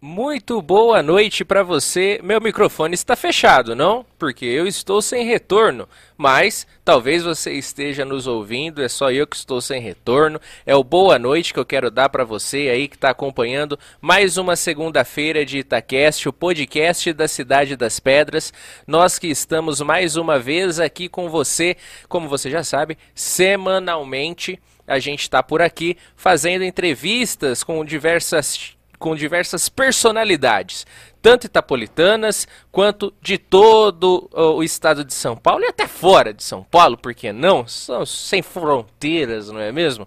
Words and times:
Muito 0.00 0.62
boa 0.62 1.02
noite 1.02 1.44
para 1.44 1.64
você. 1.64 2.20
Meu 2.22 2.40
microfone 2.40 2.94
está 2.94 3.16
fechado, 3.16 3.74
não? 3.74 4.06
Porque 4.16 4.44
eu 4.44 4.64
estou 4.64 5.02
sem 5.02 5.26
retorno. 5.26 5.88
Mas 6.16 6.68
talvez 6.84 7.24
você 7.24 7.54
esteja 7.54 8.04
nos 8.04 8.28
ouvindo, 8.28 8.80
é 8.80 8.88
só 8.88 9.10
eu 9.10 9.26
que 9.26 9.34
estou 9.34 9.60
sem 9.60 9.82
retorno. 9.82 10.40
É 10.64 10.72
o 10.76 10.84
boa 10.84 11.18
noite 11.18 11.52
que 11.52 11.58
eu 11.58 11.64
quero 11.64 11.90
dar 11.90 12.10
para 12.10 12.22
você 12.22 12.68
aí 12.68 12.86
que 12.86 12.94
está 12.94 13.10
acompanhando 13.10 13.76
mais 14.00 14.36
uma 14.36 14.54
segunda-feira 14.54 15.44
de 15.44 15.58
Itacast, 15.58 16.28
o 16.28 16.32
podcast 16.32 17.12
da 17.12 17.26
Cidade 17.26 17.74
das 17.74 17.98
Pedras. 17.98 18.52
Nós 18.86 19.18
que 19.18 19.26
estamos 19.26 19.80
mais 19.80 20.16
uma 20.16 20.38
vez 20.38 20.78
aqui 20.78 21.08
com 21.08 21.28
você, 21.28 21.76
como 22.08 22.28
você 22.28 22.48
já 22.48 22.62
sabe, 22.62 22.96
semanalmente. 23.16 24.60
A 24.86 25.00
gente 25.00 25.22
está 25.22 25.42
por 25.42 25.60
aqui 25.60 25.96
fazendo 26.14 26.62
entrevistas 26.62 27.64
com 27.64 27.84
diversas 27.84 28.77
com 28.98 29.14
diversas 29.14 29.68
personalidades, 29.68 30.86
tanto 31.22 31.46
itapolitanas 31.46 32.48
quanto 32.70 33.14
de 33.22 33.38
todo 33.38 34.28
o 34.32 34.62
estado 34.62 35.04
de 35.04 35.14
São 35.14 35.36
Paulo 35.36 35.64
e 35.64 35.68
até 35.68 35.86
fora 35.86 36.34
de 36.34 36.42
São 36.42 36.62
Paulo, 36.64 36.96
porque 36.96 37.32
não? 37.32 37.66
São 37.66 38.04
sem 38.04 38.42
fronteiras, 38.42 39.48
não 39.48 39.60
é 39.60 39.70
mesmo? 39.70 40.06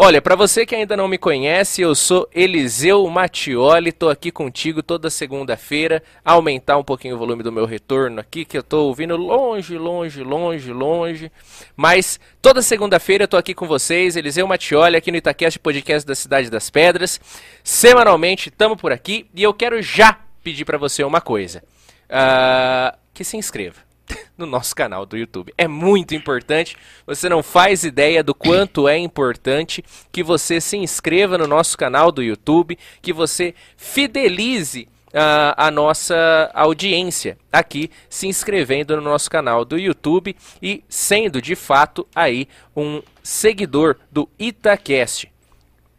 Olha, 0.00 0.22
para 0.22 0.36
você 0.36 0.64
que 0.64 0.76
ainda 0.76 0.96
não 0.96 1.08
me 1.08 1.18
conhece, 1.18 1.82
eu 1.82 1.92
sou 1.92 2.28
Eliseu 2.32 3.04
Mattioli, 3.08 3.90
tô 3.90 4.08
aqui 4.08 4.30
contigo 4.30 4.80
toda 4.80 5.10
segunda-feira, 5.10 6.04
aumentar 6.24 6.78
um 6.78 6.84
pouquinho 6.84 7.16
o 7.16 7.18
volume 7.18 7.42
do 7.42 7.50
meu 7.50 7.66
retorno 7.66 8.20
aqui, 8.20 8.44
que 8.44 8.56
eu 8.56 8.62
tô 8.62 8.84
ouvindo 8.84 9.16
longe, 9.16 9.76
longe, 9.76 10.22
longe, 10.22 10.72
longe, 10.72 11.32
mas 11.76 12.20
toda 12.40 12.62
segunda-feira 12.62 13.24
eu 13.24 13.28
tô 13.28 13.36
aqui 13.36 13.52
com 13.52 13.66
vocês, 13.66 14.14
Eliseu 14.14 14.46
Mattioli, 14.46 14.96
aqui 14.96 15.10
no 15.10 15.16
Itaquest 15.16 15.58
Podcast 15.58 16.06
da 16.06 16.14
Cidade 16.14 16.48
das 16.48 16.70
Pedras, 16.70 17.20
semanalmente 17.64 18.52
tamo 18.52 18.76
por 18.76 18.92
aqui, 18.92 19.26
e 19.34 19.42
eu 19.42 19.52
quero 19.52 19.82
já 19.82 20.16
pedir 20.44 20.64
para 20.64 20.78
você 20.78 21.02
uma 21.02 21.20
coisa, 21.20 21.60
uh, 22.04 22.96
que 23.12 23.24
se 23.24 23.36
inscreva 23.36 23.87
no 24.36 24.46
nosso 24.46 24.74
canal 24.74 25.04
do 25.04 25.16
YouTube. 25.16 25.52
É 25.56 25.66
muito 25.66 26.14
importante. 26.14 26.76
Você 27.06 27.28
não 27.28 27.42
faz 27.42 27.84
ideia 27.84 28.22
do 28.22 28.34
quanto 28.34 28.88
é 28.88 28.96
importante 28.96 29.84
que 30.10 30.22
você 30.22 30.60
se 30.60 30.76
inscreva 30.76 31.38
no 31.38 31.46
nosso 31.46 31.76
canal 31.76 32.10
do 32.12 32.22
YouTube, 32.22 32.78
que 33.02 33.12
você 33.12 33.54
fidelize 33.76 34.88
uh, 35.08 35.54
a 35.56 35.70
nossa 35.70 36.50
audiência 36.54 37.38
aqui 37.52 37.90
se 38.08 38.26
inscrevendo 38.26 38.96
no 38.96 39.02
nosso 39.02 39.30
canal 39.30 39.64
do 39.64 39.78
YouTube 39.78 40.36
e 40.62 40.84
sendo 40.88 41.40
de 41.40 41.54
fato 41.54 42.06
aí 42.14 42.48
um 42.76 43.02
seguidor 43.22 43.96
do 44.10 44.28
Itacast. 44.38 45.30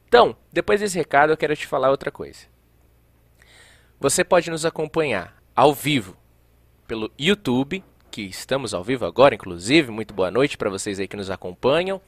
Então, 0.07 0.35
depois 0.51 0.79
desse 0.79 0.97
recado, 0.97 1.31
eu 1.31 1.37
quero 1.37 1.55
te 1.55 1.67
falar 1.67 1.91
outra 1.91 2.09
coisa. 2.09 2.39
Você 3.99 4.23
pode 4.23 4.49
nos 4.49 4.65
acompanhar 4.65 5.35
ao 5.55 5.73
vivo 5.73 6.15
pelo 6.87 7.11
YouTube 7.19 7.83
que 8.09 8.23
estamos 8.23 8.73
ao 8.73 8.83
vivo 8.83 9.05
agora, 9.05 9.35
inclusive. 9.35 9.91
Muito 9.91 10.13
boa 10.13 10.31
noite 10.31 10.57
para 10.57 10.69
vocês 10.69 10.99
aí 10.99 11.07
que 11.07 11.15
nos 11.15 11.29
acompanham. 11.29 12.01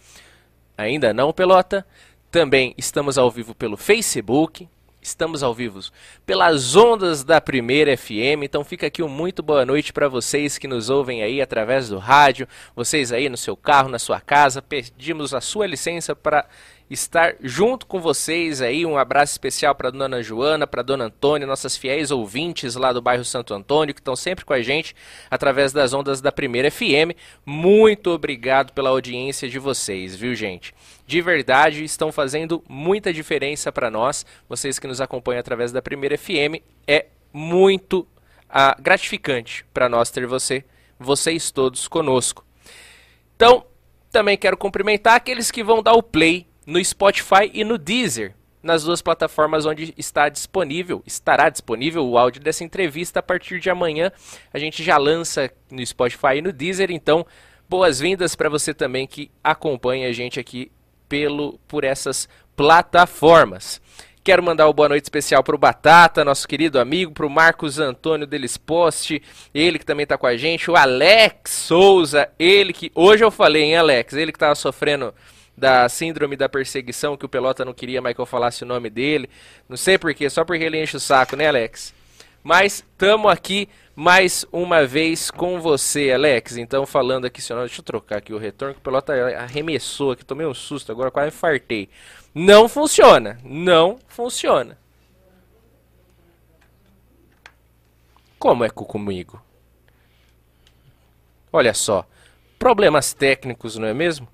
Ainda 0.77 1.13
não, 1.13 1.31
pelota. 1.31 1.85
Também 2.29 2.73
estamos 2.77 3.17
ao 3.17 3.29
vivo 3.29 3.53
pelo 3.53 3.77
Facebook. 3.77 4.67
Estamos 5.01 5.41
ao 5.41 5.53
vivo 5.53 5.79
pelas 6.25 6.75
ondas 6.75 7.23
da 7.23 7.39
Primeira 7.39 7.95
FM. 7.97 8.43
Então 8.43 8.63
fica 8.63 8.87
aqui 8.87 9.01
um 9.01 9.07
muito 9.07 9.41
boa 9.41 9.65
noite 9.65 9.93
para 9.93 10.07
vocês 10.07 10.57
que 10.57 10.67
nos 10.67 10.89
ouvem 10.89 11.23
aí 11.23 11.41
através 11.41 11.89
do 11.89 11.97
rádio, 11.97 12.47
vocês 12.75 13.11
aí 13.11 13.27
no 13.27 13.37
seu 13.37 13.55
carro, 13.55 13.89
na 13.89 13.97
sua 13.97 14.19
casa. 14.19 14.61
Pedimos 14.61 15.33
a 15.33 15.41
sua 15.41 15.65
licença 15.65 16.15
para 16.15 16.45
estar 16.91 17.35
junto 17.41 17.85
com 17.85 18.01
vocês 18.01 18.61
aí. 18.61 18.85
Um 18.85 18.97
abraço 18.97 19.31
especial 19.31 19.73
para 19.73 19.89
dona 19.89 20.21
Joana, 20.21 20.67
para 20.67 20.81
dona 20.81 21.05
Antônia, 21.05 21.47
nossas 21.47 21.77
fiéis 21.77 22.11
ouvintes 22.11 22.75
lá 22.75 22.91
do 22.91 23.01
bairro 23.01 23.23
Santo 23.23 23.53
Antônio, 23.53 23.95
que 23.95 24.01
estão 24.01 24.15
sempre 24.15 24.43
com 24.43 24.51
a 24.51 24.61
gente 24.61 24.93
através 25.29 25.71
das 25.71 25.93
ondas 25.93 26.19
da 26.19 26.31
Primeira 26.31 26.69
FM. 26.69 27.15
Muito 27.45 28.11
obrigado 28.11 28.73
pela 28.73 28.89
audiência 28.89 29.47
de 29.47 29.57
vocês, 29.57 30.15
viu, 30.17 30.35
gente? 30.35 30.75
De 31.07 31.21
verdade, 31.21 31.83
estão 31.83 32.11
fazendo 32.11 32.61
muita 32.67 33.13
diferença 33.13 33.71
para 33.71 33.89
nós. 33.89 34.25
Vocês 34.49 34.77
que 34.77 34.87
nos 34.87 34.99
acompanham 34.99 35.39
através 35.39 35.71
da 35.71 35.81
Primeira 35.81 36.17
FM, 36.17 36.61
é 36.85 37.05
muito 37.31 38.05
ah, 38.49 38.75
gratificante 38.77 39.65
para 39.73 39.87
nós 39.87 40.11
ter 40.11 40.27
você, 40.27 40.65
vocês 40.99 41.51
todos 41.51 41.87
conosco. 41.87 42.45
Então, 43.33 43.65
também 44.11 44.37
quero 44.37 44.57
cumprimentar 44.57 45.15
aqueles 45.15 45.49
que 45.49 45.63
vão 45.63 45.81
dar 45.81 45.93
o 45.93 46.03
play 46.03 46.50
no 46.71 46.83
Spotify 46.83 47.51
e 47.53 47.65
no 47.65 47.77
Deezer, 47.77 48.33
nas 48.63 48.83
duas 48.85 49.01
plataformas 49.01 49.65
onde 49.65 49.93
está 49.97 50.29
disponível, 50.29 51.03
estará 51.05 51.49
disponível 51.49 52.07
o 52.07 52.17
áudio 52.17 52.41
dessa 52.41 52.63
entrevista 52.63 53.19
a 53.19 53.23
partir 53.23 53.59
de 53.59 53.69
amanhã. 53.69 54.09
A 54.53 54.57
gente 54.57 54.81
já 54.81 54.97
lança 54.97 55.51
no 55.69 55.85
Spotify 55.85 56.37
e 56.37 56.41
no 56.41 56.53
Deezer, 56.53 56.89
então 56.89 57.25
boas-vindas 57.67 58.35
para 58.35 58.47
você 58.47 58.73
também 58.73 59.05
que 59.05 59.29
acompanha 59.43 60.07
a 60.07 60.13
gente 60.13 60.39
aqui 60.39 60.71
pelo 61.09 61.59
por 61.67 61.83
essas 61.83 62.29
plataformas. 62.55 63.81
Quero 64.23 64.41
mandar 64.41 64.67
uma 64.67 64.73
boa 64.73 64.87
noite 64.87 65.03
especial 65.03 65.43
para 65.43 65.55
o 65.55 65.59
Batata, 65.59 66.23
nosso 66.23 66.47
querido 66.47 66.79
amigo, 66.79 67.11
para 67.11 67.25
o 67.25 67.29
Marcos 67.29 67.79
Antônio 67.79 68.27
Delis 68.27 68.55
Poste, 68.55 69.21
ele 69.53 69.77
que 69.77 69.85
também 69.85 70.03
está 70.03 70.17
com 70.17 70.27
a 70.27 70.37
gente, 70.37 70.71
o 70.71 70.77
Alex 70.77 71.51
Souza, 71.51 72.29
ele 72.39 72.71
que 72.71 72.91
hoje 72.95 73.25
eu 73.25 73.31
falei, 73.31 73.63
hein, 73.63 73.77
Alex, 73.77 74.13
ele 74.13 74.31
que 74.31 74.37
estava 74.37 74.55
sofrendo 74.55 75.13
da 75.61 75.87
síndrome 75.87 76.35
da 76.35 76.49
perseguição, 76.49 77.15
que 77.15 77.23
o 77.23 77.29
Pelota 77.29 77.63
não 77.63 77.71
queria 77.71 78.01
mais 78.01 78.15
que 78.15 78.19
eu 78.19 78.25
falasse 78.25 78.63
o 78.63 78.65
nome 78.65 78.89
dele. 78.89 79.29
Não 79.69 79.77
sei 79.77 79.95
porquê, 79.95 80.27
só 80.27 80.43
porque 80.43 80.63
ele 80.63 80.81
enche 80.81 80.97
o 80.97 80.99
saco, 80.99 81.35
né, 81.35 81.47
Alex? 81.47 81.93
Mas 82.43 82.83
tamo 82.97 83.29
aqui 83.29 83.69
mais 83.95 84.43
uma 84.51 84.87
vez 84.87 85.29
com 85.29 85.61
você, 85.61 86.11
Alex. 86.11 86.57
Então, 86.57 86.87
falando 86.87 87.25
aqui 87.25 87.39
nome, 87.47 87.67
deixa 87.67 87.79
eu 87.79 87.85
trocar 87.85 88.17
aqui 88.17 88.33
o 88.33 88.39
retorno, 88.39 88.73
que 88.73 88.79
o 88.79 88.83
Pelota 88.83 89.13
arremessou 89.37 90.13
aqui, 90.13 90.25
tomei 90.25 90.47
um 90.47 90.53
susto 90.53 90.91
agora, 90.91 91.11
quase 91.11 91.29
fartei. 91.29 91.87
Não 92.33 92.67
funciona, 92.67 93.37
não 93.43 93.99
funciona. 94.07 94.79
Como 98.39 98.65
é 98.65 98.69
comigo? 98.71 99.39
Olha 101.53 101.75
só, 101.75 102.07
problemas 102.57 103.13
técnicos, 103.13 103.77
não 103.77 103.87
é 103.87 103.93
mesmo? 103.93 104.27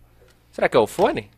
Será 0.58 0.68
que 0.68 0.76
é 0.76 0.80
o 0.80 0.88
fone? 0.88 1.30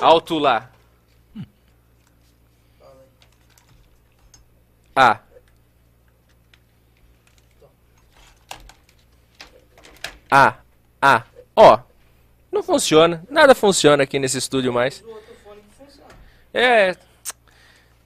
Alto 0.00 0.36
lá. 0.36 0.68
Ah. 4.96 5.20
Ah. 10.28 10.58
Ah. 11.00 11.24
Ó. 11.54 11.78
Não 12.50 12.64
funciona. 12.64 13.24
Nada 13.30 13.54
funciona 13.54 14.02
aqui 14.02 14.18
nesse 14.18 14.38
estúdio 14.38 14.72
mais. 14.72 15.04
É. 16.52 16.96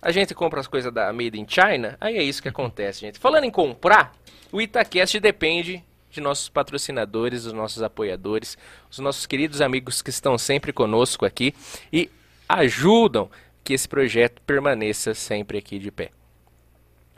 A 0.03 0.13
gente 0.13 0.35
compra 0.35 0.61
as 0.61 0.67
coisas 0.67 0.93
da 0.93 1.11
Made 1.15 1.41
in 1.41 1.47
China, 1.49 1.97
aí 1.99 2.19
é 2.19 2.23
isso 2.23 2.43
que 2.43 2.49
acontece, 2.51 3.01
gente. 3.01 3.19
Falando 3.19 3.45
em 3.45 3.51
comprar, 3.51 4.15
o 4.53 4.61
Itacast 4.61 5.19
depende 5.21 5.85
de 6.11 6.21
nossos 6.21 6.49
patrocinadores, 6.49 7.45
dos 7.45 7.53
nossos 7.53 7.83
apoiadores, 7.83 8.57
os 8.91 8.99
nossos 8.99 9.27
queridos 9.27 9.61
amigos 9.61 10.01
que 10.01 10.11
estão 10.11 10.39
sempre 10.39 10.73
conosco 10.73 11.27
aqui 11.27 11.55
e 11.93 12.11
ajudam 12.49 13.31
que 13.63 13.75
esse 13.75 13.87
projeto 13.87 14.41
permaneça 14.43 15.15
sempre 15.15 15.59
aqui 15.59 15.79
de 15.79 15.91
pé. 15.91 16.11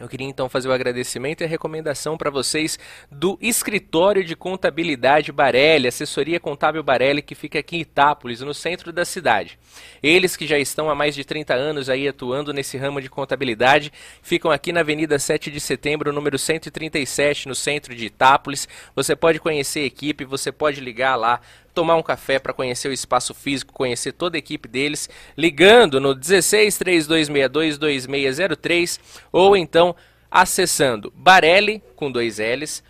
Eu 0.00 0.09
queria 0.09 0.27
então 0.27 0.49
fazer 0.49 0.66
o 0.66 0.72
agradecimento 0.72 1.43
e 1.43 1.44
a 1.44 1.47
recomendação 1.47 2.16
para 2.16 2.31
vocês 2.31 2.78
do 3.12 3.38
Escritório 3.38 4.25
de 4.25 4.34
Contabilidade 4.34 5.31
Barelli, 5.31 5.87
assessoria 5.87 6.41
contábil 6.41 6.83
Barelli, 6.83 7.21
que 7.21 7.34
fica 7.34 7.59
aqui 7.59 7.77
em 7.77 7.81
Itápolis, 7.81 8.41
no 8.41 8.55
centro 8.55 8.94
da 8.94 9.05
cidade. 9.05 9.59
Eles 10.03 10.37
que 10.37 10.47
já 10.47 10.59
estão 10.59 10.89
há 10.89 10.95
mais 10.95 11.15
de 11.15 11.22
30 11.22 11.53
anos 11.53 11.91
aí 11.91 12.09
atuando 12.09 12.51
nesse 12.51 12.78
ramo 12.78 12.98
de 12.98 13.10
contabilidade, 13.10 13.92
ficam 14.22 14.51
aqui 14.51 14.72
na 14.72 14.80
Avenida 14.80 15.19
7 15.19 15.51
de 15.51 15.60
Setembro, 15.60 16.15
número 16.15 16.39
137, 16.39 17.47
no 17.47 17.54
centro 17.54 17.95
de 17.95 18.07
Itápolis. 18.07 18.66
Você 18.97 19.15
pode 19.15 19.39
conhecer 19.39 19.80
a 19.80 19.84
equipe, 19.84 20.24
você 20.24 20.51
pode 20.51 20.80
ligar 20.80 21.15
lá 21.15 21.42
tomar 21.75 21.97
um 21.97 22.03
café 22.03 22.39
para 22.39 22.53
conhecer 22.53 22.89
o 22.89 22.93
espaço 22.93 23.34
físico, 23.34 23.72
conhecer 23.72 24.13
toda 24.13 24.37
a 24.37 24.39
equipe 24.39 24.69
deles, 24.69 25.09
ligando 25.37 26.01
no 26.01 26.15
16 26.15 26.77
3262 26.78 27.78
2603 27.78 29.01
ou 29.33 29.57
então 29.57 29.95
acessando 30.31 31.13
barelli 31.17 31.83
com 31.97 32.11
dois 32.11 32.39
L's, 32.39 32.83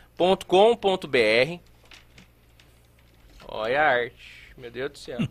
.com.br. 0.46 1.58
Olha 3.48 3.82
a 3.82 3.88
arte, 3.88 4.14
meu 4.56 4.70
Deus 4.70 4.92
do 4.92 4.98
céu. 4.98 5.18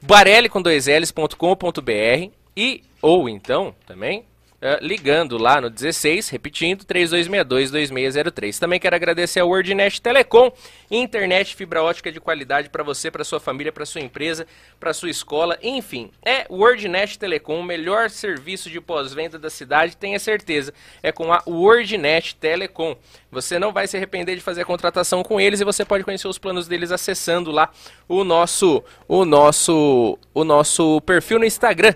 barelli 0.00 0.48
com 0.48 0.60
dois 0.60 0.86
L's.com.br 0.86 2.32
e 2.56 2.82
ou 3.00 3.28
então 3.28 3.74
também 3.86 4.24
uh, 4.62 4.78
ligando 4.80 5.36
lá 5.36 5.60
no 5.60 5.68
16, 5.68 6.28
repetindo, 6.28 6.84
3262-2603. 6.84 8.58
Também 8.58 8.78
quero 8.78 8.94
agradecer 8.94 9.40
a 9.40 9.44
WordNet 9.44 10.00
Telecom, 10.00 10.52
internet 10.90 11.56
fibra 11.56 11.82
ótica 11.82 12.12
de 12.12 12.20
qualidade 12.20 12.70
para 12.70 12.84
você, 12.84 13.10
para 13.10 13.24
sua 13.24 13.40
família, 13.40 13.72
para 13.72 13.84
sua 13.84 14.00
empresa, 14.00 14.46
para 14.78 14.94
sua 14.94 15.10
escola, 15.10 15.58
enfim. 15.62 16.10
É 16.24 16.46
WordNet 16.48 17.18
Telecom, 17.18 17.58
o 17.58 17.64
melhor 17.64 18.08
serviço 18.08 18.70
de 18.70 18.80
pós-venda 18.80 19.38
da 19.38 19.50
cidade, 19.50 19.96
tenha 19.96 20.18
certeza. 20.18 20.72
É 21.02 21.10
com 21.10 21.32
a 21.32 21.42
WordNet 21.46 22.36
Telecom. 22.36 22.96
Você 23.30 23.58
não 23.58 23.72
vai 23.72 23.88
se 23.88 23.96
arrepender 23.96 24.36
de 24.36 24.42
fazer 24.42 24.62
a 24.62 24.66
contratação 24.66 25.22
com 25.22 25.40
eles 25.40 25.60
e 25.60 25.64
você 25.64 25.84
pode 25.84 26.04
conhecer 26.04 26.28
os 26.28 26.38
planos 26.38 26.68
deles 26.68 26.92
acessando 26.92 27.50
lá 27.50 27.70
o 28.08 28.24
nosso 28.24 28.84
o 29.08 29.24
nosso 29.24 30.18
o 30.34 30.44
nosso 30.44 31.00
perfil 31.00 31.38
no 31.38 31.46
Instagram. 31.46 31.94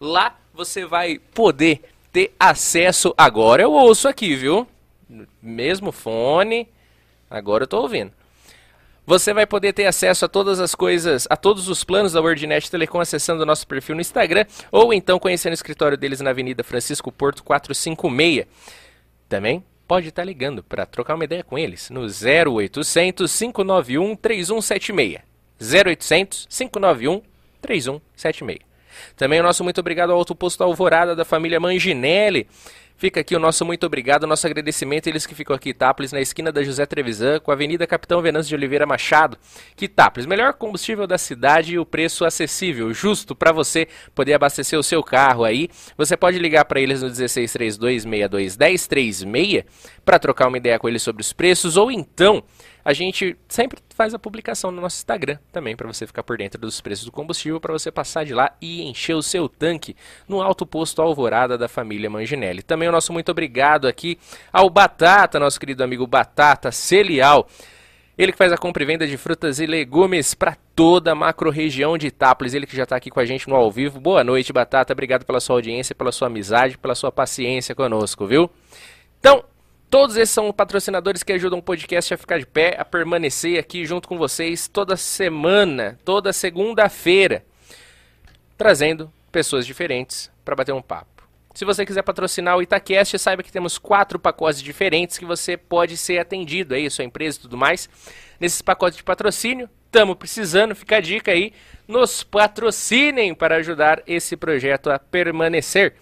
Lá 0.00 0.34
você 0.54 0.86
vai 0.86 1.18
poder 1.18 1.82
ter 2.12 2.34
acesso. 2.38 3.14
Agora 3.16 3.62
eu 3.62 3.72
ouço 3.72 4.08
aqui, 4.08 4.34
viu? 4.34 4.66
Mesmo 5.42 5.92
fone. 5.92 6.68
Agora 7.30 7.64
eu 7.64 7.68
tô 7.68 7.80
ouvindo. 7.80 8.12
Você 9.08 9.32
vai 9.32 9.46
poder 9.46 9.72
ter 9.72 9.86
acesso 9.86 10.26
a 10.26 10.28
todas 10.28 10.60
as 10.60 10.74
coisas, 10.74 11.26
a 11.30 11.36
todos 11.36 11.66
os 11.68 11.82
planos 11.82 12.12
da 12.12 12.20
WordNet 12.20 12.70
Telecom 12.70 13.00
acessando 13.00 13.42
o 13.42 13.46
nosso 13.46 13.66
perfil 13.66 13.94
no 13.94 14.02
Instagram 14.02 14.44
ou 14.70 14.92
então 14.92 15.18
conhecendo 15.18 15.52
o 15.52 15.54
escritório 15.54 15.96
deles 15.96 16.20
na 16.20 16.28
Avenida 16.28 16.62
Francisco 16.62 17.10
Porto 17.10 17.42
456. 17.42 18.46
Também 19.26 19.64
pode 19.86 20.08
estar 20.08 20.24
ligando 20.24 20.62
para 20.62 20.84
trocar 20.84 21.14
uma 21.14 21.24
ideia 21.24 21.42
com 21.42 21.58
eles 21.58 21.88
no 21.88 22.02
0800 22.02 23.34
591 23.34 24.14
3176. 24.14 25.22
0800 25.58 26.46
591 26.50 27.22
3176. 27.62 28.67
Também 29.16 29.40
o 29.40 29.42
nosso 29.42 29.64
muito 29.64 29.80
obrigado 29.80 30.10
ao 30.10 30.18
Autoposto 30.18 30.62
Alvorada 30.62 31.14
da 31.14 31.24
família 31.24 31.60
Manginelli. 31.60 32.46
Fica 32.98 33.20
aqui 33.20 33.34
o 33.36 33.38
nosso 33.38 33.64
muito 33.64 33.86
obrigado, 33.86 34.26
nosso 34.26 34.44
agradecimento. 34.44 35.06
Eles 35.06 35.24
que 35.24 35.32
ficam 35.32 35.54
aqui, 35.54 35.70
Itápolis, 35.70 36.10
na 36.10 36.20
esquina 36.20 36.50
da 36.50 36.64
José 36.64 36.84
Trevisan, 36.84 37.38
com 37.38 37.52
a 37.52 37.54
Avenida 37.54 37.86
Capitão 37.86 38.20
Venâncio 38.20 38.48
de 38.48 38.56
Oliveira 38.56 38.84
Machado. 38.84 39.38
Quitápolis, 39.76 40.26
melhor 40.26 40.52
combustível 40.54 41.06
da 41.06 41.16
cidade 41.16 41.74
e 41.74 41.78
o 41.78 41.86
preço 41.86 42.24
acessível, 42.24 42.92
justo 42.92 43.36
para 43.36 43.52
você 43.52 43.86
poder 44.16 44.34
abastecer 44.34 44.76
o 44.76 44.82
seu 44.82 45.00
carro 45.00 45.44
aí. 45.44 45.68
Você 45.96 46.16
pode 46.16 46.40
ligar 46.40 46.64
para 46.64 46.80
eles 46.80 47.00
no 47.00 47.08
1632621036 47.08 49.64
para 50.04 50.18
trocar 50.18 50.48
uma 50.48 50.58
ideia 50.58 50.76
com 50.76 50.88
eles 50.88 51.00
sobre 51.00 51.22
os 51.22 51.32
preços 51.32 51.76
ou 51.76 51.92
então 51.92 52.42
a 52.88 52.94
gente 52.94 53.36
sempre 53.46 53.78
faz 53.94 54.14
a 54.14 54.18
publicação 54.18 54.70
no 54.70 54.80
nosso 54.80 54.96
Instagram 54.96 55.36
também, 55.52 55.76
para 55.76 55.86
você 55.86 56.06
ficar 56.06 56.22
por 56.22 56.38
dentro 56.38 56.58
dos 56.58 56.80
preços 56.80 57.04
do 57.04 57.12
combustível, 57.12 57.60
para 57.60 57.70
você 57.70 57.92
passar 57.92 58.24
de 58.24 58.32
lá 58.32 58.50
e 58.62 58.80
encher 58.80 59.12
o 59.12 59.22
seu 59.22 59.46
tanque 59.46 59.94
no 60.26 60.40
alto 60.40 60.64
posto 60.64 61.02
Alvorada 61.02 61.58
da 61.58 61.68
família 61.68 62.08
Manginelli. 62.08 62.62
Também 62.62 62.88
o 62.88 62.92
nosso 62.92 63.12
muito 63.12 63.30
obrigado 63.30 63.86
aqui 63.86 64.18
ao 64.50 64.70
Batata, 64.70 65.38
nosso 65.38 65.60
querido 65.60 65.84
amigo 65.84 66.06
Batata 66.06 66.72
Celial. 66.72 67.46
Ele 68.16 68.32
que 68.32 68.38
faz 68.38 68.54
a 68.54 68.56
compra 68.56 68.82
e 68.82 68.86
venda 68.86 69.06
de 69.06 69.18
frutas 69.18 69.60
e 69.60 69.66
legumes 69.66 70.32
para 70.32 70.56
toda 70.74 71.12
a 71.12 71.14
macro-região 71.14 71.98
de 71.98 72.06
Itápolis. 72.06 72.54
Ele 72.54 72.66
que 72.66 72.74
já 72.74 72.84
está 72.84 72.96
aqui 72.96 73.10
com 73.10 73.20
a 73.20 73.26
gente 73.26 73.50
no 73.50 73.54
ao 73.54 73.70
vivo. 73.70 74.00
Boa 74.00 74.24
noite, 74.24 74.50
Batata. 74.50 74.94
Obrigado 74.94 75.26
pela 75.26 75.40
sua 75.40 75.56
audiência, 75.56 75.94
pela 75.94 76.10
sua 76.10 76.28
amizade, 76.28 76.78
pela 76.78 76.94
sua 76.94 77.12
paciência 77.12 77.74
conosco, 77.74 78.26
viu? 78.26 78.50
Então, 79.20 79.44
Todos 79.90 80.18
esses 80.18 80.34
são 80.34 80.52
patrocinadores 80.52 81.22
que 81.22 81.32
ajudam 81.32 81.60
o 81.60 81.62
podcast 81.62 82.12
a 82.12 82.18
ficar 82.18 82.38
de 82.38 82.46
pé, 82.46 82.76
a 82.78 82.84
permanecer 82.84 83.58
aqui 83.58 83.86
junto 83.86 84.06
com 84.06 84.18
vocês 84.18 84.68
toda 84.68 84.98
semana, 84.98 85.98
toda 86.04 86.30
segunda-feira, 86.30 87.42
trazendo 88.58 89.10
pessoas 89.32 89.64
diferentes 89.64 90.30
para 90.44 90.54
bater 90.54 90.72
um 90.72 90.82
papo. 90.82 91.26
Se 91.54 91.64
você 91.64 91.86
quiser 91.86 92.02
patrocinar 92.02 92.58
o 92.58 92.62
Itacast, 92.62 93.18
saiba 93.18 93.42
que 93.42 93.50
temos 93.50 93.78
quatro 93.78 94.18
pacotes 94.18 94.62
diferentes 94.62 95.16
que 95.16 95.24
você 95.24 95.56
pode 95.56 95.96
ser 95.96 96.18
atendido 96.18 96.74
aí, 96.74 96.90
sua 96.90 97.04
empresa 97.04 97.38
e 97.38 97.40
tudo 97.40 97.56
mais. 97.56 97.88
Nesses 98.38 98.60
pacotes 98.60 98.98
de 98.98 99.02
patrocínio, 99.02 99.70
estamos 99.86 100.16
precisando, 100.16 100.76
fica 100.76 100.98
a 100.98 101.00
dica 101.00 101.32
aí, 101.32 101.52
nos 101.88 102.22
patrocinem 102.22 103.34
para 103.34 103.56
ajudar 103.56 104.02
esse 104.06 104.36
projeto 104.36 104.90
a 104.90 104.98
permanecer. 104.98 105.94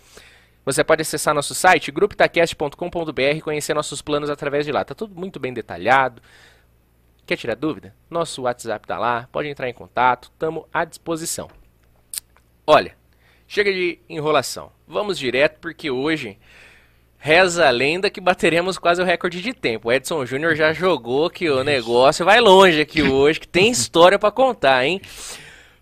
Você 0.67 0.83
pode 0.83 1.01
acessar 1.01 1.33
nosso 1.33 1.55
site, 1.55 1.93
grupitacast.com.br 1.93 3.21
e 3.37 3.41
conhecer 3.41 3.73
nossos 3.73 4.03
planos 4.03 4.29
através 4.29 4.67
de 4.67 4.73
lá. 4.73 4.83
Está 4.83 4.97
tudo 4.97 5.15
muito 5.15 5.39
bem 5.39 5.55
detalhado. 5.55 6.21
Quer 7.25 7.37
tirar 7.37 7.55
dúvida? 7.55 7.95
Nosso 8.11 8.43
WhatsApp 8.43 8.85
está 8.85 8.99
lá, 8.99 9.29
pode 9.31 9.49
entrar 9.49 9.69
em 9.69 9.73
contato, 9.73 10.25
estamos 10.25 10.65
à 10.73 10.85
disposição. 10.85 11.49
Olha, 12.67 12.97
chega 13.47 13.73
de 13.73 14.01
enrolação. 14.09 14.73
Vamos 14.89 15.17
direto 15.17 15.61
porque 15.61 15.89
hoje 15.89 16.37
reza 17.17 17.69
a 17.69 17.71
lenda 17.71 18.11
que 18.11 18.21
bateremos 18.21 18.77
quase 18.77 19.01
o 19.01 19.05
recorde 19.05 19.41
de 19.41 19.55
tempo. 19.55 19.89
O 19.89 19.93
Edson 19.93 20.27
Júnior 20.27 20.57
já 20.57 20.73
jogou 20.73 21.31
que 21.31 21.49
o 21.49 21.63
negócio 21.63 22.25
vai 22.25 22.41
longe 22.41 22.81
aqui 22.81 23.03
hoje, 23.03 23.39
que 23.39 23.49
tem 23.49 23.71
história 23.71 24.19
para 24.19 24.33
contar, 24.33 24.85
hein? 24.85 25.01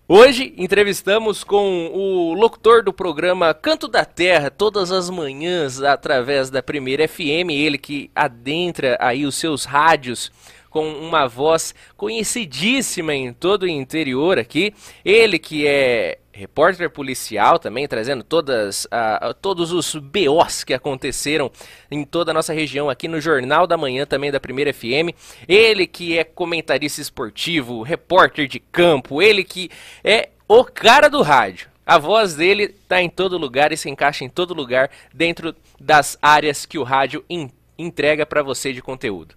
Hoje 0.06 0.52
entrevistamos 0.58 1.42
com 1.42 1.86
o 1.86 2.34
locutor 2.34 2.84
do 2.84 2.92
programa 2.92 3.54
Canto 3.54 3.88
da 3.88 4.04
Terra, 4.04 4.50
todas 4.50 4.92
as 4.92 5.08
manhãs, 5.08 5.80
através 5.80 6.50
da 6.50 6.62
Primeira 6.62 7.08
FM, 7.08 7.48
ele 7.48 7.78
que 7.78 8.10
adentra 8.14 8.98
aí 9.00 9.24
os 9.24 9.34
seus 9.34 9.64
rádios 9.64 10.30
com 10.68 10.86
uma 10.86 11.26
voz 11.26 11.74
conhecidíssima 11.96 13.14
em 13.14 13.32
todo 13.32 13.62
o 13.62 13.66
interior 13.66 14.38
aqui. 14.38 14.74
Ele 15.02 15.38
que 15.38 15.66
é 15.66 16.18
repórter 16.34 16.90
policial 16.90 17.60
também, 17.60 17.86
trazendo 17.86 18.24
todas, 18.24 18.86
uh, 18.86 19.32
todos 19.40 19.70
os 19.70 19.94
BOs 19.94 20.64
que 20.64 20.74
aconteceram 20.74 21.48
em 21.88 22.04
toda 22.04 22.32
a 22.32 22.34
nossa 22.34 22.52
região 22.52 22.90
aqui 22.90 23.06
no 23.06 23.20
Jornal 23.20 23.68
da 23.68 23.76
Manhã 23.76 24.04
também 24.04 24.32
da 24.32 24.40
Primeira 24.40 24.74
FM. 24.74 25.14
Ele 25.46 25.86
que 25.86 26.18
é 26.18 26.24
comentarista 26.24 27.00
esportivo, 27.00 27.82
repórter 27.82 28.48
de 28.48 28.58
campo, 28.58 29.22
ele 29.22 29.44
que 29.44 29.70
é 30.02 30.30
o 30.48 30.64
cara 30.64 31.08
do 31.08 31.22
rádio. 31.22 31.68
A 31.86 31.98
voz 31.98 32.34
dele 32.34 32.64
está 32.64 33.00
em 33.00 33.08
todo 33.08 33.38
lugar 33.38 33.70
e 33.70 33.76
se 33.76 33.88
encaixa 33.88 34.24
em 34.24 34.28
todo 34.28 34.54
lugar 34.54 34.90
dentro 35.12 35.54
das 35.78 36.18
áreas 36.20 36.66
que 36.66 36.78
o 36.78 36.82
rádio 36.82 37.24
in 37.30 37.48
entrega 37.78 38.26
para 38.26 38.42
você 38.42 38.72
de 38.72 38.80
conteúdo. 38.80 39.34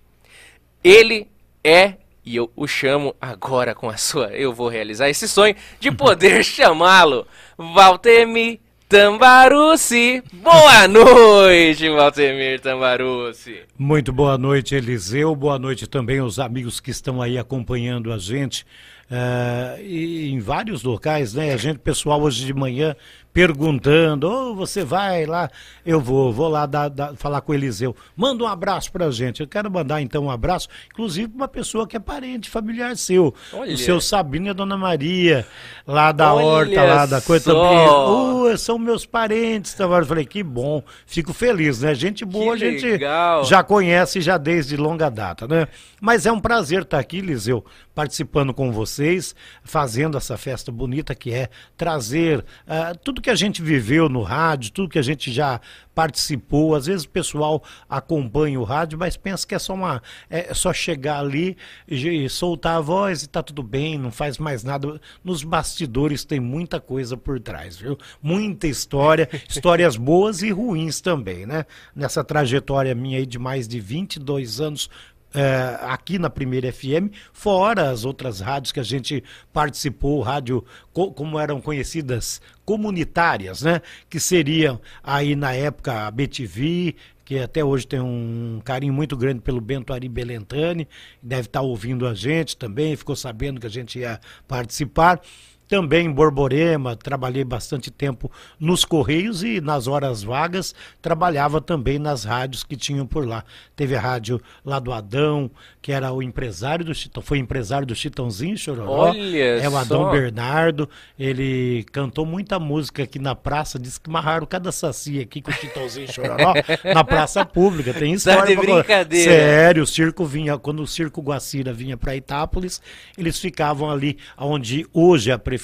Ele 0.83 1.27
é 1.63 1.95
e 2.27 2.35
eu 2.35 2.51
o 2.57 2.67
chamo 2.67 3.15
agora 3.21 3.73
com 3.73 3.89
a 3.89 3.95
sua. 3.95 4.27
Eu 4.33 4.53
vou 4.53 4.67
realizar 4.67 5.09
esse 5.09 5.29
sonho 5.29 5.55
de 5.79 5.89
poder 5.89 6.43
chamá-lo 6.45 7.25
Valtemir 7.57 8.59
Tambarucci. 8.89 10.21
Boa 10.33 10.89
noite, 10.89 11.89
Valtemir 11.89 12.59
Tambarucci. 12.59 13.61
Muito 13.77 14.11
boa 14.11 14.37
noite, 14.37 14.75
Eliseu. 14.75 15.33
Boa 15.37 15.57
noite 15.57 15.87
também 15.87 16.19
aos 16.19 16.37
amigos 16.37 16.81
que 16.81 16.91
estão 16.91 17.21
aí 17.21 17.37
acompanhando 17.37 18.11
a 18.11 18.17
gente. 18.17 18.65
Uh, 19.09 19.81
em 19.81 20.37
vários 20.39 20.83
locais, 20.83 21.33
né? 21.33 21.53
A 21.53 21.57
gente, 21.57 21.79
pessoal, 21.79 22.21
hoje 22.21 22.45
de 22.45 22.53
manhã 22.53 22.93
perguntando, 23.37 24.27
ou 24.27 24.49
oh, 24.49 24.55
você 24.55 24.83
vai 24.83 25.27
lá, 25.27 25.47
eu 25.85 26.01
vou, 26.01 26.33
vou 26.33 26.47
lá 26.47 26.65
dar, 26.65 26.89
dar, 26.89 27.15
falar 27.15 27.39
com 27.41 27.51
o 27.51 27.55
Eliseu. 27.55 27.95
Manda 28.15 28.43
um 28.43 28.47
abraço 28.47 28.91
pra 28.91 29.11
gente. 29.11 29.41
Eu 29.41 29.47
quero 29.47 29.69
mandar 29.69 30.01
então 30.01 30.23
um 30.23 30.31
abraço, 30.31 30.67
inclusive 30.91 31.27
pra 31.27 31.37
uma 31.37 31.47
pessoa 31.47 31.85
que 31.85 31.95
é 31.95 31.99
parente, 31.99 32.49
familiar 32.49 32.97
seu. 32.97 33.31
Olha. 33.53 33.75
O 33.75 33.77
seu 33.77 34.01
Sabino 34.01 34.47
e 34.47 34.49
a 34.49 34.53
Dona 34.53 34.75
Maria, 34.75 35.45
lá 35.85 36.11
da 36.11 36.33
Olha 36.33 36.45
horta, 36.47 36.83
lá 36.83 37.05
da 37.05 37.21
coisa. 37.21 37.53
Oh, 37.53 38.57
são 38.57 38.79
meus 38.79 39.05
parentes. 39.05 39.75
Então, 39.75 39.95
eu 39.95 40.05
falei, 40.07 40.25
que 40.25 40.41
bom, 40.41 40.81
fico 41.05 41.31
feliz, 41.31 41.81
né? 41.81 41.93
Gente 41.93 42.25
boa, 42.25 42.55
a 42.55 42.57
gente 42.57 42.87
legal. 42.87 43.45
já 43.45 43.61
conhece 43.61 44.19
já 44.19 44.39
desde 44.39 44.75
longa 44.75 45.11
data, 45.11 45.47
né? 45.47 45.67
Mas 46.01 46.25
é 46.25 46.31
um 46.31 46.39
prazer 46.39 46.81
estar 46.81 46.97
aqui, 46.97 47.17
Eliseu, 47.17 47.63
participando 47.93 48.51
com 48.51 48.71
vocês, 48.71 49.35
fazendo 49.63 50.17
essa 50.17 50.37
festa 50.37 50.71
bonita 50.71 51.13
que 51.13 51.31
é 51.31 51.49
trazer 51.75 52.39
uh, 52.39 52.97
tudo 53.03 53.21
que 53.21 53.26
a 53.29 53.35
gente 53.35 53.61
viveu 53.61 54.09
no 54.09 54.21
rádio, 54.21 54.71
tudo 54.71 54.89
que 54.89 54.99
a 54.99 55.03
gente 55.03 55.31
já 55.31 55.59
participou. 55.93 56.75
Às 56.75 56.85
vezes 56.85 57.05
o 57.05 57.09
pessoal 57.09 57.63
acompanha 57.89 58.59
o 58.59 58.63
rádio, 58.63 58.99
mas 58.99 59.17
pensa 59.17 59.47
que 59.47 59.55
é 59.55 59.59
só 59.59 59.73
uma 59.73 60.01
é 60.29 60.53
só 60.53 60.71
chegar 60.71 61.19
ali 61.19 61.57
e, 61.87 62.25
e 62.25 62.29
soltar 62.29 62.77
a 62.77 62.81
voz 62.81 63.23
e 63.23 63.27
tá 63.27 63.41
tudo 63.41 63.63
bem, 63.63 63.97
não 63.97 64.11
faz 64.11 64.37
mais 64.37 64.63
nada. 64.63 65.01
Nos 65.23 65.43
bastidores 65.43 66.23
tem 66.23 66.39
muita 66.39 66.79
coisa 66.79 67.17
por 67.17 67.39
trás, 67.39 67.77
viu? 67.77 67.97
Muita 68.21 68.67
história, 68.67 69.27
histórias 69.49 69.97
boas 69.97 70.41
e 70.41 70.51
ruins 70.51 71.01
também, 71.01 71.45
né? 71.45 71.65
Nessa 71.95 72.23
trajetória 72.23 72.93
minha 72.93 73.17
aí 73.17 73.25
de 73.25 73.39
mais 73.39 73.67
de 73.67 73.79
22 73.79 74.61
anos 74.61 74.89
é, 75.37 75.77
aqui 75.81 76.17
na 76.17 76.31
Primeira 76.31 76.73
FM, 76.73 77.13
fora 77.31 77.91
as 77.91 78.03
outras 78.03 78.39
rádios 78.39 78.71
que 78.71 78.79
a 78.79 78.83
gente 78.83 79.23
participou, 79.53 80.19
rádio 80.21 80.65
co 80.91 81.11
como 81.11 81.37
eram 81.37 81.61
conhecidas, 81.61 82.41
comunitárias, 82.65 83.61
né? 83.61 83.83
Que 84.09 84.19
seriam 84.19 84.81
aí 85.03 85.35
na 85.35 85.53
época 85.53 86.07
a 86.07 86.11
BTV, 86.11 86.95
que 87.23 87.37
até 87.37 87.63
hoje 87.63 87.85
tem 87.85 87.99
um 87.99 88.59
carinho 88.65 88.93
muito 88.93 89.15
grande 89.15 89.41
pelo 89.41 89.61
Bento 89.61 89.93
Ari 89.93 90.09
Belentani, 90.09 90.87
deve 91.21 91.47
estar 91.47 91.61
ouvindo 91.61 92.07
a 92.07 92.15
gente 92.15 92.57
também, 92.57 92.95
ficou 92.95 93.15
sabendo 93.15 93.61
que 93.61 93.67
a 93.67 93.69
gente 93.69 93.99
ia 93.99 94.19
participar. 94.47 95.21
Também 95.67 96.07
em 96.07 96.11
Borborema, 96.11 96.95
trabalhei 96.95 97.43
bastante 97.43 97.91
tempo 97.91 98.31
nos 98.59 98.85
Correios 98.85 99.43
e 99.43 99.59
nas 99.59 99.87
horas 99.87 100.23
vagas 100.23 100.73
trabalhava 101.01 101.59
também 101.61 101.99
nas 101.99 102.23
rádios 102.23 102.63
que 102.63 102.75
tinham 102.75 103.05
por 103.05 103.27
lá. 103.27 103.43
Teve 103.75 103.95
a 103.95 103.99
rádio 103.99 104.41
lá 104.65 104.79
do 104.79 104.91
Adão, 104.91 105.51
que 105.81 105.91
era 105.91 106.11
o 106.11 106.21
empresário 106.21 106.85
do 106.85 106.93
Chitão, 106.93 107.21
foi 107.21 107.37
empresário 107.37 107.85
do 107.85 107.95
Chitãozinho 107.95 108.57
Chororó. 108.57 109.09
Olha 109.09 109.37
é 109.37 109.69
o 109.69 109.77
Adão 109.77 110.03
só. 110.03 110.11
Bernardo, 110.11 110.89
ele 111.17 111.85
cantou 111.91 112.25
muita 112.25 112.59
música 112.59 113.03
aqui 113.03 113.19
na 113.19 113.35
praça, 113.35 113.77
disse 113.77 113.99
que 113.99 114.09
marraram 114.09 114.45
cada 114.45 114.71
saci 114.71 115.19
aqui 115.19 115.41
com 115.41 115.51
o 115.51 115.53
Chitãozinho 115.53 116.11
Chororó 116.11 116.53
na 116.93 117.03
praça 117.03 117.45
pública, 117.45 117.93
tem 117.93 118.13
história. 118.13 118.41
Tá 118.41 118.47
de 118.47 118.55
brincadeira. 118.55 119.31
Sério, 119.31 119.83
o 119.83 119.87
circo 119.87 120.25
vinha, 120.25 120.57
quando 120.57 120.81
o 120.81 120.87
circo 120.87 121.21
Guacira 121.21 121.73
vinha 121.73 121.97
para 121.97 122.15
Itápolis, 122.15 122.81
eles 123.17 123.39
ficavam 123.39 123.89
ali 123.89 124.17
onde 124.37 124.85
hoje 124.93 125.31
é 125.31 125.33
a 125.33 125.39
prefeitura, 125.39 125.56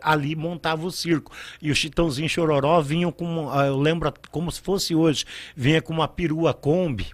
ali 0.00 0.34
montava 0.34 0.86
o 0.86 0.90
circo. 0.90 1.32
E 1.60 1.70
o 1.70 1.74
Chitãozinho 1.74 2.28
Chororó 2.28 2.80
vinham 2.80 3.12
com, 3.12 3.50
ah, 3.50 3.66
eu 3.66 3.78
lembro 3.78 4.12
como 4.30 4.50
se 4.50 4.60
fosse 4.60 4.94
hoje, 4.94 5.24
vinha 5.56 5.80
com 5.82 5.92
uma 5.92 6.08
perua 6.08 6.54
Kombi, 6.54 7.06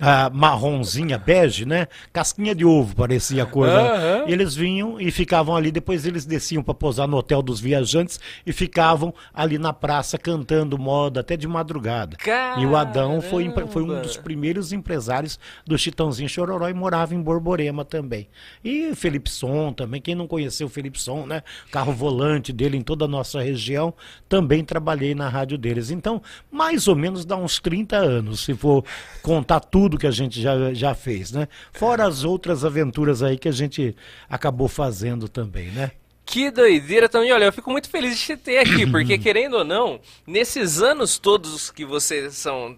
ah, 0.00 0.30
marronzinha, 0.32 1.18
bege, 1.18 1.66
né? 1.66 1.88
Casquinha 2.12 2.54
de 2.54 2.64
ovo, 2.64 2.94
parecia 2.94 3.42
a 3.42 3.46
cor. 3.46 3.68
Aham. 3.68 4.24
E 4.28 4.32
eles 4.32 4.54
vinham 4.54 5.00
e 5.00 5.10
ficavam 5.10 5.56
ali, 5.56 5.72
depois 5.72 6.06
eles 6.06 6.24
desciam 6.24 6.62
para 6.62 6.74
posar 6.74 7.08
no 7.08 7.16
hotel 7.16 7.42
dos 7.42 7.58
viajantes 7.60 8.20
e 8.46 8.52
ficavam 8.52 9.12
ali 9.34 9.58
na 9.58 9.72
praça 9.72 10.16
cantando 10.16 10.78
moda 10.78 11.20
até 11.20 11.36
de 11.36 11.48
madrugada. 11.48 12.16
E 12.60 12.66
o 12.66 12.76
Adão 12.76 13.20
foi, 13.20 13.50
foi 13.68 13.82
um 13.82 13.88
Caramba. 13.88 14.02
dos 14.02 14.16
primeiros 14.16 14.72
empresários 14.72 15.38
do 15.66 15.76
Chitãozinho 15.76 16.28
Chororó 16.28 16.68
e 16.68 16.74
morava 16.74 17.14
em 17.14 17.20
Borborema 17.20 17.84
também. 17.84 18.28
E 18.64 18.94
Felipe 18.94 19.28
Som 19.28 19.72
também, 19.72 20.00
quem 20.00 20.14
não 20.14 20.28
conheceu 20.28 20.68
o 20.68 20.70
Felipe 20.70 21.00
Som, 21.00 21.26
né? 21.26 21.42
Carro 21.70 21.92
volante 21.92 22.52
dele 22.52 22.76
em 22.76 22.82
toda 22.82 23.04
a 23.04 23.08
nossa 23.08 23.42
região, 23.42 23.92
também 24.28 24.64
trabalhei 24.64 25.14
na 25.14 25.28
rádio 25.28 25.58
deles. 25.58 25.90
Então, 25.90 26.22
mais 26.50 26.88
ou 26.88 26.96
menos 26.96 27.24
dá 27.24 27.36
uns 27.36 27.60
30 27.60 27.96
anos, 27.96 28.40
se 28.40 28.54
for 28.54 28.84
contar 29.22 29.60
tudo 29.60 29.98
que 29.98 30.06
a 30.06 30.10
gente 30.10 30.40
já, 30.40 30.72
já 30.72 30.94
fez, 30.94 31.32
né? 31.32 31.46
Fora 31.72 32.06
as 32.06 32.24
outras 32.24 32.64
aventuras 32.64 33.22
aí 33.22 33.36
que 33.36 33.48
a 33.48 33.52
gente 33.52 33.94
acabou 34.28 34.68
fazendo 34.68 35.28
também, 35.28 35.70
né? 35.70 35.92
Que 36.30 36.50
doideira 36.50 37.08
também. 37.08 37.32
Olha, 37.32 37.44
eu 37.46 37.52
fico 37.52 37.70
muito 37.70 37.88
feliz 37.88 38.18
de 38.18 38.22
te 38.22 38.36
ter 38.36 38.58
aqui, 38.58 38.84
porque 38.92 39.16
querendo 39.16 39.54
ou 39.54 39.64
não, 39.64 39.98
nesses 40.26 40.82
anos 40.82 41.18
todos 41.18 41.70
que 41.70 41.86
você 41.86 42.30
são, 42.30 42.76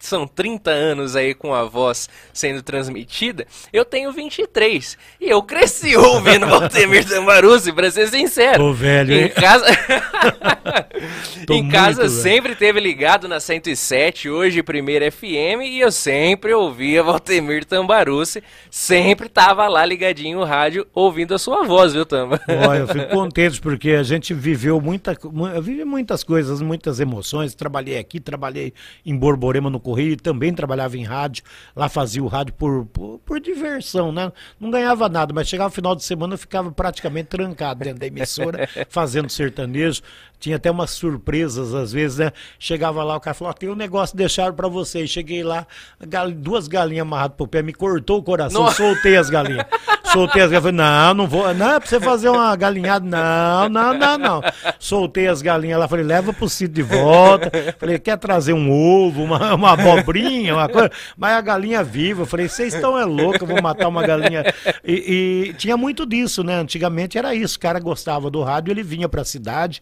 são 0.00 0.26
30 0.26 0.72
anos 0.72 1.14
aí 1.14 1.32
com 1.32 1.54
a 1.54 1.62
voz 1.62 2.08
sendo 2.32 2.64
transmitida, 2.64 3.46
eu 3.72 3.84
tenho 3.84 4.10
23. 4.10 4.98
E 5.20 5.30
eu 5.30 5.40
cresci 5.40 5.94
ouvindo 5.96 6.48
Valtemir 6.48 7.08
Tambaruzzi, 7.08 7.72
pra 7.72 7.88
ser 7.92 8.08
sincero. 8.08 8.58
Tô 8.58 8.72
velho, 8.72 9.14
Em 9.14 9.22
hein? 9.22 9.28
casa, 9.28 9.66
em 11.48 11.68
casa 11.68 12.02
muito 12.02 12.14
sempre 12.14 12.56
teve 12.56 12.80
ligado 12.80 13.28
na 13.28 13.38
107, 13.38 14.28
hoje 14.28 14.64
primeira 14.64 15.12
FM, 15.12 15.62
e 15.62 15.78
eu 15.78 15.92
sempre 15.92 16.52
ouvia 16.52 17.04
Valtemir 17.04 17.64
Tambarucci, 17.64 18.42
sempre 18.68 19.28
tava 19.28 19.68
lá 19.68 19.86
ligadinho 19.86 20.40
no 20.40 20.44
rádio 20.44 20.86
ouvindo 20.92 21.34
a 21.34 21.38
sua 21.38 21.62
voz, 21.64 21.92
viu, 21.92 22.04
Tamba? 22.04 22.40
Olha, 22.68 22.79
eu 22.80 22.88
fico 22.88 23.06
contente 23.08 23.60
porque 23.60 23.90
a 23.90 24.02
gente 24.02 24.32
viveu 24.34 24.80
muita, 24.80 25.16
mu- 25.32 25.48
eu 25.48 25.62
vivi 25.62 25.84
muitas 25.84 26.22
coisas, 26.24 26.60
muitas 26.62 27.00
emoções. 27.00 27.54
Trabalhei 27.54 27.98
aqui, 27.98 28.18
trabalhei 28.20 28.72
em 29.04 29.16
Borborema 29.16 29.68
no 29.70 29.78
Correio, 29.80 30.16
também 30.16 30.52
trabalhava 30.52 30.96
em 30.96 31.04
rádio. 31.04 31.44
Lá 31.74 31.88
fazia 31.88 32.22
o 32.22 32.26
rádio 32.26 32.54
por, 32.54 32.86
por, 32.86 33.18
por 33.20 33.40
diversão, 33.40 34.10
né? 34.12 34.32
Não 34.58 34.70
ganhava 34.70 35.08
nada, 35.08 35.32
mas 35.32 35.48
chegava 35.48 35.68
o 35.70 35.74
final 35.74 35.94
de 35.94 36.02
semana 36.04 36.34
eu 36.34 36.38
ficava 36.38 36.70
praticamente 36.72 37.28
trancado 37.28 37.84
dentro 37.84 38.00
da 38.00 38.06
emissora, 38.06 38.68
fazendo 38.88 39.28
sertanejo. 39.30 40.02
Tinha 40.40 40.56
até 40.56 40.70
umas 40.70 40.90
surpresas 40.90 41.74
às 41.74 41.92
vezes, 41.92 42.18
né? 42.18 42.32
Chegava 42.58 43.04
lá, 43.04 43.16
o 43.16 43.20
cara 43.20 43.34
falou: 43.34 43.52
tem 43.54 43.68
um 43.68 43.74
negócio 43.76 44.16
deixaram 44.16 44.54
pra 44.54 44.66
vocês. 44.66 45.10
Cheguei 45.10 45.44
lá, 45.44 45.66
gal- 46.08 46.30
duas 46.32 46.66
galinhas 46.66 47.02
amarradas 47.02 47.36
pro 47.36 47.46
pé, 47.46 47.62
me 47.62 47.74
cortou 47.74 48.18
o 48.18 48.22
coração, 48.22 48.70
soltei 48.72 49.16
as 49.16 49.28
galinhas. 49.28 49.66
Soltei 50.12 50.42
as 50.42 50.50
galinhas. 50.50 50.62
Falei, 50.62 50.76
não, 50.76 51.14
não 51.14 51.26
vou. 51.28 51.54
Não, 51.54 51.74
é 51.74 51.78
pra 51.78 51.88
você 51.88 52.00
fazer 52.00 52.28
uma 52.30 52.56
galinhada. 52.56 53.06
Não, 53.06 53.68
não, 53.68 53.94
não, 53.94 54.18
não. 54.18 54.42
Soltei 54.78 55.28
as 55.28 55.40
galinhas 55.40 55.78
lá. 55.78 55.86
Falei, 55.86 56.04
leva 56.04 56.32
pro 56.32 56.48
sítio 56.48 56.74
de 56.74 56.82
volta. 56.82 57.50
Falei, 57.78 57.96
quer 57.98 58.16
trazer 58.18 58.52
um 58.52 58.72
ovo, 58.72 59.22
uma, 59.22 59.54
uma 59.54 59.72
abobrinha, 59.72 60.54
uma 60.54 60.68
coisa. 60.68 60.90
Mas 61.16 61.34
a 61.34 61.40
galinha 61.40 61.84
viva. 61.84 62.26
Falei, 62.26 62.48
vocês 62.48 62.74
estão 62.74 62.98
é 62.98 63.04
louco, 63.04 63.44
eu 63.44 63.46
vou 63.46 63.62
matar 63.62 63.86
uma 63.86 64.04
galinha. 64.04 64.42
E, 64.84 65.48
e 65.50 65.54
tinha 65.54 65.76
muito 65.76 66.04
disso, 66.04 66.42
né? 66.42 66.56
Antigamente 66.56 67.16
era 67.16 67.32
isso. 67.34 67.56
O 67.56 67.60
cara 67.60 67.78
gostava 67.78 68.28
do 68.30 68.42
rádio, 68.42 68.72
ele 68.72 68.82
vinha 68.82 69.08
pra 69.08 69.22
cidade 69.24 69.80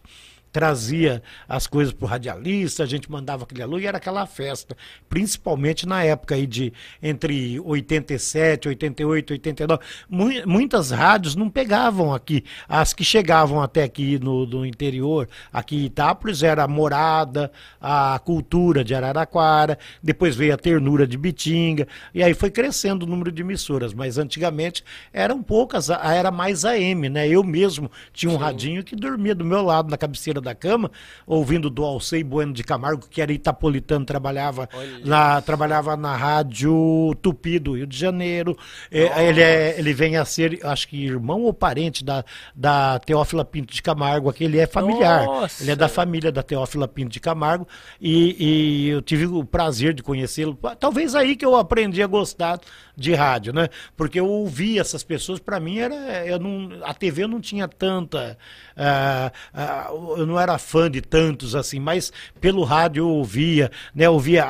trazia 0.51 1.21
as 1.47 1.67
coisas 1.67 1.93
pro 1.93 2.07
radialista, 2.07 2.83
a 2.83 2.85
gente 2.85 3.11
mandava 3.11 3.43
aquele 3.43 3.61
aluno 3.61 3.79
e 3.79 3.85
era 3.87 3.97
aquela 3.97 4.25
festa, 4.25 4.75
principalmente 5.07 5.87
na 5.87 6.03
época 6.03 6.35
aí 6.35 6.47
de 6.47 6.73
entre 7.01 7.59
87, 7.59 8.67
88, 8.69 9.33
89. 9.33 9.83
Mui- 10.09 10.45
muitas 10.45 10.91
rádios 10.91 11.35
não 11.35 11.49
pegavam 11.49 12.13
aqui, 12.13 12.43
as 12.67 12.93
que 12.93 13.03
chegavam 13.03 13.61
até 13.61 13.83
aqui 13.83 14.19
no, 14.19 14.65
interior, 14.65 15.29
aqui 15.53 15.75
em 15.77 15.85
Itápolis 15.85 16.43
era 16.43 16.63
a 16.63 16.67
Morada, 16.67 17.51
a 17.79 18.19
Cultura 18.23 18.83
de 18.83 18.95
Araraquara, 18.95 19.77
depois 20.01 20.35
veio 20.35 20.53
a 20.53 20.57
Ternura 20.57 21.05
de 21.05 21.17
Bitinga, 21.17 21.87
e 22.13 22.23
aí 22.23 22.33
foi 22.33 22.49
crescendo 22.49 23.03
o 23.03 23.07
número 23.07 23.31
de 23.31 23.41
emissoras, 23.41 23.93
mas 23.93 24.17
antigamente 24.17 24.83
eram 25.13 25.41
poucas, 25.43 25.89
era 25.89 26.31
mais 26.31 26.65
AM, 26.65 27.09
né? 27.09 27.27
Eu 27.27 27.43
mesmo 27.43 27.91
tinha 28.13 28.31
um 28.31 28.37
radinho 28.37 28.83
que 28.83 28.95
dormia 28.95 29.35
do 29.35 29.45
meu 29.45 29.61
lado 29.61 29.89
na 29.89 29.97
cabeceira 29.97 30.38
da 30.41 30.55
cama, 30.55 30.91
ouvindo 31.25 31.69
do 31.69 31.83
Alcei 31.83 32.23
Bueno 32.23 32.53
de 32.53 32.63
Camargo, 32.63 33.07
que 33.09 33.21
era 33.21 33.31
itapolitano, 33.31 34.05
trabalhava 34.05 34.69
na, 35.03 35.41
trabalhava 35.41 35.95
na 35.95 36.15
rádio 36.15 37.15
Tupi 37.21 37.59
do 37.59 37.75
Rio 37.75 37.87
de 37.87 37.97
Janeiro. 37.97 38.57
É, 38.91 39.27
ele, 39.27 39.41
é, 39.41 39.79
ele 39.79 39.93
vem 39.93 40.17
a 40.17 40.25
ser, 40.25 40.59
acho 40.63 40.87
que 40.87 41.05
irmão 41.05 41.43
ou 41.43 41.53
parente 41.53 42.03
da, 42.03 42.23
da 42.55 42.99
Teófila 42.99 43.43
Pinto 43.43 43.73
de 43.73 43.81
Camargo, 43.81 44.29
aqui 44.29 44.43
ele 44.43 44.59
é 44.59 44.67
familiar. 44.67 45.25
Nossa. 45.25 45.63
Ele 45.63 45.71
é 45.71 45.75
da 45.75 45.87
família 45.87 46.31
da 46.31 46.43
Teófila 46.43 46.87
Pinto 46.87 47.11
de 47.11 47.19
Camargo 47.19 47.67
e, 47.99 48.35
e 48.39 48.89
eu 48.89 49.01
tive 49.01 49.25
o 49.25 49.43
prazer 49.43 49.93
de 49.93 50.03
conhecê-lo. 50.03 50.57
Talvez 50.79 51.15
aí 51.15 51.35
que 51.35 51.45
eu 51.45 51.55
aprendi 51.55 52.01
a 52.01 52.07
gostar 52.07 52.59
de 52.99 53.13
rádio, 53.13 53.53
né? 53.53 53.69
Porque 53.95 54.19
eu 54.19 54.27
ouvi 54.27 54.77
essas 54.77 55.03
pessoas, 55.03 55.39
para 55.39 55.59
mim 55.59 55.79
era, 55.79 55.95
eu 56.27 56.37
não, 56.37 56.69
a 56.83 56.93
TV 56.93 57.25
não 57.25 57.39
tinha 57.39 57.67
tanta, 57.67 58.37
ah, 58.75 59.31
ah, 59.53 59.87
eu 60.17 60.27
não 60.29 60.39
era 60.39 60.57
fã 60.57 60.89
de 60.89 61.01
tantos 61.01 61.55
assim, 61.55 61.79
mas 61.79 62.13
pelo 62.39 62.63
rádio 62.63 63.01
eu 63.01 63.09
ouvia, 63.09 63.71
né? 63.93 64.05
Eu 64.05 64.13
ouvia 64.13 64.45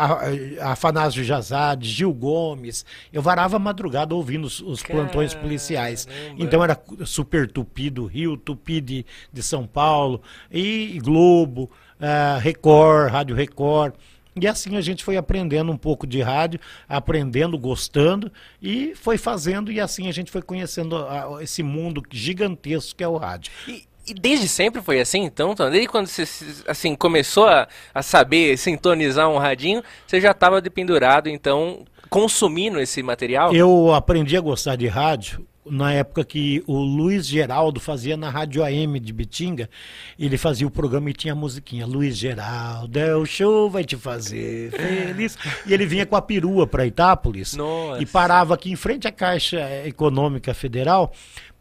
Afanásio 0.62 1.24
Jazade, 1.24 1.90
Gil 1.90 2.14
Gomes, 2.14 2.86
eu 3.12 3.22
varava 3.22 3.56
a 3.56 3.60
madrugada 3.60 4.14
ouvindo 4.14 4.46
os, 4.46 4.60
os 4.60 4.84
plantões 4.84 5.34
policiais. 5.34 6.08
Então 6.38 6.64
era 6.64 6.80
Super 7.06 7.50
Tupi 7.50 7.90
do 7.90 8.06
Rio, 8.06 8.38
Tupi 8.38 8.82
de, 8.82 9.06
de 9.32 9.42
São 9.42 9.66
Paulo, 9.66 10.22
e 10.52 11.00
Globo, 11.04 11.70
ah, 12.00 12.38
Record, 12.42 13.12
Rádio 13.12 13.36
Record. 13.36 13.94
E 14.40 14.48
assim 14.48 14.78
a 14.78 14.82
gente 14.82 15.04
foi 15.04 15.18
aprendendo 15.18 15.72
um 15.72 15.78
pouco 15.78 16.08
de 16.08 16.22
rádio, 16.22 16.60
aprendendo, 16.88 17.58
gostando, 17.58 18.32
e 18.62 18.94
foi 18.96 19.18
fazendo, 19.18 19.72
e 19.72 19.82
assim 19.82 20.08
a 20.08 20.12
gente 20.14 20.32
foi 20.32 20.42
conhecendo 20.42 20.96
esse 21.42 21.62
mundo 21.62 22.02
gigantesco 22.10 22.96
que 22.96 23.04
é 23.04 23.08
o 23.08 23.18
rádio. 23.18 23.52
E, 23.68 23.89
e 24.10 24.14
desde 24.14 24.48
sempre 24.48 24.82
foi 24.82 25.00
assim, 25.00 25.24
então? 25.24 25.54
Desde 25.54 25.88
quando 25.88 26.08
você 26.08 26.24
assim, 26.68 26.96
começou 26.96 27.48
a, 27.48 27.68
a 27.94 28.02
saber 28.02 28.58
sintonizar 28.58 29.30
um 29.30 29.38
radinho, 29.38 29.84
você 30.06 30.20
já 30.20 30.32
estava 30.32 30.62
dependurado, 30.62 31.30
então, 31.30 31.86
consumindo 32.10 32.80
esse 32.80 33.04
material? 33.04 33.54
Eu 33.54 33.94
aprendi 33.94 34.36
a 34.36 34.42
gostar 34.42 34.76
de 34.76 34.88
rádio 34.88 35.46
na 35.70 35.94
época 35.94 36.24
que 36.24 36.64
o 36.68 36.78
Luiz 36.78 37.26
Geraldo 37.28 37.80
fazia 37.80 38.18
na 38.18 38.30
Rádio 38.30 38.64
AM 38.64 39.00
de 39.00 39.14
Bitinga, 39.14 39.70
ele 40.18 40.38
fazia 40.38 40.68
o 40.68 40.72
programa 40.72 41.10
e 41.10 41.14
tinha 41.14 41.34
a 41.34 41.36
musiquinha, 41.36 41.86
Luiz 41.86 42.18
Geraldo, 42.18 42.98
é 42.98 43.16
o 43.16 43.26
show 43.26 43.70
vai 43.70 43.84
te 43.84 43.96
fazer 43.96 44.72
feliz. 44.72 45.38
E 45.66 45.74
ele 45.74 45.86
vinha 45.86 46.06
com 46.06 46.16
a 46.16 46.22
perua 46.22 46.66
para 46.66 46.86
Itápolis 46.86 47.54
Nossa. 47.54 48.02
e 48.02 48.06
parava 48.06 48.54
aqui 48.54 48.72
em 48.72 48.76
frente 48.76 49.08
à 49.08 49.12
Caixa 49.12 49.60
Econômica 49.86 50.54
Federal, 50.54 51.12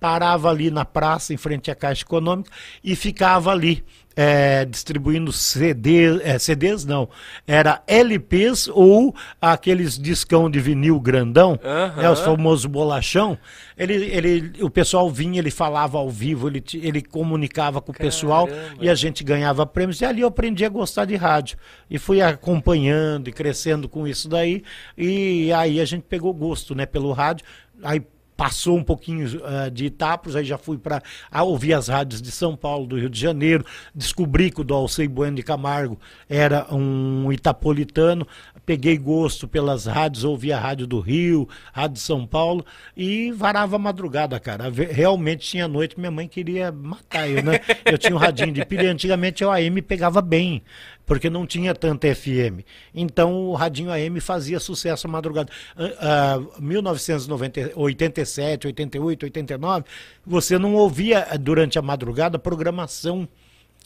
parava 0.01 0.51
ali 0.51 0.71
na 0.71 0.85
praça 0.85 1.35
em 1.35 1.37
frente 1.37 1.71
à 1.71 1.75
Caixa 1.75 2.03
Econômica 2.03 2.51
e 2.83 2.95
ficava 2.97 3.51
ali 3.51 3.85
é, 4.21 4.65
distribuindo 4.65 5.33
CD, 5.33 6.21
é, 6.25 6.41
CDs 6.41 6.85
não, 6.85 7.09
era 7.47 7.85
LPs 7.87 8.67
ou 8.67 9.15
aqueles 9.41 9.97
discão 9.97 10.51
de 10.51 10.59
vinil 10.59 10.99
grandão, 10.99 11.57
Aham. 11.63 12.03
né, 12.03 12.11
os 12.11 12.19
famosos 12.19 12.67
bolachão. 12.67 13.39
Ele, 13.77 13.95
ele, 13.95 14.53
o 14.61 14.69
pessoal 14.69 15.09
vinha, 15.09 15.39
ele 15.39 15.53
falava 15.53 15.99
ao 15.99 16.11
vivo, 16.11 16.49
ele, 16.49 16.65
ele 16.75 17.01
comunicava 17.01 17.81
com 17.81 17.93
o 17.93 17.95
pessoal 17.95 18.49
e 18.81 18.91
a 18.91 18.95
gente 18.97 19.23
ganhava 19.23 19.65
prêmios. 19.65 20.01
E 20.01 20.05
ali 20.05 20.23
eu 20.23 20.27
aprendi 20.27 20.65
a 20.65 20.69
gostar 20.69 21.05
de 21.05 21.15
rádio. 21.15 21.57
E 21.89 21.97
fui 21.97 22.21
acompanhando 22.21 23.29
e 23.29 23.33
crescendo 23.33 23.89
com 23.89 24.05
isso 24.05 24.29
daí. 24.29 24.65
E 24.97 25.53
aí 25.53 25.81
a 25.81 25.85
gente 25.85 26.03
pegou 26.03 26.35
gosto 26.35 26.75
né, 26.75 26.87
pelo 26.87 27.13
rádio. 27.13 27.47
Aí 27.85 28.03
passou 28.39 28.77
um 28.77 28.85
pouquinho 28.85 29.27
uh, 29.27 29.69
de 29.69 29.87
Itapos, 29.87 30.37
aí 30.37 30.45
já 30.45 30.57
fui 30.57 30.79
para 30.79 31.03
ouvir 31.43 31.75
as 31.75 31.89
rádios 31.89 32.23
de 32.23 32.31
São 32.31 32.55
Paulo, 32.55 32.87
do 32.87 32.97
Rio 32.97 33.11
de 33.11 33.19
Janeiro, 33.19 33.67
descobri 33.93 34.53
que 34.53 34.63
o 34.63 34.75
Alcei 34.75 35.09
Bueno 35.09 35.35
de 35.35 35.43
Camargo 35.43 35.99
era 36.29 36.73
um 36.73 37.33
itapolitano, 37.33 38.25
peguei 38.65 38.97
gosto 38.97 39.49
pelas 39.49 39.87
rádios, 39.87 40.23
ouvi 40.23 40.53
a 40.53 40.61
rádio 40.61 40.87
do 40.87 41.01
Rio, 41.01 41.49
rádio 41.73 41.95
de 41.95 42.01
São 42.01 42.25
Paulo 42.25 42.65
e 42.97 43.33
varava 43.33 43.75
a 43.75 43.79
madrugada, 43.79 44.39
cara. 44.39 44.71
Realmente 44.71 45.49
tinha 45.49 45.67
noite, 45.67 45.99
minha 45.99 46.11
mãe 46.11 46.29
queria 46.29 46.71
matar 46.71 47.29
eu, 47.29 47.43
né? 47.43 47.59
Eu 47.85 47.99
tinha 47.99 48.15
um 48.15 48.19
radinho 48.19 48.53
de 48.53 48.65
pilha, 48.65 48.93
antigamente 48.93 49.45
o 49.45 49.51
AM 49.51 49.83
pegava 49.83 50.23
bem 50.23 50.63
porque 51.09 51.29
não 51.31 51.47
tinha 51.47 51.75
tanta 51.75 52.15
FM. 52.15 52.61
Então 52.95 53.47
o 53.47 53.55
Radinho 53.55 53.91
AM 53.91 54.21
fazia 54.21 54.61
sucesso 54.61 55.09
à 55.09 55.11
madrugada. 55.11 55.51
Uh, 55.75 56.59
uh, 56.59 56.63
1987, 56.63 58.67
88, 58.69 59.23
89, 59.25 59.87
você 60.25 60.57
não 60.59 60.75
ouvia 60.75 61.27
durante 61.41 61.79
a 61.79 61.83
madrugada 61.83 62.39
programação 62.39 63.27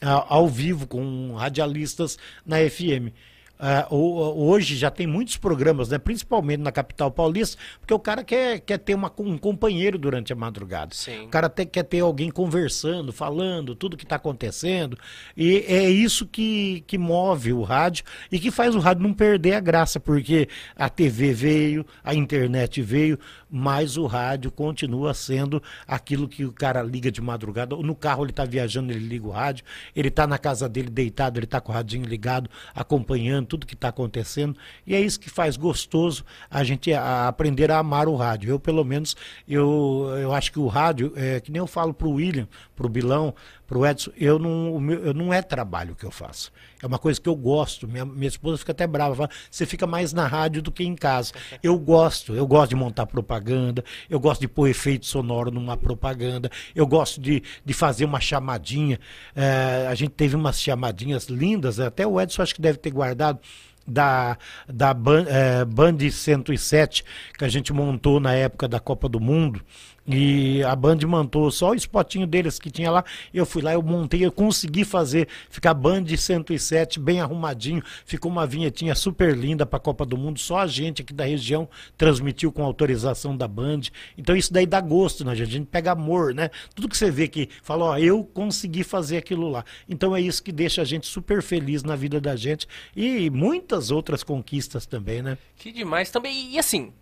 uh, 0.02 0.25
ao 0.29 0.49
vivo 0.49 0.88
com 0.88 1.37
radialistas 1.37 2.19
na 2.45 2.57
FM. 2.59 3.14
Uh, 3.62 3.95
hoje 3.95 4.75
já 4.75 4.90
tem 4.90 5.07
muitos 5.07 5.37
programas, 5.37 5.88
né, 5.88 5.97
principalmente 5.97 6.59
na 6.59 6.73
capital 6.73 7.12
paulista, 7.12 7.57
porque 7.78 7.95
o 7.95 7.99
cara 7.99 8.25
quer, 8.25 8.59
quer 8.59 8.76
ter 8.76 8.92
uma, 8.92 9.12
um 9.19 9.38
companheiro 9.38 9.97
durante 9.97 10.33
a 10.33 10.37
madrugada. 10.37 10.92
Sim. 10.92 11.26
O 11.26 11.28
cara 11.28 11.49
te, 11.49 11.64
quer 11.64 11.85
ter 11.85 12.00
alguém 12.00 12.28
conversando, 12.28 13.12
falando 13.12 13.76
tudo 13.76 13.97
que 13.97 14.02
está 14.02 14.16
acontecendo. 14.16 14.99
E 15.37 15.59
é 15.69 15.88
isso 15.88 16.26
que, 16.26 16.83
que 16.88 16.99
move 16.99 17.52
o 17.52 17.62
rádio 17.62 18.04
e 18.33 18.40
que 18.40 18.50
faz 18.50 18.75
o 18.75 18.81
rádio 18.81 19.04
não 19.04 19.14
perder 19.14 19.54
a 19.54 19.61
graça, 19.61 20.00
porque 20.00 20.49
a 20.75 20.88
TV 20.88 21.33
veio, 21.33 21.87
a 22.02 22.16
internet 22.16 22.83
veio, 22.83 23.16
mas 23.54 23.99
o 23.99 24.06
rádio 24.06 24.50
continua 24.50 25.12
sendo 25.12 25.62
aquilo 25.87 26.26
que 26.26 26.42
o 26.42 26.50
cara 26.50 26.82
liga 26.82 27.12
de 27.12 27.21
madrugada. 27.21 27.76
No 27.76 27.94
carro 27.94 28.25
ele 28.25 28.30
está 28.30 28.47
viajando, 28.47 28.90
ele 28.90 29.06
liga 29.06 29.26
o 29.26 29.30
rádio, 29.30 29.62
ele 29.94 30.09
está 30.09 30.26
na 30.26 30.38
casa 30.38 30.66
dele 30.66 30.88
deitado, 30.88 31.38
ele 31.38 31.44
está 31.44 31.61
com 31.61 31.71
o 31.71 31.75
radinho 31.75 32.06
ligado, 32.06 32.49
acompanhando 32.75 33.47
tudo 33.49 33.66
que 33.66 33.75
está 33.75 33.88
acontecendo. 33.88 34.56
E 34.87 34.94
é 34.94 35.00
isso 35.00 35.21
que 35.21 35.28
faz 35.28 35.59
gostoso 35.59 36.25
a 36.50 36.64
gente 36.64 36.94
aprender 36.94 37.71
a 37.71 37.78
amar 37.78 38.09
o 38.09 38.16
rádio. 38.16 38.49
Eu, 38.49 38.59
pelo 38.59 38.85
menos, 38.85 39.14
eu, 39.47 40.09
eu 40.18 40.32
acho 40.32 40.50
que 40.50 40.59
o 40.59 40.66
rádio, 40.66 41.12
é, 41.14 41.38
que 41.38 41.52
nem 41.52 41.61
eu 41.61 41.66
falo 41.66 41.92
para 41.92 42.09
o 42.09 42.12
William, 42.12 42.49
para 42.75 42.87
o 42.87 42.88
Bilão, 42.88 43.35
para 43.73 43.79
o 43.79 43.87
Edson, 43.87 44.11
eu 44.19 44.38
não, 44.38 44.93
eu 44.93 45.14
não 45.14 45.33
é 45.33 45.41
trabalho 45.41 45.95
que 45.95 46.05
eu 46.05 46.11
faço. 46.11 46.52
É 46.83 46.87
uma 46.87 46.99
coisa 46.99 47.19
que 47.19 47.26
eu 47.26 47.35
gosto. 47.35 47.88
Minha, 47.88 48.05
minha 48.05 48.29
esposa 48.29 48.59
fica 48.59 48.73
até 48.73 48.87
brava. 48.87 49.17
Fala, 49.17 49.31
você 49.50 49.64
fica 49.64 49.87
mais 49.87 50.12
na 50.12 50.26
rádio 50.26 50.61
do 50.61 50.71
que 50.71 50.85
em 50.85 50.95
casa. 50.95 51.33
Eu 51.62 51.79
gosto. 51.79 52.35
Eu 52.35 52.47
gosto 52.47 52.69
de 52.69 52.76
montar 52.76 53.07
propaganda. 53.07 53.83
Eu 54.11 54.21
gosto 54.21 54.43
de 54.43 54.49
pôr 54.49 54.69
efeito 54.69 55.07
sonoro 55.07 55.50
numa 55.50 55.75
propaganda. 55.75 56.50
Eu 56.75 56.87
gosto 56.87 57.19
de, 57.19 57.43
de 57.64 57.73
fazer 57.73 58.05
uma 58.05 58.21
chamadinha. 58.21 59.00
É, 59.35 59.87
a 59.88 59.95
gente 59.95 60.11
teve 60.11 60.37
umas 60.37 60.61
chamadinhas 60.61 61.29
lindas. 61.29 61.81
Até 61.81 62.07
o 62.07 62.21
Edson 62.21 62.43
acho 62.43 62.55
que 62.55 62.61
deve 62.61 62.76
ter 62.76 62.91
guardado 62.91 63.41
da, 63.87 64.37
da 64.69 64.93
Band, 64.93 65.25
é, 65.29 65.64
Band 65.64 65.97
107 66.11 67.05
que 67.38 67.45
a 67.45 67.49
gente 67.49 67.73
montou 67.73 68.21
na 68.21 68.35
época 68.35 68.69
da 68.69 68.79
Copa 68.79 69.09
do 69.09 69.19
Mundo 69.19 69.62
e 70.06 70.62
a 70.64 70.75
Band 70.75 70.99
montou 71.06 71.50
só 71.50 71.71
o 71.71 71.75
spotinho 71.75 72.26
deles 72.26 72.59
que 72.59 72.71
tinha 72.71 72.90
lá. 72.90 73.04
Eu 73.32 73.47
fui 73.47 73.62
lá, 73.62 73.73
eu 73.73 73.82
montei, 73.82 74.25
eu 74.25 74.32
consegui 74.32 74.85
fazer 74.85 75.28
ficar 75.49 75.75
Band 75.75 76.04
107 76.16 76.99
bem 76.99 77.21
arrumadinho. 77.21 77.82
Ficou 78.04 78.30
uma 78.30 78.47
vinhetinha 78.47 78.94
super 78.94 79.37
linda 79.37 79.64
para 79.64 79.76
a 79.76 79.80
Copa 79.80 80.04
do 80.04 80.16
Mundo. 80.16 80.40
Só 80.40 80.59
a 80.59 80.66
gente 80.66 81.02
aqui 81.02 81.12
da 81.12 81.25
região 81.25 81.68
transmitiu 81.97 82.50
com 82.50 82.64
autorização 82.64 83.37
da 83.37 83.47
Band. 83.47 83.82
Então 84.18 84.35
isso 84.35 84.52
daí 84.52 84.66
dá 84.66 84.80
gosto, 84.80 85.25
né, 85.25 85.37
gente? 85.37 85.49
A 85.49 85.52
gente 85.52 85.66
pega 85.66 85.92
amor, 85.92 86.35
né? 86.35 86.50
Tudo 86.75 86.88
que 86.88 86.97
você 86.97 87.11
vê 87.11 87.28
que 87.28 87.49
fala, 87.62 87.85
ó, 87.85 87.99
eu 87.99 88.25
consegui 88.25 88.82
fazer 88.82 89.18
aquilo 89.18 89.49
lá. 89.49 89.64
Então 89.88 90.16
é 90.16 90.21
isso 90.21 90.42
que 90.42 90.50
deixa 90.50 90.82
a 90.82 90.85
gente 90.85 91.06
super 91.06 91.42
feliz 91.42 91.85
na 91.85 91.94
vida 91.94 92.21
da 92.21 92.35
gente 92.35 92.66
e 92.97 93.30
muitas 93.30 93.90
outras 93.90 94.25
conquistas 94.25 94.85
também, 94.85 95.23
né? 95.23 95.38
Que 95.56 95.71
demais 95.71 96.11
também. 96.11 96.52
E 96.52 96.59
assim, 96.59 96.92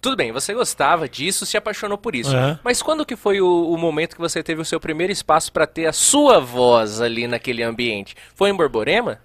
tudo 0.00 0.16
bem, 0.16 0.32
você 0.32 0.54
gostava 0.54 1.08
disso, 1.08 1.44
se 1.44 1.56
apaixonou 1.56 1.98
por 1.98 2.14
isso. 2.14 2.34
Uhum. 2.34 2.58
Mas 2.64 2.80
quando 2.80 3.04
que 3.04 3.16
foi 3.16 3.40
o, 3.40 3.70
o, 3.70 3.76
momento 3.76 4.14
que 4.14 4.20
você 4.20 4.42
teve 4.42 4.60
o 4.60 4.64
seu 4.64 4.80
primeiro 4.80 5.12
espaço 5.12 5.52
para 5.52 5.66
ter 5.66 5.86
a 5.86 5.92
sua 5.92 6.40
voz 6.40 7.00
ali 7.00 7.26
naquele 7.26 7.62
ambiente? 7.62 8.16
Foi 8.34 8.48
em 8.50 8.54
Borborema? 8.54 9.20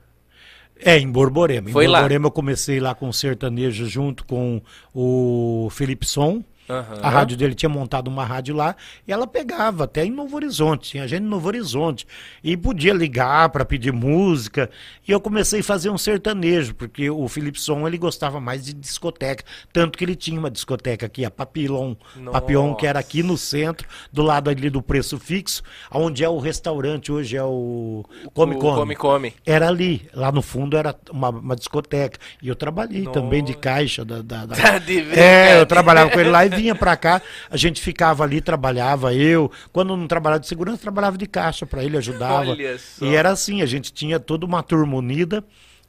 É, 0.78 0.98
em 0.98 1.10
Borborema. 1.10 1.70
Foi 1.70 1.86
em 1.86 1.88
Borborema 1.88 2.26
lá. 2.26 2.28
eu 2.28 2.32
comecei 2.32 2.80
lá 2.80 2.94
com 2.94 3.12
sertanejo 3.14 3.86
junto 3.88 4.26
com 4.26 4.62
o 4.94 5.70
Felipe 5.72 6.06
Som. 6.06 6.44
Uhum. 6.68 7.00
A 7.02 7.10
rádio 7.10 7.38
dele 7.38 7.54
tinha 7.54 7.70
montado 7.70 8.08
uma 8.08 8.26
rádio 8.26 8.56
lá 8.56 8.76
e 9.08 9.12
ela 9.12 9.28
pegava 9.28 9.84
até 9.84 10.04
em 10.04 10.12
Novo 10.12 10.36
Horizonte, 10.36 10.92
tinha 10.92 11.08
gente 11.08 11.24
em 11.24 11.28
Novo 11.28 11.48
Horizonte. 11.48 12.08
E 12.44 12.58
podia 12.58 12.94
ligar 12.94 13.50
para 13.50 13.64
pedir 13.64 13.92
música. 13.92 14.70
E 15.08 15.12
eu 15.12 15.20
comecei 15.20 15.60
a 15.60 15.64
fazer 15.64 15.90
um 15.90 15.98
sertanejo, 15.98 16.74
porque 16.74 17.10
o 17.10 17.28
Felipe 17.28 17.60
Som 17.60 17.88
ele 17.88 17.98
gostava 17.98 18.40
mais 18.40 18.66
de 18.66 18.74
discoteca. 18.74 19.44
Tanto 19.72 19.98
que 19.98 20.04
ele 20.04 20.16
tinha 20.16 20.40
uma 20.40 20.50
discoteca 20.50 21.06
aqui, 21.06 21.24
a 21.24 21.32
Papilon. 21.32 21.96
Papillon, 22.32 22.74
que 22.76 22.88
era 22.88 23.00
aqui 23.00 23.22
no 23.22 23.38
centro, 23.38 23.88
do 24.12 24.24
lado 24.24 24.50
ali 24.50 24.70
do 24.70 24.82
preço 24.82 25.20
fixo, 25.20 25.62
onde 25.92 26.24
é 26.24 26.30
o 26.30 26.40
restaurante, 26.40 27.12
hoje 27.12 27.38
é 27.38 27.44
o 27.44 28.04
Come 28.34 28.56
Come. 28.56 28.76
Come 28.76 28.96
Come. 28.96 29.34
Era 29.46 29.68
ali, 29.68 30.10
lá 30.14 30.32
no 30.32 30.42
fundo 30.42 30.78
era 30.78 30.96
uma, 31.12 31.30
uma 31.30 31.56
discoteca. 31.56 32.20
E 32.42 32.48
eu 32.48 32.56
trabalhei 32.56 33.04
Nossa. 33.04 33.20
também 33.20 33.44
de 33.44 33.54
caixa 33.54 34.04
da. 34.04 34.22
da, 34.22 34.46
da... 34.46 34.56
Tá 34.66 34.82
é, 35.16 35.60
eu 35.60 35.66
trabalhava 35.66 36.10
com 36.10 36.20
ele 36.20 36.30
lá 36.30 36.46
e 36.46 36.50
vinha 36.56 36.76
para 36.76 36.96
cá, 36.96 37.22
a 37.50 37.58
gente 37.58 37.82
ficava 37.82 38.24
ali, 38.24 38.42
trabalhava 38.42 39.14
eu. 39.14 39.52
Quando 39.72 39.96
não 39.96 40.08
trabalhava 40.08 40.40
de 40.40 40.48
segurança, 40.48 40.78
trabalhava 40.78 41.18
de 41.18 41.28
caixa 41.28 41.66
para 41.66 41.84
ele, 41.84 41.98
ajudava. 41.98 42.56
E 43.02 43.16
era 43.16 43.30
assim, 43.30 43.62
a 43.62 43.66
gente 43.66 43.92
tinha 43.94 44.20
toda 44.20 44.46
uma 44.46 44.64
turma 44.64 44.96
unida 44.96 45.44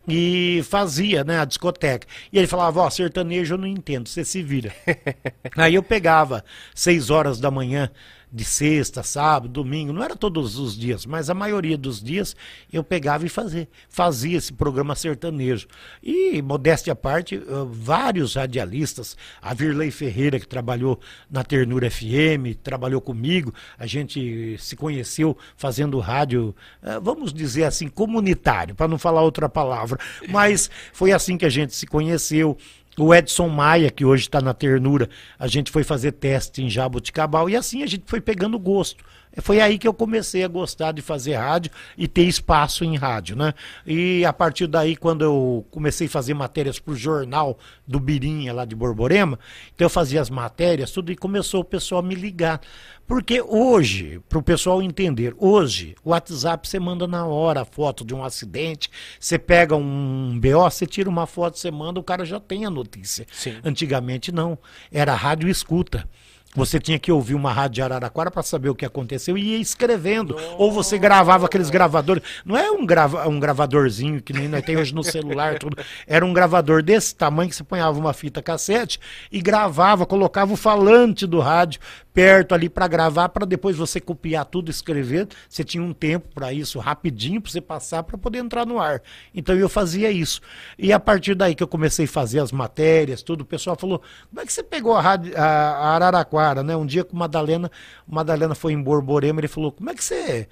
e 0.08 0.62
fazia, 0.68 1.24
né, 1.24 1.40
a 1.40 1.44
discoteca. 1.44 2.06
E 2.32 2.38
ele 2.38 2.46
falava, 2.46 2.80
ó, 2.80 2.90
sertanejo 2.90 3.54
eu 3.54 3.58
não 3.58 3.66
entendo, 3.66 4.08
você 4.08 4.24
se 4.24 4.42
vira. 4.42 4.72
Aí 5.56 5.74
eu 5.74 5.82
pegava 5.82 6.44
seis 6.74 7.10
horas 7.10 7.40
da 7.40 7.50
manhã 7.50 7.90
de 8.32 8.44
sexta, 8.44 9.02
sábado, 9.02 9.48
domingo, 9.48 9.92
não 9.92 10.02
era 10.02 10.16
todos 10.16 10.58
os 10.58 10.76
dias, 10.76 11.06
mas 11.06 11.30
a 11.30 11.34
maioria 11.34 11.78
dos 11.78 12.02
dias 12.02 12.34
eu 12.72 12.82
pegava 12.82 13.24
e 13.24 13.28
fazia, 13.28 13.68
fazia 13.88 14.36
esse 14.36 14.52
programa 14.52 14.94
sertanejo. 14.94 15.68
E, 16.02 16.42
modéstia 16.42 16.92
à 16.92 16.96
parte, 16.96 17.40
vários 17.70 18.34
radialistas, 18.34 19.16
a 19.40 19.54
Virley 19.54 19.90
Ferreira, 19.90 20.40
que 20.40 20.46
trabalhou 20.46 21.00
na 21.30 21.44
Ternura 21.44 21.90
FM, 21.90 22.56
trabalhou 22.62 23.00
comigo, 23.00 23.54
a 23.78 23.86
gente 23.86 24.56
se 24.58 24.76
conheceu 24.76 25.36
fazendo 25.56 25.98
rádio, 26.00 26.54
eh, 26.82 26.98
vamos 27.00 27.32
dizer 27.32 27.64
assim, 27.64 27.88
comunitário, 27.88 28.74
para 28.74 28.88
não 28.88 28.98
falar 28.98 29.22
outra 29.22 29.48
palavra, 29.48 29.98
mas 30.28 30.68
foi 30.92 31.12
assim 31.12 31.38
que 31.38 31.46
a 31.46 31.50
gente 31.50 31.74
se 31.74 31.86
conheceu. 31.86 32.56
O 32.98 33.14
Edson 33.14 33.48
Maia, 33.48 33.90
que 33.90 34.06
hoje 34.06 34.22
está 34.22 34.40
na 34.40 34.54
ternura, 34.54 35.08
a 35.38 35.46
gente 35.46 35.70
foi 35.70 35.84
fazer 35.84 36.12
teste 36.12 36.62
em 36.62 36.70
Jaboticabal 36.70 37.50
e 37.50 37.54
assim 37.54 37.82
a 37.82 37.86
gente 37.86 38.04
foi 38.06 38.20
pegando 38.22 38.58
gosto. 38.58 39.04
Foi 39.42 39.60
aí 39.60 39.78
que 39.78 39.86
eu 39.86 39.94
comecei 39.94 40.44
a 40.44 40.48
gostar 40.48 40.92
de 40.92 41.02
fazer 41.02 41.34
rádio 41.34 41.70
e 41.96 42.08
ter 42.08 42.24
espaço 42.24 42.84
em 42.84 42.96
rádio, 42.96 43.36
né? 43.36 43.52
E 43.86 44.24
a 44.24 44.32
partir 44.32 44.66
daí, 44.66 44.96
quando 44.96 45.22
eu 45.22 45.66
comecei 45.70 46.06
a 46.06 46.10
fazer 46.10 46.34
matérias 46.34 46.78
para 46.78 46.92
o 46.92 46.96
jornal 46.96 47.58
do 47.86 48.00
Birinha, 48.00 48.52
lá 48.52 48.64
de 48.64 48.74
Borborema, 48.74 49.38
então 49.74 49.84
eu 49.84 49.90
fazia 49.90 50.20
as 50.20 50.30
matérias, 50.30 50.90
tudo, 50.90 51.12
e 51.12 51.16
começou 51.16 51.60
o 51.60 51.64
pessoal 51.64 52.00
a 52.00 52.04
me 52.04 52.14
ligar. 52.14 52.60
Porque 53.06 53.40
hoje, 53.40 54.20
para 54.28 54.38
o 54.38 54.42
pessoal 54.42 54.82
entender, 54.82 55.32
hoje, 55.38 55.94
o 56.02 56.10
WhatsApp 56.10 56.68
você 56.68 56.80
manda 56.80 57.06
na 57.06 57.24
hora 57.24 57.60
a 57.60 57.64
foto 57.64 58.04
de 58.04 58.12
um 58.12 58.24
acidente, 58.24 58.90
você 59.20 59.38
pega 59.38 59.76
um 59.76 60.38
BO, 60.40 60.68
você 60.68 60.86
tira 60.86 61.08
uma 61.08 61.26
foto, 61.26 61.56
você 61.56 61.70
manda, 61.70 62.00
o 62.00 62.02
cara 62.02 62.24
já 62.24 62.40
tem 62.40 62.66
a 62.66 62.70
notícia. 62.70 63.24
Sim. 63.30 63.58
Antigamente 63.64 64.32
não, 64.32 64.58
era 64.90 65.14
rádio 65.14 65.48
escuta. 65.48 66.08
Você 66.56 66.80
tinha 66.80 66.98
que 66.98 67.12
ouvir 67.12 67.34
uma 67.34 67.52
rádio 67.52 67.74
de 67.74 67.82
Araraquara 67.82 68.30
para 68.30 68.42
saber 68.42 68.70
o 68.70 68.74
que 68.74 68.86
aconteceu 68.86 69.36
e 69.36 69.52
ia 69.52 69.58
escrevendo. 69.58 70.36
Ou 70.56 70.72
você 70.72 70.98
gravava 70.98 71.46
aqueles 71.46 71.68
gravadores. 71.68 72.22
Não 72.44 72.56
é 72.56 72.70
um, 72.70 72.86
grava, 72.86 73.28
um 73.28 73.38
gravadorzinho 73.38 74.22
que 74.22 74.32
nem 74.32 74.48
nós 74.48 74.64
tem 74.64 74.76
hoje 74.76 74.94
no 74.94 75.04
celular, 75.04 75.58
tudo. 75.58 75.76
Era 76.06 76.24
um 76.24 76.32
gravador 76.32 76.82
desse 76.82 77.14
tamanho 77.14 77.50
que 77.50 77.56
você 77.56 77.62
ponhava 77.62 77.98
uma 77.98 78.14
fita 78.14 78.42
cassete 78.42 78.98
e 79.30 79.40
gravava, 79.40 80.06
colocava 80.06 80.52
o 80.52 80.56
falante 80.56 81.26
do 81.26 81.40
rádio 81.40 81.78
perto 82.16 82.54
ali 82.54 82.70
para 82.70 82.88
gravar, 82.88 83.28
para 83.28 83.44
depois 83.44 83.76
você 83.76 84.00
copiar 84.00 84.46
tudo, 84.46 84.70
escrever. 84.70 85.28
Você 85.46 85.62
tinha 85.62 85.84
um 85.84 85.92
tempo 85.92 86.30
para 86.34 86.50
isso, 86.50 86.78
rapidinho, 86.78 87.42
para 87.42 87.52
você 87.52 87.60
passar 87.60 88.02
para 88.04 88.16
poder 88.16 88.38
entrar 88.38 88.64
no 88.64 88.80
ar. 88.80 89.02
Então 89.34 89.54
eu 89.54 89.68
fazia 89.68 90.10
isso. 90.10 90.40
E 90.78 90.94
a 90.94 90.98
partir 90.98 91.34
daí 91.34 91.54
que 91.54 91.62
eu 91.62 91.68
comecei 91.68 92.06
a 92.06 92.08
fazer 92.08 92.40
as 92.40 92.50
matérias, 92.50 93.22
tudo, 93.22 93.42
o 93.42 93.44
pessoal 93.44 93.76
falou: 93.78 94.00
como 94.30 94.40
é 94.40 94.46
que 94.46 94.52
você 94.52 94.62
pegou 94.62 94.96
a, 94.96 95.02
a, 95.36 95.94
Araraquara, 95.94 96.62
né? 96.62 96.74
Um 96.74 96.86
dia 96.86 97.04
com 97.04 97.14
Madalena, 97.14 97.70
Madalena 98.08 98.54
foi 98.54 98.72
em 98.72 98.82
Borborema, 98.82 99.40
ele 99.40 99.48
falou: 99.48 99.70
como 99.70 99.90
é 99.90 99.94
que 99.94 100.02
você 100.02 100.48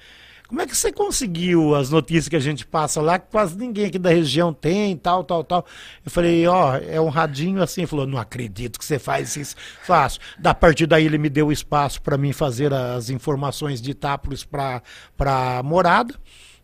como 0.54 0.62
é 0.62 0.66
que 0.68 0.76
você 0.76 0.92
conseguiu 0.92 1.74
as 1.74 1.90
notícias 1.90 2.28
que 2.28 2.36
a 2.36 2.40
gente 2.40 2.64
passa 2.64 3.02
lá, 3.02 3.18
que 3.18 3.28
quase 3.28 3.58
ninguém 3.58 3.86
aqui 3.86 3.98
da 3.98 4.10
região 4.10 4.54
tem, 4.54 4.96
tal, 4.96 5.24
tal, 5.24 5.42
tal. 5.42 5.66
Eu 6.04 6.12
falei, 6.12 6.46
ó, 6.46 6.76
é 6.76 7.00
um 7.00 7.08
radinho 7.08 7.60
assim. 7.60 7.80
Ele 7.80 7.88
falou, 7.88 8.06
não 8.06 8.18
acredito 8.18 8.78
que 8.78 8.84
você 8.84 8.96
faz 8.96 9.34
isso. 9.34 9.56
Faço. 9.82 10.20
Da 10.38 10.54
partir 10.54 10.86
daí 10.86 11.06
ele 11.06 11.18
me 11.18 11.28
deu 11.28 11.50
espaço 11.50 12.00
para 12.00 12.16
mim 12.16 12.32
fazer 12.32 12.72
as 12.72 13.10
informações 13.10 13.82
de 13.82 13.90
Itápolis 13.90 14.44
para 14.44 15.60
morada. 15.64 16.14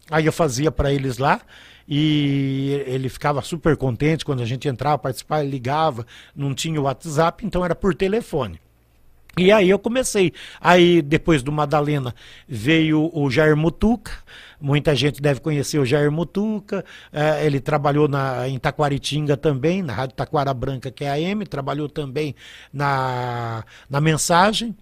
Aí 0.08 0.24
eu 0.24 0.32
fazia 0.32 0.70
para 0.70 0.92
eles 0.92 1.18
lá 1.18 1.40
e 1.88 2.84
ele 2.86 3.08
ficava 3.08 3.42
super 3.42 3.76
contente 3.76 4.24
quando 4.24 4.40
a 4.40 4.46
gente 4.46 4.68
entrava, 4.68 4.98
participava, 4.98 5.42
ligava, 5.42 6.06
não 6.32 6.54
tinha 6.54 6.80
o 6.80 6.84
WhatsApp, 6.84 7.44
então 7.44 7.64
era 7.64 7.74
por 7.74 7.92
telefone. 7.92 8.60
E 9.38 9.52
aí 9.52 9.70
eu 9.70 9.78
comecei. 9.78 10.32
Aí, 10.60 11.00
depois 11.00 11.42
do 11.42 11.52
Madalena, 11.52 12.14
veio 12.48 13.10
o 13.14 13.30
Jair 13.30 13.56
Mutuca. 13.56 14.12
Muita 14.60 14.94
gente 14.94 15.22
deve 15.22 15.40
conhecer 15.40 15.78
o 15.78 15.86
Jair 15.86 16.10
Mutuca. 16.10 16.84
É, 17.12 17.46
ele 17.46 17.60
trabalhou 17.60 18.08
na, 18.08 18.48
em 18.48 18.58
Taquaritinga 18.58 19.36
também, 19.36 19.82
na 19.82 19.92
Rádio 19.92 20.16
Taquara 20.16 20.52
Branca, 20.52 20.90
que 20.90 21.04
é 21.04 21.10
a 21.10 21.14
AM. 21.14 21.46
Trabalhou 21.46 21.88
também 21.88 22.34
na, 22.72 23.64
na 23.88 24.00
Mensagem. 24.00 24.76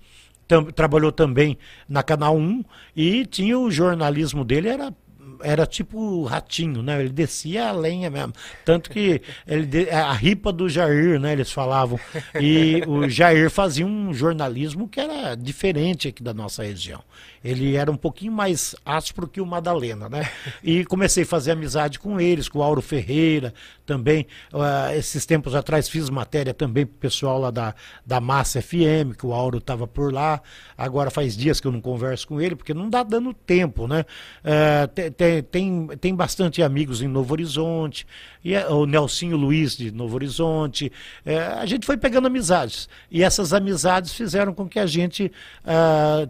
Tam, 0.48 0.64
trabalhou 0.64 1.12
também 1.12 1.58
na 1.88 2.02
Canal 2.02 2.36
1. 2.36 2.64
E 2.96 3.26
tinha 3.26 3.58
o 3.58 3.70
jornalismo 3.70 4.44
dele, 4.44 4.68
era 4.68 4.92
era 5.42 5.66
tipo 5.66 6.24
ratinho, 6.24 6.82
né? 6.82 7.00
Ele 7.00 7.10
descia 7.10 7.68
a 7.68 7.72
lenha 7.72 8.10
mesmo. 8.10 8.32
Tanto 8.64 8.90
que 8.90 9.20
ele, 9.46 9.90
a 9.90 10.12
ripa 10.12 10.52
do 10.52 10.68
Jair, 10.68 11.18
né? 11.20 11.32
Eles 11.32 11.50
falavam. 11.50 11.98
E 12.40 12.82
o 12.86 13.08
Jair 13.08 13.50
fazia 13.50 13.86
um 13.86 14.12
jornalismo 14.12 14.88
que 14.88 15.00
era 15.00 15.34
diferente 15.34 16.08
aqui 16.08 16.22
da 16.22 16.34
nossa 16.34 16.62
região. 16.62 17.02
Ele 17.42 17.76
era 17.76 17.90
um 17.90 17.96
pouquinho 17.96 18.32
mais 18.32 18.74
áspero 18.84 19.28
que 19.28 19.40
o 19.40 19.46
Madalena, 19.46 20.08
né? 20.08 20.28
E 20.62 20.84
comecei 20.84 21.22
a 21.22 21.26
fazer 21.26 21.52
amizade 21.52 21.98
com 21.98 22.20
eles, 22.20 22.48
com 22.48 22.58
o 22.58 22.62
Auro 22.62 22.82
Ferreira 22.82 23.54
também. 23.86 24.26
Uh, 24.52 24.92
esses 24.96 25.24
tempos 25.24 25.54
atrás 25.54 25.88
fiz 25.88 26.10
matéria 26.10 26.52
também 26.52 26.84
pro 26.84 26.96
pessoal 26.96 27.38
lá 27.38 27.50
da, 27.50 27.74
da 28.04 28.20
Massa 28.20 28.60
FM, 28.60 29.16
que 29.16 29.24
o 29.24 29.32
Auro 29.32 29.58
estava 29.58 29.86
por 29.86 30.12
lá. 30.12 30.42
Agora 30.76 31.10
faz 31.10 31.36
dias 31.36 31.60
que 31.60 31.66
eu 31.66 31.72
não 31.72 31.80
converso 31.80 32.28
com 32.28 32.40
ele, 32.40 32.56
porque 32.56 32.74
não 32.74 32.90
dá 32.90 33.02
dando 33.02 33.32
tempo, 33.32 33.86
né? 33.86 34.04
Uh, 34.44 35.10
tem, 35.28 35.86
tem, 35.86 35.86
tem 35.98 36.14
bastante 36.14 36.62
amigos 36.62 37.02
em 37.02 37.08
Novo 37.08 37.32
Horizonte, 37.32 38.06
e 38.44 38.54
é, 38.54 38.66
o 38.68 38.86
Nelsinho 38.86 39.36
Luiz 39.36 39.76
de 39.76 39.90
Novo 39.90 40.14
Horizonte. 40.14 40.92
Uh, 41.24 41.58
a 41.60 41.66
gente 41.66 41.86
foi 41.86 41.96
pegando 41.96 42.26
amizades. 42.26 42.88
E 43.10 43.22
essas 43.22 43.52
amizades 43.52 44.12
fizeram 44.12 44.52
com 44.52 44.68
que 44.68 44.78
a 44.78 44.86
gente 44.86 45.30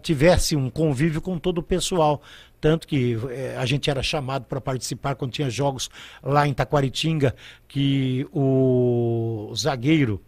tivesse 0.01 0.55
um 0.55 0.69
convívio 0.69 1.21
com 1.21 1.37
todo 1.37 1.59
o 1.59 1.63
pessoal. 1.63 2.21
Tanto 2.59 2.87
que 2.87 3.17
eh, 3.29 3.55
a 3.57 3.65
gente 3.65 3.89
era 3.89 4.03
chamado 4.03 4.45
para 4.45 4.59
participar 4.59 5.15
quando 5.15 5.31
tinha 5.31 5.49
jogos 5.49 5.89
lá 6.21 6.45
em 6.47 6.53
Taquaritinga, 6.53 7.33
que 7.67 8.27
o 8.33 9.51
zagueiro 9.55 10.21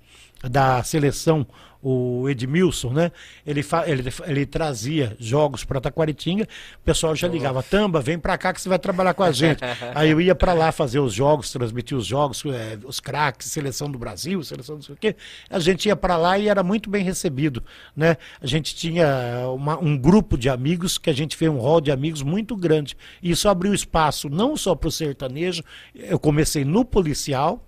da 0.50 0.82
seleção, 0.84 1.46
o 1.82 2.30
Edmilson, 2.30 2.92
né? 2.92 3.12
Ele, 3.46 3.66
ele, 3.88 4.04
ele 4.26 4.46
trazia 4.46 5.16
jogos 5.20 5.64
para 5.64 5.82
Taquaritinga, 5.82 6.44
o 6.44 6.86
pessoal 6.86 7.16
já 7.16 7.28
ligava, 7.28 7.64
Tamba, 7.64 8.00
vem 8.02 8.20
para 8.20 8.38
cá 8.38 8.54
que 8.54 8.62
você 8.62 8.70
vai 8.70 8.78
trabalhar 8.78 9.14
com 9.14 9.24
a 9.24 9.32
gente. 9.32 9.62
Aí 9.96 10.12
eu 10.12 10.22
ia 10.22 10.36
para 10.36 10.54
lá 10.54 10.72
fazer 10.72 11.00
os 11.00 11.14
jogos, 11.14 11.52
transmitir 11.52 11.98
os 11.98 12.06
jogos, 12.06 12.44
é, 12.46 12.78
os 12.84 13.00
craques, 13.00 13.48
seleção 13.48 13.90
do 13.90 13.98
Brasil, 13.98 14.44
seleção 14.44 14.76
não 14.76 14.82
sei 14.82 14.96
o 14.96 14.98
quê. 14.98 15.16
A 15.50 15.60
gente 15.60 15.88
ia 15.88 15.96
para 15.96 16.18
lá 16.18 16.38
e 16.38 16.48
era 16.48 16.64
muito 16.64 16.90
bem 16.90 17.04
recebido, 17.04 17.64
né? 17.96 18.18
A 18.40 18.48
gente 18.48 18.76
tinha 18.76 19.48
uma, 19.50 19.78
um 19.80 19.98
grupo 19.98 20.38
de 20.38 20.50
amigos 20.50 20.98
que 20.98 21.10
a 21.10 21.14
gente 21.14 21.36
fez 21.36 21.50
um 21.50 21.58
rol 21.58 21.82
de 21.82 21.92
amigos 21.92 22.22
muito 22.22 22.56
grande. 22.56 22.96
E 23.22 23.32
isso 23.32 23.50
abriu 23.50 23.74
espaço 23.74 24.30
não 24.30 24.56
só 24.56 24.76
para 24.76 24.88
o 24.88 24.92
sertanejo, 24.92 25.64
eu 25.96 26.20
comecei 26.20 26.64
no 26.64 26.86
policial, 26.86 27.66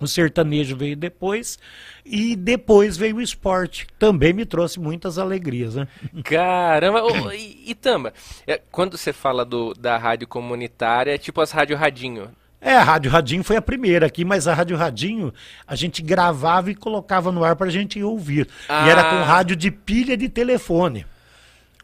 o 0.00 0.06
sertanejo 0.06 0.76
veio 0.76 0.96
depois 0.96 1.58
e 2.04 2.36
depois 2.36 2.96
veio 2.96 3.16
o 3.16 3.22
esporte. 3.22 3.86
Também 3.98 4.32
me 4.32 4.44
trouxe 4.44 4.80
muitas 4.80 5.18
alegrias, 5.18 5.76
né? 5.76 5.88
Caramba! 6.24 7.02
e, 7.34 7.74
Tamba, 7.74 8.12
é, 8.46 8.60
quando 8.70 8.96
você 8.96 9.12
fala 9.12 9.44
do, 9.44 9.74
da 9.74 9.96
rádio 9.96 10.26
comunitária, 10.26 11.14
é 11.14 11.18
tipo 11.18 11.40
as 11.40 11.50
rádio 11.50 11.76
radinho. 11.76 12.30
É, 12.60 12.76
a 12.76 12.82
Rádio 12.82 13.10
Radinho 13.10 13.44
foi 13.44 13.56
a 13.56 13.62
primeira 13.62 14.06
aqui, 14.06 14.24
mas 14.24 14.48
a 14.48 14.54
Rádio 14.54 14.74
Radinho 14.74 15.34
a 15.66 15.76
gente 15.76 16.00
gravava 16.00 16.70
e 16.70 16.74
colocava 16.74 17.30
no 17.30 17.44
ar 17.44 17.56
para 17.56 17.66
a 17.66 17.70
gente 17.70 18.02
ouvir. 18.02 18.48
Ah. 18.66 18.86
E 18.86 18.90
era 18.90 19.04
com 19.04 19.16
ah. 19.16 19.22
rádio 19.22 19.54
de 19.54 19.70
pilha 19.70 20.16
de 20.16 20.30
telefone. 20.30 21.04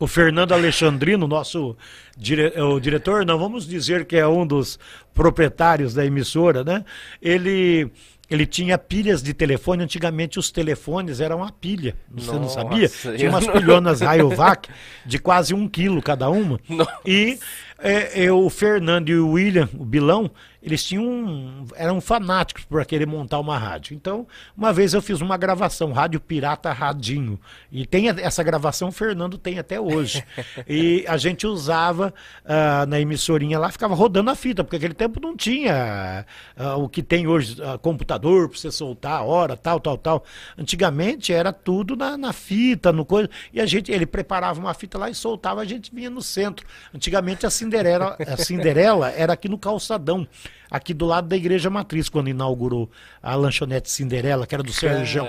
O 0.00 0.06
Fernando 0.06 0.52
Alexandrino, 0.52 1.28
nosso 1.28 1.76
dire... 2.16 2.58
o 2.58 2.80
diretor, 2.80 3.26
não 3.26 3.38
vamos 3.38 3.68
dizer 3.68 4.06
que 4.06 4.16
é 4.16 4.26
um 4.26 4.46
dos 4.46 4.78
proprietários 5.12 5.92
da 5.92 6.06
emissora, 6.06 6.64
né? 6.64 6.84
Ele 7.20 7.92
ele 8.30 8.46
tinha 8.46 8.78
pilhas 8.78 9.22
de 9.22 9.34
telefone. 9.34 9.82
Antigamente 9.82 10.38
os 10.38 10.50
telefones 10.52 11.20
eram 11.20 11.38
uma 11.38 11.50
pilha. 11.50 11.96
Você 12.14 12.28
Nossa, 12.28 12.38
não 12.38 12.48
sabia? 12.48 12.88
Tinha 12.88 13.28
umas 13.28 13.44
não... 13.44 13.52
pilhonas 13.52 14.00
Rayovac 14.02 14.70
de 15.04 15.18
quase 15.18 15.52
um 15.52 15.68
quilo 15.68 16.00
cada 16.00 16.30
uma. 16.30 16.60
Nossa. 16.68 16.92
E 17.04 17.38
é, 17.78 18.24
é, 18.24 18.32
o 18.32 18.48
Fernando 18.48 19.08
e 19.08 19.16
o 19.16 19.32
William, 19.32 19.68
o 19.76 19.84
Bilão, 19.84 20.30
eles 20.62 20.84
tinham 20.84 21.04
um, 21.04 21.66
eram 21.74 22.00
fanáticos 22.00 22.64
por 22.64 22.84
querer 22.84 23.06
montar 23.06 23.38
uma 23.38 23.56
rádio. 23.56 23.94
Então, 23.94 24.26
uma 24.56 24.72
vez 24.72 24.92
eu 24.92 25.00
fiz 25.00 25.20
uma 25.20 25.36
gravação, 25.36 25.92
Rádio 25.92 26.20
Pirata 26.20 26.70
Radinho. 26.70 27.40
E 27.72 27.86
tem 27.86 28.08
essa 28.08 28.42
gravação, 28.42 28.88
o 28.88 28.92
Fernando 28.92 29.38
tem 29.38 29.58
até 29.58 29.80
hoje. 29.80 30.22
e 30.68 31.04
a 31.08 31.16
gente 31.16 31.46
usava 31.46 32.12
uh, 32.44 32.86
na 32.86 33.00
emissorinha 33.00 33.58
lá, 33.58 33.70
ficava 33.70 33.94
rodando 33.94 34.30
a 34.30 34.34
fita, 34.34 34.62
porque 34.62 34.76
aquele 34.76 34.92
tempo 34.92 35.18
não 35.18 35.34
tinha 35.34 36.26
uh, 36.58 36.82
o 36.82 36.88
que 36.88 37.02
tem 37.02 37.26
hoje, 37.26 37.56
uh, 37.62 37.78
computador 37.78 38.48
para 38.48 38.58
você 38.58 38.70
soltar 38.70 39.12
a 39.12 39.22
hora, 39.22 39.56
tal, 39.56 39.80
tal, 39.80 39.96
tal. 39.96 40.24
Antigamente 40.58 41.32
era 41.32 41.52
tudo 41.52 41.96
na, 41.96 42.18
na 42.18 42.32
fita, 42.34 42.92
no 42.92 43.06
coisa. 43.06 43.30
E 43.52 43.60
a 43.60 43.66
gente, 43.66 43.90
ele 43.90 44.04
preparava 44.04 44.60
uma 44.60 44.74
fita 44.74 44.98
lá 44.98 45.08
e 45.08 45.14
soltava, 45.14 45.62
a 45.62 45.64
gente 45.64 45.94
vinha 45.94 46.10
no 46.10 46.20
centro. 46.20 46.66
Antigamente 46.94 47.46
a 47.46 47.50
Cinderela, 47.50 48.16
a 48.26 48.36
Cinderela 48.36 49.10
era 49.10 49.32
aqui 49.32 49.48
no 49.48 49.56
calçadão 49.56 50.28
aqui 50.70 50.94
do 50.94 51.06
lado 51.06 51.28
da 51.28 51.36
Igreja 51.36 51.68
Matriz, 51.68 52.08
quando 52.08 52.28
inaugurou 52.28 52.90
a 53.22 53.34
lanchonete 53.34 53.90
Cinderela, 53.90 54.46
que 54.46 54.54
era 54.54 54.62
do 54.62 54.72
Serjão, 54.72 55.26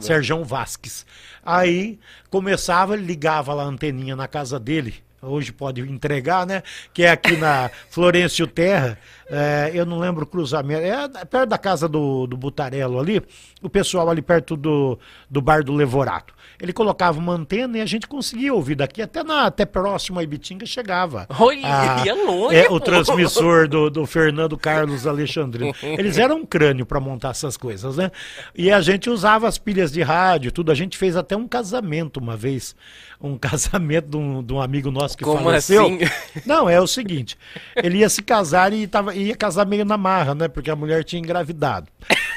Serjão 0.00 0.44
Vasques. 0.44 1.06
Aí 1.44 1.98
começava, 2.28 2.94
ele 2.94 3.04
ligava 3.04 3.54
lá 3.54 3.62
a 3.62 3.66
anteninha 3.66 4.16
na 4.16 4.26
casa 4.26 4.58
dele, 4.58 4.94
hoje 5.22 5.52
pode 5.52 5.80
entregar, 5.80 6.46
né? 6.46 6.62
Que 6.92 7.04
é 7.04 7.10
aqui 7.10 7.36
na 7.36 7.70
Florencio 7.90 8.46
Terra, 8.46 8.98
é, 9.28 9.70
eu 9.74 9.86
não 9.86 9.98
lembro 9.98 10.24
o 10.24 10.26
cruzamento, 10.26 10.82
é 10.82 11.24
perto 11.24 11.48
da 11.48 11.58
casa 11.58 11.88
do, 11.88 12.26
do 12.26 12.36
Butarello 12.36 12.98
ali, 12.98 13.22
o 13.62 13.68
pessoal 13.68 14.10
ali 14.10 14.22
perto 14.22 14.56
do, 14.56 14.98
do 15.28 15.40
bar 15.40 15.62
do 15.62 15.72
Levorato. 15.72 16.34
Ele 16.60 16.72
colocava 16.72 17.18
uma 17.18 17.32
antena 17.32 17.78
e 17.78 17.80
a 17.80 17.86
gente 17.86 18.06
conseguia 18.06 18.52
ouvir 18.52 18.74
daqui 18.74 19.00
até 19.00 19.22
na 19.22 19.46
até 19.46 19.64
próximo 19.64 20.18
a 20.18 20.22
Ibitinga 20.22 20.66
chegava. 20.66 21.26
Olha, 21.38 21.60
a, 21.64 22.04
ia 22.04 22.14
longe, 22.14 22.56
é, 22.56 22.70
o 22.70 22.78
transmissor 22.78 23.66
do, 23.66 23.88
do 23.88 24.06
Fernando 24.06 24.58
Carlos 24.58 25.06
Alexandrino. 25.06 25.74
Eles 25.82 26.18
eram 26.18 26.38
um 26.38 26.46
crânio 26.46 26.84
para 26.84 27.00
montar 27.00 27.30
essas 27.30 27.56
coisas, 27.56 27.96
né? 27.96 28.10
E 28.54 28.70
a 28.70 28.80
gente 28.80 29.08
usava 29.08 29.48
as 29.48 29.58
pilhas 29.58 29.90
de 29.90 30.02
rádio, 30.02 30.52
tudo. 30.52 30.70
A 30.70 30.74
gente 30.74 30.98
fez 30.98 31.16
até 31.16 31.36
um 31.36 31.48
casamento 31.48 32.18
uma 32.18 32.36
vez 32.36 32.74
um 33.20 33.36
casamento 33.38 34.10
de 34.10 34.16
um, 34.16 34.42
de 34.42 34.52
um 34.52 34.60
amigo 34.60 34.90
nosso 34.90 35.16
que 35.16 35.24
Como 35.24 35.44
faleceu. 35.44 35.86
Assim? 35.86 35.98
Não, 36.46 36.68
é 36.68 36.80
o 36.80 36.86
seguinte: 36.86 37.36
ele 37.76 37.98
ia 37.98 38.08
se 38.08 38.22
casar 38.22 38.72
e 38.72 38.86
tava, 38.86 39.14
ia 39.14 39.36
casar 39.36 39.66
meio 39.66 39.84
na 39.84 39.96
marra, 39.96 40.34
né? 40.34 40.48
Porque 40.48 40.70
a 40.70 40.76
mulher 40.76 41.04
tinha 41.04 41.20
engravidado. 41.20 41.88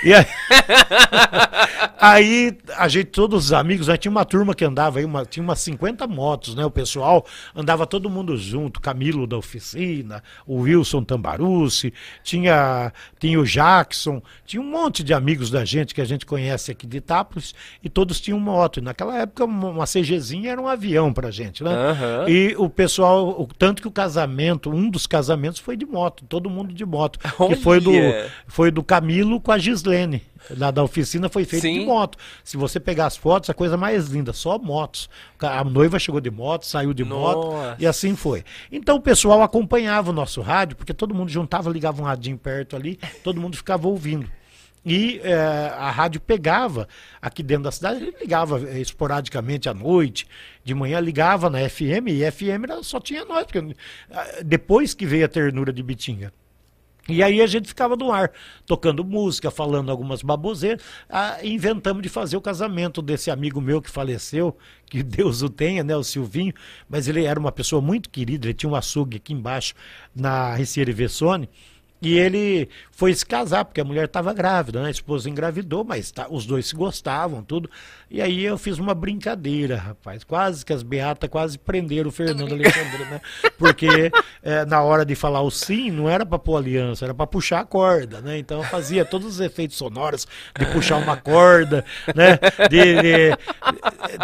E 0.03 0.13
aí, 0.13 0.25
aí 1.97 2.57
a 2.77 2.87
gente, 2.89 3.05
todos 3.05 3.45
os 3.45 3.53
amigos, 3.53 3.87
né, 3.87 3.95
tinha 3.95 4.11
uma 4.11 4.25
turma 4.25 4.53
que 4.53 4.65
andava 4.65 4.99
aí, 4.99 5.05
uma, 5.05 5.25
tinha 5.25 5.41
umas 5.43 5.59
50 5.61 6.05
motos, 6.07 6.55
né? 6.55 6.65
O 6.65 6.71
pessoal 6.71 7.25
andava 7.55 7.87
todo 7.87 8.09
mundo 8.09 8.35
junto, 8.35 8.81
Camilo 8.81 9.25
da 9.25 9.37
oficina, 9.37 10.21
o 10.45 10.61
Wilson 10.61 11.03
Tambarucci, 11.03 11.93
tinha, 12.21 12.91
tinha 13.17 13.39
o 13.39 13.45
Jackson, 13.45 14.21
tinha 14.45 14.61
um 14.61 14.69
monte 14.69 15.03
de 15.03 15.13
amigos 15.13 15.49
da 15.49 15.63
gente 15.63 15.95
que 15.95 16.01
a 16.01 16.05
gente 16.05 16.25
conhece 16.25 16.69
aqui 16.69 16.85
de 16.85 16.97
Itápolis 16.97 17.55
e 17.81 17.89
todos 17.89 18.19
tinham 18.19 18.39
moto. 18.39 18.79
E 18.79 18.81
naquela 18.81 19.17
época 19.17 19.45
uma, 19.45 19.85
CGzinha 19.85 20.51
era 20.51 20.59
uma 20.59 20.73
avião 20.73 21.13
pra 21.13 21.31
gente, 21.31 21.63
né? 21.63 21.71
Uhum. 21.71 22.29
E 22.29 22.55
o 22.57 22.69
pessoal, 22.69 23.41
o, 23.41 23.47
tanto 23.57 23.81
que 23.81 23.87
o 23.87 23.91
casamento, 23.91 24.69
um 24.69 24.89
dos 24.89 25.07
casamentos 25.07 25.61
foi 25.61 25.77
de 25.77 25.85
moto, 25.85 26.25
todo 26.27 26.49
mundo 26.49 26.73
de 26.73 26.85
moto. 26.85 27.19
que 27.19 27.55
foi 27.55 27.79
do, 27.79 27.91
foi 28.47 28.69
do 28.69 28.83
Camilo 28.83 29.39
com 29.39 29.51
a 29.51 29.57
Gislene. 29.57 29.92
Lá 30.57 30.71
da 30.71 30.83
oficina 30.83 31.29
foi 31.29 31.45
feito 31.45 31.61
Sim. 31.61 31.79
de 31.79 31.85
moto. 31.85 32.17
Se 32.43 32.57
você 32.57 32.79
pegar 32.79 33.05
as 33.05 33.15
fotos, 33.15 33.49
a 33.49 33.53
coisa 33.53 33.77
mais 33.77 34.07
linda, 34.07 34.33
só 34.33 34.57
motos. 34.57 35.09
A 35.39 35.63
noiva 35.63 35.97
chegou 35.99 36.19
de 36.19 36.29
moto, 36.29 36.65
saiu 36.65 36.93
de 36.93 37.03
Nossa. 37.03 37.37
moto 37.37 37.75
e 37.79 37.87
assim 37.87 38.15
foi. 38.15 38.43
Então 38.71 38.97
o 38.97 39.01
pessoal 39.01 39.41
acompanhava 39.41 40.09
o 40.09 40.13
nosso 40.13 40.41
rádio, 40.41 40.75
porque 40.75 40.93
todo 40.93 41.13
mundo 41.13 41.29
juntava, 41.29 41.69
ligava 41.69 42.01
um 42.01 42.05
radinho 42.05 42.37
perto 42.37 42.75
ali, 42.75 42.99
todo 43.23 43.39
mundo 43.39 43.55
ficava 43.55 43.87
ouvindo. 43.87 44.29
E 44.85 45.21
é, 45.23 45.33
a 45.33 45.89
rádio 45.89 46.19
pegava 46.19 46.89
aqui 47.21 47.41
dentro 47.41 47.63
da 47.63 47.71
cidade, 47.71 48.03
ele 48.03 48.15
ligava 48.19 48.59
é, 48.69 48.79
esporadicamente 48.79 49.69
à 49.69 49.73
noite, 49.73 50.27
de 50.63 50.75
manhã 50.75 50.99
ligava 50.99 51.49
na 51.49 51.69
FM, 51.69 52.09
e 52.09 52.29
FM 52.29 52.67
só 52.81 52.99
tinha 52.99 53.23
nós, 53.23 53.45
porque, 53.45 53.75
ah, 54.11 54.41
depois 54.43 54.93
que 54.93 55.05
veio 55.05 55.25
a 55.25 55.29
ternura 55.29 55.71
de 55.71 55.81
Bitinga. 55.81 56.33
E 57.07 57.21
aí 57.21 57.41
a 57.41 57.47
gente 57.47 57.67
ficava 57.67 57.97
no 57.97 58.13
ar, 58.13 58.31
tocando 58.65 59.03
música, 59.03 59.51
falando 59.51 59.91
algumas 59.91 60.21
baboseiras. 60.21 60.81
Ah, 61.09 61.37
inventamos 61.43 62.01
de 62.01 62.07
fazer 62.07 62.37
o 62.37 62.41
casamento 62.41 63.01
desse 63.01 63.29
amigo 63.29 63.59
meu 63.59 63.81
que 63.81 63.89
faleceu, 63.89 64.57
que 64.85 65.03
Deus 65.03 65.41
o 65.41 65.49
tenha, 65.49 65.83
né, 65.83 65.95
o 65.97 66.03
Silvinho. 66.03 66.53
Mas 66.87 67.07
ele 67.09 67.25
era 67.25 67.37
uma 67.37 67.51
pessoa 67.51 67.81
muito 67.81 68.09
querida, 68.09 68.47
ele 68.47 68.53
tinha 68.53 68.69
um 68.69 68.75
açougue 68.75 69.17
aqui 69.17 69.33
embaixo 69.33 69.73
na 70.15 70.55
Riciere 70.55 70.93
Vessone. 70.93 71.49
E 72.03 72.19
ele 72.19 72.67
foi 72.91 73.13
se 73.13 73.25
casar, 73.25 73.63
porque 73.63 73.79
a 73.79 73.83
mulher 73.85 74.05
estava 74.05 74.33
grávida, 74.33 74.81
né? 74.81 74.89
A 74.89 74.91
esposa 74.91 75.29
engravidou, 75.29 75.85
mas 75.85 76.11
tá, 76.11 76.27
os 76.29 76.45
dois 76.45 76.67
se 76.67 76.75
gostavam, 76.75 77.41
tudo. 77.41 77.69
E 78.11 78.21
aí 78.21 78.43
eu 78.43 78.57
fiz 78.57 78.77
uma 78.77 78.93
brincadeira, 78.93 79.77
rapaz. 79.77 80.23
Quase 80.25 80.65
que 80.65 80.73
as 80.73 80.83
beatas 80.83 81.29
quase 81.29 81.57
prenderam 81.57 82.09
o 82.09 82.11
Fernando 82.11 82.53
Alexandre, 82.53 83.05
né? 83.05 83.21
Porque 83.57 84.11
é, 84.43 84.65
na 84.67 84.81
hora 84.81 85.05
de 85.05 85.15
falar 85.15 85.41
o 85.41 85.49
sim, 85.49 85.89
não 85.91 86.09
era 86.09 86.25
para 86.25 86.37
pôr 86.37 86.57
aliança, 86.57 87.05
era 87.05 87.13
para 87.13 87.25
puxar 87.25 87.61
a 87.61 87.65
corda, 87.65 88.19
né? 88.19 88.37
Então 88.37 88.57
eu 88.57 88.65
fazia 88.65 89.05
todos 89.05 89.25
os 89.25 89.39
efeitos 89.39 89.77
sonoros 89.77 90.27
de 90.59 90.65
puxar 90.67 90.97
uma 90.97 91.15
corda, 91.15 91.85
né? 92.13 92.37
De, 92.69 93.01
de 93.01 93.37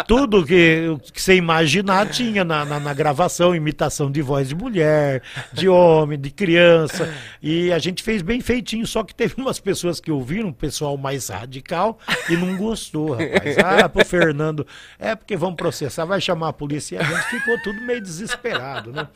tudo 0.06 0.44
que, 0.44 0.96
que 1.12 1.20
você 1.20 1.34
imaginar 1.34 2.08
tinha 2.08 2.44
na, 2.44 2.64
na, 2.64 2.80
na 2.80 2.94
gravação, 2.94 3.54
imitação 3.54 4.10
de 4.10 4.22
voz 4.22 4.48
de 4.48 4.54
mulher, 4.54 5.22
de 5.52 5.68
homem, 5.68 6.18
de 6.18 6.30
criança. 6.30 7.12
E 7.42 7.72
a 7.72 7.78
gente 7.78 8.02
fez 8.02 8.22
bem 8.22 8.40
feitinho, 8.40 8.86
só 8.86 9.02
que 9.02 9.14
teve 9.14 9.34
umas 9.38 9.58
pessoas 9.58 10.00
que 10.00 10.10
ouviram, 10.10 10.48
um 10.48 10.52
pessoal 10.52 10.96
mais 10.96 11.28
radical, 11.28 11.98
e 12.28 12.36
não 12.36 12.56
gostou, 12.56 13.12
rapaz. 13.12 13.58
Ah, 13.58 13.84
ah, 13.84 13.88
pro 13.88 14.04
Fernando, 14.04 14.66
é 14.98 15.14
porque 15.14 15.36
vamos 15.36 15.56
processar, 15.56 16.04
vai 16.04 16.20
chamar 16.20 16.48
a 16.48 16.52
polícia. 16.52 16.96
E 16.96 16.98
a 16.98 17.04
gente 17.04 17.24
ficou 17.26 17.58
tudo 17.62 17.80
meio 17.80 18.00
desesperado, 18.00 18.92
né? 18.92 19.08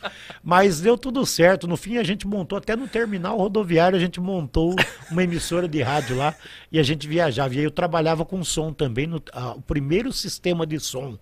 Mas 0.42 0.80
deu 0.80 0.96
tudo 0.96 1.24
certo. 1.26 1.66
No 1.66 1.76
fim, 1.76 1.96
a 1.96 2.04
gente 2.04 2.26
montou, 2.26 2.58
até 2.58 2.76
no 2.76 2.86
terminal 2.86 3.36
rodoviário, 3.36 3.96
a 3.96 4.00
gente 4.00 4.20
montou 4.20 4.74
uma 5.10 5.22
emissora 5.22 5.68
de 5.68 5.82
rádio 5.82 6.16
lá 6.16 6.34
e 6.70 6.78
a 6.78 6.82
gente 6.82 7.06
viajava. 7.08 7.54
E 7.54 7.58
aí 7.58 7.64
eu 7.64 7.70
trabalhava 7.70 8.24
com 8.24 8.42
som 8.44 8.72
também. 8.72 9.06
No, 9.06 9.22
o 9.56 9.62
primeiro 9.62 10.12
sistema 10.12 10.53
de 10.64 10.78
som 10.78 11.18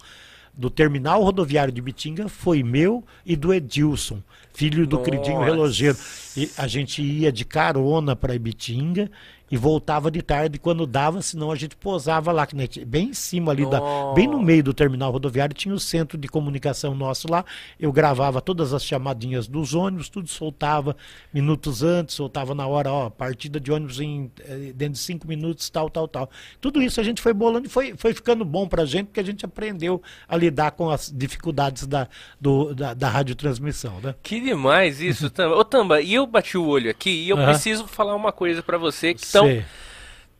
do 0.55 0.69
terminal 0.69 1.23
rodoviário 1.23 1.73
de 1.73 1.81
Bitinga 1.81 2.29
foi 2.29 2.63
meu 2.63 3.03
e 3.25 3.35
do 3.35 3.55
Edilson, 3.55 4.23
filho 4.53 4.87
do 4.87 4.97
Nossa. 4.99 5.11
Cridinho 5.11 5.41
Relogeiro. 5.41 5.97
E 6.37 6.51
a 6.59 6.67
gente 6.67 7.03
ia 7.03 7.33
de 7.33 7.45
carona 7.45 8.15
para 8.15 8.35
Ibitinga 8.35 9.11
e 9.53 9.57
voltava 9.59 10.11
de 10.11 10.23
tarde 10.23 10.59
quando 10.59 10.87
dava, 10.87 11.21
senão 11.21 11.51
a 11.51 11.55
gente 11.55 11.77
posava 11.77 12.33
lá, 12.33 12.49
bem 12.87 13.11
em 13.11 13.13
cima 13.13 13.53
ali, 13.53 13.69
da, 13.69 13.83
bem 14.15 14.27
no 14.27 14.41
meio 14.41 14.65
do 14.65 14.73
terminal 14.73 15.13
rodoviário, 15.13 15.55
tinha 15.55 15.75
o 15.75 15.79
centro 15.79 16.17
de 16.17 16.27
comunicação 16.27 16.95
nosso 16.95 17.31
lá. 17.31 17.45
Eu 17.79 17.93
gravava 17.93 18.41
todas 18.41 18.73
as 18.73 18.83
chamadinhas 18.83 19.47
dos 19.47 19.75
ônibus, 19.75 20.09
tudo 20.09 20.27
soltava 20.27 20.97
minutos 21.35 21.83
antes, 21.83 22.15
soltava 22.15 22.55
na 22.55 22.67
hora, 22.67 22.91
ó, 22.91 23.11
partida 23.11 23.61
de 23.61 23.71
ônibus 23.71 24.01
em, 24.01 24.33
eh, 24.41 24.73
dentro 24.75 24.95
de 24.95 25.01
cinco 25.01 25.29
minutos, 25.29 25.69
tal, 25.69 25.91
tal, 25.91 26.09
tal. 26.09 26.31
Tudo 26.59 26.81
isso 26.81 26.99
a 26.99 27.05
gente 27.05 27.21
foi 27.21 27.35
bolando 27.35 27.67
e 27.67 27.69
foi, 27.71 27.95
foi 27.95 28.15
ficando 28.15 28.47
bom 28.47 28.67
pra 28.67 28.87
gente, 28.87 29.09
porque 29.09 29.21
a 29.21 29.25
gente 29.25 29.45
aprendeu 29.45 30.01
a 30.27 30.35
lidar 30.35 30.71
com 30.71 30.89
as 30.89 31.13
dificuldades 31.15 31.87
da, 31.87 32.09
do, 32.41 32.75
da, 32.75 32.95
da 32.95 33.09
radiotransmissão, 33.11 34.01
né? 34.01 34.15
Que 34.23 34.41
demais 34.41 35.03
isso, 35.03 35.29
Tamba. 35.29 35.57
Ô, 35.57 35.63
Tamba, 35.63 36.01
e 36.01 36.15
eu 36.15 36.27
bati 36.27 36.57
o 36.57 36.65
olho 36.65 36.91
aqui 36.91 37.11
e 37.11 37.29
eu 37.29 37.37
uhum. 37.37 37.45
preciso 37.45 37.87
falar 37.87 38.17
uma 38.17 38.33
coisa 38.33 38.63
para 38.63 38.79
você 38.79 39.13
que 39.13 39.27
então, 39.47 39.65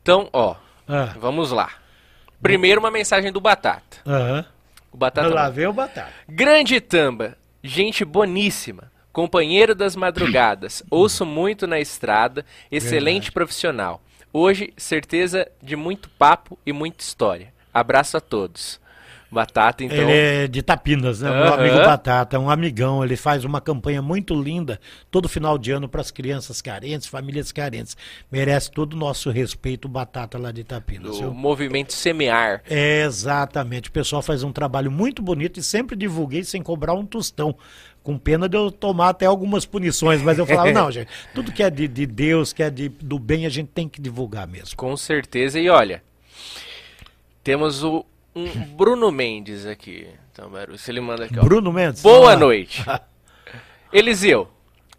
então 0.01 0.29
ó, 0.33 0.55
ah. 0.87 1.13
vamos 1.19 1.51
lá. 1.51 1.69
Primeiro 2.41 2.79
uma 2.79 2.91
mensagem 2.91 3.31
do 3.31 3.39
Batata. 3.39 3.97
Uhum. 4.05 4.43
O 4.91 4.97
Batata. 4.97 5.27
Lá 5.27 5.49
veio 5.49 5.69
o 5.69 5.73
Batata. 5.73 6.11
Grande 6.27 6.79
Tamba, 6.81 7.37
gente 7.63 8.03
boníssima. 8.03 8.91
Companheiro 9.11 9.75
das 9.75 9.95
madrugadas, 9.95 10.83
ouço 10.89 11.25
muito 11.25 11.67
na 11.67 11.79
estrada, 11.79 12.43
excelente 12.71 13.25
Verdade. 13.25 13.31
profissional. 13.31 14.01
Hoje, 14.31 14.73
certeza 14.75 15.47
de 15.61 15.75
muito 15.75 16.09
papo 16.09 16.57
e 16.65 16.73
muita 16.73 17.03
história. 17.03 17.53
Abraço 17.71 18.17
a 18.17 18.19
todos. 18.19 18.81
Batata, 19.33 19.83
então. 19.83 19.97
Ele 19.97 20.11
é 20.11 20.47
de 20.47 20.61
Tapinas, 20.61 21.21
né? 21.21 21.29
Uhum. 21.29 21.37
Meu 21.37 21.53
amigo 21.53 21.75
Batata, 21.77 22.35
é 22.37 22.39
um 22.39 22.49
amigão. 22.49 23.03
Ele 23.03 23.17
faz 23.17 23.43
uma 23.43 23.59
campanha 23.59 24.01
muito 24.01 24.33
linda 24.39 24.79
todo 25.11 25.27
final 25.27 25.57
de 25.57 25.71
ano 25.71 25.89
para 25.89 26.01
as 26.01 26.11
crianças 26.11 26.61
carentes, 26.61 27.07
famílias 27.07 27.51
carentes. 27.51 27.97
Merece 28.31 28.71
todo 28.71 28.93
o 28.93 28.97
nosso 28.97 29.29
respeito, 29.29 29.87
Batata 29.87 30.37
lá 30.37 30.51
de 30.51 30.63
Tapinas. 30.63 31.19
O 31.19 31.33
movimento 31.33 31.91
Semear. 31.91 32.61
É, 32.69 33.03
exatamente. 33.03 33.89
O 33.89 33.91
pessoal 33.91 34.21
faz 34.21 34.43
um 34.43 34.51
trabalho 34.51 34.91
muito 34.91 35.21
bonito 35.21 35.59
e 35.59 35.63
sempre 35.63 35.95
divulguei 35.95 36.43
sem 36.43 36.61
cobrar 36.61 36.93
um 36.93 37.05
tostão 37.05 37.55
com 38.03 38.17
pena 38.17 38.49
de 38.49 38.57
eu 38.57 38.69
tomar 38.69 39.09
até 39.09 39.25
algumas 39.25 39.65
punições, 39.65 40.21
mas 40.21 40.37
eu 40.37 40.45
falava, 40.45 40.71
não, 40.73 40.91
gente, 40.91 41.09
tudo 41.33 41.51
que 41.51 41.63
é 41.63 41.69
de, 41.69 41.87
de 41.87 42.05
Deus, 42.05 42.51
que 42.51 42.61
é 42.61 42.69
de, 42.69 42.89
do 42.89 43.17
bem, 43.17 43.45
a 43.45 43.49
gente 43.49 43.69
tem 43.69 43.87
que 43.87 44.01
divulgar 44.01 44.45
mesmo. 44.45 44.75
Com 44.75 44.95
certeza, 44.97 45.59
e 45.59 45.69
olha, 45.69 46.03
temos 47.43 47.83
o, 47.83 48.05
um 48.35 48.47
Bruno 48.75 49.11
Mendes 49.11 49.65
aqui. 49.65 50.07
Então, 50.31 50.51
se 50.77 50.91
ele 50.91 51.01
manda 51.01 51.25
aqui, 51.25 51.39
ó. 51.39 51.43
Bruno 51.43 51.71
Mendes. 51.71 52.01
Boa 52.01 52.35
noite. 52.35 52.83
Eliseu. 53.93 54.49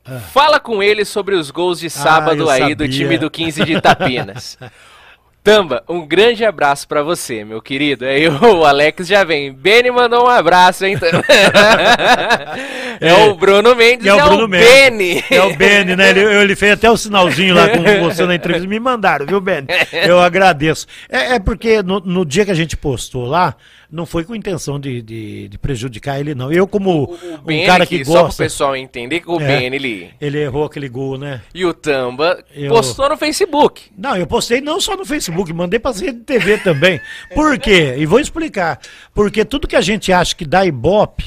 Ah. 0.04 0.20
Fala 0.20 0.60
com 0.60 0.82
ele 0.82 1.04
sobre 1.04 1.34
os 1.34 1.50
gols 1.50 1.80
de 1.80 1.90
sábado 1.90 2.48
ah, 2.48 2.52
aí 2.52 2.60
sabia. 2.60 2.76
do 2.76 2.88
time 2.88 3.18
do 3.18 3.30
15 3.30 3.64
de 3.64 3.72
Itapinas. 3.72 4.58
Tamba, 5.44 5.84
um 5.86 6.06
grande 6.06 6.42
abraço 6.42 6.88
para 6.88 7.02
você, 7.02 7.44
meu 7.44 7.60
querido. 7.60 8.06
Aí 8.06 8.26
o 8.26 8.64
Alex 8.64 9.06
já 9.06 9.24
vem. 9.24 9.52
Benny 9.52 9.90
mandou 9.90 10.24
um 10.24 10.28
abraço, 10.28 10.86
hein? 10.86 10.96
é, 12.98 13.08
é, 13.08 13.14
o 13.28 13.34
Bruno 13.34 13.76
Mendes, 13.76 14.06
é, 14.06 14.08
é 14.08 14.14
o, 14.14 14.24
Bruno 14.24 14.46
o 14.46 14.48
Mendes. 14.48 14.66
Benny. 14.66 15.22
É 15.30 15.42
o 15.42 15.54
Benny, 15.54 15.96
né? 15.96 16.08
Ele, 16.08 16.20
ele 16.40 16.56
fez 16.56 16.72
até 16.72 16.90
o 16.90 16.96
sinalzinho 16.96 17.54
lá 17.54 17.68
com 17.68 17.82
você 18.00 18.24
na 18.24 18.34
entrevista. 18.34 18.66
Me 18.66 18.80
mandaram, 18.80 19.26
viu, 19.26 19.38
Benny? 19.38 19.66
Eu 19.92 20.18
agradeço. 20.18 20.86
É, 21.10 21.34
é 21.34 21.38
porque 21.38 21.82
no, 21.82 22.00
no 22.00 22.24
dia 22.24 22.46
que 22.46 22.50
a 22.50 22.54
gente 22.54 22.74
postou 22.74 23.26
lá, 23.26 23.54
não 23.90 24.06
foi 24.06 24.24
com 24.24 24.34
intenção 24.34 24.78
de, 24.78 25.02
de, 25.02 25.48
de, 25.48 25.58
prejudicar 25.58 26.18
ele, 26.18 26.34
não. 26.34 26.52
Eu, 26.52 26.66
como 26.66 26.90
o, 26.90 27.04
o 27.04 27.52
um 27.52 27.66
cara 27.66 27.86
que, 27.86 27.98
que 27.98 28.04
gosta... 28.04 28.20
Só 28.20 28.26
pro 28.28 28.36
pessoal 28.36 28.76
entender 28.76 29.20
que 29.20 29.30
o 29.30 29.40
é, 29.40 29.46
Ben, 29.46 29.74
ele... 29.74 30.10
Ele 30.20 30.38
errou 30.38 30.64
aquele 30.64 30.88
gol, 30.88 31.18
né? 31.18 31.42
E 31.54 31.64
o 31.64 31.72
Tamba 31.72 32.42
eu... 32.54 32.72
postou 32.72 33.08
no 33.08 33.16
Facebook. 33.16 33.90
Não, 33.96 34.16
eu 34.16 34.26
postei 34.26 34.60
não 34.60 34.80
só 34.80 34.96
no 34.96 35.04
Facebook, 35.04 35.52
mandei 35.52 35.78
pra 35.78 35.92
de 35.92 36.12
TV 36.12 36.58
também. 36.58 37.00
Por 37.34 37.58
quê? 37.58 37.94
E 37.98 38.06
vou 38.06 38.20
explicar. 38.20 38.80
Porque 39.12 39.44
tudo 39.44 39.68
que 39.68 39.76
a 39.76 39.80
gente 39.80 40.12
acha 40.12 40.34
que 40.34 40.44
dá 40.44 40.64
ibope... 40.64 41.24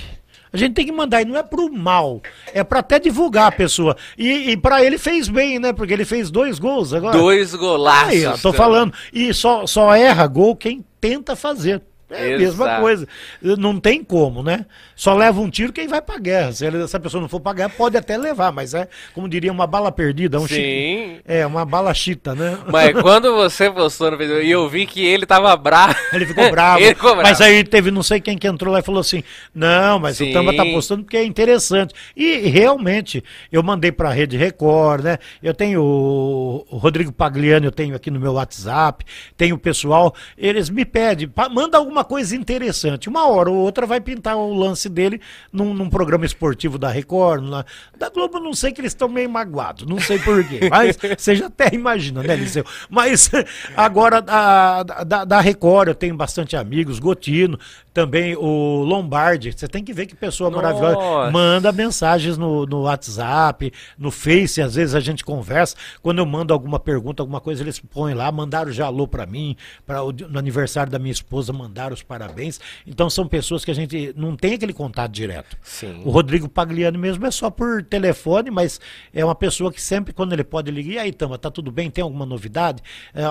A 0.52 0.58
gente 0.58 0.74
tem 0.74 0.86
que 0.86 0.91
mandar, 0.91 1.22
e 1.22 1.26
não 1.26 1.36
é 1.36 1.43
pro 1.43 1.72
mal, 1.72 2.22
é 2.54 2.63
para 2.63 2.80
até 2.80 2.98
divulgar 3.00 3.48
a 3.48 3.52
pessoa. 3.52 3.98
E, 4.17 4.52
e 4.52 4.58
para 4.58 4.84
ele 4.84 4.98
fez 4.98 5.28
bem, 5.28 5.60
né? 5.60 5.74
Porque 5.74 5.93
ele 5.93 6.06
fez 6.06 6.32
dois 6.32 6.58
gols 6.58 6.93
agora. 6.93 7.17
Dois 7.17 7.54
golaços. 7.54 8.10
Aí, 8.10 8.26
ó, 8.26 8.38
tô 8.38 8.54
falando. 8.54 8.93
E 9.12 9.34
só, 9.34 9.67
só 9.67 9.93
erra 9.93 10.26
gol 10.26 10.56
quem 10.56 10.86
tenta 11.02 11.36
fazer. 11.36 11.82
É 12.10 12.36
a 12.36 12.38
mesma 12.38 12.80
coisa. 12.80 13.08
Não 13.41 13.80
tem 13.80 14.04
como, 14.04 14.41
né? 14.41 14.65
Só 14.96 15.13
leva 15.13 15.41
um 15.41 15.50
tiro 15.50 15.74
quem 15.74 15.88
vai 15.88 16.02
pra 16.02 16.17
guerra. 16.17 16.54
Se 16.54 16.65
essa 16.65 17.00
pessoa 17.00 17.22
não 17.22 17.28
for 17.28 17.39
pra 17.39 17.54
guerra, 17.54 17.70
pode 17.70 17.98
até 17.98 18.17
levar, 18.17 18.52
mas 18.52 18.74
é, 18.74 18.88
como 19.13 19.28
diria, 19.28 19.52
uma 19.52 19.67
bala 19.67 19.91
perdida. 19.91 20.39
Um 20.39 20.48
Sim. 20.48 21.20
é, 21.26 21.46
uma 21.46 21.65
bala 21.65 21.93
chita, 21.93 22.34
né? 22.34 22.58
Mas 22.72 22.93
quando 23.02 23.34
você 23.36 23.70
postou 23.70 24.12
no 24.12 24.17
vídeo 24.17 24.41
e 24.41 24.50
eu 24.50 24.67
vi 24.70 24.86
que 24.86 25.06
ele 25.06 25.26
tava 25.26 25.56
bravo. 25.56 25.96
Ele 26.13 26.26
ficou 26.26 26.50
bravo. 26.50 26.80
ele 26.82 26.96
ficou 26.96 27.12
bravo. 27.12 27.30
Mas 27.30 27.41
aí 27.41 27.63
teve 27.63 27.91
não 27.91 28.02
sei 28.02 28.20
quem 28.22 28.38
que 28.38 28.48
entrou 28.48 28.74
lá 28.74 28.80
e 28.80 28.84
falou 28.84 29.02
assim: 29.02 29.24
não, 29.54 30.00
mas 30.00 30.17
Sim. 30.17 30.30
o 30.30 30.34
Tamba 30.34 30.56
tá 30.56 30.65
postando 30.65 31.04
porque 31.04 31.17
é 31.17 31.26
interessante. 31.26 31.93
E 32.15 32.38
realmente, 32.48 33.24
eu 33.52 33.62
mandei 33.62 33.91
pra 33.91 34.10
Rede 34.10 34.38
Record, 34.38 35.04
né? 35.04 35.17
Eu 35.43 35.54
tenho 35.54 35.82
o 35.82 36.78
Rodrigo 36.78 37.12
Pagliani, 37.12 37.65
eu 37.65 37.72
tenho 37.72 37.96
aqui 37.96 38.10
no 38.10 38.20
meu 38.20 38.34
WhatsApp, 38.34 39.06
tenho 39.36 39.56
o 39.56 39.60
pessoal, 39.60 40.15
eles 40.38 40.70
me 40.70 40.86
pedem, 40.86 41.30
manda 41.52 41.78
alguma 41.78 41.97
coisa 42.04 42.36
interessante. 42.36 43.10
Uma 43.10 43.28
hora 43.28 43.50
ou 43.50 43.58
outra 43.58 43.86
vai 43.86 44.00
pintar 44.00 44.36
o 44.38 44.54
lance 44.54 44.90
dele 44.90 45.22
num, 45.52 45.74
num 45.74 45.90
programa 45.90 46.26
esportivo 46.26 46.78
da 46.78 46.90
Record, 46.90 47.44
na, 47.44 47.66
da 47.98 48.10
Globo, 48.10 48.40
não 48.40 48.54
sei 48.54 48.72
que 48.72 48.82
eles 48.82 48.92
estão 48.92 49.08
meio 49.08 49.30
magoados, 49.30 49.86
não 49.86 50.00
sei 50.00 50.20
porquê, 50.20 50.68
mas 50.72 50.98
você 51.18 51.36
já 51.36 51.48
até 51.48 51.70
imagina, 51.74 52.24
né, 52.24 52.36
Liceu? 52.36 52.66
Mas 52.90 53.30
agora 53.76 54.22
da, 54.22 54.84
da, 54.84 55.26
da 55.26 55.42
Record 55.42 55.90
eu 55.90 55.96
tenho 55.96 56.16
bastante 56.16 56.56
amigos, 56.56 57.00
Gotino, 57.00 57.60
também 57.98 58.36
o 58.36 58.84
Lombardi. 58.84 59.52
Você 59.52 59.68
tem 59.68 59.84
que 59.84 59.92
ver 59.92 60.06
que 60.06 60.16
pessoa 60.16 60.52
Nossa. 60.52 60.62
maravilhosa. 60.62 61.32
Manda 61.32 61.72
mensagens 61.72 62.38
no, 62.38 62.64
no 62.68 62.84
WhatsApp, 62.84 63.74
no 63.98 64.12
Face, 64.12 64.62
às 64.62 64.76
vezes 64.76 64.94
a 64.94 65.00
gente 65.00 65.26
conversa. 65.26 65.76
Quando 66.04 66.20
eu 66.20 66.26
mando 66.28 66.54
alguma 66.54 66.80
pergunta, 66.80 67.24
alguma 67.24 67.42
coisa, 67.42 67.64
eles 67.64 67.80
põem 67.80 68.14
lá, 68.14 68.32
mandaram 68.32 68.72
já 68.72 68.86
alô 68.86 69.08
para 69.08 69.26
mim, 69.26 69.56
para 69.84 69.98
no 70.30 70.38
aniversário 70.38 70.92
da 70.92 71.00
minha 71.00 71.12
esposa, 71.12 71.52
mandaram 71.52 71.96
os 71.96 72.04
parabéns. 72.04 72.60
Então 72.86 73.10
são 73.10 73.28
pessoas 73.28 73.66
que 73.66 73.72
a 73.72 73.74
gente 73.74 74.14
não 74.16 74.36
tem 74.36 74.54
aquele 74.54 74.74
contato 74.74 75.12
direto. 75.12 75.58
Sim. 75.64 76.04
O 76.06 76.12
Rodrigo 76.12 76.48
Pagliani 76.48 77.00
mesmo 77.00 77.26
é 77.26 77.32
só 77.32 77.50
por 77.50 77.82
telefone, 77.82 78.52
mas 78.52 78.80
é 79.12 79.26
uma 79.26 79.34
pessoa 79.34 79.74
que 79.74 79.82
sempre, 79.82 80.14
quando 80.14 80.34
ele 80.34 80.44
pode 80.44 80.70
ligar, 80.70 80.94
e 80.94 81.00
aí, 81.00 81.12
Tama, 81.12 81.36
tá 81.40 81.50
tudo 81.50 81.72
bem? 81.72 81.90
Tem 81.90 82.04
alguma 82.04 82.28
novidade? 82.28 82.84
É, 83.16 83.24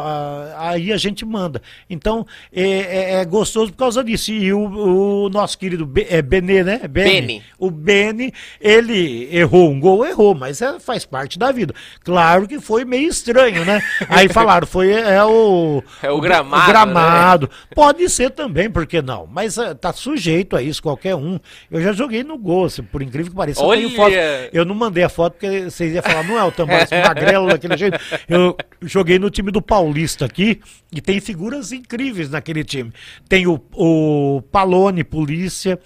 aí 0.56 0.92
a 0.92 0.96
gente 0.96 1.24
manda. 1.24 1.62
Então, 1.88 2.26
é, 2.52 2.62
é- 2.62 3.12
é 3.20 3.24
gostoso 3.24 3.70
por 3.70 3.78
causa 3.78 4.02
disso. 4.02 4.32
E 4.32 4.52
o, 4.56 5.24
o 5.24 5.28
nosso 5.28 5.58
querido 5.58 5.84
Be, 5.86 6.06
é 6.08 6.20
Benê, 6.22 6.64
né? 6.64 6.80
Beni. 6.88 7.42
O 7.58 7.70
Beni, 7.70 8.32
ele 8.60 9.28
errou 9.30 9.70
um 9.70 9.78
gol, 9.78 10.04
errou, 10.06 10.34
mas 10.34 10.60
é- 10.62 10.80
faz 10.80 11.04
parte 11.04 11.38
da 11.38 11.52
vida. 11.52 11.74
Claro 12.02 12.46
que 12.48 12.58
foi 12.60 12.84
meio 12.84 13.08
estranho, 13.08 13.64
né? 13.64 13.82
Aí 14.08 14.28
falaram, 14.28 14.66
foi 14.66 14.90
é 14.92 15.22
o... 15.24 15.82
É 16.02 16.10
o 16.10 16.20
gramado, 16.20 16.62
O 16.64 16.66
gramado. 16.66 17.50
Pode 17.74 18.08
ser 18.08 18.30
também, 18.30 18.70
por 18.70 18.86
que 18.86 19.00
não? 19.02 19.26
Mas 19.30 19.58
eh, 19.58 19.74
tá 19.74 19.92
sujeito 19.92 20.56
a 20.56 20.62
isso, 20.62 20.82
qualquer 20.82 21.14
um. 21.14 21.38
Eu 21.70 21.80
já 21.80 21.92
joguei 21.92 22.22
no 22.24 22.38
gol, 22.38 22.68
se- 22.68 22.82
por 22.82 23.02
incrível 23.02 23.30
que 23.30 23.36
pareça. 23.36 23.60
Eu 23.62 23.66
Olha! 23.66 23.90
foto. 23.90 24.12
Eu 24.52 24.64
não 24.64 24.74
mandei 24.74 25.04
a 25.04 25.08
foto 25.08 25.34
porque 25.34 25.64
vocês 25.64 25.92
iam 25.94 26.02
falar, 26.02 26.24
não 26.24 26.38
é 26.38 26.44
o 26.44 26.50
Tamar, 26.52 26.86
magrelo 26.90 27.46
daquele 27.48 27.76
jeito. 27.76 27.98
Eu 28.28 28.56
joguei 28.82 29.18
no 29.18 29.30
time 29.30 29.50
do 29.50 29.60
Paulista 29.60 30.24
aqui 30.24 30.60
e 30.92 31.00
tem 31.00 31.20
figuras 31.20 31.72
incríveis 31.72 32.30
naquele 32.30 32.64
time. 32.64 32.92
Tem 33.28 33.46
o, 33.46 33.60
o 33.74 34.42
Palone, 34.50 35.04
polícia, 35.04 35.78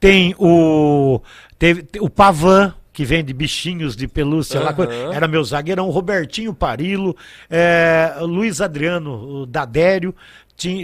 tem 0.00 0.34
o, 0.38 1.20
teve, 1.58 1.86
o 2.00 2.08
Pavan, 2.08 2.74
que 2.92 3.04
vende 3.04 3.32
bichinhos 3.32 3.94
de 3.94 4.08
pelúcia 4.08 4.58
lá, 4.60 4.70
Aham. 4.70 5.14
era 5.14 5.28
meu 5.28 5.44
zagueirão, 5.44 5.88
Robertinho 5.88 6.52
Parilo, 6.52 7.16
é, 7.48 8.16
Luiz 8.22 8.60
Adriano 8.60 9.46
Dadério, 9.46 10.14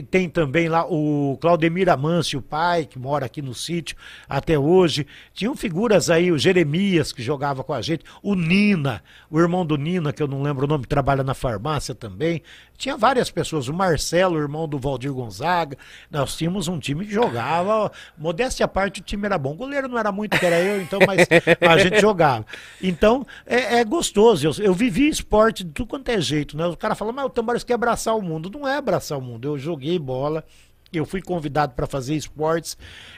tem 0.08 0.28
também 0.28 0.68
lá 0.68 0.86
o 0.88 1.36
Claudemir 1.40 1.88
Amâncio, 1.88 2.38
o 2.38 2.42
pai, 2.42 2.86
que 2.86 2.96
mora 2.96 3.26
aqui 3.26 3.42
no 3.42 3.52
sítio 3.52 3.96
até 4.28 4.56
hoje. 4.56 5.04
Tinham 5.32 5.56
figuras 5.56 6.08
aí, 6.08 6.30
o 6.30 6.38
Jeremias, 6.38 7.12
que 7.12 7.20
jogava 7.20 7.64
com 7.64 7.72
a 7.72 7.82
gente, 7.82 8.04
o 8.22 8.36
Nina, 8.36 9.02
o 9.28 9.40
irmão 9.40 9.66
do 9.66 9.76
Nina, 9.76 10.12
que 10.12 10.22
eu 10.22 10.28
não 10.28 10.42
lembro 10.42 10.64
o 10.64 10.68
nome, 10.68 10.86
trabalha 10.86 11.24
na 11.24 11.34
farmácia 11.34 11.92
também. 11.92 12.40
Tinha 12.76 12.96
várias 12.96 13.30
pessoas, 13.30 13.68
o 13.68 13.74
Marcelo, 13.74 14.36
o 14.36 14.40
irmão 14.40 14.68
do 14.68 14.78
Valdir 14.78 15.12
Gonzaga. 15.12 15.76
Nós 16.10 16.36
tínhamos 16.36 16.68
um 16.68 16.78
time 16.78 17.04
que 17.04 17.12
jogava, 17.12 17.90
modéstia 18.16 18.66
à 18.66 18.68
parte, 18.68 19.00
o 19.00 19.04
time 19.04 19.26
era 19.26 19.38
bom. 19.38 19.52
O 19.52 19.56
goleiro 19.56 19.88
não 19.88 19.98
era 19.98 20.12
muito, 20.12 20.38
que 20.38 20.46
era 20.46 20.60
eu, 20.60 20.80
então, 20.80 21.00
mas 21.04 21.26
a 21.60 21.78
gente 21.78 22.00
jogava. 22.00 22.46
Então, 22.80 23.26
é, 23.46 23.78
é 23.78 23.84
gostoso. 23.84 24.46
Eu, 24.46 24.52
eu 24.64 24.74
vivi 24.74 25.08
esporte 25.08 25.64
de 25.64 25.70
tudo 25.70 25.88
quanto 25.88 26.08
é 26.10 26.20
jeito, 26.20 26.56
né? 26.56 26.66
O 26.66 26.76
cara 26.76 26.94
fala, 26.94 27.12
mas 27.12 27.24
o 27.24 27.30
Tambaras 27.30 27.64
quer 27.64 27.74
abraçar 27.74 28.16
o 28.16 28.22
mundo. 28.22 28.50
Não 28.50 28.66
é 28.66 28.76
abraçar 28.76 29.18
o 29.18 29.22
mundo. 29.22 29.48
Eu 29.48 29.63
joguei 29.64 29.98
bola. 29.98 30.44
Eu 30.92 31.04
fui 31.04 31.20
convidado 31.20 31.74
para 31.74 31.86
fazer 31.86 32.14
esportes. 32.14 32.76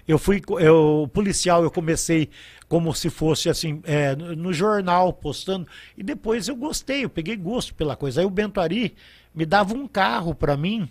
Eu 0.08 0.18
fui 0.18 0.40
eu, 0.60 1.10
policial. 1.12 1.62
Eu 1.62 1.70
comecei 1.70 2.30
como 2.68 2.94
se 2.94 3.10
fosse 3.10 3.50
assim 3.50 3.80
é, 3.84 4.16
no 4.16 4.52
jornal 4.52 5.12
postando 5.12 5.66
e 5.96 6.02
depois 6.02 6.48
eu 6.48 6.56
gostei. 6.56 7.04
Eu 7.04 7.10
peguei 7.10 7.36
gosto 7.36 7.74
pela 7.74 7.96
coisa. 7.96 8.20
Aí 8.20 8.26
o 8.26 8.30
Bento 8.30 8.60
Ari 8.60 8.94
me 9.34 9.44
dava 9.44 9.74
um 9.74 9.86
carro 9.86 10.34
para 10.34 10.56
mim 10.56 10.88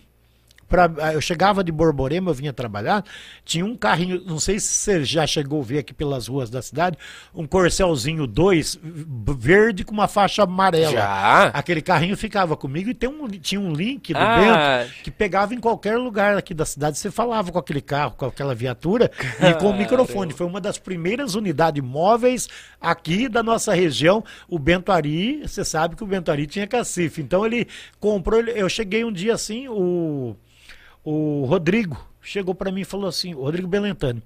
Pra, 0.68 0.90
ah, 1.00 1.12
eu 1.12 1.20
chegava 1.20 1.62
de 1.62 1.70
Borborema, 1.70 2.30
eu 2.30 2.34
vinha 2.34 2.52
trabalhar, 2.52 3.04
tinha 3.44 3.64
um 3.64 3.76
carrinho, 3.76 4.22
não 4.26 4.40
sei 4.40 4.58
se 4.58 4.68
você 4.68 5.04
já 5.04 5.26
chegou 5.26 5.60
a 5.60 5.64
ver 5.64 5.78
aqui 5.78 5.94
pelas 5.94 6.26
ruas 6.26 6.50
da 6.50 6.60
cidade, 6.60 6.98
um 7.34 7.46
Corcelzinho 7.46 8.26
2, 8.26 8.80
verde 9.38 9.84
com 9.84 9.92
uma 9.92 10.08
faixa 10.08 10.42
amarela. 10.42 10.92
Já? 10.92 11.44
Aquele 11.54 11.80
carrinho 11.80 12.16
ficava 12.16 12.56
comigo 12.56 12.90
e 12.90 12.94
tem 12.94 13.08
um, 13.08 13.28
tinha 13.28 13.60
um 13.60 13.72
link 13.72 14.12
do 14.12 14.18
Ah. 14.18 14.36
Bento 14.84 14.92
que 15.04 15.10
pegava 15.10 15.54
em 15.54 15.60
qualquer 15.60 15.96
lugar 15.96 16.36
aqui 16.36 16.52
da 16.52 16.64
cidade, 16.64 16.98
você 16.98 17.10
falava 17.10 17.52
com 17.52 17.58
aquele 17.58 17.80
carro, 17.80 18.14
com 18.16 18.26
aquela 18.26 18.54
viatura 18.54 19.10
e 19.40 19.54
com 19.54 19.70
o 19.70 19.76
microfone. 19.76 20.32
Foi 20.32 20.46
uma 20.46 20.60
das 20.60 20.78
primeiras 20.78 21.34
unidades 21.34 21.82
móveis 21.82 22.48
aqui 22.80 23.28
da 23.28 23.42
nossa 23.42 23.72
região. 23.74 24.24
O 24.48 24.58
Bento 24.58 24.90
Ari, 24.90 25.42
você 25.46 25.64
sabe 25.64 25.94
que 25.94 26.02
o 26.02 26.06
Bento 26.06 26.30
Ari 26.30 26.46
tinha 26.46 26.66
cacife. 26.66 27.22
Então 27.22 27.46
ele 27.46 27.68
comprou, 28.00 28.40
eu 28.40 28.68
cheguei 28.68 29.04
um 29.04 29.12
dia 29.12 29.34
assim, 29.34 29.68
o 29.68 30.34
o 31.06 31.44
Rodrigo 31.44 31.96
chegou 32.20 32.52
para 32.52 32.72
mim 32.72 32.80
e 32.80 32.84
falou 32.84 33.08
assim, 33.08 33.32
o 33.32 33.42
Rodrigo 33.42 33.68
Belentani, 33.68 34.20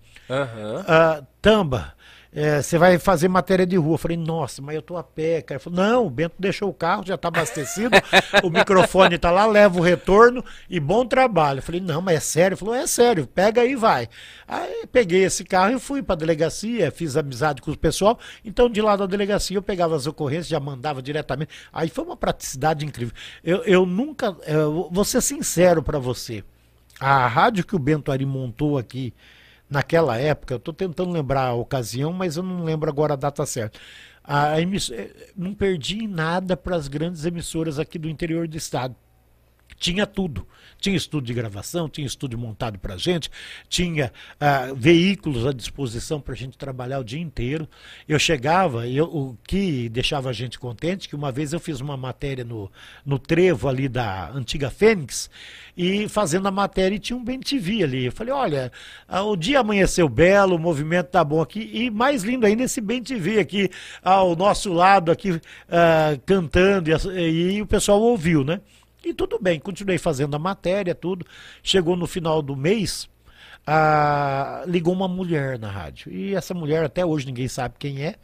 ah, 0.88 1.22
Tamba, 1.42 1.92
eh, 2.32 2.62
você 2.62 2.78
vai 2.78 2.98
fazer 2.98 3.28
matéria 3.28 3.66
de 3.66 3.76
rua. 3.76 3.94
Eu 3.94 3.98
falei, 3.98 4.16
nossa, 4.16 4.62
mas 4.62 4.76
eu 4.76 4.80
tô 4.80 4.96
a 4.96 5.02
pé, 5.02 5.42
cara. 5.42 5.58
Ele 5.58 5.62
falou, 5.62 5.78
não, 5.78 6.06
o 6.06 6.10
Bento 6.10 6.36
deixou 6.38 6.70
o 6.70 6.72
carro, 6.72 7.04
já 7.04 7.18
tá 7.18 7.28
abastecido, 7.28 7.90
o 8.42 8.48
microfone 8.48 9.18
tá 9.18 9.30
lá, 9.30 9.44
leva 9.44 9.78
o 9.78 9.82
retorno 9.82 10.42
e 10.70 10.80
bom 10.80 11.04
trabalho. 11.04 11.58
Eu 11.58 11.62
falei, 11.62 11.82
não, 11.82 12.00
mas 12.00 12.16
é 12.16 12.20
sério? 12.20 12.54
Ele 12.54 12.60
falou, 12.60 12.74
é 12.74 12.86
sério, 12.86 13.26
pega 13.26 13.60
aí 13.60 13.72
e 13.72 13.76
vai. 13.76 14.08
Aí 14.48 14.86
peguei 14.90 15.24
esse 15.24 15.44
carro 15.44 15.76
e 15.76 15.78
fui 15.78 16.02
pra 16.02 16.14
delegacia, 16.14 16.90
fiz 16.90 17.14
amizade 17.14 17.60
com 17.60 17.70
o 17.70 17.76
pessoal. 17.76 18.18
Então, 18.42 18.70
de 18.70 18.80
lá 18.80 18.96
da 18.96 19.04
delegacia, 19.04 19.58
eu 19.58 19.62
pegava 19.62 19.94
as 19.94 20.06
ocorrências, 20.06 20.48
já 20.48 20.58
mandava 20.58 21.02
diretamente. 21.02 21.52
Aí 21.70 21.90
foi 21.90 22.04
uma 22.04 22.16
praticidade 22.16 22.86
incrível. 22.86 23.14
Eu, 23.44 23.64
eu 23.64 23.84
nunca, 23.84 24.34
eu 24.46 24.88
vou 24.90 25.04
ser 25.04 25.20
sincero 25.20 25.82
para 25.82 25.98
você. 25.98 26.42
A 27.00 27.26
rádio 27.26 27.64
que 27.66 27.74
o 27.74 27.78
Bento 27.78 28.12
Ari 28.12 28.26
montou 28.26 28.76
aqui 28.78 29.14
naquela 29.68 30.18
época, 30.18 30.54
eu 30.54 30.58
estou 30.58 30.74
tentando 30.74 31.12
lembrar 31.12 31.46
a 31.48 31.54
ocasião, 31.54 32.12
mas 32.12 32.36
eu 32.36 32.42
não 32.42 32.64
lembro 32.64 32.90
agora 32.90 33.14
a 33.14 33.16
data 33.16 33.46
certa. 33.46 33.78
A 34.22 34.60
emiss- 34.60 34.90
eh, 34.90 35.32
não 35.36 35.54
perdi 35.54 36.06
nada 36.06 36.56
para 36.56 36.76
as 36.76 36.88
grandes 36.88 37.24
emissoras 37.24 37.78
aqui 37.78 37.98
do 37.98 38.08
interior 38.08 38.46
do 38.48 38.56
estado. 38.56 38.94
Tinha 39.80 40.06
tudo. 40.06 40.46
Tinha 40.78 40.96
estúdio 40.96 41.26
de 41.28 41.34
gravação, 41.34 41.88
tinha 41.88 42.06
estúdio 42.06 42.38
montado 42.38 42.78
para 42.78 42.96
gente, 42.96 43.30
tinha 43.68 44.10
ah, 44.38 44.72
veículos 44.74 45.46
à 45.46 45.52
disposição 45.52 46.20
para 46.20 46.32
a 46.32 46.36
gente 46.36 46.56
trabalhar 46.56 47.00
o 47.00 47.04
dia 47.04 47.20
inteiro. 47.20 47.68
Eu 48.08 48.18
chegava, 48.18 48.88
eu- 48.88 49.04
o 49.04 49.36
que 49.46 49.88
deixava 49.90 50.30
a 50.30 50.32
gente 50.32 50.58
contente, 50.58 51.06
que 51.08 51.14
uma 51.14 51.30
vez 51.30 51.52
eu 51.52 51.60
fiz 51.60 51.80
uma 51.80 51.98
matéria 51.98 52.44
no, 52.44 52.70
no 53.04 53.18
trevo 53.18 53.68
ali 53.68 53.88
da 53.90 54.30
antiga 54.30 54.70
Fênix, 54.70 55.28
e 55.76 56.08
fazendo 56.08 56.48
a 56.48 56.50
matéria 56.50 56.96
e 56.96 56.98
tinha 56.98 57.16
um 57.16 57.24
bem 57.24 57.38
ali. 57.84 58.06
Eu 58.06 58.12
falei, 58.12 58.32
olha, 58.32 58.72
ah, 59.06 59.22
o 59.22 59.36
dia 59.36 59.60
amanheceu 59.60 60.08
belo, 60.08 60.56
o 60.56 60.58
movimento 60.58 61.08
tá 61.08 61.22
bom 61.22 61.42
aqui, 61.42 61.70
e 61.72 61.90
mais 61.90 62.22
lindo 62.22 62.46
ainda 62.46 62.62
esse 62.62 62.80
bem 62.80 63.02
aqui 63.38 63.70
ao 64.02 64.34
nosso 64.34 64.72
lado, 64.72 65.10
aqui 65.10 65.38
ah, 65.68 66.18
cantando, 66.24 66.90
e, 66.90 67.56
e 67.56 67.62
o 67.62 67.66
pessoal 67.66 68.00
ouviu, 68.00 68.44
né? 68.44 68.60
E 69.04 69.14
tudo 69.14 69.38
bem, 69.38 69.58
continuei 69.58 69.98
fazendo 69.98 70.34
a 70.34 70.38
matéria, 70.38 70.94
tudo. 70.94 71.26
Chegou 71.62 71.96
no 71.96 72.06
final 72.06 72.42
do 72.42 72.54
mês, 72.54 73.08
ah, 73.66 74.62
ligou 74.66 74.92
uma 74.92 75.08
mulher 75.08 75.58
na 75.58 75.70
rádio. 75.70 76.12
E 76.12 76.34
essa 76.34 76.52
mulher, 76.54 76.84
até 76.84 77.04
hoje 77.04 77.26
ninguém 77.26 77.48
sabe 77.48 77.76
quem 77.78 78.02
é, 78.02 78.16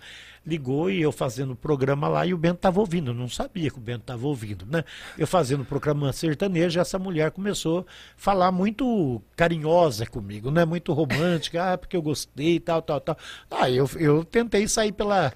ligou 0.47 0.89
e 0.91 1.03
eu 1.03 1.11
fazendo 1.11 1.53
o 1.53 1.57
programa 1.57 2.07
lá 2.09 2.25
e 2.25 2.33
o 2.33 2.39
Bento 2.39 2.57
estava 2.57 2.79
ouvindo. 2.79 3.11
Eu 3.11 3.15
não 3.15 3.29
sabia 3.29 3.71
que 3.71 3.79
o 3.79 3.81
Bento 3.81 4.03
estava 4.03 4.27
ouvindo, 4.27 4.65
né? 4.65 4.85
Eu 5.19 5.27
fazendo 5.27 5.63
o 5.63 5.65
programa 5.65 6.13
sertanejo, 6.13 6.79
essa 6.79 6.99
mulher 6.99 7.33
começou 7.33 7.81
a 7.81 7.85
falar 8.17 8.53
muito 8.53 9.21
carinhosa 9.35 10.07
comigo, 10.07 10.51
né? 10.51 10.65
Muito 10.65 10.93
romântica, 10.93 11.73
ah, 11.73 11.79
porque 11.79 11.97
eu 11.97 12.03
gostei, 12.03 12.61
tal, 12.61 12.81
tal, 12.81 13.01
tal. 13.01 13.17
Ah, 13.51 13.69
eu, 13.69 13.89
eu 13.97 14.25
tentei 14.25 14.69
sair 14.69 14.93
pela 14.93 15.33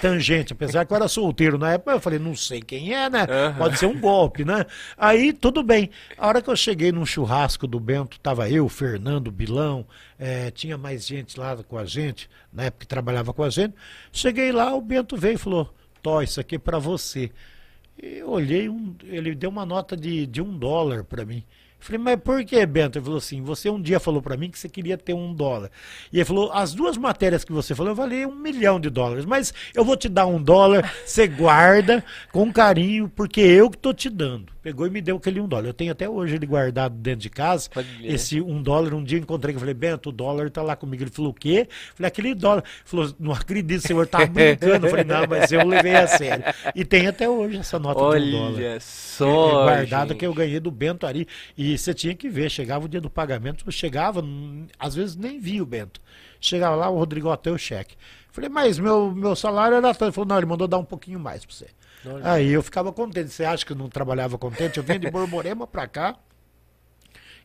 tangente, 0.00 0.52
apesar 0.52 0.84
que 0.84 0.92
eu 0.92 0.96
era 0.96 1.08
solteiro 1.08 1.58
na 1.58 1.72
época, 1.72 1.92
eu 1.92 2.00
falei, 2.00 2.18
não 2.18 2.36
sei 2.36 2.60
quem 2.60 2.94
é, 2.94 3.10
né? 3.10 3.26
Pode 3.58 3.78
ser 3.78 3.86
um 3.86 3.98
golpe, 3.98 4.44
né? 4.44 4.66
Aí, 4.96 5.32
tudo 5.32 5.62
bem. 5.62 5.90
A 6.16 6.28
hora 6.28 6.40
que 6.40 6.48
eu 6.50 6.56
cheguei 6.56 6.92
num 6.92 7.04
churrasco 7.04 7.66
do 7.66 7.80
Bento, 7.80 8.20
tava 8.20 8.48
eu, 8.48 8.68
Fernando, 8.68 9.30
Bilão, 9.30 9.86
eh, 10.18 10.50
tinha 10.50 10.76
mais 10.78 11.06
gente 11.06 11.38
lá 11.38 11.56
com 11.62 11.78
a 11.78 11.84
gente, 11.84 12.28
na 12.52 12.64
época 12.64 12.80
que 12.80 12.88
trabalhava 12.88 13.32
com 13.32 13.42
a 13.42 13.50
gente. 13.50 13.74
Cheguei 14.12 14.52
lá, 14.52 14.74
o 14.74 14.80
Bento 14.80 15.16
veio 15.16 15.34
e 15.34 15.38
falou, 15.38 15.72
Tó, 16.02 16.20
isso 16.22 16.40
aqui 16.40 16.56
é 16.56 16.58
pra 16.58 16.78
você. 16.78 17.30
Eu 18.00 18.30
olhei, 18.30 18.68
um- 18.68 18.94
ele 19.04 19.34
deu 19.34 19.50
uma 19.50 19.64
nota 19.64 19.96
de, 19.96 20.26
de 20.26 20.42
um 20.42 20.56
dólar 20.56 21.04
para 21.04 21.24
mim. 21.24 21.44
Falei, 21.78 21.98
mas 21.98 22.16
por 22.20 22.42
que, 22.44 22.64
Bento? 22.64 22.96
Ele 22.98 23.04
falou 23.04 23.18
assim: 23.18 23.42
você 23.42 23.68
um 23.68 23.80
dia 23.80 24.00
falou 24.00 24.22
para 24.22 24.36
mim 24.38 24.50
que 24.50 24.58
você 24.58 24.68
queria 24.70 24.96
ter 24.96 25.12
um 25.14 25.34
dólar. 25.34 25.70
E 26.12 26.16
ele 26.16 26.24
falou: 26.24 26.50
as 26.52 26.72
duas 26.72 26.96
matérias 26.96 27.44
que 27.44 27.52
você 27.52 27.74
falou, 27.74 27.92
eu 27.92 27.96
valei 27.96 28.24
um 28.24 28.34
milhão 28.34 28.80
de 28.80 28.88
dólares, 28.88 29.26
mas 29.26 29.52
eu 29.74 29.84
vou 29.84 29.96
te 29.96 30.08
dar 30.08 30.26
um 30.26 30.42
dólar, 30.42 30.90
você 31.04 31.26
guarda 31.26 32.02
com 32.32 32.50
carinho, 32.52 33.08
porque 33.08 33.40
eu 33.40 33.70
que 33.70 33.76
tô 33.78 33.92
te 33.92 34.08
dando. 34.08 34.53
Pegou 34.64 34.86
e 34.86 34.90
me 34.90 35.02
deu 35.02 35.18
aquele 35.18 35.42
um 35.42 35.46
dólar. 35.46 35.66
Eu 35.66 35.74
tenho 35.74 35.92
até 35.92 36.08
hoje 36.08 36.36
ele 36.36 36.46
guardado 36.46 36.94
dentro 36.94 37.20
de 37.20 37.28
casa. 37.28 37.68
Esse 38.02 38.40
um 38.40 38.62
dólar, 38.62 38.94
um 38.94 39.04
dia 39.04 39.18
encontrei, 39.18 39.54
eu 39.54 39.60
falei, 39.60 39.74
Bento, 39.74 40.08
o 40.08 40.12
dólar 40.12 40.50
tá 40.50 40.62
lá 40.62 40.74
comigo. 40.74 41.02
Ele 41.02 41.10
falou, 41.10 41.32
o 41.32 41.34
quê? 41.34 41.68
Falei, 41.94 42.08
aquele 42.08 42.34
dólar. 42.34 42.64
Ele 42.64 42.82
falou, 42.86 43.14
não 43.20 43.32
acredito, 43.32 43.84
o 43.84 43.86
senhor 43.86 44.06
tá 44.06 44.24
brincando. 44.24 44.86
Eu 44.86 44.90
falei, 44.90 45.04
não, 45.04 45.26
mas 45.28 45.52
eu 45.52 45.66
levei 45.66 45.94
a 45.94 46.06
sério. 46.06 46.44
E 46.74 46.82
tem 46.82 47.06
até 47.06 47.28
hoje 47.28 47.58
essa 47.58 47.78
nota 47.78 48.00
Olha 48.00 48.20
de 48.20 48.28
um 48.28 48.38
dólar. 48.38 48.54
Olha 48.54 48.80
só. 48.80 49.50
É, 49.50 49.64
guardada 49.64 50.08
gente. 50.08 50.18
que 50.18 50.26
eu 50.26 50.32
ganhei 50.32 50.58
do 50.58 50.70
Bento 50.70 51.06
Ari. 51.06 51.28
E 51.58 51.76
você 51.76 51.92
tinha 51.92 52.14
que 52.14 52.30
ver, 52.30 52.50
chegava 52.50 52.86
o 52.86 52.88
dia 52.88 53.02
do 53.02 53.10
pagamento, 53.10 53.70
chegava, 53.70 54.24
às 54.78 54.94
vezes 54.94 55.14
nem 55.14 55.38
via 55.38 55.62
o 55.62 55.66
Bento. 55.66 56.00
Chegava 56.40 56.74
lá, 56.74 56.88
o 56.88 56.96
Rodrigo 56.96 57.30
até 57.30 57.50
o 57.50 57.58
cheque. 57.58 57.96
Falei, 58.32 58.48
mas 58.48 58.78
meu, 58.78 59.14
meu 59.14 59.36
salário 59.36 59.76
era 59.76 59.88
tanto. 59.88 60.04
Ele 60.06 60.12
falou, 60.12 60.28
não, 60.28 60.38
ele 60.38 60.46
mandou 60.46 60.66
dar 60.66 60.78
um 60.78 60.84
pouquinho 60.84 61.20
mais 61.20 61.44
pra 61.44 61.54
você. 61.54 61.66
Aí 62.22 62.50
eu 62.50 62.62
ficava 62.62 62.92
contente. 62.92 63.30
Você 63.30 63.44
acha 63.44 63.64
que 63.64 63.72
eu 63.72 63.76
não 63.76 63.88
trabalhava 63.88 64.38
contente? 64.38 64.78
Eu 64.78 64.84
vinha 64.84 64.98
de 64.98 65.10
Borborema 65.10 65.66
para 65.66 65.86
cá, 65.86 66.16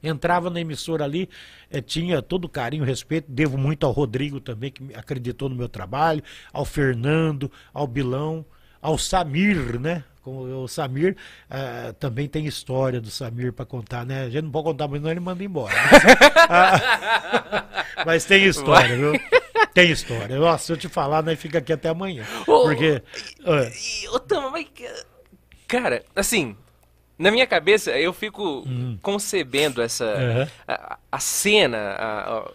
entrava 0.04 0.50
na 0.50 0.60
emissora 0.60 1.04
ali, 1.04 1.30
eh, 1.70 1.82
tinha 1.82 2.22
todo 2.22 2.46
o 2.46 2.50
carinho, 2.50 2.84
respeito. 2.84 3.32
Devo 3.32 3.58
muito 3.58 3.86
ao 3.86 3.92
Rodrigo 3.92 4.40
também, 4.40 4.72
que 4.72 4.94
acreditou 4.94 5.50
no 5.50 5.56
meu 5.56 5.70
trabalho, 5.70 6.24
ao 6.52 6.66
Fernando, 6.66 7.52
ao 7.74 7.88
Bilão, 7.88 8.46
ao 8.82 8.98
Samir, 8.98 9.80
né? 9.80 10.04
O 10.26 10.68
Samir 10.68 11.16
uh, 11.50 11.94
também 11.94 12.28
tem 12.28 12.46
história 12.46 13.02
do 13.02 13.10
Samir 13.10 13.52
para 13.52 13.66
contar, 13.66 14.06
né? 14.06 14.24
A 14.24 14.30
gente 14.30 14.44
não 14.44 14.52
pode 14.52 14.66
contar, 14.66 14.88
mas 14.88 15.02
não 15.02 15.10
ele 15.10 15.20
manda 15.20 15.44
embora. 15.44 15.74
Mas, 15.92 16.04
uh, 16.04 17.66
mas 18.06 18.26
tem 18.26 18.46
história, 18.46 18.96
viu? 18.96 19.14
Tem 19.68 19.92
história. 19.92 20.38
Nossa, 20.38 20.66
se 20.66 20.72
eu 20.72 20.78
te 20.78 20.88
falar, 20.88 21.24
nós 21.24 21.40
fica 21.40 21.60
aqui 21.60 21.74
até 21.74 21.90
amanhã. 21.90 22.24
Porque. 22.46 23.02
Ô, 23.44 24.16
ô 24.16 24.20
Tama, 24.20 24.52
mas. 24.52 24.68
Cara, 25.68 26.04
assim. 26.16 26.56
Na 27.18 27.32
minha 27.32 27.46
cabeça, 27.46 27.92
eu 27.92 28.14
fico 28.14 28.64
hum. 28.66 28.98
concebendo 29.02 29.82
essa. 29.82 30.06
Uhum. 30.06 30.48
A, 30.66 30.98
a, 31.12 31.20
cena, 31.20 31.78
a, 31.78 32.52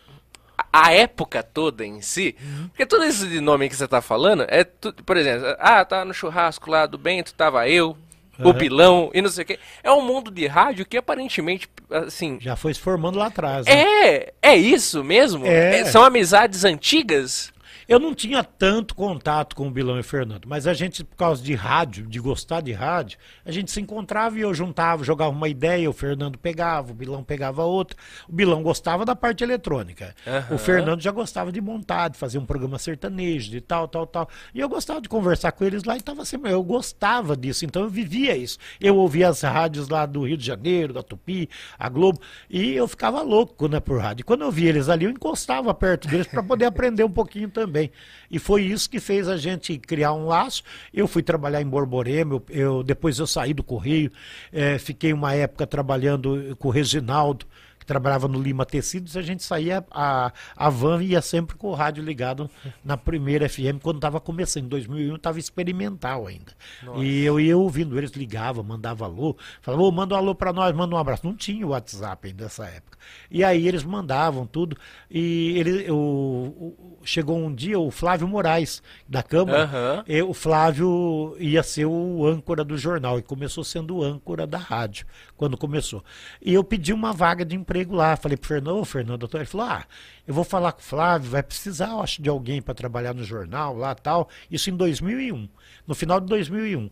a, 0.72 0.92
época 0.92 1.42
toda 1.42 1.84
em 1.84 2.00
si. 2.00 2.34
Uhum. 2.40 2.68
Porque 2.68 2.86
todo 2.86 3.04
esse 3.04 3.40
nome 3.40 3.68
que 3.68 3.76
você 3.76 3.86
tá 3.86 4.00
falando 4.00 4.46
é. 4.48 4.64
tudo 4.64 5.04
por 5.04 5.18
exemplo, 5.18 5.54
ah, 5.58 5.84
tá 5.84 6.02
no 6.02 6.14
churrasco 6.14 6.70
lá 6.70 6.86
do 6.86 6.96
Bento, 6.96 7.34
tava 7.34 7.68
eu, 7.68 7.94
uhum. 8.38 8.50
o 8.50 8.54
Pilão 8.54 9.10
e 9.14 9.22
não 9.22 9.28
sei 9.28 9.44
o 9.44 9.46
quê. 9.46 9.58
É 9.82 9.90
um 9.92 10.02
mundo 10.02 10.30
de 10.30 10.46
rádio 10.46 10.84
que 10.86 10.96
aparentemente, 10.96 11.68
assim... 11.90 12.38
Já 12.40 12.56
foi 12.56 12.74
se 12.74 12.80
formando 12.80 13.18
lá 13.18 13.26
atrás. 13.26 13.66
Né? 13.66 13.72
É, 13.72 14.32
é 14.42 14.56
isso 14.56 15.02
mesmo? 15.04 15.46
É. 15.46 15.80
É, 15.80 15.84
são 15.86 16.04
amizades 16.04 16.64
antigas? 16.64 17.53
Eu 17.86 17.98
não 17.98 18.14
tinha 18.14 18.42
tanto 18.42 18.94
contato 18.94 19.54
com 19.54 19.68
o 19.68 19.70
Bilão 19.70 19.96
e 19.96 20.00
o 20.00 20.04
Fernando, 20.04 20.48
mas 20.48 20.66
a 20.66 20.72
gente, 20.72 21.04
por 21.04 21.16
causa 21.16 21.42
de 21.42 21.54
rádio, 21.54 22.06
de 22.06 22.18
gostar 22.18 22.60
de 22.62 22.72
rádio, 22.72 23.18
a 23.44 23.52
gente 23.52 23.70
se 23.70 23.80
encontrava 23.80 24.38
e 24.38 24.40
eu 24.40 24.54
juntava, 24.54 25.04
jogava 25.04 25.30
uma 25.30 25.48
ideia, 25.48 25.88
o 25.88 25.92
Fernando 25.92 26.38
pegava, 26.38 26.92
o 26.92 26.94
Bilão 26.94 27.22
pegava 27.22 27.64
outra. 27.64 27.96
O 28.28 28.32
Bilão 28.32 28.62
gostava 28.62 29.04
da 29.04 29.14
parte 29.14 29.44
eletrônica. 29.44 30.14
Uhum. 30.26 30.56
O 30.56 30.58
Fernando 30.58 31.00
já 31.00 31.10
gostava 31.10 31.52
de 31.52 31.60
montar, 31.60 32.08
de 32.08 32.18
fazer 32.18 32.38
um 32.38 32.46
programa 32.46 32.78
sertanejo, 32.78 33.50
de 33.50 33.60
tal, 33.60 33.86
tal, 33.86 34.06
tal. 34.06 34.28
E 34.54 34.60
eu 34.60 34.68
gostava 34.68 35.00
de 35.00 35.08
conversar 35.08 35.52
com 35.52 35.64
eles 35.64 35.84
lá 35.84 35.96
e 35.96 36.00
tava 36.00 36.24
sempre. 36.24 36.50
Eu 36.50 36.62
gostava 36.62 37.36
disso, 37.36 37.64
então 37.64 37.82
eu 37.82 37.90
vivia 37.90 38.36
isso. 38.36 38.58
Eu 38.80 38.96
ouvia 38.96 39.28
as 39.28 39.42
rádios 39.42 39.88
lá 39.88 40.06
do 40.06 40.26
Rio 40.26 40.36
de 40.36 40.46
Janeiro, 40.46 40.92
da 40.92 41.02
Tupi, 41.02 41.48
a 41.78 41.88
Globo, 41.88 42.20
e 42.48 42.72
eu 42.72 42.88
ficava 42.88 43.20
louco 43.22 43.68
né, 43.68 43.80
por 43.80 44.00
rádio. 44.00 44.24
Quando 44.24 44.42
eu 44.42 44.50
via 44.50 44.70
eles 44.70 44.88
ali, 44.88 45.04
eu 45.04 45.10
encostava 45.10 45.74
perto 45.74 46.08
deles 46.08 46.26
para 46.26 46.42
poder 46.42 46.64
aprender 46.66 47.04
um 47.04 47.10
pouquinho 47.10 47.50
também 47.50 47.73
também. 47.74 47.90
E 48.30 48.38
foi 48.38 48.62
isso 48.62 48.88
que 48.88 49.00
fez 49.00 49.28
a 49.28 49.36
gente 49.36 49.76
criar 49.78 50.12
um 50.12 50.26
laço. 50.26 50.62
Eu 50.92 51.08
fui 51.08 51.22
trabalhar 51.22 51.60
em 51.60 51.66
Borborema, 51.66 52.34
eu, 52.34 52.44
eu 52.48 52.82
depois 52.84 53.18
eu 53.18 53.26
saí 53.26 53.52
do 53.52 53.64
Correio, 53.64 54.12
é, 54.52 54.78
fiquei 54.78 55.12
uma 55.12 55.34
época 55.34 55.66
trabalhando 55.66 56.56
com 56.58 56.68
o 56.68 56.70
Reginaldo, 56.70 57.46
que 57.84 57.86
trabalhava 57.86 58.26
no 58.26 58.40
Lima 58.40 58.64
Tecidos, 58.64 59.14
a 59.16 59.22
gente 59.22 59.42
saía, 59.42 59.84
a, 59.90 60.32
a 60.56 60.70
van 60.70 61.02
ia 61.02 61.20
sempre 61.20 61.54
com 61.54 61.68
o 61.68 61.74
rádio 61.74 62.02
ligado 62.02 62.50
na 62.82 62.96
primeira 62.96 63.46
FM, 63.46 63.78
quando 63.82 63.96
estava 63.96 64.18
começando, 64.18 64.64
em 64.64 64.68
2001 64.68 65.16
estava 65.16 65.38
experimental 65.38 66.26
ainda. 66.26 66.52
Nossa. 66.82 67.04
E 67.04 67.24
eu 67.24 67.38
ia 67.38 67.56
ouvindo, 67.56 67.98
eles 67.98 68.12
ligavam, 68.12 68.64
mandavam 68.64 69.06
alô, 69.06 69.36
falavam, 69.60 69.86
oh, 69.86 69.92
manda 69.92 70.14
um 70.14 70.18
alô 70.18 70.34
para 70.34 70.52
nós, 70.52 70.74
manda 70.74 70.94
um 70.94 70.98
abraço. 70.98 71.26
Não 71.26 71.36
tinha 71.36 71.66
o 71.66 71.70
WhatsApp 71.70 72.28
ainda 72.28 72.44
nessa 72.44 72.64
época. 72.66 72.96
E 73.30 73.44
aí 73.44 73.68
eles 73.68 73.84
mandavam 73.84 74.46
tudo, 74.46 74.76
e 75.10 75.58
ele, 75.58 75.90
o, 75.90 75.94
o 75.94 76.98
chegou 77.04 77.36
um 77.36 77.54
dia 77.54 77.78
o 77.78 77.90
Flávio 77.90 78.26
Moraes, 78.26 78.82
da 79.06 79.22
Câmara, 79.22 79.66
uhum. 79.66 80.04
e 80.06 80.22
o 80.22 80.32
Flávio 80.32 81.36
ia 81.38 81.62
ser 81.62 81.84
o 81.84 82.26
âncora 82.26 82.64
do 82.64 82.78
jornal, 82.78 83.18
e 83.18 83.22
começou 83.22 83.62
sendo 83.62 83.96
o 83.96 84.02
âncora 84.02 84.46
da 84.46 84.56
rádio, 84.56 85.06
quando 85.36 85.56
começou. 85.58 86.02
E 86.40 86.54
eu 86.54 86.64
pedi 86.64 86.92
uma 86.92 87.12
vaga 87.12 87.44
de 87.44 87.54
emprego 87.54 87.73
emprego 87.74 87.94
lá. 87.94 88.16
Falei 88.16 88.36
pro 88.36 88.48
Fernando, 88.48 88.84
Fernando, 88.84 89.18
doutor, 89.18 89.38
ele 89.38 89.46
falou, 89.46 89.66
ah, 89.66 89.84
eu 90.26 90.32
vou 90.32 90.44
falar 90.44 90.72
com 90.72 90.80
o 90.80 90.82
Flávio, 90.82 91.30
vai 91.30 91.42
precisar, 91.42 91.90
eu 91.90 92.00
acho, 92.00 92.22
de 92.22 92.28
alguém 92.28 92.62
para 92.62 92.74
trabalhar 92.74 93.12
no 93.12 93.24
jornal 93.24 93.76
lá 93.76 93.94
tal. 93.94 94.28
Isso 94.50 94.70
em 94.70 94.76
2001, 94.76 95.48
no 95.86 95.94
final 95.94 96.20
de 96.20 96.26
2001. 96.26 96.88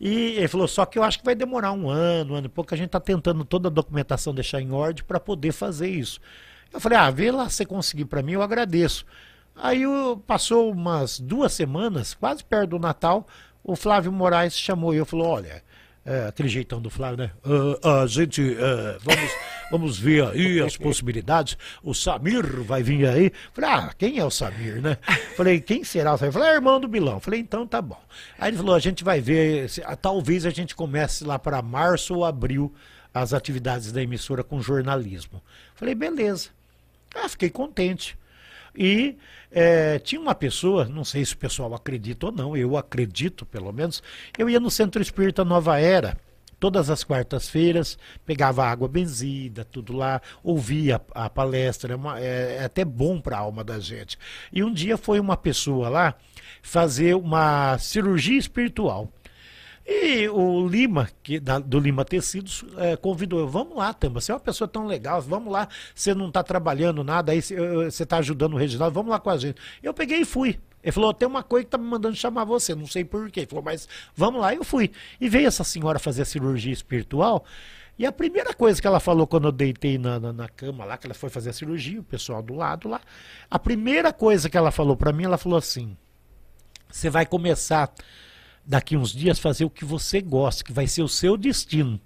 E 0.00 0.32
ele 0.36 0.48
falou, 0.48 0.66
só 0.66 0.84
que 0.84 0.98
eu 0.98 1.02
acho 1.02 1.18
que 1.18 1.24
vai 1.24 1.34
demorar 1.34 1.72
um 1.72 1.88
ano, 1.88 2.34
um 2.34 2.36
ano 2.36 2.46
e 2.46 2.48
pouco, 2.48 2.74
a 2.74 2.76
gente 2.76 2.86
está 2.86 2.98
tentando 2.98 3.44
toda 3.44 3.68
a 3.68 3.70
documentação 3.70 4.34
deixar 4.34 4.60
em 4.60 4.72
ordem 4.72 5.04
para 5.04 5.20
poder 5.20 5.52
fazer 5.52 5.88
isso. 5.88 6.20
Eu 6.72 6.80
falei, 6.80 6.98
ah, 6.98 7.10
vê 7.10 7.30
lá 7.30 7.48
se 7.48 7.64
conseguir 7.66 8.06
para 8.06 8.22
mim, 8.22 8.32
eu 8.32 8.42
agradeço. 8.42 9.04
Aí 9.54 9.82
eu, 9.82 10.22
passou 10.26 10.72
umas 10.72 11.20
duas 11.20 11.52
semanas, 11.52 12.14
quase 12.14 12.42
perto 12.42 12.70
do 12.70 12.78
Natal, 12.78 13.26
o 13.62 13.76
Flávio 13.76 14.10
Moraes 14.10 14.56
chamou 14.56 14.94
e 14.94 14.96
eu 14.96 15.06
falou, 15.06 15.26
olha, 15.28 15.62
é, 16.04 16.26
aquele 16.26 16.48
jeitão 16.48 16.80
do 16.80 16.90
Flávio, 16.90 17.18
né? 17.18 17.30
Uh, 17.44 17.88
a 17.88 18.06
gente, 18.06 18.42
uh, 18.42 18.98
vamos, 19.00 19.30
vamos 19.70 19.98
ver 19.98 20.26
aí 20.26 20.60
as 20.60 20.76
possibilidades. 20.76 21.56
O 21.82 21.94
Samir 21.94 22.44
vai 22.64 22.82
vir 22.82 23.06
aí. 23.06 23.32
Falei, 23.52 23.70
ah, 23.70 23.94
quem 23.96 24.18
é 24.18 24.24
o 24.24 24.30
Samir, 24.30 24.82
né? 24.82 24.98
Falei, 25.36 25.60
quem 25.60 25.84
será 25.84 26.14
o 26.14 26.18
Samir? 26.18 26.32
Falei, 26.32 26.48
é 26.48 26.54
irmão 26.54 26.80
do 26.80 26.88
Bilão. 26.88 27.20
Falei, 27.20 27.38
então 27.38 27.66
tá 27.66 27.80
bom. 27.80 28.00
Aí 28.36 28.50
ele 28.50 28.56
falou, 28.56 28.74
a 28.74 28.80
gente 28.80 29.04
vai 29.04 29.20
ver, 29.20 29.68
se, 29.70 29.80
talvez 30.00 30.44
a 30.44 30.50
gente 30.50 30.74
comece 30.74 31.24
lá 31.24 31.38
para 31.38 31.62
março 31.62 32.14
ou 32.14 32.24
abril 32.24 32.74
as 33.14 33.32
atividades 33.32 33.92
da 33.92 34.02
emissora 34.02 34.42
com 34.42 34.60
jornalismo. 34.60 35.40
Falei, 35.74 35.94
beleza. 35.94 36.48
Ah, 37.14 37.28
fiquei 37.28 37.50
contente. 37.50 38.18
E 38.76 39.16
é, 39.50 39.98
tinha 39.98 40.20
uma 40.20 40.34
pessoa, 40.34 40.86
não 40.86 41.04
sei 41.04 41.24
se 41.24 41.34
o 41.34 41.38
pessoal 41.38 41.74
acredita 41.74 42.26
ou 42.26 42.32
não, 42.32 42.56
eu 42.56 42.76
acredito 42.76 43.44
pelo 43.44 43.72
menos, 43.72 44.02
eu 44.38 44.48
ia 44.48 44.58
no 44.58 44.70
Centro 44.70 45.02
Espírita 45.02 45.44
Nova 45.44 45.78
Era, 45.78 46.16
todas 46.62 46.88
as 46.88 47.02
quartas-feiras, 47.02 47.98
pegava 48.24 48.64
água 48.64 48.86
benzida, 48.86 49.64
tudo 49.64 49.92
lá, 49.92 50.22
ouvia 50.44 51.00
a, 51.12 51.28
palestra, 51.28 51.92
é, 51.92 51.96
uma, 51.96 52.20
é, 52.20 52.58
é 52.60 52.64
até 52.64 52.84
bom 52.84 53.20
para 53.20 53.36
a 53.36 53.40
alma 53.40 53.64
da 53.64 53.80
gente. 53.80 54.16
E 54.52 54.62
um 54.62 54.72
dia 54.72 54.96
foi 54.96 55.18
uma 55.18 55.36
pessoa 55.36 55.88
lá 55.88 56.14
fazer 56.62 57.16
uma 57.16 57.76
cirurgia 57.78 58.38
espiritual. 58.38 59.12
E 59.84 60.28
o 60.28 60.66
Lima, 60.66 61.08
que, 61.22 61.40
da, 61.40 61.58
do 61.58 61.80
Lima 61.80 62.04
Tecidos, 62.04 62.64
é, 62.76 62.96
convidou 62.96 63.40
eu, 63.40 63.48
vamos 63.48 63.76
lá, 63.76 63.92
Tamba, 63.92 64.20
você 64.20 64.30
é 64.30 64.34
uma 64.34 64.40
pessoa 64.40 64.68
tão 64.68 64.86
legal, 64.86 65.20
vamos 65.20 65.52
lá, 65.52 65.68
você 65.94 66.14
não 66.14 66.28
está 66.28 66.42
trabalhando 66.42 67.02
nada, 67.02 67.32
aí 67.32 67.42
você 67.42 68.04
está 68.04 68.18
ajudando 68.18 68.54
o 68.54 68.56
Reginaldo, 68.56 68.94
vamos 68.94 69.10
lá 69.10 69.18
com 69.18 69.30
a 69.30 69.36
gente. 69.36 69.60
Eu 69.82 69.92
peguei 69.92 70.20
e 70.20 70.24
fui. 70.24 70.58
Ele 70.82 70.92
falou, 70.92 71.12
tem 71.12 71.28
uma 71.28 71.42
coisa 71.42 71.64
que 71.64 71.68
está 71.68 71.78
me 71.78 71.84
mandando 71.84 72.16
chamar 72.16 72.44
você, 72.44 72.74
não 72.74 72.86
sei 72.86 73.04
porquê. 73.04 73.40
Ele 73.40 73.46
falou, 73.46 73.64
mas 73.64 73.88
vamos 74.16 74.40
lá, 74.40 74.54
eu 74.54 74.64
fui. 74.64 74.90
E 75.20 75.28
veio 75.28 75.46
essa 75.46 75.62
senhora 75.64 75.98
fazer 75.98 76.22
a 76.22 76.24
cirurgia 76.24 76.72
espiritual, 76.72 77.44
e 77.98 78.06
a 78.06 78.12
primeira 78.12 78.54
coisa 78.54 78.80
que 78.80 78.86
ela 78.86 78.98
falou 78.98 79.26
quando 79.26 79.48
eu 79.48 79.52
deitei 79.52 79.98
na, 79.98 80.18
na, 80.18 80.32
na, 80.32 80.48
cama 80.48 80.84
lá, 80.84 80.96
que 80.96 81.06
ela 81.06 81.14
foi 81.14 81.28
fazer 81.28 81.50
a 81.50 81.52
cirurgia, 81.52 82.00
o 82.00 82.04
pessoal 82.04 82.42
do 82.42 82.54
lado 82.54 82.88
lá, 82.88 83.00
a 83.50 83.58
primeira 83.58 84.12
coisa 84.12 84.48
que 84.48 84.56
ela 84.56 84.70
falou 84.70 84.96
para 84.96 85.12
mim, 85.12 85.24
ela 85.24 85.36
falou 85.36 85.58
assim, 85.58 85.96
você 86.90 87.10
vai 87.10 87.26
começar 87.26 87.92
daqui 88.64 88.96
uns 88.96 89.12
dias 89.12 89.38
fazer 89.38 89.64
o 89.64 89.70
que 89.70 89.84
você 89.84 90.20
gosta, 90.20 90.64
que 90.64 90.72
vai 90.72 90.86
ser 90.86 91.02
o 91.02 91.08
seu 91.08 91.36
destino. 91.36 92.00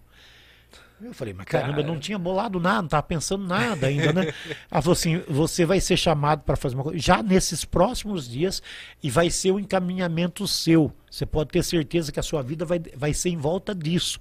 Eu 1.01 1.13
falei, 1.13 1.35
mas 1.35 1.45
caramba, 1.45 1.81
eu 1.81 1.87
não 1.87 1.99
tinha 1.99 2.19
bolado 2.19 2.59
nada, 2.59 2.79
não 2.79 2.87
estava 2.87 3.03
pensando 3.03 3.47
nada 3.47 3.87
ainda, 3.87 4.15
né? 4.15 4.33
Ela 4.71 4.81
falou 4.81 4.95
assim: 4.95 5.23
você 5.29 5.67
vai 5.67 5.79
ser 5.79 5.97
chamado 5.97 6.43
para 6.43 6.57
fazer 6.57 6.75
uma 6.75 6.85
coisa 6.85 6.99
já 6.99 7.23
nesses 7.23 7.67
próximos 7.67 8.27
dias 8.27 8.63
e 9.03 9.11
vai 9.11 9.29
ser 9.29 9.51
o 9.51 9.57
um 9.57 9.59
encaminhamento 9.59 10.49
seu. 10.49 10.91
Você 11.11 11.27
pode 11.27 11.51
ter 11.51 11.63
certeza 11.63 12.11
que 12.11 12.19
a 12.19 12.23
sua 12.23 12.43
vida 12.43 12.65
vai, 12.65 12.81
vai 12.97 13.13
ser 13.13 13.29
em 13.29 13.37
volta 13.37 13.75
disso. 13.75 14.19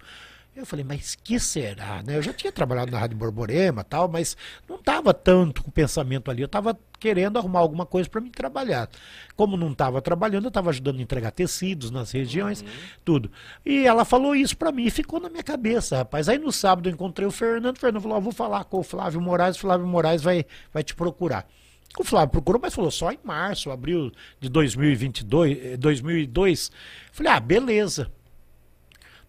Eu 0.55 0.65
falei, 0.65 0.85
mas 0.85 1.15
que 1.15 1.37
será? 1.37 2.01
Né? 2.01 2.15
Eu 2.15 2.21
já 2.21 2.31
tinha 2.31 2.49
trabalhado 2.49 2.89
na 2.89 2.97
Rádio 2.97 3.17
Borborema 3.17 3.83
tal, 3.83 4.07
mas 4.07 4.37
não 4.69 4.77
estava 4.77 5.13
tanto 5.13 5.61
com 5.61 5.69
o 5.69 5.71
pensamento 5.71 6.31
ali. 6.31 6.41
Eu 6.41 6.45
estava 6.45 6.79
querendo 6.97 7.37
arrumar 7.37 7.59
alguma 7.59 7.85
coisa 7.85 8.09
para 8.09 8.21
me 8.21 8.29
trabalhar. 8.29 8.89
Como 9.35 9.57
não 9.57 9.73
estava 9.73 10.01
trabalhando, 10.01 10.45
eu 10.45 10.47
estava 10.47 10.69
ajudando 10.69 10.99
a 10.99 11.01
entregar 11.01 11.31
tecidos 11.31 11.91
nas 11.91 12.11
regiões, 12.11 12.61
uhum. 12.61 12.67
tudo. 13.03 13.31
E 13.65 13.85
ela 13.85 14.05
falou 14.05 14.33
isso 14.33 14.55
para 14.55 14.71
mim 14.71 14.85
e 14.85 14.91
ficou 14.91 15.19
na 15.19 15.29
minha 15.29 15.43
cabeça, 15.43 15.97
rapaz. 15.97 16.29
Aí 16.29 16.37
no 16.37 16.53
sábado 16.53 16.87
eu 16.87 16.93
encontrei 16.93 17.27
o 17.27 17.31
Fernando. 17.31 17.75
O 17.75 17.79
Fernando 17.79 18.01
falou: 18.01 18.17
oh, 18.17 18.21
vou 18.21 18.33
falar 18.33 18.63
com 18.63 18.79
o 18.79 18.83
Flávio 18.83 19.19
Moraes. 19.19 19.57
O 19.57 19.59
Flávio 19.59 19.85
Moraes 19.85 20.23
vai, 20.23 20.45
vai 20.73 20.83
te 20.83 20.95
procurar. 20.95 21.45
O 21.99 22.03
Flávio 22.03 22.29
procurou, 22.29 22.61
mas 22.61 22.73
falou 22.73 22.91
só 22.91 23.11
em 23.11 23.19
março, 23.23 23.71
abril 23.71 24.09
de 24.39 24.47
2022, 24.47 25.77
2002. 25.77 26.71
Eh, 26.71 27.09
falei, 27.11 27.31
ah, 27.33 27.39
beleza. 27.41 28.09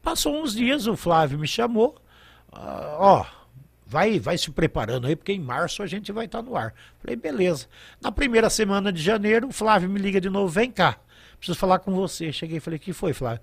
Passou 0.07 0.41
uns 0.41 0.55
dias, 0.55 0.87
o 0.87 0.97
Flávio 0.97 1.37
me 1.37 1.49
chamou, 1.49 1.97
uh, 2.53 2.95
ó, 2.97 3.27
vai, 3.85 4.21
vai 4.21 4.39
se 4.39 4.49
preparando 4.53 5.09
aí, 5.09 5.17
porque 5.17 5.33
em 5.33 5.41
março 5.41 5.83
a 5.83 5.87
gente 5.89 6.13
vai 6.13 6.27
estar 6.27 6.45
tá 6.45 6.49
no 6.49 6.57
ar. 6.57 6.73
Falei, 7.01 7.17
beleza. 7.17 7.67
Na 8.01 8.13
primeira 8.13 8.49
semana 8.49 8.93
de 8.93 9.03
janeiro, 9.03 9.49
o 9.49 9.53
Flávio 9.53 9.91
me 9.91 9.99
liga 9.99 10.21
de 10.21 10.31
novo, 10.31 10.47
vem 10.47 10.71
cá, 10.71 10.97
preciso 11.39 11.59
falar 11.59 11.81
com 11.81 11.93
você. 11.93 12.33
Cheguei 12.33 12.59
e 12.59 12.61
falei, 12.61 12.79
que 12.79 12.93
foi, 12.93 13.13
Flávio? 13.13 13.41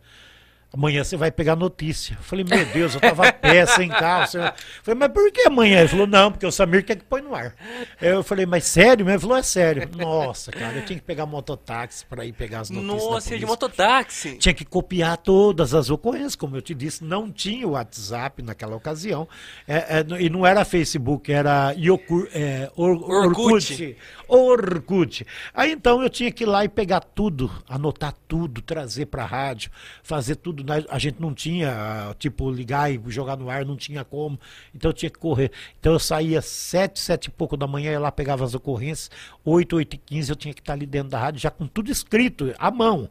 Amanhã 0.75 1.03
você 1.03 1.15
vai 1.15 1.29
pegar 1.29 1.55
notícia. 1.55 2.15
Eu 2.19 2.23
falei, 2.23 2.43
meu 2.43 2.65
Deus, 2.65 2.95
eu 2.95 2.99
tava 2.99 3.31
pé, 3.31 3.63
sem 3.67 3.89
carro. 3.89 4.27
Eu 4.33 4.53
falei, 4.81 4.99
mas 4.99 5.11
por 5.11 5.31
que 5.31 5.41
amanhã? 5.41 5.81
Ele 5.81 5.87
falou, 5.87 6.07
não, 6.07 6.31
porque 6.31 6.47
o 6.47 6.51
Samir 6.51 6.83
quer 6.83 6.95
que 6.95 7.03
põe 7.03 7.21
no 7.21 7.35
ar. 7.35 7.53
Eu 8.01 8.23
falei, 8.23 8.47
mas 8.47 8.63
sério? 8.63 9.07
Ele 9.07 9.19
falou, 9.19 9.37
é 9.37 9.43
sério. 9.43 9.87
Nossa, 9.95 10.51
cara, 10.51 10.77
eu 10.77 10.83
tinha 10.83 10.97
que 10.97 11.05
pegar 11.05 11.27
mototáxi 11.27 12.03
para 12.07 12.25
ir 12.25 12.33
pegar 12.33 12.61
as 12.61 12.71
notícias. 12.71 13.03
Nossa, 13.03 13.37
de 13.37 13.45
mototáxi. 13.45 14.37
Tinha 14.37 14.53
que 14.53 14.65
copiar 14.65 15.15
todas 15.17 15.75
as 15.75 15.91
ocorrências, 15.91 16.35
como 16.35 16.57
eu 16.57 16.61
te 16.61 16.73
disse, 16.73 17.03
não 17.03 17.31
tinha 17.31 17.67
o 17.67 17.71
WhatsApp 17.71 18.41
naquela 18.41 18.75
ocasião. 18.75 19.27
É, 19.67 19.99
é, 19.99 20.21
e 20.21 20.27
não 20.27 20.43
era 20.43 20.65
Facebook, 20.65 21.31
era 21.31 21.71
Yokur, 21.77 22.27
é, 22.33 22.71
Or, 22.75 22.97
Orkut. 23.09 23.95
Orkut. 24.27 25.27
Aí 25.53 25.71
então 25.71 26.01
eu 26.01 26.09
tinha 26.09 26.31
que 26.31 26.43
ir 26.43 26.47
lá 26.47 26.65
e 26.65 26.69
pegar 26.69 27.01
tudo, 27.01 27.51
anotar 27.69 28.15
tudo, 28.27 28.59
trazer 28.59 29.05
para 29.05 29.21
a 29.21 29.27
rádio, 29.27 29.69
fazer 30.01 30.37
tudo. 30.37 30.62
A 30.89 30.99
gente 30.99 31.21
não 31.21 31.33
tinha, 31.33 32.15
tipo, 32.19 32.49
ligar 32.51 32.91
e 32.91 33.01
jogar 33.07 33.37
no 33.37 33.49
ar, 33.49 33.65
não 33.65 33.75
tinha 33.75 34.03
como. 34.03 34.39
Então 34.73 34.89
eu 34.89 34.93
tinha 34.93 35.09
que 35.09 35.19
correr. 35.19 35.51
Então 35.79 35.93
eu 35.93 35.99
saía 35.99 36.41
sete, 36.41 36.99
sete 36.99 37.25
e 37.25 37.31
pouco 37.31 37.55
da 37.57 37.67
manhã, 37.67 37.91
ia 37.91 37.99
lá, 37.99 38.11
pegava 38.11 38.43
as 38.43 38.53
ocorrências, 38.53 39.09
oito, 39.43 39.75
oito 39.75 39.95
e 39.95 39.97
quinze 39.97 40.31
eu 40.31 40.35
tinha 40.35 40.53
que 40.53 40.61
estar 40.61 40.73
ali 40.73 40.85
dentro 40.85 41.09
da 41.09 41.19
rádio, 41.19 41.41
já 41.41 41.51
com 41.51 41.67
tudo 41.67 41.91
escrito, 41.91 42.53
à 42.57 42.71
mão. 42.71 43.09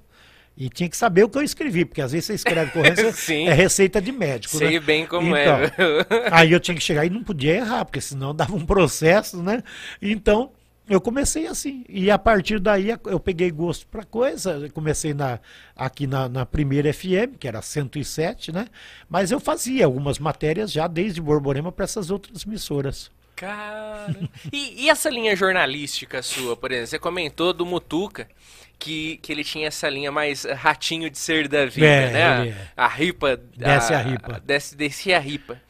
E 0.56 0.68
tinha 0.68 0.88
que 0.88 0.96
saber 0.96 1.24
o 1.24 1.28
que 1.28 1.38
eu 1.38 1.42
escrevi, 1.42 1.84
porque 1.84 2.02
às 2.02 2.12
vezes 2.12 2.26
você 2.26 2.34
escreve 2.34 2.72
correndo, 2.72 3.00
é 3.48 3.54
receita 3.54 4.02
de 4.02 4.12
médico. 4.12 4.56
Sei 4.56 4.72
né? 4.72 4.80
bem 4.80 5.06
como 5.06 5.34
é. 5.34 5.44
então, 5.44 5.86
é. 5.86 6.28
aí 6.30 6.52
eu 6.52 6.60
tinha 6.60 6.74
que 6.74 6.82
chegar 6.82 7.06
e 7.06 7.10
não 7.10 7.24
podia 7.24 7.56
errar, 7.56 7.84
porque 7.86 8.00
senão 8.00 8.34
dava 8.34 8.54
um 8.54 8.66
processo, 8.66 9.42
né? 9.42 9.62
Então, 10.00 10.50
eu 10.88 11.00
comecei 11.00 11.46
assim. 11.46 11.84
E 11.88 12.10
a 12.10 12.18
partir 12.18 12.58
daí 12.58 12.88
eu 13.06 13.20
peguei 13.20 13.50
gosto 13.50 13.86
para 13.86 14.04
coisa. 14.04 14.68
Comecei 14.70 15.14
na, 15.14 15.38
aqui 15.76 16.06
na, 16.06 16.28
na, 16.28 16.44
primeira 16.44 16.92
FM, 16.92 17.36
que 17.38 17.46
era 17.46 17.62
107, 17.62 18.52
né? 18.52 18.66
Mas 19.08 19.30
eu 19.30 19.38
fazia 19.38 19.84
algumas 19.84 20.18
matérias 20.18 20.72
já 20.72 20.86
desde 20.86 21.20
Borborema 21.20 21.70
para 21.70 21.84
essas 21.84 22.10
outras 22.10 22.44
emissoras. 22.44 23.10
Cara. 23.36 24.14
E, 24.52 24.84
e, 24.84 24.90
essa 24.90 25.08
linha 25.08 25.34
jornalística 25.34 26.22
sua, 26.22 26.56
por 26.56 26.70
exemplo? 26.70 26.88
Você 26.88 26.98
comentou 26.98 27.52
do 27.52 27.64
Mutuca. 27.66 28.28
Que, 28.78 29.18
que 29.18 29.30
ele 29.30 29.44
tinha 29.44 29.68
essa 29.68 29.88
linha 29.88 30.10
mais 30.10 30.44
ratinho 30.44 31.08
de 31.08 31.16
ser 31.16 31.46
da 31.46 31.66
vida, 31.66 31.86
é, 31.86 32.10
né? 32.10 32.48
É. 32.48 32.68
A, 32.76 32.86
a 32.86 32.88
ripa. 32.88 33.36
Desce 33.36 33.94
a, 33.94 33.98
a 33.98 34.02
ripa. 34.02 34.42
Desce, 34.44 34.76
desce 34.76 35.14
a 35.14 35.20
ripa. 35.20 35.62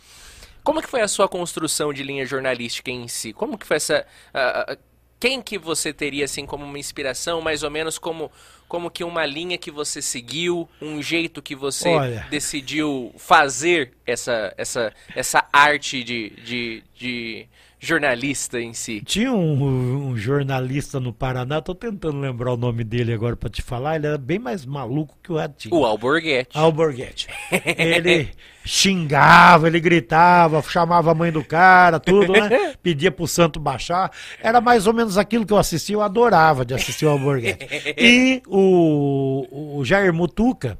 Como 0.65 0.81
que 0.81 0.89
foi 0.89 1.03
a 1.03 1.09
sua 1.09 1.29
construção 1.29 1.93
de 1.93 2.03
linha 2.03 2.25
jornalística 2.25 2.91
em 2.91 3.07
si? 3.09 3.35
Como 3.35 3.59
que 3.59 3.67
foi 3.67 3.77
essa. 3.77 4.07
Quem 5.23 5.41
que 5.41 5.57
você 5.57 5.93
teria 5.93 6.25
assim 6.25 6.45
como 6.45 6.65
uma 6.65 6.81
inspiração, 6.81 7.41
mais 7.41 7.63
ou 7.63 7.71
menos 7.71 7.97
como 7.97 8.29
como 8.67 8.91
que 8.91 9.05
uma 9.05 9.25
linha 9.25 9.57
que 9.57 9.71
você 9.71 10.03
seguiu, 10.03 10.69
um 10.81 11.01
jeito 11.01 11.41
que 11.41 11.55
você 11.55 11.91
Olha. 11.91 12.27
decidiu 12.29 13.15
fazer 13.17 13.93
essa 14.05 14.53
essa 14.59 14.93
essa 15.15 15.45
arte 15.53 16.03
de, 16.03 16.31
de, 16.31 16.83
de 16.97 17.47
jornalista 17.83 18.61
em 18.61 18.73
si? 18.73 19.03
Tinha 19.03 19.33
um, 19.33 20.11
um, 20.11 20.17
jornalista 20.17 21.01
no 21.01 21.13
Paraná, 21.13 21.61
tô 21.61 21.75
tentando 21.75 22.21
lembrar 22.21 22.53
o 22.53 22.57
nome 22.57 22.85
dele 22.85 23.13
agora 23.13 23.37
para 23.37 23.51
te 23.51 23.61
falar, 23.61 23.97
ele 23.97 24.07
era 24.07 24.17
bem 24.17 24.39
mais 24.39 24.65
maluco 24.65 25.19
que 25.21 25.33
o 25.33 25.37
Ratinho. 25.37 25.75
O 25.75 25.85
Alborguete. 25.85 26.57
Alborguete. 26.57 27.27
ele 27.51 28.31
xingava, 28.65 29.67
ele 29.67 29.81
gritava, 29.81 30.63
chamava 30.63 31.11
a 31.11 31.15
mãe 31.15 31.33
do 31.33 31.45
cara, 31.45 31.99
tudo, 31.99 32.33
né? 32.33 32.75
Pedia 32.81 33.11
pro 33.11 33.27
santo 33.27 33.59
baixar. 33.59 34.13
Era 34.41 34.61
mais 34.61 34.87
ou 34.87 34.95
menos 34.95 35.19
aquilo 35.19 35.45
que 35.45 35.53
eu 35.53 35.59
assistia, 35.59 35.97
eu 35.97 36.03
adorava 36.03 36.65
de 36.65 36.75
assistir 36.75 37.05
o 37.05 37.11
Alborguete. 37.11 37.67
E 37.99 38.43
o, 38.47 39.79
o 39.79 39.85
Jair 39.85 40.13
Mutuca, 40.13 40.79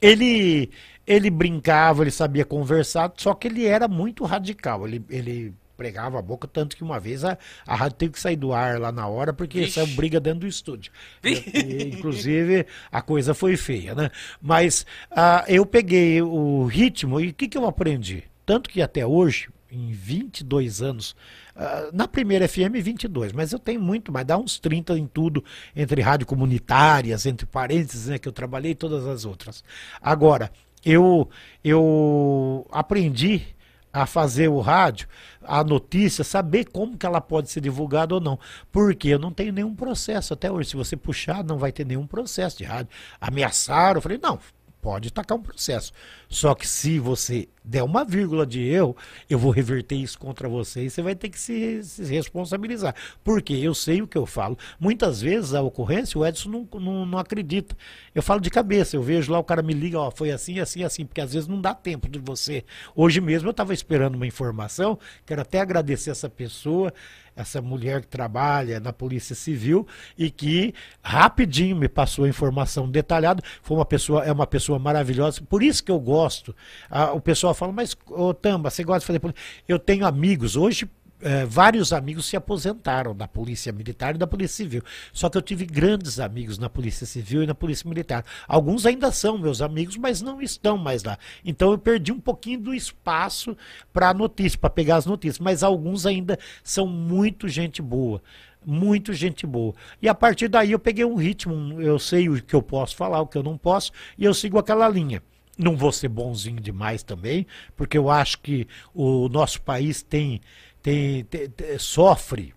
ele 0.00 0.70
ele 1.06 1.30
brincava, 1.30 2.02
ele 2.02 2.10
sabia 2.10 2.44
conversar, 2.44 3.10
só 3.16 3.32
que 3.32 3.48
ele 3.48 3.66
era 3.66 3.88
muito 3.88 4.24
radical. 4.24 4.86
Ele, 4.86 5.02
ele 5.08 5.54
pregava 5.78 6.18
a 6.18 6.22
boca, 6.22 6.48
tanto 6.48 6.76
que 6.76 6.82
uma 6.82 6.98
vez 6.98 7.24
a, 7.24 7.38
a 7.64 7.76
rádio 7.76 7.96
teve 7.96 8.12
que 8.12 8.20
sair 8.20 8.34
do 8.34 8.52
ar 8.52 8.80
lá 8.80 8.90
na 8.90 9.06
hora, 9.06 9.32
porque 9.32 9.60
Vixe. 9.60 9.74
saiu 9.74 9.86
briga 9.94 10.18
dentro 10.18 10.40
do 10.40 10.46
estúdio. 10.48 10.90
E, 11.22 11.84
inclusive, 11.94 12.66
a 12.90 13.00
coisa 13.00 13.32
foi 13.32 13.56
feia, 13.56 13.94
né? 13.94 14.10
Mas 14.42 14.84
uh, 15.12 15.46
eu 15.46 15.64
peguei 15.64 16.20
o 16.20 16.64
ritmo 16.64 17.20
e 17.20 17.28
o 17.28 17.34
que, 17.34 17.46
que 17.46 17.56
eu 17.56 17.64
aprendi? 17.64 18.24
Tanto 18.44 18.68
que 18.68 18.82
até 18.82 19.06
hoje, 19.06 19.50
em 19.70 19.92
22 19.92 20.82
anos, 20.82 21.12
uh, 21.54 21.94
na 21.94 22.08
primeira 22.08 22.48
FM 22.48 22.74
22, 22.82 23.32
mas 23.32 23.52
eu 23.52 23.58
tenho 23.60 23.80
muito 23.80 24.10
mais, 24.10 24.26
dá 24.26 24.36
uns 24.36 24.58
30 24.58 24.98
em 24.98 25.06
tudo, 25.06 25.44
entre 25.76 26.02
rádio 26.02 26.26
comunitárias, 26.26 27.24
entre 27.24 27.46
parênteses, 27.46 28.08
né, 28.08 28.18
que 28.18 28.26
eu 28.26 28.32
trabalhei 28.32 28.72
e 28.72 28.74
todas 28.74 29.06
as 29.06 29.24
outras. 29.24 29.62
Agora, 30.02 30.50
eu, 30.84 31.28
eu 31.62 32.66
aprendi 32.72 33.56
a 33.92 34.06
fazer 34.06 34.48
o 34.48 34.60
rádio, 34.60 35.08
a 35.42 35.64
notícia, 35.64 36.22
saber 36.22 36.66
como 36.66 36.96
que 36.96 37.06
ela 37.06 37.20
pode 37.20 37.50
ser 37.50 37.60
divulgada 37.60 38.14
ou 38.14 38.20
não. 38.20 38.38
Porque 38.70 39.08
eu 39.08 39.18
não 39.18 39.32
tenho 39.32 39.52
nenhum 39.52 39.74
processo 39.74 40.34
até 40.34 40.50
hoje. 40.50 40.70
Se 40.70 40.76
você 40.76 40.96
puxar, 40.96 41.42
não 41.42 41.58
vai 41.58 41.72
ter 41.72 41.86
nenhum 41.86 42.06
processo 42.06 42.58
de 42.58 42.64
rádio. 42.64 42.90
Ameaçaram, 43.20 43.98
eu 43.98 44.02
falei, 44.02 44.18
não, 44.22 44.38
pode 44.88 45.12
tacar 45.12 45.36
um 45.36 45.42
processo. 45.42 45.92
Só 46.30 46.54
que 46.54 46.66
se 46.66 46.98
você 46.98 47.46
der 47.62 47.82
uma 47.82 48.02
vírgula 48.02 48.46
de 48.46 48.62
erro, 48.66 48.96
eu 49.28 49.38
vou 49.38 49.50
reverter 49.50 49.96
isso 49.96 50.18
contra 50.18 50.48
você 50.48 50.84
e 50.84 50.88
você 50.88 51.02
vai 51.02 51.14
ter 51.14 51.28
que 51.28 51.38
se, 51.38 51.82
se 51.82 52.04
responsabilizar. 52.04 52.94
Porque 53.22 53.52
eu 53.52 53.74
sei 53.74 54.00
o 54.00 54.06
que 54.06 54.16
eu 54.16 54.24
falo. 54.24 54.56
Muitas 54.80 55.20
vezes 55.20 55.52
a 55.52 55.60
ocorrência, 55.60 56.18
o 56.18 56.24
Edson 56.24 56.48
não, 56.48 56.80
não, 56.80 57.04
não, 57.04 57.18
acredita. 57.18 57.76
Eu 58.14 58.22
falo 58.22 58.40
de 58.40 58.48
cabeça, 58.48 58.96
eu 58.96 59.02
vejo 59.02 59.30
lá, 59.30 59.38
o 59.38 59.44
cara 59.44 59.60
me 59.60 59.74
liga, 59.74 59.98
ó, 59.98 60.10
foi 60.10 60.30
assim, 60.30 60.58
assim, 60.58 60.82
assim, 60.82 61.04
porque 61.04 61.20
às 61.20 61.34
vezes 61.34 61.46
não 61.46 61.60
dá 61.60 61.74
tempo 61.74 62.08
de 62.08 62.18
você. 62.18 62.64
Hoje 62.96 63.20
mesmo 63.20 63.48
eu 63.48 63.50
estava 63.50 63.74
esperando 63.74 64.14
uma 64.14 64.26
informação, 64.26 64.98
quero 65.26 65.42
até 65.42 65.60
agradecer 65.60 66.10
essa 66.10 66.30
pessoa 66.30 66.94
essa 67.38 67.62
mulher 67.62 68.00
que 68.00 68.08
trabalha 68.08 68.80
na 68.80 68.92
Polícia 68.92 69.34
Civil 69.34 69.86
e 70.16 70.30
que 70.30 70.74
rapidinho 71.00 71.76
me 71.76 71.88
passou 71.88 72.24
a 72.24 72.28
informação 72.28 72.90
detalhada. 72.90 73.42
Foi 73.62 73.76
uma 73.76 73.84
pessoa, 73.84 74.24
é 74.24 74.32
uma 74.32 74.46
pessoa 74.46 74.78
maravilhosa. 74.78 75.40
Por 75.48 75.62
isso 75.62 75.82
que 75.84 75.90
eu 75.90 76.00
gosto. 76.00 76.54
Ah, 76.90 77.12
o 77.12 77.20
pessoal 77.20 77.54
fala, 77.54 77.72
mas 77.72 77.96
ô 78.08 78.34
Tamba, 78.34 78.70
você 78.70 78.82
gosta 78.82 79.00
de 79.00 79.06
fazer 79.06 79.20
polícia? 79.20 79.40
Eu 79.68 79.78
tenho 79.78 80.04
amigos 80.04 80.56
hoje 80.56 80.88
é, 81.20 81.44
vários 81.44 81.92
amigos 81.92 82.26
se 82.26 82.36
aposentaram 82.36 83.14
da 83.14 83.26
Polícia 83.26 83.72
Militar 83.72 84.14
e 84.14 84.18
da 84.18 84.26
Polícia 84.26 84.56
Civil. 84.56 84.82
Só 85.12 85.28
que 85.28 85.36
eu 85.36 85.42
tive 85.42 85.66
grandes 85.66 86.20
amigos 86.20 86.58
na 86.58 86.68
Polícia 86.68 87.06
Civil 87.06 87.42
e 87.42 87.46
na 87.46 87.54
Polícia 87.54 87.88
Militar. 87.88 88.24
Alguns 88.46 88.86
ainda 88.86 89.10
são 89.10 89.38
meus 89.38 89.60
amigos, 89.60 89.96
mas 89.96 90.22
não 90.22 90.40
estão 90.40 90.76
mais 90.78 91.02
lá. 91.02 91.18
Então 91.44 91.72
eu 91.72 91.78
perdi 91.78 92.12
um 92.12 92.20
pouquinho 92.20 92.60
do 92.60 92.74
espaço 92.74 93.56
para 93.92 94.14
notícia, 94.14 94.58
para 94.58 94.70
pegar 94.70 94.96
as 94.96 95.06
notícias. 95.06 95.38
Mas 95.38 95.62
alguns 95.62 96.06
ainda 96.06 96.38
são 96.62 96.86
muito 96.86 97.48
gente 97.48 97.82
boa 97.82 98.22
muito 98.66 99.14
gente 99.14 99.46
boa. 99.46 99.72
E 100.02 100.08
a 100.08 100.14
partir 100.14 100.48
daí 100.48 100.72
eu 100.72 100.78
peguei 100.78 101.04
um 101.04 101.14
ritmo, 101.14 101.80
eu 101.80 101.98
sei 101.98 102.28
o 102.28 102.42
que 102.42 102.54
eu 102.54 102.60
posso 102.60 102.96
falar, 102.96 103.20
o 103.20 103.26
que 103.26 103.38
eu 103.38 103.42
não 103.42 103.56
posso, 103.56 103.92
e 104.18 104.24
eu 104.24 104.34
sigo 104.34 104.58
aquela 104.58 104.86
linha. 104.88 105.22
Não 105.56 105.76
vou 105.76 105.90
ser 105.90 106.08
bonzinho 106.08 106.60
demais 106.60 107.02
também, 107.02 107.46
porque 107.76 107.98
eu 107.98 108.08
acho 108.08 108.38
que 108.38 108.68
o 108.94 109.28
nosso 109.28 109.60
país 109.62 110.02
tem 110.02 110.40
tem, 110.82 111.24
tem, 111.24 111.48
tem, 111.48 111.78
sofre 111.78 112.54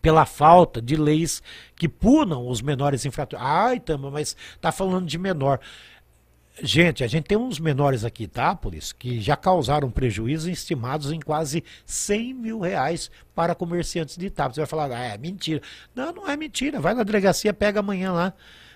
pela 0.00 0.24
falta 0.24 0.80
de 0.80 0.96
leis 0.96 1.42
que 1.76 1.88
punam 1.88 2.48
os 2.48 2.60
menores 2.60 3.04
infratores. 3.04 3.44
Ai, 3.44 3.78
Tama, 3.78 4.10
mas 4.10 4.36
tá 4.60 4.72
falando 4.72 5.06
de 5.06 5.18
menor. 5.18 5.60
Gente, 6.60 7.02
a 7.02 7.06
gente 7.06 7.24
tem 7.24 7.38
uns 7.38 7.58
menores 7.58 8.04
aqui, 8.04 8.26
tá, 8.26 8.42
Itápolis, 8.42 8.92
que 8.92 9.20
já 9.20 9.36
causaram 9.36 9.90
prejuízos 9.90 10.48
estimados 10.48 11.10
em 11.10 11.18
quase 11.18 11.64
100 11.86 12.34
mil 12.34 12.60
reais 12.60 13.10
para 13.34 13.54
comerciantes 13.54 14.18
de 14.18 14.26
Itápolis. 14.26 14.56
Você 14.56 14.60
vai 14.60 14.68
falar, 14.68 14.92
ah, 14.92 15.14
é 15.14 15.18
mentira. 15.18 15.62
Não, 15.94 16.12
não 16.12 16.28
é 16.28 16.36
mentira. 16.36 16.78
Vai 16.78 16.92
na 16.92 17.04
delegacia, 17.04 17.54
pega 17.54 17.80
amanhã 17.80 18.12
lá. 18.12 18.34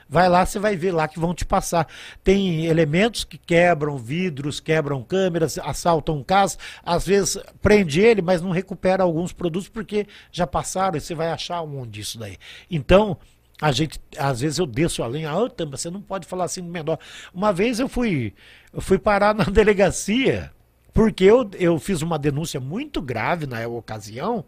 Vai 0.08 0.28
lá, 0.28 0.46
você 0.46 0.58
vai 0.58 0.76
ver 0.76 0.92
lá 0.92 1.08
que 1.08 1.18
vão 1.18 1.34
te 1.34 1.44
passar. 1.44 1.88
Tem 2.22 2.66
elementos 2.66 3.24
que 3.24 3.36
quebram 3.36 3.98
vidros, 3.98 4.60
quebram 4.60 5.02
câmeras, 5.02 5.58
assaltam 5.58 6.22
casas, 6.22 6.58
às 6.84 7.06
vezes 7.06 7.38
prende 7.60 8.00
ele, 8.00 8.22
mas 8.22 8.40
não 8.40 8.50
recupera 8.50 9.02
alguns 9.02 9.32
produtos 9.32 9.68
porque 9.68 10.06
já 10.30 10.46
passaram 10.46 10.96
e 10.96 11.00
você 11.00 11.14
vai 11.14 11.30
achar 11.30 11.60
onde 11.62 12.00
isso 12.00 12.18
daí. 12.18 12.38
Então, 12.70 13.18
a 13.60 13.72
gente, 13.72 13.98
às 14.16 14.40
vezes 14.40 14.58
eu 14.58 14.66
desço 14.66 15.02
a 15.02 15.06
ah, 15.06 15.50
Tamba, 15.50 15.76
você 15.76 15.90
não 15.90 16.00
pode 16.00 16.26
falar 16.26 16.44
assim 16.44 16.62
do 16.62 16.68
menor. 16.68 16.98
Uma 17.34 17.52
vez 17.52 17.80
eu 17.80 17.88
fui, 17.88 18.34
eu 18.72 18.80
fui 18.80 18.98
parar 18.98 19.34
na 19.34 19.44
delegacia, 19.50 20.52
porque 20.92 21.24
eu, 21.24 21.50
eu 21.58 21.78
fiz 21.78 22.02
uma 22.02 22.18
denúncia 22.18 22.60
muito 22.60 23.00
grave 23.00 23.46
na 23.46 23.66
ocasião, 23.66 24.44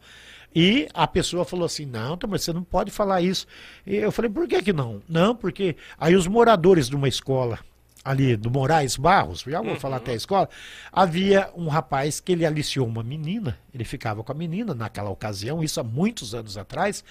e 0.54 0.88
a 0.94 1.06
pessoa 1.06 1.44
falou 1.44 1.66
assim: 1.66 1.86
não, 1.86 2.18
mas 2.28 2.42
você 2.42 2.52
não 2.52 2.62
pode 2.62 2.90
falar 2.90 3.20
isso. 3.20 3.46
E 3.86 3.96
eu 3.96 4.10
falei: 4.10 4.30
por 4.30 4.46
que, 4.48 4.62
que 4.62 4.72
não? 4.72 5.02
Não, 5.08 5.34
porque 5.34 5.76
aí 5.98 6.14
os 6.14 6.26
moradores 6.26 6.88
de 6.88 6.96
uma 6.96 7.08
escola 7.08 7.58
ali 8.04 8.36
do 8.36 8.50
Moraes 8.50 8.96
Barros, 8.96 9.44
já 9.46 9.60
vou 9.60 9.72
uhum. 9.72 9.80
falar 9.80 9.96
até 9.96 10.12
a 10.12 10.14
escola, 10.14 10.48
havia 10.90 11.50
um 11.54 11.68
rapaz 11.68 12.20
que 12.20 12.32
ele 12.32 12.46
aliciou 12.46 12.86
uma 12.86 13.02
menina, 13.02 13.58
ele 13.74 13.84
ficava 13.84 14.24
com 14.24 14.32
a 14.32 14.34
menina 14.34 14.74
naquela 14.74 15.10
ocasião, 15.10 15.62
isso 15.62 15.78
há 15.78 15.84
muitos 15.84 16.34
anos 16.34 16.56
atrás, 16.56 17.04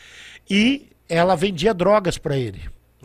e 0.50 0.90
ela 1.08 1.36
vendia 1.36 1.74
drogas 1.74 2.18
para 2.18 2.36
ele. 2.36 2.62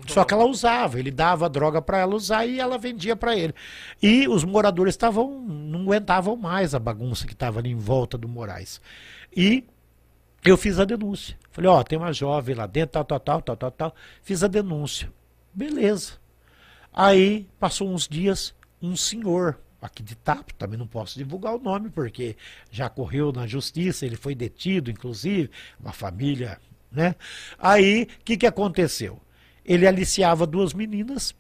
Só 0.07 0.25
que 0.25 0.33
ela 0.33 0.47
usava, 0.47 0.99
ele 0.99 1.11
dava 1.11 1.51
droga 1.51 1.83
para 1.83 1.99
ela 1.99 2.15
usar 2.15 2.47
e 2.47 2.59
ela 2.59 2.79
vendia 2.79 3.15
para 3.15 3.37
ele. 3.37 3.55
E 4.03 4.27
os 4.27 4.43
moradores 4.43 4.95
estavam 4.95 5.31
não 5.41 5.83
aguentavam 5.83 6.35
mais 6.35 6.75
a 6.75 6.79
bagunça 6.79 7.27
que 7.27 7.35
estava 7.35 7.61
ali 7.61 7.71
em 7.71 7.77
volta 7.77 8.17
do 8.17 8.27
Moraes. 8.27 8.81
E 9.37 9.65
eu 10.51 10.57
fiz 10.57 10.79
a 10.79 10.85
denúncia. 10.85 11.39
Falei, 11.51 11.71
ó, 11.71 11.81
oh, 11.81 11.85
tem 11.85 11.99
uma 11.99 12.13
jovem 12.13 12.55
lá 12.55 12.67
dentro, 12.67 12.93
tal, 12.93 13.05
tal, 13.05 13.21
tal, 13.21 13.43
tal, 13.43 13.57
tal, 13.57 13.71
tal. 13.71 13.95
Fiz 14.23 14.43
a 14.43 14.49
denúncia. 14.49 15.13
Beleza. 15.55 16.15
Aí, 16.93 17.49
passou 17.59 17.89
uns 17.89 18.09
dias, 18.09 18.55
um 18.81 18.97
senhor, 18.97 19.61
aqui 19.81 20.03
de 20.03 20.15
Tapo, 20.15 20.53
também 20.55 20.79
não 20.79 20.87
posso 20.87 21.19
divulgar 21.19 21.55
o 21.55 21.59
nome, 21.61 21.91
porque 21.91 22.37
já 22.71 22.89
correu 22.89 23.33
na 23.33 23.47
justiça, 23.47 24.05
ele 24.05 24.17
foi 24.17 24.35
detido, 24.35 24.91
inclusive, 24.91 25.51
uma 25.81 25.93
família, 25.93 26.59
né? 26.91 27.15
Aí, 27.59 28.09
o 28.21 28.25
que, 28.25 28.37
que 28.37 28.47
aconteceu? 28.47 29.21
Ele 29.65 29.87
aliciava 29.87 30.47
duas 30.47 30.75
meninas 30.75 31.35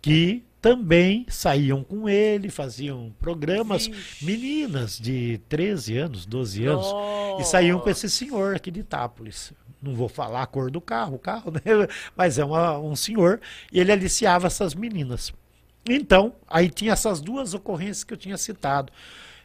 que 0.00 0.44
também 0.62 1.26
saíam 1.28 1.82
com 1.82 2.08
ele, 2.08 2.48
faziam 2.48 3.12
programas, 3.18 3.90
meninas 4.22 4.96
de 4.96 5.38
13 5.48 5.98
anos, 5.98 6.24
12 6.24 6.64
anos, 6.64 6.86
Nossa. 6.86 7.42
e 7.42 7.44
saíam 7.44 7.80
com 7.80 7.90
esse 7.90 8.08
senhor 8.08 8.54
aqui 8.54 8.70
de 8.70 8.78
Itápolis. 8.78 9.52
Não 9.82 9.92
vou 9.92 10.08
falar 10.08 10.42
a 10.42 10.46
cor 10.46 10.70
do 10.70 10.80
carro, 10.80 11.16
o 11.16 11.18
carro, 11.18 11.50
né? 11.50 11.60
mas 12.16 12.38
é 12.38 12.44
uma, 12.44 12.78
um 12.78 12.94
senhor, 12.94 13.40
e 13.72 13.80
ele 13.80 13.90
aliciava 13.90 14.46
essas 14.46 14.72
meninas. 14.72 15.34
Então, 15.84 16.32
aí 16.48 16.70
tinha 16.70 16.92
essas 16.92 17.20
duas 17.20 17.54
ocorrências 17.54 18.04
que 18.04 18.14
eu 18.14 18.18
tinha 18.18 18.36
citado. 18.36 18.92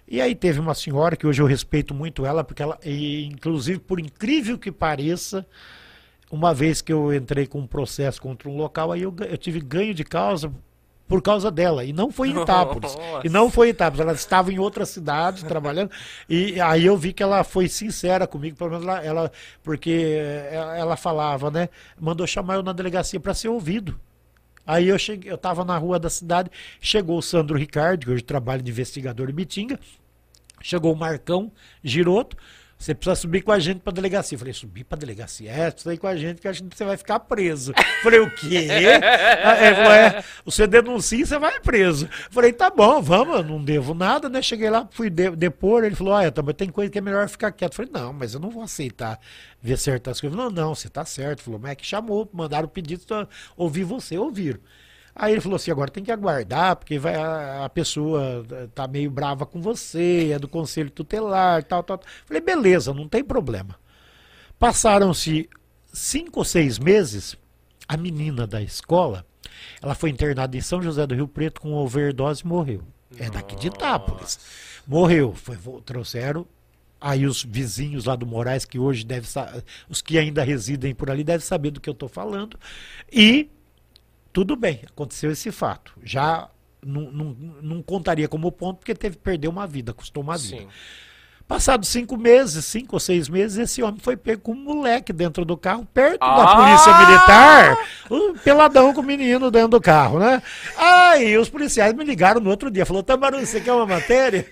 E 0.08 0.22
aí 0.22 0.36
teve 0.36 0.60
uma 0.60 0.76
senhora 0.76 1.16
que 1.16 1.26
hoje 1.26 1.42
eu 1.42 1.48
respeito 1.48 1.96
muito 1.96 2.28
ela, 2.28 2.44
porque 2.44 2.62
ela, 2.62 2.78
e, 2.86 3.26
inclusive, 3.26 3.80
por 3.80 4.00
incrível 4.00 4.60
que 4.60 4.72
pareça, 4.72 5.44
uma 6.30 6.54
vez 6.54 6.80
que 6.80 6.94
eu 6.94 7.12
entrei 7.12 7.48
com 7.48 7.62
um 7.62 7.68
processo 7.68 8.22
contra 8.22 8.48
um 8.48 8.56
local, 8.56 8.92
aí 8.92 9.02
eu, 9.02 9.16
eu 9.28 9.38
tive 9.38 9.60
ganho 9.60 9.96
de 9.96 10.04
causa 10.04 10.54
por 11.08 11.22
causa 11.22 11.50
dela. 11.50 11.84
E 11.86 11.94
não 11.94 12.12
foi 12.12 12.30
em 12.30 12.42
Itápolis. 12.42 12.96
e 13.24 13.30
não 13.30 13.50
foi 13.50 13.68
em 13.68 13.70
Itápolis. 13.72 14.02
Ela 14.02 14.14
estava 14.14 14.52
em 14.52 14.60
outra 14.60 14.86
cidade 14.86 15.46
trabalhando. 15.46 15.92
E 16.30 16.60
aí 16.60 16.86
eu 16.86 16.98
vi 16.98 17.14
que 17.14 17.24
ela 17.24 17.44
foi 17.44 17.68
sincera 17.68 18.28
comigo, 18.28 18.58
pelo 18.58 18.72
menos 18.72 18.86
ela, 18.86 19.04
ela 19.04 19.32
porque 19.64 20.18
ela 20.52 20.98
falava, 20.98 21.50
né? 21.50 21.70
Mandou 22.00 22.28
chamar 22.28 22.56
eu 22.56 22.64
na 22.64 22.74
delegacia 22.74 23.20
para 23.20 23.34
ser 23.34 23.48
ouvido. 23.48 24.00
Aí 24.66 24.90
eu 24.90 25.00
cheguei, 25.00 25.32
eu 25.32 25.36
estava 25.36 25.64
na 25.64 25.78
rua 25.78 25.98
da 25.98 26.10
cidade, 26.10 26.52
chegou 26.82 27.18
o 27.18 27.22
Sandro 27.22 27.58
Ricardo, 27.58 28.06
que 28.06 28.12
hoje 28.12 28.22
trabalha 28.22 28.62
de 28.62 28.70
investigador 28.70 29.30
em 29.30 29.34
Bitinga, 29.34 29.80
chegou 30.62 30.92
o 30.92 30.96
Marcão 30.96 31.50
Giroto, 31.82 32.36
você 32.78 32.94
precisa 32.94 33.16
subir 33.16 33.42
com 33.42 33.52
a 33.52 33.58
gente 33.58 33.80
pra 33.80 33.92
delegacia. 33.92 34.36
Eu 34.36 34.40
falei, 34.40 34.54
subir 34.54 34.84
pra 34.84 34.98
delegacia? 34.98 35.52
É, 35.52 35.72
precisa 35.72 35.94
ir 35.94 35.98
com 35.98 36.08
a 36.08 36.16
gente 36.16 36.40
que 36.40 36.48
a 36.48 36.54
gente 36.54 36.76
você 36.76 36.86
vai 36.86 36.96
ficar 36.96 37.20
preso. 37.20 37.74
Eu 37.76 38.04
falei, 38.04 38.20
o 38.20 38.30
quê? 38.36 38.56
Ele 38.56 39.76
falou, 39.76 39.92
é, 39.92 40.24
você 40.46 40.68
denuncia 40.68 41.22
e 41.22 41.26
você 41.26 41.40
vai 41.40 41.60
preso. 41.60 42.06
Eu 42.06 42.32
falei, 42.32 42.54
tá 42.54 42.70
bom, 42.70 43.02
vamos, 43.02 43.46
não 43.46 43.64
devo 43.64 43.96
nada, 43.96 44.30
né? 44.30 44.42
Cheguei 44.42 44.70
lá, 44.70 44.88
fui 44.92 45.10
de, 45.10 45.32
depor, 45.32 45.84
ele 45.84 45.96
falou, 45.96 46.14
olha, 46.14 46.32
mas 46.46 46.56
tem 46.56 46.70
coisa 46.70 46.92
que 46.92 47.00
é 47.00 47.02
melhor 47.02 47.28
ficar 47.28 47.52
quieto. 47.52 47.72
Eu 47.72 47.76
falei, 47.76 47.92
não, 47.92 48.14
mas 48.14 48.36
eu 48.36 48.40
não 48.40 48.52
vou 48.52 48.62
aceitar 48.62 49.20
ver 49.60 49.78
certas 49.78 50.22
coisas. 50.22 50.38
Não, 50.38 50.52
não, 50.52 50.76
você 50.76 50.88
tá 50.88 51.04
certo. 51.04 51.42
Falou, 51.42 51.60
mas 51.60 51.72
é 51.72 51.76
que 51.76 51.86
chamou, 51.86 52.30
mandaram 52.32 52.68
o 52.68 52.70
pedido, 52.70 53.04
ouvir 53.56 53.84
você, 53.84 54.18
ouviram. 54.18 54.60
Aí 55.20 55.32
ele 55.32 55.42
falou 55.42 55.56
assim: 55.56 55.72
agora 55.72 55.90
tem 55.90 56.04
que 56.04 56.12
aguardar, 56.12 56.76
porque 56.76 57.00
vai, 57.00 57.16
a, 57.16 57.66
a 57.66 57.70
pessoa 57.70 58.46
eh, 58.52 58.68
tá 58.76 58.88
meio 58.88 59.10
brava 59.10 59.48
com 59.48 59.60
você, 59.60 60.30
é 60.32 60.38
do 60.38 60.48
conselho 60.48 60.92
tutelar, 60.92 61.64
tal, 61.64 61.82
tal. 61.82 62.00
Falei: 62.26 62.42
beleza, 62.42 62.94
não 62.94 63.08
tem 63.10 63.24
problema. 63.24 63.76
Passaram-se 64.60 65.50
cinco 65.92 66.40
ou 66.40 66.46
seis 66.46 66.78
meses, 66.78 67.36
a 67.88 67.98
menina 67.98 68.46
da 68.46 68.62
escola, 68.62 69.26
ela 69.82 69.96
foi 69.96 70.12
internada 70.12 70.56
em 70.56 70.62
São 70.62 70.84
José 70.84 71.08
do 71.08 71.16
Rio 71.16 71.28
Preto 71.28 71.62
com 71.62 71.74
overdose 71.74 72.44
e 72.44 72.48
morreu. 72.48 72.84
É 73.18 73.28
daqui 73.30 73.56
de 73.56 73.68
Itápolis. 73.68 74.40
Morreu. 74.86 75.34
Foi, 75.34 75.58
trouxeram 75.84 76.46
aí 77.02 77.26
os 77.26 77.44
vizinhos 77.44 78.06
lá 78.06 78.16
do 78.16 78.26
Moraes, 78.26 78.66
que 78.66 78.78
hoje 78.78 79.04
deve 79.04 79.28
os 79.90 80.02
que 80.02 80.18
ainda 80.20 80.44
residem 80.44 80.94
por 80.94 81.10
ali 81.10 81.24
devem 81.24 81.46
saber 81.46 81.72
do 81.72 81.82
que 81.82 81.90
eu 81.90 81.94
estou 81.94 82.10
falando. 82.10 82.60
E 83.12 83.50
tudo 84.38 84.56
bem, 84.56 84.82
aconteceu 84.88 85.32
esse 85.32 85.52
fato. 85.52 85.94
Já 86.04 86.48
não, 86.86 87.12
não, 87.12 87.38
não 87.60 87.82
contaria 87.82 88.28
como 88.28 88.52
ponto, 88.52 88.78
porque 88.78 88.94
teve 88.94 89.16
que 89.16 89.24
perder 89.24 89.48
uma 89.48 89.66
vida, 89.66 89.96
custou 89.96 90.22
uma 90.22 90.38
vida. 90.38 90.62
Sim. 90.62 90.68
Passados 91.48 91.90
cinco 91.90 92.16
meses, 92.16 92.64
cinco 92.64 92.98
ou 92.98 93.00
seis 93.00 93.28
meses, 93.28 93.58
esse 93.58 93.82
homem 93.82 94.00
foi 94.00 94.16
pego 94.16 94.42
com 94.44 94.52
um 94.52 94.64
moleque 94.64 95.12
dentro 95.12 95.44
do 95.44 95.58
carro, 95.58 95.88
perto 95.92 96.20
ah! 96.22 96.36
da 96.36 96.56
polícia 96.56 97.00
militar, 97.00 97.78
um 98.12 98.38
peladão 98.38 98.94
com 98.94 99.02
o 99.02 99.04
menino 99.04 99.50
dentro 99.50 99.70
do 99.70 99.82
carro, 99.82 100.20
né? 100.20 100.40
Aí 100.78 101.36
os 101.36 101.50
policiais 101.50 101.96
me 101.96 102.04
ligaram 102.04 102.40
no 102.40 102.52
outro 102.52 102.70
dia, 102.70 102.86
falou, 102.86 103.02
Tamaru, 103.02 103.40
você 103.40 103.60
quer 103.60 103.74
uma 103.74 103.88
matéria? 103.88 104.46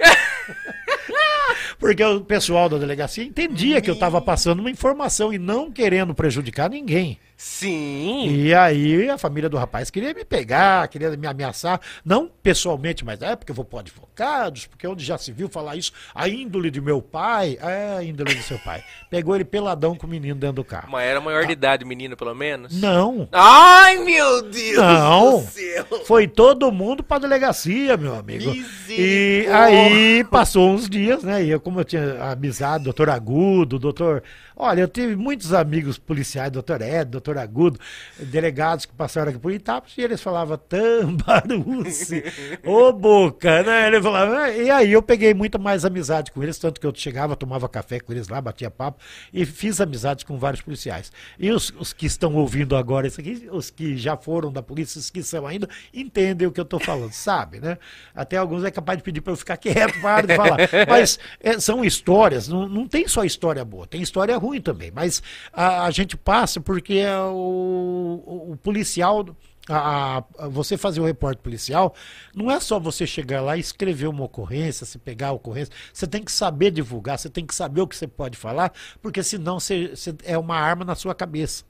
Porque 1.77 2.03
o 2.03 2.21
pessoal 2.21 2.67
da 2.67 2.79
delegacia 2.79 3.23
entendia 3.23 3.79
que 3.81 3.89
eu 3.91 3.93
estava 3.93 4.19
passando 4.19 4.61
uma 4.61 4.71
informação 4.71 5.31
e 5.31 5.37
não 5.37 5.71
querendo 5.71 6.15
prejudicar 6.15 6.71
ninguém. 6.71 7.19
Sim. 7.37 8.27
E 8.29 8.53
aí 8.53 9.09
a 9.09 9.17
família 9.17 9.49
do 9.49 9.57
rapaz 9.57 9.89
queria 9.89 10.13
me 10.13 10.23
pegar, 10.23 10.87
queria 10.87 11.15
me 11.17 11.27
ameaçar, 11.27 11.81
não 12.03 12.29
pessoalmente, 12.41 13.03
mas 13.03 13.21
é 13.21 13.35
porque 13.35 13.51
eu 13.51 13.55
vou 13.55 13.65
pôr 13.65 13.79
advogados, 13.79 14.65
porque 14.67 14.87
onde 14.87 15.03
já 15.03 15.17
se 15.17 15.33
viu 15.33 15.49
falar 15.49 15.75
isso, 15.75 15.91
a 16.13 16.29
índole 16.29 16.71
de 16.71 16.79
meu 16.79 17.01
pai, 17.01 17.57
é 17.61 17.97
a 17.97 18.03
índole 18.03 18.33
do 18.33 18.41
seu 18.41 18.57
pai. 18.59 18.83
Pegou 19.09 19.35
ele 19.35 19.43
peladão 19.43 19.95
com 19.95 20.07
o 20.07 20.09
menino 20.09 20.35
dentro 20.35 20.57
do 20.57 20.63
carro. 20.63 20.89
Mas 20.91 21.05
era 21.05 21.19
maior 21.19 21.43
ah. 21.43 21.45
de 21.45 21.51
idade 21.51 21.83
o 21.83 21.87
menino, 21.87 22.15
pelo 22.15 22.33
menos? 22.33 22.79
Não. 22.79 23.27
Ai, 23.33 23.97
meu 23.97 24.41
Deus 24.41 24.77
não. 24.77 25.39
do 25.39 25.47
céu. 25.47 25.85
Foi 26.05 26.27
todo 26.27 26.71
mundo 26.71 27.03
pra 27.03 27.19
delegacia, 27.19 27.97
meu 27.97 28.15
amigo. 28.15 28.53
E 28.87 29.45
aí 29.51 30.23
passou 30.23 30.69
uns 30.69 30.89
dias, 30.89 31.21
né, 31.21 31.43
e 31.43 31.49
eu, 31.49 31.59
como 31.59 31.81
eu 31.81 31.85
tinha 31.85 32.31
amizade, 32.31 32.85
doutor 32.85 33.09
Agudo, 33.09 33.77
doutor 33.77 34.23
Olha, 34.57 34.81
eu 34.81 34.87
tive 34.87 35.17
muitos 35.17 35.53
amigos 35.53 35.97
policiais, 35.97 36.49
doutor 36.49 36.81
Ed, 36.81 37.11
doutor 37.11 37.37
Agudo, 37.37 37.77
delegados 38.17 38.85
que 38.85 38.93
passaram 38.93 39.29
aqui 39.29 39.37
por 39.37 39.51
Itapos, 39.51 39.93
e 39.97 40.01
eles 40.01 40.21
falavam 40.21 40.57
Tambaruce, 40.57 42.23
ô 42.65 42.93
boca, 42.93 43.63
né? 43.63 43.87
Ele 43.87 44.01
falava, 44.01 44.49
e 44.51 44.71
aí 44.71 44.93
eu 44.93 45.01
peguei 45.01 45.33
muito 45.33 45.59
mais 45.59 45.83
amizade 45.83 46.31
com 46.31 46.41
eles, 46.41 46.57
tanto 46.57 46.79
que 46.79 46.87
eu 46.87 46.93
chegava, 46.95 47.35
tomava 47.35 47.67
café 47.67 47.99
com 47.99 48.13
eles 48.13 48.29
lá, 48.29 48.39
batia 48.39 48.71
papo, 48.71 49.03
e 49.33 49.45
fiz 49.45 49.81
amizades 49.81 50.23
com 50.23 50.37
vários 50.37 50.61
policiais. 50.61 51.11
E 51.37 51.51
os, 51.51 51.73
os 51.77 51.91
que 51.91 52.05
estão 52.05 52.33
ouvindo 52.35 52.77
agora 52.77 53.07
isso 53.07 53.19
aqui, 53.19 53.49
os 53.51 53.69
que 53.69 53.97
já 53.97 54.15
foram 54.15 54.53
da 54.53 54.63
polícia, 54.63 54.99
os 54.99 55.09
que 55.09 55.21
são 55.21 55.45
ainda, 55.45 55.67
entendem 55.93 56.47
o 56.47 56.51
que 56.51 56.61
eu 56.61 56.63
estou 56.63 56.79
falando, 56.79 57.11
sabe, 57.11 57.59
né? 57.59 57.77
Até 58.15 58.37
alguns 58.37 58.63
é 58.63 58.71
capaz 58.71 58.97
de 58.97 59.03
pedir 59.03 59.19
para 59.19 59.33
eu 59.33 59.37
ficar 59.37 59.57
quieto, 59.57 59.99
para 59.99 60.27
de 60.27 60.35
falar. 60.35 60.59
Mas 60.87 61.19
é, 61.41 61.59
são 61.59 61.83
histórias, 61.83 62.47
não, 62.47 62.69
não 62.69 62.87
tem 62.87 63.05
só 63.05 63.25
história 63.25 63.65
boa, 63.65 63.85
tem 63.85 64.01
história 64.01 64.37
ruim 64.37 64.44
ruim 64.45 64.61
também, 64.61 64.91
mas 64.91 65.21
a, 65.51 65.85
a 65.85 65.91
gente 65.91 66.15
passa 66.15 66.59
porque 66.61 66.95
é 66.95 67.19
o, 67.19 68.23
o, 68.25 68.51
o 68.51 68.57
policial. 68.57 69.25
A, 69.67 70.23
a, 70.37 70.47
você 70.47 70.77
fazer 70.77 71.01
o 71.01 71.05
reporte 71.05 71.41
policial, 71.41 71.95
não 72.35 72.51
é 72.51 72.59
só 72.59 72.79
você 72.79 73.07
chegar 73.07 73.41
lá 73.41 73.57
e 73.57 73.59
escrever 73.59 74.05
uma 74.05 74.23
ocorrência, 74.23 74.85
se 74.85 74.99
pegar 74.99 75.29
a 75.29 75.31
ocorrência. 75.31 75.73
Você 75.91 76.05
tem 76.05 76.23
que 76.23 76.31
saber 76.31 76.69
divulgar, 76.69 77.17
você 77.17 77.31
tem 77.31 77.43
que 77.43 77.55
saber 77.55 77.81
o 77.81 77.87
que 77.87 77.95
você 77.95 78.05
pode 78.05 78.37
falar, 78.37 78.71
porque 79.01 79.23
senão 79.23 79.59
você, 79.59 79.87
você 79.87 80.13
é 80.23 80.37
uma 80.37 80.55
arma 80.55 80.85
na 80.85 80.93
sua 80.93 81.15
cabeça. 81.15 81.63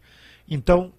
Então, 0.46 0.92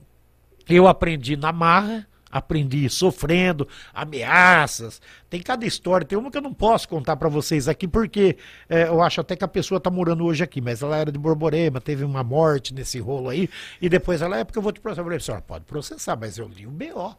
eu 0.67 0.89
aprendi 0.89 1.37
na 1.37 1.53
marra, 1.53 2.09
aprendi 2.31 2.89
sofrendo, 2.89 3.69
ameaças. 3.95 5.01
Tem 5.31 5.41
cada 5.41 5.65
história. 5.67 6.07
Tem 6.07 6.19
uma 6.19 6.31
que 6.31 6.39
eu 6.39 6.43
não 6.43 6.53
posso 6.53 6.89
contar 6.89 7.17
para 7.17 7.29
vocês 7.29 7.69
aqui, 7.69 7.87
porque 7.87 8.37
é, 8.69 8.89
eu 8.89 9.03
acho 9.03 9.21
até 9.21 9.37
que 9.37 9.45
a 9.45 9.49
pessoa 9.49 9.81
tá 9.81 9.91
morando 9.91 10.25
hoje 10.25 10.43
aqui, 10.43 10.61
mas 10.61 10.83
ela 10.83 10.97
era 10.97 11.13
de 11.13 11.19
Borborema, 11.19 11.81
teve 11.81 12.05
uma 12.05 12.23
morte 12.23 12.75
nesse 12.75 12.99
rolo 12.99 13.29
aí, 13.29 13.49
e 13.81 13.89
depois 13.89 14.23
ela 14.23 14.39
é 14.39 14.45
porque 14.45 14.59
eu 14.59 14.63
vou 14.63 14.73
te 14.73 14.81
processar. 14.81 15.03
Eu 15.03 15.05
falei, 15.05 15.21
senhora, 15.21 15.43
pode 15.43 15.65
processar, 15.65 16.17
mas 16.17 16.39
eu 16.39 16.49
li 16.49 16.67
o 16.67 16.71
BO. 16.71 17.17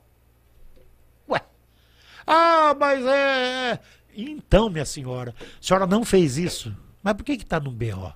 Ué. 1.30 1.42
Ah, 2.26 2.76
mas 2.80 3.06
é, 3.06 3.72
é. 3.72 3.80
Então, 4.16 4.70
minha 4.70 4.86
senhora, 4.86 5.34
a 5.40 5.64
senhora 5.64 5.86
não 5.86 6.04
fez 6.04 6.38
isso. 6.38 6.76
Mas 7.04 7.14
por 7.14 7.24
que 7.24 7.38
que 7.38 7.46
tá 7.46 7.60
no 7.60 7.72
BO? 7.72 8.14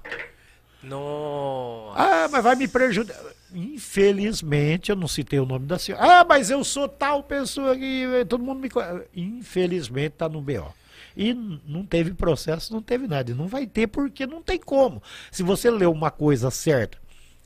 Nossa. 0.83 1.99
Ah, 1.99 2.27
mas 2.29 2.43
vai 2.43 2.55
me 2.55 2.67
prejudicar. 2.67 3.21
Infelizmente, 3.53 4.89
eu 4.89 4.95
não 4.95 5.07
citei 5.07 5.39
o 5.39 5.45
nome 5.45 5.65
da 5.65 5.77
senhora. 5.77 6.21
Ah, 6.21 6.25
mas 6.27 6.49
eu 6.49 6.63
sou 6.63 6.87
tal 6.87 7.21
pessoa 7.23 7.75
que 7.75 8.05
todo 8.27 8.43
mundo 8.43 8.59
me 8.61 8.69
conhece. 8.69 9.07
Infelizmente, 9.15 10.13
está 10.13 10.29
no 10.29 10.41
BO. 10.41 10.73
E 11.15 11.33
não 11.33 11.85
teve 11.85 12.13
processo, 12.13 12.73
não 12.73 12.81
teve 12.81 13.07
nada. 13.07 13.31
E 13.31 13.33
não 13.33 13.47
vai 13.47 13.67
ter 13.67 13.87
porque 13.87 14.25
não 14.25 14.41
tem 14.41 14.57
como. 14.57 15.03
Se 15.29 15.43
você 15.43 15.69
leu 15.69 15.91
uma 15.91 16.09
coisa 16.09 16.49
certa, 16.49 16.97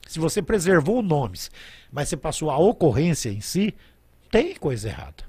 se 0.08 0.20
você 0.20 0.42
preservou 0.42 1.02
nomes, 1.02 1.50
mas 1.92 2.10
você 2.10 2.16
passou 2.16 2.52
a 2.52 2.58
ocorrência 2.58 3.30
em 3.30 3.42
si, 3.42 3.74
tem 4.30 4.56
coisa 4.56 4.90
errada. 4.90 5.24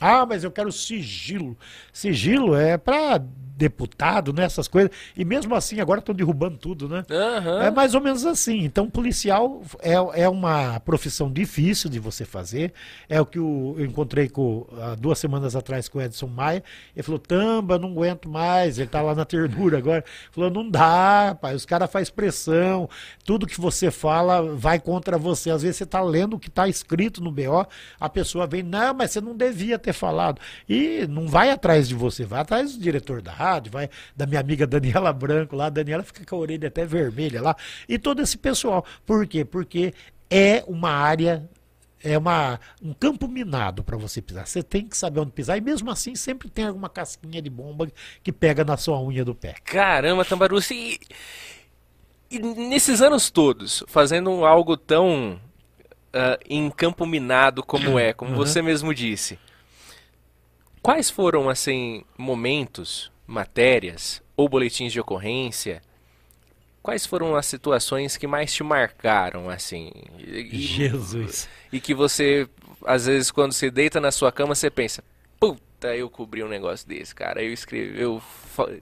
Ah, 0.00 0.26
mas 0.26 0.44
eu 0.44 0.50
quero 0.50 0.70
sigilo. 0.70 1.56
Sigilo 1.92 2.54
é 2.54 2.76
para 2.76 3.20
deputado, 3.56 4.32
né? 4.32 4.44
Essas 4.44 4.68
coisas. 4.68 4.90
E 5.16 5.24
mesmo 5.24 5.54
assim, 5.54 5.80
agora 5.80 6.00
estão 6.00 6.14
derrubando 6.14 6.58
tudo, 6.58 6.88
né? 6.88 7.04
Uhum. 7.10 7.62
É 7.62 7.70
mais 7.70 7.94
ou 7.94 8.00
menos 8.00 8.26
assim. 8.26 8.58
Então, 8.64 8.88
policial 8.88 9.62
é, 9.80 9.94
é 10.22 10.28
uma 10.28 10.78
profissão 10.80 11.32
difícil 11.32 11.88
de 11.88 11.98
você 11.98 12.24
fazer. 12.24 12.72
É 13.08 13.20
o 13.20 13.26
que 13.26 13.38
eu 13.38 13.76
encontrei 13.78 14.28
com, 14.28 14.66
há 14.80 14.94
duas 14.94 15.18
semanas 15.18 15.56
atrás 15.56 15.88
com 15.88 15.98
o 15.98 16.02
Edson 16.02 16.26
Maia. 16.26 16.62
Ele 16.94 17.02
falou: 17.02 17.18
Tamba, 17.18 17.78
não 17.78 17.90
aguento 17.90 18.28
mais. 18.28 18.78
Ele 18.78 18.88
tá 18.88 19.00
lá 19.00 19.14
na 19.14 19.24
ternura 19.24 19.78
agora. 19.78 20.04
Falou: 20.30 20.50
não 20.50 20.68
dá, 20.68 21.36
pai. 21.40 21.54
Os 21.54 21.64
caras 21.64 21.90
fazem 21.90 22.12
pressão. 22.12 22.88
Tudo 23.24 23.46
que 23.46 23.58
você 23.58 23.90
fala 23.90 24.54
vai 24.54 24.78
contra 24.78 25.16
você. 25.16 25.50
Às 25.50 25.62
vezes 25.62 25.78
você 25.78 25.86
tá 25.86 26.02
lendo 26.02 26.34
o 26.34 26.38
que 26.38 26.48
está 26.48 26.68
escrito 26.68 27.22
no 27.22 27.32
BO, 27.32 27.66
a 27.98 28.08
pessoa 28.08 28.46
vem, 28.46 28.62
não, 28.62 28.92
mas 28.92 29.10
você 29.10 29.20
não 29.20 29.34
devia 29.36 29.78
ter 29.78 29.85
falado. 29.92 30.40
E 30.68 31.06
não 31.08 31.26
vai 31.26 31.50
atrás 31.50 31.88
de 31.88 31.94
você, 31.94 32.24
vai 32.24 32.40
atrás 32.40 32.74
do 32.74 32.82
diretor 32.82 33.22
da 33.22 33.32
rádio, 33.32 33.72
vai 33.72 33.88
da 34.16 34.26
minha 34.26 34.40
amiga 34.40 34.66
Daniela 34.66 35.12
Branco 35.12 35.56
lá, 35.56 35.66
a 35.66 35.70
Daniela 35.70 36.02
fica 36.02 36.24
com 36.24 36.36
a 36.36 36.38
orelha 36.38 36.68
até 36.68 36.84
vermelha 36.84 37.42
lá, 37.42 37.56
e 37.88 37.98
todo 37.98 38.22
esse 38.22 38.36
pessoal. 38.36 38.84
Por 39.04 39.26
quê? 39.26 39.44
Porque 39.44 39.94
é 40.30 40.64
uma 40.66 40.90
área 40.90 41.48
é 42.02 42.16
uma, 42.16 42.60
um 42.80 42.92
campo 42.92 43.26
minado 43.26 43.82
para 43.82 43.96
você 43.96 44.22
pisar. 44.22 44.46
Você 44.46 44.62
tem 44.62 44.86
que 44.86 44.96
saber 44.96 45.18
onde 45.20 45.32
pisar. 45.32 45.56
E 45.56 45.60
mesmo 45.60 45.90
assim, 45.90 46.14
sempre 46.14 46.48
tem 46.48 46.66
alguma 46.66 46.88
casquinha 46.88 47.42
de 47.42 47.50
bomba 47.50 47.88
que 48.22 48.30
pega 48.30 48.64
na 48.64 48.76
sua 48.76 49.00
unha 49.02 49.24
do 49.24 49.34
pé. 49.34 49.56
Caramba, 49.64 50.24
Tambaruci. 50.24 51.00
E, 52.30 52.36
e 52.36 52.38
nesses 52.38 53.02
anos 53.02 53.30
todos, 53.30 53.82
fazendo 53.88 54.44
algo 54.44 54.76
tão 54.76 55.40
uh, 56.16 56.38
em 56.48 56.70
campo 56.70 57.04
minado 57.06 57.62
como 57.62 57.98
é, 57.98 58.12
como 58.12 58.32
uhum. 58.32 58.36
você 58.36 58.62
mesmo 58.62 58.94
disse, 58.94 59.38
quais 60.86 61.10
foram, 61.10 61.48
assim, 61.48 62.04
momentos 62.16 63.10
matérias 63.26 64.22
ou 64.36 64.48
boletins 64.48 64.92
de 64.92 65.00
ocorrência, 65.00 65.82
quais 66.80 67.04
foram 67.04 67.34
as 67.34 67.46
situações 67.46 68.16
que 68.16 68.24
mais 68.24 68.54
te 68.54 68.62
marcaram, 68.62 69.50
assim? 69.50 69.90
E, 70.16 70.56
Jesus! 70.60 71.48
E 71.72 71.80
que 71.80 71.92
você, 71.92 72.48
às 72.84 73.06
vezes, 73.06 73.32
quando 73.32 73.50
você 73.50 73.68
deita 73.68 74.00
na 74.00 74.12
sua 74.12 74.30
cama, 74.30 74.54
você 74.54 74.70
pensa, 74.70 75.02
puta, 75.40 75.96
eu 75.96 76.08
cobri 76.08 76.44
um 76.44 76.48
negócio 76.48 76.86
desse, 76.86 77.12
cara. 77.12 77.42
Eu 77.42 77.52
escrevi, 77.52 78.00
eu 78.00 78.22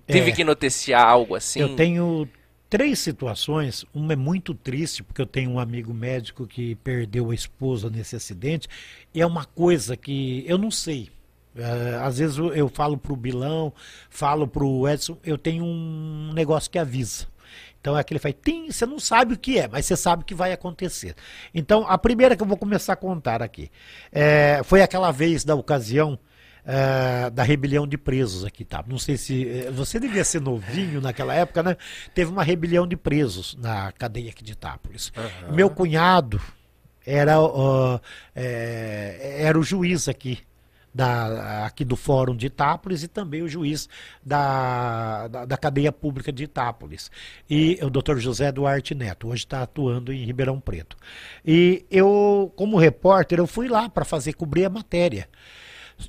tive 0.06 0.28
é, 0.28 0.32
que 0.32 0.44
noticiar 0.44 1.06
algo 1.08 1.34
assim. 1.34 1.60
Eu 1.60 1.74
tenho 1.74 2.28
três 2.68 2.98
situações. 2.98 3.86
Uma 3.94 4.12
é 4.12 4.16
muito 4.16 4.52
triste, 4.52 5.02
porque 5.02 5.22
eu 5.22 5.26
tenho 5.26 5.52
um 5.52 5.58
amigo 5.58 5.94
médico 5.94 6.46
que 6.46 6.74
perdeu 6.74 7.30
a 7.30 7.34
esposa 7.34 7.88
nesse 7.88 8.14
acidente. 8.14 8.68
E 9.14 9.22
é 9.22 9.26
uma 9.26 9.46
coisa 9.46 9.96
que 9.96 10.44
eu 10.46 10.58
não 10.58 10.70
sei. 10.70 11.08
Uh, 11.54 12.02
às 12.02 12.18
vezes 12.18 12.36
eu, 12.36 12.68
falo 12.68 12.98
pro 12.98 13.14
Bilão, 13.14 13.72
falo 14.10 14.46
pro 14.48 14.88
Edson, 14.88 15.16
eu 15.24 15.38
tenho 15.38 15.64
um 15.64 16.32
negócio 16.34 16.70
que 16.70 16.78
avisa. 16.78 17.26
Então 17.80 17.96
é 17.96 18.00
aquele 18.00 18.18
faz, 18.18 18.34
tem, 18.42 18.72
você 18.72 18.86
não 18.86 18.98
sabe 18.98 19.34
o 19.34 19.38
que 19.38 19.58
é, 19.58 19.68
mas 19.68 19.86
você 19.86 19.96
sabe 19.96 20.22
o 20.22 20.24
que 20.24 20.34
vai 20.34 20.52
acontecer. 20.52 21.14
Então 21.54 21.86
a 21.86 21.98
primeira 21.98 22.34
que 22.34 22.42
eu 22.42 22.46
vou 22.46 22.56
começar 22.56 22.94
a 22.94 22.96
contar 22.96 23.42
aqui 23.42 23.70
é, 24.10 24.62
foi 24.64 24.80
aquela 24.82 25.10
vez 25.12 25.44
da 25.44 25.54
ocasião 25.54 26.18
é, 26.64 27.28
da 27.28 27.42
rebelião 27.42 27.86
de 27.86 27.98
presos 27.98 28.44
aqui, 28.44 28.64
tá? 28.64 28.82
Não 28.86 28.98
sei 28.98 29.18
se 29.18 29.48
é, 29.48 29.70
você 29.70 30.00
devia 30.00 30.24
ser 30.24 30.40
novinho 30.40 31.00
naquela 31.00 31.34
época, 31.34 31.62
né? 31.62 31.76
Teve 32.14 32.32
uma 32.32 32.42
rebelião 32.42 32.86
de 32.86 32.96
presos 32.96 33.54
na 33.60 33.92
cadeia 33.92 34.30
aqui 34.30 34.42
de 34.42 34.52
Itápolis. 34.52 35.12
Uhum. 35.14 35.54
Meu 35.54 35.68
cunhado 35.68 36.40
era 37.06 37.38
uh, 37.38 38.00
era 38.34 39.58
o 39.58 39.62
juiz 39.62 40.08
aqui 40.08 40.38
da, 40.94 41.66
aqui 41.66 41.84
do 41.84 41.96
Fórum 41.96 42.36
de 42.36 42.46
Itápolis 42.46 43.02
e 43.02 43.08
também 43.08 43.42
o 43.42 43.48
juiz 43.48 43.88
da, 44.24 45.26
da, 45.26 45.44
da 45.44 45.56
cadeia 45.56 45.90
pública 45.90 46.30
de 46.30 46.44
Itápolis. 46.44 47.10
E 47.50 47.78
o 47.82 47.90
doutor 47.90 48.18
José 48.18 48.52
Duarte 48.52 48.94
Neto, 48.94 49.28
hoje 49.28 49.44
está 49.44 49.62
atuando 49.62 50.12
em 50.12 50.24
Ribeirão 50.24 50.60
Preto. 50.60 50.96
E 51.44 51.84
eu, 51.90 52.52
como 52.54 52.78
repórter, 52.78 53.38
eu 53.38 53.46
fui 53.46 53.66
lá 53.66 53.88
para 53.88 54.04
fazer 54.04 54.34
cobrir 54.34 54.64
a 54.64 54.70
matéria. 54.70 55.28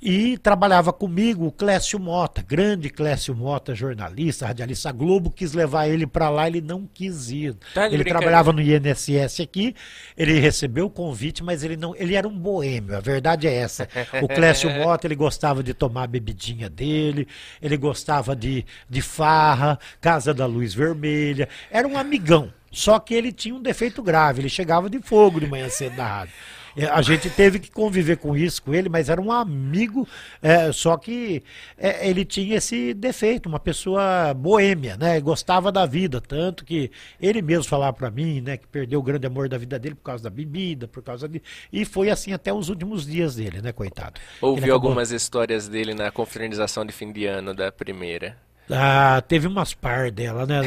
E 0.02 0.38
trabalhava 0.38 0.92
comigo 0.92 1.46
o 1.46 1.52
Clécio 1.52 2.00
Mota, 2.00 2.42
grande 2.42 2.90
Clécio 2.90 3.36
Mota, 3.36 3.74
jornalista, 3.74 4.48
radialista. 4.48 4.90
A 4.90 4.92
Globo 4.92 5.32
quis 5.32 5.54
levar 5.54 5.88
ele 5.88 6.06
para 6.06 6.30
lá, 6.30 6.48
ele 6.48 6.62
não 6.62 6.88
quis 6.92 7.30
ir. 7.30 7.56
Tá 7.74 7.88
ele 7.88 8.04
trabalhava 8.04 8.52
no 8.52 8.62
INSS 8.62 9.40
aqui, 9.42 9.76
ele 10.18 10.40
recebeu 10.40 10.88
o 10.88 10.90
convite, 10.90 11.44
mas 11.44 11.64
ele 11.64 11.78
não, 11.78 11.96
ele 11.96 12.16
era 12.16 12.28
um 12.28 12.38
boêmio, 12.38 12.96
a 12.96 13.00
verdade 13.00 13.48
é 13.48 13.54
essa. 13.54 13.88
O 14.22 14.28
Clécio 14.28 14.70
Mota, 14.74 15.08
ele 15.08 15.16
gostava 15.16 15.64
de 15.64 15.74
tomar 15.74 16.04
a 16.04 16.08
bebidinha 16.08 16.70
dele, 16.70 17.28
ele 17.62 17.78
gostava 17.78 18.36
de, 18.36 18.66
de 18.90 19.02
farra, 19.02 19.80
Casa 20.02 20.34
da 20.34 20.46
Luz 20.46 20.74
Vermelha, 20.74 21.48
era 21.72 21.88
um 21.88 21.98
amigão. 21.98 22.52
Só 22.72 23.00
que 23.00 23.14
ele 23.14 23.32
tinha 23.32 23.56
um 23.56 23.62
defeito 23.62 24.04
grave, 24.04 24.42
ele 24.42 24.50
chegava 24.50 24.90
de 24.90 25.00
fogo 25.00 25.40
de 25.40 25.48
manhã 25.48 25.70
cedo 25.70 25.96
na 25.96 26.06
rádio. 26.06 26.34
É, 26.76 26.86
a 26.86 27.02
gente 27.02 27.30
teve 27.30 27.60
que 27.60 27.72
conviver 27.72 28.18
com 28.18 28.36
isso, 28.36 28.62
com 28.62 28.74
ele, 28.74 28.90
mas 28.90 29.10
era 29.10 29.22
um 29.22 29.32
amigo, 29.32 30.08
é, 30.42 30.72
só 30.72 30.98
que 30.98 31.42
é, 31.78 32.08
ele 32.08 32.26
tinha 32.26 32.58
esse 32.58 32.94
defeito, 32.94 33.48
uma 33.48 33.60
pessoa 33.60 34.34
boêmia, 34.34 34.98
né? 34.98 35.20
Gostava 35.22 35.72
da 35.72 35.86
vida, 35.86 36.20
tanto 36.20 36.66
que 36.66 36.92
ele 37.20 37.42
mesmo 37.42 37.64
falava 37.64 37.94
para 37.94 38.12
mim, 38.12 38.42
né, 38.42 38.58
que 38.58 38.68
perdeu 38.68 39.00
o 39.00 39.04
grande 39.04 39.26
amor 39.26 39.48
da 39.48 39.58
vida 39.58 39.80
dele 39.80 39.96
por 39.96 40.04
causa 40.04 40.24
da 40.24 40.30
bebida, 40.30 40.88
por 40.88 41.02
causa 41.02 41.28
de. 41.28 41.42
E 41.72 41.86
foi 41.86 42.10
assim 42.10 42.34
até 42.34 42.54
os 42.54 42.70
últimos 42.70 43.06
dias 43.06 43.36
dele, 43.36 43.62
né, 43.62 43.72
coitado. 43.72 44.20
Ouviu 44.42 44.66
acabou... 44.66 44.90
algumas 44.90 45.12
histórias 45.12 45.68
dele 45.68 45.94
na 45.94 46.12
confraternização 46.12 46.86
de 46.86 46.92
fim 46.92 47.12
de 47.12 47.26
ano 47.26 47.54
da 47.54 47.72
primeira. 47.72 48.45
Ah, 48.70 49.22
teve 49.28 49.48
umas 49.48 49.74
par 49.74 50.10
dela, 50.10 50.46
né? 50.46 50.60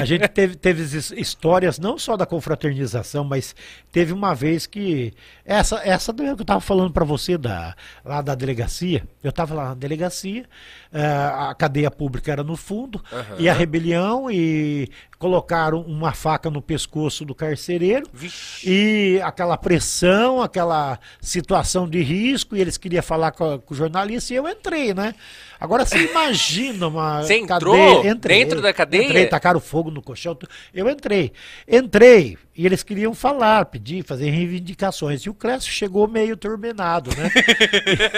A 0.00 0.04
gente 0.04 0.26
teve, 0.30 0.54
teve 0.54 0.82
histórias 1.16 1.78
não 1.78 1.98
só 1.98 2.16
da 2.16 2.24
confraternização, 2.24 3.24
mas 3.24 3.54
teve 3.90 4.12
uma 4.12 4.34
vez 4.34 4.66
que 4.66 5.12
essa 5.44 5.80
essa 5.84 6.14
que 6.14 6.22
eu 6.22 6.34
estava 6.34 6.60
falando 6.60 6.92
para 6.92 7.04
você 7.04 7.36
da 7.36 7.74
lá 8.04 8.22
da 8.22 8.34
delegacia. 8.34 9.02
Eu 9.22 9.30
estava 9.30 9.54
lá 9.54 9.68
na 9.70 9.74
delegacia, 9.74 10.44
a 10.94 11.54
cadeia 11.54 11.90
pública 11.90 12.30
era 12.30 12.44
no 12.44 12.56
fundo 12.56 13.02
uhum. 13.10 13.36
e 13.38 13.48
a 13.48 13.52
rebelião 13.52 14.30
e 14.30 14.88
colocaram 15.18 15.80
uma 15.82 16.12
faca 16.12 16.50
no 16.50 16.60
pescoço 16.60 17.24
do 17.24 17.34
carcereiro 17.34 18.06
Vixe. 18.12 18.68
e 18.68 19.20
aquela 19.22 19.56
pressão, 19.56 20.42
aquela 20.42 20.98
situação 21.20 21.88
de 21.88 22.02
risco 22.02 22.56
e 22.56 22.60
eles 22.60 22.76
queriam 22.76 23.02
falar 23.02 23.30
com, 23.30 23.58
com 23.60 23.72
o 23.72 23.76
jornalista 23.76 24.34
e 24.34 24.36
eu 24.36 24.48
entrei, 24.48 24.92
né? 24.92 25.14
Agora 25.58 25.86
você 25.86 25.98
imagina 26.10 26.88
uma 26.88 27.22
você 27.22 27.38
entrou 27.38 27.76
cadeia, 27.76 28.10
entrei, 28.10 28.44
dentro 28.44 28.60
da 28.60 28.72
cadeia? 28.72 29.04
Entrei, 29.04 29.26
tacaram 29.26 29.60
fogo 29.60 29.90
no 29.90 30.02
colchão. 30.02 30.36
Eu 30.74 30.90
entrei. 30.90 31.32
Entrei 31.68 32.36
e 32.56 32.66
eles 32.66 32.82
queriam 32.82 33.14
falar, 33.14 33.64
pedir, 33.66 34.04
fazer 34.04 34.28
reivindicações. 34.28 35.22
E 35.22 35.30
o 35.30 35.34
Clécio 35.34 35.72
chegou 35.72 36.06
meio 36.06 36.36
turbinado, 36.36 37.10
né? 37.16 37.30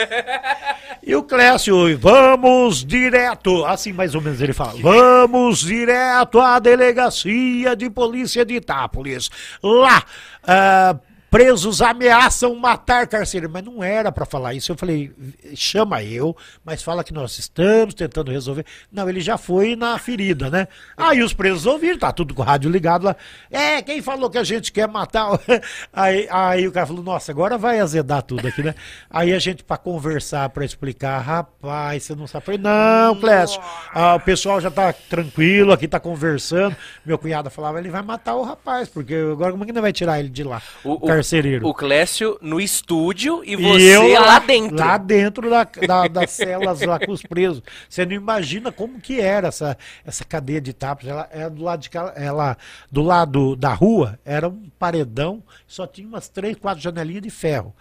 e 1.03 1.15
o 1.15 1.23
Clécio, 1.23 1.97
vamos 1.99 2.85
direto, 2.85 3.65
assim 3.65 3.93
mais 3.93 4.15
ou 4.15 4.21
menos 4.21 4.41
ele 4.41 4.53
fala, 4.53 4.75
vamos 4.81 5.61
direto 5.61 6.41
à 6.41 6.59
delegacia 6.59 7.77
de 7.77 7.89
polícia 7.89 8.45
de 8.45 8.55
Itápolis. 8.55 9.31
Lá, 9.63 10.03
uh, 10.43 11.14
presos 11.35 11.83
ameaçam 11.83 12.55
matar 12.55 13.09
carcereiro. 13.09 13.53
Mas 13.53 13.65
não 13.65 13.83
era 13.83 14.13
para 14.13 14.25
falar 14.25 14.55
isso. 14.55 14.71
Eu 14.71 14.77
falei, 14.77 15.13
chama 15.57 16.01
eu, 16.01 16.37
mas 16.65 16.81
fala 16.81 17.03
que 17.03 17.13
nós 17.13 17.37
estamos 17.41 17.93
tentando 17.93 18.31
resolver. 18.31 18.65
Não, 18.93 19.09
ele 19.09 19.21
já 19.21 19.37
foi 19.37 19.75
na 19.75 19.99
ferida, 19.99 20.49
né? 20.49 20.69
Aí 20.97 21.25
os 21.25 21.35
presos 21.35 21.67
ouviram, 21.67 21.99
tá 21.99 22.13
tudo 22.13 22.35
com 22.35 22.43
o 22.43 22.45
rádio 22.45 22.71
ligado 22.71 23.07
lá. 23.07 23.17
É, 23.51 23.83
quem 23.83 24.01
falou 24.01 24.31
que 24.31 24.39
a 24.39 24.45
gente 24.45 24.71
quer 24.71 24.87
matar? 24.87 25.25
Aí, 25.93 26.29
aí 26.31 26.69
o 26.69 26.73
cara 26.73 26.87
falou, 26.87 27.03
nossa, 27.03 27.31
agora 27.31 27.57
vai 27.57 27.79
azedar 27.79 28.23
tudo 28.23 28.47
aqui, 28.47 28.63
né? 28.63 28.75
Aí 29.09 29.33
a 29.33 29.39
gente, 29.39 29.63
para 29.63 29.77
conversar, 29.77 30.49
para 30.51 30.65
explicar, 30.65 31.19
rapaz, 31.21 32.03
você 32.03 32.15
não 32.15 32.27
sabe. 32.27 32.43
Eu 32.43 32.47
falei, 32.47 32.61
não, 32.61 33.17
Clécio, 33.17 33.61
ah, 33.93 34.17
o 34.17 34.21
pessoal 34.21 34.61
já 34.61 34.71
tá 34.71 34.93
tranquilo 34.93 35.73
aqui, 35.73 35.87
tá 35.87 36.01
conversando. 36.01 36.77
Meu 37.05 37.17
cunhado 37.17 37.49
falava, 37.51 37.79
ele 37.79 37.91
vai 37.91 38.03
matar 38.03 38.35
o 38.35 38.43
rapaz, 38.43 38.89
porque 38.89 39.15
agora 39.15 39.53
como 39.53 39.65
é 39.65 39.67
que 39.67 39.73
ele 39.73 39.81
vai 39.81 39.93
tirar 39.93 40.19
ele 40.19 40.29
de 40.29 40.43
lá? 40.43 40.61
O, 40.83 40.93
o 40.95 41.01
carcereiro. 41.25 41.67
O 41.67 41.75
Clécio 41.75 42.39
no 42.41 42.61
estúdio 42.61 43.43
e 43.45 43.57
você 43.57 43.79
e 43.79 43.87
eu 43.87 44.21
lá, 44.21 44.39
dentro. 44.39 44.77
Lá 44.77 44.99
dentro 44.99 45.51
da, 45.51 45.65
da, 45.65 46.07
das 46.07 46.31
celas 46.31 46.83
lá 46.83 46.99
com 46.99 47.11
os 47.11 47.23
presos. 47.23 47.63
Você 47.89 48.05
não 48.05 48.13
imagina 48.13 48.71
como 48.71 49.01
que 49.01 49.21
era 49.21 49.49
essa, 49.49 49.77
essa 50.05 50.25
cadeia 50.25 50.61
de 50.61 50.73
tapas. 50.73 51.07
Ela 51.09 51.29
era 51.33 51.51
do 51.51 51.65
lado 51.65 51.81
de 51.81 51.91
ela 52.15 52.57
do 52.91 53.03
lado 53.03 53.57
da 53.57 53.73
rua 53.73 54.19
era 54.25 54.49
um 54.49 54.69
paredão, 54.79 55.43
só 55.67 55.87
tinha 55.87 56.07
umas 56.07 56.29
três, 56.29 56.57
quatro 56.57 56.83
janelinhas 56.83 57.23
de 57.23 57.31
ferro. 57.31 57.75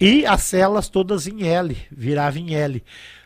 E 0.00 0.26
as 0.26 0.42
celas 0.42 0.88
todas 0.88 1.28
em 1.28 1.46
L, 1.46 1.76
virava 1.90 2.38
em 2.38 2.54
L. 2.54 2.82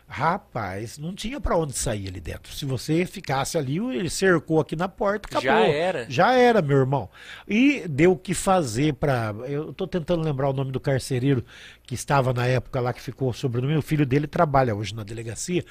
Rapaz, 0.09 0.97
não 0.97 1.13
tinha 1.13 1.39
para 1.39 1.57
onde 1.57 1.73
sair 1.73 2.07
ali 2.07 2.21
dentro. 2.21 2.53
Se 2.53 2.63
você 2.63 3.05
ficasse 3.05 3.57
ali, 3.57 3.77
ele 3.77 4.09
cercou 4.09 4.57
aqui 4.57 4.73
na 4.73 4.87
porta, 4.87 5.27
acabou. 5.27 5.43
Já 5.43 5.59
era. 5.59 6.05
Já 6.09 6.33
era, 6.33 6.61
meu 6.61 6.77
irmão. 6.77 7.09
E 7.45 7.85
deu 7.89 8.13
o 8.13 8.17
que 8.17 8.33
fazer 8.33 8.93
para. 8.93 9.35
Eu 9.45 9.71
estou 9.71 9.85
tentando 9.85 10.23
lembrar 10.23 10.49
o 10.49 10.53
nome 10.53 10.71
do 10.71 10.79
carcereiro 10.79 11.43
que 11.87 11.95
estava 11.95 12.33
na 12.33 12.45
época 12.45 12.81
lá 12.81 12.91
que 12.91 13.01
ficou 13.01 13.31
sobrenome, 13.31 13.77
o 13.77 13.81
filho 13.81 14.05
dele 14.05 14.27
trabalha 14.27 14.75
hoje 14.75 14.93
na 14.93 15.03
delegacia, 15.03 15.63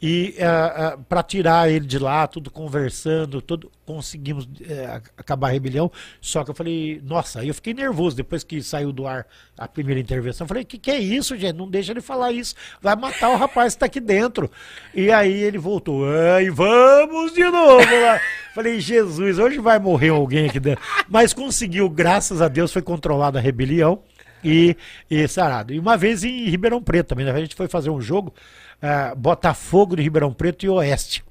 e 0.00 0.36
uh, 0.38 0.94
uh, 0.94 1.04
para 1.04 1.20
tirar 1.20 1.68
ele 1.68 1.84
de 1.84 1.98
lá, 1.98 2.28
tudo 2.28 2.48
conversando, 2.48 3.42
tudo 3.42 3.72
conseguimos 3.84 4.44
uh, 4.44 5.02
acabar 5.18 5.48
a 5.48 5.50
rebelião, 5.50 5.90
só 6.20 6.44
que 6.44 6.50
eu 6.52 6.54
falei, 6.54 7.02
nossa, 7.04 7.40
aí 7.40 7.48
eu 7.48 7.54
fiquei 7.54 7.74
nervoso 7.74 8.14
depois 8.14 8.44
que 8.44 8.62
saiu 8.62 8.92
do 8.92 9.04
ar 9.04 9.26
a 9.58 9.66
primeira 9.66 10.00
intervenção, 10.00 10.44
eu 10.44 10.48
falei, 10.48 10.64
que 10.64 10.78
que 10.78 10.92
é 10.92 10.98
isso, 10.98 11.36
gente, 11.36 11.56
não 11.56 11.68
deixa 11.68 11.90
ele 11.90 12.00
falar 12.00 12.30
isso, 12.30 12.54
vai 12.80 12.94
matar 12.94 13.30
o 13.30 13.36
rapaz 13.36 13.72
que 13.72 13.78
está 13.78 13.86
aqui 13.86 13.98
dentro, 13.98 14.48
e 14.94 15.10
aí 15.10 15.42
ele 15.42 15.58
voltou, 15.58 16.04
ai, 16.08 16.50
vamos 16.50 17.34
de 17.34 17.42
novo 17.42 18.00
lá. 18.00 18.20
Falei, 18.54 18.78
Jesus, 18.78 19.40
hoje 19.40 19.58
vai 19.58 19.80
morrer 19.80 20.10
alguém 20.10 20.46
aqui 20.46 20.60
dentro. 20.60 20.80
Mas 21.08 21.32
conseguiu, 21.32 21.90
graças 21.90 22.40
a 22.40 22.46
Deus, 22.46 22.72
foi 22.72 22.82
controlada 22.82 23.40
a 23.40 23.42
rebelião 23.42 24.00
e, 24.44 24.76
e 25.10 25.26
sarado. 25.26 25.72
E 25.72 25.78
uma 25.78 25.96
vez 25.96 26.22
em 26.22 26.48
Ribeirão 26.48 26.82
Preto 26.82 27.08
também, 27.08 27.24
né? 27.24 27.32
a 27.32 27.40
gente 27.40 27.54
foi 27.54 27.68
fazer 27.68 27.90
um 27.90 28.00
jogo, 28.00 28.34
uh, 28.82 29.16
Botafogo 29.16 29.96
de 29.96 30.02
Ribeirão 30.02 30.32
Preto 30.32 30.64
e 30.64 30.68
Oeste. 30.68 31.24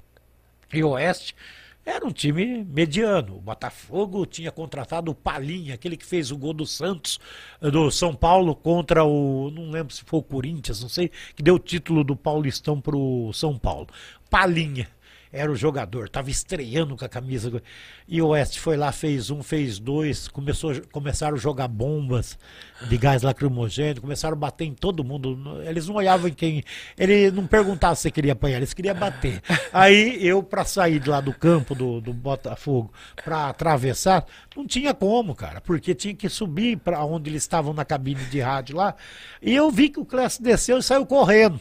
E 0.72 0.82
Oeste 0.82 1.34
era 1.86 2.04
um 2.04 2.10
time 2.10 2.64
mediano. 2.64 3.36
O 3.36 3.40
Botafogo 3.40 4.24
tinha 4.26 4.50
contratado 4.50 5.10
o 5.10 5.14
Palinha, 5.14 5.74
aquele 5.74 5.96
que 5.96 6.04
fez 6.04 6.30
o 6.30 6.36
gol 6.36 6.54
do 6.54 6.66
Santos, 6.66 7.20
do 7.60 7.90
São 7.90 8.14
Paulo 8.14 8.56
contra 8.56 9.04
o. 9.04 9.50
Não 9.50 9.70
lembro 9.70 9.94
se 9.94 10.02
foi 10.04 10.18
o 10.18 10.22
Corinthians, 10.22 10.80
não 10.80 10.88
sei, 10.88 11.10
que 11.36 11.42
deu 11.42 11.56
o 11.56 11.58
título 11.58 12.02
do 12.02 12.16
Paulistão 12.16 12.80
para 12.80 12.96
o 12.96 13.32
São 13.32 13.58
Paulo. 13.58 13.88
Palinha 14.30 14.88
era 15.34 15.50
o 15.50 15.56
jogador, 15.56 16.06
estava 16.06 16.30
estreando 16.30 16.96
com 16.96 17.04
a 17.04 17.08
camisa. 17.08 17.60
E 18.06 18.22
o 18.22 18.28
Oeste 18.28 18.60
foi 18.60 18.76
lá, 18.76 18.92
fez 18.92 19.30
um, 19.30 19.42
fez 19.42 19.80
dois, 19.80 20.28
começou, 20.28 20.72
começaram 20.92 21.36
a 21.36 21.38
jogar 21.38 21.66
bombas 21.66 22.38
de 22.88 22.96
gás 22.96 23.22
lacrimogêneo, 23.22 24.00
começaram 24.00 24.34
a 24.34 24.38
bater 24.38 24.64
em 24.64 24.72
todo 24.72 25.02
mundo. 25.02 25.60
Eles 25.62 25.88
não 25.88 25.96
olhavam 25.96 26.28
em 26.28 26.32
quem. 26.32 26.62
Ele 26.96 27.32
não 27.32 27.48
perguntava 27.48 27.96
se 27.96 28.10
queria 28.12 28.32
apanhar, 28.32 28.58
eles 28.58 28.72
queriam 28.72 28.94
bater. 28.94 29.42
Aí 29.72 30.24
eu, 30.24 30.40
para 30.40 30.64
sair 30.64 31.00
de 31.00 31.10
lá 31.10 31.20
do 31.20 31.34
campo 31.34 31.74
do, 31.74 32.00
do 32.00 32.12
Botafogo, 32.12 32.92
para 33.24 33.48
atravessar, 33.48 34.24
não 34.56 34.64
tinha 34.64 34.94
como, 34.94 35.34
cara, 35.34 35.60
porque 35.60 35.96
tinha 35.96 36.14
que 36.14 36.28
subir 36.28 36.76
para 36.78 37.04
onde 37.04 37.28
eles 37.28 37.42
estavam 37.42 37.74
na 37.74 37.84
cabine 37.84 38.24
de 38.26 38.40
rádio 38.40 38.76
lá. 38.76 38.94
E 39.42 39.52
eu 39.52 39.68
vi 39.68 39.88
que 39.88 39.98
o 39.98 40.04
Clécio 40.04 40.44
desceu 40.44 40.78
e 40.78 40.82
saiu 40.82 41.04
correndo. 41.04 41.60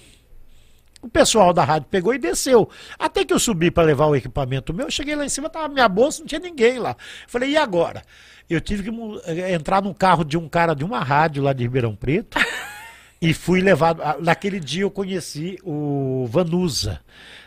O 1.03 1.09
pessoal 1.09 1.51
da 1.51 1.65
rádio 1.65 1.89
pegou 1.91 2.13
e 2.13 2.17
desceu. 2.17 2.69
Até 2.97 3.25
que 3.25 3.33
eu 3.33 3.39
subi 3.39 3.69
para 3.69 3.83
levar 3.83 4.05
o 4.05 4.15
equipamento 4.15 4.73
meu, 4.73 4.87
eu 4.87 4.91
cheguei 4.91 5.17
lá 5.17 5.25
em 5.25 5.29
cima, 5.29 5.49
tava 5.49 5.67
minha 5.67 5.89
bolsa, 5.89 6.21
não 6.21 6.27
tinha 6.27 6.39
ninguém 6.39 6.79
lá. 6.79 6.95
Falei, 7.27 7.49
e 7.49 7.57
agora? 7.57 8.01
Eu 8.49 8.61
tive 8.61 8.89
que 8.89 9.21
eh, 9.25 9.53
entrar 9.53 9.81
no 9.81 9.93
carro 9.93 10.23
de 10.23 10.37
um 10.37 10.47
cara 10.47 10.73
de 10.73 10.85
uma 10.85 11.03
rádio 11.03 11.43
lá 11.43 11.51
de 11.51 11.63
Ribeirão 11.63 11.93
Preto. 11.93 12.37
e 13.21 13.33
fui 13.33 13.59
levado. 13.59 14.01
Naquele 14.21 14.61
dia 14.61 14.83
eu 14.83 14.91
conheci 14.91 15.59
o 15.61 16.25
Vanusa. 16.29 17.01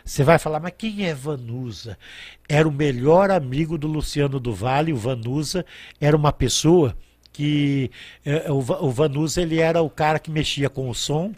Você 0.05 0.23
vai 0.23 0.37
falar, 0.37 0.59
mas 0.59 0.73
quem 0.77 1.07
é 1.07 1.15
Vanusa? 1.15 1.97
Era 2.47 2.67
o 2.67 2.71
melhor 2.71 3.31
amigo 3.31 3.75
do 3.75 3.87
Luciano 3.87 4.39
do 4.39 4.53
Vale, 4.53 4.93
o 4.93 4.97
Vanusa. 4.97 5.65
Era 5.99 6.15
uma 6.15 6.31
pessoa 6.31 6.95
que. 7.33 7.89
Eh, 8.23 8.51
o 8.51 8.91
Vanusa 8.91 9.41
ele 9.41 9.59
era 9.59 9.81
o 9.81 9.89
cara 9.89 10.19
que 10.19 10.29
mexia 10.29 10.69
com 10.69 10.91
o 10.91 10.93
som 10.93 11.33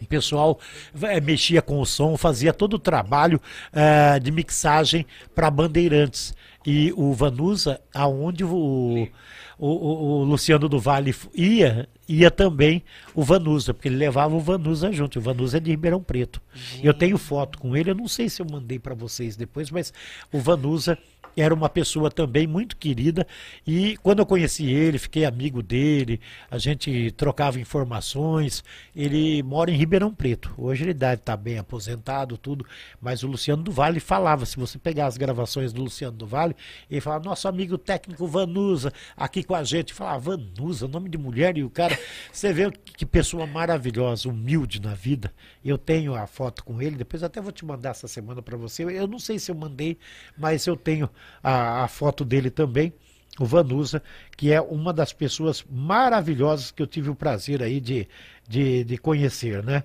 o 0.00 0.06
pessoal 0.06 0.58
é, 1.02 1.20
mexia 1.20 1.62
com 1.62 1.80
o 1.80 1.86
som, 1.86 2.16
fazia 2.16 2.52
todo 2.52 2.74
o 2.74 2.78
trabalho 2.78 3.40
uh, 3.72 4.20
de 4.20 4.30
mixagem 4.30 5.06
para 5.34 5.50
Bandeirantes. 5.50 6.34
E 6.66 6.92
o 6.96 7.12
Vanusa, 7.12 7.80
aonde 7.94 8.44
o, 8.44 9.08
o, 9.56 9.66
o, 9.66 10.24
Luciano 10.24 10.68
do 10.68 10.80
Vale 10.80 11.14
ia, 11.32 11.88
ia 12.08 12.28
também 12.28 12.82
o 13.14 13.22
Vanusa, 13.22 13.72
porque 13.72 13.88
ele 13.88 13.96
levava 13.96 14.34
o 14.34 14.40
Vanusa 14.40 14.90
junto. 14.90 15.18
O 15.20 15.22
Vanusa 15.22 15.58
é 15.58 15.60
de 15.60 15.70
Ribeirão 15.70 16.02
Preto. 16.02 16.42
Gente. 16.52 16.84
Eu 16.84 16.92
tenho 16.92 17.16
foto 17.16 17.56
com 17.58 17.76
ele, 17.76 17.90
eu 17.90 17.94
não 17.94 18.08
sei 18.08 18.28
se 18.28 18.42
eu 18.42 18.46
mandei 18.50 18.80
para 18.80 18.94
vocês 18.94 19.36
depois, 19.36 19.70
mas 19.70 19.94
o 20.32 20.40
Vanusa 20.40 20.98
era 21.36 21.54
uma 21.54 21.68
pessoa 21.68 22.10
também 22.10 22.46
muito 22.46 22.76
querida 22.76 23.26
e 23.66 23.96
quando 23.98 24.20
eu 24.20 24.26
conheci 24.26 24.66
ele, 24.70 24.98
fiquei 24.98 25.24
amigo 25.24 25.62
dele, 25.62 26.20
a 26.50 26.58
gente 26.58 27.10
trocava 27.12 27.60
informações. 27.60 28.64
Ele 28.94 29.42
mora 29.42 29.70
em 29.70 29.76
Ribeirão 29.76 30.14
Preto. 30.14 30.52
Hoje 30.56 30.84
ele 30.84 30.94
deve 30.94 31.14
estar 31.14 31.36
bem 31.36 31.58
aposentado, 31.58 32.38
tudo, 32.38 32.64
mas 33.00 33.22
o 33.22 33.26
Luciano 33.26 33.62
do 33.62 33.70
Vale 33.70 34.00
falava, 34.00 34.46
se 34.46 34.56
você 34.56 34.78
pegar 34.78 35.06
as 35.06 35.16
gravações 35.16 35.72
do 35.72 35.82
Luciano 35.82 36.16
do 36.16 36.26
Vale, 36.26 36.56
ele 36.90 37.00
falava, 37.00 37.24
nosso 37.24 37.46
amigo 37.48 37.76
técnico 37.76 38.26
Vanusa, 38.26 38.92
aqui 39.16 39.42
com 39.42 39.54
a 39.54 39.64
gente, 39.64 39.92
falava, 39.92 40.36
Vanusa, 40.36 40.88
nome 40.88 41.08
de 41.08 41.18
mulher, 41.18 41.56
e 41.58 41.64
o 41.64 41.70
cara, 41.70 41.98
você 42.32 42.52
vê 42.52 42.70
que 42.70 43.04
pessoa 43.04 43.46
maravilhosa, 43.46 44.28
humilde 44.28 44.80
na 44.80 44.94
vida. 44.94 45.32
Eu 45.64 45.76
tenho 45.76 46.14
a 46.14 46.26
foto 46.26 46.64
com 46.64 46.80
ele, 46.80 46.96
depois 46.96 47.22
até 47.22 47.40
vou 47.40 47.52
te 47.52 47.64
mandar 47.64 47.90
essa 47.90 48.08
semana 48.08 48.40
para 48.40 48.56
você. 48.56 48.84
Eu 48.84 49.06
não 49.06 49.18
sei 49.18 49.38
se 49.38 49.50
eu 49.50 49.54
mandei, 49.54 49.98
mas 50.38 50.66
eu 50.66 50.76
tenho 50.76 51.10
a, 51.42 51.84
a 51.84 51.88
foto 51.88 52.24
dele 52.24 52.50
também, 52.50 52.92
o 53.38 53.44
Vanusa, 53.44 54.02
que 54.36 54.52
é 54.52 54.60
uma 54.60 54.92
das 54.92 55.12
pessoas 55.12 55.64
maravilhosas 55.70 56.70
que 56.70 56.82
eu 56.82 56.86
tive 56.86 57.10
o 57.10 57.14
prazer 57.14 57.62
aí 57.62 57.80
de, 57.80 58.08
de, 58.48 58.84
de 58.84 58.98
conhecer, 58.98 59.62
né? 59.62 59.84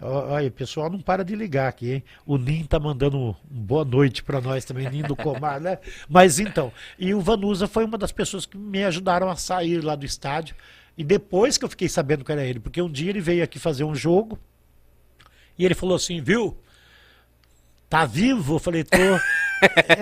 Olha, 0.00 0.48
pessoal 0.48 0.88
não 0.88 1.00
para 1.00 1.24
de 1.24 1.34
ligar 1.34 1.68
aqui, 1.68 1.94
hein? 1.94 2.04
O 2.24 2.38
Nin 2.38 2.64
tá 2.64 2.78
mandando 2.78 3.18
um 3.18 3.34
boa 3.50 3.84
noite 3.84 4.22
para 4.22 4.40
nós 4.40 4.64
também, 4.64 4.88
Nin 4.88 5.02
do 5.02 5.16
Comar, 5.16 5.60
né? 5.60 5.78
Mas 6.08 6.38
então, 6.38 6.72
e 6.96 7.12
o 7.12 7.20
Vanusa 7.20 7.66
foi 7.66 7.84
uma 7.84 7.98
das 7.98 8.12
pessoas 8.12 8.46
que 8.46 8.56
me 8.56 8.84
ajudaram 8.84 9.28
a 9.28 9.34
sair 9.34 9.82
lá 9.82 9.96
do 9.96 10.06
estádio. 10.06 10.54
E 10.96 11.02
depois 11.02 11.58
que 11.58 11.64
eu 11.64 11.68
fiquei 11.68 11.88
sabendo 11.88 12.24
que 12.24 12.30
era 12.30 12.44
ele, 12.44 12.60
porque 12.60 12.80
um 12.80 12.90
dia 12.90 13.10
ele 13.10 13.20
veio 13.20 13.42
aqui 13.42 13.58
fazer 13.58 13.82
um 13.82 13.94
jogo 13.94 14.38
e 15.58 15.64
ele 15.64 15.74
falou 15.74 15.96
assim, 15.96 16.20
viu? 16.20 16.56
Tá 17.88 18.06
vivo? 18.06 18.54
Eu 18.54 18.58
falei, 18.60 18.84
tô. 18.84 18.96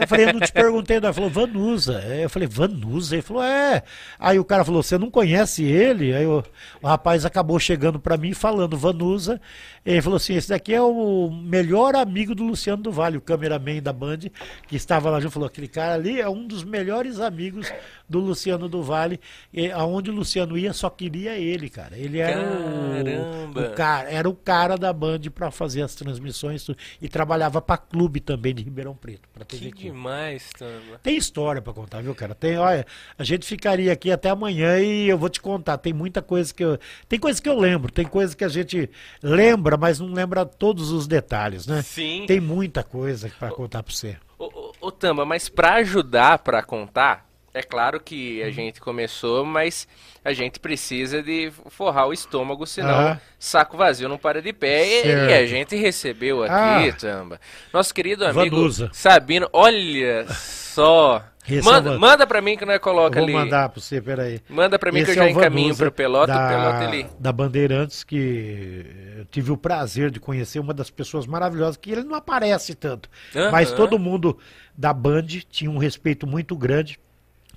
Eu 0.01 0.07
falei, 0.09 0.29
eu 0.29 0.33
não 0.33 0.41
te 0.41 0.53
perguntei, 0.53 1.01
não. 1.01 1.09
Ele 1.09 1.15
falou, 1.15 1.31
Vanusa. 1.31 2.01
Eu 2.01 2.31
falei, 2.31 2.49
Vanusa? 2.49 3.15
Ele 3.15 3.23
falou, 3.23 3.43
é. 3.43 3.83
Aí 4.19 4.39
o 4.39 4.45
cara 4.45 4.65
falou, 4.65 4.83
você 4.83 4.99
não 4.99 5.11
conhece 5.11 5.65
ele? 5.65 6.15
Aí 6.15 6.27
o, 6.27 6.43
o 6.83 6.87
rapaz 6.87 7.25
acabou 7.25 7.59
chegando 7.59 7.99
para 7.99 8.17
mim 8.17 8.33
falando, 8.35 8.77
Vanusa. 8.77 9.41
Ele 9.87 10.03
falou 10.03 10.17
assim: 10.17 10.35
esse 10.35 10.49
daqui 10.49 10.75
é 10.75 10.83
o 10.83 11.31
melhor 11.31 11.95
amigo 11.95 12.35
do 12.35 12.43
Luciano 12.43 12.83
do 12.83 12.91
Vale, 12.91 13.17
o 13.17 13.21
cameraman 13.21 13.81
da 13.81 13.93
Band, 13.93 14.19
que 14.67 14.75
estava 14.75 15.09
lá 15.09 15.21
junto. 15.21 15.33
Falou: 15.33 15.47
aquele 15.47 15.69
cara 15.69 15.95
ali 15.95 16.21
é 16.21 16.29
um 16.29 16.45
dos 16.45 16.65
melhores 16.65 17.21
amigos 17.21 17.73
do 18.09 18.19
Luciano 18.19 18.69
do 18.69 18.83
Vale. 18.83 19.21
E, 19.53 19.71
aonde 19.71 20.11
o 20.11 20.15
Luciano 20.15 20.59
ia, 20.59 20.73
só 20.73 20.91
queria 20.91 21.39
ele, 21.39 21.71
cara. 21.71 21.97
Ele 21.97 22.19
era 22.19 22.41
o, 22.41 23.51
o, 23.51 23.75
cara, 23.75 24.11
era 24.11 24.29
o 24.29 24.35
cara 24.35 24.77
da 24.77 24.93
Band 24.93 25.21
para 25.33 25.53
fazer 25.53 25.83
as 25.83 25.95
transmissões 25.95 26.67
e 27.01 27.09
trabalhava 27.09 27.63
para 27.63 27.79
clube 27.79 28.19
também 28.19 28.53
de 28.53 28.65
Ribeirão 28.65 28.95
Preto. 28.95 29.29
Pra 29.33 29.45
TV 29.47 29.73
que 29.73 29.85
demais, 29.85 30.51
Tamba. 30.59 30.99
Tem 31.03 31.17
história 31.17 31.63
para 31.63 31.73
contar, 31.73 32.03
viu, 32.03 32.15
cara? 32.15 32.35
Tem, 32.35 32.59
olha, 32.59 32.85
a 33.19 33.25
gente 33.25 33.47
ficaria 33.47 33.93
aqui 33.93 34.11
até 34.11 34.29
amanhã 34.29 34.79
e 34.79 35.09
eu 35.09 35.17
vou 35.17 35.29
te 35.29 35.41
contar. 35.41 35.79
Tem 35.79 35.93
muita 35.93 36.21
coisa 36.21 36.53
que 36.53 36.65
eu. 36.65 36.79
Tem 37.09 37.19
coisa 37.19 37.41
que 37.41 37.49
eu 37.49 37.59
lembro, 37.59 37.91
tem 37.93 38.05
coisa 38.05 38.37
que 38.37 38.45
a 38.45 38.49
gente 38.49 38.91
lembra 39.23 39.77
mas 39.77 40.01
não 40.01 40.13
lembra 40.13 40.45
todos 40.45 40.91
os 40.91 41.07
detalhes, 41.07 41.67
né? 41.67 41.83
Sim. 41.83 42.25
Tem 42.27 42.41
muita 42.41 42.83
coisa 42.83 43.31
para 43.39 43.51
contar 43.51 43.83
para 43.83 43.95
você. 43.95 44.17
Ô, 44.39 44.73
ô, 44.81 44.93
Tamba, 44.93 45.25
mas 45.25 45.49
para 45.49 45.75
ajudar 45.77 46.39
para 46.41 46.63
contar, 46.63 47.27
é 47.57 47.63
claro 47.63 47.99
que 47.99 48.43
a 48.43 48.51
gente 48.51 48.83
começou, 48.83 49.43
mas 49.43 49.89
a 50.23 50.35
gente 50.35 50.61
precisa 50.61 51.23
de 51.23 51.51
forrar 51.71 52.07
o 52.07 52.13
estômago, 52.13 52.67
senão 52.67 53.19
saco 53.39 53.79
vazio 53.79 54.11
não 54.11 54.19
para 54.19 54.43
de 54.43 54.53
pé. 54.53 55.07
E, 55.07 55.09
e, 55.09 55.33
a 55.33 55.47
gente 55.47 55.75
recebeu 55.75 56.43
aqui, 56.43 56.91
ah. 56.91 56.93
Tamba, 56.93 57.41
nosso 57.73 57.95
querido 57.95 58.27
amigo 58.27 58.57
Vanusa. 58.57 58.91
Sabino, 58.93 59.49
olha 59.55 60.27
só. 60.29 61.25
Manda, 61.65 61.95
é 61.95 61.97
manda 61.97 62.27
pra 62.27 62.43
mim 62.43 62.59
que 62.59 62.67
nós 62.67 62.79
coloca 62.79 63.19
ali. 63.19 63.33
Vou 63.33 63.41
mandar 63.41 63.71
pra 63.71 63.81
você, 63.81 64.03
peraí. 64.03 64.41
Manda 64.51 64.79
pra 64.79 64.93
mim 64.93 64.99
Esse 64.99 65.13
que 65.13 65.19
eu 65.19 65.23
já 65.23 65.29
é 65.29 65.31
encaminho 65.31 65.75
pro 65.75 65.93
Pelota, 65.93 66.35
da, 66.35 66.45
o 66.45 66.49
Pelota 66.49 66.79
ali. 66.89 67.07
Da 67.19 67.33
Bandeirantes, 67.33 68.05
que 68.05 68.85
eu 69.19 69.25
tive 69.27 69.53
o 69.53 69.57
prazer 69.57 70.11
de 70.11 70.21
conhecer 70.21 70.59
uma 70.59 70.75
das 70.75 70.91
pessoas 70.91 71.27
maravilhosas, 71.27 71.77
que 71.77 71.91
ele 71.91 72.03
não 72.03 72.17
aparece 72.17 72.75
tanto. 72.75 73.09
Uhum. 73.35 73.51
Mas 73.51 73.73
todo 73.73 73.99
mundo 73.99 74.37
da 74.77 74.93
Band 74.93 75.27
tinha 75.49 75.71
um 75.71 75.79
respeito 75.79 76.27
muito 76.27 76.55
grande 76.57 76.99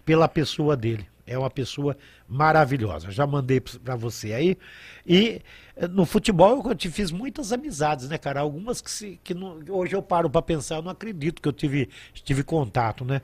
pela 0.09 0.27
pessoa 0.27 0.75
dele. 0.75 1.05
É 1.23 1.37
uma 1.37 1.51
pessoa 1.51 1.95
maravilhosa. 2.27 3.11
Já 3.11 3.27
mandei 3.27 3.61
para 3.61 3.95
você 3.95 4.33
aí. 4.33 4.57
E 5.05 5.39
eh, 5.75 5.87
no 5.87 6.03
futebol 6.03 6.63
eu 6.65 6.73
te 6.73 6.89
fiz 6.89 7.11
muitas 7.11 7.53
amizades, 7.53 8.09
né, 8.09 8.17
cara? 8.17 8.39
Algumas 8.39 8.81
que, 8.81 8.89
se, 8.89 9.19
que 9.23 9.35
não, 9.35 9.59
hoje 9.69 9.95
eu 9.95 10.01
paro 10.01 10.27
para 10.27 10.41
pensar, 10.41 10.77
eu 10.77 10.81
não 10.81 10.89
acredito 10.89 11.43
que 11.43 11.47
eu 11.47 11.53
tive, 11.53 11.89
tive 12.11 12.41
contato, 12.41 13.05
né? 13.05 13.21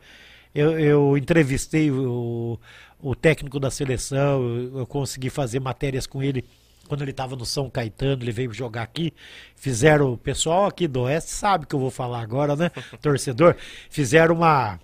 Eu, 0.53 0.79
eu 0.79 1.17
entrevistei 1.17 1.89
o, 1.89 2.59
o 3.01 3.15
técnico 3.15 3.59
da 3.59 3.71
seleção, 3.71 4.43
eu, 4.43 4.77
eu 4.77 4.85
consegui 4.85 5.31
fazer 5.31 5.59
matérias 5.59 6.05
com 6.05 6.21
ele 6.21 6.45
quando 6.87 7.01
ele 7.01 7.09
estava 7.09 7.35
no 7.35 7.47
São 7.47 7.67
Caetano, 7.67 8.21
ele 8.21 8.31
veio 8.31 8.53
jogar 8.53 8.83
aqui. 8.83 9.11
Fizeram, 9.55 10.13
o 10.13 10.17
pessoal 10.19 10.67
aqui 10.67 10.87
do 10.87 11.01
Oeste 11.01 11.31
sabe 11.31 11.65
que 11.65 11.73
eu 11.73 11.79
vou 11.79 11.89
falar 11.89 12.21
agora, 12.21 12.55
né? 12.55 12.69
Torcedor. 13.01 13.55
Fizeram 13.89 14.35
uma 14.35 14.79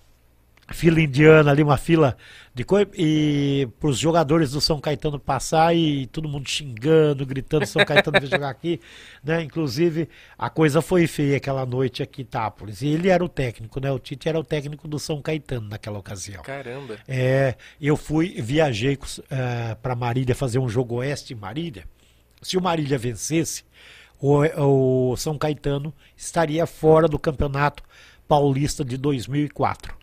fila 0.72 1.02
indiana 1.02 1.52
ali, 1.52 1.64
uma 1.64 1.78
fila 1.78 2.18
de 2.54 2.64
coisa, 2.64 2.90
e 2.98 3.68
para 3.80 3.90
os 3.90 3.98
jogadores 3.98 4.52
do 4.52 4.60
São 4.60 4.80
Caetano 4.82 5.20
passar 5.20 5.76
e 5.76 6.08
todo 6.08 6.28
mundo 6.28 6.48
xingando, 6.50 7.26
gritando, 7.26 7.66
São 7.66 7.84
Caetano 7.86 8.20
veio 8.20 8.30
jogar 8.30 8.50
aqui, 8.50 8.80
né? 9.24 9.42
Inclusive, 9.42 10.10
a 10.38 10.50
coisa 10.50 10.82
foi 10.82 11.08
feia 11.08 11.38
aquela 11.38 11.66
noite 11.66 12.04
aqui 12.04 12.22
em 12.22 12.24
Itápolis. 12.24 12.82
E 12.82 12.88
ele 12.88 13.10
era 13.10 13.24
o 13.24 13.30
técnico, 13.30 13.80
né? 13.80 13.92
O 13.92 14.00
Tite 14.00 14.28
era 14.28 14.40
o 14.40 14.44
técnico 14.44 14.88
do 14.88 15.00
São 15.00 15.22
Caetano 15.22 15.70
naquela 15.70 15.98
ocasião. 15.98 16.44
Caramba. 16.44 16.98
É, 17.08 17.56
eu 17.80 17.96
fui, 17.96 18.42
viajei 18.42 18.96
uh, 18.96 19.24
é, 19.30 19.76
para 19.76 19.96
Marília 19.96 20.36
fazer 20.36 20.60
um 20.60 20.68
jogo 20.68 20.96
oeste 20.96 21.34
em 21.34 21.38
Marília. 21.38 21.86
Se 22.42 22.58
o 22.58 22.62
Marília 22.62 22.98
vencesse, 22.98 23.64
o, 24.20 25.12
o 25.12 25.16
São 25.16 25.38
Caetano 25.38 25.94
estaria 26.18 26.66
fora 26.66 27.08
do 27.08 27.18
campeonato 27.18 27.84
paulista 28.28 28.86
de 28.86 28.98
2004. 28.98 29.94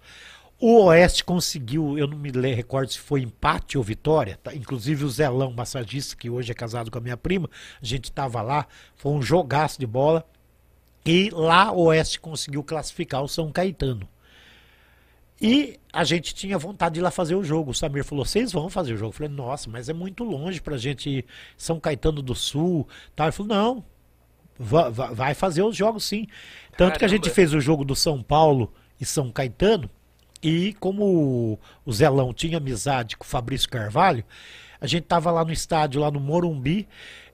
O 0.61 0.87
Oeste 0.87 1.25
conseguiu, 1.25 1.97
eu 1.97 2.09
não 2.09 2.19
me 2.19 2.31
recordo 2.53 2.91
se 2.91 2.99
foi 2.99 3.23
empate 3.23 3.79
ou 3.79 3.85
vitória, 3.85 4.41
tá? 4.43 4.53
inclusive 4.53 5.05
o 5.05 5.09
Zelão, 5.09 5.53
massagista, 5.53 6.17
que 6.17 6.29
hoje 6.29 6.51
é 6.51 6.55
casado 6.55 6.91
com 6.91 6.99
a 6.99 7.01
minha 7.01 7.17
prima, 7.17 7.49
a 7.81 7.85
gente 7.85 8.07
estava 8.07 8.43
lá, 8.43 8.67
foi 8.97 9.13
um 9.13 9.23
jogaço 9.23 9.79
de 9.79 9.87
bola, 9.87 10.27
e 11.07 11.31
lá 11.31 11.71
o 11.71 11.85
Oeste 11.85 12.19
conseguiu 12.19 12.65
classificar 12.65 13.23
o 13.23 13.29
São 13.29 13.53
Caetano. 13.53 14.09
E 15.41 15.79
a 15.93 16.03
gente 16.03 16.35
tinha 16.35 16.59
vontade 16.59 16.95
de 16.95 17.01
ir 17.01 17.03
lá 17.03 17.13
fazer 17.13 17.37
o 17.37 17.45
jogo. 17.45 17.71
O 17.71 17.75
Samir 17.75 18.05
falou: 18.05 18.25
vocês 18.25 18.53
vão 18.53 18.69
fazer 18.69 18.93
o 18.93 18.97
jogo? 18.97 19.11
Eu 19.11 19.17
falei: 19.17 19.33
nossa, 19.33 19.71
mas 19.71 19.89
é 19.89 19.93
muito 19.93 20.25
longe 20.25 20.61
pra 20.61 20.77
gente 20.77 21.09
ir 21.09 21.25
São 21.57 21.79
Caetano 21.79 22.21
do 22.21 22.35
Sul. 22.35 22.89
Tá? 23.15 23.25
Ele 23.25 23.33
falou: 23.33 23.55
não, 23.55 23.85
vai 24.59 25.35
fazer 25.35 25.63
os 25.63 25.77
jogos 25.77 26.05
sim. 26.05 26.27
Tanto 26.73 26.77
Caramba. 26.77 26.99
que 26.99 27.05
a 27.05 27.09
gente 27.09 27.31
fez 27.31 27.55
o 27.55 27.61
jogo 27.61 27.85
do 27.85 27.95
São 27.95 28.21
Paulo 28.21 28.73
e 29.01 29.05
São 29.05 29.31
Caetano. 29.31 29.89
E 30.43 30.75
como 30.75 31.59
o 31.85 31.93
Zelão 31.93 32.33
tinha 32.33 32.59
amizade 32.59 33.17
com 33.17 33.25
o 33.25 33.29
Fabrício 33.29 33.69
Carvalho, 33.69 34.25
a 34.81 34.87
gente 34.87 35.05
tava 35.05 35.31
lá 35.31 35.45
no 35.45 35.53
estádio, 35.53 36.01
lá 36.01 36.11
no 36.11 36.21
Morumbi, 36.21 36.87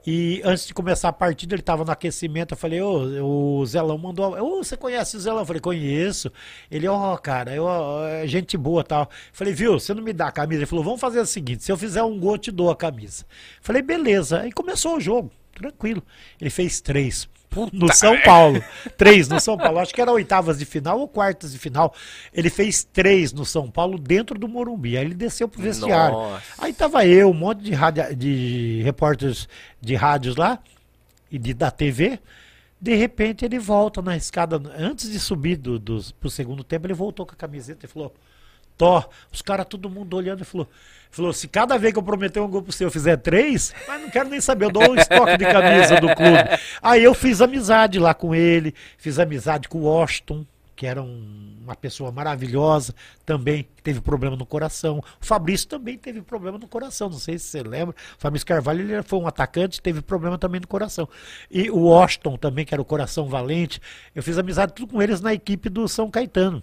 e 0.07 0.43
antes 0.45 0.67
de 0.67 0.75
começar 0.75 1.09
a 1.09 1.13
partida, 1.13 1.55
ele 1.55 1.63
estava 1.63 1.83
no 1.83 1.91
aquecimento. 1.91 2.53
Eu 2.53 2.59
falei, 2.59 2.81
ô, 2.83 3.59
o 3.61 3.67
Zelão 3.67 3.97
mandou. 3.97 4.39
Ô, 4.39 4.63
você 4.63 4.77
conhece 4.77 5.17
o 5.17 5.21
Zelão? 5.21 5.41
Eu 5.41 5.47
falei, 5.47 5.61
conheço. 5.61 6.31
Ele, 6.71 6.87
ó, 6.87 7.15
oh, 7.15 7.19
cara, 7.19 7.55
eu, 7.55 7.67
é 8.07 8.27
gente 8.27 8.57
boa 8.57 8.85
tal. 8.85 9.05
Eu 9.05 9.09
falei, 9.33 9.55
viu, 9.55 9.79
você 9.81 9.95
não 9.95 10.03
me 10.03 10.13
dá 10.13 10.29
a 10.29 10.33
camisa? 10.33 10.61
Ele 10.61 10.67
falou, 10.67 10.85
vamos 10.85 11.01
fazer 11.01 11.21
o 11.21 11.27
seguinte: 11.27 11.65
se 11.65 11.73
eu 11.73 11.77
fizer 11.79 12.03
um 12.03 12.19
gol, 12.19 12.35
eu 12.35 12.39
te 12.39 12.51
dou 12.51 12.71
a 12.71 12.77
camisa. 12.77 13.25
Eu 13.25 13.63
falei, 13.63 13.81
beleza. 13.81 14.41
Aí 14.43 14.53
começou 14.53 14.97
o 14.97 15.01
jogo, 15.01 15.31
tranquilo. 15.55 16.03
Ele 16.39 16.51
fez 16.51 16.83
três. 16.83 17.27
Puta 17.55 17.77
no 17.77 17.93
São 17.95 18.21
Paulo. 18.21 18.63
três 18.99 19.29
no 19.29 19.39
São 19.41 19.57
Paulo. 19.57 19.79
Acho 19.79 19.95
que 19.95 20.01
era 20.01 20.11
oitavas 20.11 20.59
de 20.59 20.65
final 20.65 20.99
ou 20.99 21.09
quartas 21.09 21.53
de 21.53 21.59
final. 21.59 21.95
Ele 22.33 22.51
fez 22.51 22.85
três 22.85 23.33
no 23.33 23.45
São 23.45 23.71
Paulo 23.71 23.99
dentro 23.99 24.39
do 24.39 24.49
Morumbi. 24.49 24.99
Aí 24.99 25.05
ele 25.05 25.15
desceu 25.15 25.49
pro 25.49 25.63
vestiário. 25.63 26.17
Nossa. 26.17 26.43
Aí 26.59 26.73
tava 26.73 27.07
eu, 27.07 27.31
um 27.31 27.35
monte 27.35 27.63
de, 27.63 27.73
rádio, 27.73 28.17
de 28.17 28.83
repórteres 28.83 29.49
de 29.81 29.95
rádios 29.95 30.37
lá 30.37 30.59
e 31.31 31.39
de, 31.39 31.55
da 31.55 31.71
TV. 31.71 32.19
De 32.81 32.95
repente 32.95 33.45
ele 33.45 33.59
volta 33.59 34.03
na 34.03 34.17
escada. 34.17 34.61
Antes 34.77 35.11
de 35.11 35.19
subir 35.21 35.57
do, 35.57 35.79
do, 35.79 36.03
pro 36.21 36.29
segundo 36.29 36.65
tempo, 36.65 36.87
ele 36.87 36.95
voltou 36.95 37.25
com 37.25 37.33
a 37.33 37.37
camiseta 37.37 37.87
e 37.87 37.89
falou: 37.89 38.13
Tó, 38.77 39.09
os 39.33 39.41
caras, 39.41 39.67
todo 39.67 39.89
mundo 39.89 40.17
olhando 40.17 40.43
e 40.43 40.45
falou. 40.45 40.69
Falou, 41.15 41.33
se 41.33 41.47
cada 41.47 41.79
vez 41.79 41.93
que 41.93 41.99
eu 42.01 42.03
prometer 42.03 42.41
um 42.41 42.49
gol 42.49 42.61
pro 42.61 42.73
seu 42.73 42.89
eu 42.89 42.91
fizer 42.91 43.17
três, 43.17 43.73
mas 43.87 44.03
não 44.03 44.11
quero 44.11 44.29
nem 44.29 44.41
saber, 44.41 44.65
eu 44.65 44.71
dou 44.73 44.91
um 44.91 44.97
estoque 44.97 45.37
de 45.37 45.45
camisa 45.45 46.01
do 46.01 46.13
clube. 46.13 46.59
Aí 46.83 47.05
eu 47.05 47.15
fiz 47.15 47.41
amizade 47.41 48.01
lá 48.01 48.13
com 48.13 48.35
ele, 48.35 48.75
fiz 48.99 49.21
amizade 49.21 49.69
com 49.69 49.79
o 49.79 49.83
Washington, 49.83 50.45
que 50.75 50.85
era 50.85 51.01
um, 51.01 51.57
uma 51.63 51.77
pessoa 51.77 52.11
maravilhosa, 52.11 52.93
também 53.25 53.65
teve 53.85 54.01
problema 54.01 54.35
no 54.35 54.45
coração. 54.45 54.99
O 54.99 55.25
Fabrício 55.25 55.69
também 55.69 55.97
teve 55.97 56.21
problema 56.21 56.59
no 56.59 56.67
coração, 56.67 57.09
não 57.09 57.19
sei 57.19 57.39
se 57.39 57.45
você 57.45 57.63
lembra. 57.63 57.95
O 57.95 58.21
Fabrício 58.21 58.45
Carvalho 58.45 58.81
ele 58.81 59.01
foi 59.05 59.21
um 59.21 59.29
atacante, 59.29 59.81
teve 59.81 60.03
problema 60.03 60.37
também 60.37 60.61
no 60.61 60.67
coração. 60.67 61.09
E 61.49 61.71
o 61.71 61.83
Washington 61.83 62.37
também, 62.37 62.65
que 62.65 62.75
era 62.75 62.83
o 62.83 62.85
coração 62.85 63.29
valente, 63.29 63.81
eu 64.17 64.23
fiz 64.23 64.37
amizade 64.37 64.73
tudo 64.73 64.95
com 64.95 65.01
eles 65.01 65.21
na 65.21 65.33
equipe 65.33 65.69
do 65.69 65.87
São 65.87 66.11
Caetano. 66.11 66.61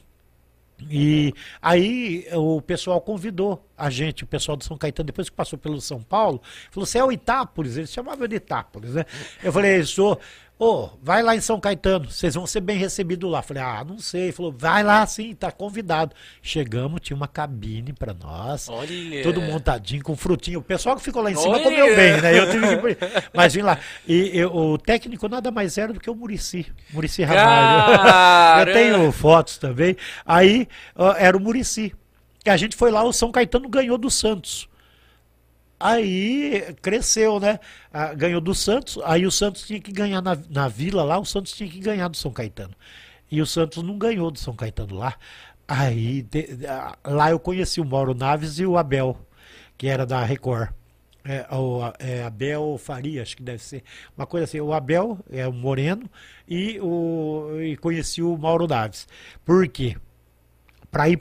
E 0.89 1.33
aí 1.61 2.27
o 2.33 2.61
pessoal 2.61 2.99
convidou 3.01 3.67
a 3.77 3.89
gente, 3.89 4.23
o 4.23 4.27
pessoal 4.27 4.55
do 4.55 4.63
São 4.63 4.77
Caetano, 4.77 5.07
depois 5.07 5.29
que 5.29 5.35
passou 5.35 5.57
pelo 5.57 5.79
São 5.81 6.01
Paulo, 6.01 6.41
falou: 6.69 6.85
você 6.85 6.99
é 6.99 7.03
o 7.03 7.11
Itápolis? 7.11 7.77
Eles 7.77 7.91
chamavam 7.91 8.27
de 8.27 8.35
Itápolis, 8.35 8.93
né? 8.93 9.05
Eu 9.43 9.51
falei: 9.51 9.83
sou. 9.83 10.19
Ô, 10.61 10.83
oh, 10.83 10.89
vai 11.01 11.23
lá 11.23 11.35
em 11.35 11.41
São 11.41 11.59
Caetano, 11.59 12.07
vocês 12.07 12.35
vão 12.35 12.45
ser 12.45 12.61
bem 12.61 12.77
recebidos 12.77 13.27
lá. 13.27 13.41
Falei, 13.41 13.63
ah, 13.63 13.83
não 13.83 13.97
sei. 13.97 14.25
Ele 14.25 14.31
falou, 14.31 14.53
vai 14.55 14.83
lá 14.83 15.03
sim, 15.07 15.33
tá 15.33 15.51
convidado. 15.51 16.15
Chegamos, 16.39 17.01
tinha 17.01 17.17
uma 17.17 17.27
cabine 17.27 17.91
para 17.93 18.13
nós. 18.13 18.69
Olha. 18.69 19.23
Todo 19.23 19.41
montadinho, 19.41 20.03
com 20.03 20.15
frutinho. 20.15 20.59
O 20.59 20.61
pessoal 20.61 20.95
que 20.95 21.01
ficou 21.01 21.23
lá 21.23 21.31
em 21.31 21.35
cima 21.35 21.55
Olha. 21.55 21.63
comeu 21.63 21.95
bem, 21.95 22.21
né? 22.21 22.37
Eu 22.37 22.51
tive 22.51 22.77
que... 22.77 22.97
Mas 23.33 23.55
vim 23.55 23.63
lá. 23.63 23.79
E 24.07 24.37
eu, 24.37 24.55
o 24.55 24.77
técnico 24.77 25.27
nada 25.27 25.49
mais 25.49 25.79
era 25.79 25.93
do 25.93 25.99
que 25.99 26.11
o 26.11 26.13
Murici. 26.13 26.71
Murici 26.93 27.23
Ramalho. 27.23 28.69
eu 28.69 28.73
tenho 28.75 29.11
fotos 29.11 29.57
também. 29.57 29.97
Aí 30.23 30.67
era 31.17 31.35
o 31.35 31.39
Murici. 31.39 31.91
E 32.45 32.51
a 32.51 32.55
gente 32.55 32.75
foi 32.75 32.91
lá, 32.91 33.03
o 33.03 33.11
São 33.11 33.31
Caetano 33.31 33.67
ganhou 33.67 33.97
do 33.97 34.11
Santos. 34.11 34.69
Aí 35.81 36.75
cresceu, 36.81 37.39
né? 37.39 37.59
Ah, 37.91 38.13
ganhou 38.13 38.41
do 38.41 38.53
Santos, 38.53 38.99
aí 39.03 39.25
o 39.25 39.31
Santos 39.31 39.63
tinha 39.65 39.79
que 39.79 39.91
ganhar 39.91 40.21
na, 40.21 40.37
na 40.49 40.67
vila 40.67 41.03
lá, 41.03 41.19
o 41.19 41.25
Santos 41.25 41.53
tinha 41.53 41.69
que 41.69 41.79
ganhar 41.79 42.07
do 42.07 42.17
São 42.17 42.31
Caetano. 42.31 42.73
E 43.29 43.41
o 43.41 43.45
Santos 43.45 43.81
não 43.83 43.97
ganhou 43.97 44.29
do 44.31 44.39
São 44.39 44.55
Caetano 44.55 44.95
lá. 44.95 45.15
Aí 45.67 46.21
de, 46.23 46.49
lá 47.05 47.31
eu 47.31 47.39
conheci 47.39 47.79
o 47.81 47.85
Mauro 47.85 48.13
Naves 48.13 48.59
e 48.59 48.65
o 48.65 48.77
Abel, 48.77 49.17
que 49.77 49.87
era 49.87 50.05
da 50.05 50.23
Record. 50.23 50.69
É, 51.23 51.45
o, 51.55 51.81
é, 51.99 52.23
Abel 52.23 52.77
Faria, 52.79 53.21
acho 53.21 53.37
que 53.37 53.43
deve 53.43 53.63
ser. 53.63 53.83
Uma 54.17 54.25
coisa 54.25 54.45
assim, 54.45 54.59
o 54.59 54.73
Abel 54.73 55.19
é 55.29 55.47
o 55.47 55.53
Moreno 55.53 56.09
e, 56.47 56.79
o, 56.81 57.59
e 57.61 57.77
conheci 57.77 58.21
o 58.21 58.37
Mauro 58.37 58.67
Naves. 58.67 59.07
Por 59.45 59.67
quê? 59.67 59.95
Para 60.91 61.07
ir 61.07 61.17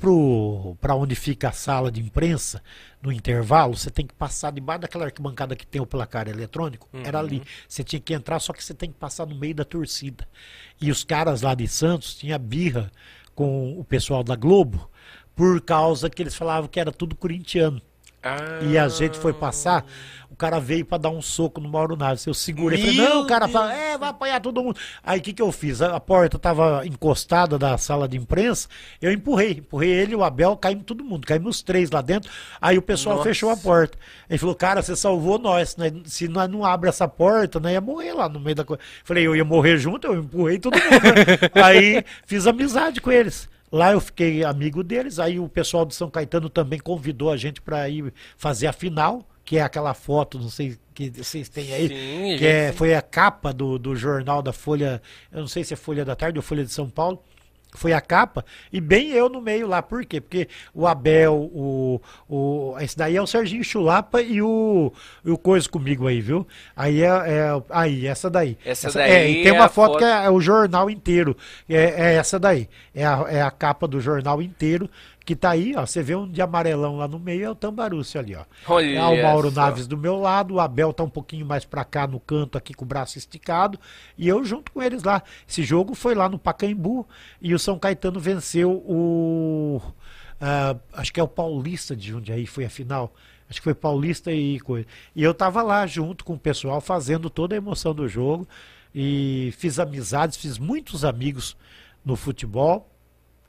para 0.81 0.97
onde 0.97 1.15
fica 1.15 1.51
a 1.51 1.53
sala 1.53 1.93
de 1.93 2.01
imprensa, 2.01 2.61
no 3.01 3.13
intervalo, 3.13 3.77
você 3.77 3.89
tem 3.89 4.05
que 4.05 4.13
passar 4.13 4.51
debaixo 4.51 4.81
daquela 4.81 5.05
arquibancada 5.05 5.55
que 5.55 5.65
tem 5.65 5.81
o 5.81 5.87
placar 5.87 6.29
eletrônico. 6.29 6.89
Uhum. 6.93 7.03
Era 7.05 7.21
ali. 7.21 7.41
Você 7.69 7.85
tinha 7.85 8.01
que 8.01 8.13
entrar, 8.13 8.41
só 8.41 8.53
que 8.53 8.65
você 8.65 8.75
tem 8.75 8.91
que 8.91 8.99
passar 8.99 9.27
no 9.27 9.35
meio 9.37 9.55
da 9.55 9.65
torcida. 9.65 10.27
E 10.81 10.91
os 10.91 11.05
caras 11.05 11.43
lá 11.43 11.55
de 11.55 11.69
Santos 11.69 12.17
tinham 12.17 12.39
birra 12.39 12.91
com 13.33 13.79
o 13.79 13.85
pessoal 13.85 14.25
da 14.25 14.35
Globo, 14.35 14.91
por 15.37 15.61
causa 15.61 16.11
que 16.11 16.21
eles 16.21 16.35
falavam 16.35 16.69
que 16.69 16.81
era 16.81 16.91
tudo 16.91 17.15
corintiano. 17.15 17.81
Ah. 18.23 18.61
E 18.63 18.77
a 18.77 18.87
gente 18.89 19.19
foi 19.19 19.33
passar, 19.33 19.87
o 20.20 20.20
cara 20.41 20.59
veio 20.59 20.87
para 20.87 20.97
dar 20.97 21.11
um 21.11 21.21
soco 21.21 21.61
no 21.61 21.69
Mauro 21.69 21.95
Naves. 21.97 22.25
Eu 22.25 22.33
segurei, 22.33 22.79
falei, 22.81 22.97
não, 22.97 23.23
o 23.23 23.27
cara 23.27 23.47
fala, 23.47 23.75
é, 23.75 23.99
vai 23.99 24.09
apanhar 24.09 24.41
todo 24.41 24.63
mundo. 24.63 24.79
Aí 25.05 25.21
o 25.21 25.23
que, 25.23 25.35
que 25.35 25.43
eu 25.43 25.53
fiz? 25.53 25.83
A, 25.83 25.95
a 25.95 26.01
porta 26.01 26.39
tava 26.39 26.87
encostada 26.87 27.59
da 27.59 27.77
sala 27.77 28.09
de 28.09 28.17
imprensa, 28.17 28.67
eu 29.03 29.13
empurrei, 29.13 29.59
empurrei 29.59 29.91
ele 29.91 30.17
o 30.17 30.25
Abel, 30.25 30.57
caímos 30.57 30.85
todo 30.85 31.05
mundo, 31.05 31.27
caímos 31.27 31.57
os 31.57 31.63
três 31.63 31.91
lá 31.91 32.01
dentro. 32.01 32.31
Aí 32.59 32.79
o 32.79 32.83
pessoal 32.83 33.17
Nossa. 33.17 33.29
fechou 33.29 33.51
a 33.51 33.57
porta. 33.57 33.99
Ele 34.29 34.39
falou, 34.39 34.55
cara, 34.55 34.83
você 34.83 34.97
salvou 34.97 35.39
nós, 35.39 35.77
né? 35.77 35.93
se 36.07 36.27
nós 36.27 36.49
não 36.49 36.65
abre 36.65 36.89
essa 36.89 37.07
porta, 37.07 37.61
nós 37.61 37.73
ia 37.73 37.81
morrer 37.81 38.15
lá 38.15 38.29
no 38.29 38.41
meio 38.41 38.57
da 38.57 38.65
coisa. 38.65 38.83
Falei, 39.05 39.27
eu 39.27 39.37
ia 39.37 39.45
morrer 39.45 39.77
junto, 39.77 40.07
eu 40.07 40.21
empurrei 40.21 40.59
todo 40.59 40.75
mundo. 40.75 40.91
Né? 40.91 41.51
Aí 41.63 42.03
fiz 42.25 42.47
amizade 42.47 43.01
com 43.01 43.13
eles. 43.13 43.47
Lá 43.71 43.93
eu 43.93 44.01
fiquei 44.01 44.43
amigo 44.43 44.83
deles, 44.83 45.21
aí 45.21 45.39
o 45.39 45.49
pessoal 45.49 45.87
de 45.87 45.95
São 45.95 46.11
Caetano 46.11 46.51
também 46.51 46.81
convidou 46.81 47.31
a 47.31 47.37
gente 47.37 47.61
para 47.61 47.89
ir 47.89 48.13
fazer 48.37 48.67
a 48.67 48.73
final, 48.73 49.25
que 49.51 49.59
é 49.59 49.63
aquela 49.63 49.95
foto, 49.95 50.39
não 50.39 50.49
sei 50.49 50.79
que 50.95 51.11
vocês 51.11 51.49
têm 51.49 51.75
aí, 51.75 51.89
Sim, 51.89 52.39
que 52.39 52.47
é, 52.47 52.73
foi 52.73 52.95
a 52.95 53.03
capa 53.03 53.53
do, 53.53 53.81
do 53.81 53.97
jornal 53.97 54.41
da 54.43 54.53
Folha, 54.53 55.03
eu 55.33 55.41
não 55.41 55.49
sei 55.49 55.65
se 55.65 55.75
é 55.75 55.77
Folha 55.77 56.05
da 56.05 56.15
Tarde 56.15 56.39
ou 56.39 56.43
Folha 56.43 56.65
de 56.65 56.71
São 56.71 56.89
Paulo, 56.89 57.21
foi 57.75 57.93
a 57.93 58.01
capa, 58.01 58.45
e 58.73 58.81
bem 58.81 59.11
eu 59.11 59.29
no 59.29 59.41
meio 59.41 59.67
lá, 59.67 59.83
por 59.83 60.05
quê? 60.05 60.21
Porque 60.21 60.47
o 60.73 60.87
Abel, 60.87 61.51
o, 61.53 62.01
o 62.29 62.77
esse 62.79 62.97
daí 62.97 63.17
é 63.17 63.21
o 63.21 63.27
Serginho 63.27 63.65
Chulapa 63.65 64.23
e 64.23 64.41
o, 64.41 64.93
o 65.25 65.37
Coisa 65.37 65.69
comigo 65.69 66.07
aí, 66.07 66.21
viu? 66.21 66.47
Aí 66.77 67.03
é, 67.03 67.09
é 67.09 67.63
aí, 67.71 68.07
essa 68.07 68.31
daí. 68.31 68.57
Essa, 68.65 68.87
essa 68.87 69.01
daí 69.01 69.11
é, 69.11 69.31
e 69.31 69.43
tem 69.43 69.51
uma 69.51 69.69
foto, 69.69 69.95
foto, 69.95 69.99
que 69.99 70.05
é, 70.05 70.27
é, 70.27 70.31
o 70.31 70.41
jornal 70.41 70.89
inteiro, 70.89 71.37
é, 71.69 72.13
é 72.13 72.15
essa 72.15 72.39
daí, 72.39 72.69
é 72.95 73.05
a, 73.05 73.27
é 73.29 73.43
a 73.43 73.51
capa 73.51 73.89
do 73.89 74.01
jornal 74.01 74.41
inteiro, 74.41 74.89
que 75.31 75.37
tá 75.37 75.51
aí, 75.51 75.77
ó. 75.77 75.87
Você 75.87 76.03
vê 76.03 76.17
um 76.17 76.29
de 76.29 76.43
amarelão 76.43 76.97
lá 76.97 77.07
no 77.07 77.21
meio, 77.21 77.45
é 77.45 77.51
o 77.51 77.55
Tambarucci 77.55 78.19
ali, 78.19 78.35
ó. 78.35 78.45
Olha 78.67 78.99
é 78.99 79.05
o 79.05 79.23
Mauro 79.23 79.47
essa. 79.47 79.61
Naves 79.61 79.87
do 79.87 79.97
meu 79.97 80.17
lado, 80.17 80.55
o 80.55 80.61
Abel 80.61 80.93
tá 80.93 81.05
um 81.05 81.09
pouquinho 81.09 81.47
mais 81.47 81.65
pra 81.65 81.85
cá 81.85 82.05
no 82.05 82.19
canto 82.19 82.59
aqui 82.59 82.75
com 82.75 82.85
o 82.85 82.89
braço 82.89 83.17
esticado, 83.17 83.79
e 84.19 84.27
eu 84.27 84.45
junto 84.45 84.73
com 84.73 84.83
eles 84.83 85.05
lá. 85.05 85.23
Esse 85.49 85.63
jogo 85.63 85.95
foi 85.95 86.17
lá 86.17 86.29
no 86.29 86.37
Pacaembu 86.37 87.07
e 87.41 87.55
o 87.55 87.61
São 87.61 87.79
Caetano 87.79 88.19
venceu 88.19 88.73
o 88.85 89.81
uh, 90.41 90.81
acho 90.93 91.13
que 91.13 91.21
é 91.21 91.23
o 91.23 91.29
Paulista 91.29 91.95
de 91.95 92.09
Jundiaí, 92.09 92.45
foi 92.45 92.65
a 92.65 92.71
final. 92.71 93.15
Acho 93.49 93.61
que 93.61 93.65
foi 93.65 93.75
Paulista 93.75 94.33
e 94.33 94.59
coisa. 94.59 94.89
E 95.15 95.23
eu 95.23 95.33
tava 95.33 95.63
lá 95.63 95.87
junto 95.87 96.25
com 96.25 96.35
o 96.35 96.39
pessoal 96.39 96.81
fazendo 96.81 97.31
toda 97.31 97.55
a 97.55 97.59
emoção 97.59 97.95
do 97.95 98.09
jogo 98.09 98.49
e 98.93 99.55
fiz 99.57 99.79
amizades, 99.79 100.37
fiz 100.37 100.59
muitos 100.59 101.05
amigos 101.05 101.57
no 102.05 102.17
futebol 102.17 102.90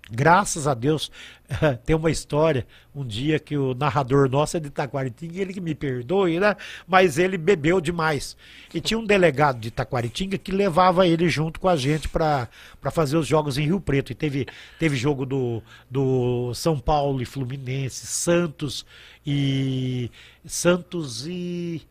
Graças 0.09 0.67
a 0.67 0.73
Deus, 0.73 1.11
tem 1.85 1.95
uma 1.95 2.11
história, 2.11 2.67
um 2.93 3.05
dia 3.05 3.39
que 3.39 3.55
o 3.55 3.73
narrador 3.73 4.29
nosso 4.29 4.57
é 4.57 4.59
de 4.59 4.69
Taquaritinga, 4.69 5.39
ele 5.39 5.53
que 5.53 5.61
me 5.61 5.73
perdoe, 5.73 6.39
né? 6.39 6.55
Mas 6.87 7.17
ele 7.17 7.37
bebeu 7.37 7.79
demais. 7.79 8.35
E 8.73 8.81
tinha 8.81 8.97
um 8.97 9.05
delegado 9.05 9.59
de 9.59 9.71
Taquaritinga 9.71 10.37
que 10.37 10.51
levava 10.51 11.07
ele 11.07 11.29
junto 11.29 11.59
com 11.59 11.69
a 11.69 11.75
gente 11.75 12.09
para 12.09 12.49
fazer 12.91 13.15
os 13.15 13.27
jogos 13.27 13.57
em 13.57 13.65
Rio 13.65 13.79
Preto. 13.79 14.11
E 14.11 14.15
teve, 14.15 14.47
teve 14.77 14.97
jogo 14.97 15.25
do, 15.25 15.63
do 15.89 16.53
São 16.53 16.77
Paulo 16.77 17.21
e 17.21 17.25
Fluminense, 17.25 18.05
Santos 18.07 18.85
e. 19.25 20.11
Santos 20.45 21.25
e. 21.27 21.81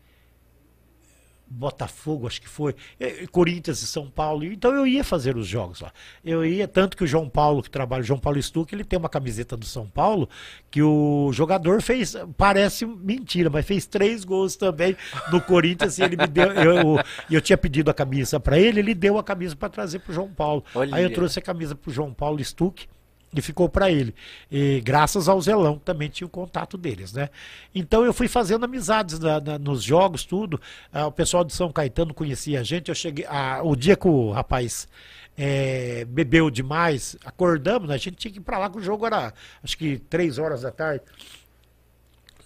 Botafogo, 1.51 2.27
acho 2.27 2.41
que 2.41 2.47
foi, 2.47 2.73
é, 2.99 3.27
Corinthians 3.27 3.81
e 3.81 3.87
São 3.87 4.09
Paulo. 4.09 4.45
Então 4.45 4.73
eu 4.73 4.87
ia 4.87 5.03
fazer 5.03 5.35
os 5.35 5.45
jogos 5.45 5.81
lá. 5.81 5.91
Eu 6.23 6.45
ia, 6.45 6.67
tanto 6.67 6.95
que 6.95 7.03
o 7.03 7.07
João 7.07 7.27
Paulo, 7.27 7.61
que 7.61 7.69
trabalha, 7.69 8.01
o 8.01 8.05
João 8.05 8.19
Paulo 8.19 8.41
Stuck, 8.41 8.73
ele 8.73 8.85
tem 8.85 8.97
uma 8.97 9.09
camiseta 9.09 9.57
do 9.57 9.65
São 9.65 9.87
Paulo, 9.87 10.29
que 10.69 10.81
o 10.81 11.29
jogador 11.33 11.81
fez, 11.81 12.15
parece 12.37 12.85
mentira, 12.85 13.49
mas 13.49 13.65
fez 13.65 13.85
três 13.85 14.23
gols 14.23 14.55
também 14.55 14.95
no 15.31 15.41
Corinthians 15.41 15.97
e 15.97 16.03
ele 16.03 16.15
me 16.15 16.27
deu. 16.27 16.51
Eu, 16.51 16.99
eu 17.29 17.41
tinha 17.41 17.57
pedido 17.57 17.91
a 17.91 17.93
camisa 17.93 18.39
para 18.39 18.57
ele, 18.57 18.79
ele 18.79 18.95
deu 18.95 19.17
a 19.17 19.23
camisa 19.23 19.55
para 19.55 19.69
trazer 19.69 19.99
pro 19.99 20.13
João 20.13 20.31
Paulo. 20.31 20.63
Olha. 20.73 20.95
Aí 20.95 21.03
eu 21.03 21.13
trouxe 21.13 21.39
a 21.39 21.41
camisa 21.41 21.75
pro 21.75 21.91
João 21.91 22.13
Paulo 22.13 22.43
Stuck 22.43 22.87
e 23.33 23.41
ficou 23.41 23.69
para 23.69 23.89
ele. 23.89 24.13
E 24.51 24.81
graças 24.81 25.29
ao 25.29 25.39
Zelão, 25.41 25.77
também 25.79 26.09
tinha 26.09 26.27
o 26.27 26.29
contato 26.29 26.77
deles, 26.77 27.13
né? 27.13 27.29
Então 27.73 28.03
eu 28.03 28.13
fui 28.13 28.27
fazendo 28.27 28.65
amizades 28.65 29.19
na, 29.19 29.39
na, 29.39 29.59
nos 29.59 29.83
jogos, 29.83 30.25
tudo. 30.25 30.59
Ah, 30.91 31.07
o 31.07 31.11
pessoal 31.11 31.43
de 31.43 31.53
São 31.53 31.71
Caetano 31.71 32.13
conhecia 32.13 32.59
a 32.59 32.63
gente. 32.63 32.89
Eu 32.89 32.95
cheguei. 32.95 33.25
Ah, 33.27 33.61
o 33.63 33.75
dia 33.75 33.95
que 33.95 34.07
o 34.07 34.31
rapaz 34.31 34.87
é, 35.37 36.05
bebeu 36.05 36.49
demais, 36.49 37.17
acordamos, 37.23 37.87
né? 37.87 37.95
a 37.95 37.97
gente 37.97 38.17
tinha 38.17 38.31
que 38.31 38.39
ir 38.39 38.43
para 38.43 38.57
lá, 38.57 38.69
que 38.69 38.77
o 38.77 38.83
jogo 38.83 39.05
era 39.05 39.33
acho 39.63 39.77
que 39.77 39.97
três 39.97 40.37
horas 40.37 40.61
da 40.61 40.71
tarde. 40.71 41.03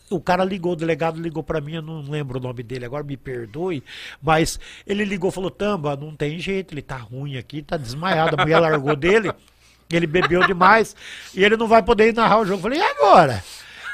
O 0.08 0.22
cara 0.22 0.46
ligou, 0.46 0.74
o 0.74 0.76
delegado 0.76 1.20
ligou 1.20 1.42
para 1.42 1.60
mim, 1.60 1.74
eu 1.74 1.82
não 1.82 2.02
lembro 2.02 2.38
o 2.38 2.42
nome 2.42 2.62
dele, 2.62 2.86
agora 2.86 3.04
me 3.04 3.18
perdoe, 3.18 3.84
mas 4.22 4.60
ele 4.86 5.04
ligou, 5.04 5.32
falou: 5.32 5.50
Tamba, 5.50 5.96
não 5.96 6.16
tem 6.16 6.38
jeito, 6.38 6.76
ele 6.76 6.84
tá 6.84 6.96
ruim 6.96 7.38
aqui, 7.38 7.64
tá 7.64 7.76
desmaiado. 7.76 8.40
A 8.40 8.44
mulher 8.44 8.60
largou 8.60 8.96
dele. 8.96 9.32
Ele 9.90 10.08
bebeu 10.08 10.46
demais 10.48 10.96
e 11.34 11.44
ele 11.44 11.56
não 11.56 11.68
vai 11.68 11.84
poder 11.84 12.14
narrar 12.14 12.40
o 12.40 12.46
jogo. 12.46 12.62
Falei, 12.62 12.80
e 12.80 12.84
agora? 12.84 13.44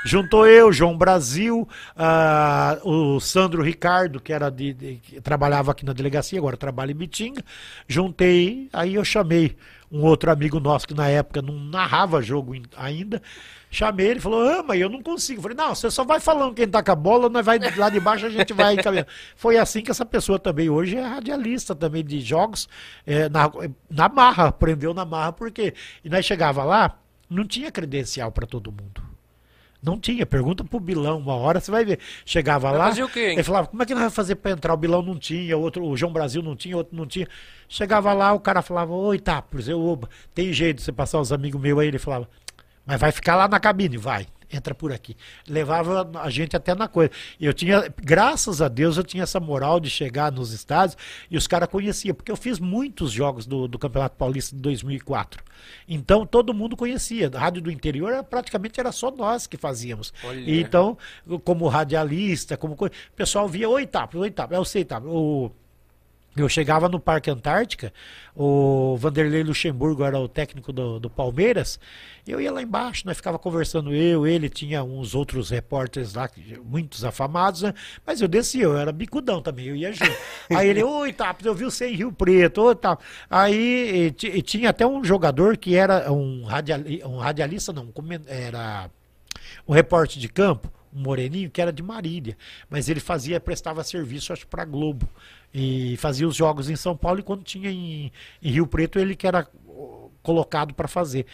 Juntou 0.03 0.47
eu, 0.47 0.73
João 0.73 0.97
Brasil, 0.97 1.67
uh, 1.95 2.89
o 2.89 3.19
Sandro 3.19 3.61
Ricardo, 3.61 4.19
que 4.19 4.33
era 4.33 4.49
de, 4.49 4.73
de 4.73 4.95
que 4.95 5.21
trabalhava 5.21 5.71
aqui 5.71 5.85
na 5.85 5.93
delegacia, 5.93 6.39
agora 6.39 6.57
trabalha 6.57 6.91
em 6.91 6.95
Mitinga. 6.95 7.43
Juntei, 7.87 8.67
aí 8.73 8.95
eu 8.95 9.05
chamei 9.05 9.55
um 9.91 10.03
outro 10.03 10.31
amigo 10.31 10.59
nosso 10.59 10.87
que 10.87 10.93
na 10.93 11.07
época 11.07 11.41
não 11.41 11.53
narrava 11.53 12.21
jogo 12.21 12.55
ainda. 12.77 13.21
Chamei 13.69 14.07
ele 14.07 14.19
falou: 14.19 14.41
Ah, 14.41 14.63
mas 14.63 14.81
eu 14.81 14.89
não 14.89 15.03
consigo. 15.03 15.41
Falei: 15.41 15.55
Não, 15.55 15.75
você 15.75 15.91
só 15.91 16.03
vai 16.03 16.19
falando 16.19 16.55
quem 16.55 16.67
tá 16.67 16.81
com 16.81 16.91
a 16.91 16.95
bola, 16.95 17.29
nós 17.29 17.45
vai 17.45 17.59
lá 17.77 17.89
de 17.89 17.99
baixo 17.99 18.25
a 18.25 18.29
gente 18.29 18.53
vai 18.53 18.75
caminhando. 18.77 19.07
Foi 19.35 19.57
assim 19.57 19.81
que 19.81 19.91
essa 19.91 20.05
pessoa 20.05 20.39
também 20.39 20.69
hoje 20.69 20.97
é 20.97 21.05
radialista 21.05 21.75
também 21.75 22.03
de 22.03 22.21
jogos, 22.21 22.67
é, 23.05 23.29
na, 23.29 23.51
na 23.89 24.09
marra, 24.09 24.47
aprendeu 24.47 24.93
na 24.93 25.05
marra, 25.05 25.31
porque. 25.31 25.73
E 26.03 26.09
nós 26.09 26.25
chegava 26.25 26.63
lá, 26.63 26.97
não 27.29 27.45
tinha 27.45 27.71
credencial 27.71 28.31
para 28.31 28.47
todo 28.47 28.71
mundo. 28.71 29.10
Não 29.83 29.99
tinha. 29.99 30.25
Pergunta 30.25 30.63
pro 30.63 30.79
Bilão 30.79 31.17
uma 31.17 31.35
hora, 31.35 31.59
você 31.59 31.71
vai 31.71 31.83
ver. 31.83 31.99
Chegava 32.25 32.69
vai 32.69 32.77
lá. 32.77 32.87
Fazer 32.89 33.03
o 33.03 33.09
quê, 33.09 33.19
ele 33.19 33.43
falava, 33.43 33.67
como 33.67 33.81
é 33.81 33.85
que 33.85 33.93
nós 33.93 34.01
vamos 34.01 34.15
fazer 34.15 34.35
para 34.35 34.51
entrar? 34.51 34.73
O 34.73 34.77
Bilão 34.77 35.01
não 35.01 35.17
tinha, 35.17 35.57
outro, 35.57 35.83
o 35.85 35.97
João 35.97 36.13
Brasil 36.13 36.41
não 36.41 36.55
tinha, 36.55 36.77
outro 36.77 36.95
não 36.95 37.05
tinha. 37.05 37.27
Chegava 37.67 38.13
lá, 38.13 38.31
o 38.33 38.39
cara 38.39 38.61
falava, 38.61 38.93
oi, 38.93 39.17
tá, 39.17 39.41
por 39.41 39.59
exemplo, 39.59 40.07
tem 40.35 40.53
jeito 40.53 40.77
de 40.77 40.83
você 40.83 40.91
passar 40.91 41.19
os 41.19 41.31
amigos 41.31 41.59
meus 41.59 41.79
aí? 41.79 41.87
Ele 41.87 41.97
falava, 41.97 42.29
mas 42.85 42.99
vai 42.99 43.11
ficar 43.11 43.35
lá 43.35 43.47
na 43.47 43.59
cabine, 43.59 43.97
vai. 43.97 44.27
Entra 44.51 44.75
por 44.75 44.91
aqui. 44.91 45.15
Levava 45.47 46.09
a 46.19 46.29
gente 46.29 46.55
até 46.55 46.75
na 46.75 46.87
coisa. 46.87 47.11
Eu 47.39 47.53
tinha, 47.53 47.91
graças 47.97 48.61
a 48.61 48.67
Deus, 48.67 48.97
eu 48.97 49.03
tinha 49.03 49.23
essa 49.23 49.39
moral 49.39 49.79
de 49.79 49.89
chegar 49.89 50.31
nos 50.31 50.51
estádios 50.51 50.97
e 51.29 51.37
os 51.37 51.47
caras 51.47 51.69
conheciam, 51.69 52.13
porque 52.13 52.31
eu 52.31 52.35
fiz 52.35 52.59
muitos 52.59 53.11
jogos 53.11 53.45
do, 53.45 53.67
do 53.67 53.79
Campeonato 53.79 54.17
Paulista 54.17 54.55
de 54.55 54.61
2004. 54.61 55.43
Então 55.87 56.25
todo 56.25 56.53
mundo 56.53 56.75
conhecia. 56.75 57.29
A 57.33 57.39
rádio 57.39 57.61
do 57.61 57.71
interior 57.71 58.23
praticamente 58.23 58.79
era 58.79 58.91
só 58.91 59.11
nós 59.11 59.47
que 59.47 59.57
fazíamos. 59.57 60.13
Olha. 60.23 60.59
Então, 60.59 60.97
como 61.43 61.67
radialista, 61.67 62.57
como 62.57 62.73
o 62.73 62.89
pessoal 63.15 63.47
via, 63.47 63.69
oi, 63.69 63.85
tá, 63.85 64.07
oi, 64.13 64.31
tá, 64.31 64.47
eu 64.51 64.65
sei, 64.65 64.83
tá. 64.83 64.99
O, 64.99 65.51
eu 66.35 66.47
chegava 66.47 66.87
no 66.87 66.99
Parque 66.99 67.29
Antártica, 67.29 67.91
o 68.33 68.95
Vanderlei 68.97 69.43
Luxemburgo 69.43 70.03
era 70.03 70.17
o 70.17 70.29
técnico 70.29 70.71
do, 70.71 70.97
do 70.97 71.09
Palmeiras, 71.09 71.77
eu 72.25 72.39
ia 72.39 72.51
lá 72.51 72.61
embaixo, 72.61 73.03
nós 73.05 73.17
ficava 73.17 73.37
conversando 73.37 73.93
eu, 73.93 74.25
ele, 74.25 74.47
tinha 74.47 74.81
uns 74.83 75.13
outros 75.13 75.49
repórteres 75.49 76.13
lá, 76.13 76.29
muitos 76.63 77.03
afamados, 77.03 77.63
né? 77.63 77.73
mas 78.05 78.21
eu 78.21 78.27
descia, 78.29 78.63
eu 78.63 78.77
era 78.77 78.93
bicudão 78.93 79.41
também, 79.41 79.65
eu 79.65 79.75
ia 79.75 79.91
junto. 79.91 80.15
Aí 80.49 80.69
ele, 80.69 80.83
oi, 80.83 81.11
tá, 81.11 81.35
eu 81.43 81.53
vi 81.53 81.65
você 81.65 81.89
em 81.89 81.95
Rio 81.95 82.11
Preto, 82.13 82.61
oi, 82.61 82.75
tá. 82.75 82.97
Aí 83.29 84.15
e 84.23 84.41
tinha 84.41 84.69
até 84.69 84.87
um 84.87 85.03
jogador 85.03 85.57
que 85.57 85.75
era 85.75 86.11
um, 86.11 86.45
radiali, 86.45 87.03
um 87.03 87.17
radialista, 87.17 87.73
não, 87.73 87.91
era 88.27 88.89
um 89.67 89.73
repórter 89.73 90.19
de 90.19 90.29
campo, 90.29 90.71
um 90.93 91.01
moreninho 91.01 91.49
que 91.49 91.61
era 91.61 91.71
de 91.71 91.81
Marília, 91.83 92.37
mas 92.69 92.89
ele 92.89 92.99
fazia, 92.99 93.39
prestava 93.39 93.83
serviço, 93.83 94.33
acho, 94.33 94.47
para 94.47 94.65
Globo. 94.65 95.07
E 95.53 95.97
fazia 95.97 96.27
os 96.27 96.35
jogos 96.35 96.69
em 96.69 96.77
São 96.77 96.95
Paulo 96.95 97.19
e 97.19 97.23
quando 97.23 97.43
tinha 97.43 97.69
em, 97.69 98.11
em 98.41 98.51
Rio 98.51 98.65
Preto 98.65 98.97
ele 98.97 99.15
que 99.15 99.27
era 99.27 99.45
colocado 100.21 100.73
para 100.73 100.87
fazer. 100.87 101.25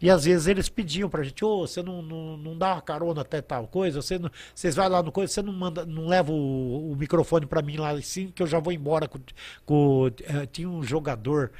E 0.00 0.10
às 0.10 0.24
vezes 0.24 0.46
eles 0.46 0.68
pediam 0.68 1.08
pra 1.08 1.22
gente, 1.22 1.44
ô, 1.44 1.62
oh, 1.62 1.66
você 1.66 1.82
não, 1.82 2.02
não, 2.02 2.36
não 2.36 2.56
dá 2.56 2.80
carona 2.80 3.22
até 3.22 3.40
tal 3.40 3.66
coisa, 3.66 4.00
você 4.00 4.18
não, 4.18 4.30
vocês 4.54 4.74
vai 4.74 4.88
lá 4.88 5.02
no 5.02 5.10
coisa, 5.10 5.32
você 5.32 5.42
não 5.42 5.52
manda, 5.52 5.84
não 5.84 6.06
leva 6.06 6.32
o, 6.32 6.92
o 6.92 6.96
microfone 6.96 7.46
para 7.46 7.62
mim 7.62 7.76
lá 7.76 7.90
assim, 7.90 8.28
que 8.28 8.42
eu 8.42 8.46
já 8.46 8.58
vou 8.58 8.72
embora 8.72 9.08
com, 9.08 9.18
com 9.64 10.06
uh, 10.06 10.12
tinha 10.50 10.68
um 10.68 10.82
jogador 10.82 11.50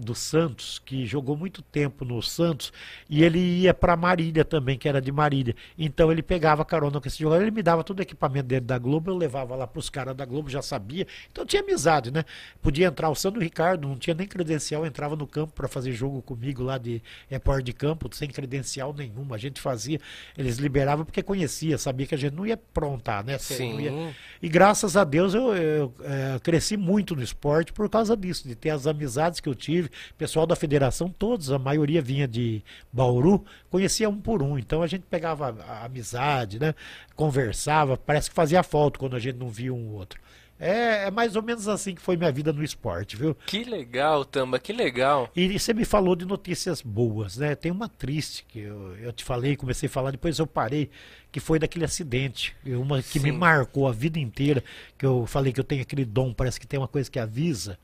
do 0.00 0.14
Santos, 0.14 0.80
que 0.84 1.06
jogou 1.06 1.36
muito 1.36 1.62
tempo 1.62 2.04
no 2.04 2.22
Santos, 2.22 2.72
e 3.08 3.22
ele 3.22 3.38
ia 3.38 3.74
para 3.74 3.96
Marília 3.96 4.44
também, 4.44 4.78
que 4.78 4.88
era 4.88 5.00
de 5.00 5.10
Marília. 5.10 5.54
Então 5.78 6.12
ele 6.12 6.22
pegava 6.22 6.64
carona 6.64 7.00
com 7.00 7.08
esse 7.08 7.18
jogador, 7.18 7.42
ele 7.42 7.50
me 7.50 7.62
dava 7.62 7.82
todo 7.82 7.98
o 7.98 8.02
equipamento 8.02 8.46
dele 8.46 8.60
da 8.60 8.78
Globo, 8.78 9.10
eu 9.10 9.16
levava 9.16 9.54
lá 9.56 9.66
para 9.66 9.78
os 9.78 9.88
caras 9.88 10.14
da 10.14 10.24
Globo, 10.24 10.48
já 10.50 10.62
sabia. 10.62 11.06
Então 11.30 11.44
tinha 11.44 11.62
amizade, 11.62 12.10
né? 12.10 12.24
Podia 12.60 12.86
entrar 12.86 13.08
o 13.10 13.14
Sandro 13.14 13.40
Ricardo, 13.40 13.88
não 13.88 13.96
tinha 13.96 14.14
nem 14.14 14.26
credencial, 14.26 14.84
entrava 14.86 15.16
no 15.16 15.26
campo 15.26 15.52
para 15.52 15.68
fazer 15.68 15.92
jogo 15.92 16.20
comigo 16.22 16.62
lá 16.62 16.78
de 16.78 17.02
repórter 17.28 17.64
de 17.64 17.72
campo, 17.72 18.08
sem 18.14 18.28
credencial 18.28 18.92
nenhuma. 18.92 19.36
A 19.36 19.38
gente 19.38 19.60
fazia, 19.60 20.00
eles 20.36 20.58
liberavam 20.58 21.04
porque 21.04 21.22
conhecia, 21.22 21.78
sabia 21.78 22.06
que 22.06 22.14
a 22.14 22.18
gente 22.18 22.34
não 22.34 22.46
ia 22.46 22.54
aprontar, 22.54 23.24
né? 23.24 23.38
Sim. 23.38 23.80
Ia... 23.80 24.14
E 24.42 24.48
graças 24.48 24.96
a 24.96 25.04
Deus 25.04 25.34
eu, 25.34 25.54
eu, 25.54 25.76
eu 25.76 25.94
é, 26.04 26.38
cresci 26.40 26.76
muito 26.76 27.14
no 27.16 27.22
esporte 27.22 27.72
por 27.72 27.88
causa 27.88 28.16
disso, 28.16 28.46
de 28.46 28.54
ter 28.54 28.70
as 28.70 28.86
amizades 28.86 29.40
que 29.40 29.48
eu 29.48 29.54
tive 29.54 29.85
pessoal 30.16 30.46
da 30.46 30.56
federação, 30.56 31.08
todos, 31.08 31.50
a 31.50 31.58
maioria 31.58 32.02
vinha 32.02 32.26
de 32.26 32.62
Bauru, 32.92 33.44
conhecia 33.70 34.08
um 34.08 34.20
por 34.20 34.42
um. 34.42 34.58
Então 34.58 34.82
a 34.82 34.86
gente 34.86 35.04
pegava 35.08 35.48
a, 35.48 35.72
a 35.72 35.84
amizade, 35.84 36.58
né? 36.58 36.74
Conversava, 37.14 37.96
parece 37.96 38.30
que 38.30 38.36
fazia 38.36 38.62
falta 38.62 38.98
quando 38.98 39.16
a 39.16 39.18
gente 39.18 39.36
não 39.36 39.48
via 39.48 39.72
um 39.72 39.94
outro. 39.94 40.20
É, 40.58 41.04
é, 41.06 41.10
mais 41.10 41.36
ou 41.36 41.42
menos 41.42 41.68
assim 41.68 41.94
que 41.94 42.00
foi 42.00 42.16
minha 42.16 42.32
vida 42.32 42.52
no 42.52 42.64
esporte, 42.64 43.14
viu? 43.14 43.36
Que 43.46 43.62
legal, 43.62 44.24
Tamba, 44.24 44.58
que 44.58 44.72
legal. 44.72 45.30
E 45.36 45.58
você 45.58 45.74
me 45.74 45.84
falou 45.84 46.16
de 46.16 46.24
notícias 46.24 46.80
boas, 46.80 47.36
né? 47.36 47.54
Tem 47.54 47.70
uma 47.70 47.88
triste 47.88 48.44
que 48.48 48.60
eu, 48.60 48.96
eu 48.96 49.12
te 49.12 49.22
falei, 49.22 49.54
comecei 49.54 49.86
a 49.86 49.90
falar, 49.90 50.12
depois 50.12 50.38
eu 50.38 50.46
parei, 50.46 50.88
que 51.30 51.40
foi 51.40 51.58
daquele 51.58 51.84
acidente. 51.84 52.56
Uma 52.64 53.02
que 53.02 53.18
Sim. 53.18 53.24
me 53.24 53.32
marcou 53.32 53.86
a 53.86 53.92
vida 53.92 54.18
inteira, 54.18 54.64
que 54.96 55.04
eu 55.04 55.26
falei 55.26 55.52
que 55.52 55.60
eu 55.60 55.64
tenho 55.64 55.82
aquele 55.82 56.06
dom, 56.06 56.32
parece 56.32 56.58
que 56.58 56.66
tem 56.66 56.80
uma 56.80 56.88
coisa 56.88 57.10
que 57.10 57.18
avisa. 57.18 57.78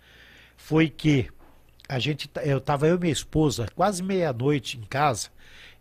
Foi 0.57 0.89
que 0.89 1.29
a 1.93 1.99
gente, 1.99 2.31
eu 2.43 2.59
tava 2.59 2.87
eu 2.87 2.97
e 2.97 3.01
minha 3.01 3.13
esposa 3.13 3.67
quase 3.77 4.03
meia-noite 4.03 4.79
em 4.79 4.83
casa 4.83 5.29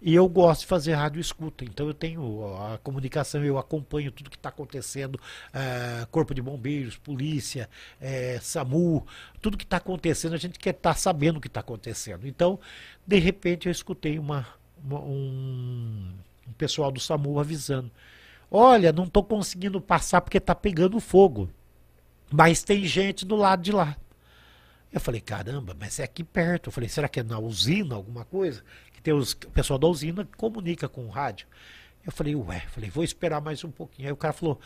e 0.02 0.14
eu 0.14 0.28
gosto 0.28 0.62
de 0.62 0.68
fazer 0.68 0.94
rádio 0.94 1.22
escuta. 1.22 1.64
Então 1.64 1.88
eu 1.88 1.94
tenho 1.94 2.54
a 2.58 2.78
comunicação, 2.80 3.42
eu 3.46 3.58
acompanho 3.58 4.12
tudo 4.12 4.30
que 4.30 4.36
está 4.36 4.50
acontecendo, 4.50 5.16
uh, 5.16 6.06
corpo 6.08 6.34
de 6.34 6.42
bombeiros, 6.42 6.98
polícia, 6.98 7.70
uh, 8.02 8.42
SAMU, 8.42 9.08
tudo 9.42 9.58
que 9.58 9.64
está 9.64 9.78
acontecendo, 9.78 10.34
a 10.34 10.38
gente 10.38 10.60
quer 10.60 10.72
estar 10.72 10.94
tá 10.94 11.00
sabendo 11.00 11.38
o 11.38 11.42
que 11.42 11.48
está 11.48 11.62
acontecendo. 11.62 12.28
Então, 12.28 12.60
de 13.08 13.18
repente 13.18 13.68
eu 13.68 13.72
escutei 13.72 14.20
uma, 14.20 14.46
uma 14.84 15.00
um, 15.00 16.12
um 16.46 16.52
pessoal 16.58 16.92
do 16.92 17.00
SAMU 17.00 17.40
avisando. 17.40 17.90
Olha, 18.50 18.92
não 18.92 19.06
estou 19.06 19.24
conseguindo 19.24 19.80
passar 19.80 20.20
porque 20.20 20.40
está 20.40 20.54
pegando 20.54 21.00
fogo. 21.00 21.50
Mas 22.30 22.64
tem 22.64 22.84
gente 22.86 23.26
do 23.26 23.38
lado 23.38 23.62
de 23.62 23.72
lá. 23.72 23.96
Eu 24.92 25.00
falei, 25.00 25.22
caramba, 25.22 25.76
mas 25.80 26.00
é 26.00 26.04
aqui 26.04 26.24
perto. 26.24 26.68
Eu 26.68 26.72
falei, 26.72 26.90
será 26.90 27.08
que 27.08 27.20
é 27.20 27.24
na 27.24 27.40
usina 27.40 27.96
alguma 27.96 28.26
coisa? 28.26 28.64
Que 28.94 29.02
tem 29.02 29.14
os, 29.14 29.32
o 29.34 29.50
pessoal 29.52 29.80
da 29.80 29.88
usina 29.88 30.26
que 30.26 30.36
comunica 30.36 30.90
com 30.90 31.06
o 31.06 31.10
rádio. 31.10 31.48
Eu 32.06 32.12
falei, 32.12 32.36
ué, 32.36 32.62
falei, 32.70 32.90
vou 32.90 33.04
esperar 33.04 33.42
mais 33.42 33.64
um 33.64 33.72
pouquinho. 33.72 34.10
Aí 34.10 34.12
o 34.12 34.18
cara 34.18 34.34
falou, 34.34 34.60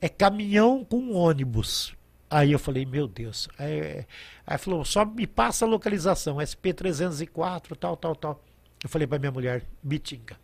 é 0.00 0.08
caminhão 0.08 0.84
com 0.84 1.12
ônibus. 1.12 1.94
Aí 2.30 2.52
eu 2.52 2.58
falei, 2.58 2.86
meu 2.86 3.08
Deus. 3.08 3.48
Aí, 3.58 4.06
aí 4.46 4.58
falou, 4.58 4.84
só 4.84 5.04
me 5.04 5.26
passa 5.26 5.64
a 5.64 5.68
localização, 5.68 6.36
SP304, 6.36 7.76
tal, 7.76 7.96
tal, 7.96 8.16
tal. 8.16 8.44
Eu 8.82 8.88
falei 8.88 9.06
para 9.06 9.18
minha 9.18 9.30
mulher, 9.30 9.64
Bitinga, 9.82 10.36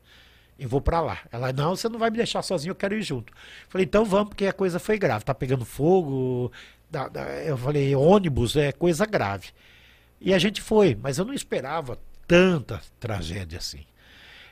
eu 0.59 0.69
vou 0.69 0.81
para 0.81 1.01
lá. 1.01 1.19
Ela, 1.33 1.53
não, 1.53 1.75
você 1.75 1.89
não 1.89 1.99
vai 1.99 2.11
me 2.11 2.17
deixar 2.17 2.43
sozinho, 2.43 2.73
eu 2.73 2.77
quero 2.77 2.95
ir 2.95 3.03
junto. 3.03 3.33
Eu 3.33 3.71
falei, 3.71 3.87
então 3.87 4.05
vamos, 4.05 4.31
porque 4.31 4.47
a 4.47 4.53
coisa 4.53 4.79
foi 4.79 4.99
grave, 4.99 5.25
tá 5.25 5.35
pegando 5.35 5.65
fogo. 5.65 6.53
Eu 7.47 7.57
falei, 7.57 7.95
ônibus 7.95 8.57
é 8.57 8.73
coisa 8.73 9.05
grave. 9.05 9.49
E 10.21 10.35
a 10.35 10.39
gente 10.39 10.61
foi, 10.61 10.99
mas 11.01 11.19
eu 11.19 11.25
não 11.25 11.35
esperava 11.35 11.99
tanta 12.27 12.81
tragédia 12.99 13.59
assim. 13.59 13.85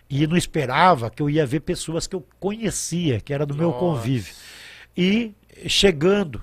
E 0.09 0.27
não 0.27 0.37
esperava 0.37 1.11
que 1.11 1.23
eu 1.23 1.29
ia 1.29 1.45
ver 1.45 1.61
pessoas 1.61 2.07
que 2.07 2.15
eu 2.15 2.25
conhecia, 2.39 3.21
que 3.21 3.33
era 3.33 3.45
do 3.45 3.55
Nossa. 3.55 3.69
meu 3.69 3.73
convívio. 3.73 4.35
E 4.97 5.35
chegando 5.67 6.41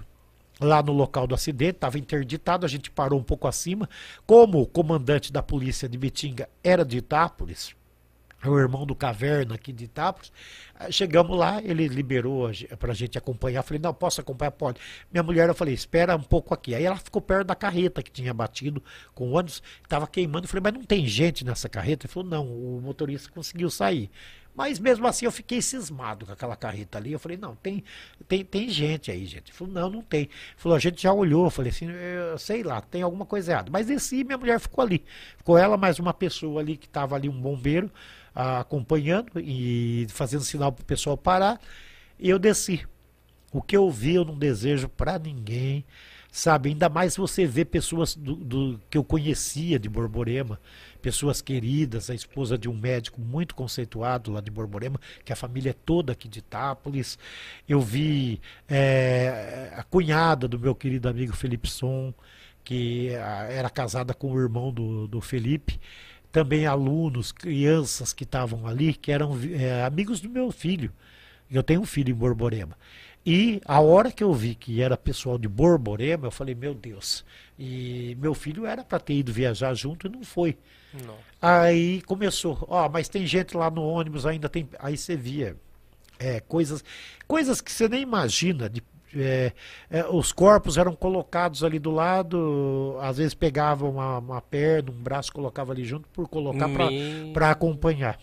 lá 0.59 0.81
no 0.83 0.91
local 0.91 1.25
do 1.25 1.35
acidente, 1.35 1.75
estava 1.75 1.97
interditado, 1.97 2.65
a 2.65 2.69
gente 2.69 2.91
parou 2.91 3.19
um 3.19 3.23
pouco 3.23 3.47
acima. 3.47 3.89
Como 4.25 4.61
o 4.61 4.67
comandante 4.67 5.31
da 5.31 5.41
polícia 5.41 5.87
de 5.87 5.97
Bitinga 5.97 6.49
era 6.63 6.83
de 6.83 6.97
Itápolis, 6.97 7.75
o 8.49 8.59
irmão 8.59 8.85
do 8.85 8.95
Caverna 8.95 9.55
aqui 9.55 9.71
de 9.71 9.85
Itápolis. 9.85 10.31
Chegamos 10.89 11.37
lá, 11.37 11.61
ele 11.63 11.87
liberou 11.87 12.49
para 12.77 12.91
a 12.91 12.95
gente 12.95 13.17
acompanhar. 13.17 13.63
Falei, 13.63 13.81
não, 13.81 13.93
posso 13.93 14.19
acompanhar? 14.19 14.51
Pode. 14.51 14.79
Minha 15.11 15.23
mulher, 15.23 15.47
eu 15.47 15.55
falei, 15.55 15.73
espera 15.73 16.15
um 16.15 16.23
pouco 16.23 16.53
aqui. 16.53 16.75
Aí 16.75 16.83
ela 16.83 16.97
ficou 16.97 17.21
perto 17.21 17.47
da 17.47 17.55
carreta 17.55 18.03
que 18.03 18.11
tinha 18.11 18.33
batido 18.33 18.83
com 19.13 19.29
o 19.29 19.33
ônibus, 19.33 19.61
estava 19.81 20.07
queimando. 20.07 20.45
Eu 20.45 20.49
falei, 20.49 20.63
mas 20.63 20.73
não 20.73 20.83
tem 20.83 21.05
gente 21.07 21.45
nessa 21.45 21.69
carreta? 21.69 22.05
Ele 22.05 22.13
falou, 22.13 22.29
não, 22.29 22.45
o 22.47 22.81
motorista 22.81 23.31
conseguiu 23.31 23.69
sair. 23.69 24.09
Mas 24.55 24.77
mesmo 24.77 25.07
assim 25.07 25.25
eu 25.25 25.31
fiquei 25.31 25.61
cismado 25.61 26.25
com 26.25 26.31
aquela 26.31 26.55
carreta 26.55 26.97
ali. 26.97 27.11
Eu 27.11 27.19
falei, 27.19 27.37
não, 27.37 27.55
tem, 27.55 27.83
tem, 28.27 28.45
tem 28.45 28.69
gente 28.69 29.09
aí, 29.09 29.25
gente. 29.25 29.49
Ele 29.49 29.57
falou, 29.57 29.73
não, 29.73 29.89
não 29.89 30.01
tem. 30.01 30.21
Ele 30.21 30.31
falou, 30.57 30.75
a 30.75 30.79
gente 30.79 31.01
já 31.01 31.11
olhou. 31.11 31.45
Eu 31.45 31.49
falei 31.49 31.71
assim, 31.71 31.89
eu 31.89 32.37
sei 32.37 32.61
lá, 32.61 32.79
tem 32.81 33.01
alguma 33.01 33.25
coisa 33.25 33.51
errada. 33.51 33.71
Mas 33.71 33.87
desci 33.87 34.23
minha 34.23 34.37
mulher 34.37 34.59
ficou 34.59 34.83
ali. 34.83 35.03
Ficou 35.37 35.57
ela 35.57 35.75
mais 35.75 35.97
uma 35.97 36.13
pessoa 36.13 36.61
ali 36.61 36.77
que 36.77 36.85
estava 36.85 37.15
ali, 37.15 37.27
um 37.27 37.41
bombeiro 37.41 37.91
acompanhando 38.33 39.39
e 39.39 40.07
fazendo 40.09 40.43
sinal 40.43 40.71
para 40.71 40.81
o 40.81 40.85
pessoal 40.85 41.17
parar. 41.17 41.59
E 42.19 42.29
eu 42.29 42.39
desci. 42.39 42.85
O 43.51 43.61
que 43.61 43.77
eu 43.77 43.89
vi, 43.91 44.15
eu 44.15 44.25
não 44.25 44.37
desejo 44.37 44.89
para 44.89 45.19
ninguém. 45.19 45.85
Sabe, 46.35 46.69
ainda 46.69 46.89
mais 46.89 47.15
você 47.15 47.45
vê 47.45 47.63
pessoas 47.63 48.15
do, 48.15 48.35
do, 48.35 48.81
que 48.89 48.97
eu 48.97 49.03
conhecia 49.03 49.77
de 49.77 49.87
Borborema, 49.87 50.59
pessoas 50.99 51.43
queridas, 51.43 52.09
a 52.09 52.15
esposa 52.15 52.57
de 52.57 52.67
um 52.67 52.73
médico 52.73 53.21
muito 53.21 53.53
conceituado 53.53 54.31
lá 54.31 54.41
de 54.41 54.49
Borborema, 54.49 54.99
que 55.23 55.31
a 55.31 55.35
família 55.35 55.69
é 55.69 55.73
toda 55.73 56.13
aqui 56.13 56.27
de 56.27 56.39
Itápolis. 56.39 57.19
Eu 57.69 57.79
vi 57.79 58.41
é, 58.67 59.73
a 59.75 59.83
cunhada 59.83 60.47
do 60.47 60.57
meu 60.57 60.73
querido 60.73 61.07
amigo 61.07 61.33
Felipe 61.33 61.69
Som, 61.69 62.11
que 62.63 63.09
era 63.09 63.69
casada 63.69 64.11
com 64.11 64.31
o 64.31 64.41
irmão 64.41 64.73
do, 64.73 65.07
do 65.07 65.21
Felipe 65.21 65.79
também 66.33 66.65
alunos, 66.65 67.31
crianças 67.31 68.11
que 68.11 68.23
estavam 68.23 68.65
ali, 68.65 68.95
que 68.95 69.11
eram 69.11 69.37
é, 69.53 69.83
amigos 69.83 70.19
do 70.19 70.27
meu 70.27 70.51
filho. 70.51 70.91
Eu 71.49 71.61
tenho 71.61 71.81
um 71.81 71.85
filho 71.85 72.09
em 72.09 72.15
Borborema. 72.15 72.75
E 73.23 73.61
a 73.63 73.79
hora 73.79 74.11
que 74.11 74.23
eu 74.23 74.33
vi 74.33 74.55
que 74.55 74.81
era 74.81 74.97
pessoal 74.97 75.37
de 75.37 75.47
Borborema, 75.47 76.25
eu 76.25 76.31
falei, 76.31 76.55
meu 76.55 76.73
Deus. 76.73 77.23
E 77.57 78.17
meu 78.19 78.33
filho 78.33 78.65
era 78.65 78.83
para 78.83 78.99
ter 78.99 79.13
ido 79.13 79.31
viajar 79.31 79.75
junto 79.75 80.07
e 80.07 80.09
não 80.09 80.23
foi. 80.23 80.57
Não. 81.05 81.15
Aí 81.39 82.01
começou, 82.01 82.65
ó, 82.67 82.89
mas 82.89 83.07
tem 83.07 83.27
gente 83.27 83.55
lá 83.55 83.69
no 83.69 83.83
ônibus, 83.83 84.25
ainda 84.25 84.49
tem. 84.49 84.67
Aí 84.79 84.97
você 84.97 85.15
via 85.15 85.55
é, 86.17 86.39
coisas, 86.39 86.83
coisas 87.27 87.61
que 87.61 87.71
você 87.71 87.87
nem 87.87 88.01
imagina, 88.01 88.67
de 88.67 88.81
é, 89.15 89.53
é, 89.89 90.05
os 90.05 90.31
corpos 90.31 90.77
eram 90.77 90.95
colocados 90.95 91.63
ali 91.63 91.79
do 91.79 91.91
lado, 91.91 92.97
às 93.01 93.17
vezes 93.17 93.33
pegavam 93.33 93.91
uma, 93.91 94.17
uma 94.19 94.41
perna, 94.41 94.91
um 94.91 95.01
braço, 95.01 95.31
colocava 95.31 95.71
ali 95.71 95.83
junto 95.83 96.07
por 96.09 96.27
colocar 96.27 96.67
para 97.33 97.51
acompanhar. 97.51 98.19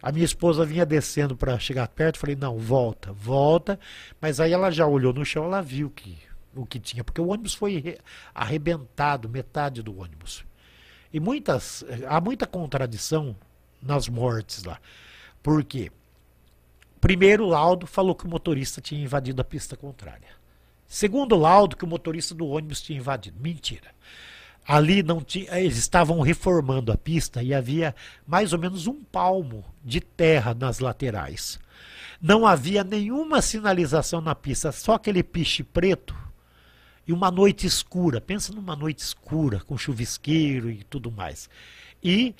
A 0.00 0.12
minha 0.12 0.24
esposa 0.24 0.64
vinha 0.64 0.86
descendo 0.86 1.36
para 1.36 1.58
chegar 1.58 1.88
perto, 1.88 2.18
falei, 2.18 2.36
não, 2.36 2.56
volta, 2.56 3.12
volta. 3.12 3.78
Mas 4.20 4.38
aí 4.38 4.52
ela 4.52 4.70
já 4.70 4.86
olhou 4.86 5.12
no 5.12 5.24
chão, 5.24 5.44
ela 5.44 5.60
viu 5.60 5.90
que, 5.90 6.16
o 6.54 6.64
que 6.64 6.78
tinha, 6.78 7.02
porque 7.02 7.20
o 7.20 7.28
ônibus 7.28 7.54
foi 7.54 7.98
arrebentado, 8.32 9.28
metade 9.28 9.82
do 9.82 9.98
ônibus. 9.98 10.44
E 11.12 11.18
muitas, 11.18 11.84
há 12.06 12.20
muita 12.20 12.46
contradição 12.46 13.34
nas 13.82 14.08
mortes 14.08 14.62
lá. 14.62 14.78
Por 15.42 15.64
quê? 15.64 15.90
Primeiro 17.00 17.46
laudo 17.46 17.86
falou 17.86 18.14
que 18.14 18.26
o 18.26 18.28
motorista 18.28 18.80
tinha 18.80 19.02
invadido 19.02 19.40
a 19.40 19.44
pista 19.44 19.76
contrária. 19.76 20.28
Segundo 20.86 21.36
laudo, 21.36 21.76
que 21.76 21.84
o 21.84 21.88
motorista 21.88 22.34
do 22.34 22.46
ônibus 22.46 22.80
tinha 22.80 22.98
invadido. 22.98 23.38
Mentira. 23.40 23.90
Ali 24.66 25.02
não 25.02 25.20
tinha, 25.20 25.58
eles 25.58 25.78
estavam 25.78 26.20
reformando 26.20 26.92
a 26.92 26.96
pista 26.96 27.42
e 27.42 27.54
havia 27.54 27.94
mais 28.26 28.52
ou 28.52 28.58
menos 28.58 28.86
um 28.86 29.02
palmo 29.02 29.64
de 29.84 30.00
terra 30.00 30.54
nas 30.54 30.78
laterais. 30.78 31.58
Não 32.20 32.46
havia 32.46 32.82
nenhuma 32.82 33.40
sinalização 33.40 34.20
na 34.20 34.34
pista, 34.34 34.72
só 34.72 34.94
aquele 34.94 35.22
piche 35.22 35.62
preto 35.62 36.14
e 37.06 37.12
uma 37.12 37.30
noite 37.30 37.66
escura. 37.66 38.20
Pensa 38.20 38.52
numa 38.52 38.76
noite 38.76 38.98
escura, 38.98 39.60
com 39.60 39.78
chuvisqueiro 39.78 40.70
e 40.70 40.82
tudo 40.84 41.10
mais. 41.10 41.48
E 42.02 42.34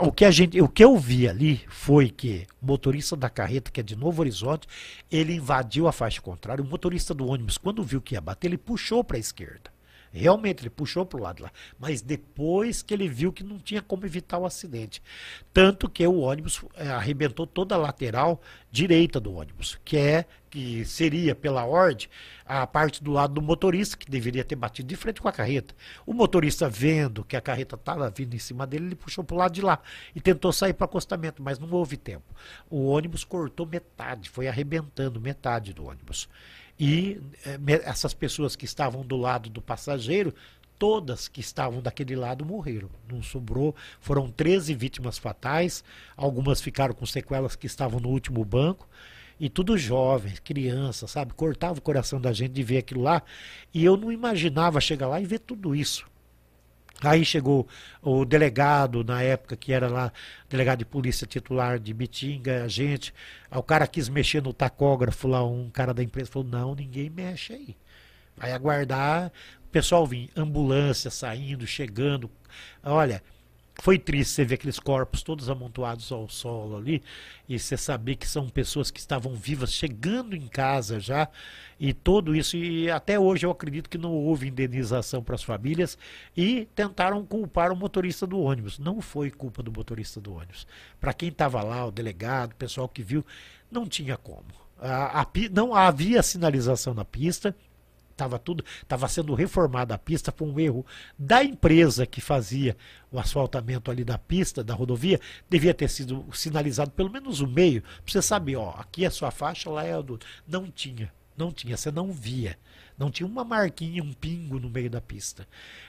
o, 0.00 0.12
que 0.12 0.24
a 0.24 0.30
gente, 0.30 0.60
o 0.60 0.68
que 0.68 0.84
eu 0.84 0.96
vi 0.96 1.28
ali 1.28 1.60
foi 1.68 2.08
que 2.08 2.46
o 2.60 2.66
motorista 2.66 3.16
da 3.16 3.28
carreta, 3.28 3.70
que 3.70 3.80
é 3.80 3.82
de 3.82 3.96
Novo 3.96 4.22
Horizonte, 4.22 4.68
ele 5.10 5.34
invadiu 5.34 5.88
a 5.88 5.92
faixa 5.92 6.20
contrária. 6.20 6.62
O 6.62 6.66
motorista 6.66 7.12
do 7.12 7.26
ônibus, 7.26 7.58
quando 7.58 7.82
viu 7.82 8.00
que 8.00 8.14
ia 8.14 8.20
bater, 8.20 8.46
ele 8.46 8.58
puxou 8.58 9.02
para 9.02 9.16
a 9.16 9.20
esquerda. 9.20 9.72
Realmente, 10.12 10.62
ele 10.62 10.70
puxou 10.70 11.06
para 11.06 11.18
o 11.18 11.22
lado 11.22 11.42
lá. 11.42 11.50
Mas 11.78 12.02
depois 12.02 12.82
que 12.82 12.92
ele 12.92 13.08
viu 13.08 13.32
que 13.32 13.42
não 13.42 13.58
tinha 13.58 13.80
como 13.80 14.04
evitar 14.04 14.38
o 14.38 14.44
acidente. 14.44 15.02
Tanto 15.52 15.88
que 15.88 16.06
o 16.06 16.20
ônibus 16.20 16.62
é, 16.74 16.88
arrebentou 16.88 17.46
toda 17.46 17.74
a 17.74 17.78
lateral 17.78 18.40
direita 18.70 19.18
do 19.18 19.34
ônibus, 19.34 19.78
que 19.84 19.96
é 19.96 20.26
que 20.50 20.84
seria 20.84 21.34
pela 21.34 21.64
ordem 21.64 22.08
a 22.44 22.66
parte 22.66 23.02
do 23.02 23.10
lado 23.10 23.32
do 23.32 23.40
motorista, 23.40 23.96
que 23.96 24.10
deveria 24.10 24.44
ter 24.44 24.54
batido 24.54 24.86
de 24.86 24.96
frente 24.96 25.18
com 25.18 25.26
a 25.26 25.32
carreta. 25.32 25.74
O 26.04 26.12
motorista, 26.12 26.68
vendo 26.68 27.24
que 27.24 27.34
a 27.34 27.40
carreta 27.40 27.74
estava 27.74 28.10
vindo 28.10 28.34
em 28.34 28.38
cima 28.38 28.66
dele, 28.66 28.84
ele 28.84 28.94
puxou 28.94 29.24
para 29.24 29.34
o 29.34 29.38
lado 29.38 29.54
de 29.54 29.62
lá 29.62 29.80
e 30.14 30.20
tentou 30.20 30.52
sair 30.52 30.74
para 30.74 30.84
o 30.84 30.88
acostamento, 30.88 31.42
mas 31.42 31.58
não 31.58 31.70
houve 31.70 31.96
tempo. 31.96 32.34
O 32.68 32.84
ônibus 32.84 33.24
cortou 33.24 33.64
metade, 33.64 34.28
foi 34.28 34.46
arrebentando 34.46 35.18
metade 35.18 35.72
do 35.72 35.86
ônibus. 35.86 36.28
E 36.84 37.20
eh, 37.46 37.82
essas 37.84 38.12
pessoas 38.12 38.56
que 38.56 38.64
estavam 38.64 39.06
do 39.06 39.16
lado 39.16 39.48
do 39.48 39.62
passageiro 39.62 40.34
todas 40.76 41.28
que 41.28 41.40
estavam 41.40 41.80
daquele 41.80 42.16
lado 42.16 42.44
morreram. 42.44 42.90
Não 43.08 43.22
sobrou, 43.22 43.72
foram 44.00 44.28
13 44.28 44.74
vítimas 44.74 45.16
fatais, 45.16 45.84
algumas 46.16 46.60
ficaram 46.60 46.92
com 46.92 47.06
sequelas 47.06 47.54
que 47.54 47.68
estavam 47.68 48.00
no 48.00 48.08
último 48.08 48.44
banco. 48.44 48.88
E 49.38 49.48
tudo 49.48 49.78
jovens, 49.78 50.40
crianças, 50.40 51.12
sabe? 51.12 51.34
Cortava 51.34 51.78
o 51.78 51.82
coração 51.82 52.20
da 52.20 52.32
gente 52.32 52.50
de 52.50 52.64
ver 52.64 52.78
aquilo 52.78 53.02
lá. 53.02 53.22
E 53.72 53.84
eu 53.84 53.96
não 53.96 54.10
imaginava 54.10 54.80
chegar 54.80 55.06
lá 55.06 55.20
e 55.20 55.24
ver 55.24 55.38
tudo 55.38 55.72
isso. 55.72 56.04
Aí 57.02 57.24
chegou 57.24 57.66
o 58.00 58.24
delegado, 58.24 59.02
na 59.02 59.22
época, 59.22 59.56
que 59.56 59.72
era 59.72 59.88
lá, 59.88 60.12
delegado 60.48 60.80
de 60.80 60.84
polícia 60.84 61.26
titular 61.26 61.78
de 61.78 61.92
Bitinga, 61.92 62.64
a 62.64 62.68
gente. 62.68 63.12
O 63.50 63.62
cara 63.62 63.86
quis 63.86 64.08
mexer 64.08 64.42
no 64.42 64.52
tacógrafo 64.52 65.26
lá, 65.26 65.44
um 65.44 65.68
cara 65.70 65.92
da 65.92 66.02
empresa 66.02 66.30
falou: 66.30 66.48
não, 66.48 66.74
ninguém 66.74 67.10
mexe 67.10 67.52
aí. 67.52 67.76
Vai 68.36 68.52
aguardar 68.52 69.32
o 69.64 69.68
pessoal 69.68 70.06
vir, 70.06 70.30
ambulância 70.36 71.10
saindo, 71.10 71.66
chegando. 71.66 72.30
Olha, 72.82 73.22
foi 73.82 73.98
triste 73.98 74.34
você 74.34 74.44
ver 74.44 74.54
aqueles 74.54 74.78
corpos 74.78 75.24
todos 75.24 75.50
amontoados 75.50 76.12
ao 76.12 76.28
solo 76.28 76.76
ali 76.76 77.02
e 77.48 77.58
você 77.58 77.76
saber 77.76 78.14
que 78.14 78.28
são 78.28 78.48
pessoas 78.48 78.92
que 78.92 79.00
estavam 79.00 79.34
vivas 79.34 79.72
chegando 79.72 80.36
em 80.36 80.46
casa 80.46 81.00
já 81.00 81.28
e 81.80 81.92
tudo 81.92 82.32
isso 82.36 82.56
e 82.56 82.88
até 82.88 83.18
hoje 83.18 83.44
eu 83.44 83.50
acredito 83.50 83.90
que 83.90 83.98
não 83.98 84.12
houve 84.12 84.46
indenização 84.46 85.20
para 85.20 85.34
as 85.34 85.42
famílias 85.42 85.98
e 86.36 86.68
tentaram 86.76 87.26
culpar 87.26 87.72
o 87.72 87.76
motorista 87.76 88.24
do 88.24 88.38
ônibus. 88.38 88.78
Não 88.78 89.00
foi 89.00 89.32
culpa 89.32 89.64
do 89.64 89.72
motorista 89.72 90.20
do 90.20 90.32
ônibus. 90.32 90.64
Para 91.00 91.12
quem 91.12 91.30
estava 91.30 91.60
lá, 91.60 91.84
o 91.84 91.90
delegado, 91.90 92.52
o 92.52 92.56
pessoal 92.56 92.88
que 92.88 93.02
viu, 93.02 93.26
não 93.68 93.84
tinha 93.84 94.16
como. 94.16 94.46
A, 94.78 95.22
a, 95.22 95.26
não 95.50 95.74
havia 95.74 96.22
sinalização 96.22 96.94
na 96.94 97.04
pista 97.04 97.52
estava 98.12 98.38
tudo, 98.38 98.64
estava 98.82 99.08
sendo 99.08 99.34
reformada 99.34 99.94
a 99.94 99.98
pista, 99.98 100.32
foi 100.32 100.48
um 100.48 100.60
erro 100.60 100.86
da 101.18 101.42
empresa 101.42 102.06
que 102.06 102.20
fazia 102.20 102.76
o 103.10 103.18
asfaltamento 103.18 103.90
ali 103.90 104.04
da 104.04 104.16
pista, 104.16 104.62
da 104.64 104.74
rodovia, 104.74 105.20
devia 105.48 105.74
ter 105.74 105.88
sido 105.88 106.24
sinalizado 106.32 106.90
pelo 106.92 107.10
menos 107.10 107.40
o 107.40 107.46
meio, 107.46 107.82
para 107.82 108.12
você 108.12 108.22
saber, 108.22 108.56
ó, 108.56 108.70
aqui 108.78 109.04
é 109.04 109.08
a 109.08 109.10
sua 109.10 109.30
faixa, 109.30 109.70
lá 109.70 109.84
é 109.84 109.92
a 109.92 110.00
do. 110.00 110.18
Não 110.46 110.70
tinha, 110.70 111.12
não 111.36 111.50
tinha, 111.50 111.76
você 111.76 111.90
não 111.90 112.12
via. 112.12 112.58
Não 112.98 113.10
tinha 113.10 113.26
uma 113.26 113.42
marquinha, 113.42 114.02
um 114.02 114.12
pingo 114.12 114.60
no 114.60 114.70
meio 114.70 114.90
da 114.90 115.00
pista. 115.00 115.46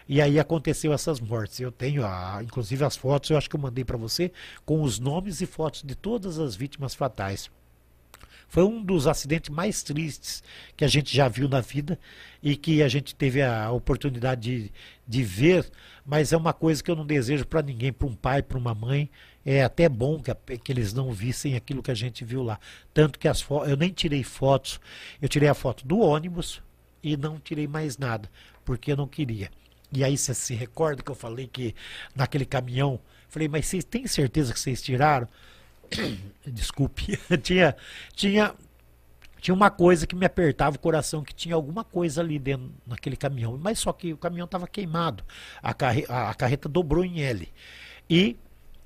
E 0.08 0.22
aí 0.22 0.40
aconteceu 0.40 0.94
essas 0.94 1.20
mortes. 1.20 1.60
Eu 1.60 1.72
tenho, 1.72 2.06
a, 2.06 2.40
inclusive, 2.42 2.84
as 2.84 2.96
fotos, 2.96 3.30
eu 3.30 3.38
acho 3.38 3.50
que 3.50 3.56
eu 3.56 3.60
mandei 3.60 3.84
para 3.84 3.98
você, 3.98 4.32
com 4.66 4.82
os 4.82 5.00
nomes 5.00 5.42
e 5.42 5.46
fotos 5.46 5.84
de 5.84 5.96
todas 5.96 6.40
as 6.40 6.56
vítimas 6.56 6.96
fatais. 6.96 7.52
Foi 8.54 8.64
um 8.64 8.84
dos 8.84 9.08
acidentes 9.08 9.50
mais 9.50 9.82
tristes 9.82 10.44
que 10.78 10.86
a 10.86 10.88
gente 10.88 11.12
já 11.12 11.28
viu 11.28 11.50
na 11.50 11.60
vida 11.60 12.00
e 12.40 12.56
que 12.56 12.84
a 12.84 12.88
gente 12.88 13.16
teve 13.16 13.42
a 13.42 13.72
oportunidade 13.72 14.42
de, 14.42 14.72
de 15.08 15.24
ver, 15.24 15.72
mas 16.06 16.32
é 16.32 16.38
uma 16.38 16.54
coisa 16.54 16.84
que 16.84 16.92
eu 16.92 16.96
não 16.96 17.04
desejo 17.04 17.48
para 17.48 17.64
ninguém, 17.64 17.92
para 17.92 18.08
um 18.08 18.14
pai, 18.14 18.44
para 18.44 18.60
uma 18.60 18.76
mãe. 18.76 19.10
É 19.44 19.64
até 19.64 19.90
bom 19.90 20.22
que, 20.22 20.60
que, 20.60 20.72
eles 20.72 20.94
não 20.94 21.12
vissem 21.12 21.56
aquilo 21.56 21.82
que 21.82 21.90
a 21.90 21.96
gente 21.96 22.24
viu 22.24 22.44
lá. 22.44 22.60
Tanto 22.94 23.18
que 23.18 23.28
as 23.28 23.44
eu 23.68 23.76
nem 23.76 23.90
tirei 23.90 24.22
fotos, 24.22 24.80
eu 25.20 25.28
tirei 25.28 25.50
a 25.50 25.56
foto 25.56 25.84
do 25.88 25.98
ônibus 25.98 26.62
e 27.02 27.18
não 27.18 27.40
tirei 27.40 27.68
mais 27.68 27.98
nada, 27.98 28.30
porque 28.64 28.92
eu 28.92 28.98
não 28.98 29.08
queria. 29.08 29.50
E 29.92 30.04
aí 30.04 30.16
você 30.16 30.36
se 30.36 30.54
recorda 30.54 31.02
que 31.02 31.10
eu 31.10 31.16
falei 31.16 31.48
que 31.48 31.74
naquele 32.16 32.46
caminhão, 32.46 33.00
falei, 33.30 33.48
mas 33.48 33.66
vocês 33.66 33.84
têm 33.84 34.06
certeza 34.06 34.54
que 34.54 34.60
vocês 34.60 34.80
tiraram? 34.80 35.28
desculpe, 36.46 37.18
tinha, 37.42 37.76
tinha, 38.16 38.54
tinha 39.40 39.54
uma 39.54 39.70
coisa 39.70 40.08
que 40.08 40.16
me 40.16 40.26
apertava 40.26 40.76
o 40.76 40.80
coração, 40.80 41.24
que 41.24 41.34
tinha 41.34 41.56
alguma 41.56 41.84
coisa 41.84 42.22
ali 42.22 42.40
dentro 42.40 42.72
naquele 42.86 43.18
caminhão. 43.18 43.58
Mas 43.58 43.80
só 43.80 43.92
que 43.92 44.14
o 44.14 44.18
caminhão 44.18 44.46
estava 44.46 44.68
queimado, 44.68 45.24
a, 45.62 45.74
carre, 45.74 46.06
a, 46.08 46.30
a, 46.30 46.34
carreta 46.34 46.70
dobrou 46.70 47.04
em 47.04 47.22
L. 47.22 47.48
E, 48.10 48.38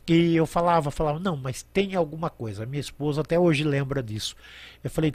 e 0.07 0.35
eu 0.35 0.45
falava, 0.45 0.89
falava, 0.89 1.19
não, 1.19 1.37
mas 1.37 1.63
tem 1.63 1.95
alguma 1.95 2.29
coisa. 2.29 2.65
Minha 2.65 2.81
esposa 2.81 3.21
até 3.21 3.37
hoje 3.39 3.63
lembra 3.63 4.01
disso. 4.01 4.35
Eu 4.83 4.89
falei, 4.89 5.13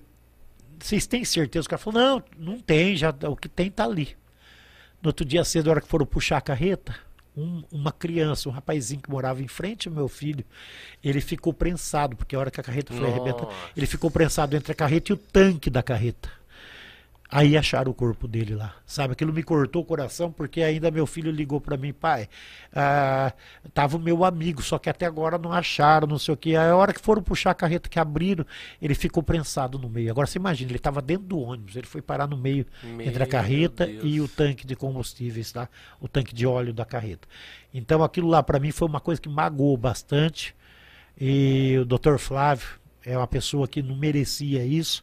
vocês 0.78 1.06
têm 1.06 1.24
certeza? 1.24 1.66
O 1.66 1.70
cara 1.70 1.78
falou, 1.78 2.00
não, 2.00 2.22
não 2.38 2.60
tem, 2.60 2.96
já, 2.96 3.14
o 3.28 3.36
que 3.36 3.48
tem 3.48 3.68
está 3.68 3.84
ali. 3.84 4.16
No 5.02 5.08
outro 5.08 5.24
dia 5.24 5.44
cedo, 5.44 5.66
na 5.66 5.72
hora 5.72 5.80
que 5.80 5.88
foram 5.88 6.06
puxar 6.06 6.36
a 6.36 6.40
carreta, 6.40 6.94
um, 7.36 7.62
uma 7.70 7.92
criança, 7.92 8.48
um 8.48 8.52
rapazinho 8.52 9.00
que 9.00 9.10
morava 9.10 9.42
em 9.42 9.48
frente 9.48 9.88
ao 9.88 9.94
meu 9.94 10.08
filho, 10.08 10.44
ele 11.02 11.20
ficou 11.20 11.52
prensado, 11.52 12.16
porque 12.16 12.36
a 12.36 12.38
hora 12.38 12.50
que 12.50 12.60
a 12.60 12.64
carreta 12.64 12.92
foi 12.92 13.06
arrebentar, 13.06 13.48
ele 13.76 13.86
ficou 13.86 14.10
prensado 14.10 14.56
entre 14.56 14.72
a 14.72 14.74
carreta 14.74 15.12
e 15.12 15.14
o 15.14 15.16
tanque 15.16 15.70
da 15.70 15.82
carreta. 15.82 16.30
Aí 17.34 17.56
acharam 17.56 17.90
o 17.90 17.94
corpo 17.94 18.28
dele 18.28 18.54
lá, 18.54 18.74
sabe? 18.84 19.14
Aquilo 19.14 19.32
me 19.32 19.42
cortou 19.42 19.80
o 19.80 19.84
coração 19.86 20.30
porque 20.30 20.60
ainda 20.60 20.90
meu 20.90 21.06
filho 21.06 21.30
ligou 21.30 21.62
para 21.62 21.78
mim, 21.78 21.90
pai, 21.90 22.28
ah, 22.74 23.32
tava 23.72 23.96
o 23.96 23.98
meu 23.98 24.22
amigo, 24.22 24.60
só 24.60 24.78
que 24.78 24.90
até 24.90 25.06
agora 25.06 25.38
não 25.38 25.50
acharam, 25.50 26.06
não 26.06 26.18
sei 26.18 26.34
o 26.34 26.36
que. 26.36 26.50
Aí 26.50 26.68
a 26.68 26.76
hora 26.76 26.92
que 26.92 27.00
foram 27.00 27.22
puxar 27.22 27.52
a 27.52 27.54
carreta 27.54 27.88
que 27.88 27.98
abriram, 27.98 28.44
ele 28.82 28.94
ficou 28.94 29.22
prensado 29.22 29.78
no 29.78 29.88
meio. 29.88 30.10
Agora 30.10 30.26
você 30.26 30.38
imagina, 30.38 30.72
ele 30.72 30.76
estava 30.76 31.00
dentro 31.00 31.24
do 31.24 31.40
ônibus, 31.40 31.74
ele 31.74 31.86
foi 31.86 32.02
parar 32.02 32.26
no 32.26 32.36
meio 32.36 32.66
meu 32.82 33.00
entre 33.00 33.22
a 33.22 33.26
carreta 33.26 33.88
e 33.88 34.20
o 34.20 34.28
tanque 34.28 34.66
de 34.66 34.76
combustíveis, 34.76 35.50
tá? 35.50 35.70
O 36.02 36.08
tanque 36.08 36.34
de 36.34 36.46
óleo 36.46 36.74
da 36.74 36.84
carreta. 36.84 37.26
Então 37.72 38.04
aquilo 38.04 38.28
lá 38.28 38.42
para 38.42 38.60
mim 38.60 38.72
foi 38.72 38.86
uma 38.86 39.00
coisa 39.00 39.18
que 39.18 39.30
magoou 39.30 39.78
bastante. 39.78 40.54
E 41.18 41.78
o 41.78 41.86
Dr. 41.86 42.18
Flávio 42.18 42.68
é 43.02 43.16
uma 43.16 43.26
pessoa 43.26 43.66
que 43.66 43.82
não 43.82 43.96
merecia 43.96 44.62
isso. 44.66 45.02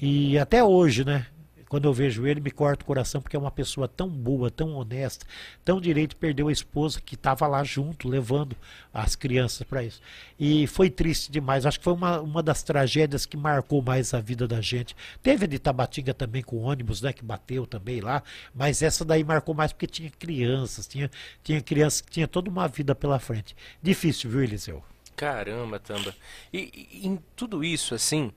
E 0.00 0.36
até 0.36 0.64
hoje, 0.64 1.04
né? 1.04 1.26
Quando 1.70 1.84
eu 1.84 1.94
vejo 1.94 2.26
ele, 2.26 2.40
me 2.40 2.50
corta 2.50 2.82
o 2.82 2.86
coração, 2.86 3.22
porque 3.22 3.36
é 3.36 3.38
uma 3.38 3.50
pessoa 3.50 3.86
tão 3.86 4.08
boa, 4.08 4.50
tão 4.50 4.74
honesta, 4.74 5.24
tão 5.64 5.80
direito, 5.80 6.16
perdeu 6.16 6.48
a 6.48 6.52
esposa 6.52 7.00
que 7.00 7.14
estava 7.14 7.46
lá 7.46 7.62
junto, 7.62 8.08
levando 8.08 8.56
as 8.92 9.14
crianças 9.14 9.62
para 9.62 9.84
isso. 9.84 10.02
E 10.36 10.66
foi 10.66 10.90
triste 10.90 11.30
demais. 11.30 11.64
Acho 11.64 11.78
que 11.78 11.84
foi 11.84 11.92
uma, 11.92 12.20
uma 12.20 12.42
das 12.42 12.64
tragédias 12.64 13.24
que 13.24 13.36
marcou 13.36 13.80
mais 13.80 14.12
a 14.12 14.20
vida 14.20 14.48
da 14.48 14.60
gente. 14.60 14.96
Teve 15.22 15.44
a 15.44 15.48
de 15.48 15.60
Tabatinga 15.60 16.12
também 16.12 16.42
com 16.42 16.56
ônibus, 16.56 17.00
né? 17.00 17.12
Que 17.12 17.24
bateu 17.24 17.64
também 17.64 18.00
lá. 18.00 18.20
Mas 18.52 18.82
essa 18.82 19.04
daí 19.04 19.22
marcou 19.22 19.54
mais 19.54 19.72
porque 19.72 19.86
tinha 19.86 20.10
crianças, 20.10 20.88
tinha, 20.88 21.08
tinha 21.44 21.60
crianças 21.60 22.00
que 22.00 22.10
tinha 22.10 22.26
toda 22.26 22.50
uma 22.50 22.66
vida 22.66 22.96
pela 22.96 23.20
frente. 23.20 23.54
Difícil, 23.80 24.28
viu, 24.28 24.42
Eliseu? 24.42 24.82
Caramba, 25.14 25.78
Tamba. 25.78 26.12
E, 26.52 26.88
e 26.92 27.06
em 27.06 27.16
tudo 27.36 27.62
isso, 27.62 27.94
assim, 27.94 28.32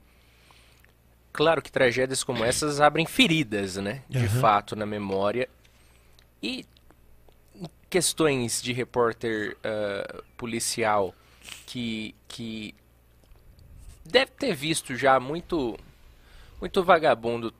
Claro 1.33 1.63
que 1.63 1.71
tragédias 1.71 2.23
como 2.23 2.45
essas 2.45 2.79
abrem 2.79 3.07
feridas, 3.07 3.75
né? 3.77 4.03
De 4.07 4.19
uhum. 4.19 4.29
fato, 4.39 4.75
na 4.75 4.85
memória. 4.85 5.49
E 6.41 6.63
questões 7.89 8.61
de 8.61 8.71
repórter 8.71 9.57
uh, 9.57 10.23
policial 10.37 11.13
que, 11.65 12.13
que 12.27 12.75
deve 14.05 14.31
ter 14.31 14.55
visto 14.55 14.95
já 14.95 15.19
muito, 15.19 15.77
muito 16.61 16.83
vagabundo 16.83 17.53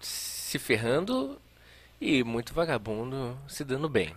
se 0.00 0.58
ferrando 0.58 1.40
e 2.00 2.24
muito 2.24 2.54
vagabundo 2.54 3.38
se 3.46 3.62
dando 3.62 3.88
bem. 3.88 4.14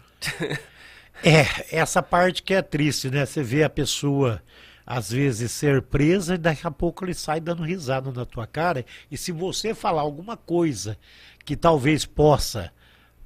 é, 1.24 1.78
essa 1.78 2.02
parte 2.02 2.44
que 2.44 2.54
é 2.54 2.62
triste, 2.62 3.10
né? 3.10 3.26
Você 3.26 3.44
vê 3.44 3.64
a 3.64 3.70
pessoa 3.70 4.42
às 4.86 5.12
vezes 5.12 5.52
ser 5.52 5.82
presa 5.82 6.36
e 6.36 6.38
daqui 6.38 6.68
a 6.68 6.72
pouco 6.72 7.04
ele 7.04 7.14
sai 7.14 7.40
dando 7.40 7.64
risada 7.64 8.12
na 8.12 8.26
tua 8.26 8.46
cara. 8.46 8.86
E 9.10 9.18
se 9.18 9.32
você 9.32 9.74
falar 9.74 10.02
alguma 10.02 10.38
coisa 10.38 10.98
que 11.44 11.56
talvez 11.56 12.06
possa 12.06 12.72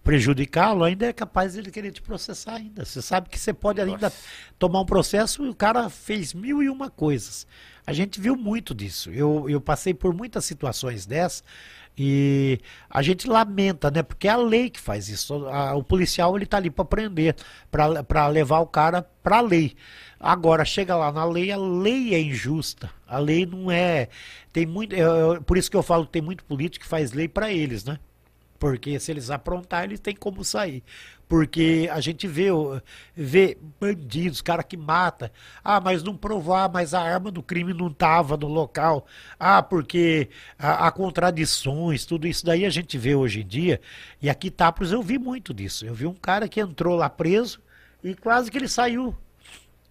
prejudicá-lo, 0.04 0.84
ainda 0.84 1.06
é 1.06 1.14
capaz 1.14 1.54
de 1.54 1.60
ele 1.60 1.72
querer 1.72 1.92
te 1.92 2.02
processar 2.02 2.56
ainda. 2.56 2.86
Você 2.86 3.02
sabe 3.02 3.30
que 3.30 3.38
você 3.38 3.54
pode 3.54 3.82
ainda 3.82 4.08
Nossa. 4.08 4.18
tomar 4.58 4.82
um 4.82 4.86
processo 4.86 5.46
e 5.46 5.50
o 5.50 5.56
cara 5.56 5.90
fez 5.90 6.34
mil 6.34 6.64
e 6.64 6.70
uma 6.70 6.90
coisas. 6.90 7.46
A 7.86 7.92
gente 7.92 8.20
viu 8.20 8.36
muito 8.36 8.74
disso. 8.74 9.12
Eu, 9.12 9.50
eu 9.50 9.60
passei 9.60 9.94
por 9.94 10.14
muitas 10.14 10.46
situações 10.46 11.06
dessas 11.06 11.44
e 11.98 12.60
a 12.90 13.02
gente 13.02 13.28
lamenta, 13.28 13.92
né? 13.92 14.02
Porque 14.02 14.28
é 14.28 14.32
a 14.32 14.38
lei 14.38 14.70
que 14.70 14.80
faz 14.80 15.10
isso. 15.10 15.48
A, 15.48 15.76
o 15.76 15.84
policial 15.84 16.36
ele 16.38 16.46
tá 16.46 16.58
ali 16.58 16.70
para 16.70 16.86
prender, 16.86 17.36
para 17.70 18.28
levar 18.28 18.60
o 18.60 18.68
cara 18.68 19.02
para 19.22 19.38
a 19.38 19.42
lei. 19.42 19.76
Agora 20.20 20.66
chega 20.66 20.96
lá 20.96 21.12
na 21.12 21.26
lei, 21.26 21.52
a 21.52 21.58
lei 21.58 22.14
é 22.14 22.22
injusta. 22.22 22.90
A 23.08 23.18
lei 23.18 23.46
não 23.46 23.72
é, 23.72 24.10
tem 24.52 24.66
muito, 24.66 24.94
é, 24.96 25.00
é 25.00 25.40
por 25.40 25.58
isso 25.58 25.70
que 25.70 25.78
eu 25.78 25.84
falo 25.84 26.06
que 26.06 26.12
tem 26.12 26.22
muito 26.22 26.44
político 26.44 26.84
que 26.84 26.90
faz 26.90 27.12
lei 27.14 27.28
para 27.28 27.52
eles, 27.52 27.84
né? 27.84 28.00
Porque 28.60 29.00
se 29.00 29.12
eles 29.12 29.32
aprontar, 29.32 29.86
eles 29.86 30.00
têm 30.00 30.16
como 30.16 30.44
sair. 30.44 30.84
Porque 31.30 31.88
a 31.92 32.02
gente 32.02 32.28
vê, 32.28 32.50
vê 33.16 33.58
bandidos, 33.80 34.42
cara 34.42 34.64
que 34.64 34.76
mata. 34.76 35.32
Ah, 35.64 35.80
mas 35.80 36.04
não 36.04 36.18
provar, 36.18 36.70
mas 36.70 36.94
a 36.94 37.02
arma 37.02 37.32
do 37.32 37.42
crime 37.42 37.74
não 37.74 37.88
estava 37.88 38.36
no 38.36 38.48
local. 38.48 39.06
Ah, 39.40 39.64
porque 39.64 40.30
há, 40.58 40.92
contradições, 40.92 42.06
tudo 42.06 42.28
isso 42.28 42.46
daí 42.46 42.66
a 42.66 42.70
gente 42.70 42.98
vê 42.98 43.16
hoje 43.16 43.42
em 43.42 43.48
dia. 43.48 43.80
E 44.22 44.30
aqui 44.30 44.52
Tapros 44.52 44.92
eu 44.92 45.02
vi 45.02 45.18
muito 45.18 45.54
disso. 45.54 45.86
Eu 45.86 45.94
vi 45.94 46.06
um 46.06 46.16
cara 46.16 46.48
que 46.50 46.60
entrou 46.60 46.96
lá 46.96 47.10
preso 47.10 47.62
e 48.04 48.16
quase 48.16 48.52
que 48.52 48.58
ele 48.58 48.68
saiu 48.68 49.16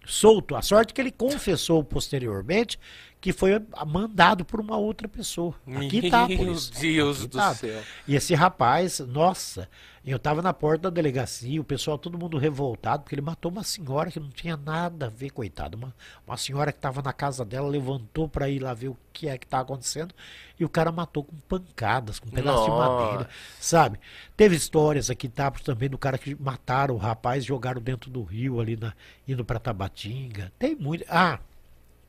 solto. 0.05 0.55
A 0.55 0.61
sorte 0.61 0.93
que 0.93 0.99
ele 0.99 1.11
confessou 1.11 1.83
posteriormente 1.83 2.77
que 3.21 3.33
foi 3.33 3.51
mandado 3.85 4.45
por 4.45 4.59
uma 4.59 4.77
outra 4.77 5.07
pessoa. 5.07 5.53
Aqui 5.75 6.09
tá, 6.09 6.25
por 6.25 6.31
isso. 6.31 6.71
Meu 6.73 6.81
Deus 6.81 7.17
Aqui 7.19 7.27
do 7.27 7.37
tá. 7.37 7.53
céu. 7.53 7.81
E 8.07 8.15
esse 8.15 8.33
rapaz, 8.33 8.99
nossa, 8.99 9.67
eu 10.05 10.15
estava 10.15 10.41
na 10.41 10.53
porta 10.53 10.83
da 10.83 10.89
delegacia, 10.89 11.59
o 11.59 11.63
pessoal, 11.63 11.97
todo 11.97 12.17
mundo 12.17 12.37
revoltado, 12.37 13.03
porque 13.03 13.15
ele 13.15 13.21
matou 13.21 13.51
uma 13.51 13.63
senhora 13.63 14.09
que 14.09 14.19
não 14.19 14.29
tinha 14.29 14.55
nada 14.55 15.07
a 15.07 15.09
ver, 15.09 15.31
coitada. 15.31 15.75
Uma, 15.75 15.93
uma 16.25 16.37
senhora 16.37 16.71
que 16.71 16.77
estava 16.77 17.01
na 17.01 17.11
casa 17.11 17.43
dela, 17.43 17.67
levantou 17.67 18.27
para 18.27 18.49
ir 18.49 18.59
lá 18.59 18.73
ver 18.73 18.87
o 18.87 18.97
que 19.11 19.27
é 19.27 19.37
que 19.37 19.45
está 19.45 19.59
acontecendo, 19.59 20.15
e 20.57 20.63
o 20.63 20.69
cara 20.69 20.91
matou 20.91 21.25
com 21.25 21.35
pancadas, 21.47 22.19
com 22.19 22.29
um 22.29 22.31
pedaço 22.31 22.67
nossa. 22.67 22.71
de 22.71 22.77
madeira, 22.77 23.29
sabe? 23.59 23.99
Teve 24.37 24.55
histórias 24.55 25.09
aqui, 25.09 25.27
tá, 25.27 25.51
também 25.51 25.89
do 25.89 25.97
cara 25.97 26.17
que 26.17 26.33
mataram 26.35 26.95
o 26.95 26.97
rapaz, 26.97 27.43
jogaram 27.43 27.81
dentro 27.81 28.09
do 28.09 28.23
rio 28.23 28.61
ali, 28.61 28.77
na, 28.77 28.93
indo 29.27 29.43
para 29.43 29.59
Tabatinga. 29.59 30.53
Tem 30.57 30.75
muito. 30.75 31.03
Ah, 31.09 31.39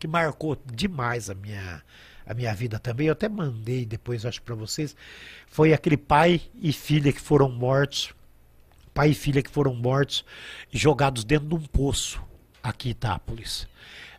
que 0.00 0.08
marcou 0.08 0.56
demais 0.72 1.28
a 1.28 1.34
minha, 1.34 1.82
a 2.26 2.34
minha 2.34 2.52
vida 2.54 2.78
também. 2.78 3.06
Eu 3.06 3.12
até 3.12 3.28
mandei 3.28 3.84
depois, 3.84 4.24
acho, 4.24 4.42
para 4.42 4.54
vocês. 4.54 4.96
Foi 5.46 5.72
aquele 5.72 5.98
pai 5.98 6.40
e 6.54 6.72
filha 6.72 7.12
que 7.12 7.20
foram 7.20 7.50
mortos. 7.50 8.12
Pai 8.92 9.10
e 9.10 9.14
filha 9.14 9.42
que 9.42 9.50
foram 9.50 9.74
mortos 9.74 10.24
jogados 10.72 11.22
dentro 11.22 11.46
de 11.46 11.54
um 11.54 11.60
poço 11.60 12.20
aqui 12.62 12.88
em 12.88 12.92
Itápolis. 12.92 13.68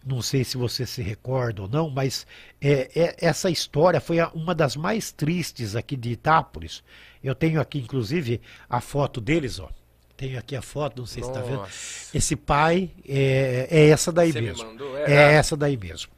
Não 0.06 0.22
sei 0.22 0.44
se 0.44 0.56
você 0.56 0.86
se 0.86 1.02
recorda 1.02 1.64
ou 1.64 1.68
não, 1.68 1.90
mas 1.90 2.26
é, 2.60 2.90
é, 2.96 3.16
essa 3.20 3.50
história 3.50 4.00
foi 4.00 4.18
uma 4.34 4.56
das 4.56 4.76
mais 4.76 5.12
tristes 5.12 5.76
aqui 5.76 5.98
de 5.98 6.12
Itápolis. 6.12 6.84
Eu 7.24 7.36
tenho 7.36 7.60
aqui, 7.60 7.80
inclusive, 7.80 8.40
a 8.70 8.80
foto 8.82 9.20
deles, 9.20 9.60
ó. 9.60 9.70
Tenho 10.16 10.38
aqui 10.38 10.56
a 10.56 10.62
foto, 10.62 11.00
não 11.00 11.06
sei 11.06 11.22
Nossa. 11.22 11.34
se 11.34 11.40
está 11.40 11.52
vendo. 11.52 11.68
Esse 12.14 12.36
pai 12.36 12.92
é, 13.08 13.68
é 13.70 13.90
essa 13.90 14.12
daí 14.12 14.32
Você 14.32 14.42
mesmo. 14.42 14.66
Mandou, 14.66 14.98
é, 14.98 15.12
é 15.12 15.34
essa 15.34 15.58
daí 15.58 15.78
mesmo. 15.78 16.12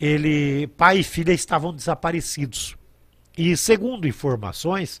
Ele, 0.00 0.66
pai 0.68 0.98
e 0.98 1.02
filha 1.02 1.32
estavam 1.32 1.74
desaparecidos. 1.74 2.76
E 3.36 3.56
segundo 3.56 4.08
informações, 4.08 5.00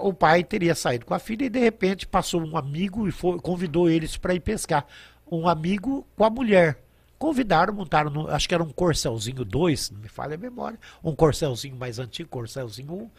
o 0.00 0.12
pai 0.12 0.42
teria 0.42 0.74
saído 0.74 1.06
com 1.06 1.14
a 1.14 1.18
filha 1.18 1.44
e 1.44 1.48
de 1.48 1.58
repente 1.58 2.06
passou 2.06 2.42
um 2.42 2.56
amigo 2.56 3.06
e 3.06 3.12
foi, 3.12 3.38
convidou 3.38 3.88
eles 3.88 4.16
para 4.16 4.34
ir 4.34 4.40
pescar. 4.40 4.86
Um 5.30 5.48
amigo 5.48 6.06
com 6.16 6.24
a 6.24 6.30
mulher. 6.30 6.82
Convidaram, 7.18 7.74
montaram, 7.74 8.10
no, 8.10 8.30
acho 8.30 8.48
que 8.48 8.54
era 8.54 8.62
um 8.62 8.70
Corcelzinho 8.70 9.44
2, 9.44 9.90
não 9.90 10.00
me 10.00 10.08
falha 10.08 10.36
a 10.36 10.38
memória, 10.38 10.78
um 11.02 11.16
Corcelzinho 11.16 11.74
mais 11.74 11.98
antigo, 11.98 12.28
Corcelzinho 12.28 12.92
1. 12.92 13.10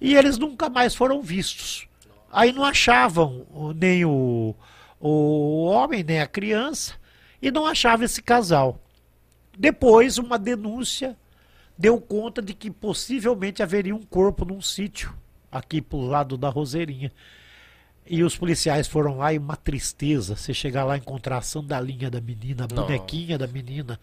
E 0.00 0.16
eles 0.16 0.38
nunca 0.38 0.68
mais 0.68 0.94
foram 0.94 1.22
vistos. 1.22 1.87
Aí 2.30 2.52
não 2.52 2.64
achavam 2.64 3.46
nem 3.74 4.04
o, 4.04 4.54
o 5.00 5.64
homem, 5.64 6.02
nem 6.02 6.20
a 6.20 6.26
criança, 6.26 6.94
e 7.40 7.50
não 7.50 7.66
achavam 7.66 8.04
esse 8.04 8.22
casal. 8.22 8.80
Depois, 9.56 10.18
uma 10.18 10.38
denúncia 10.38 11.16
deu 11.76 12.00
conta 12.00 12.42
de 12.42 12.54
que 12.54 12.70
possivelmente 12.70 13.62
haveria 13.62 13.94
um 13.94 14.02
corpo 14.02 14.44
num 14.44 14.60
sítio 14.60 15.14
aqui 15.50 15.80
pro 15.80 16.00
lado 16.00 16.36
da 16.36 16.48
Roseirinha. 16.48 17.12
E 18.10 18.22
os 18.22 18.36
policiais 18.36 18.88
foram 18.88 19.18
lá 19.18 19.32
e 19.32 19.38
uma 19.38 19.56
tristeza. 19.56 20.34
Você 20.34 20.54
chegar 20.54 20.84
lá 20.84 20.96
e 20.96 21.00
encontrar 21.00 21.38
a 21.38 21.42
sandalinha 21.42 22.10
da 22.10 22.20
menina, 22.20 22.64
a 22.64 22.66
bonequinha 22.66 23.36
da 23.36 23.46
menina. 23.46 24.00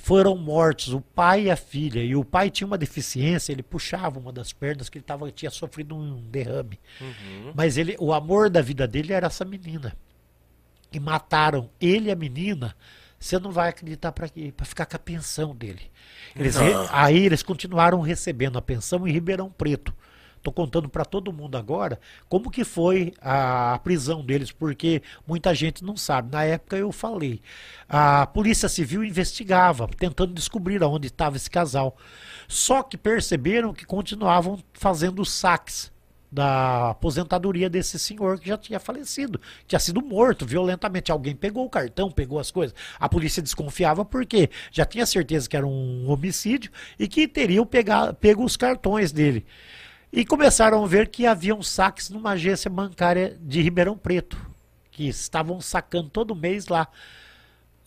Foram 0.00 0.36
mortos 0.36 0.94
o 0.94 1.00
pai 1.00 1.44
e 1.44 1.50
a 1.50 1.56
filha. 1.56 2.02
E 2.02 2.16
o 2.16 2.24
pai 2.24 2.50
tinha 2.50 2.66
uma 2.66 2.78
deficiência, 2.78 3.52
ele 3.52 3.62
puxava 3.62 4.18
uma 4.18 4.32
das 4.32 4.52
pernas 4.52 4.88
que 4.88 4.96
ele 4.96 5.04
tava, 5.04 5.30
tinha 5.30 5.50
sofrido 5.50 5.94
um 5.94 6.22
derrame. 6.30 6.78
Uhum. 7.00 7.52
Mas 7.54 7.76
ele, 7.76 7.96
o 7.98 8.14
amor 8.14 8.48
da 8.48 8.62
vida 8.62 8.86
dele 8.86 9.12
era 9.12 9.26
essa 9.26 9.44
menina. 9.44 9.94
E 10.92 10.98
mataram 10.98 11.68
ele 11.80 12.08
e 12.08 12.12
a 12.12 12.16
menina. 12.16 12.74
Você 13.20 13.38
não 13.38 13.50
vai 13.50 13.68
acreditar 13.70 14.12
para 14.12 14.28
quê? 14.28 14.52
Para 14.56 14.64
ficar 14.64 14.86
com 14.86 14.96
a 14.96 15.00
pensão 15.00 15.54
dele. 15.54 15.90
Eles 16.36 16.54
re- 16.56 16.72
aí 16.92 17.26
eles 17.26 17.42
continuaram 17.42 18.00
recebendo 18.00 18.56
a 18.56 18.62
pensão 18.62 19.06
em 19.06 19.12
Ribeirão 19.12 19.50
Preto. 19.50 19.92
Estou 20.48 20.64
contando 20.64 20.88
para 20.88 21.04
todo 21.04 21.30
mundo 21.30 21.58
agora 21.58 22.00
como 22.26 22.50
que 22.50 22.64
foi 22.64 23.12
a, 23.20 23.74
a 23.74 23.78
prisão 23.78 24.24
deles, 24.24 24.50
porque 24.50 25.02
muita 25.26 25.54
gente 25.54 25.84
não 25.84 25.94
sabe. 25.94 26.32
Na 26.32 26.42
época 26.42 26.76
eu 26.76 26.90
falei. 26.90 27.42
A 27.86 28.26
Polícia 28.26 28.66
Civil 28.66 29.04
investigava, 29.04 29.86
tentando 29.98 30.32
descobrir 30.32 30.82
aonde 30.82 31.08
estava 31.08 31.36
esse 31.36 31.50
casal. 31.50 31.98
Só 32.46 32.82
que 32.82 32.96
perceberam 32.96 33.74
que 33.74 33.84
continuavam 33.84 34.58
fazendo 34.72 35.22
saques 35.22 35.92
da 36.32 36.90
aposentadoria 36.90 37.68
desse 37.68 37.98
senhor 37.98 38.38
que 38.38 38.48
já 38.48 38.56
tinha 38.56 38.78
falecido, 38.78 39.40
tinha 39.66 39.78
sido 39.78 40.00
morto 40.00 40.46
violentamente. 40.46 41.12
Alguém 41.12 41.36
pegou 41.36 41.66
o 41.66 41.70
cartão, 41.70 42.10
pegou 42.10 42.38
as 42.38 42.50
coisas. 42.50 42.74
A 42.98 43.06
polícia 43.06 43.42
desconfiava 43.42 44.02
porque 44.02 44.48
já 44.70 44.86
tinha 44.86 45.04
certeza 45.04 45.46
que 45.46 45.56
era 45.56 45.66
um 45.66 46.10
homicídio 46.10 46.70
e 46.98 47.06
que 47.06 47.28
teriam 47.28 47.66
pegar, 47.66 48.14
pego 48.14 48.42
os 48.44 48.56
cartões 48.56 49.12
dele. 49.12 49.44
E 50.12 50.24
começaram 50.24 50.82
a 50.82 50.86
ver 50.86 51.08
que 51.08 51.26
haviam 51.26 51.62
saques 51.62 52.08
numa 52.08 52.30
agência 52.30 52.70
bancária 52.70 53.36
de 53.40 53.60
Ribeirão 53.60 53.96
Preto, 53.96 54.38
que 54.90 55.06
estavam 55.06 55.60
sacando 55.60 56.08
todo 56.08 56.34
mês 56.34 56.68
lá. 56.68 56.88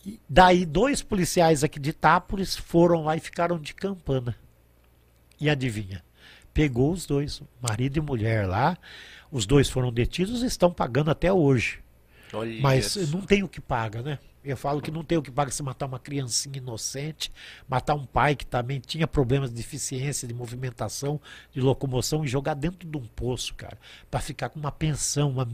E 0.06 0.20
daí 0.28 0.64
dois 0.64 1.02
policiais 1.02 1.64
aqui 1.64 1.78
de 1.78 1.90
Itápolis 1.90 2.56
foram 2.56 3.04
lá 3.04 3.16
e 3.16 3.20
ficaram 3.20 3.58
de 3.58 3.74
campana. 3.74 4.36
E 5.40 5.50
adivinha? 5.50 6.02
Pegou 6.54 6.92
os 6.92 7.06
dois, 7.06 7.42
marido 7.60 7.96
e 7.96 8.00
mulher 8.00 8.46
lá. 8.46 8.76
Os 9.30 9.46
dois 9.46 9.68
foram 9.68 9.92
detidos 9.92 10.42
e 10.42 10.46
estão 10.46 10.72
pagando 10.72 11.10
até 11.10 11.32
hoje. 11.32 11.80
Olha 12.32 12.60
Mas 12.60 12.92
só. 12.92 13.00
não 13.16 13.22
tem 13.22 13.42
o 13.42 13.48
que 13.48 13.60
paga, 13.60 14.02
né? 14.02 14.18
Eu 14.44 14.56
falo 14.56 14.82
que 14.82 14.90
não 14.90 15.04
tem 15.04 15.16
o 15.16 15.22
que 15.22 15.30
paga 15.30 15.52
se 15.52 15.62
matar 15.62 15.86
uma 15.86 16.00
criancinha 16.00 16.58
inocente, 16.58 17.30
matar 17.68 17.94
um 17.94 18.04
pai 18.04 18.34
que 18.34 18.44
também 18.44 18.80
tinha 18.80 19.06
problemas 19.06 19.50
de 19.50 19.56
deficiência, 19.56 20.26
de 20.26 20.34
movimentação, 20.34 21.20
de 21.52 21.60
locomoção 21.60 22.24
e 22.24 22.28
jogar 22.28 22.54
dentro 22.54 22.88
de 22.88 22.96
um 22.96 23.06
poço, 23.06 23.54
cara, 23.54 23.78
para 24.10 24.18
ficar 24.18 24.48
com 24.48 24.58
uma 24.58 24.72
pensão, 24.72 25.30
uma, 25.30 25.48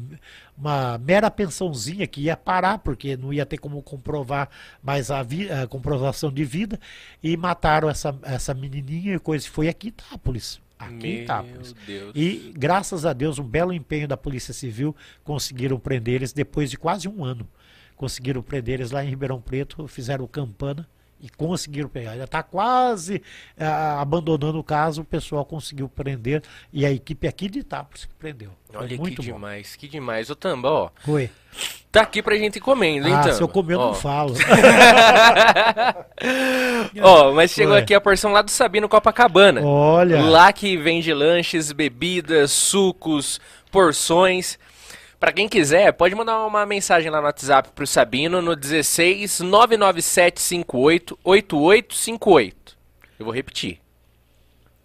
uma 0.57 0.97
mera 0.99 1.31
pensãozinha 1.31 2.07
que 2.07 2.23
ia 2.23 2.37
parar 2.37 2.79
porque 2.79 3.15
não 3.15 3.31
ia 3.31 3.45
ter 3.45 3.59
como 3.59 3.83
comprovar 3.83 4.49
mais 4.83 5.11
a, 5.11 5.23
vi- 5.23 5.51
a 5.51 5.67
comprovação 5.67 6.33
de 6.33 6.45
vida 6.45 6.81
e 7.23 7.37
mataram 7.37 7.91
essa, 7.91 8.19
essa 8.23 8.55
menininha 8.55 9.17
e 9.17 9.19
coisa. 9.19 9.47
Foi 9.51 9.69
aqui 9.69 9.89
em 9.89 9.91
Itápolis. 9.91 10.61
Aqui 10.79 10.95
em 11.09 11.15
Meu 11.15 11.23
Itápolis. 11.25 11.75
Deus. 11.87 12.13
E, 12.15 12.55
graças 12.57 13.05
a 13.05 13.13
Deus, 13.13 13.39
um 13.39 13.45
belo 13.45 13.73
empenho 13.73 14.09
da 14.09 14.17
Polícia 14.17 14.55
Civil, 14.55 14.97
conseguiram 15.25 15.79
prender 15.79 16.15
eles 16.15 16.33
depois 16.33 16.71
de 16.71 16.79
quase 16.79 17.07
um 17.07 17.23
ano. 17.23 17.47
Conseguiram 17.99 18.41
prender 18.41 18.75
eles 18.77 18.93
lá 18.93 19.05
em 19.05 19.09
Ribeirão 19.09 19.41
Preto, 19.41 19.87
fizeram 19.89 20.27
campana 20.27 20.89
e 21.21 21.29
conseguiram 21.29 21.89
pegar. 21.89 22.17
Já 22.17 22.25
está 22.25 22.45
quase 22.45 23.21
ah, 23.59 24.01
abandonando 24.01 24.61
o 24.61 24.63
caso, 24.63 25.03
o 25.03 25.05
pessoal 25.05 25.45
conseguiu 25.45 25.89
prender 25.89 26.45
e 26.73 26.87
a 26.87 26.93
equipe 26.93 27.27
aqui 27.27 27.49
de 27.49 27.59
Itápolis 27.59 28.05
que 28.05 28.15
prendeu. 28.15 28.51
Foi 28.71 28.81
Olha 28.83 28.97
muito 28.97 29.21
que 29.21 29.29
bom. 29.29 29.35
demais, 29.35 29.75
que 29.75 29.89
demais. 29.89 30.31
Ô 30.31 30.37
Tamba, 30.37 30.71
ó, 30.71 30.91
Foi. 31.05 31.29
tá 31.91 32.03
aqui 32.03 32.23
pra 32.23 32.37
gente 32.37 32.61
comendo, 32.61 33.09
hein, 33.09 33.15
Ah, 33.15 33.23
Tamba? 33.23 33.35
se 33.35 33.43
eu 33.43 33.49
comer, 33.49 33.75
eu 33.75 33.81
Ó. 33.81 33.87
não 33.89 33.95
falo. 33.95 34.35
Ó, 37.03 37.33
mas 37.33 37.51
chegou 37.51 37.75
aqui 37.75 37.95
a 37.95 38.01
porção 38.01 38.31
lá 38.33 38.43
do 38.43 38.51
Sabino 38.51 38.89
Copacabana. 38.89 39.61
Olha. 39.65 40.23
Lá 40.23 40.53
que 40.53 40.77
vende 40.77 41.13
lanches, 41.13 41.73
bebidas, 41.73 42.53
sucos, 42.53 43.41
porções. 43.73 44.57
Pra 45.19 45.33
quem 45.33 45.49
quiser, 45.49 45.93
pode 45.93 46.15
mandar 46.15 46.47
uma 46.47 46.65
mensagem 46.65 47.11
lá 47.11 47.19
no 47.19 47.27
WhatsApp 47.27 47.71
pro 47.75 47.87
Sabino 47.87 48.41
no 48.41 48.55
16 48.55 49.41
99758 49.41 51.19
8858. 51.25 52.79
Eu 53.19 53.25
vou 53.25 53.35
repetir. 53.35 53.81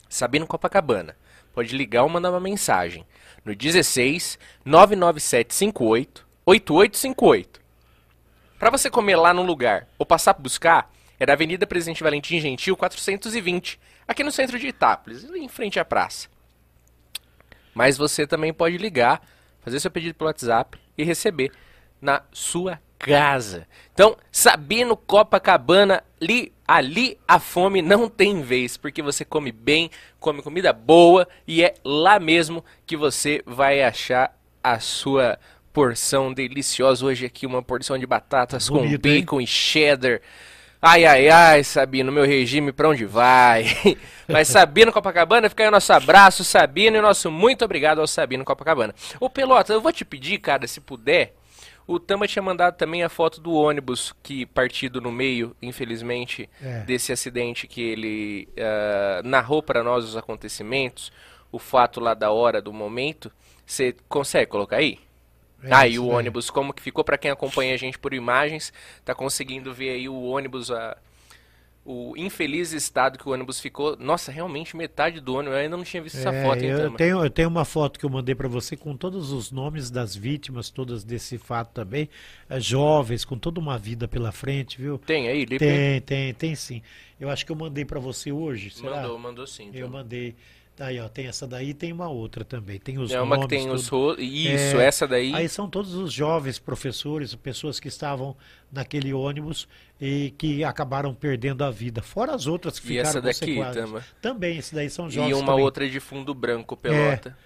Sabino 0.10 0.48
Copacabana. 0.48 1.16
Pode 1.54 1.78
ligar 1.78 2.02
ou 2.02 2.10
mandar 2.10 2.32
uma 2.32 2.40
mensagem 2.40 3.06
no 3.46 3.56
16 3.56 4.40
99758 4.66 6.26
8858. 6.46 7.62
Pra 8.58 8.72
você 8.72 8.90
comer 8.90 9.16
lá 9.16 9.34
no 9.36 9.44
lugar 9.44 9.88
ou 10.00 10.06
passar 10.06 10.34
pra 10.34 10.42
buscar, 10.42 10.92
é 11.20 11.28
da 11.28 11.34
Avenida 11.34 11.68
Presidente 11.68 12.02
Valentim 12.02 12.40
Gentil 12.40 12.76
420, 12.76 13.80
aqui 14.08 14.24
no 14.24 14.32
centro 14.32 14.58
de 14.58 14.68
Itápolis, 14.68 15.24
em 15.24 15.48
frente 15.48 15.80
à 15.80 15.86
praça. 15.86 16.28
Mas 17.74 17.98
você 17.98 18.26
também 18.26 18.54
pode 18.54 18.78
ligar, 18.78 19.22
fazer 19.64 19.80
seu 19.80 19.92
pedido 19.92 20.16
pelo 20.16 20.30
WhatsApp 20.30 20.78
e 20.98 21.04
receber 21.04 21.52
na 22.02 22.22
sua 22.32 22.80
casa. 23.00 23.68
Então, 23.94 24.16
Sabino 24.32 24.96
Copacabana, 24.96 26.04
ali, 26.22 26.54
ali 26.68 27.18
a 27.28 27.40
fome 27.40 27.82
não 27.82 28.10
tem 28.10 28.42
vez, 28.42 28.78
porque 28.78 29.02
você 29.02 29.26
come 29.26 29.52
bem, 29.52 29.90
come 30.20 30.42
comida 30.42 30.72
boa 30.72 31.28
e 31.48 31.64
é 31.64 31.74
lá 31.84 32.20
mesmo 32.20 32.64
que 32.86 32.96
você 32.96 33.42
vai 33.46 33.84
achar 33.84 34.38
a 34.64 34.80
sua 34.80 35.38
porção 35.74 36.34
deliciosa. 36.34 37.06
Hoje 37.06 37.26
aqui 37.26 37.46
uma 37.46 37.62
porção 37.62 37.98
de 37.98 38.06
batatas 38.06 38.70
com 38.70 38.80
Bonito, 38.80 39.06
hein? 39.08 39.22
bacon 39.22 39.42
e 39.42 39.48
cheddar. 39.48 40.22
Ai, 40.86 41.06
ai, 41.06 41.30
ai, 41.30 41.64
Sabino, 41.64 42.12
meu 42.12 42.26
regime 42.26 42.74
pra 42.74 42.90
onde 42.90 43.06
vai? 43.06 43.64
Mas 44.28 44.50
Sabino 44.50 44.92
Copacabana, 44.92 45.48
fica 45.48 45.64
aí 45.64 45.70
o 45.70 45.72
nosso 45.72 45.94
abraço, 45.94 46.44
Sabino, 46.44 46.98
e 46.98 47.00
o 47.00 47.02
nosso 47.02 47.32
muito 47.32 47.64
obrigado 47.64 48.02
ao 48.02 48.08
Sabino 48.08 48.44
Copacabana. 48.44 48.94
Ô 49.18 49.30
Pelota, 49.30 49.72
eu 49.72 49.80
vou 49.80 49.94
te 49.94 50.04
pedir, 50.04 50.40
cara, 50.40 50.68
se 50.68 50.82
puder, 50.82 51.36
o 51.88 51.98
Tamba 52.02 52.28
tinha 52.28 52.44
mandado 52.44 52.76
também 52.76 53.02
a 53.02 53.08
foto 53.08 53.40
do 53.40 53.54
ônibus 53.54 54.14
que 54.22 54.46
partido 54.46 55.00
no 55.00 55.10
meio, 55.10 55.56
infelizmente, 55.62 56.50
É. 56.62 56.80
desse 56.82 57.14
acidente 57.14 57.66
que 57.66 57.82
ele 57.82 58.50
ah, 58.60 59.22
narrou 59.24 59.64
para 59.64 59.84
nós 59.84 60.04
os 60.04 60.18
acontecimentos, 60.18 61.14
o 61.50 61.60
fato 61.60 62.02
lá 62.02 62.14
da 62.14 62.30
hora, 62.30 62.62
do 62.62 62.74
momento. 62.74 63.32
Você 63.66 63.96
consegue 64.10 64.52
colocar 64.52 64.78
aí? 64.78 65.00
É, 65.64 65.70
ah, 65.70 65.88
e 65.88 65.98
isso 65.98 66.00
o 66.00 66.08
daí. 66.08 66.18
ônibus, 66.18 66.50
como 66.50 66.74
que 66.74 66.82
ficou 66.82 67.04
para 67.04 67.18
quem 67.18 67.32
acompanha 67.32 67.74
a 67.74 67.78
gente 67.78 67.98
por 68.00 68.14
imagens, 68.14 68.74
tá 69.06 69.16
conseguindo 69.16 69.74
ver 69.74 69.92
aí 69.92 70.10
o 70.10 70.22
ônibus, 70.24 70.72
a, 70.72 70.98
o 71.86 72.16
infeliz 72.18 72.74
estado 72.74 73.18
que 73.20 73.28
o 73.28 73.34
ônibus 73.34 73.60
ficou. 73.60 73.98
Nossa, 73.98 74.32
realmente 74.32 74.76
metade 74.78 75.20
do 75.22 75.36
ônibus, 75.36 75.56
eu 75.58 75.64
ainda 75.64 75.78
não 75.78 75.84
tinha 75.84 76.04
visto 76.04 76.18
essa 76.18 76.32
É, 76.32 76.34
foto, 76.34 76.64
hein, 76.66 76.72
eu, 76.72 76.76
Tama? 76.76 76.98
tenho, 76.98 77.24
eu 77.26 77.30
tenho 77.30 77.50
uma 77.50 77.66
foto 77.66 78.00
que 78.00 78.06
eu 78.06 78.10
mandei 78.10 78.36
para 78.36 78.48
você 78.48 78.78
com 78.78 78.96
todos 78.96 79.32
os 79.32 79.52
nomes 79.52 79.90
das 79.90 80.16
vítimas, 80.16 80.70
todas 80.70 81.04
desse 81.04 81.40
fato 81.40 81.72
também, 81.74 82.08
eh, 82.50 82.60
jovens, 82.60 83.26
com 83.26 83.38
toda 83.38 83.60
uma 83.60 83.78
vida 83.80 84.08
pela 84.08 84.32
frente, 84.32 84.80
viu? 84.80 85.02
Tem 85.06 85.28
aí, 85.28 85.44
Lipe? 85.46 85.58
Tem, 85.58 86.02
tem, 86.02 86.34
tem 86.36 86.56
sim. 86.56 86.82
Eu 87.20 87.30
acho 87.30 87.46
que 87.46 87.52
eu 87.52 87.56
mandei 87.56 87.84
para 87.84 88.00
você 88.00 88.32
hoje, 88.32 88.70
será? 88.70 88.98
Mandou, 88.98 89.18
mandou 89.20 89.48
sim. 89.48 89.72
Eu 89.74 89.88
Tama. 89.88 90.00
mandei. 90.00 90.36
Aí, 90.80 91.00
ó, 91.00 91.08
tem 91.08 91.28
essa 91.28 91.48
daí 91.48 91.70
e 91.70 91.74
tem 91.74 91.94
uma 91.94 92.10
outra 92.10 92.44
também. 92.44 92.80
Tem 92.80 92.98
os 92.98 93.12
É 93.12 93.22
uma 93.22 93.38
que 93.38 93.42
nomes, 93.42 93.48
tem 93.48 93.70
os 93.70 93.88
tudo. 93.88 93.92
ro... 93.92 94.16
Isso, 94.20 94.80
É, 94.80 94.86
essa 94.86 95.08
daí. 95.08 95.32
Aí 95.32 95.48
são 95.48 95.70
todos 95.70 95.94
os 95.94 96.12
jovens 96.12 96.58
professores, 96.58 97.36
pessoas 97.36 97.80
que 97.80 97.88
estavam 97.88 98.36
naquele 98.72 99.14
ônibus 99.14 99.68
e 100.02 100.34
que 100.38 100.64
acabaram 100.64 101.14
perdendo 101.14 101.64
a 101.64 101.70
vida. 101.70 102.02
Fora 102.02 102.34
as 102.34 102.48
outras 102.48 102.80
que 102.80 102.86
E 102.86 102.88
ficaram 102.98 103.10
essa 103.10 103.22
daqui. 103.22 103.56
Tama? 103.72 104.04
Também, 104.20 104.58
esses 104.58 104.74
daí 104.74 104.90
são 104.90 105.08
E 105.08 105.12
jovens 105.12 105.34
uma 105.38 105.46
também. 105.46 105.64
outra 105.64 105.88
de 105.88 106.00
fundo 106.00 106.34
branco, 106.34 106.76
pelota. 106.76 107.38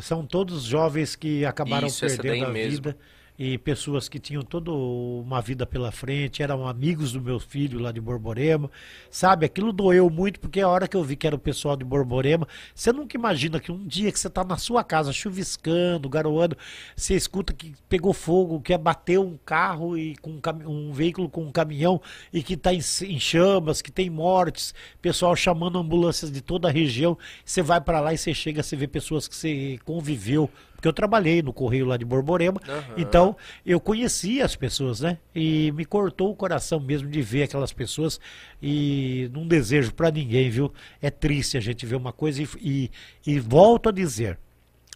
São 0.00 0.24
todos 0.24 0.62
jovens 0.62 1.16
que 1.16 1.44
acabaram 1.44 1.88
Isso, 1.88 2.04
essa 2.04 2.22
daí 2.22 2.38
perdendo 2.38 2.44
a 2.44 2.52
mesmo. 2.52 2.70
vida 2.82 2.96
e 3.38 3.56
pessoas 3.56 4.08
que 4.08 4.18
tinham 4.18 4.42
toda 4.42 4.72
uma 4.72 5.40
vida 5.40 5.64
pela 5.64 5.92
frente, 5.92 6.42
eram 6.42 6.66
amigos 6.66 7.12
do 7.12 7.20
meu 7.20 7.38
filho 7.38 7.78
lá 7.78 7.92
de 7.92 8.00
Borborema. 8.00 8.68
Sabe, 9.10 9.46
aquilo 9.46 9.72
doeu 9.72 10.10
muito 10.10 10.40
porque 10.40 10.60
a 10.60 10.68
hora 10.68 10.88
que 10.88 10.96
eu 10.96 11.04
vi 11.04 11.14
que 11.14 11.24
era 11.26 11.36
o 11.36 11.38
pessoal 11.38 11.76
de 11.76 11.84
Borborema, 11.84 12.48
você 12.74 12.92
nunca 12.92 13.16
imagina 13.16 13.60
que 13.60 13.70
um 13.70 13.86
dia 13.86 14.10
que 14.10 14.18
você 14.18 14.26
está 14.26 14.42
na 14.42 14.56
sua 14.56 14.82
casa 14.82 15.12
chuviscando, 15.12 16.08
garoando, 16.08 16.58
você 16.96 17.14
escuta 17.14 17.52
que 17.52 17.74
pegou 17.88 18.12
fogo, 18.12 18.60
que 18.60 18.74
abateu 18.74 19.22
um 19.22 19.38
carro 19.44 19.96
e 19.96 20.16
com 20.16 20.30
um, 20.30 20.40
cami- 20.40 20.66
um 20.66 20.92
veículo 20.92 21.28
com 21.28 21.44
um 21.44 21.52
caminhão 21.52 22.02
e 22.32 22.42
que 22.42 22.54
está 22.54 22.74
em, 22.74 22.80
em 23.02 23.20
chamas, 23.20 23.80
que 23.80 23.92
tem 23.92 24.10
mortes, 24.10 24.74
pessoal 25.00 25.36
chamando 25.36 25.78
ambulâncias 25.78 26.32
de 26.32 26.40
toda 26.40 26.66
a 26.66 26.72
região. 26.72 27.16
Você 27.44 27.62
vai 27.62 27.80
para 27.80 28.00
lá 28.00 28.12
e 28.12 28.18
você 28.18 28.34
chega, 28.34 28.64
você 28.64 28.74
vê 28.74 28.88
pessoas 28.88 29.28
que 29.28 29.36
você 29.36 29.78
conviveu 29.84 30.50
porque 30.78 30.86
eu 30.86 30.92
trabalhei 30.92 31.42
no 31.42 31.52
Correio 31.52 31.84
lá 31.84 31.96
de 31.96 32.04
Borborema, 32.04 32.60
Aham. 32.68 32.94
então 32.96 33.36
eu 33.66 33.80
conhecia 33.80 34.44
as 34.44 34.54
pessoas, 34.54 35.00
né? 35.00 35.18
E 35.34 35.72
me 35.72 35.84
cortou 35.84 36.30
o 36.30 36.36
coração 36.36 36.78
mesmo 36.78 37.10
de 37.10 37.20
ver 37.20 37.42
aquelas 37.42 37.72
pessoas 37.72 38.20
e 38.62 39.28
não 39.34 39.44
desejo 39.44 39.92
para 39.92 40.08
ninguém, 40.08 40.48
viu? 40.48 40.72
É 41.02 41.10
triste 41.10 41.56
a 41.56 41.60
gente 41.60 41.84
ver 41.84 41.96
uma 41.96 42.12
coisa 42.12 42.40
e, 42.40 42.48
e, 42.60 42.90
e 43.26 43.40
volto 43.40 43.88
a 43.88 43.92
dizer, 43.92 44.38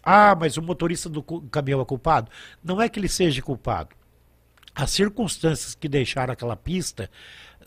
ah, 0.01 0.33
mas 0.39 0.55
o 0.55 0.61
motorista 0.61 1.09
do 1.09 1.21
caminhão 1.21 1.81
é 1.81 1.85
culpado? 1.85 2.31
Não 2.63 2.81
é 2.81 2.87
que 2.87 2.97
ele 2.97 3.09
seja 3.09 3.41
culpado. 3.41 3.93
As 4.73 4.89
circunstâncias 4.89 5.75
que 5.75 5.89
deixaram 5.89 6.31
aquela 6.31 6.55
pista 6.55 7.09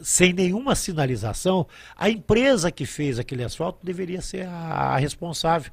sem 0.00 0.32
nenhuma 0.32 0.74
sinalização, 0.74 1.66
a 1.94 2.08
empresa 2.08 2.70
que 2.70 2.86
fez 2.86 3.18
aquele 3.18 3.44
asfalto 3.44 3.84
deveria 3.84 4.22
ser 4.22 4.46
a 4.46 4.96
responsável. 4.96 5.70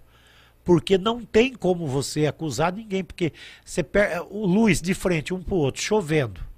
Porque 0.64 0.98
não 0.98 1.23
tem 1.23 1.53
como 1.53 1.88
você 1.88 2.26
acusar 2.26 2.73
ninguém, 2.73 3.03
porque 3.03 3.34
você 3.64 3.84
per... 3.84 4.23
o 4.30 4.45
luz 4.45 4.81
de 4.81 4.94
frente 4.94 5.34
um 5.34 5.41
para 5.41 5.56
o 5.56 5.57
outro, 5.57 5.81
chovendo. 5.81 6.53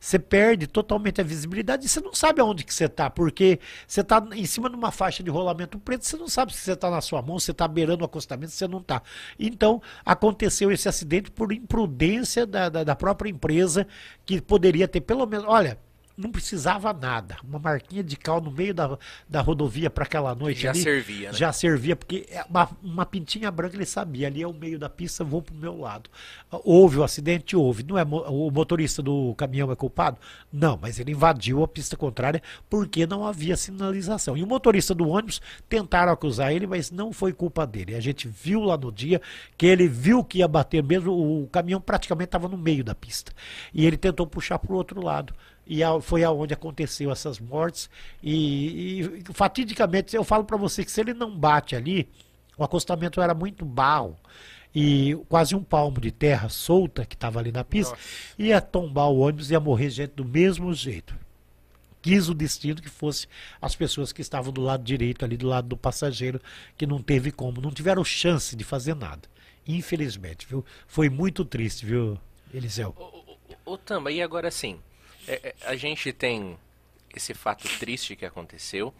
Você 0.00 0.18
perde 0.18 0.66
totalmente 0.66 1.20
a 1.20 1.24
visibilidade 1.24 1.84
e 1.84 1.88
você 1.88 2.00
não 2.00 2.14
sabe 2.14 2.40
aonde 2.40 2.64
que 2.64 2.72
você 2.72 2.86
está, 2.86 3.10
porque 3.10 3.60
você 3.86 4.00
está 4.00 4.26
em 4.32 4.46
cima 4.46 4.70
de 4.70 4.74
uma 4.74 4.90
faixa 4.90 5.22
de 5.22 5.28
rolamento 5.28 5.78
preto, 5.78 6.06
você 6.06 6.16
não 6.16 6.26
sabe 6.26 6.54
se 6.54 6.60
você 6.60 6.72
está 6.72 6.90
na 6.90 7.02
sua 7.02 7.20
mão, 7.20 7.38
se 7.38 7.46
você 7.46 7.52
está 7.52 7.68
beirando 7.68 8.02
o 8.02 8.06
acostamento, 8.06 8.50
se 8.50 8.56
você 8.56 8.66
não 8.66 8.78
está. 8.78 9.02
Então, 9.38 9.82
aconteceu 10.02 10.72
esse 10.72 10.88
acidente 10.88 11.30
por 11.30 11.52
imprudência 11.52 12.46
da, 12.46 12.70
da, 12.70 12.82
da 12.82 12.96
própria 12.96 13.28
empresa, 13.28 13.86
que 14.24 14.40
poderia 14.40 14.88
ter 14.88 15.02
pelo 15.02 15.26
menos. 15.26 15.44
Olha, 15.46 15.78
não 16.20 16.30
precisava 16.30 16.92
nada. 16.92 17.36
Uma 17.42 17.58
marquinha 17.58 18.02
de 18.02 18.16
cal 18.16 18.40
no 18.40 18.50
meio 18.50 18.74
da, 18.74 18.98
da 19.28 19.40
rodovia 19.40 19.90
para 19.90 20.04
aquela 20.04 20.34
noite 20.34 20.62
Já 20.62 20.70
ali, 20.70 20.82
servia, 20.82 21.32
né? 21.32 21.36
Já 21.36 21.52
servia, 21.52 21.96
porque 21.96 22.26
é 22.30 22.44
uma, 22.48 22.68
uma 22.82 23.06
pintinha 23.06 23.50
branca 23.50 23.76
ele 23.76 23.86
sabia, 23.86 24.26
ali 24.26 24.42
é 24.42 24.46
o 24.46 24.52
meio 24.52 24.78
da 24.78 24.88
pista, 24.88 25.24
vou 25.24 25.42
pro 25.42 25.54
meu 25.54 25.78
lado. 25.78 26.10
Houve 26.50 26.98
o 26.98 27.04
acidente? 27.04 27.56
Houve. 27.56 27.82
Não 27.82 27.98
é 27.98 28.04
o 28.04 28.50
motorista 28.50 29.02
do 29.02 29.34
caminhão 29.36 29.70
é 29.70 29.76
culpado? 29.76 30.18
Não, 30.52 30.78
mas 30.80 30.98
ele 30.98 31.12
invadiu 31.12 31.62
a 31.62 31.68
pista 31.68 31.96
contrária 31.96 32.42
porque 32.68 33.06
não 33.06 33.26
havia 33.26 33.56
sinalização. 33.56 34.36
E 34.36 34.42
o 34.42 34.46
motorista 34.46 34.94
do 34.94 35.08
ônibus 35.08 35.40
tentaram 35.68 36.12
acusar 36.12 36.52
ele, 36.52 36.66
mas 36.66 36.90
não 36.90 37.12
foi 37.12 37.32
culpa 37.32 37.66
dele. 37.66 37.94
A 37.94 38.00
gente 38.00 38.28
viu 38.28 38.60
lá 38.62 38.76
no 38.76 38.92
dia 38.92 39.20
que 39.56 39.66
ele 39.66 39.88
viu 39.88 40.24
que 40.24 40.38
ia 40.38 40.48
bater 40.48 40.82
mesmo, 40.82 41.12
o 41.12 41.48
caminhão 41.48 41.80
praticamente 41.80 42.28
estava 42.28 42.48
no 42.48 42.56
meio 42.56 42.84
da 42.84 42.94
pista. 42.94 43.32
E 43.72 43.86
ele 43.86 43.96
tentou 43.96 44.26
puxar 44.26 44.58
para 44.58 44.72
o 44.72 44.76
outro 44.76 45.02
lado. 45.02 45.34
E 45.72 45.82
foi 46.02 46.24
aonde 46.24 46.52
aconteceu 46.52 47.12
essas 47.12 47.38
mortes. 47.38 47.88
E, 48.20 49.02
e 49.02 49.22
fatidicamente, 49.32 50.16
eu 50.16 50.24
falo 50.24 50.42
para 50.42 50.56
você 50.56 50.84
que 50.84 50.90
se 50.90 51.00
ele 51.00 51.14
não 51.14 51.38
bate 51.38 51.76
ali, 51.76 52.08
o 52.58 52.64
acostamento 52.64 53.20
era 53.20 53.32
muito 53.32 53.64
barro 53.64 54.16
e 54.74 55.16
quase 55.28 55.54
um 55.54 55.62
palmo 55.62 56.00
de 56.00 56.10
terra 56.10 56.48
solta 56.48 57.06
que 57.06 57.14
estava 57.14 57.38
ali 57.38 57.52
na 57.52 57.62
pista, 57.62 57.92
Nossa. 57.92 58.34
ia 58.36 58.60
tombar 58.60 59.10
o 59.10 59.20
ônibus 59.20 59.48
e 59.48 59.52
ia 59.52 59.60
morrer 59.60 59.90
gente 59.90 60.10
do 60.10 60.24
mesmo 60.24 60.74
jeito. 60.74 61.14
Quis 62.02 62.28
o 62.28 62.34
destino 62.34 62.82
que 62.82 62.88
fosse 62.88 63.28
as 63.62 63.76
pessoas 63.76 64.12
que 64.12 64.22
estavam 64.22 64.52
do 64.52 64.60
lado 64.60 64.82
direito, 64.82 65.24
ali 65.24 65.36
do 65.36 65.46
lado 65.46 65.68
do 65.68 65.76
passageiro, 65.76 66.40
que 66.76 66.84
não 66.84 67.00
teve 67.00 67.30
como, 67.30 67.60
não 67.60 67.70
tiveram 67.70 68.02
chance 68.04 68.56
de 68.56 68.64
fazer 68.64 68.96
nada. 68.96 69.28
Infelizmente, 69.68 70.48
viu? 70.48 70.64
Foi 70.88 71.08
muito 71.08 71.44
triste, 71.44 71.86
viu, 71.86 72.18
Eliseu? 72.52 72.92
Ô, 72.98 73.72
ô, 73.72 73.78
Tamba, 73.78 74.10
e 74.10 74.20
agora 74.20 74.50
sim, 74.50 74.80
é, 75.28 75.40
é, 75.44 75.54
a 75.66 75.76
gente 75.76 76.12
tem 76.12 76.56
esse 77.14 77.34
fato 77.34 77.66
triste 77.78 78.14
que 78.16 78.24
aconteceu, 78.24 78.94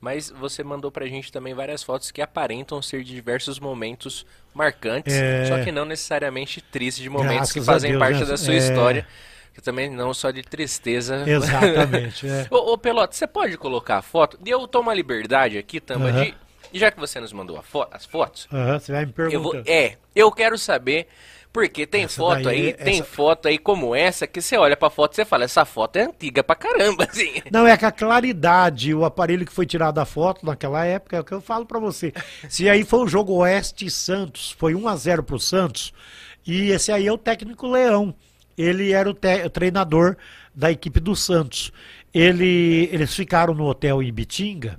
mas 0.00 0.30
você 0.30 0.64
mandou 0.64 0.90
pra 0.90 1.06
gente 1.06 1.30
também 1.30 1.54
várias 1.54 1.82
fotos 1.82 2.10
que 2.10 2.20
aparentam 2.20 2.82
ser 2.82 3.04
de 3.04 3.14
diversos 3.14 3.60
momentos 3.60 4.26
marcantes, 4.52 5.14
É. 5.14 5.44
só 5.46 5.62
que 5.62 5.70
não 5.70 5.84
necessariamente 5.84 6.60
tristes, 6.60 7.02
de 7.02 7.08
momentos 7.08 7.36
Graças 7.36 7.52
que 7.52 7.60
fazem 7.60 7.92
Deus, 7.92 8.00
parte 8.00 8.18
né? 8.20 8.24
da 8.26 8.36
sua 8.36 8.54
É. 8.54 8.56
história, 8.58 9.06
que 9.54 9.60
também 9.60 9.88
não 9.90 10.12
só 10.12 10.30
de 10.30 10.42
tristeza. 10.42 11.22
Exatamente. 11.28 12.26
é. 12.28 12.46
Ô, 12.50 12.72
ô 12.72 12.78
Pelota, 12.78 13.14
você 13.14 13.26
pode 13.26 13.56
colocar 13.56 13.98
a 13.98 14.02
foto? 14.02 14.38
E 14.44 14.50
eu 14.50 14.66
tomo 14.66 14.90
a 14.90 14.94
liberdade 14.94 15.56
aqui, 15.58 15.80
Tamba, 15.80 16.10
de. 16.12 16.34
Já 16.74 16.90
que 16.90 16.98
você 16.98 17.20
nos 17.20 17.32
mandou 17.34 17.58
a 17.58 17.62
fo- 17.62 17.86
as 17.90 18.06
fotos, 18.06 18.48
você 18.50 18.92
vai 18.92 19.04
me 19.04 19.12
eu 19.30 19.42
vou, 19.42 19.54
é, 19.66 19.98
eu 20.16 20.32
quero 20.32 20.56
saber, 20.56 21.06
porque 21.52 21.86
tem 21.86 22.04
Essa 22.04 22.16
foto 22.16 22.42
daí 22.44 22.56
aí, 22.60 22.68
é- 22.70 22.72
tem 22.72 22.94
essa- 23.00 23.04
foto 23.04 23.46
aí 23.48 23.58
como 23.58 23.94
essa, 23.94 24.26
que 24.26 24.40
você 24.40 24.56
olha 24.56 24.76
pra 24.76 24.88
foto 24.88 25.12
e 25.12 25.16
você 25.16 25.24
fala, 25.24 25.44
essa 25.44 25.64
foto 25.64 25.96
é 25.96 26.04
antiga 26.04 26.42
pra 26.42 26.56
caramba, 26.56 27.04
assim. 27.10 27.42
Não, 27.50 27.66
é 27.66 27.76
que 27.76 27.84
a 27.84 27.92
claridade, 27.92 28.94
o 28.94 29.04
aparelho 29.04 29.44
que 29.44 29.52
foi 29.52 29.66
tirado 29.66 29.96
da 29.96 30.04
foto 30.06 30.46
naquela 30.46 30.84
época, 30.84 31.16
é 31.16 31.20
o 31.20 31.24
que 31.24 31.32
eu 31.32 31.40
falo 31.40 31.66
pra 31.66 31.78
você. 31.78 32.12
Se 32.48 32.68
aí 32.70 32.84
foi 32.84 33.00
o 33.00 33.08
jogo 33.08 33.34
Oeste 33.34 33.90
Santos, 33.90 34.50
foi 34.58 34.74
1 34.74 34.88
a 34.88 34.96
0 34.96 35.22
pro 35.22 35.38
Santos, 35.38 35.92
e 36.46 36.70
esse 36.70 36.90
aí 36.90 37.06
é 37.06 37.12
o 37.12 37.18
técnico 37.18 37.66
Leão. 37.68 38.14
Ele 38.56 38.92
era 38.92 39.08
o, 39.08 39.14
te- 39.14 39.44
o 39.44 39.50
treinador 39.50 40.16
da 40.54 40.70
equipe 40.70 41.00
do 41.00 41.14
Santos. 41.16 41.72
Ele, 42.14 42.88
eles 42.92 43.14
ficaram 43.14 43.54
no 43.54 43.64
hotel 43.64 44.02
em 44.02 44.12
Bitinga, 44.12 44.78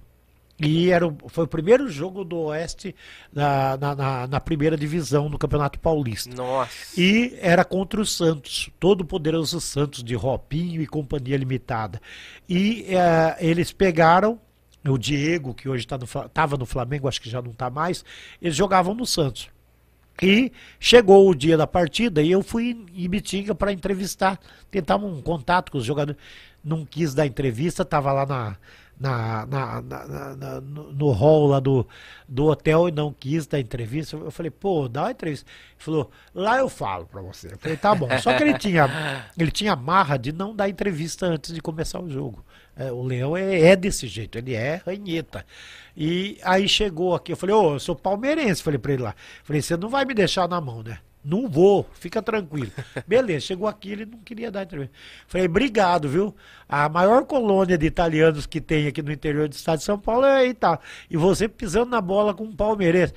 e 0.60 0.92
era 0.92 1.08
o- 1.08 1.18
foi 1.28 1.46
o 1.46 1.48
primeiro 1.48 1.90
jogo 1.90 2.24
do 2.24 2.38
Oeste 2.38 2.96
na, 3.34 3.76
na, 3.78 3.96
na- 3.96 4.28
na 4.28 4.40
primeira 4.40 4.78
divisão 4.78 5.30
do 5.30 5.38
Campeonato 5.38 5.80
Paulista. 5.80 6.34
Nossa. 6.36 7.00
E 7.00 7.38
era 7.42 7.66
contra 7.66 8.00
o 8.00 8.06
Santos, 8.06 8.70
todo 8.80 9.02
o 9.02 9.06
poderoso 9.06 9.60
Santos 9.60 10.04
de 10.04 10.16
Ropinho 10.16 10.82
e 10.82 10.88
Companhia 10.88 11.38
Limitada. 11.38 12.00
E 12.48 12.86
eh, 12.90 13.38
eles 13.40 13.72
pegaram 13.72 14.40
o 14.88 14.98
Diego, 14.98 15.54
que 15.54 15.68
hoje 15.68 15.86
estava 15.86 16.06
tá 16.30 16.46
no, 16.48 16.58
no 16.58 16.66
Flamengo, 16.66 17.08
acho 17.08 17.22
que 17.22 17.30
já 17.30 17.42
não 17.42 17.52
está 17.52 17.70
mais, 17.70 18.04
eles 18.42 18.56
jogavam 18.56 18.94
no 18.94 19.06
Santos. 19.06 19.50
E 20.22 20.52
chegou 20.80 21.28
o 21.28 21.34
dia 21.34 21.58
da 21.58 21.66
partida 21.66 22.22
e 22.22 22.32
eu 22.32 22.44
fui 22.44 22.70
em 22.72 22.86
Ibitinga 23.04 23.56
para 23.56 23.74
entrevistar, 23.74 24.40
tentar 24.70 24.98
um 24.98 25.22
contato 25.22 25.72
com 25.72 25.80
os 25.80 25.86
jogadores. 25.86 26.22
Não 26.64 26.86
quis 26.86 27.14
dar 27.16 27.26
entrevista, 27.26 27.82
estava 27.82 28.14
lá 28.14 28.26
na, 28.26 28.56
na, 29.00 29.46
na- 29.46 29.82
na- 29.82 30.36
na- 30.36 30.62
no 30.62 31.12
hall 31.12 31.48
lá 31.48 31.60
do, 31.60 31.88
do 32.28 32.46
hotel 32.46 32.88
e 32.88 32.92
não 32.92 33.12
quis 33.14 33.46
dar 33.48 33.60
entrevista. 33.60 34.16
Eu 34.16 34.32
falei, 34.32 34.50
pô, 34.50 34.88
dá 34.88 35.04
uma 35.04 35.12
entrevista. 35.12 35.46
Ele 35.50 35.78
falou, 35.84 36.12
lá 36.34 36.58
eu 36.58 36.70
falo 36.70 37.06
para 37.06 37.22
você. 37.22 37.48
Eu 37.54 37.58
falei, 37.58 37.78
tá 37.78 37.94
bom. 37.94 38.08
Só 38.20 38.36
que 38.38 38.44
ele 38.44 38.58
tinha, 38.58 38.88
ele 39.38 39.52
tinha 39.52 39.76
marra 39.76 40.18
de 40.18 40.32
não 40.32 40.56
dar 40.56 40.70
entrevista 40.70 41.26
antes 41.26 41.54
de 41.54 41.62
começar 41.62 42.00
o 42.00 42.10
jogo. 42.10 42.44
É, 42.76 42.92
o 42.92 43.04
Leão 43.04 43.38
é, 43.38 43.60
é 43.62 43.76
desse 43.76 44.08
jeito, 44.08 44.38
ele 44.38 44.54
é 44.56 44.82
ranheta. 44.86 45.46
E 45.96 46.40
aí 46.44 46.68
chegou 46.68 47.14
aqui, 47.14 47.32
eu 47.34 47.38
falei, 47.38 47.54
ô, 47.56 47.74
eu 47.74 47.80
sou 47.80 47.96
palmeirense, 47.96 48.64
falei 48.64 48.80
pra 48.80 48.94
ele 48.94 49.04
lá. 49.04 49.14
Falei, 49.44 49.62
você 49.62 49.78
não 49.78 49.90
vai 49.90 50.06
me 50.06 50.14
deixar 50.16 50.48
na 50.48 50.60
mão, 50.60 50.82
né? 50.82 50.98
Não 51.24 51.48
vou, 51.48 51.90
fica 51.94 52.22
tranquilo. 52.22 52.72
Beleza, 53.08 53.46
chegou 53.46 53.68
aqui, 53.68 53.92
ele 53.92 54.06
não 54.06 54.20
queria 54.20 54.52
dar 54.52 54.64
entrevista. 54.64 54.94
Falei, 55.26 55.48
obrigado, 55.48 56.10
viu? 56.10 56.36
A 56.68 56.90
maior 56.90 57.24
colônia 57.26 57.78
de 57.78 57.86
italianos 57.86 58.46
que 58.46 58.60
tem 58.60 58.88
aqui 58.88 59.02
no 59.02 59.12
interior 59.12 59.48
do 59.48 59.54
estado 59.54 59.80
de 59.80 59.86
São 59.86 59.98
Paulo 59.98 60.26
é 60.26 60.38
aí, 60.38 60.54
tá. 60.54 60.80
E 61.10 61.16
você 61.16 61.48
pisando 61.48 61.92
na 61.92 62.02
bola 62.02 62.34
com 62.34 62.44
um 62.44 62.56
palmeirense. 62.56 63.14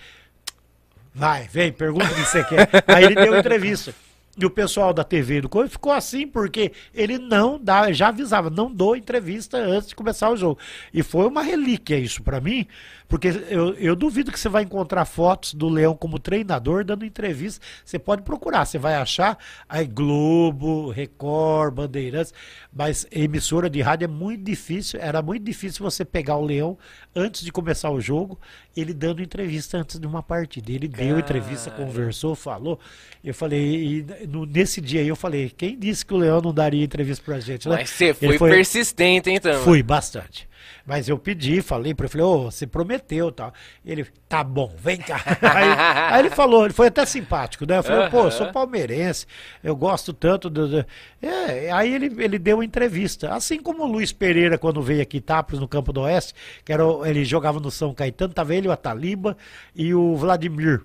Vai, 1.13 1.49
vem, 1.49 1.73
pergunta 1.73 2.05
o 2.05 2.15
que 2.15 2.25
você 2.25 2.45
quer. 2.45 2.69
Aí 2.87 3.05
ele 3.05 3.15
deu 3.15 3.39
entrevista. 3.39 3.95
E 4.39 4.45
o 4.45 4.51
pessoal 4.51 4.93
da 4.93 5.03
TV 5.03 5.41
do 5.41 5.49
Corinthians 5.49 5.73
ficou 5.73 5.93
assim, 5.93 6.29
porque 6.29 6.71
ele 6.95 7.17
não 7.17 7.59
dá, 7.59 7.91
já 7.91 8.09
avisava, 8.09 8.51
não 8.51 8.71
dou 8.71 8.95
entrevista 8.95 9.57
antes 9.57 9.89
de 9.89 9.95
começar 9.95 10.29
o 10.29 10.37
jogo. 10.37 10.61
E 10.93 11.03
foi 11.03 11.27
uma 11.27 11.43
relíquia 11.43 11.99
isso 11.99 12.23
pra 12.23 12.39
mim, 12.39 12.67
porque 13.09 13.29
eu, 13.49 13.75
eu 13.75 13.95
duvido 13.95 14.33
que 14.33 14.39
você 14.41 14.49
vai 14.49 14.65
encontrar 14.65 15.05
fotos 15.05 15.55
do 15.55 15.69
Leão 15.69 15.95
como 15.97 16.19
treinador 16.19 16.85
dando 16.85 17.05
entrevista. 17.05 17.65
Você 17.85 17.99
pode 17.99 18.23
procurar, 18.23 18.65
você 18.65 18.79
vai 18.79 18.95
achar 18.97 19.39
aí 19.69 19.87
Globo, 19.87 20.91
Record, 20.91 21.75
Bandeirantes, 21.75 22.35
mas 22.73 23.07
emissora 23.11 23.71
de 23.71 23.81
rádio 23.81 24.05
é 24.07 24.09
muito 24.09 24.43
difícil, 24.43 25.01
era 25.01 25.23
muito 25.23 25.45
difícil 25.45 25.83
você 25.83 26.05
pegar 26.05 26.37
o 26.37 26.45
Leão 26.45 26.77
antes 27.15 27.43
de 27.43 27.53
começar 27.53 27.91
o 27.91 28.01
jogo, 28.01 28.39
ele 28.77 28.93
dando 28.93 29.23
entrevista 29.23 29.79
antes 29.79 29.99
de 29.99 30.07
uma 30.07 30.23
partida. 30.23 30.71
Ele 30.73 30.89
deu 30.89 31.19
entrevista, 31.19 31.71
Cara. 31.71 31.83
conversou, 31.85 32.35
falou. 32.35 32.79
Eu 33.25 33.33
falei, 33.35 34.05
e 34.21 34.27
no- 34.27 34.45
nesse 34.47 34.81
dia 34.81 35.01
aí 35.01 35.09
eu 35.09 35.17
falei, 35.17 35.49
quem 35.57 35.79
disse 35.79 36.05
que 36.05 36.13
o 36.13 36.17
Leão 36.17 36.41
não 36.41 36.53
daria 36.53 36.85
entrevista 36.85 37.25
pra 37.25 37.41
gente? 37.41 37.69
né? 37.69 37.77
Mas 37.77 37.91
você 37.91 38.15
Ele 38.21 38.37
foi, 38.39 38.51
persistente, 38.51 39.39
Tamba? 39.41 39.61
Fui 39.65 39.83
bastante. 39.83 40.49
Mas 40.87 41.09
eu 41.09 41.19
pedi, 41.19 41.61
falei 41.63 41.95
pra 41.95 42.05
ele, 42.07 42.13
falei, 42.13 42.27
ô, 42.27 42.45
você 42.51 42.67
prometeu 42.67 43.31
tal. 43.33 43.53
Ele, 43.85 44.07
tá 44.29 44.43
bom, 44.45 44.73
vem 44.79 44.99
cá. 44.99 45.17
aí, 45.43 46.13
aí 46.15 46.21
ele 46.21 46.31
falou, 46.31 46.65
ele 46.65 46.73
foi 46.75 46.87
até 46.89 47.05
simpático, 47.05 47.67
né? 47.67 47.79
Eu 47.79 47.83
falei, 47.83 48.09
pô, 48.11 48.25
eu 48.25 48.31
sou 48.31 48.53
palmeirense, 48.53 49.27
eu 49.63 49.75
gosto 49.75 50.13
tanto 50.13 50.49
do. 50.49 50.69
do- 50.69 50.87
É, 51.23 51.71
aí 51.73 51.95
ele, 51.95 52.07
ele 52.23 52.39
deu 52.39 52.59
uma 52.59 52.65
entrevista. 52.65 53.33
Assim 53.35 53.61
como 53.61 53.83
o 53.85 53.87
Luiz 53.87 54.13
Pereira, 54.13 54.57
quando 54.59 54.81
veio 54.83 55.03
aqui 55.03 55.21
Tapos, 55.21 55.59
no 55.59 55.67
Campo 55.69 55.93
do 55.93 56.03
Oeste, 56.03 56.35
que 56.65 56.73
era, 56.73 56.83
ele 57.05 57.25
jogava 57.25 57.59
no 57.61 57.71
São 57.71 57.93
Caetano, 57.95 58.33
tava 58.33 58.55
ele, 58.55 58.69
o 58.69 58.73
Ataliba 58.73 59.37
e 59.75 59.93
o 59.95 60.15
Vladimir, 60.17 60.83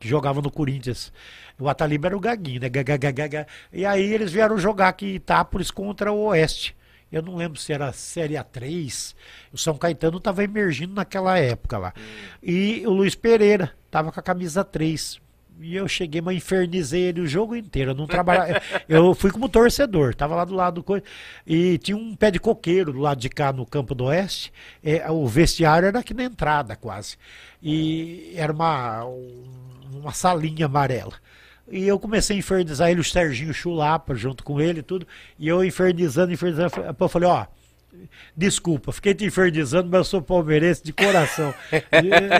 que 0.00 0.08
jogava 0.08 0.40
no 0.40 0.50
Corinthians. 0.50 1.12
O 1.58 1.68
Ataliba 1.68 2.08
era 2.08 2.16
o 2.16 2.20
Gaguinho, 2.20 2.60
né? 2.60 2.68
Gagagagaga. 2.68 3.46
E 3.72 3.84
aí 3.86 4.12
eles 4.12 4.32
vieram 4.32 4.56
jogar 4.58 4.88
aqui 4.88 5.06
em 5.06 5.14
Itápolis 5.16 5.70
contra 5.70 6.10
o 6.10 6.24
Oeste. 6.24 6.74
Eu 7.12 7.20
não 7.20 7.36
lembro 7.36 7.58
se 7.58 7.72
era 7.72 7.92
Série 7.92 8.34
A3. 8.34 9.14
O 9.52 9.58
São 9.58 9.76
Caetano 9.76 10.16
estava 10.16 10.42
emergindo 10.42 10.94
naquela 10.94 11.38
época 11.38 11.76
lá. 11.76 11.92
E 12.42 12.82
o 12.86 12.90
Luiz 12.90 13.14
Pereira 13.14 13.74
estava 13.86 14.10
com 14.10 14.18
a 14.18 14.22
camisa 14.22 14.64
3. 14.64 15.20
E 15.60 15.76
eu 15.76 15.86
cheguei, 15.86 16.20
mas 16.20 16.36
infernizei 16.36 17.02
ele 17.02 17.20
o 17.20 17.26
jogo 17.26 17.54
inteiro. 17.54 17.90
Eu 17.90 17.94
não 17.94 18.06
trabalhava. 18.06 18.60
eu 18.88 19.14
fui 19.14 19.30
como 19.30 19.48
torcedor, 19.48 20.14
tava 20.14 20.34
lá 20.34 20.44
do 20.44 20.54
lado 20.54 20.74
do 20.76 20.82
coisa. 20.82 21.04
E 21.46 21.78
tinha 21.78 21.96
um 21.96 22.16
pé 22.16 22.30
de 22.30 22.40
coqueiro 22.40 22.92
do 22.92 22.98
lado 22.98 23.20
de 23.20 23.28
cá 23.28 23.52
no 23.52 23.66
campo 23.66 23.94
do 23.94 24.04
oeste. 24.04 24.52
É, 24.82 25.10
o 25.10 25.26
vestiário 25.26 25.86
era 25.86 25.98
aqui 25.98 26.14
na 26.14 26.24
entrada, 26.24 26.74
quase. 26.74 27.16
E 27.62 28.32
era 28.34 28.52
uma, 28.52 29.04
uma 29.92 30.12
salinha 30.12 30.66
amarela. 30.66 31.12
E 31.72 31.88
eu 31.88 31.98
comecei 31.98 32.36
a 32.36 32.38
infernizar 32.38 32.90
ele, 32.90 33.00
o 33.00 33.04
Serginho 33.04 33.54
Chulapa, 33.54 34.14
junto 34.14 34.44
com 34.44 34.60
ele 34.60 34.80
e 34.80 34.82
tudo. 34.82 35.06
E 35.38 35.48
eu 35.48 35.64
infernizando, 35.64 36.30
infernizando. 36.30 36.70
Eu 37.00 37.08
falei, 37.08 37.26
ó. 37.26 37.46
Desculpa, 38.36 38.92
fiquei 38.92 39.14
te 39.14 39.24
infernizando, 39.24 39.88
mas 39.90 39.98
eu 40.00 40.04
sou 40.04 40.22
palmeirense 40.22 40.82
de 40.84 40.92
coração. 40.92 41.54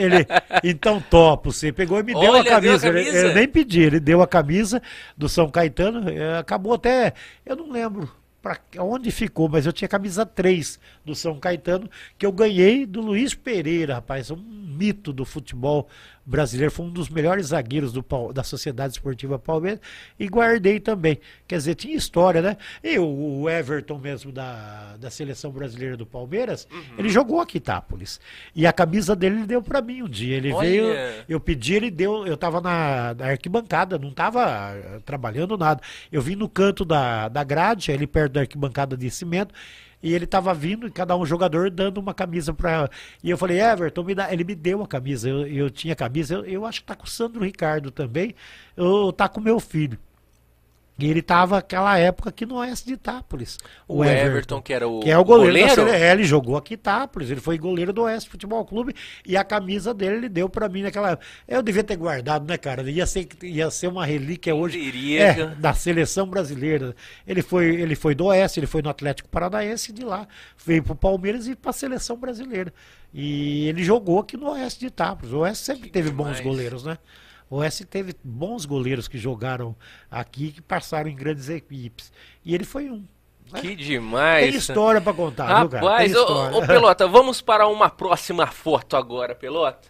ele, 0.00 0.26
então 0.62 1.00
topo, 1.00 1.50
você 1.50 1.72
pegou 1.72 1.98
e 1.98 2.02
me 2.02 2.12
deu 2.12 2.36
a 2.36 2.44
camisa. 2.44 2.90
Deu 2.90 3.00
a 3.00 3.04
camisa. 3.04 3.26
Eu 3.28 3.34
nem 3.34 3.48
pedi, 3.48 3.80
ele 3.80 4.00
deu 4.00 4.20
a 4.22 4.26
camisa 4.26 4.82
do 5.16 5.28
São 5.28 5.50
Caetano, 5.50 6.08
eh, 6.08 6.38
acabou 6.38 6.74
até, 6.74 7.12
eu 7.44 7.54
não 7.54 7.70
lembro 7.70 8.10
para 8.42 8.58
onde 8.78 9.10
ficou, 9.10 9.48
mas 9.48 9.64
eu 9.64 9.72
tinha 9.72 9.88
camisa 9.88 10.26
3 10.26 10.80
do 11.04 11.14
São 11.14 11.38
Caetano, 11.38 11.88
que 12.18 12.26
eu 12.26 12.32
ganhei 12.32 12.84
do 12.84 13.00
Luiz 13.00 13.34
Pereira, 13.34 13.94
rapaz, 13.94 14.30
um 14.30 14.36
mito 14.36 15.12
do 15.12 15.24
futebol 15.24 15.88
brasileiro, 16.24 16.72
foi 16.72 16.86
um 16.86 16.90
dos 16.90 17.08
melhores 17.08 17.46
zagueiros 17.46 17.92
do, 17.92 18.04
da 18.32 18.42
Sociedade 18.42 18.94
Esportiva 18.94 19.38
Palmeiras 19.38 19.80
e 20.18 20.26
guardei 20.28 20.78
também. 20.78 21.18
Quer 21.46 21.56
dizer, 21.56 21.74
tinha 21.74 21.96
história, 21.96 22.40
né? 22.40 22.56
E 22.82 22.98
o, 22.98 23.48
Everton 23.48 23.98
mesmo 23.98 24.30
da, 24.30 24.96
da 24.96 25.10
seleção 25.10 25.50
brasileira 25.50 25.96
do 25.96 26.06
Palmeiras, 26.06 26.66
uhum. 26.70 26.82
ele 26.98 27.08
jogou 27.08 27.40
aqui 27.40 27.58
Itápolis. 27.58 28.20
E 28.54 28.66
a 28.66 28.72
camisa 28.72 29.16
dele 29.16 29.36
ele 29.36 29.46
deu 29.46 29.62
para 29.62 29.82
mim 29.82 30.02
um 30.02 30.08
dia. 30.08 30.36
Ele 30.36 30.52
Olha. 30.52 30.68
veio, 30.68 30.84
eu 31.28 31.40
pedi, 31.40 31.74
ele 31.74 31.90
deu, 31.90 32.26
eu 32.26 32.36
tava 32.36 32.60
na, 32.60 33.14
na 33.14 33.26
arquibancada, 33.26 33.98
não 33.98 34.12
tava 34.12 34.42
eh, 34.74 35.00
trabalhando 35.04 35.56
nada. 35.56 35.80
Eu 36.10 36.22
vim 36.22 36.36
no 36.36 36.48
canto 36.48 36.84
da, 36.84 37.28
da 37.28 37.42
grade, 37.44 37.92
ali 37.92 38.06
perto 38.06 38.32
da 38.32 38.40
arquibancada 38.40 38.96
de 38.96 39.10
cimento, 39.10 39.54
e 40.02 40.12
ele 40.12 40.26
tava 40.26 40.52
vindo, 40.52 40.86
e 40.86 40.90
cada 40.90 41.16
um 41.16 41.24
jogador 41.24 41.70
dando 41.70 41.98
uma 41.98 42.12
camisa 42.12 42.52
para. 42.52 42.90
E 43.22 43.30
eu 43.30 43.38
falei, 43.38 43.60
Everton, 43.60 44.02
me 44.02 44.14
dá. 44.14 44.32
Ele 44.32 44.44
me 44.44 44.54
deu 44.54 44.82
a 44.82 44.86
camisa. 44.86 45.28
Eu, 45.28 45.46
eu 45.46 45.70
tinha 45.70 45.94
camisa. 45.94 46.34
Eu, 46.34 46.44
eu 46.44 46.66
acho 46.66 46.80
que 46.80 46.86
tá 46.86 46.96
com 46.96 47.04
o 47.04 47.08
Sandro 47.08 47.44
Ricardo 47.44 47.90
também. 47.90 48.34
Eu 48.76 49.12
tá 49.12 49.28
com 49.28 49.40
meu 49.40 49.60
filho. 49.60 49.98
E 51.02 51.10
ele 51.10 51.18
estava 51.18 51.56
naquela 51.56 51.98
época 51.98 52.28
aqui 52.28 52.46
no 52.46 52.56
Oeste 52.56 52.86
de 52.86 52.92
Itápolis. 52.92 53.58
O, 53.88 53.98
o 53.98 54.04
Everton, 54.04 54.26
Everton, 54.26 54.62
que 54.62 54.72
era 54.72 54.86
o, 54.86 55.00
que 55.00 55.10
é 55.10 55.18
o 55.18 55.24
goleiro, 55.24 55.74
goleiro? 55.74 55.84
da 55.84 56.12
ele 56.12 56.22
jogou 56.22 56.56
aqui 56.56 56.74
em 56.74 56.76
Itápolis, 56.76 57.28
ele 57.28 57.40
foi 57.40 57.58
goleiro 57.58 57.92
do 57.92 58.02
Oeste 58.02 58.30
Futebol 58.30 58.64
Clube 58.64 58.94
e 59.26 59.36
a 59.36 59.42
camisa 59.42 59.92
dele 59.92 60.16
ele 60.16 60.28
deu 60.28 60.48
para 60.48 60.68
mim 60.68 60.82
naquela 60.82 61.10
época. 61.10 61.26
Eu 61.48 61.60
devia 61.60 61.82
ter 61.82 61.96
guardado, 61.96 62.46
né, 62.46 62.56
cara? 62.56 62.88
Ia 62.88 63.04
ser, 63.04 63.26
ia 63.42 63.68
ser 63.68 63.88
uma 63.88 64.06
relíquia 64.06 64.54
hoje 64.54 64.78
diria, 64.78 65.22
é, 65.22 65.46
da 65.56 65.74
seleção 65.74 66.26
brasileira. 66.26 66.94
Ele 67.26 67.42
foi, 67.42 67.66
ele 67.74 67.96
foi 67.96 68.14
do 68.14 68.26
Oeste, 68.26 68.60
ele 68.60 68.68
foi 68.68 68.80
no 68.80 68.88
Atlético 68.88 69.28
Paranaense 69.28 69.92
de 69.92 70.04
lá 70.04 70.28
veio 70.64 70.82
para 70.82 70.92
o 70.92 70.96
Palmeiras 70.96 71.48
e 71.48 71.56
para 71.56 71.70
a 71.70 71.74
seleção 71.74 72.16
brasileira. 72.16 72.72
E 73.12 73.66
ele 73.68 73.82
jogou 73.82 74.20
aqui 74.20 74.36
no 74.36 74.50
Oeste 74.50 74.80
de 74.80 74.86
Itápolis. 74.86 75.32
O 75.32 75.38
Oeste 75.38 75.64
sempre 75.64 75.82
que 75.82 75.90
teve 75.90 76.10
demais. 76.10 76.36
bons 76.36 76.44
goleiros, 76.44 76.84
né? 76.84 76.96
O 77.52 77.56
Oeste 77.56 77.84
teve 77.84 78.14
bons 78.24 78.64
goleiros 78.64 79.06
que 79.06 79.18
jogaram 79.18 79.76
aqui, 80.10 80.52
que 80.52 80.62
passaram 80.62 81.10
em 81.10 81.14
grandes 81.14 81.50
equipes. 81.50 82.10
E 82.42 82.54
ele 82.54 82.64
foi 82.64 82.88
um. 82.88 83.04
Né? 83.52 83.60
Que 83.60 83.76
demais. 83.76 84.48
Tem 84.48 84.56
história 84.56 85.02
para 85.02 85.12
contar, 85.12 85.48
Rapaz, 85.48 86.10
viu, 86.10 86.26
cara? 86.26 86.56
Ô, 86.56 86.62
ô, 86.62 86.66
Pelota, 86.66 87.06
vamos 87.06 87.42
para 87.42 87.68
uma 87.68 87.90
próxima 87.90 88.46
foto 88.46 88.96
agora, 88.96 89.34
Pelota. 89.34 89.86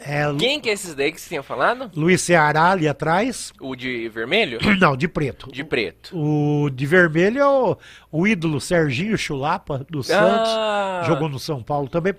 É, 0.00 0.34
Quem 0.36 0.60
que 0.60 0.68
é 0.68 0.72
esses 0.72 0.96
daí 0.96 1.12
que 1.12 1.20
você 1.20 1.28
tinha 1.28 1.44
falado? 1.44 1.88
Luiz 1.94 2.20
Ceará 2.20 2.72
ali 2.72 2.88
atrás. 2.88 3.52
O 3.60 3.76
de 3.76 4.08
vermelho? 4.08 4.58
Não, 4.80 4.96
de 4.96 5.06
preto. 5.06 5.48
De 5.52 5.62
preto. 5.62 6.10
O 6.12 6.68
de 6.70 6.86
vermelho 6.86 7.38
é 7.38 7.46
o, 7.46 7.76
o 8.10 8.26
ídolo 8.26 8.60
Serginho 8.60 9.16
Chulapa, 9.16 9.86
do 9.88 10.02
Santos. 10.02 10.50
Ah. 10.50 11.04
Jogou 11.06 11.28
no 11.28 11.38
São 11.38 11.62
Paulo 11.62 11.88
também. 11.88 12.14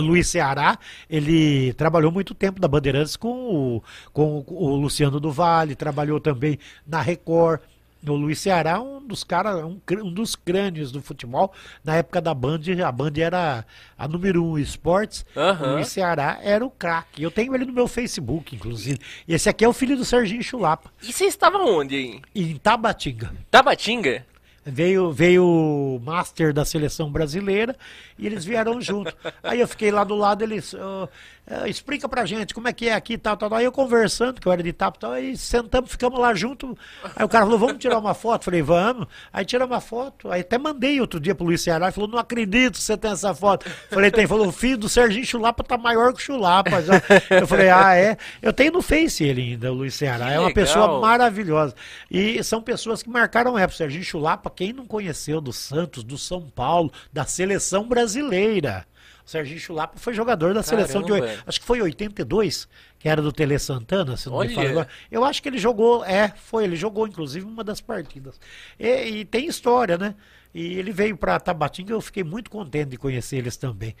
Luiz 0.00 0.28
Ceará, 0.28 0.78
ele 1.08 1.72
trabalhou 1.74 2.10
muito 2.10 2.34
tempo 2.34 2.60
na 2.60 2.68
Bandeirantes 2.68 3.16
com 3.16 3.28
o, 3.28 3.82
com 4.12 4.44
o 4.48 4.76
Luciano 4.76 5.20
do 5.20 5.30
Vale, 5.30 5.74
trabalhou 5.74 6.20
também 6.20 6.58
na 6.86 7.00
Record. 7.00 7.60
O 8.04 8.14
Luiz 8.14 8.40
Ceará, 8.40 8.80
um 8.80 9.00
dos 9.00 9.22
caras, 9.22 9.62
um, 9.62 9.78
um, 10.02 10.12
dos 10.12 10.34
crânios 10.34 10.90
do 10.90 11.00
futebol. 11.00 11.52
Na 11.84 11.94
época 11.94 12.20
da 12.20 12.34
Band, 12.34 12.60
a 12.84 12.90
Band 12.90 13.12
era 13.16 13.64
a 13.96 14.08
número 14.08 14.44
um 14.44 14.58
esportes. 14.58 15.24
Uhum. 15.36 15.68
O 15.68 15.72
Luiz 15.74 15.86
Ceará 15.86 16.40
era 16.42 16.66
o 16.66 16.70
craque. 16.70 17.22
Eu 17.22 17.30
tenho 17.30 17.54
ele 17.54 17.64
no 17.64 17.72
meu 17.72 17.86
Facebook, 17.86 18.56
inclusive. 18.56 18.98
E 19.28 19.34
esse 19.34 19.48
aqui 19.48 19.64
é 19.64 19.68
o 19.68 19.72
filho 19.72 19.96
do 19.96 20.04
Serginho 20.04 20.42
Chulapa. 20.42 20.90
E 21.00 21.12
você 21.12 21.26
estava 21.26 21.58
onde, 21.58 21.96
hein? 21.96 22.22
Em 22.34 22.56
Tabatinga. 22.56 23.32
Tabatinga? 23.48 24.26
Veio, 24.64 25.10
veio 25.10 25.44
o 25.44 26.00
master 26.04 26.52
da 26.52 26.64
seleção 26.64 27.10
brasileira 27.10 27.76
e 28.16 28.26
eles 28.26 28.44
vieram 28.44 28.80
junto. 28.80 29.12
Aí 29.42 29.60
eu 29.60 29.66
fiquei 29.66 29.90
lá 29.90 30.04
do 30.04 30.14
lado, 30.14 30.42
eles. 30.42 30.72
Uh, 30.72 31.08
uh, 31.50 31.66
explica 31.66 32.08
pra 32.08 32.24
gente 32.24 32.54
como 32.54 32.68
é 32.68 32.72
que 32.72 32.88
é 32.88 32.94
aqui, 32.94 33.16
tal, 33.16 33.36
tal, 33.36 33.48
tal. 33.48 33.58
Aí 33.58 33.64
eu 33.64 33.72
conversando, 33.72 34.40
que 34.40 34.46
eu 34.46 34.52
era 34.52 34.62
de 34.62 34.72
tapa, 34.72 34.98
tal, 34.98 35.12
aí 35.12 35.36
sentamos, 35.36 35.90
ficamos 35.90 36.18
lá 36.18 36.34
junto. 36.34 36.76
Aí 37.16 37.24
o 37.24 37.28
cara 37.28 37.44
falou, 37.44 37.58
vamos 37.58 37.78
tirar 37.78 37.98
uma 37.98 38.14
foto? 38.14 38.44
Falei, 38.44 38.62
vamos. 38.62 39.06
Aí 39.32 39.44
tirou 39.44 39.66
uma 39.66 39.80
foto. 39.80 40.30
Aí 40.30 40.40
até 40.40 40.58
mandei 40.58 41.00
outro 41.00 41.20
dia 41.20 41.34
pro 41.34 41.44
Luiz 41.44 41.60
Ceará 41.60 41.92
falou, 41.92 42.08
não 42.08 42.18
acredito 42.18 42.74
que 42.74 42.82
você 42.82 42.96
tem 42.96 43.10
essa 43.10 43.34
foto. 43.34 43.68
Falei, 43.90 44.10
tem. 44.10 44.26
Falou, 44.26 44.48
o 44.48 44.52
filho 44.52 44.78
do 44.78 44.88
Serginho 44.88 45.24
Chulapa 45.24 45.62
tá 45.62 45.76
maior 45.76 46.12
que 46.12 46.20
o 46.20 46.22
Chulapa. 46.22 46.82
Já. 46.82 47.02
Eu 47.30 47.46
falei, 47.46 47.70
ah, 47.70 47.94
é? 47.94 48.16
Eu 48.40 48.52
tenho 48.52 48.72
no 48.72 48.82
Face 48.82 49.24
ele 49.24 49.42
ainda, 49.42 49.72
o 49.72 49.74
Luiz 49.74 49.94
Ceará. 49.94 50.26
Que 50.26 50.32
é 50.32 50.38
uma 50.38 50.48
legal. 50.48 50.54
pessoa 50.54 51.00
maravilhosa. 51.00 51.74
E 52.10 52.42
são 52.42 52.62
pessoas 52.62 53.02
que 53.02 53.10
marcaram 53.10 53.58
época. 53.58 53.76
Serginho 53.76 54.04
Chulapa, 54.04 54.50
quem 54.50 54.72
não 54.72 54.86
conheceu 54.86 55.40
do 55.40 55.52
Santos, 55.52 56.02
do 56.04 56.18
São 56.18 56.42
Paulo, 56.42 56.92
da 57.12 57.24
seleção 57.24 57.88
brasileira. 57.88 58.86
O 59.24 59.30
Serginho 59.30 59.60
Chulapa 59.60 59.98
foi 59.98 60.12
jogador 60.14 60.52
da 60.52 60.62
Caramba. 60.62 60.86
seleção 60.86 61.02
de. 61.02 61.12
Acho 61.46 61.60
que 61.60 61.66
foi 61.66 61.80
82, 61.80 62.68
que 62.98 63.08
era 63.08 63.22
do 63.22 63.32
Tele 63.32 63.58
Santana, 63.58 64.16
se 64.16 64.28
não 64.28 64.36
Olha. 64.36 64.48
me 64.48 64.54
falo 64.54 64.68
agora. 64.68 64.88
Eu 65.10 65.24
acho 65.24 65.42
que 65.42 65.48
ele 65.48 65.58
jogou, 65.58 66.04
é, 66.04 66.32
foi, 66.36 66.64
ele 66.64 66.76
jogou 66.76 67.06
inclusive 67.06 67.46
uma 67.46 67.62
das 67.62 67.80
partidas. 67.80 68.40
E, 68.78 68.88
e 68.88 69.24
tem 69.24 69.46
história, 69.46 69.96
né? 69.96 70.14
E 70.54 70.78
ele 70.78 70.92
veio 70.92 71.16
para 71.16 71.38
Tabatinga, 71.40 71.92
eu 71.92 72.00
fiquei 72.00 72.24
muito 72.24 72.50
contente 72.50 72.90
de 72.90 72.96
conhecer 72.96 73.36
eles 73.36 73.56
também. 73.56 73.94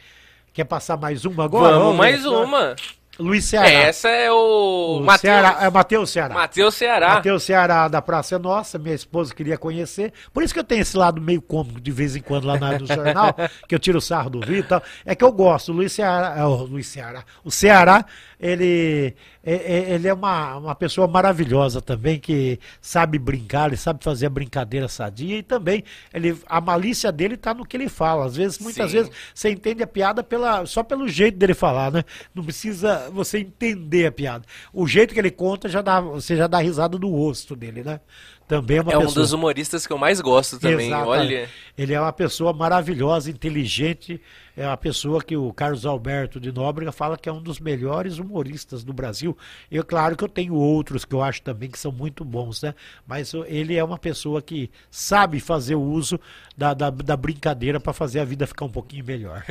Quer 0.52 0.64
passar 0.64 0.98
mais 0.98 1.24
uma 1.24 1.44
agora? 1.44 1.78
Vamos, 1.78 1.96
mais 1.96 2.26
uma. 2.26 2.76
Luiz 3.18 3.44
Ceará. 3.44 3.68
Essa 3.68 4.08
é 4.08 4.30
o, 4.32 4.98
o 4.98 5.04
Mateus. 5.04 5.20
Ceará, 5.20 5.58
é 5.60 5.70
Matheus 5.70 6.10
Ceará. 6.10 6.34
Matheus 6.34 6.74
Ceará. 6.74 7.08
Matheus 7.14 7.42
Ceará 7.42 7.88
da 7.88 8.00
Praça 8.00 8.36
é 8.36 8.38
Nossa, 8.38 8.78
minha 8.78 8.94
esposa 8.94 9.34
queria 9.34 9.58
conhecer. 9.58 10.12
Por 10.32 10.42
isso 10.42 10.54
que 10.54 10.60
eu 10.60 10.64
tenho 10.64 10.80
esse 10.80 10.96
lado 10.96 11.20
meio 11.20 11.42
cômico 11.42 11.80
de 11.80 11.90
vez 11.90 12.16
em 12.16 12.22
quando 12.22 12.46
lá 12.46 12.58
na, 12.58 12.78
no 12.78 12.86
jornal, 12.86 13.34
que 13.68 13.74
eu 13.74 13.78
tiro 13.78 13.98
o 13.98 14.00
sarro 14.00 14.30
do 14.30 14.40
Vitor. 14.40 14.58
e 14.58 14.62
tal. 14.62 14.82
É 15.04 15.14
que 15.14 15.24
eu 15.24 15.30
gosto. 15.30 15.72
O 15.72 15.74
Luiz 15.74 15.92
Ceará, 15.92 16.34
é, 16.38 16.44
o 16.44 16.64
Luiz 16.64 16.86
Ceará, 16.86 17.22
o 17.44 17.50
Ceará, 17.50 18.04
ele, 18.42 19.14
é, 19.44 19.54
é, 19.54 19.94
ele 19.94 20.08
é 20.08 20.12
uma, 20.12 20.56
uma 20.56 20.74
pessoa 20.74 21.06
maravilhosa 21.06 21.80
também, 21.80 22.18
que 22.18 22.58
sabe 22.80 23.16
brincar, 23.16 23.68
ele 23.68 23.76
sabe 23.76 24.02
fazer 24.02 24.26
a 24.26 24.30
brincadeira 24.30 24.88
sadia 24.88 25.38
e 25.38 25.42
também 25.44 25.84
ele, 26.12 26.36
a 26.46 26.60
malícia 26.60 27.12
dele 27.12 27.34
está 27.34 27.54
no 27.54 27.64
que 27.64 27.76
ele 27.76 27.88
fala. 27.88 28.24
Às 28.24 28.34
vezes, 28.34 28.58
muitas 28.58 28.90
Sim. 28.90 28.96
vezes, 28.96 29.12
você 29.32 29.50
entende 29.50 29.84
a 29.84 29.86
piada 29.86 30.24
pela, 30.24 30.66
só 30.66 30.82
pelo 30.82 31.06
jeito 31.06 31.38
dele 31.38 31.54
falar, 31.54 31.92
né? 31.92 32.02
Não 32.34 32.42
precisa 32.42 33.08
você 33.12 33.38
entender 33.38 34.06
a 34.06 34.12
piada. 34.12 34.44
O 34.72 34.88
jeito 34.88 35.14
que 35.14 35.20
ele 35.20 35.30
conta, 35.30 35.68
já 35.68 35.80
dá, 35.80 36.00
você 36.00 36.36
já 36.36 36.48
dá 36.48 36.58
risada 36.58 36.98
do 36.98 37.08
rosto 37.08 37.54
dele, 37.54 37.84
né? 37.84 38.00
Também 38.48 38.78
é 38.78 38.82
uma 38.82 38.92
é 38.92 38.96
pessoa... 38.96 39.10
um 39.10 39.14
dos 39.14 39.32
humoristas 39.32 39.86
que 39.86 39.92
eu 39.92 39.98
mais 39.98 40.20
gosto 40.20 40.58
também. 40.58 40.88
Exatamente. 40.88 41.08
Olha. 41.08 41.48
Ele 41.78 41.94
é 41.94 42.00
uma 42.00 42.12
pessoa 42.12 42.52
maravilhosa, 42.52 43.30
inteligente. 43.30 44.20
É 44.56 44.66
uma 44.66 44.76
pessoa 44.76 45.22
que 45.22 45.36
o 45.36 45.52
Carlos 45.52 45.86
Alberto 45.86 46.38
de 46.38 46.52
Nóbrega 46.52 46.92
fala 46.92 47.16
que 47.16 47.28
é 47.28 47.32
um 47.32 47.42
dos 47.42 47.58
melhores 47.58 48.18
humoristas 48.18 48.84
do 48.84 48.92
Brasil. 48.92 49.36
E 49.70 49.82
claro 49.82 50.16
que 50.16 50.24
eu 50.24 50.28
tenho 50.28 50.54
outros 50.54 51.04
que 51.04 51.14
eu 51.14 51.22
acho 51.22 51.42
também 51.42 51.70
que 51.70 51.78
são 51.78 51.90
muito 51.90 52.24
bons, 52.24 52.62
né? 52.62 52.74
Mas 53.06 53.32
ele 53.46 53.76
é 53.76 53.82
uma 53.82 53.98
pessoa 53.98 54.42
que 54.42 54.70
sabe 54.90 55.40
fazer 55.40 55.74
o 55.74 55.82
uso 55.82 56.20
da, 56.56 56.74
da, 56.74 56.90
da 56.90 57.16
brincadeira 57.16 57.80
para 57.80 57.92
fazer 57.92 58.20
a 58.20 58.24
vida 58.24 58.46
ficar 58.46 58.66
um 58.66 58.70
pouquinho 58.70 59.04
melhor. 59.04 59.44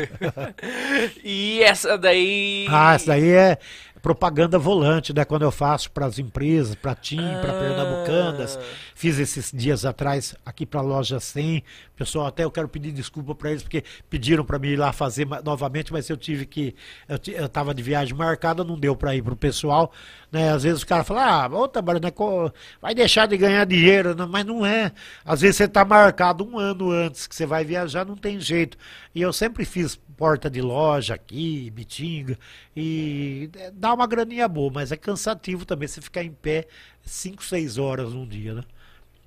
e 1.23 1.61
essa 1.63 1.97
daí. 1.97 2.67
Ah, 2.69 2.93
essa 2.93 3.07
daí 3.07 3.29
é, 3.29 3.57
propaganda 4.01 4.57
volante, 4.57 5.13
né? 5.13 5.23
Quando 5.23 5.43
eu 5.43 5.51
faço 5.51 5.91
para 5.91 6.05
as 6.05 6.17
empresas, 6.17 6.75
para 6.75 6.95
TIM, 6.95 7.19
ah. 7.19 7.39
para 7.39 7.53
Pernambucanas. 7.53 8.59
Fiz 8.95 9.19
esses 9.19 9.51
dias 9.53 9.85
atrás 9.85 10.35
aqui 10.45 10.65
para 10.65 10.79
a 10.79 10.83
loja 10.83 11.19
100. 11.19 11.63
Pessoal, 11.95 12.25
até 12.25 12.43
eu 12.43 12.51
quero 12.51 12.67
pedir 12.67 12.91
desculpa 12.91 13.35
para 13.35 13.51
eles, 13.51 13.61
porque 13.61 13.83
pediram 14.09 14.43
para 14.43 14.57
mim 14.57 14.69
ir 14.69 14.75
lá 14.75 14.91
fazer 14.91 15.27
novamente, 15.43 15.93
mas 15.93 16.09
eu 16.09 16.17
tive 16.17 16.45
que. 16.45 16.75
Eu 17.07 17.45
estava 17.45 17.73
de 17.73 17.83
viagem 17.83 18.15
marcada, 18.15 18.63
não 18.63 18.77
deu 18.77 18.95
para 18.95 19.15
ir 19.15 19.21
para 19.21 19.33
o 19.33 19.37
pessoal. 19.37 19.91
Né? 20.31 20.51
Às 20.53 20.63
vezes 20.63 20.81
o 20.81 20.87
cara 20.87 21.03
fala, 21.03 21.25
ah, 21.25 21.47
outra, 21.49 21.81
né, 21.81 22.11
vai 22.81 22.95
deixar 22.95 23.27
de 23.27 23.35
ganhar 23.35 23.65
dinheiro, 23.65 24.15
mas 24.29 24.45
não 24.45 24.65
é. 24.65 24.91
Às 25.25 25.41
vezes 25.41 25.57
você 25.57 25.65
está 25.65 25.83
marcado 25.83 26.45
um 26.45 26.57
ano 26.57 26.89
antes 26.91 27.27
que 27.27 27.35
você 27.35 27.45
vai 27.45 27.65
viajar, 27.65 28.05
não 28.05 28.15
tem 28.15 28.39
jeito. 28.39 28.77
E 29.13 29.21
eu 29.21 29.33
sempre 29.33 29.65
fiz 29.65 29.99
porta 30.17 30.49
de 30.49 30.61
loja 30.61 31.15
aqui, 31.15 31.69
Bitinga, 31.71 32.37
e 32.75 33.49
dá 33.51 33.91
dá 33.91 33.93
uma 33.93 34.07
graninha 34.07 34.47
boa, 34.47 34.71
mas 34.73 34.91
é 34.91 34.97
cansativo 34.97 35.65
também 35.65 35.87
você 35.87 35.99
ficar 35.99 36.23
em 36.23 36.31
pé 36.31 36.67
5, 37.01 37.43
6 37.43 37.77
horas 37.77 38.13
num 38.13 38.25
dia, 38.25 38.53
né? 38.53 38.63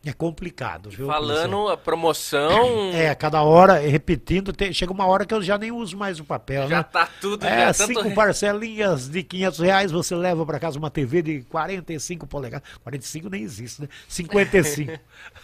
É 0.06 0.12
complicado, 0.12 0.90
viu? 0.90 1.06
Falando 1.06 1.68
a 1.68 1.76
promoção. 1.78 2.90
É, 2.92 3.14
cada 3.14 3.42
hora, 3.42 3.78
repetindo, 3.78 4.52
tem, 4.52 4.70
chega 4.72 4.92
uma 4.92 5.06
hora 5.06 5.24
que 5.24 5.32
eu 5.32 5.40
já 5.42 5.56
nem 5.56 5.72
uso 5.72 5.96
mais 5.96 6.20
o 6.20 6.24
papel, 6.24 6.68
já 6.68 6.76
né? 6.78 6.82
tá 6.82 7.08
tudo 7.20 7.46
É, 7.46 7.66
já 7.66 7.72
cinco 7.86 8.02
tanto... 8.02 8.14
parcelinhas 8.14 9.08
de 9.08 9.22
500 9.22 9.58
reais, 9.60 9.90
você 9.90 10.14
leva 10.14 10.44
para 10.44 10.60
casa 10.60 10.78
uma 10.78 10.90
TV 10.90 11.22
de 11.22 11.42
45 11.44 12.26
polegadas. 12.26 12.68
45 12.82 13.30
nem 13.30 13.42
existe, 13.42 13.80
né? 13.80 13.88
55. 14.06 14.92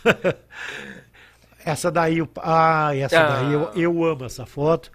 essa 1.64 1.90
daí, 1.90 2.18
eu- 2.18 2.28
ah, 2.38 2.94
essa 2.96 3.18
Ah. 3.20 3.28
daí, 3.40 3.52
eu, 3.52 3.70
eu 3.74 4.04
amo 4.04 4.24
essa 4.24 4.46
foto, 4.46 4.90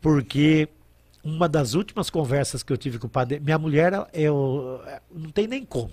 porque 0.00 0.68
uma 1.22 1.48
das 1.48 1.74
últimas 1.74 2.10
conversas 2.10 2.62
que 2.62 2.72
eu 2.72 2.76
tive 2.76 2.98
com 2.98 3.06
o 3.06 3.10
padre, 3.10 3.40
minha 3.40 3.58
mulher, 3.58 3.92
eu 4.12 4.82
não 5.10 5.30
tem 5.30 5.46
nem 5.46 5.64
como. 5.64 5.90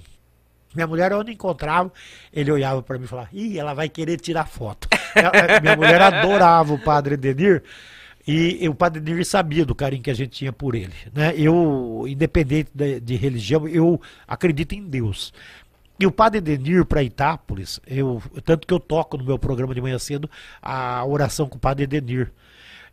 Minha 0.73 0.87
mulher, 0.87 1.13
onde 1.13 1.31
encontrava, 1.31 1.91
ele 2.31 2.51
olhava 2.51 2.81
para 2.81 2.97
mim 2.97 3.05
e 3.05 3.07
falava, 3.07 3.29
ih, 3.33 3.59
ela 3.59 3.73
vai 3.73 3.89
querer 3.89 4.17
tirar 4.17 4.47
foto. 4.47 4.87
Ela- 5.15 5.59
minha 5.61 5.75
mulher 5.75 6.01
adorava 6.01 6.73
o 6.73 6.79
padre 6.79 7.17
Denir, 7.17 7.63
e, 8.27 8.63
e 8.63 8.69
o 8.69 8.75
padre 8.75 8.99
Denir 9.01 9.25
sabia 9.25 9.65
do 9.65 9.75
carinho 9.75 10.03
que 10.03 10.11
a 10.11 10.13
gente 10.13 10.31
tinha 10.31 10.53
por 10.53 10.75
ele. 10.75 10.93
Né? 11.13 11.33
Eu, 11.35 12.05
independente 12.07 12.69
de, 12.73 12.99
de 12.99 13.15
religião, 13.15 13.67
eu 13.67 13.99
acredito 14.27 14.73
em 14.73 14.83
Deus. 14.83 15.33
E 15.99 16.07
o 16.07 16.11
padre 16.11 16.41
Denir 16.41 16.85
para 16.85 17.03
Itápolis, 17.03 17.79
eu, 17.85 18.21
tanto 18.43 18.65
que 18.65 18.73
eu 18.73 18.79
toco 18.79 19.17
no 19.17 19.23
meu 19.23 19.37
programa 19.37 19.75
de 19.75 19.81
manhã 19.81 19.99
cedo 19.99 20.29
a 20.61 21.05
oração 21.05 21.47
com 21.47 21.57
o 21.57 21.59
padre 21.59 21.85
Denir. 21.85 22.31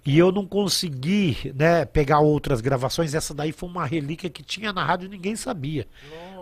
E 0.07 0.17
eu 0.19 0.33
não 0.33 0.47
consegui 0.47 1.53
né, 1.55 1.85
pegar 1.85 2.21
outras 2.21 2.61
gravações. 2.61 3.15
Essa 3.15 3.35
daí 3.35 3.53
foi 3.53 3.69
uma 3.69 3.85
relíquia 3.85 4.31
que 4.31 4.43
tinha 4.43 4.73
na 4.73 4.83
rádio 4.83 5.07
e 5.07 5.09
ninguém 5.09 5.37
sabia. 5.37 5.87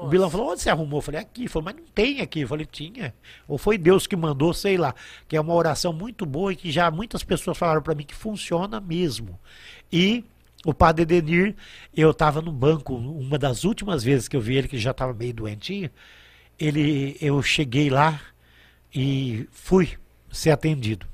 O 0.01 0.07
Bilão 0.07 0.31
falou, 0.31 0.53
onde 0.53 0.63
você 0.63 0.71
arrumou? 0.71 0.99
Eu 0.99 1.03
falei, 1.03 1.21
aqui. 1.21 1.43
Ele 1.43 1.49
falou, 1.49 1.65
mas 1.65 1.77
não 1.77 1.85
tem 1.93 2.21
aqui. 2.21 2.43
Eu 2.43 2.49
falei, 2.49 2.65
tinha. 2.65 3.13
Ou 3.49 3.59
foi 3.59 3.77
Deus 3.77 4.07
que 4.07 4.15
mandou, 4.15 4.55
sei 4.55 4.77
lá. 4.77 4.95
Que 5.27 5.37
é 5.37 5.41
uma 5.41 5.55
oração 5.55 5.93
muito 5.93 6.25
boa 6.25 6.53
e 6.53 6.57
que 6.57 6.71
já 6.71 6.91
muitas 6.91 7.25
pessoas 7.25 7.59
falaram 7.59 7.83
para 7.83 7.95
mim 7.95 8.05
que 8.05 8.15
funciona 8.15 8.81
mesmo. 8.81 9.39
E 9.91 10.25
o 10.65 10.75
padre 10.75 11.05
Denir, 11.05 11.57
eu 11.95 12.11
estava 12.11 12.41
no 12.41 12.53
banco, 12.53 12.95
uma 12.95 13.39
das 13.39 13.65
últimas 13.65 14.03
vezes 14.03 14.29
que 14.29 14.37
eu 14.37 14.41
vi 14.41 14.57
ele, 14.57 14.69
que 14.69 14.79
já 14.79 14.91
estava 14.91 15.15
meio 15.15 15.33
doentinho, 15.33 15.91
ele, 16.59 17.17
eu 17.21 17.43
cheguei 17.43 17.91
lá 17.91 18.21
e 18.95 19.49
fui 19.51 19.91
ser 20.31 20.51
atendido. 20.51 21.07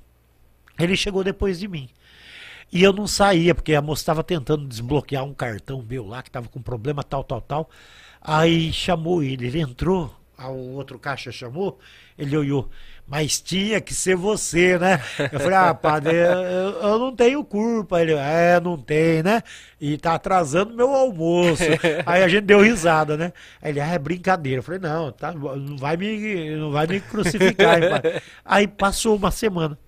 Ele 0.79 0.97
chegou 0.97 1.23
depois 1.23 1.59
de 1.59 1.69
mim. 1.69 1.89
E 2.73 2.83
eu 2.83 2.93
não 2.93 3.07
saía, 3.07 3.55
porque 3.55 3.75
a 3.75 3.83
moça 3.83 4.01
estava 4.03 4.25
tentando 4.25 4.67
desbloquear 4.67 5.25
um 5.25 5.35
cartão 5.35 5.83
meu 5.87 6.07
lá, 6.07 6.23
que 6.23 6.29
estava 6.31 6.49
com 6.49 6.63
problema 6.63 7.05
tal, 7.05 7.23
tal, 7.23 7.41
tal. 7.41 7.71
Aí 8.21 8.73
chamou 8.73 9.23
ele, 9.23 9.47
ele 9.47 9.61
entrou, 9.61 10.15
o 10.39 10.75
outro 10.77 10.99
caixa 10.99 11.31
chamou, 11.31 11.79
ele 12.19 12.37
olhou, 12.37 12.71
mas 13.07 13.41
tinha 13.41 13.81
que 13.81 13.93
ser 13.93 14.17
você, 14.17 14.79
né? 14.79 15.01
Eu 15.31 15.41
falei, 15.41 15.57
ah, 15.57 15.75
padre, 15.75 16.15
eu, 16.17 16.81
eu 16.83 16.99
não 16.99 17.15
tenho 17.15 17.45
culpa. 17.45 18.01
Ele, 18.01 18.15
é, 18.15 18.59
não 18.61 18.79
tem, 18.79 19.23
né? 19.23 19.43
E 19.81 19.99
tá 19.99 20.15
atrasando 20.15 20.75
meu 20.75 20.91
almoço. 20.91 21.65
Aí 22.07 22.23
a 22.23 22.29
gente 22.29 22.45
deu 22.45 22.61
risada, 22.63 23.17
né? 23.17 23.33
Aí 23.61 23.71
ele, 23.73 23.81
ah, 23.81 23.89
é 23.89 23.99
brincadeira. 23.99 24.61
Eu 24.61 24.63
falei, 24.63 24.81
não, 24.81 25.13
tá, 25.13 25.33
não 25.33 25.77
vai 25.77 25.97
me, 25.97 26.57
não 26.57 26.71
vai 26.71 26.87
me 26.87 27.01
crucificar. 27.01 27.79
hein, 27.83 27.89
padre?" 27.89 28.23
Aí 28.45 28.67
passou 28.67 29.17
uma 29.17 29.31
semana. 29.31 29.79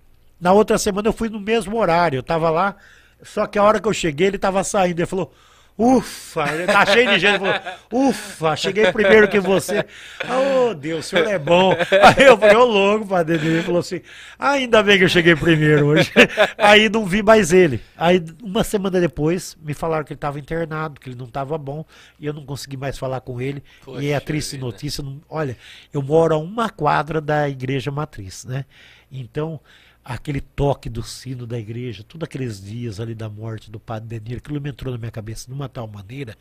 Na 0.44 0.52
outra 0.52 0.76
semana 0.76 1.08
eu 1.08 1.12
fui 1.14 1.30
no 1.30 1.40
mesmo 1.40 1.78
horário, 1.78 2.18
eu 2.18 2.22
tava 2.22 2.50
lá, 2.50 2.76
só 3.22 3.46
que 3.46 3.58
a 3.58 3.62
hora 3.62 3.80
que 3.80 3.88
eu 3.88 3.94
cheguei 3.94 4.26
ele 4.26 4.36
tava 4.36 4.62
saindo, 4.62 5.00
ele 5.00 5.06
falou, 5.06 5.32
ufa, 5.78 6.52
ele 6.52 6.66
tá 6.66 6.84
cheio 6.84 7.08
de 7.08 7.18
gente, 7.18 7.42
ele 7.42 7.50
falou, 7.90 8.08
ufa, 8.10 8.54
cheguei 8.54 8.92
primeiro 8.92 9.26
que 9.26 9.40
você. 9.40 9.86
Oh, 10.28 10.74
Deus, 10.74 11.06
o 11.06 11.08
senhor 11.08 11.26
é 11.28 11.38
bom. 11.38 11.72
Aí 11.72 12.26
eu 12.26 12.36
falei, 12.36 12.56
ô 12.56 12.64
louco, 12.66 13.06
padre, 13.06 13.36
ele 13.36 13.62
falou 13.62 13.80
assim, 13.80 14.02
ainda 14.38 14.82
bem 14.82 14.98
que 14.98 15.04
eu 15.04 15.08
cheguei 15.08 15.34
primeiro 15.34 15.86
hoje. 15.86 16.12
Aí 16.58 16.90
não 16.90 17.06
vi 17.06 17.22
mais 17.22 17.50
ele. 17.50 17.80
Aí 17.96 18.22
uma 18.42 18.62
semana 18.62 19.00
depois 19.00 19.56
me 19.62 19.72
falaram 19.72 20.04
que 20.04 20.12
ele 20.12 20.18
estava 20.18 20.38
internado, 20.38 21.00
que 21.00 21.08
ele 21.08 21.16
não 21.16 21.24
estava 21.24 21.56
bom, 21.56 21.86
e 22.20 22.26
eu 22.26 22.34
não 22.34 22.44
consegui 22.44 22.76
mais 22.76 22.98
falar 22.98 23.22
com 23.22 23.40
ele. 23.40 23.62
e 23.98 24.08
é 24.08 24.14
a 24.14 24.20
Poxa 24.20 24.26
triste 24.26 24.58
notícia, 24.58 25.02
olha, 25.26 25.56
eu 25.90 26.02
moro 26.02 26.34
a 26.34 26.38
uma 26.38 26.68
quadra 26.68 27.18
da 27.18 27.48
igreja 27.48 27.90
matriz, 27.90 28.44
né? 28.44 28.66
Então, 29.10 29.58
aquele 30.04 30.40
toque 30.40 30.90
do 30.90 31.02
sino 31.02 31.46
da 31.46 31.58
igreja, 31.58 32.04
todos 32.04 32.26
aqueles 32.26 32.62
dias 32.62 33.00
ali 33.00 33.14
da 33.14 33.28
morte 33.28 33.70
do 33.70 33.80
padre 33.80 34.20
Denir, 34.20 34.38
aquilo 34.38 34.60
me 34.60 34.70
entrou 34.70 34.92
na 34.92 34.98
minha 34.98 35.10
cabeça 35.10 35.46
de 35.46 35.52
uma 35.52 35.68
tal 35.68 35.86
maneira 35.86 36.36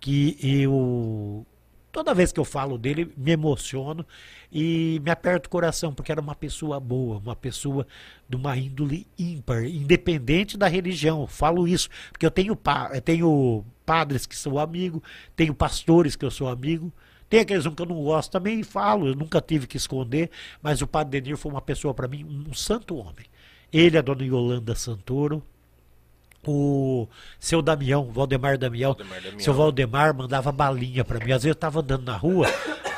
que 0.00 0.36
eu 0.42 1.46
toda 1.92 2.12
vez 2.12 2.32
que 2.32 2.40
eu 2.40 2.44
falo 2.44 2.76
dele 2.76 3.12
me 3.16 3.30
emociono 3.30 4.04
e 4.52 5.00
me 5.04 5.12
aperta 5.12 5.46
o 5.46 5.50
coração 5.50 5.94
porque 5.94 6.10
era 6.10 6.20
uma 6.20 6.34
pessoa 6.34 6.80
boa, 6.80 7.18
uma 7.18 7.36
pessoa 7.36 7.86
de 8.28 8.34
uma 8.34 8.56
índole 8.56 9.06
ímpar, 9.16 9.64
independente 9.64 10.56
da 10.56 10.66
religião. 10.66 11.20
Eu 11.20 11.28
falo 11.28 11.68
isso 11.68 11.88
porque 12.10 12.26
eu 12.26 12.32
tenho 12.32 12.58
eu 12.92 13.00
tenho 13.00 13.64
padres 13.86 14.26
que 14.26 14.34
sou 14.34 14.58
amigo, 14.58 15.00
tenho 15.36 15.54
pastores 15.54 16.16
que 16.16 16.24
eu 16.24 16.32
sou 16.32 16.48
amigo. 16.48 16.92
Tem 17.34 17.40
aqueles 17.40 17.66
um 17.66 17.74
que 17.74 17.82
eu 17.82 17.86
não 17.86 18.00
gosto 18.00 18.30
também 18.30 18.60
e 18.60 18.62
falo, 18.62 19.08
eu 19.08 19.16
nunca 19.16 19.40
tive 19.40 19.66
que 19.66 19.76
esconder, 19.76 20.30
mas 20.62 20.80
o 20.80 20.86
Padre 20.86 21.20
Denir 21.20 21.36
foi 21.36 21.50
uma 21.50 21.60
pessoa 21.60 21.92
para 21.92 22.06
mim, 22.06 22.24
um 22.48 22.54
santo 22.54 22.94
homem. 22.94 23.26
Ele, 23.72 23.98
a 23.98 24.02
dona 24.02 24.22
Yolanda 24.22 24.72
Santoro, 24.76 25.42
o 26.46 27.08
seu 27.40 27.60
Damião, 27.60 28.04
Valdemar 28.12 28.56
Damião, 28.56 28.92
Valdemar 28.92 29.20
Damião. 29.20 29.40
seu 29.40 29.52
Valdemar 29.52 30.14
mandava 30.14 30.52
balinha 30.52 31.04
para 31.04 31.18
mim. 31.18 31.32
Às 31.32 31.42
vezes 31.42 31.46
eu 31.46 31.54
tava 31.56 31.80
andando 31.80 32.04
na 32.04 32.16
rua, 32.16 32.46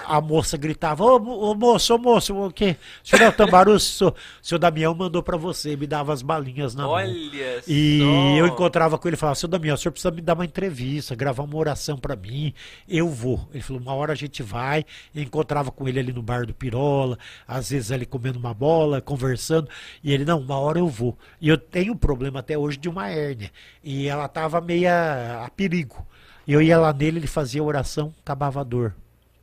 a 0.09 0.21
moça 0.21 0.57
gritava: 0.57 1.05
Ô, 1.05 1.19
mo- 1.19 1.39
ô 1.39 1.55
moço, 1.55 1.95
ô 1.95 1.99
moço, 1.99 2.35
o 2.35 2.53
quê? 2.53 2.77
O 3.05 3.09
senhor 3.09 3.23
é 3.23 3.29
o 3.29 3.33
Tambaru? 3.33 3.79
Seu, 3.81 4.15
seu 4.43 4.59
Damião 4.59 4.95
mandou 4.95 5.23
para 5.23 5.37
você, 5.37 5.77
me 5.77 5.87
dava 5.87 6.13
as 6.13 6.23
balinhas 6.23 6.75
na 6.75 6.85
mão. 6.85 6.93
Olha 6.93 7.63
E 7.67 7.99
só. 8.01 8.37
eu 8.39 8.47
encontrava 8.47 8.99
com 8.99 9.09
ele 9.09 9.17
e 9.17 9.19
falava, 9.19 9.35
seu 9.35 9.49
Damião, 9.49 9.75
o 9.75 9.79
senhor 9.79 9.93
precisa 9.93 10.11
me 10.11 10.21
dar 10.21 10.35
uma 10.35 10.45
entrevista, 10.45 11.15
gravar 11.15 11.43
uma 11.45 11.57
oração 11.57 11.97
pra 11.99 12.15
mim, 12.17 12.53
eu 12.89 13.09
vou. 13.09 13.49
Ele 13.53 13.63
falou, 13.63 13.83
uma 13.83 13.95
hora 13.95 14.13
a 14.13 14.17
gente 14.17 14.43
vai. 14.43 14.85
Eu 15.15 15.23
encontrava 15.23 15.71
com 15.71 15.89
ele 15.89 15.99
ali 15.99 16.13
no 16.13 16.23
bar 16.23 16.47
do 16.47 16.55
Pirola, 16.55 17.19
às 17.47 17.71
vezes 17.71 17.91
ali 17.93 18.07
comendo 18.07 18.39
uma 18.39 18.55
bola, 18.55 19.01
conversando, 19.01 19.69
e 20.03 20.13
ele, 20.13 20.25
não, 20.25 20.41
uma 20.41 20.59
hora 20.59 20.79
eu 20.79 20.89
vou. 20.89 21.17
E 21.41 21.49
eu 21.49 21.59
tenho 21.59 21.93
um 21.93 21.97
problema 21.97 22.41
até 22.41 22.57
hoje 22.57 22.77
de 22.79 22.89
uma 22.89 23.09
hérnia, 23.09 23.51
e 23.83 24.07
ela 24.07 24.29
tava 24.29 24.61
meia 24.61 25.43
a 25.45 25.51
perigo. 25.51 26.07
E 26.47 26.53
eu 26.53 26.63
ia 26.63 26.79
lá 26.79 26.93
nele, 26.93 27.19
ele 27.19 27.27
fazia 27.27 27.63
oração, 27.63 28.15
acabava 28.23 28.61
a 28.61 28.65
dor. 28.65 28.95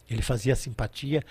Ele 0.10 0.22
fazia 0.22 0.56
simpatia, 0.56 1.24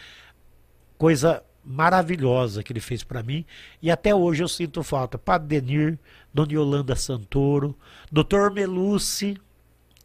coisa 0.99 1.43
maravilhosa 1.65 2.63
que 2.63 2.73
ele 2.73 2.81
fez 2.81 3.05
para 3.05 3.23
mim 3.23 3.45
e 3.81 3.91
até 3.91 4.15
hoje 4.15 4.43
eu 4.43 4.49
sinto 4.49 4.83
falta. 4.83 5.19
Padre 5.19 5.61
Denir, 5.61 5.99
Dona 6.35 6.53
Yolanda 6.53 6.97
Santoro, 6.97 7.77
Dr. 8.11 8.51
Melucci 8.53 9.37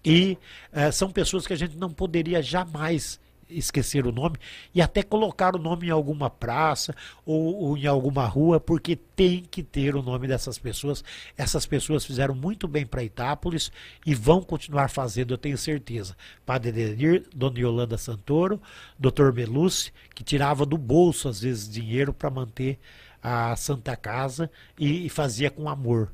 e 0.05 0.37
eh, 0.71 0.91
são 0.91 1.09
pessoas 1.09 1.47
que 1.47 1.53
a 1.53 1.57
gente 1.57 1.75
não 1.75 1.91
poderia 1.91 2.41
jamais 2.41 3.19
esquecer 3.49 4.05
o 4.05 4.11
nome 4.11 4.37
e 4.73 4.81
até 4.81 5.03
colocar 5.03 5.55
o 5.55 5.59
nome 5.59 5.87
em 5.87 5.89
alguma 5.89 6.29
praça 6.29 6.95
ou, 7.25 7.55
ou 7.55 7.77
em 7.77 7.85
alguma 7.85 8.25
rua, 8.25 8.59
porque 8.59 8.95
tem 8.95 9.43
que 9.43 9.63
ter 9.63 9.95
o 9.95 10.01
nome 10.01 10.27
dessas 10.27 10.57
pessoas. 10.59 11.03
Essas 11.37 11.65
pessoas 11.65 12.05
fizeram 12.05 12.35
muito 12.35 12.67
bem 12.67 12.85
para 12.85 13.03
Itápolis 13.03 13.71
e 14.05 14.13
vão 14.13 14.41
continuar 14.41 14.89
fazendo, 14.89 15.33
eu 15.33 15.37
tenho 15.37 15.57
certeza. 15.57 16.15
Padre 16.45 16.71
Denir, 16.71 17.25
Dona 17.35 17.59
Yolanda 17.59 17.97
Santoro, 17.97 18.61
Dr. 18.99 19.31
Melucci, 19.33 19.91
que 20.13 20.23
tirava 20.23 20.65
do 20.65 20.77
bolso 20.77 21.29
às 21.29 21.41
vezes 21.41 21.69
dinheiro 21.69 22.13
para 22.13 22.29
manter 22.29 22.79
a 23.21 23.55
Santa 23.55 23.95
Casa 23.95 24.49
e, 24.77 25.05
e 25.05 25.09
fazia 25.09 25.49
com 25.49 25.69
amor. 25.69 26.11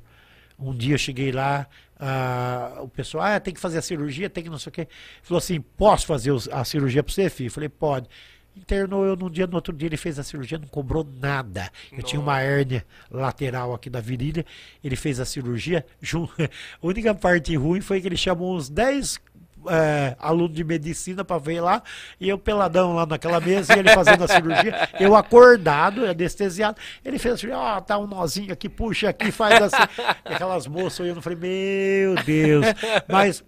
Um 0.58 0.74
dia 0.74 0.96
eu 0.96 1.00
cheguei 1.00 1.32
lá, 1.32 1.68
ah, 2.06 2.80
o 2.82 2.88
pessoal, 2.88 3.24
ah, 3.26 3.40
tem 3.40 3.54
que 3.54 3.60
fazer 3.60 3.78
a 3.78 3.82
cirurgia, 3.82 4.30
tem 4.30 4.44
que 4.44 4.50
não 4.50 4.60
sei 4.60 4.70
o 4.70 4.74
quê. 4.74 4.88
Falou 5.22 5.38
assim, 5.38 5.62
posso 5.62 6.06
fazer 6.06 6.32
os- 6.32 6.50
a 6.50 6.64
cirurgia 6.66 7.02
para 7.04 7.14
você, 7.14 7.30
filho? 7.30 7.50
Falei, 7.52 7.70
pode. 7.70 8.08
Internou 8.56 9.04
eu 9.04 9.16
num 9.16 9.32
dia, 9.32 9.48
no 9.48 9.56
outro 9.56 9.74
dia 9.76 9.88
ele 9.88 9.98
fez 9.98 10.20
a 10.20 10.24
cirurgia, 10.24 10.60
não 10.60 10.68
cobrou 10.68 11.04
nada. 11.20 11.72
Eu 11.92 12.04
tinha 12.04 12.22
uma 12.22 12.40
hérnia 12.40 12.86
lateral 13.10 13.74
aqui 13.74 13.90
da 13.90 14.00
virilha, 14.00 14.46
ele 14.84 14.96
fez 14.96 15.20
a 15.20 15.26
cirurgia. 15.26 15.84
jun- 16.00 16.30
A 16.38 16.86
única 16.86 17.16
parte 17.16 17.56
ruim 17.56 17.82
foi 17.82 18.00
que 18.00 18.08
ele 18.08 18.18
chamou 18.18 18.56
uns 18.56 18.70
10 18.70 19.20
é, 19.70 20.16
aluno 20.20 20.50
de 20.54 20.64
medicina 20.64 21.24
para 21.24 21.38
ver 21.38 21.62
lá, 21.62 21.82
e 22.20 22.30
eu 22.30 22.38
peladão 22.38 22.94
lá 22.96 23.06
naquela 23.06 23.40
mesa, 23.40 23.76
e 23.76 23.80
ele 23.80 23.90
fazendo 23.90 24.24
a 24.24 24.28
cirurgia, 24.28 24.90
eu 25.00 25.16
acordado, 25.16 26.06
anestesiado, 26.06 26.78
ele 27.04 27.20
fez 27.20 27.36
a 27.36 27.38
cirurgia, 27.38 27.60
ó, 27.60 27.82
tá 27.82 27.98
um 27.98 28.08
nozinho 28.08 28.54
aqui, 28.54 28.68
puxa 28.70 29.10
aqui, 29.10 29.32
faz 29.32 29.62
assim, 29.62 29.84
e 30.30 30.34
aquelas 30.34 30.68
moças 30.68 31.00
olhando, 31.00 31.18
eu 31.18 31.22
falei, 31.22 31.38
meu 31.40 32.16
Deus, 32.24 32.66
mas 33.08 33.44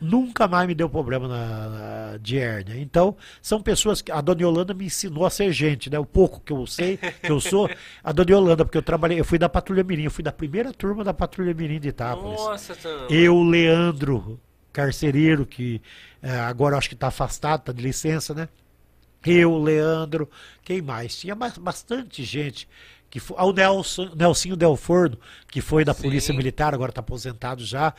nunca 0.00 0.46
mais 0.46 0.66
me 0.66 0.74
deu 0.74 0.88
problema 0.88 1.26
na, 1.26 1.68
na- 1.68 2.16
de 2.20 2.38
hérnia. 2.38 2.76
Então, 2.78 3.16
são 3.40 3.60
pessoas 3.62 4.02
que 4.02 4.12
a 4.12 4.20
Dona 4.20 4.42
Yolanda 4.42 4.74
me 4.74 4.84
ensinou 4.86 5.24
a 5.24 5.30
ser 5.30 5.50
gente, 5.50 5.88
né? 5.90 5.98
O 5.98 6.04
pouco 6.04 6.40
que 6.40 6.52
eu 6.52 6.66
sei, 6.66 6.96
que 6.96 7.30
eu 7.30 7.40
sou, 7.40 7.68
a 8.02 8.12
Dona 8.12 8.30
Yolanda, 8.30 8.64
porque 8.64 8.76
eu 8.76 8.82
trabalhei, 8.82 9.18
eu 9.18 9.24
fui 9.24 9.38
da 9.38 9.48
Patrulha 9.48 9.82
Mirim, 9.82 10.04
eu 10.04 10.10
fui 10.10 10.22
da 10.22 10.30
primeira 10.32 10.72
turma 10.72 11.02
da 11.04 11.14
Patrulha 11.14 11.54
Mirim 11.54 11.80
de 11.80 11.88
Itápolis. 11.88 12.38
Nossa. 12.38 12.76
Eu, 13.08 13.42
Leandro, 13.42 14.38
carcereiro, 14.74 15.46
que 15.46 15.80
é, 16.20 16.30
agora 16.40 16.76
acho 16.76 16.88
que 16.88 16.94
está 16.94 17.06
afastado, 17.06 17.60
está 17.60 17.72
de 17.72 17.80
licença, 17.80 18.34
né? 18.34 18.48
Eu, 19.24 19.56
Leandro, 19.56 20.28
quem 20.62 20.82
mais? 20.82 21.16
Tinha 21.16 21.34
bastante 21.34 22.22
gente 22.24 22.68
que 23.14 23.20
foi, 23.20 23.36
ao 23.38 23.52
Nelson, 23.52 24.10
Nelsinho 24.16 24.56
Del 24.56 24.76
Forno, 24.76 25.16
que 25.46 25.60
foi 25.60 25.84
da 25.84 25.94
Sim. 25.94 26.02
Polícia 26.02 26.34
Militar, 26.34 26.74
agora 26.74 26.90
está 26.90 27.00
aposentado 27.00 27.64
já, 27.64 27.94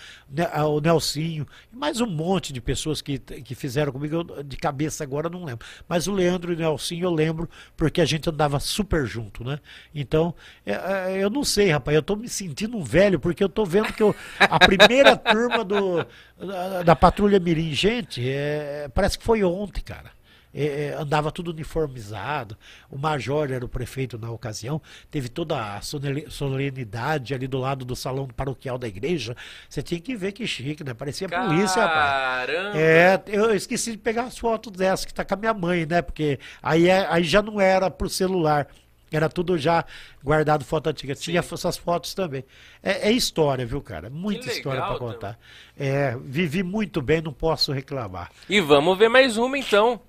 o 0.67 0.81
Nelsinho, 0.81 1.47
mais 1.71 2.01
um 2.01 2.05
monte 2.05 2.51
de 2.51 2.59
pessoas 2.59 3.01
que, 3.01 3.17
que 3.17 3.55
fizeram 3.55 3.93
comigo, 3.93 4.13
eu, 4.13 4.43
de 4.43 4.57
cabeça 4.57 5.05
agora 5.05 5.29
não 5.29 5.45
lembro. 5.45 5.65
Mas 5.87 6.05
o 6.07 6.11
Leandro 6.11 6.51
e 6.51 6.55
o 6.55 6.59
Nelsinho 6.59 7.05
eu 7.05 7.13
lembro, 7.13 7.49
porque 7.77 8.01
a 8.01 8.05
gente 8.05 8.29
andava 8.29 8.59
super 8.59 9.05
junto, 9.05 9.41
né? 9.41 9.61
Então, 9.93 10.35
é, 10.65 10.73
é, 10.73 11.23
eu 11.23 11.29
não 11.29 11.45
sei, 11.45 11.69
rapaz, 11.69 11.95
eu 11.95 12.01
estou 12.01 12.17
me 12.17 12.27
sentindo 12.27 12.75
um 12.75 12.83
velho, 12.83 13.17
porque 13.17 13.41
eu 13.41 13.47
estou 13.47 13.65
vendo 13.65 13.93
que 13.93 14.03
eu, 14.03 14.13
a 14.37 14.59
primeira 14.59 15.15
turma 15.15 15.63
do, 15.63 16.05
da, 16.37 16.83
da 16.83 16.93
Patrulha 16.93 17.39
Mirim, 17.39 17.71
gente, 17.73 18.21
é, 18.21 18.89
parece 18.93 19.17
que 19.17 19.23
foi 19.23 19.41
ontem, 19.45 19.79
cara. 19.79 20.14
É, 20.57 20.85
é, 20.85 20.93
andava 20.97 21.33
tudo 21.33 21.51
uniformizado. 21.51 22.57
O 22.89 22.97
major 22.97 23.51
era 23.51 23.65
o 23.65 23.67
prefeito 23.67 24.17
na 24.17 24.31
ocasião, 24.31 24.81
teve 25.11 25.27
toda 25.27 25.75
a 25.75 25.81
solenidade 25.81 27.33
ali 27.33 27.45
do 27.45 27.57
lado 27.57 27.83
do 27.83 27.93
salão 27.93 28.25
paroquial 28.25 28.77
da 28.77 28.87
igreja. 28.87 29.35
Você 29.67 29.81
tinha 29.83 29.99
que 29.99 30.15
ver 30.15 30.31
que 30.31 30.47
chique, 30.47 30.81
né? 30.81 30.93
Parecia 30.93 31.27
Caramba. 31.27 31.53
polícia, 31.53 31.85
rapaz. 31.85 32.49
É, 32.73 33.21
eu 33.27 33.53
esqueci 33.53 33.91
de 33.91 33.97
pegar 33.97 34.23
as 34.23 34.37
fotos 34.37 34.71
dessa 34.71 35.05
que 35.05 35.13
tá 35.13 35.25
com 35.25 35.33
a 35.33 35.37
minha 35.37 35.53
mãe, 35.53 35.85
né? 35.85 36.01
Porque 36.01 36.39
aí, 36.63 36.87
é, 36.87 37.05
aí 37.09 37.25
já 37.25 37.41
não 37.41 37.59
era 37.59 37.91
pro 37.91 38.07
celular. 38.07 38.67
Era 39.11 39.29
tudo 39.29 39.57
já 39.57 39.85
guardado 40.23 40.63
foto 40.63 40.87
antiga. 40.87 41.15
Tinha 41.15 41.39
essas 41.39 41.77
fotos 41.77 42.13
também. 42.13 42.45
É, 42.81 43.09
é 43.09 43.11
história, 43.11 43.65
viu, 43.65 43.81
cara? 43.81 44.09
Muita 44.09 44.47
história 44.49 44.81
para 44.81 44.97
contar. 44.97 45.39
É, 45.77 46.17
vivi 46.23 46.63
muito 46.63 47.01
bem, 47.01 47.21
não 47.21 47.33
posso 47.33 47.73
reclamar. 47.73 48.31
E 48.49 48.61
vamos 48.61 48.97
ver 48.97 49.09
mais 49.09 49.37
uma 49.37 49.57
então. 49.57 49.99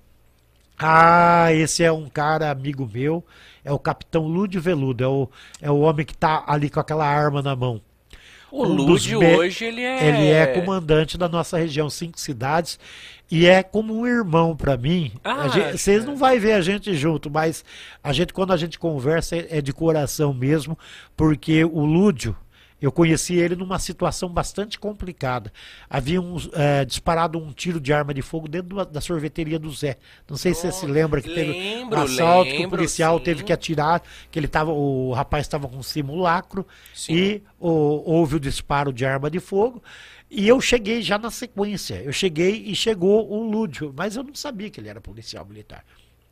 Ah, 0.77 1.51
esse 1.53 1.83
é 1.83 1.91
um 1.91 2.07
cara 2.07 2.51
amigo 2.51 2.87
meu, 2.91 3.23
é 3.65 3.71
o 3.71 3.79
Capitão 3.79 4.27
Lúdio 4.27 4.61
Veludo, 4.61 5.03
é 5.03 5.07
o, 5.07 5.29
é 5.61 5.71
o 5.71 5.79
homem 5.79 6.05
que 6.05 6.15
tá 6.15 6.43
ali 6.47 6.69
com 6.69 6.79
aquela 6.79 7.05
arma 7.05 7.41
na 7.41 7.55
mão. 7.55 7.81
O 8.51 8.63
um 8.63 8.73
Lúdio 8.73 9.19
hoje 9.19 9.65
ele 9.65 9.81
é. 9.81 10.07
Ele 10.07 10.27
é 10.29 10.47
comandante 10.47 11.17
da 11.17 11.27
nossa 11.27 11.57
região, 11.57 11.89
cinco 11.89 12.19
cidades, 12.19 12.79
e 13.29 13.45
é 13.45 13.61
como 13.61 13.93
um 13.93 14.07
irmão 14.07 14.55
para 14.55 14.77
mim. 14.77 15.11
Ah, 15.23 15.47
gente, 15.47 15.77
vocês 15.77 16.05
não 16.05 16.15
vai 16.15 16.39
ver 16.39 16.53
a 16.53 16.61
gente 16.61 16.93
junto, 16.95 17.29
mas 17.29 17.65
a 18.03 18.13
gente 18.13 18.31
quando 18.31 18.53
a 18.53 18.57
gente 18.57 18.79
conversa 18.79 19.35
é, 19.35 19.57
é 19.57 19.61
de 19.61 19.73
coração 19.73 20.33
mesmo, 20.33 20.77
porque 21.15 21.65
o 21.65 21.83
Lúdio 21.85 22.35
eu 22.81 22.91
conheci 22.91 23.35
ele 23.35 23.55
numa 23.55 23.79
situação 23.79 24.29
bastante 24.29 24.77
complicada. 24.77 25.51
Havia 25.89 26.21
um, 26.21 26.37
é, 26.53 26.85
disparado 26.85 27.39
um 27.39 27.51
tiro 27.51 27.79
de 27.79 27.91
arma 27.91 28.13
de 28.13 28.21
fogo 28.21 28.47
dentro 28.47 28.85
da 28.85 29.01
sorveteria 29.01 29.57
do 29.57 29.71
Zé. 29.71 29.97
Não 30.29 30.37
sei 30.37 30.51
oh, 30.51 30.55
se 30.55 30.61
você 30.61 30.71
se 30.71 30.85
lembra 30.85 31.21
que 31.21 31.33
teve 31.33 31.51
um 31.83 31.93
assalto 31.95 32.51
lembro, 32.51 32.57
que 32.57 32.65
o 32.65 32.69
policial 32.69 33.17
sim. 33.17 33.23
teve 33.23 33.43
que 33.43 33.51
atirar, 33.51 34.03
que 34.29 34.37
ele 34.37 34.47
tava, 34.47 34.71
o 34.71 35.11
rapaz 35.13 35.45
estava 35.45 35.67
com 35.67 35.81
simulacro 35.81 36.65
sim. 36.93 37.13
e 37.13 37.43
o, 37.59 37.69
houve 37.69 38.35
o 38.35 38.39
disparo 38.39 38.93
de 38.93 39.05
arma 39.05 39.29
de 39.29 39.39
fogo. 39.39 39.81
E 40.29 40.47
eu 40.47 40.59
cheguei 40.59 41.01
já 41.01 41.17
na 41.17 41.31
sequência. 41.31 41.95
Eu 42.03 42.11
cheguei 42.11 42.63
e 42.67 42.75
chegou 42.75 43.31
o 43.31 43.49
Lúdio, 43.49 43.93
mas 43.95 44.15
eu 44.15 44.23
não 44.23 44.35
sabia 44.35 44.69
que 44.69 44.79
ele 44.79 44.89
era 44.89 44.99
policial 45.01 45.45
militar. 45.45 45.83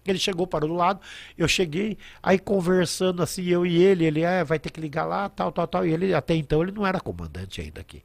Ele 0.05 0.19
chegou, 0.19 0.45
parou 0.45 0.69
do 0.69 0.75
lado, 0.75 0.99
eu 1.37 1.47
cheguei, 1.47 1.97
aí 2.21 2.37
conversando 2.37 3.23
assim, 3.23 3.43
eu 3.45 3.65
e 3.65 3.81
ele, 3.81 4.05
ele 4.05 4.25
ah, 4.25 4.43
vai 4.43 4.59
ter 4.59 4.69
que 4.69 4.79
ligar 4.79 5.05
lá, 5.05 5.29
tal, 5.29 5.51
tal, 5.51 5.67
tal. 5.67 5.85
E 5.85 5.91
ele, 5.91 6.13
até 6.13 6.35
então, 6.35 6.61
ele 6.61 6.71
não 6.71 6.85
era 6.85 6.99
comandante 6.99 7.61
ainda 7.61 7.81
aqui. 7.81 8.03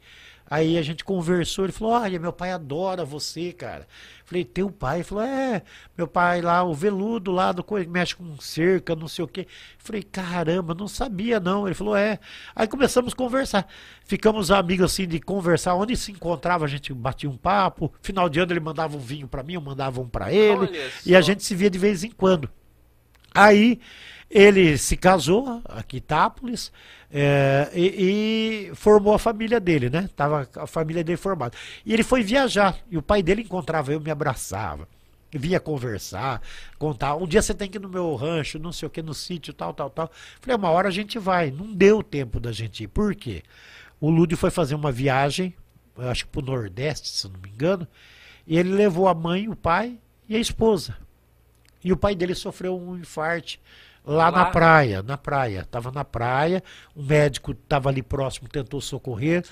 Aí 0.50 0.76
a 0.76 0.82
gente 0.82 1.04
conversou, 1.04 1.64
ele 1.64 1.72
falou, 1.72 1.94
olha, 1.94 2.18
meu 2.18 2.32
pai 2.32 2.50
adora 2.50 3.04
você, 3.04 3.52
cara. 3.52 3.86
Falei, 4.24 4.44
teu 4.44 4.68
pai? 4.68 4.96
Ele 4.96 5.04
falou, 5.04 5.22
é, 5.22 5.62
meu 5.96 6.08
pai 6.08 6.42
lá, 6.42 6.64
o 6.64 6.74
veludo 6.74 7.30
lá 7.30 7.52
do 7.52 7.64
mexe 7.88 8.16
com 8.16 8.36
cerca, 8.40 8.96
não 8.96 9.06
sei 9.06 9.24
o 9.24 9.28
quê. 9.28 9.46
Falei, 9.78 10.02
caramba, 10.02 10.74
não 10.74 10.88
sabia 10.88 11.38
não. 11.38 11.68
Ele 11.68 11.74
falou, 11.76 11.94
é. 11.94 12.18
Aí 12.52 12.66
começamos 12.66 13.12
a 13.12 13.16
conversar. 13.16 13.68
Ficamos 14.04 14.50
amigos 14.50 14.86
assim 14.92 15.06
de 15.06 15.20
conversar. 15.20 15.76
Onde 15.76 15.96
se 15.96 16.10
encontrava, 16.10 16.64
a 16.64 16.68
gente 16.68 16.92
batia 16.92 17.30
um 17.30 17.36
papo. 17.36 17.92
Final 18.02 18.28
de 18.28 18.40
ano 18.40 18.52
ele 18.52 18.58
mandava 18.58 18.96
um 18.96 19.00
vinho 19.00 19.28
para 19.28 19.44
mim, 19.44 19.54
eu 19.54 19.60
mandava 19.60 20.00
um 20.00 20.08
para 20.08 20.32
ele. 20.32 20.68
e 21.06 21.14
a 21.14 21.20
gente 21.20 21.44
se 21.44 21.54
via 21.54 21.70
de 21.70 21.78
vez 21.78 22.02
em 22.02 22.10
quando. 22.10 22.50
Aí 23.32 23.78
ele 24.28 24.76
se 24.78 24.96
casou 24.96 25.62
aqui 25.64 25.96
em 25.96 25.98
Itápolis 25.98 26.72
é, 27.12 27.68
e, 27.74 28.68
e, 28.70 28.74
formou 28.74 29.12
a 29.12 29.18
família 29.18 29.58
dele, 29.58 29.90
né? 29.90 30.08
Tava 30.14 30.48
a 30.56 30.66
família 30.66 31.02
dele 31.02 31.16
formada. 31.16 31.56
E 31.84 31.92
ele 31.92 32.04
foi 32.04 32.22
viajar 32.22 32.78
e 32.88 32.96
o 32.96 33.02
pai 33.02 33.22
dele 33.22 33.42
encontrava 33.42 33.92
eu, 33.92 34.00
me 34.00 34.10
abraçava, 34.10 34.88
vinha 35.32 35.58
conversar, 35.58 36.40
contar. 36.78 37.16
Um 37.16 37.26
dia 37.26 37.42
você 37.42 37.52
tem 37.52 37.68
que 37.68 37.78
ir 37.78 37.80
no 37.80 37.88
meu 37.88 38.14
rancho, 38.14 38.60
não 38.60 38.72
sei 38.72 38.86
o 38.86 38.90
que, 38.90 39.02
no 39.02 39.12
sítio, 39.12 39.52
tal, 39.52 39.74
tal, 39.74 39.90
tal. 39.90 40.10
Falei, 40.40 40.56
uma 40.56 40.70
hora 40.70 40.88
a 40.88 40.92
gente 40.92 41.18
vai. 41.18 41.50
Não 41.50 41.72
deu 41.72 42.02
tempo 42.02 42.38
da 42.38 42.52
gente 42.52 42.84
ir. 42.84 42.88
Por 42.88 43.14
quê? 43.14 43.42
O 44.00 44.08
Lúdio 44.08 44.38
foi 44.38 44.50
fazer 44.50 44.76
uma 44.76 44.92
viagem, 44.92 45.54
acho 45.98 46.24
que 46.24 46.30
pro 46.30 46.42
Nordeste, 46.42 47.08
se 47.08 47.28
não 47.28 47.40
me 47.40 47.50
engano, 47.50 47.86
e 48.46 48.56
ele 48.56 48.70
levou 48.70 49.08
a 49.08 49.14
mãe, 49.14 49.48
o 49.48 49.56
pai 49.56 49.98
e 50.28 50.36
a 50.36 50.38
esposa. 50.38 50.96
E 51.82 51.92
o 51.92 51.96
pai 51.96 52.14
dele 52.14 52.34
sofreu 52.34 52.78
um 52.78 52.96
infarte 52.96 53.60
Lá, 54.10 54.28
lá, 54.28 54.30
na 54.30 54.44
praia, 54.46 55.02
na 55.02 55.16
praia. 55.16 55.60
Estava 55.60 55.92
na 55.92 56.04
praia, 56.04 56.62
o 56.96 57.02
médico 57.02 57.52
estava 57.52 57.88
ali 57.88 58.02
próximo, 58.02 58.48
tentou 58.48 58.80
socorrer. 58.80 59.44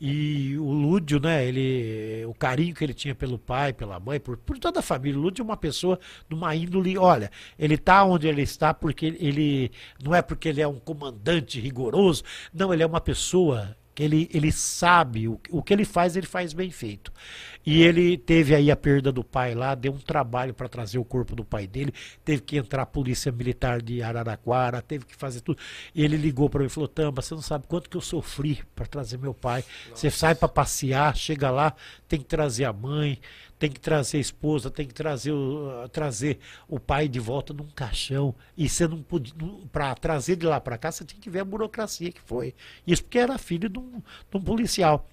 E 0.00 0.56
o 0.56 0.70
Lúdio, 0.70 1.18
né, 1.18 1.44
ele, 1.44 2.24
o 2.26 2.34
carinho 2.34 2.74
que 2.74 2.84
ele 2.84 2.94
tinha 2.94 3.14
pelo 3.14 3.38
pai, 3.38 3.72
pela 3.72 3.98
mãe, 3.98 4.20
por, 4.20 4.36
por 4.36 4.56
toda 4.56 4.78
a 4.78 4.82
família. 4.82 5.18
O 5.18 5.22
Lúdio 5.22 5.42
é 5.42 5.44
uma 5.44 5.56
pessoa 5.56 5.98
de 6.28 6.34
uma 6.34 6.54
índole, 6.54 6.96
olha, 6.96 7.28
ele 7.58 7.74
está 7.74 8.04
onde 8.04 8.28
ele 8.28 8.42
está 8.42 8.72
porque 8.72 9.06
ele, 9.18 9.72
não 10.02 10.14
é 10.14 10.22
porque 10.22 10.48
ele 10.48 10.60
é 10.60 10.68
um 10.68 10.78
comandante 10.78 11.58
rigoroso, 11.58 12.22
não, 12.52 12.72
ele 12.72 12.84
é 12.84 12.86
uma 12.86 13.00
pessoa 13.00 13.76
ele, 14.02 14.28
ele 14.32 14.50
sabe 14.50 15.28
o, 15.28 15.40
o 15.50 15.62
que 15.62 15.72
ele 15.72 15.84
faz, 15.84 16.16
ele 16.16 16.26
faz 16.26 16.52
bem 16.52 16.70
feito. 16.70 17.12
E 17.66 17.82
ele 17.82 18.18
teve 18.18 18.54
aí 18.54 18.70
a 18.70 18.76
perda 18.76 19.10
do 19.10 19.24
pai 19.24 19.54
lá, 19.54 19.74
deu 19.74 19.92
um 19.92 19.98
trabalho 19.98 20.52
para 20.52 20.68
trazer 20.68 20.98
o 20.98 21.04
corpo 21.04 21.34
do 21.34 21.44
pai 21.44 21.66
dele, 21.66 21.94
teve 22.24 22.42
que 22.42 22.56
entrar 22.56 22.82
a 22.82 22.86
polícia 22.86 23.32
militar 23.32 23.80
de 23.80 24.02
Araraquara, 24.02 24.82
teve 24.82 25.06
que 25.06 25.16
fazer 25.16 25.40
tudo. 25.40 25.58
E 25.94 26.04
ele 26.04 26.16
ligou 26.16 26.50
para 26.50 26.60
mim 26.60 26.66
e 26.66 26.70
falou: 26.70 26.88
Tamba, 26.88 27.22
você 27.22 27.34
não 27.34 27.42
sabe 27.42 27.66
quanto 27.66 27.88
que 27.88 27.96
eu 27.96 28.02
sofri 28.02 28.62
para 28.74 28.86
trazer 28.86 29.18
meu 29.18 29.32
pai. 29.32 29.64
Nossa. 29.88 30.00
Você 30.00 30.10
sai 30.10 30.34
para 30.34 30.48
passear, 30.48 31.16
chega 31.16 31.50
lá, 31.50 31.74
tem 32.06 32.18
que 32.18 32.26
trazer 32.26 32.64
a 32.64 32.72
mãe, 32.72 33.18
tem 33.58 33.70
que 33.70 33.80
trazer 33.80 34.18
a 34.18 34.20
esposa, 34.20 34.70
tem 34.70 34.86
que 34.86 34.94
trazer 34.94 35.32
o, 35.32 35.88
trazer 35.90 36.38
o 36.68 36.78
pai 36.78 37.08
de 37.08 37.20
volta 37.20 37.52
num 37.52 37.68
caixão. 37.68 38.34
E 38.56 38.68
você 38.68 38.86
não 38.86 39.02
podia. 39.02 39.34
Para 39.72 39.94
trazer 39.94 40.36
de 40.36 40.46
lá 40.46 40.60
para 40.60 40.78
cá, 40.78 40.90
você 40.90 41.04
tinha 41.04 41.20
que 41.20 41.30
ver 41.30 41.40
a 41.40 41.44
burocracia 41.44 42.12
que 42.12 42.20
foi. 42.20 42.54
Isso 42.86 43.02
porque 43.02 43.18
era 43.18 43.38
filho 43.38 43.68
de 43.68 43.78
um, 43.78 44.02
de 44.30 44.36
um 44.36 44.40
policial. 44.40 45.08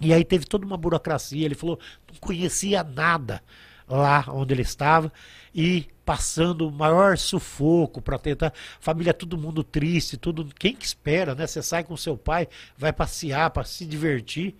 E 0.00 0.12
aí 0.12 0.24
teve 0.24 0.44
toda 0.44 0.66
uma 0.66 0.76
burocracia. 0.76 1.44
Ele 1.44 1.54
falou, 1.54 1.78
não 2.10 2.18
conhecia 2.20 2.82
nada 2.84 3.42
lá 3.88 4.24
onde 4.28 4.54
ele 4.54 4.62
estava 4.62 5.12
e 5.54 5.86
passando 6.04 6.68
o 6.68 6.72
maior 6.72 7.16
sufoco 7.16 8.00
para 8.00 8.18
tentar. 8.18 8.52
Família, 8.80 9.14
todo 9.14 9.38
mundo 9.38 9.64
triste, 9.64 10.16
tudo. 10.16 10.46
Quem 10.58 10.74
que 10.74 10.84
espera, 10.84 11.34
né? 11.34 11.46
Você 11.46 11.62
sai 11.62 11.84
com 11.84 11.96
seu 11.96 12.16
pai, 12.16 12.48
vai 12.76 12.92
passear 12.92 13.50
para 13.50 13.64
se 13.64 13.86
divertir. 13.86 14.54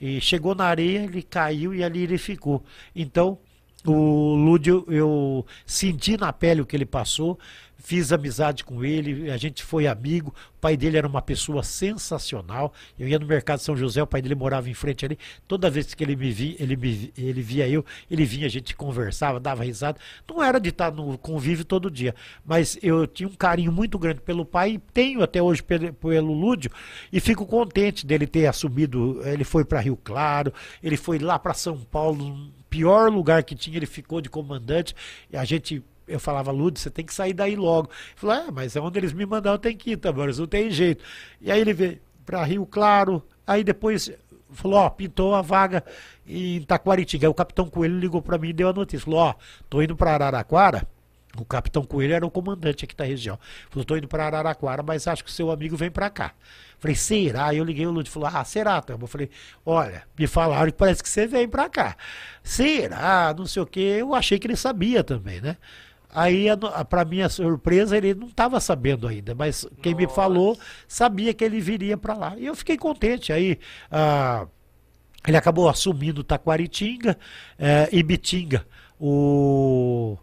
E 0.00 0.20
chegou 0.20 0.54
na 0.54 0.64
areia, 0.64 1.00
ele 1.04 1.22
caiu 1.22 1.74
e 1.74 1.82
ali 1.82 2.02
ele 2.02 2.18
ficou. 2.18 2.62
Então, 2.94 3.38
o 3.84 4.34
Lúdio, 4.34 4.84
eu 4.88 5.46
senti 5.64 6.16
na 6.16 6.32
pele 6.32 6.60
o 6.60 6.66
que 6.66 6.76
ele 6.76 6.84
passou, 6.86 7.38
fiz 7.78 8.12
amizade 8.12 8.64
com 8.64 8.84
ele, 8.84 9.30
a 9.30 9.36
gente 9.36 9.62
foi 9.62 9.86
amigo. 9.86 10.34
O 10.56 10.58
pai 10.60 10.76
dele 10.76 10.98
era 10.98 11.06
uma 11.06 11.22
pessoa 11.22 11.62
sensacional. 11.62 12.72
Eu 12.98 13.06
ia 13.06 13.18
no 13.18 13.26
mercado 13.26 13.60
São 13.60 13.76
José, 13.76 14.02
o 14.02 14.06
pai 14.06 14.20
dele 14.20 14.34
morava 14.34 14.68
em 14.68 14.74
frente 14.74 15.04
ali. 15.04 15.16
Toda 15.46 15.70
vez 15.70 15.94
que 15.94 16.02
ele 16.02 16.16
me 16.16 16.32
via, 16.32 16.56
ele, 16.58 16.76
me, 16.76 17.12
ele 17.16 17.40
via 17.40 17.68
eu, 17.68 17.84
ele 18.10 18.24
vinha, 18.24 18.46
a 18.46 18.50
gente 18.50 18.74
conversava, 18.74 19.38
dava 19.38 19.62
risada. 19.62 19.98
Não 20.28 20.42
era 20.42 20.58
de 20.58 20.70
estar 20.70 20.90
no 20.90 21.16
convívio 21.16 21.64
todo 21.64 21.90
dia, 21.90 22.14
mas 22.44 22.76
eu 22.82 23.06
tinha 23.06 23.28
um 23.28 23.34
carinho 23.34 23.70
muito 23.70 23.98
grande 23.98 24.20
pelo 24.20 24.44
pai 24.44 24.72
e 24.72 24.78
tenho 24.78 25.22
até 25.22 25.40
hoje 25.40 25.62
pelo, 25.62 25.92
pelo 25.92 26.32
Lúdio 26.32 26.70
e 27.12 27.20
fico 27.20 27.46
contente 27.46 28.04
dele 28.04 28.26
ter 28.26 28.46
assumido. 28.46 29.20
Ele 29.24 29.44
foi 29.44 29.64
para 29.64 29.80
Rio 29.80 29.96
Claro, 29.96 30.52
ele 30.82 30.96
foi 30.96 31.18
lá 31.18 31.38
para 31.38 31.54
São 31.54 31.78
Paulo, 31.78 32.50
pior 32.68 33.10
lugar 33.10 33.42
que 33.42 33.54
tinha, 33.54 33.76
ele 33.76 33.86
ficou 33.86 34.20
de 34.20 34.28
comandante. 34.28 34.94
E 35.30 35.36
a 35.36 35.44
gente 35.44 35.82
eu 36.08 36.18
falava, 36.18 36.50
Lúcio, 36.50 36.78
você 36.78 36.90
tem 36.90 37.04
que 37.04 37.12
sair 37.12 37.34
daí 37.34 37.54
logo. 37.54 37.90
Ele 37.90 38.16
falou, 38.16 38.36
é, 38.36 38.50
mas 38.50 38.74
é 38.74 38.80
onde 38.80 38.98
eles 38.98 39.12
me 39.12 39.26
mandaram, 39.26 39.58
tenho 39.58 39.76
que 39.76 39.90
ir, 39.90 39.96
Tamores, 39.98 40.38
não 40.38 40.46
tem 40.46 40.70
jeito. 40.70 41.04
E 41.40 41.52
aí 41.52 41.60
ele 41.60 41.74
veio 41.74 41.98
para 42.24 42.42
Rio 42.44 42.64
Claro, 42.66 43.22
aí 43.46 43.62
depois 43.62 44.10
falou, 44.50 44.78
ó, 44.78 44.90
pintou 44.90 45.34
a 45.34 45.42
vaga 45.42 45.84
em 46.26 46.62
Taquaritinga. 46.62 47.26
Aí 47.26 47.30
o 47.30 47.34
capitão 47.34 47.68
Coelho 47.68 47.98
ligou 47.98 48.22
para 48.22 48.38
mim 48.38 48.48
e 48.48 48.52
deu 48.52 48.68
a 48.68 48.72
notícia. 48.72 49.04
Falou, 49.04 49.20
ó, 49.20 49.34
tô 49.68 49.82
indo 49.82 49.94
para 49.94 50.14
Araraquara, 50.14 50.86
O 51.36 51.44
capitão 51.44 51.84
Coelho 51.84 52.14
era 52.14 52.26
o 52.26 52.30
comandante 52.30 52.84
aqui 52.84 52.96
da 52.96 53.04
região. 53.04 53.38
Falou, 53.70 53.84
tô 53.84 53.96
indo 53.96 54.08
para 54.08 54.26
Araraquara, 54.26 54.82
mas 54.82 55.06
acho 55.06 55.22
que 55.24 55.30
seu 55.30 55.50
amigo 55.50 55.76
vem 55.76 55.90
para 55.90 56.08
cá. 56.08 56.32
Falei, 56.78 56.94
será? 56.94 57.54
Eu 57.54 57.64
liguei 57.64 57.86
o 57.86 57.90
Lúcio, 57.90 58.12
falou, 58.12 58.30
ah, 58.32 58.44
será, 58.44 58.80
Tama? 58.80 59.04
Eu 59.04 59.08
falei, 59.08 59.30
olha, 59.64 60.04
me 60.18 60.26
falaram 60.26 60.70
que 60.70 60.76
parece 60.76 61.02
que 61.02 61.08
você 61.08 61.26
vem 61.26 61.48
para 61.48 61.68
cá. 61.68 61.96
Será? 62.42 63.34
Não 63.36 63.46
sei 63.46 63.62
o 63.62 63.66
quê. 63.66 63.98
Eu 64.00 64.14
achei 64.14 64.38
que 64.38 64.46
ele 64.46 64.56
sabia 64.56 65.04
também, 65.04 65.40
né? 65.40 65.56
Aí, 66.10 66.46
para 66.88 67.04
minha 67.04 67.28
surpresa, 67.28 67.96
ele 67.96 68.14
não 68.14 68.28
estava 68.28 68.58
sabendo 68.60 69.06
ainda, 69.06 69.34
mas 69.34 69.66
quem 69.82 69.92
Nossa. 69.92 70.06
me 70.06 70.12
falou 70.14 70.58
sabia 70.86 71.34
que 71.34 71.44
ele 71.44 71.60
viria 71.60 71.98
para 71.98 72.14
lá. 72.14 72.34
E 72.38 72.46
eu 72.46 72.54
fiquei 72.54 72.78
contente. 72.78 73.32
Aí, 73.32 73.58
ah, 73.90 74.46
ele 75.26 75.36
acabou 75.36 75.68
assumindo 75.68 76.24
Taquaritinga 76.24 77.18
eh, 77.58 77.88
e 77.92 78.02
Bitinga. 78.02 78.66
O 78.98 80.16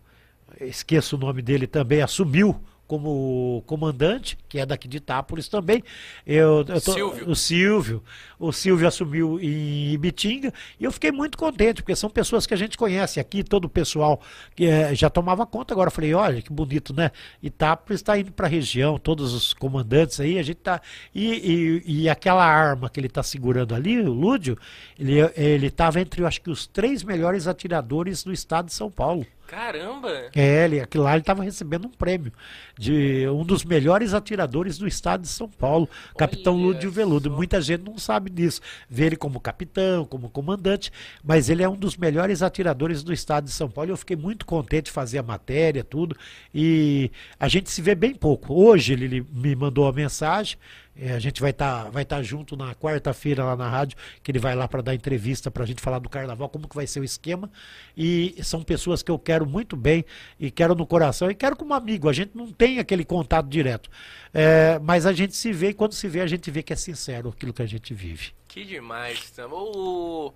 esqueço 0.68 1.16
o 1.16 1.20
nome 1.20 1.42
dele 1.42 1.68
também, 1.68 2.02
assumiu 2.02 2.60
como 2.88 3.64
comandante, 3.66 4.38
que 4.48 4.60
é 4.60 4.66
daqui 4.66 4.88
de 4.88 4.98
Itápolis 4.98 5.48
também. 5.48 5.84
Eu, 6.26 6.64
eu 6.68 6.82
tô, 6.82 6.94
Silvio. 6.94 7.30
O 7.30 7.36
Silvio. 7.36 8.04
O 8.38 8.52
Silvio 8.52 8.88
assumiu 8.88 9.40
em 9.40 9.94
Ibitinga 9.94 10.54
e 10.80 10.84
eu 10.84 10.92
fiquei 10.92 11.12
muito 11.12 11.38
contente, 11.38 11.82
porque 11.82 11.96
são 11.96 12.10
pessoas 12.10 12.46
que 12.46 12.54
a 12.54 12.58
gente 12.58 12.78
conhece 12.78 13.20
aqui, 13.20 13.44
todo 13.44 13.66
o 13.66 13.70
pessoal 13.70 14.22
que 14.56 14.66
é, 14.66 14.94
já 14.94 15.10
tomava 15.10 15.46
conta. 15.46 15.74
Agora 15.74 15.90
falei, 15.90 16.14
olha 16.14 16.42
que 16.42 16.52
bonito, 16.52 16.94
né? 16.94 17.12
Itápolis 17.42 18.02
está 18.02 18.20
indo 18.20 18.32
para 18.32 18.46
a 18.46 18.50
região, 18.50 19.00
todos 19.00 19.34
os 19.34 19.54
comandantes 19.54 20.20
aí, 20.20 20.38
a 20.38 20.44
gente 20.44 20.58
tá. 20.58 20.82
E, 21.14 21.82
e, 21.86 22.02
e 22.04 22.10
aquela 22.10 22.46
arma 22.46 22.90
que 22.90 23.00
ele 23.00 23.08
está 23.08 23.24
segurando 23.24 23.74
ali, 23.74 24.00
o 24.00 24.14
Lúdio, 24.14 24.58
ele 25.00 25.68
estava 25.68 26.00
entre, 26.00 26.22
eu 26.22 26.28
acho 26.28 26.42
que, 26.42 26.50
os 26.50 26.68
três 26.68 27.04
melhores 27.04 27.48
atiradores 27.48 28.24
do 28.24 28.32
estado 28.32 28.68
de 28.68 28.74
São 28.74 28.92
Paulo. 28.92 29.26
Caramba! 29.48 30.30
É, 30.36 30.66
ele, 30.66 30.80
aquilo 30.80 31.04
lá 31.04 31.12
ele 31.12 31.22
estava 31.22 31.44
recebendo 31.44 31.86
um 31.86 31.92
prêmio 31.92 32.32
de 32.78 33.28
um 33.30 33.44
dos 33.44 33.64
melhores 33.64 34.14
atiradores 34.14 34.78
do 34.78 34.88
estado 34.88 35.22
de 35.22 35.28
São 35.28 35.48
Paulo, 35.48 35.88
Olha 35.90 36.16
capitão 36.18 36.56
Lúdio 36.56 36.92
Veludo. 36.92 37.30
Só. 37.30 37.36
Muita 37.36 37.62
gente 37.62 37.84
não 37.84 37.98
sabe 37.98 38.30
disso. 38.30 38.62
Vê 38.90 39.06
ele 39.06 39.16
como 39.16 39.40
capitão, 39.40 40.06
como 40.06 40.30
comandante, 40.30 40.92
mas 41.24 41.50
ele 41.50 41.64
é 41.64 41.70
um 41.70 41.76
dos 41.76 41.96
melhores 41.96 42.42
atiradores 42.42 43.04
do 43.04 43.14
estado 43.14 43.46
de 43.46 43.52
São 43.52 43.70
Paulo. 43.70 43.92
Eu 43.92 43.98
fiquei 43.98 44.16
muito 44.16 44.46
contente 44.46 44.86
de 44.86 44.92
fazer 44.92 45.20
a 45.20 45.24
matéria, 45.24 45.84
tudo. 45.84 46.18
E 46.54 47.12
a 47.40 47.48
gente 47.48 47.70
se 47.70 47.82
vê 47.82 47.96
bem 47.96 48.14
pouco. 48.14 48.54
Hoje 48.54 48.94
ele 48.94 49.26
me 49.32 49.56
mandou 49.56 49.88
a 49.88 49.94
mensagem 49.94 50.58
é, 50.98 51.12
a 51.12 51.20
gente 51.20 51.42
vai 51.42 51.52
estar 51.52 51.86
tá, 51.86 51.90
vai 51.90 52.06
tá 52.06 52.22
junto 52.24 52.56
na 52.56 52.74
quarta-feira 52.74 53.44
lá 53.44 53.56
na 53.56 53.70
rádio, 53.70 53.98
que 54.24 54.32
ele 54.32 54.40
vai 54.40 54.56
lá 54.56 54.68
para 54.68 54.82
dar 54.82 54.96
entrevista 54.96 55.52
para 55.52 55.64
a 55.64 55.66
gente 55.68 55.82
falar 55.82 56.00
do 56.00 56.10
carnaval, 56.10 56.48
como 56.48 56.68
que 56.68 56.76
vai 56.76 56.88
ser 56.88 57.02
o 57.02 57.04
esquema. 57.04 57.52
E 57.98 58.36
são 58.42 58.64
pessoas 58.64 59.04
que 59.04 59.12
eu 59.12 59.20
quero 59.20 59.46
muito 59.46 59.76
bem 59.76 60.06
e 60.40 60.50
quero 60.50 60.74
no 60.74 60.86
coração 60.86 61.30
e 61.30 61.36
quero 61.36 61.56
como 61.56 61.74
amigo. 61.74 62.08
A 62.08 62.14
gente 62.14 62.32
não 62.34 62.52
tem 62.52 62.80
aquele 62.80 63.04
contato 63.04 63.48
direto, 63.48 63.90
é, 64.34 64.80
mas 64.80 65.06
a 65.06 65.12
gente 65.12 65.36
se 65.36 65.52
vê 65.52 65.70
e 65.70 65.74
quando 65.74 65.94
se 65.94 66.08
vê 66.08 66.22
a 66.22 66.28
gente 66.28 66.50
vê 66.50 66.64
que 66.64 66.72
é 66.72 66.76
sincero 66.76 67.30
aquilo 67.30 67.54
que 67.54 67.62
a 67.62 67.68
gente 67.68 67.94
vive. 67.94 68.32
Que 68.48 68.64
demais, 68.64 69.34
o 69.52 70.32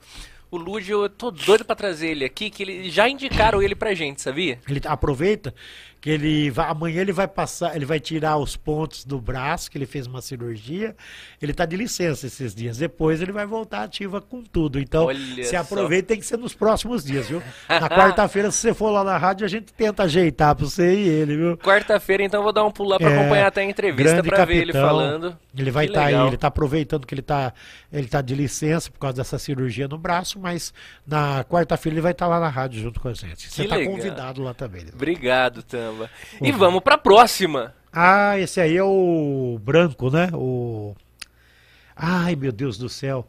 o 0.52 0.58
Lúdio, 0.58 1.04
eu 1.04 1.10
tô 1.10 1.30
doido 1.30 1.64
para 1.64 1.76
trazer 1.76 2.08
ele 2.08 2.26
aqui, 2.26 2.50
que 2.50 2.64
ele 2.64 2.90
já 2.90 3.08
indicaram 3.08 3.62
ele 3.62 3.76
pra 3.76 3.94
gente, 3.94 4.20
sabia? 4.20 4.60
Ele 4.68 4.82
aproveita 4.86 5.54
que 6.02 6.10
ele 6.10 6.50
vai, 6.50 6.70
amanhã 6.70 7.02
ele 7.02 7.12
vai 7.12 7.28
passar, 7.28 7.76
ele 7.76 7.86
vai 7.86 8.00
tirar 8.00 8.38
os 8.38 8.56
pontos 8.56 9.04
do 9.04 9.20
braço, 9.20 9.70
que 9.70 9.78
ele 9.78 9.86
fez 9.86 10.08
uma 10.08 10.22
cirurgia. 10.22 10.96
Ele 11.42 11.52
está 11.52 11.66
de 11.66 11.76
licença 11.76 12.26
esses 12.26 12.56
dias. 12.56 12.78
Depois 12.78 13.22
ele 13.22 13.32
vai 13.32 13.46
voltar 13.46 13.84
ativa 13.84 14.22
com 14.22 14.42
tudo. 14.42 14.80
Então, 14.80 15.06
Olha 15.06 15.44
se 15.44 15.56
aproveita, 15.56 16.10
tem 16.10 16.20
que 16.20 16.26
ser 16.26 16.38
nos 16.38 16.54
próximos 16.54 17.04
dias, 17.04 17.28
viu? 17.28 17.44
Na 17.68 17.90
quarta-feira, 17.90 18.50
se 18.50 18.60
você 18.60 18.74
for 18.74 18.90
lá 18.90 19.04
na 19.04 19.18
rádio, 19.18 19.46
a 19.46 19.50
gente 19.50 19.74
tenta 19.74 20.04
ajeitar 20.04 20.56
para 20.56 20.66
você 20.66 20.94
e 20.94 21.08
ele, 21.10 21.36
viu? 21.36 21.58
Quarta-feira, 21.58 22.24
então, 22.24 22.44
vou 22.44 22.54
dar 22.54 22.64
um 22.64 22.72
pulo 22.72 22.90
lá 22.90 22.98
para 22.98 23.12
é, 23.12 23.20
acompanhar 23.20 23.48
até 23.48 23.62
a 23.62 23.66
entrevista 23.66 24.24
para 24.24 24.46
ver 24.46 24.62
ele 24.62 24.74
falando. 24.74 25.38
Ele 25.58 25.72
vai 25.72 25.86
estar 25.86 26.02
tá 26.02 26.06
aí, 26.08 26.16
ele 26.16 26.36
está 26.36 26.48
aproveitando 26.48 27.06
que 27.06 27.14
ele 27.14 27.22
está 27.22 27.54
ele 27.92 28.08
tá 28.08 28.22
de 28.22 28.36
licença 28.36 28.90
por 28.90 29.00
causa 29.00 29.18
dessa 29.18 29.38
cirurgia 29.38 29.88
no 29.88 29.98
braço, 29.98 30.40
mas 30.40 30.74
na 31.06 31.44
quarta-feira 31.44 31.96
ele 31.96 32.02
vai 32.02 32.12
estar 32.12 32.26
tá 32.26 32.30
lá 32.30 32.40
na 32.40 32.50
rádio 32.50 32.82
junto 32.82 33.00
com 33.00 33.10
a 33.10 33.14
gente. 33.14 33.50
Você 33.50 33.64
está 33.64 33.84
convidado 33.84 34.42
lá 34.42 34.54
também. 34.54 34.86
Obrigado, 34.94 35.64
Tam 35.64 35.89
caramba. 35.90 36.10
Uhum. 36.40 36.48
E 36.48 36.52
vamos 36.52 36.82
pra 36.82 36.98
próxima. 36.98 37.74
Ah, 37.92 38.38
esse 38.38 38.62
aí 38.62 38.78
é 38.78 38.84
o 38.84 39.60
branco, 39.62 40.10
né? 40.10 40.30
O. 40.34 40.96
Ai, 41.96 42.36
meu 42.36 42.52
Deus 42.52 42.78
do 42.78 42.88
céu. 42.88 43.28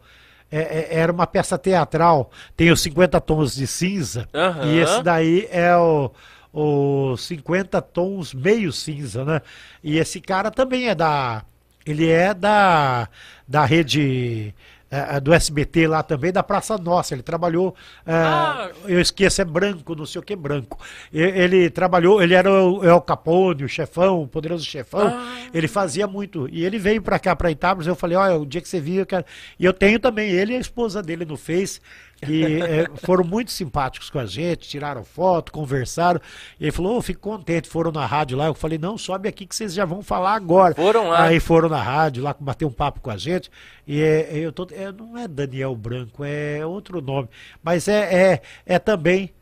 É, 0.53 0.59
é, 0.59 0.99
era 0.99 1.13
uma 1.13 1.27
peça 1.27 1.57
teatral. 1.57 2.31
Tem 2.57 2.71
os 2.71 2.81
50 2.83 3.21
tons 3.21 3.55
de 3.55 3.67
cinza. 3.67 4.29
Uhum. 4.35 4.71
E 4.71 4.79
esse 4.79 5.03
daí 5.03 5.49
é 5.51 5.75
o, 5.77 6.11
o 6.53 7.17
50 7.17 7.81
tons 7.81 8.35
meio 8.35 8.73
cinza, 8.73 9.25
né? 9.25 9.41
E 9.83 9.99
esse 9.99 10.21
cara 10.21 10.51
também 10.51 10.89
é 10.89 10.95
da. 10.95 11.45
Ele 11.87 12.09
é 12.09 12.35
da, 12.35 13.09
da 13.49 13.65
rede 13.65 14.55
é, 14.91 15.21
do 15.21 15.33
SBT 15.33 15.87
lá 15.87 16.03
também, 16.03 16.33
da 16.33 16.43
Praça 16.43 16.77
Nossa. 16.77 17.15
Ele 17.15 17.23
trabalhou, 17.23 17.75
é, 18.05 18.13
ah. 18.13 18.71
eu 18.87 19.01
esqueço, 19.01 19.41
é 19.41 19.45
branco, 19.45 19.95
não 19.95 20.05
sei 20.05 20.21
o 20.21 20.25
que 20.25 20.35
branco. 20.35 20.79
Ele, 21.13 21.71
trabalhou, 21.71 22.21
ele 22.21 22.35
era 22.35 22.51
o 22.51 22.85
El 22.85 23.01
Capone, 23.01 23.65
o 23.65 23.69
chefão, 23.69 24.23
o 24.23 24.29
poderoso 24.29 24.65
chefão. 24.65 25.07
Ah. 25.07 25.47
Ele 25.55 25.69
fazia 25.69 26.07
muito. 26.07 26.49
E 26.51 26.65
ele 26.65 26.79
veio 26.79 27.01
para 27.01 27.19
cá, 27.19 27.37
para 27.37 27.51
Itápolis. 27.51 27.87
Eu 27.87 27.95
falei: 27.95 28.17
olha, 28.17 28.37
o 28.37 28.45
dia 28.45 28.61
que 28.61 28.69
você 28.69 28.81
viu, 28.81 29.01
eu 29.01 29.07
quero... 29.07 29.25
E 29.59 29.65
eu 29.65 29.73
tenho 29.73 30.01
também 30.01 30.31
ele 30.31 30.55
e 30.55 30.57
a 30.57 30.61
esposa 30.61 31.03
dele 31.03 31.25
no 31.25 31.37
Face 31.37 31.81
que 32.21 32.63
é, 32.63 32.87
foram 32.97 33.25
muito 33.25 33.51
simpáticos 33.51 34.11
com 34.11 34.19
a 34.19 34.27
gente, 34.27 34.69
tiraram 34.69 35.03
foto, 35.03 35.53
conversaram. 35.53 36.21
E 36.59 36.65
ele 36.65 36.73
falou: 36.73 36.97
oh, 36.97 37.03
fico 37.03 37.21
contente, 37.21 37.69
foram 37.69 37.91
na 37.91 38.05
rádio 38.05 38.37
lá. 38.37 38.47
Eu 38.47 38.55
falei: 38.55 38.79
não, 38.79 38.99
sobe 38.99 39.29
aqui 39.29 39.47
que 39.47 39.55
vocês 39.55 39.73
já 39.73 39.85
vão 39.85 40.03
falar 40.03 40.35
agora. 40.35 40.75
Foram 40.75 41.09
lá. 41.09 41.25
Aí 41.25 41.41
foram 41.41 41.69
na 41.69 41.83
rádio 41.83 42.23
lá, 42.23 42.35
bater 42.39 42.65
um 42.65 42.73
papo 42.73 43.01
com 43.01 43.11
a 43.11 43.17
gente. 43.17 43.51
E 43.87 44.01
é, 44.03 44.31
eu 44.33 44.53
tô, 44.53 44.67
é, 44.71 44.93
não 44.93 45.17
é 45.17 45.27
Daniel 45.27 45.75
Branco, 45.75 46.23
é 46.25 46.65
outro 46.65 47.01
nome. 47.01 47.29
Mas 47.63 47.89
é, 47.89 48.33
é, 48.33 48.43
é 48.67 48.79
também 48.79 49.33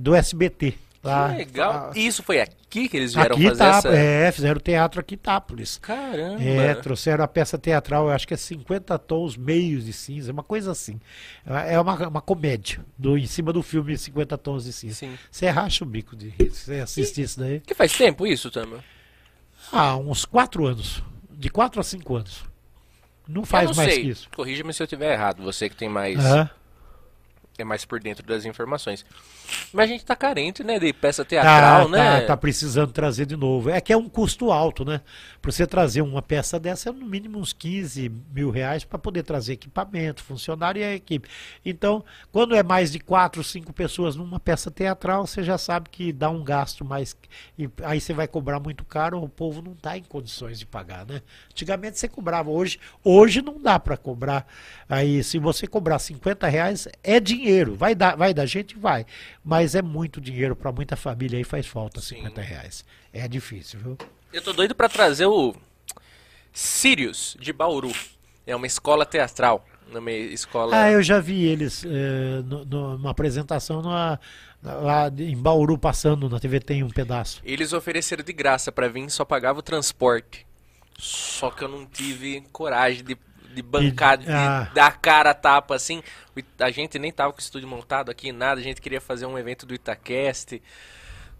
do 0.00 0.14
SBT. 0.14 0.83
Lá, 1.04 1.30
que 1.30 1.36
legal. 1.36 1.92
E 1.94 2.06
isso 2.06 2.22
foi 2.22 2.40
aqui 2.40 2.88
que 2.88 2.96
eles 2.96 3.14
vieram 3.14 3.36
aqui 3.36 3.44
fazer 3.48 3.58
tá, 3.58 3.68
essa... 3.76 3.88
É, 3.90 4.32
fizeram 4.32 4.58
teatro 4.58 5.00
aqui 5.00 5.14
em 5.14 5.16
Itápolis. 5.16 5.76
Caramba. 5.76 6.42
É, 6.42 6.74
trouxeram 6.74 7.22
a 7.22 7.28
peça 7.28 7.58
teatral, 7.58 8.06
eu 8.06 8.10
acho 8.10 8.26
que 8.26 8.32
é 8.32 8.36
50 8.36 8.98
tons 9.00 9.36
meios 9.36 9.84
de 9.84 9.92
cinza, 9.92 10.32
uma 10.32 10.42
coisa 10.42 10.72
assim. 10.72 10.98
É 11.68 11.78
uma, 11.78 12.08
uma 12.08 12.20
comédia, 12.22 12.84
do, 12.96 13.18
em 13.18 13.26
cima 13.26 13.52
do 13.52 13.62
filme 13.62 13.96
50 13.96 14.38
tons 14.38 14.64
de 14.64 14.72
cinza. 14.72 14.94
Sim. 14.94 15.18
Você 15.30 15.48
racha 15.50 15.84
o 15.84 15.86
bico 15.86 16.16
de 16.16 16.32
você 16.38 16.80
assistir 16.80 17.22
isso 17.22 17.38
daí. 17.38 17.60
Que 17.60 17.74
faz 17.74 17.92
tempo 17.92 18.26
isso, 18.26 18.50
Tama? 18.50 18.82
Ah, 19.70 19.96
uns 19.96 20.24
4 20.24 20.66
anos. 20.66 21.02
De 21.30 21.50
4 21.50 21.80
a 21.80 21.84
5 21.84 22.16
anos. 22.16 22.44
Não 23.28 23.44
faz 23.44 23.70
não 23.70 23.76
mais 23.76 23.92
sei. 23.92 24.02
que 24.02 24.08
isso. 24.08 24.28
Corrija-me 24.34 24.72
se 24.72 24.82
eu 24.82 24.84
estiver 24.84 25.12
errado, 25.12 25.42
você 25.42 25.68
que 25.68 25.76
tem 25.76 25.88
mais... 25.88 26.18
Uhum 26.24 26.48
é 27.56 27.64
mais 27.64 27.84
por 27.84 28.00
dentro 28.00 28.26
das 28.26 28.44
informações. 28.44 29.04
Mas 29.72 29.84
a 29.84 29.92
gente 29.92 30.04
tá 30.04 30.16
carente, 30.16 30.64
né, 30.64 30.78
de 30.78 30.92
peça 30.92 31.24
teatral, 31.24 31.84
tá, 31.84 31.90
né? 31.90 32.20
Tá, 32.20 32.26
tá 32.28 32.36
precisando 32.36 32.92
trazer 32.92 33.26
de 33.26 33.36
novo. 33.36 33.70
É 33.70 33.80
que 33.80 33.92
é 33.92 33.96
um 33.96 34.08
custo 34.08 34.50
alto, 34.50 34.84
né? 34.84 35.00
Para 35.40 35.52
você 35.52 35.66
trazer 35.66 36.02
uma 36.02 36.20
peça 36.20 36.58
dessa, 36.58 36.88
é 36.88 36.92
no 36.92 37.06
mínimo 37.06 37.38
uns 37.38 37.52
15 37.52 38.10
mil 38.32 38.50
reais 38.50 38.84
para 38.84 38.98
poder 38.98 39.22
trazer 39.22 39.52
equipamento, 39.52 40.22
funcionário 40.24 40.80
e 40.80 40.84
a 40.84 40.94
equipe. 40.94 41.28
Então, 41.64 42.04
quando 42.32 42.56
é 42.56 42.62
mais 42.62 42.90
de 42.90 42.98
quatro, 42.98 43.44
cinco 43.44 43.72
pessoas 43.72 44.16
numa 44.16 44.40
peça 44.40 44.70
teatral, 44.70 45.26
você 45.26 45.42
já 45.42 45.58
sabe 45.58 45.90
que 45.90 46.12
dá 46.12 46.30
um 46.30 46.42
gasto 46.42 46.84
mais. 46.84 47.16
E 47.56 47.68
aí 47.84 48.00
você 48.00 48.12
vai 48.12 48.26
cobrar 48.26 48.58
muito 48.58 48.84
caro, 48.84 49.22
o 49.22 49.28
povo 49.28 49.62
não 49.62 49.72
está 49.72 49.96
em 49.96 50.02
condições 50.02 50.58
de 50.58 50.66
pagar, 50.66 51.06
né? 51.06 51.22
Antigamente 51.50 51.98
você 51.98 52.08
cobrava, 52.08 52.50
hoje, 52.50 52.80
hoje 53.04 53.40
não 53.42 53.60
dá 53.60 53.78
para 53.78 53.96
cobrar. 53.96 54.46
Aí, 54.88 55.22
se 55.22 55.38
você 55.38 55.66
cobrar 55.66 55.98
50 55.98 56.48
reais, 56.48 56.88
é 57.02 57.20
dinheiro 57.20 57.43
dinheiro. 57.44 57.74
Vai 57.74 57.94
dar, 57.94 58.16
vai 58.16 58.32
dar 58.32 58.46
gente? 58.46 58.76
Vai. 58.76 59.04
Mas 59.44 59.74
é 59.74 59.82
muito 59.82 60.20
dinheiro 60.20 60.56
para 60.56 60.72
muita 60.72 60.96
família 60.96 61.38
aí 61.38 61.44
faz 61.44 61.66
falta, 61.66 62.00
Sim. 62.00 62.16
50 62.16 62.40
reais. 62.40 62.84
É 63.12 63.28
difícil, 63.28 63.78
viu? 63.80 63.98
Eu 64.32 64.42
tô 64.42 64.52
doido 64.52 64.74
para 64.74 64.88
trazer 64.88 65.26
o 65.26 65.54
Sirius 66.52 67.36
de 67.38 67.52
Bauru. 67.52 67.92
É 68.46 68.56
uma 68.56 68.66
escola 68.66 69.06
teatral. 69.06 69.64
Numa 69.92 70.10
escola... 70.10 70.76
Ah, 70.76 70.90
eu 70.90 71.02
já 71.02 71.20
vi 71.20 71.44
eles 71.44 71.84
é, 71.84 72.42
numa 72.66 73.10
apresentação 73.10 73.82
numa, 73.82 74.18
lá 74.62 75.12
em 75.16 75.36
Bauru 75.36 75.76
passando 75.76 76.28
na 76.28 76.40
TV 76.40 76.58
tem 76.58 76.82
um 76.82 76.88
pedaço. 76.88 77.42
Eles 77.44 77.72
ofereceram 77.72 78.24
de 78.24 78.32
graça 78.32 78.72
para 78.72 78.88
vir, 78.88 79.08
só 79.10 79.24
pagava 79.24 79.58
o 79.58 79.62
transporte. 79.62 80.46
Só 80.98 81.50
que 81.50 81.62
eu 81.62 81.68
não 81.68 81.84
tive 81.84 82.42
coragem 82.50 83.04
de 83.04 83.16
de 83.54 83.62
bancar, 83.62 84.18
de 84.18 84.26
ah. 84.28 84.70
dar 84.74 84.98
cara 84.98 85.30
a 85.30 85.34
tapa, 85.34 85.74
assim. 85.74 86.02
A 86.58 86.70
gente 86.70 86.98
nem 86.98 87.12
tava 87.12 87.32
com 87.32 87.38
o 87.38 87.42
estúdio 87.42 87.68
montado 87.68 88.10
aqui, 88.10 88.32
nada. 88.32 88.60
A 88.60 88.64
gente 88.64 88.80
queria 88.80 89.00
fazer 89.00 89.26
um 89.26 89.38
evento 89.38 89.64
do 89.64 89.74
Itacast, 89.74 90.60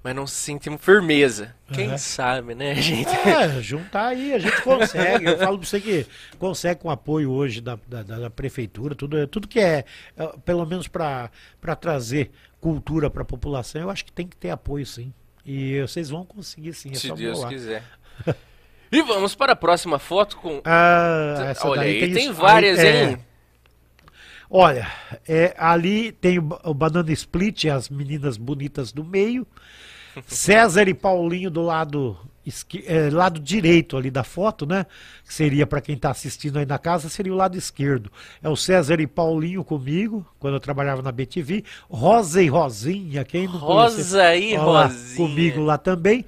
mas 0.02 0.14
não 0.14 0.26
sentimos 0.26 0.80
firmeza. 0.80 1.54
Quem 1.72 1.90
uhum. 1.90 1.98
sabe, 1.98 2.54
né, 2.54 2.74
gente? 2.80 3.08
É, 3.08 3.60
juntar 3.60 4.08
aí, 4.08 4.32
a 4.32 4.38
gente 4.38 4.62
consegue. 4.62 5.26
Eu 5.26 5.38
falo 5.38 5.58
pra 5.58 5.66
você 5.66 5.80
que 5.80 6.06
consegue 6.38 6.80
com 6.80 6.90
apoio 6.90 7.30
hoje 7.30 7.60
da, 7.60 7.78
da, 7.86 8.02
da 8.02 8.30
prefeitura, 8.30 8.94
tudo, 8.94 9.26
tudo 9.26 9.48
que 9.48 9.58
é, 9.58 9.84
é 10.16 10.26
pelo 10.44 10.64
menos 10.64 10.88
para 10.88 11.30
trazer 11.80 12.30
cultura 12.60 13.10
para 13.10 13.22
a 13.22 13.26
população, 13.26 13.82
eu 13.82 13.90
acho 13.90 14.04
que 14.04 14.12
tem 14.12 14.26
que 14.26 14.36
ter 14.36 14.50
apoio 14.50 14.86
sim. 14.86 15.12
E 15.44 15.80
vocês 15.82 16.08
vão 16.08 16.24
conseguir 16.24 16.72
sim, 16.72 16.92
é 16.92 16.94
Se 16.94 17.12
Deus 17.12 17.38
bolar. 17.38 17.50
quiser. 17.50 17.82
e 18.94 19.02
vamos 19.02 19.34
para 19.34 19.52
a 19.52 19.56
próxima 19.56 19.98
foto 19.98 20.36
com. 20.38 20.60
Ah, 20.64 21.46
essa 21.50 21.66
Olha 21.68 21.82
aí, 21.82 22.12
tem, 22.12 22.24
isso- 22.24 22.34
várias, 22.34 22.78
aí, 22.78 22.86
é, 22.86 23.04
hein? 23.10 23.18
Olha, 24.50 24.86
é, 25.26 25.54
ali 25.58 26.12
tem 26.12 26.38
o, 26.38 26.48
o 26.64 26.74
Banana 26.74 27.10
Split, 27.12 27.64
as 27.66 27.88
meninas 27.88 28.36
bonitas 28.36 28.92
do 28.92 29.02
meio. 29.04 29.46
César 30.28 30.86
e 30.88 30.94
Paulinho 30.94 31.50
do 31.50 31.60
lado, 31.62 32.16
esqui- 32.46 32.84
é, 32.86 33.10
lado 33.10 33.40
direito 33.40 33.96
ali 33.96 34.12
da 34.12 34.22
foto, 34.22 34.64
né? 34.64 34.86
Que 35.26 35.34
seria 35.34 35.66
para 35.66 35.80
quem 35.80 35.96
está 35.96 36.10
assistindo 36.10 36.56
aí 36.58 36.64
na 36.66 36.78
casa, 36.78 37.08
seria 37.08 37.32
o 37.32 37.36
lado 37.36 37.56
esquerdo. 37.58 38.12
É 38.40 38.48
o 38.48 38.54
César 38.54 39.00
e 39.00 39.08
Paulinho 39.08 39.64
comigo, 39.64 40.24
quando 40.38 40.54
eu 40.54 40.60
trabalhava 40.60 41.02
na 41.02 41.10
BTV. 41.10 41.64
Rosa 41.90 42.40
e 42.40 42.46
Rosinha, 42.46 43.24
quem 43.24 43.48
não 43.48 43.58
conhece? 43.58 43.96
Rosa 43.96 44.36
e 44.36 44.56
Ó 44.56 44.70
lá, 44.70 44.84
Rosinha. 44.86 45.16
comigo 45.16 45.60
lá 45.62 45.78
também. 45.78 46.24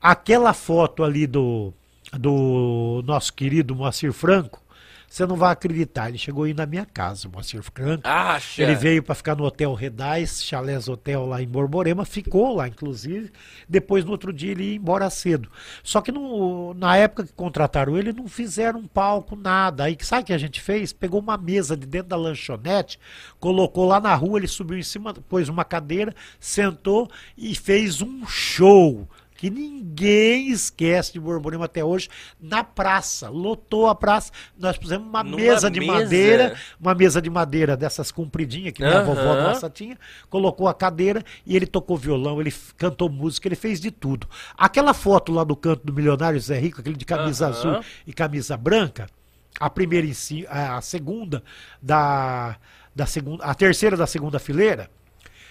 Aquela 0.00 0.52
foto 0.52 1.02
ali 1.02 1.26
do, 1.26 1.72
do 2.18 3.02
nosso 3.06 3.32
querido 3.32 3.74
Moacir 3.74 4.12
Franco, 4.12 4.62
você 5.08 5.24
não 5.26 5.36
vai 5.36 5.52
acreditar. 5.52 6.08
Ele 6.08 6.18
chegou 6.18 6.42
aí 6.42 6.52
na 6.52 6.66
minha 6.66 6.84
casa, 6.84 7.28
Moacir 7.28 7.62
Franco. 7.62 8.02
Acha? 8.08 8.60
Ele 8.64 8.74
veio 8.74 9.00
para 9.00 9.14
ficar 9.14 9.36
no 9.36 9.44
Hotel 9.44 9.72
Redais, 9.72 10.42
Chalés 10.42 10.88
Hotel 10.88 11.24
lá 11.24 11.40
em 11.40 11.46
Borborema, 11.46 12.04
ficou 12.04 12.56
lá, 12.56 12.66
inclusive. 12.66 13.30
Depois, 13.68 14.04
no 14.04 14.10
outro 14.10 14.32
dia, 14.32 14.50
ele 14.50 14.64
ia 14.70 14.74
embora 14.76 15.08
cedo. 15.10 15.48
Só 15.84 16.00
que 16.00 16.10
no- 16.10 16.74
na 16.74 16.96
época 16.96 17.24
que 17.26 17.32
contrataram 17.32 17.96
ele, 17.96 18.12
não 18.12 18.26
fizeram 18.26 18.80
um 18.80 18.88
palco, 18.88 19.36
nada. 19.36 19.84
Aí, 19.84 19.96
sabe 20.00 20.22
o 20.22 20.26
que 20.26 20.32
a 20.32 20.38
gente 20.38 20.60
fez? 20.60 20.92
Pegou 20.92 21.20
uma 21.20 21.36
mesa 21.36 21.76
de 21.76 21.86
dentro 21.86 22.08
da 22.08 22.16
lanchonete, 22.16 22.98
colocou 23.38 23.86
lá 23.86 24.00
na 24.00 24.14
rua, 24.16 24.40
ele 24.40 24.48
subiu 24.48 24.76
em 24.78 24.82
cima, 24.82 25.14
pôs 25.28 25.48
uma 25.48 25.64
cadeira, 25.64 26.12
sentou 26.40 27.08
e 27.38 27.54
fez 27.54 28.02
um 28.02 28.26
show 28.26 29.08
que 29.44 29.50
ninguém 29.50 30.48
esquece 30.48 31.12
de 31.12 31.20
Borborema 31.20 31.66
até 31.66 31.84
hoje, 31.84 32.08
na 32.40 32.64
praça. 32.64 33.28
Lotou 33.28 33.86
a 33.86 33.94
praça. 33.94 34.32
Nós 34.58 34.78
pusemos 34.78 35.06
uma 35.06 35.22
Numa 35.22 35.36
mesa 35.36 35.70
de 35.70 35.80
mesa? 35.80 35.92
madeira, 35.92 36.56
uma 36.80 36.94
mesa 36.94 37.20
de 37.20 37.28
madeira 37.28 37.76
dessas 37.76 38.10
compridinhas 38.10 38.72
que 38.72 38.82
minha 38.82 39.00
Aham. 39.00 39.04
vovó 39.04 39.34
nossa 39.34 39.68
tinha, 39.68 39.98
colocou 40.30 40.66
a 40.66 40.72
cadeira 40.72 41.22
e 41.44 41.54
ele 41.54 41.66
tocou 41.66 41.98
violão, 41.98 42.40
ele 42.40 42.54
cantou 42.78 43.10
música, 43.10 43.46
ele 43.46 43.54
fez 43.54 43.82
de 43.82 43.90
tudo. 43.90 44.26
Aquela 44.56 44.94
foto 44.94 45.30
lá 45.30 45.44
do 45.44 45.54
canto 45.54 45.84
do 45.84 45.92
Milionário 45.92 46.40
Zé 46.40 46.58
Rico, 46.58 46.80
aquele 46.80 46.96
de 46.96 47.04
camisa 47.04 47.44
Aham. 47.48 47.54
azul 47.54 47.84
e 48.06 48.14
camisa 48.14 48.56
branca, 48.56 49.08
a 49.60 49.68
primeira 49.68 50.06
em 50.06 50.14
si, 50.14 50.46
a 50.48 50.80
segunda 50.80 51.44
da, 51.82 52.56
da 52.96 53.04
segunda, 53.04 53.44
a 53.44 53.54
terceira 53.54 53.94
da 53.94 54.06
segunda 54.06 54.38
fileira, 54.38 54.88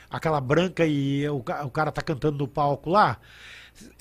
aquela 0.10 0.42
branca 0.42 0.84
e 0.84 1.30
o, 1.30 1.36
o 1.38 1.70
cara 1.70 1.92
tá 1.92 2.02
cantando 2.02 2.40
no 2.40 2.48
palco 2.48 2.90
lá. 2.90 3.20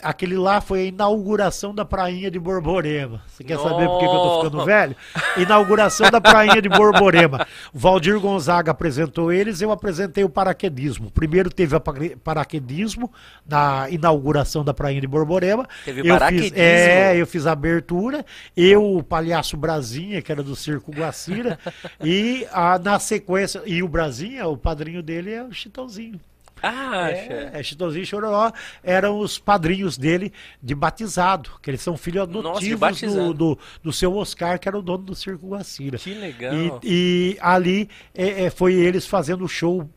Aquele 0.03 0.37
lá 0.37 0.61
foi 0.61 0.81
a 0.81 0.85
inauguração 0.85 1.73
da 1.73 1.85
prainha 1.85 2.29
de 2.29 2.39
Borborema. 2.39 3.23
Você 3.29 3.45
quer 3.45 3.57
saber 3.57 3.87
por 3.87 4.01
que, 4.01 4.09
que 4.09 4.15
eu 4.15 4.19
tô 4.21 4.45
ficando 4.45 4.65
velho? 4.65 4.97
Inauguração 5.37 6.11
da 6.11 6.21
prainha 6.21 6.61
de 6.61 6.69
Borborema. 6.69 7.47
Valdir 7.73 8.19
Gonzaga 8.19 8.73
apresentou 8.73 9.33
eles, 9.33 9.61
eu 9.61 9.71
apresentei 9.71 10.25
o 10.25 10.29
paraquedismo. 10.29 11.09
Primeiro 11.11 11.49
teve 11.51 11.77
o 11.77 11.81
para- 11.81 12.17
paraquedismo 12.23 13.13
na 13.47 13.89
inauguração 13.91 14.65
da 14.65 14.75
prainha 14.75 15.01
de 15.01 15.07
Borborema. 15.07 15.69
Teve 15.85 16.01
eu 16.01 16.15
paraquedismo? 16.19 16.51
Fiz, 16.51 16.59
é, 16.59 17.17
eu 17.17 17.27
fiz 17.27 17.47
a 17.47 17.53
abertura, 17.53 18.27
eu, 18.57 18.97
o 18.97 19.03
palhaço 19.05 19.57
Brasinha, 19.57 20.21
que 20.21 20.33
era 20.33 20.43
do 20.43 20.57
Circo 20.57 20.91
Guacira, 20.91 21.59
e 22.03 22.45
a, 22.53 22.77
na 22.79 22.99
sequência, 22.99 23.63
e 23.65 23.83
o 23.85 23.89
Brasinha, 23.89 24.49
o 24.49 24.57
padrinho 24.57 25.03
dele 25.03 25.33
é 25.33 25.45
o 25.45 25.53
Chitãozinho. 25.53 26.21
Acha? 26.63 27.33
É, 27.33 27.51
é, 27.55 27.63
Chitãozinho 27.63 28.03
e 28.03 28.07
Chororó 28.07 28.53
eram 28.83 29.19
os 29.19 29.39
padrinhos 29.39 29.99
dele 29.99 30.33
de 30.63 30.75
batizado, 30.75 31.51
que 31.61 31.71
eles 31.71 31.81
são 31.81 31.97
filhos 31.97 32.29
Nossa, 32.29 32.49
adotivos 32.51 32.81
batizado. 32.81 33.35
do, 33.35 33.55
do, 33.55 33.59
do 33.83 33.93
seu 33.93 34.15
Oscar, 34.15 34.59
que 34.59 34.69
era 34.69 34.79
o 34.79 34.83
dono 34.83 35.05
do 35.05 35.15
Circo 35.15 35.49
Guacira. 35.49 35.99
Que 35.99 36.15
legal. 36.15 36.55
E, 36.55 36.81
e 36.85 37.39
ali 37.41 37.89
é, 38.15 38.45
é, 38.45 38.51
foi 38.51 38.75
eles 38.75 39.07
fazendo 39.07 39.45
o 39.45 39.49
show 39.49 39.91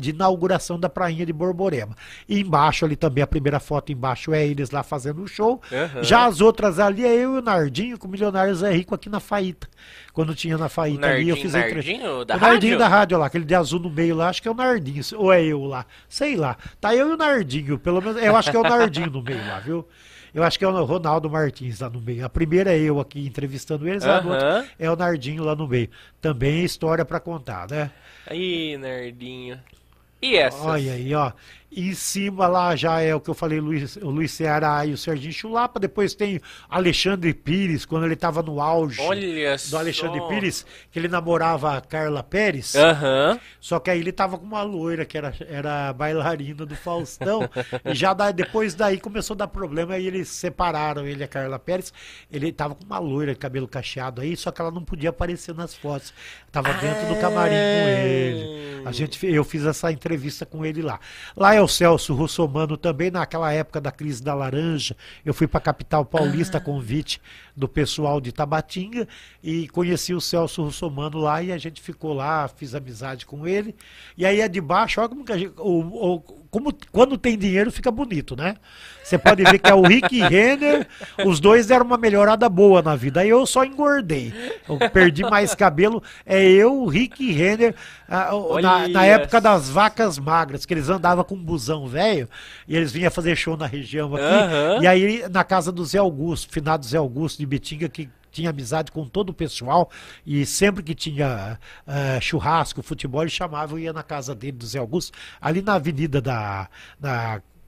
de 0.00 0.10
inauguração 0.10 0.80
da 0.80 0.88
prainha 0.88 1.26
de 1.26 1.32
Borborema. 1.32 1.94
E 2.28 2.40
embaixo 2.40 2.84
ali 2.84 2.96
também, 2.96 3.22
a 3.22 3.26
primeira 3.26 3.60
foto 3.60 3.92
embaixo 3.92 4.32
é 4.32 4.46
eles 4.46 4.70
lá 4.70 4.82
fazendo 4.82 5.22
o 5.22 5.28
show. 5.28 5.60
Aham. 5.70 6.02
Já 6.02 6.26
as 6.26 6.40
outras 6.40 6.78
ali 6.78 7.04
é 7.04 7.14
eu 7.14 7.34
e 7.34 7.38
o 7.38 7.42
Nardinho 7.42 7.98
com 7.98 8.08
o 8.08 8.10
Milionário 8.10 8.54
Zé 8.54 8.72
Rico 8.72 8.94
aqui 8.94 9.08
na 9.08 9.20
Faíta. 9.20 9.68
Quando 10.16 10.34
tinha 10.34 10.56
na 10.56 10.70
Faíta 10.70 11.06
ali, 11.08 11.28
eu 11.28 11.34
Nardinho- 11.34 11.36
fiz 11.36 11.54
a 11.54 11.58
entre- 11.60 11.74
Nardinho 11.74 12.24
da 12.24 12.36
o 12.36 12.40
Nardinho 12.40 12.78
da 12.78 12.88
rádio 12.88 13.18
lá, 13.18 13.26
aquele 13.26 13.44
de 13.44 13.54
azul 13.54 13.78
no 13.78 13.90
meio 13.90 14.16
lá, 14.16 14.30
acho 14.30 14.40
que 14.40 14.48
é 14.48 14.50
o 14.50 14.54
Nardinho, 14.54 15.02
ou 15.18 15.30
é 15.30 15.44
eu 15.44 15.62
lá, 15.66 15.84
sei 16.08 16.36
lá. 16.36 16.56
Tá 16.80 16.96
eu 16.96 17.10
e 17.10 17.12
o 17.12 17.16
Nardinho, 17.18 17.78
pelo 17.78 18.00
menos, 18.00 18.16
eu 18.22 18.34
acho 18.34 18.50
que 18.50 18.56
é 18.56 18.60
o 18.60 18.62
Nardinho 18.62 19.10
no 19.10 19.20
meio 19.22 19.46
lá, 19.46 19.60
viu? 19.60 19.86
Eu 20.34 20.42
acho 20.42 20.58
que 20.58 20.64
é 20.64 20.68
o 20.68 20.84
Ronaldo 20.86 21.28
Martins 21.28 21.80
lá 21.80 21.90
no 21.90 22.00
meio. 22.00 22.24
A 22.24 22.30
primeira 22.30 22.72
é 22.72 22.78
eu 22.78 22.98
aqui 22.98 23.26
entrevistando 23.26 23.86
eles, 23.86 24.04
a 24.04 24.16
Aham. 24.16 24.30
outra 24.30 24.66
é 24.78 24.90
o 24.90 24.96
Nardinho 24.96 25.44
lá 25.44 25.54
no 25.54 25.68
meio. 25.68 25.90
Também 26.18 26.62
é 26.62 26.64
história 26.64 27.04
pra 27.04 27.20
contar, 27.20 27.68
né? 27.70 27.90
Ih, 28.30 28.78
nerdinho. 28.78 29.58
E 30.22 30.36
essas? 30.38 30.62
Olha 30.64 30.92
aí, 30.94 31.14
ó. 31.14 31.30
Em 31.76 31.92
cima 31.92 32.46
lá 32.48 32.74
já 32.74 33.02
é 33.02 33.14
o 33.14 33.20
que 33.20 33.28
eu 33.28 33.34
falei, 33.34 33.60
Luiz, 33.60 33.96
o 33.96 34.08
Luiz 34.08 34.32
Ceará 34.32 34.86
e 34.86 34.92
o 34.94 34.96
Serginho 34.96 35.32
Chulapa. 35.32 35.78
Depois 35.78 36.14
tem 36.14 36.40
Alexandre 36.70 37.34
Pires, 37.34 37.84
quando 37.84 38.04
ele 38.06 38.14
estava 38.14 38.42
no 38.42 38.62
auge 38.62 39.00
Olha 39.02 39.56
do 39.68 39.76
Alexandre 39.76 40.18
só. 40.20 40.26
Pires, 40.28 40.66
que 40.90 40.98
ele 40.98 41.08
namorava 41.08 41.76
a 41.76 41.80
Carla 41.82 42.22
Pérez. 42.22 42.74
Aham. 42.74 43.38
Só 43.60 43.78
que 43.78 43.90
aí 43.90 44.00
ele 44.00 44.10
tava 44.12 44.38
com 44.38 44.46
uma 44.46 44.62
loira 44.62 45.04
que 45.04 45.18
era, 45.18 45.34
era 45.48 45.92
bailarina 45.92 46.64
do 46.64 46.74
Faustão. 46.74 47.48
e 47.84 47.94
já 47.94 48.14
da- 48.14 48.30
depois 48.32 48.74
daí 48.74 48.98
começou 48.98 49.34
a 49.34 49.38
dar 49.38 49.48
problema. 49.48 49.94
Aí 49.94 50.06
eles 50.06 50.28
separaram 50.28 51.06
ele 51.06 51.20
e 51.20 51.24
a 51.24 51.28
Carla 51.28 51.58
Pérez. 51.58 51.92
Ele 52.32 52.50
tava 52.52 52.74
com 52.74 52.84
uma 52.84 52.98
loira 52.98 53.34
cabelo 53.34 53.68
cacheado 53.68 54.22
aí, 54.22 54.34
só 54.36 54.50
que 54.50 54.60
ela 54.62 54.70
não 54.70 54.82
podia 54.82 55.10
aparecer 55.10 55.54
nas 55.54 55.74
fotos. 55.74 56.14
Tava 56.50 56.72
dentro 56.74 57.06
do 57.06 57.20
camarim 57.20 57.50
com 57.54 57.88
ele. 57.88 58.82
A 58.86 58.92
gente, 58.92 59.26
eu 59.26 59.44
fiz 59.44 59.64
essa 59.66 59.92
entrevista 59.92 60.46
com 60.46 60.64
ele 60.64 60.80
lá. 60.80 60.98
Lá 61.36 61.54
é 61.54 61.65
o 61.66 61.68
Celso 61.68 62.14
Russomano 62.14 62.76
também, 62.76 63.10
naquela 63.10 63.52
época 63.52 63.80
da 63.80 63.90
crise 63.90 64.22
da 64.22 64.32
laranja. 64.32 64.96
Eu 65.24 65.34
fui 65.34 65.48
para 65.48 65.58
a 65.58 65.60
capital 65.60 66.04
paulista 66.04 66.58
a 66.58 66.60
convite 66.60 67.20
do 67.56 67.66
pessoal 67.66 68.20
de 68.20 68.32
Tabatinga 68.32 69.08
e 69.42 69.66
conheci 69.68 70.12
o 70.12 70.20
Celso 70.20 70.62
Russomano 70.62 71.18
lá 71.18 71.42
e 71.42 71.50
a 71.50 71.58
gente 71.58 71.80
ficou 71.80 72.12
lá, 72.12 72.46
fiz 72.48 72.74
amizade 72.74 73.24
com 73.24 73.46
ele. 73.46 73.74
E 74.16 74.26
aí 74.26 74.40
é 74.40 74.48
de 74.48 74.60
baixo, 74.60 75.00
olha 75.00 75.08
como 75.08 75.24
que 75.24 75.32
a 75.32 75.38
gente, 75.38 75.54
como 76.50 76.72
quando 76.92 77.16
tem 77.16 77.38
dinheiro 77.38 77.72
fica 77.72 77.90
bonito, 77.90 78.36
né? 78.36 78.56
Você 79.02 79.16
pode 79.16 79.44
ver 79.44 79.58
que 79.60 79.70
é 79.70 79.74
o 79.74 79.82
Rick 79.82 80.20
Renner, 80.20 80.86
os 81.24 81.38
dois 81.38 81.68
deram 81.68 81.86
uma 81.86 81.96
melhorada 81.96 82.48
boa 82.48 82.82
na 82.82 82.96
vida. 82.96 83.20
Aí 83.20 83.28
eu 83.28 83.46
só 83.46 83.64
engordei. 83.64 84.32
Eu 84.68 84.78
perdi 84.90 85.22
mais 85.22 85.54
cabelo. 85.54 86.02
É 86.24 86.42
eu, 86.42 86.82
o 86.82 86.88
Rick 86.88 87.30
Renner, 87.30 87.72
ah, 88.08 88.30
na, 88.60 88.88
na 88.88 89.04
época 89.04 89.40
das 89.40 89.70
vacas 89.70 90.18
magras, 90.18 90.66
que 90.66 90.74
eles 90.74 90.88
andavam 90.88 91.22
com 91.22 91.36
um 91.36 91.42
busão 91.42 91.86
velho 91.86 92.28
e 92.66 92.76
eles 92.76 92.90
vinham 92.90 93.10
fazer 93.10 93.36
show 93.36 93.56
na 93.56 93.66
região 93.66 94.12
aqui. 94.12 94.24
Aham. 94.24 94.78
E 94.82 94.86
aí 94.88 95.24
na 95.30 95.44
casa 95.44 95.70
do 95.70 95.84
Zé 95.84 95.98
Augusto, 95.98 96.52
finado 96.52 96.84
Zé 96.84 96.98
Augusto 96.98 97.38
de 97.38 97.45
Betinga, 97.46 97.88
que 97.88 98.08
tinha 98.30 98.50
amizade 98.50 98.92
com 98.92 99.06
todo 99.06 99.30
o 99.30 99.34
pessoal 99.34 99.90
e 100.26 100.44
sempre 100.44 100.82
que 100.82 100.94
tinha 100.94 101.58
ah, 101.86 102.20
churrasco, 102.20 102.82
futebol, 102.82 103.22
ele 103.22 103.30
chamava, 103.30 103.74
eu 103.74 103.78
ia 103.78 103.92
na 103.92 104.02
casa 104.02 104.34
dele, 104.34 104.52
do 104.52 104.66
Zé 104.66 104.78
Augusto, 104.78 105.16
ali 105.40 105.62
na 105.62 105.74
avenida 105.74 106.20
da... 106.20 106.68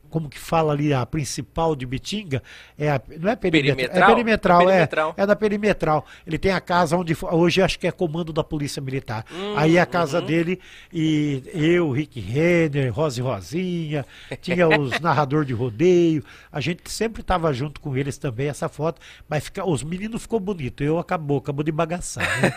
como 0.09 0.29
que 0.29 0.39
fala 0.39 0.73
ali, 0.73 0.93
a 0.93 1.05
principal 1.07 1.77
de 1.77 1.87
Betinga, 1.87 2.43
é 2.79 2.91
a, 2.91 3.01
não 3.21 3.31
é 3.31 3.37
perimetral, 3.37 3.77
Perimetral? 3.77 4.11
é 4.11 4.15
perimetral, 4.15 4.61
é, 4.61 4.65
Perimetral. 4.67 5.15
é 5.17 5.27
da 5.27 5.37
perimetral. 5.37 6.07
Ele 6.27 6.39
tem 6.39 6.53
a 6.53 6.61
casa 6.61 6.97
onde 6.97 7.17
hoje 7.23 7.63
acho 7.63 7.79
que 7.79 7.87
é 7.87 7.93
comando 7.93 8.33
da 8.33 8.43
Polícia 8.45 8.81
Militar. 8.83 9.25
Aí 9.57 9.77
é 9.77 9.81
a 9.81 9.87
casa 9.87 10.21
dele 10.21 10.61
e 10.93 11.43
eu, 11.53 11.91
Rick 11.91 12.21
Renner, 12.21 12.93
Rose 12.93 13.21
Rosinha, 13.21 14.05
tinha 14.41 14.67
os 14.79 14.99
narrador 15.01 15.45
de 15.45 15.53
rodeio. 15.53 16.25
A 16.51 16.61
gente 16.61 16.91
sempre 16.91 17.21
estava 17.21 17.53
junto 17.53 17.81
com 17.81 17.97
eles 17.97 18.19
também 18.19 18.49
essa 18.49 18.69
foto, 18.69 19.01
mas 19.29 19.45
fica, 19.45 19.65
os 19.69 19.83
meninos 19.83 20.23
ficou 20.23 20.41
bonito. 20.41 20.83
Eu 20.83 20.99
acabou, 20.99 21.39
acabou 21.39 21.63
de 21.65 21.73
bagaçar. 21.73 22.27
né? 22.41 22.53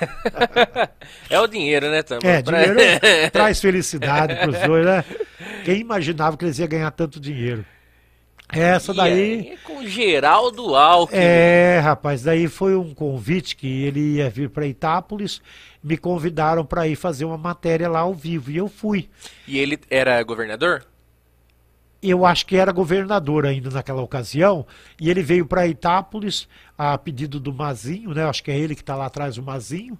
É 1.30 1.40
o 1.40 1.48
dinheiro, 1.48 1.90
né, 1.90 2.04
Tamba? 2.04 2.28
É, 2.28 2.42
dinheiro 2.42 2.76
traz 3.32 3.60
felicidade 3.60 4.36
para 4.36 4.50
os 4.50 4.60
dois, 4.60 4.86
né? 4.86 5.04
Quem 5.64 5.80
imaginava 5.80 6.38
que 6.38 6.46
eles 6.46 6.60
iam 6.60 6.68
ganhar 6.68 6.92
tanto 6.92 7.20
dinheiro? 7.20 7.66
Essa 8.52 8.92
E 8.92 8.96
daí. 8.96 9.14
aí, 9.14 9.58
com 9.64 9.86
Geraldo 9.86 10.76
Alckmin. 10.76 11.20
É, 11.20 11.80
rapaz, 11.82 12.22
daí 12.22 12.48
foi 12.48 12.76
um 12.76 12.94
convite 12.94 13.56
que 13.56 13.84
ele 13.84 14.16
ia 14.16 14.30
vir 14.30 14.50
para 14.50 14.68
Itápolis, 14.68 15.42
me 15.82 15.98
convidaram 15.98 16.66
para 16.66 16.88
ir 16.88 16.96
fazer 16.96 17.24
uma 17.24 17.38
matéria 17.38 17.88
lá 17.88 18.00
ao 18.00 18.14
vivo 18.14 18.52
e 18.52 18.58
eu 18.58 18.68
fui. 18.68 19.10
E 19.48 19.58
ele 19.58 19.80
era 19.90 20.22
governador? 20.24 20.86
Eu 22.04 22.26
acho 22.26 22.46
que 22.46 22.58
era 22.58 22.72
governador 22.72 23.46
ainda 23.46 23.70
naquela 23.70 24.02
ocasião, 24.02 24.66
e 25.00 25.10
ele 25.10 25.22
veio 25.22 25.46
para 25.46 25.68
Itápolis 25.68 26.48
a 26.78 26.98
pedido 26.98 27.40
do 27.40 27.54
Mazinho, 27.54 28.14
né? 28.14 28.26
Acho 28.26 28.44
que 28.44 28.52
é 28.52 28.58
ele 28.58 28.76
que 28.76 28.82
está 28.82 28.96
lá 28.96 29.06
atrás, 29.06 29.38
o 29.38 29.44
Mazinho. 29.44 29.98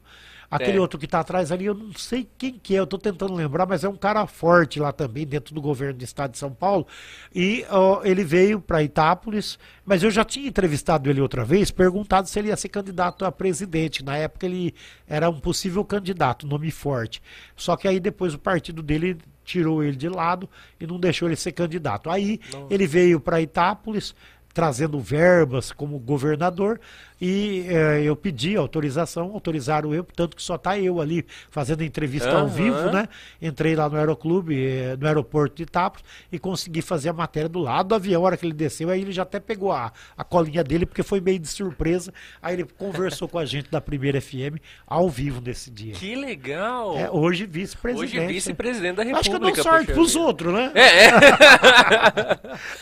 Aquele 0.52 0.78
É. 0.78 0.82
outro 0.82 1.00
que 1.00 1.06
está 1.06 1.22
atrás 1.22 1.50
ali, 1.50 1.66
eu 1.66 1.74
não 1.74 1.94
sei 1.94 2.28
quem 2.38 2.60
que 2.60 2.76
é, 2.76 2.80
eu 2.80 2.84
estou 2.84 3.00
tentando 3.00 3.34
lembrar, 3.34 3.66
mas 3.66 3.86
é 3.86 3.90
um 3.90 3.96
cara 3.96 4.28
forte 4.28 4.82
lá 4.82 4.92
também, 4.92 5.26
dentro 5.26 5.56
do 5.56 5.62
governo 5.62 5.98
do 5.98 6.04
estado 6.04 6.32
de 6.32 6.38
São 6.38 6.52
Paulo. 6.52 6.86
E 7.34 7.66
ó, 7.70 8.04
ele 8.04 8.26
veio 8.26 8.60
para 8.60 8.84
Itápolis, 8.84 9.58
mas 9.86 10.04
eu 10.04 10.12
já 10.12 10.26
tinha 10.26 10.50
entrevistado 10.50 11.10
ele 11.10 11.22
outra 11.22 11.46
vez, 11.46 11.72
perguntado 11.72 12.28
se 12.28 12.38
ele 12.38 12.50
ia 12.50 12.58
ser 12.58 12.68
candidato 12.68 13.24
a 13.24 13.32
presidente. 13.32 14.04
Na 14.04 14.18
época 14.18 14.46
ele 14.46 14.76
era 15.08 15.30
um 15.30 15.40
possível 15.40 15.86
candidato, 15.86 16.46
nome 16.46 16.70
forte. 16.70 17.22
Só 17.56 17.78
que 17.78 17.88
aí 17.88 18.00
depois 18.00 18.34
o 18.34 18.40
partido 18.40 18.84
dele 18.84 19.18
tirou 19.46 19.82
ele 19.82 19.96
de 19.96 20.10
lado 20.10 20.50
e 20.80 20.86
não 20.86 21.00
deixou 21.00 21.30
ele 21.30 21.36
ser 21.38 21.54
candidato. 21.54 22.10
Aí 22.10 22.42
ele 22.70 22.86
veio 22.86 23.20
para 23.22 23.42
Itápolis 23.42 24.14
trazendo 24.54 25.00
verbas 25.00 25.72
como 25.72 25.98
governador 25.98 26.78
e 27.22 27.68
eh, 27.70 28.02
eu 28.04 28.16
pedi 28.16 28.56
autorização, 28.58 29.32
autorizaram 29.32 29.94
eu, 29.94 30.04
tanto 30.04 30.36
que 30.36 30.42
só 30.42 30.58
tá 30.58 30.80
eu 30.80 31.00
ali 31.00 31.24
fazendo 31.52 31.84
entrevista 31.84 32.32
ao 32.32 32.38
Aham. 32.38 32.48
vivo, 32.48 32.90
né? 32.90 33.08
Entrei 33.40 33.76
lá 33.76 33.88
no 33.88 33.96
aeroclube, 33.96 34.60
eh, 34.60 34.98
no 35.00 35.06
aeroporto 35.06 35.58
de 35.58 35.64
Itápolis 35.64 36.04
e 36.32 36.40
consegui 36.40 36.82
fazer 36.82 37.10
a 37.10 37.14
matéria 37.14 37.48
do 37.48 37.60
lado 37.60 37.90
do 37.90 37.96
avião. 37.96 38.24
A 38.24 38.26
hora 38.26 38.38
que 38.38 38.46
ele 38.46 38.54
desceu, 38.54 38.90
aí 38.90 39.02
ele 39.02 39.12
já 39.12 39.22
até 39.22 39.40
pegou 39.40 39.72
a, 39.72 39.94
a 40.18 40.24
colinha 40.24 40.64
dele, 40.64 40.88
porque 40.88 41.04
foi 41.04 41.22
meio 41.22 41.38
de 41.38 41.48
surpresa. 41.48 42.12
Aí 42.42 42.56
ele 42.56 42.66
conversou 42.78 43.28
com 43.28 43.38
a 43.38 43.46
gente 43.46 43.70
da 43.70 43.80
primeira 43.80 44.20
FM 44.20 44.58
ao 44.88 45.08
vivo 45.08 45.40
nesse 45.46 45.70
dia. 45.70 45.94
Que 45.94 46.16
legal! 46.16 46.98
É, 46.98 47.08
hoje 47.12 47.46
vice-presidente. 47.46 48.18
Hoje 48.18 48.28
vice-presidente 48.34 48.96
da 48.96 49.04
República. 49.04 49.20
Acho 49.20 49.30
que 49.30 49.36
eu 49.36 49.54
dou 49.54 49.64
sorte 49.64 49.94
pros 49.94 50.16
outros, 50.16 50.52
né? 50.52 50.72
É, 50.74 51.06
é. 51.06 51.12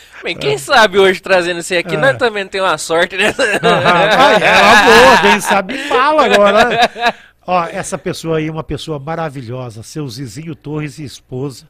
Bem, 0.22 0.36
quem 0.36 0.58
sabe 0.58 0.98
hoje 0.98 1.20
trazendo 1.20 1.62
você 1.62 1.78
aqui, 1.78 1.94
É. 1.94 1.98
nós 1.98 2.16
também 2.18 2.46
tem 2.46 2.60
uma 2.60 2.76
sorte, 2.76 3.16
né? 3.16 3.32
Ah, 4.30 4.40
é 4.40 4.62
uma 4.62 4.82
boa, 4.84 5.18
quem 5.22 5.40
sabe 5.40 5.78
fala 5.88 6.24
agora. 6.26 6.68
né? 6.68 7.14
Ó, 7.46 7.64
essa 7.64 7.98
pessoa 7.98 8.38
aí 8.38 8.46
é 8.48 8.52
uma 8.52 8.62
pessoa 8.62 8.98
maravilhosa, 8.98 9.82
seu 9.82 10.08
Zizinho 10.08 10.54
Torres 10.54 10.98
e 10.98 11.04
esposa. 11.04 11.68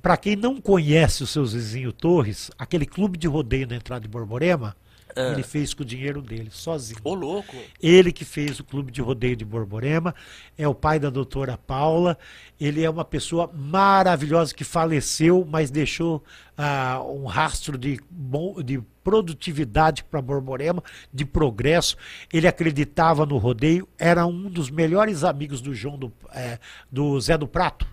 Para 0.00 0.16
quem 0.16 0.36
não 0.36 0.60
conhece 0.60 1.22
o 1.22 1.26
seu 1.26 1.44
Zizinho 1.46 1.92
Torres, 1.92 2.50
aquele 2.58 2.86
clube 2.86 3.18
de 3.18 3.26
rodeio 3.26 3.66
na 3.66 3.76
entrada 3.76 4.02
de 4.02 4.08
Borborema, 4.08 4.76
Ah. 5.16 5.32
ele 5.32 5.42
fez 5.42 5.74
com 5.74 5.82
o 5.82 5.86
dinheiro 5.86 6.20
dele, 6.20 6.48
sozinho. 6.50 7.00
Ô, 7.04 7.14
louco. 7.14 7.56
Ele 7.80 8.12
que 8.12 8.24
fez 8.24 8.58
o 8.60 8.64
clube 8.64 8.90
de 8.90 9.00
rodeio 9.00 9.36
de 9.36 9.44
Borborema, 9.44 10.14
é 10.56 10.66
o 10.66 10.74
pai 10.74 10.98
da 10.98 11.10
doutora 11.10 11.56
Paula. 11.56 12.18
Ele 12.60 12.84
é 12.84 12.90
uma 12.90 13.04
pessoa 13.04 13.50
maravilhosa 13.52 14.54
que 14.54 14.64
faleceu, 14.64 15.46
mas 15.48 15.70
deixou 15.70 16.22
ah, 16.56 17.02
um 17.04 17.24
rastro 17.26 17.76
de, 17.76 18.00
bom, 18.10 18.62
de 18.62 18.80
produtividade 19.02 20.04
para 20.04 20.22
Borborema, 20.22 20.82
de 21.12 21.24
progresso. 21.24 21.96
Ele 22.32 22.46
acreditava 22.46 23.26
no 23.26 23.38
rodeio, 23.38 23.88
era 23.98 24.26
um 24.26 24.48
dos 24.48 24.70
melhores 24.70 25.24
amigos 25.24 25.60
do 25.60 25.74
João 25.74 25.98
do, 25.98 26.12
eh, 26.32 26.58
do 26.90 27.20
Zé 27.20 27.36
do 27.36 27.48
Prato. 27.48 27.86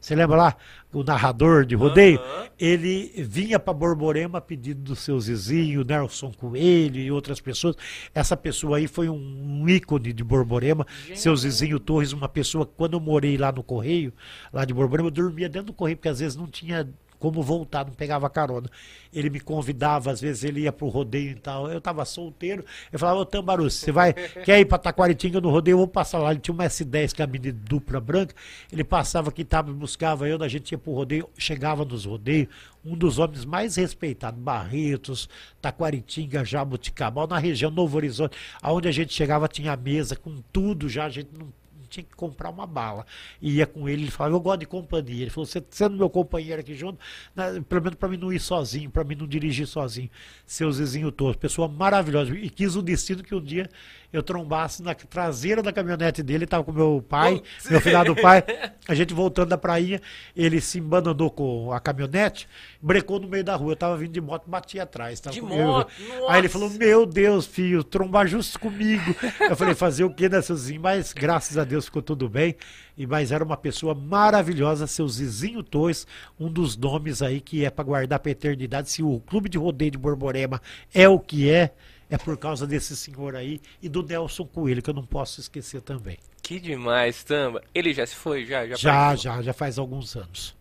Você 0.00 0.14
lembra 0.14 0.36
lá? 0.36 0.56
O 0.92 1.04
narrador 1.04 1.64
de 1.64 1.76
rodeio? 1.76 2.18
Aham. 2.18 2.46
Ele 2.58 3.12
vinha 3.16 3.58
para 3.58 3.72
Borborema 3.72 4.38
a 4.38 4.40
pedido 4.40 4.82
do 4.82 4.96
seu 4.96 5.18
Zizinho, 5.20 5.84
Nelson 5.84 6.32
Coelho 6.32 6.98
e 6.98 7.10
outras 7.10 7.40
pessoas. 7.40 7.76
Essa 8.14 8.36
pessoa 8.36 8.78
aí 8.78 8.86
foi 8.86 9.08
um, 9.08 9.68
ícone 9.68 10.12
de 10.12 10.24
Borborema. 10.24 10.86
Seu 11.14 11.34
Zizinho 11.36 11.78
Torres, 11.78 12.12
uma 12.12 12.28
pessoa, 12.28 12.66
quando 12.66 12.94
eu 12.94 13.00
morei 13.00 13.38
lá 13.38 13.52
no 13.52 13.62
Correio, 13.62 14.12
lá 14.52 14.64
de 14.64 14.74
Borborema, 14.74 15.06
eu 15.06 15.12
dormia 15.12 15.48
dentro 15.48 15.68
do 15.68 15.72
Correio, 15.72 15.96
porque 15.96 16.08
às 16.08 16.18
vezes 16.18 16.36
não 16.36 16.48
tinha 16.48 16.88
como 17.20 17.42
voltar, 17.42 17.84
não 17.84 17.92
pegava 17.92 18.28
carona. 18.30 18.68
Ele 19.12 19.28
me 19.28 19.38
convidava, 19.38 20.10
às 20.10 20.20
vezes 20.20 20.42
ele 20.42 20.62
ia 20.62 20.72
pro 20.72 20.88
rodeio 20.88 21.32
e 21.32 21.34
tal. 21.34 21.70
Eu 21.70 21.80
tava 21.80 22.04
solteiro, 22.06 22.64
eu 22.90 22.98
falava, 22.98 23.20
ô 23.20 23.26
Tambaruce, 23.26 23.76
você 23.76 23.92
vai, 23.92 24.14
quer 24.44 24.58
ir 24.58 24.64
pra 24.64 24.78
Taquaritinga 24.78 25.40
no 25.40 25.50
rodeio? 25.50 25.74
Eu 25.74 25.78
vou 25.78 25.86
passar 25.86 26.18
lá. 26.18 26.30
Ele 26.30 26.40
tinha 26.40 26.54
uma 26.54 26.64
S10 26.64 27.14
cabine 27.14 27.52
dupla 27.52 28.00
branca, 28.00 28.34
ele 28.72 28.82
passava 28.82 29.28
aqui, 29.28 29.44
tava, 29.44 29.70
buscava 29.70 30.26
eu, 30.26 30.42
a 30.42 30.48
gente 30.48 30.72
ia 30.72 30.78
pro 30.78 30.94
rodeio, 30.94 31.28
chegava 31.36 31.84
nos 31.84 32.06
rodeios, 32.06 32.48
um 32.82 32.96
dos 32.96 33.18
homens 33.18 33.44
mais 33.44 33.76
respeitados, 33.76 34.40
Barretos, 34.40 35.28
Taquaritinga, 35.60 36.42
Jabuticabal, 36.42 37.26
na 37.26 37.38
região 37.38 37.70
Novo 37.70 37.98
Horizonte, 37.98 38.36
aonde 38.62 38.88
a 38.88 38.92
gente 38.92 39.12
chegava 39.12 39.46
tinha 39.46 39.76
mesa 39.76 40.16
com 40.16 40.42
tudo 40.50 40.88
já, 40.88 41.04
a 41.04 41.10
gente 41.10 41.28
não 41.38 41.59
tinha 41.90 42.04
que 42.04 42.14
comprar 42.14 42.50
uma 42.50 42.66
bala. 42.66 43.04
E 43.42 43.56
ia 43.56 43.66
com 43.66 43.88
ele, 43.88 44.04
ele 44.04 44.10
falava, 44.10 44.34
eu 44.34 44.40
gosto 44.40 44.60
de 44.60 44.66
companhia. 44.66 45.22
Ele 45.22 45.30
falou, 45.30 45.46
você 45.46 45.62
sendo 45.70 45.96
meu 45.96 46.08
companheiro 46.08 46.60
aqui 46.60 46.74
junto, 46.74 46.98
né, 47.34 47.62
pelo 47.68 47.82
menos 47.82 47.98
para 47.98 48.08
mim 48.08 48.16
não 48.16 48.32
ir 48.32 48.40
sozinho, 48.40 48.90
para 48.90 49.04
mim 49.04 49.14
não 49.14 49.26
dirigir 49.26 49.66
sozinho. 49.66 50.10
Seu 50.46 50.70
Zezinho 50.70 51.10
Torres, 51.12 51.36
pessoa 51.36 51.68
maravilhosa. 51.68 52.34
E 52.34 52.48
quis 52.48 52.76
o 52.76 52.82
destino 52.82 53.22
que 53.22 53.34
um 53.34 53.42
dia 53.42 53.68
eu 54.12 54.22
trombasse 54.22 54.82
na 54.82 54.94
traseira 54.94 55.62
da 55.62 55.72
caminhonete 55.72 56.22
dele, 56.22 56.44
estava 56.44 56.64
com 56.64 56.72
meu 56.72 57.04
pai, 57.06 57.42
meu 57.70 57.80
filhado 57.80 58.14
pai, 58.16 58.42
a 58.88 58.94
gente 58.94 59.14
voltando 59.14 59.50
da 59.50 59.58
praia, 59.58 60.00
ele 60.36 60.60
se 60.60 60.78
embananou 60.78 61.30
com 61.30 61.72
a 61.72 61.78
caminhonete, 61.78 62.48
brecou 62.82 63.20
no 63.20 63.28
meio 63.28 63.44
da 63.44 63.54
rua, 63.54 63.72
eu 63.72 63.76
tava 63.76 63.96
vindo 63.96 64.12
de 64.12 64.20
moto, 64.20 64.48
bati 64.48 64.80
atrás. 64.80 65.20
De 65.20 65.40
moto? 65.40 65.90
Aí 66.28 66.40
ele 66.40 66.48
falou, 66.48 66.70
meu 66.70 67.06
Deus, 67.06 67.46
filho, 67.46 67.84
trombar 67.84 68.26
justo 68.26 68.58
comigo. 68.58 69.14
Eu 69.40 69.56
falei, 69.56 69.74
fazer 69.74 70.04
o 70.04 70.10
quê, 70.10 70.28
né, 70.28 70.40
seu 70.40 70.56
Zizinho? 70.56 70.80
Mas 70.80 71.12
graças 71.12 71.58
a 71.58 71.64
Deus 71.64 71.86
ficou 71.86 72.02
tudo 72.02 72.28
bem. 72.28 72.56
E 72.96 73.06
mas 73.06 73.32
era 73.32 73.42
uma 73.42 73.56
pessoa 73.56 73.94
maravilhosa, 73.94 74.86
seu 74.86 75.08
Zizinho 75.08 75.62
Torres, 75.62 76.06
um 76.38 76.50
dos 76.50 76.76
nomes 76.76 77.22
aí 77.22 77.40
que 77.40 77.64
é 77.64 77.70
para 77.70 77.84
guardar 77.84 78.18
pra 78.18 78.30
eternidade. 78.30 78.90
Se 78.90 79.02
o 79.02 79.20
Clube 79.20 79.48
de 79.48 79.58
Rodeio 79.58 79.92
de 79.92 79.98
Borborema 79.98 80.60
é 80.92 81.08
o 81.08 81.18
que 81.18 81.48
é, 81.50 81.72
é 82.10 82.18
por 82.18 82.36
causa 82.36 82.66
desse 82.66 82.96
senhor 82.96 83.36
aí 83.36 83.60
e 83.82 83.88
do 83.88 84.02
Nelson 84.02 84.44
Coelho, 84.44 84.82
que 84.82 84.90
eu 84.90 84.94
não 84.94 85.04
posso 85.04 85.40
esquecer 85.40 85.80
também. 85.80 86.18
Que 86.42 86.58
demais, 86.58 87.22
Tamba. 87.22 87.62
Ele 87.74 87.92
já 87.94 88.04
se 88.06 88.16
foi? 88.16 88.44
Já? 88.44 88.66
Já, 88.66 88.74
Já, 88.76 89.16
já, 89.16 89.42
já 89.42 89.52
faz 89.52 89.78
alguns 89.78 90.16
anos. 90.16 90.58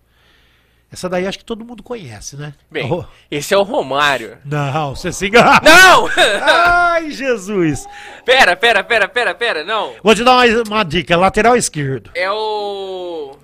Essa 0.92 1.08
daí 1.08 1.28
acho 1.28 1.38
que 1.38 1.46
todo 1.46 1.64
mundo 1.64 1.84
conhece, 1.84 2.36
né? 2.36 2.52
Bem, 2.70 2.92
Oh, 2.92 3.04
esse 3.30 3.54
é 3.54 3.58
o 3.58 3.62
Romário. 3.62 4.40
não, 4.44 4.96
você 4.96 5.12
se 5.12 5.28
engana. 5.28 5.60
Não! 5.64 6.08
Ai, 6.42 7.12
Jesus! 7.12 7.86
pera, 8.26 8.56
pera, 8.56 8.84
pera, 8.84 9.08
pera, 9.08 9.36
pera, 9.36 9.64
não. 9.64 9.94
Vou 10.04 10.16
te 10.16 10.24
dar 10.24 10.34
uma, 10.34 10.64
uma 10.68 10.84
dica, 10.84 11.16
lateral 11.16 11.56
esquerdo. 11.56 12.10
É 12.16 12.32
o... 12.32 13.36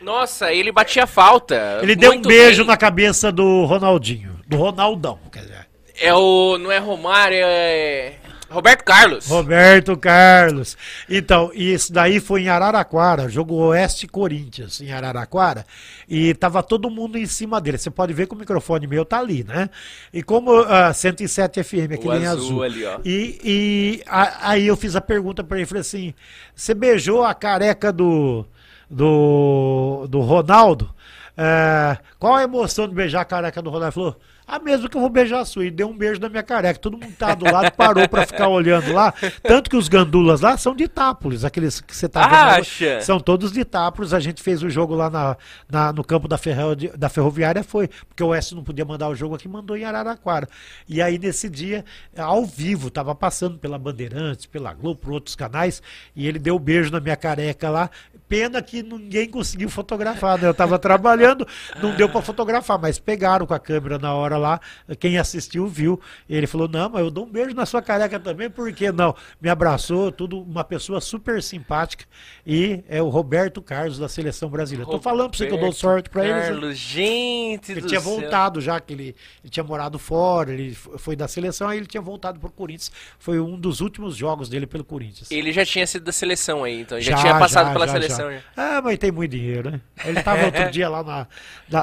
Nossa, 0.00 0.52
ele 0.52 0.72
batia 0.72 1.06
falta. 1.06 1.78
Ele 1.82 1.94
deu 1.94 2.12
um 2.14 2.20
beijo 2.22 2.62
bem. 2.62 2.66
na 2.66 2.76
cabeça 2.76 3.30
do 3.30 3.64
Ronaldinho. 3.64 4.40
Do 4.48 4.56
Ronaldão, 4.56 5.20
quer 5.30 5.42
dizer. 5.42 5.51
É 6.00 6.12
o... 6.14 6.58
Não 6.58 6.70
é 6.70 6.78
Romário, 6.78 7.38
é... 7.40 8.14
Roberto 8.52 8.84
Carlos. 8.84 9.26
Roberto 9.28 9.96
Carlos. 9.96 10.76
Então, 11.08 11.50
isso 11.54 11.90
daí 11.90 12.20
foi 12.20 12.42
em 12.42 12.48
Araraquara, 12.50 13.26
jogo 13.26 13.54
Oeste 13.54 14.06
Corinthians, 14.06 14.78
em 14.82 14.92
Araraquara, 14.92 15.64
e 16.06 16.34
tava 16.34 16.62
todo 16.62 16.90
mundo 16.90 17.16
em 17.16 17.24
cima 17.24 17.62
dele. 17.62 17.78
Você 17.78 17.90
pode 17.90 18.12
ver 18.12 18.26
que 18.26 18.34
o 18.34 18.36
microfone 18.36 18.86
meu 18.86 19.06
tá 19.06 19.20
ali, 19.20 19.42
né? 19.42 19.70
E 20.12 20.22
como 20.22 20.52
ah, 20.54 20.92
107 20.92 21.62
FM, 21.64 21.92
aquele 21.94 22.18
em 22.18 22.26
azul 22.26 22.44
azul. 22.46 22.62
ali, 22.62 22.84
ó. 22.84 22.98
E, 23.02 23.40
e 23.42 24.02
a- 24.06 24.50
aí 24.50 24.66
eu 24.66 24.76
fiz 24.76 24.94
a 24.96 25.00
pergunta 25.00 25.42
pra 25.42 25.56
ele, 25.56 25.64
falei 25.66 25.80
assim, 25.80 26.12
você 26.54 26.74
beijou 26.74 27.24
a 27.24 27.32
careca 27.32 27.90
do, 27.90 28.44
do, 28.90 30.06
do 30.10 30.20
Ronaldo? 30.20 30.94
É, 31.34 31.96
qual 32.18 32.34
a 32.34 32.42
emoção 32.42 32.86
de 32.86 32.94
beijar 32.94 33.22
a 33.22 33.24
careca 33.24 33.62
do 33.62 33.70
Ronaldo? 33.70 33.86
Ele 33.86 33.92
falou, 33.92 34.20
a 34.56 34.58
mesma 34.58 34.88
que 34.88 34.96
eu 34.96 35.00
vou 35.00 35.10
beijar 35.10 35.40
a 35.40 35.44
sua. 35.44 35.64
E 35.64 35.70
deu 35.70 35.88
um 35.88 35.96
beijo 35.96 36.20
na 36.20 36.28
minha 36.28 36.42
careca. 36.42 36.78
Todo 36.78 36.96
mundo 36.98 37.12
tá 37.18 37.34
do 37.34 37.44
lado, 37.44 37.70
parou 37.72 38.08
pra 38.08 38.26
ficar 38.26 38.48
olhando 38.48 38.92
lá. 38.92 39.12
Tanto 39.42 39.70
que 39.70 39.76
os 39.76 39.88
gandulas 39.88 40.40
lá 40.40 40.56
são 40.56 40.74
de 40.74 40.84
Itápolis, 40.84 41.44
aqueles 41.44 41.80
que 41.80 41.94
você 41.96 42.08
tá 42.08 42.20
vendo. 42.26 42.64
São 43.02 43.18
todos 43.18 43.52
de 43.52 43.60
Itápolis. 43.60 44.12
A 44.12 44.20
gente 44.20 44.42
fez 44.42 44.62
o 44.62 44.68
jogo 44.70 44.94
lá 44.94 45.08
na, 45.08 45.36
na- 45.70 45.92
no 45.92 46.04
campo 46.04 46.28
da, 46.28 46.36
ferro, 46.36 46.74
da 46.76 47.08
Ferroviária, 47.08 47.62
foi. 47.64 47.88
Porque 48.08 48.22
o 48.22 48.28
Oeste 48.28 48.54
não 48.54 48.62
podia 48.62 48.84
mandar 48.84 49.08
o 49.08 49.14
jogo 49.14 49.34
aqui, 49.34 49.48
mandou 49.48 49.76
em 49.76 49.84
Araraquara. 49.84 50.48
E 50.88 51.00
aí, 51.00 51.18
nesse 51.18 51.48
dia, 51.48 51.84
ao 52.16 52.44
vivo, 52.44 52.90
tava 52.90 53.14
passando 53.14 53.58
pela 53.58 53.78
Bandeirantes, 53.78 54.46
pela 54.46 54.72
Globo, 54.74 55.00
por 55.00 55.12
outros 55.12 55.34
canais, 55.34 55.82
e 56.14 56.26
ele 56.28 56.38
deu 56.38 56.56
um 56.56 56.58
beijo 56.58 56.90
na 56.90 57.00
minha 57.00 57.16
careca 57.16 57.70
lá. 57.70 57.90
Pena 58.28 58.62
que 58.62 58.82
ninguém 58.82 59.28
conseguiu 59.28 59.68
fotografar, 59.68 60.38
né? 60.38 60.48
Eu 60.48 60.54
tava 60.54 60.78
trabalhando, 60.78 61.46
não 61.82 61.94
deu 61.94 62.08
para 62.08 62.22
fotografar, 62.22 62.78
mas 62.78 62.98
pegaram 62.98 63.46
com 63.46 63.52
a 63.52 63.58
câmera 63.58 63.98
na 63.98 64.14
hora 64.14 64.38
lá. 64.42 64.60
Quem 64.98 65.16
assistiu 65.18 65.66
viu. 65.66 66.00
Ele 66.28 66.46
falou: 66.46 66.68
Não, 66.68 66.90
mas 66.90 67.00
eu 67.00 67.10
dou 67.10 67.24
um 67.24 67.30
beijo 67.30 67.54
na 67.54 67.64
sua 67.64 67.80
careca 67.80 68.20
também, 68.20 68.50
por 68.50 68.72
que 68.72 68.92
não? 68.92 69.14
Me 69.40 69.48
abraçou, 69.48 70.12
tudo, 70.12 70.40
uma 70.42 70.64
pessoa 70.64 71.00
super 71.00 71.42
simpática. 71.42 72.04
E 72.46 72.82
é 72.88 73.00
o 73.00 73.08
Roberto 73.08 73.62
Carlos 73.62 73.98
da 73.98 74.08
seleção 74.08 74.48
brasileira. 74.48 74.90
Tô 74.90 75.00
falando 75.00 75.30
pra 75.30 75.38
você 75.38 75.46
que 75.46 75.54
eu 75.54 75.58
dou 75.58 75.72
sorte 75.72 76.10
pra 76.10 76.24
ele. 76.24 76.40
Carlos, 76.40 76.76
gente 76.76 77.72
Ele 77.72 77.82
tinha 77.82 78.00
céu. 78.00 78.10
voltado 78.10 78.60
já, 78.60 78.80
que 78.80 78.92
ele, 78.92 79.16
ele 79.42 79.50
tinha 79.50 79.64
morado 79.64 79.98
fora, 79.98 80.52
ele 80.52 80.74
foi 80.74 81.14
da 81.14 81.28
seleção, 81.28 81.68
aí 81.68 81.78
ele 81.78 81.86
tinha 81.86 82.00
voltado 82.00 82.40
pro 82.40 82.50
Corinthians. 82.50 82.90
Foi 83.18 83.38
um 83.40 83.58
dos 83.58 83.80
últimos 83.80 84.16
jogos 84.16 84.48
dele 84.48 84.66
pelo 84.66 84.84
Corinthians. 84.84 85.30
Ele 85.30 85.52
já 85.52 85.64
tinha 85.64 85.86
sido 85.86 86.04
da 86.04 86.12
seleção 86.12 86.64
aí, 86.64 86.80
então. 86.80 87.00
Já, 87.00 87.16
tinha 87.16 87.38
passado 87.38 87.68
já, 87.68 87.72
pela 87.72 87.86
já, 87.86 87.92
seleção. 87.92 88.30
já. 88.32 88.38
já. 88.38 88.42
Ah, 88.56 88.82
mas 88.82 88.98
tem 88.98 89.12
muito 89.12 89.30
dinheiro, 89.30 89.70
né? 89.70 89.80
Ele 90.04 90.22
tava 90.22 90.44
outro 90.44 90.68
dia 90.70 90.88
lá, 90.88 91.02
na, 91.02 91.26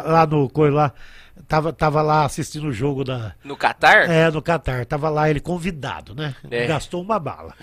lá 0.01 0.25
no 0.25 0.49
lá, 0.69 0.93
tava, 1.47 1.73
tava 1.73 2.01
lá 2.01 2.25
assistindo 2.25 2.67
o 2.67 2.73
jogo 2.73 3.03
da, 3.03 3.33
No 3.43 3.55
Catar? 3.57 4.09
é, 4.09 4.29
no 4.31 4.41
Catar. 4.41 4.85
Tava 4.85 5.09
lá 5.09 5.29
ele 5.29 5.39
convidado, 5.39 6.13
né? 6.15 6.35
É. 6.49 6.67
Gastou 6.67 7.01
uma 7.01 7.19
bala. 7.19 7.53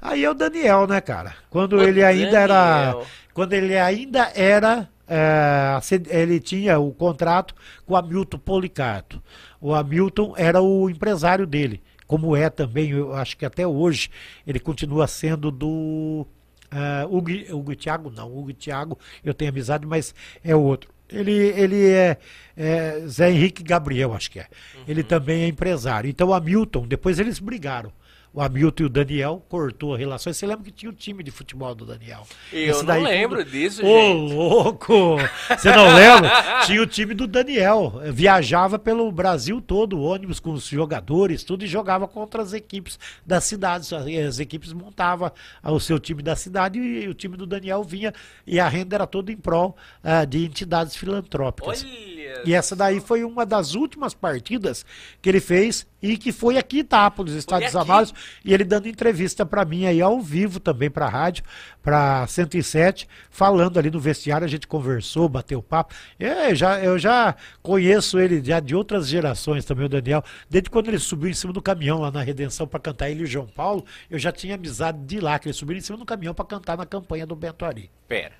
Aí 0.00 0.24
é 0.24 0.30
o 0.30 0.34
Daniel, 0.34 0.86
né, 0.86 1.00
cara? 1.00 1.34
Quando 1.50 1.74
O 1.76 1.82
ele 1.82 2.02
ainda 2.02 2.38
era. 2.38 2.84
Daniel. 2.86 3.06
Quando 3.34 3.52
ele 3.52 3.78
ainda 3.78 4.32
era. 4.34 4.88
é, 5.06 5.78
ele 6.08 6.40
tinha 6.40 6.78
o 6.78 6.92
contrato 6.92 7.54
com 7.86 7.94
o 7.94 7.96
Hamilton 7.96 8.38
Policarto. 8.38 9.22
O 9.60 9.74
Hamilton 9.74 10.34
era 10.36 10.60
o 10.62 10.88
empresário 10.88 11.46
dele. 11.46 11.82
Como 12.06 12.34
é 12.34 12.50
também, 12.50 12.90
eu 12.90 13.14
acho 13.14 13.36
que 13.36 13.44
até 13.46 13.64
hoje, 13.66 14.10
ele 14.46 14.58
continua 14.58 15.06
sendo 15.06 15.50
do. 15.50 16.26
Uh, 16.72 17.16
Hugo, 17.16 17.30
Hugo 17.50 17.76
Thiago, 17.76 18.10
não, 18.10 18.26
Hugo 18.36 18.52
Thiago, 18.52 18.98
eu 19.24 19.34
tenho 19.34 19.50
amizade, 19.50 19.86
mas 19.86 20.14
é 20.42 20.54
outro. 20.54 20.90
Ele, 21.12 21.32
ele 21.32 21.88
é, 21.88 22.16
é 22.56 23.02
Zé 23.06 23.30
Henrique 23.30 23.62
Gabriel, 23.62 24.12
acho 24.12 24.30
que 24.30 24.40
é. 24.40 24.46
Ele 24.86 25.02
também 25.02 25.42
é 25.42 25.46
empresário. 25.46 26.08
Então 26.08 26.32
Hamilton, 26.32 26.86
depois 26.86 27.18
eles 27.18 27.38
brigaram. 27.38 27.92
O 28.32 28.40
Hamilton 28.40 28.84
e 28.84 28.86
o 28.86 28.88
Daniel 28.88 29.44
cortou 29.48 29.94
a 29.94 29.98
relação. 29.98 30.32
Você 30.32 30.46
lembra 30.46 30.64
que 30.64 30.70
tinha 30.70 30.88
o 30.88 30.94
time 30.94 31.22
de 31.22 31.32
futebol 31.32 31.74
do 31.74 31.84
Daniel? 31.84 32.24
Eu 32.52 32.70
Esse 32.70 32.84
não 32.84 33.02
lembro 33.02 33.44
disso, 33.44 33.84
Ô, 33.84 34.00
gente. 34.00 34.34
louco! 34.34 35.16
Você 35.48 35.74
não 35.74 35.92
lembra? 35.94 36.30
Tinha 36.64 36.80
o 36.80 36.86
time 36.86 37.12
do 37.12 37.26
Daniel. 37.26 38.00
Viajava 38.12 38.78
pelo 38.78 39.10
Brasil 39.10 39.60
todo, 39.60 40.00
ônibus 40.00 40.38
com 40.38 40.52
os 40.52 40.64
jogadores, 40.64 41.42
tudo, 41.42 41.64
e 41.64 41.66
jogava 41.66 42.06
contra 42.06 42.40
as 42.40 42.52
equipes 42.52 43.00
das 43.26 43.42
cidades. 43.44 43.92
As 43.92 44.38
equipes 44.38 44.72
montavam 44.72 45.32
o 45.64 45.80
seu 45.80 45.98
time 45.98 46.22
da 46.22 46.36
cidade 46.36 46.78
e 46.78 47.08
o 47.08 47.14
time 47.14 47.36
do 47.36 47.46
Daniel 47.46 47.82
vinha. 47.82 48.14
E 48.46 48.60
a 48.60 48.68
renda 48.68 48.94
era 48.94 49.06
toda 49.08 49.32
em 49.32 49.36
prol 49.36 49.76
ah, 50.04 50.24
de 50.24 50.44
entidades 50.44 50.94
filantrópicas. 50.94 51.84
Olha. 51.84 52.19
E 52.44 52.54
essa 52.54 52.74
daí 52.74 53.00
foi 53.00 53.24
uma 53.24 53.44
das 53.44 53.74
últimas 53.74 54.14
partidas 54.14 54.84
que 55.20 55.28
ele 55.28 55.40
fez 55.40 55.86
e 56.02 56.16
que 56.16 56.32
foi 56.32 56.56
aqui 56.56 56.78
em 56.78 56.80
Itápolis, 56.80 57.34
Estado 57.34 57.64
dos 57.64 57.76
aqui? 57.76 57.90
Amados, 57.90 58.14
e 58.44 58.54
ele 58.54 58.64
dando 58.64 58.88
entrevista 58.88 59.44
para 59.44 59.64
mim 59.64 59.86
aí 59.86 60.00
ao 60.00 60.20
vivo 60.20 60.58
também 60.58 60.90
para 60.90 61.06
a 61.06 61.08
rádio, 61.08 61.44
para 61.82 62.26
107, 62.26 63.08
falando 63.30 63.78
ali 63.78 63.90
no 63.90 64.00
vestiário, 64.00 64.44
a 64.44 64.48
gente 64.48 64.66
conversou, 64.66 65.28
bateu 65.28 65.62
papo. 65.62 65.94
É, 66.18 66.54
já, 66.54 66.80
eu 66.80 66.98
já 66.98 67.34
conheço 67.62 68.18
ele 68.18 68.42
já 68.42 68.60
de 68.60 68.74
outras 68.74 69.08
gerações 69.08 69.64
também, 69.64 69.86
o 69.86 69.88
Daniel, 69.88 70.22
desde 70.48 70.70
quando 70.70 70.88
ele 70.88 70.98
subiu 70.98 71.30
em 71.30 71.34
cima 71.34 71.52
do 71.52 71.60
caminhão 71.60 72.00
lá 72.00 72.10
na 72.10 72.22
Redenção 72.22 72.66
para 72.66 72.80
cantar 72.80 73.10
ele 73.10 73.20
e 73.20 73.24
o 73.24 73.26
João 73.26 73.46
Paulo, 73.46 73.84
eu 74.10 74.18
já 74.18 74.32
tinha 74.32 74.54
amizade 74.54 74.98
de 74.98 75.20
lá, 75.20 75.38
que 75.38 75.48
ele 75.48 75.54
subiu 75.54 75.76
em 75.76 75.80
cima 75.80 75.98
do 75.98 76.04
caminhão 76.04 76.34
para 76.34 76.44
cantar 76.44 76.76
na 76.76 76.86
campanha 76.86 77.26
do 77.26 77.36
Bento 77.36 77.64
Ari. 77.64 77.90
Pera, 78.08 78.34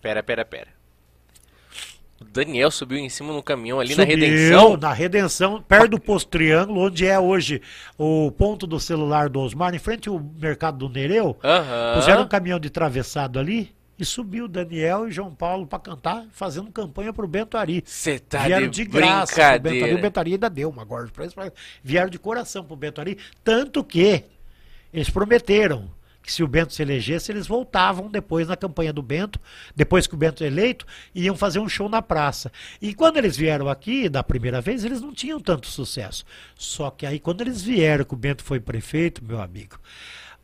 pera, 0.00 0.22
pera, 0.22 0.44
pera. 0.44 0.81
Daniel 2.22 2.70
subiu 2.70 2.98
em 2.98 3.08
cima 3.08 3.32
no 3.32 3.42
caminhão 3.42 3.80
ali 3.80 3.94
na 3.96 4.02
Subiu 4.02 4.18
Redenção. 4.18 4.76
Na 4.76 4.92
Redenção, 4.92 5.62
perto 5.62 5.90
do 5.90 6.00
Posto 6.00 6.28
Triângulo, 6.28 6.80
onde 6.80 7.06
é 7.06 7.18
hoje 7.18 7.60
o 7.98 8.30
ponto 8.32 8.66
do 8.66 8.78
celular 8.78 9.28
do 9.28 9.40
Osmar, 9.40 9.74
em 9.74 9.78
frente 9.78 10.08
ao 10.08 10.18
mercado 10.18 10.78
do 10.78 10.88
Nereu. 10.88 11.36
Aham. 11.42 11.94
Puseram 11.94 12.22
um 12.22 12.28
caminhão 12.28 12.60
de 12.60 12.70
travessado 12.70 13.38
ali 13.38 13.74
e 13.98 14.04
subiu 14.04 14.48
Daniel 14.48 15.08
e 15.08 15.12
João 15.12 15.34
Paulo 15.34 15.66
para 15.66 15.78
cantar, 15.78 16.26
fazendo 16.32 16.70
campanha 16.72 17.12
pro 17.12 17.28
Bento 17.28 17.56
Ari. 17.56 17.84
Você 17.86 18.18
tá 18.18 18.44
Vieram 18.44 18.68
de, 18.68 18.82
de, 18.82 18.84
graça 18.84 19.52
pro 19.52 19.60
Bento 19.60 19.84
Ari. 19.84 19.94
O. 19.94 20.00
Bento 20.00 20.18
Ari 20.18 20.32
ainda 20.32 20.50
deu 20.50 20.68
uma 20.68 20.84
gorda 20.84 21.10
pra 21.12 21.24
eles. 21.24 21.34
Vieram 21.82 22.10
de 22.10 22.18
coração 22.18 22.64
pro 22.64 22.74
Bento 22.74 23.00
Ari. 23.00 23.18
Tanto 23.44 23.84
que 23.84 24.24
eles 24.92 25.08
prometeram 25.08 25.88
que 26.22 26.32
se 26.32 26.42
o 26.42 26.48
Bento 26.48 26.72
se 26.72 26.82
elegesse, 26.82 27.32
eles 27.32 27.46
voltavam 27.46 28.08
depois 28.08 28.46
na 28.46 28.56
campanha 28.56 28.92
do 28.92 29.02
Bento, 29.02 29.40
depois 29.74 30.06
que 30.06 30.14
o 30.14 30.16
Bento 30.16 30.44
é 30.44 30.46
eleito, 30.46 30.86
iam 31.14 31.36
fazer 31.36 31.58
um 31.58 31.68
show 31.68 31.88
na 31.88 32.00
praça. 32.00 32.52
E 32.80 32.94
quando 32.94 33.16
eles 33.16 33.36
vieram 33.36 33.68
aqui, 33.68 34.08
da 34.08 34.22
primeira 34.22 34.60
vez, 34.60 34.84
eles 34.84 35.00
não 35.00 35.12
tinham 35.12 35.40
tanto 35.40 35.66
sucesso. 35.66 36.24
Só 36.56 36.90
que 36.90 37.04
aí, 37.04 37.18
quando 37.18 37.40
eles 37.40 37.60
vieram, 37.62 38.04
que 38.04 38.14
o 38.14 38.16
Bento 38.16 38.44
foi 38.44 38.60
prefeito, 38.60 39.24
meu 39.24 39.40
amigo. 39.40 39.78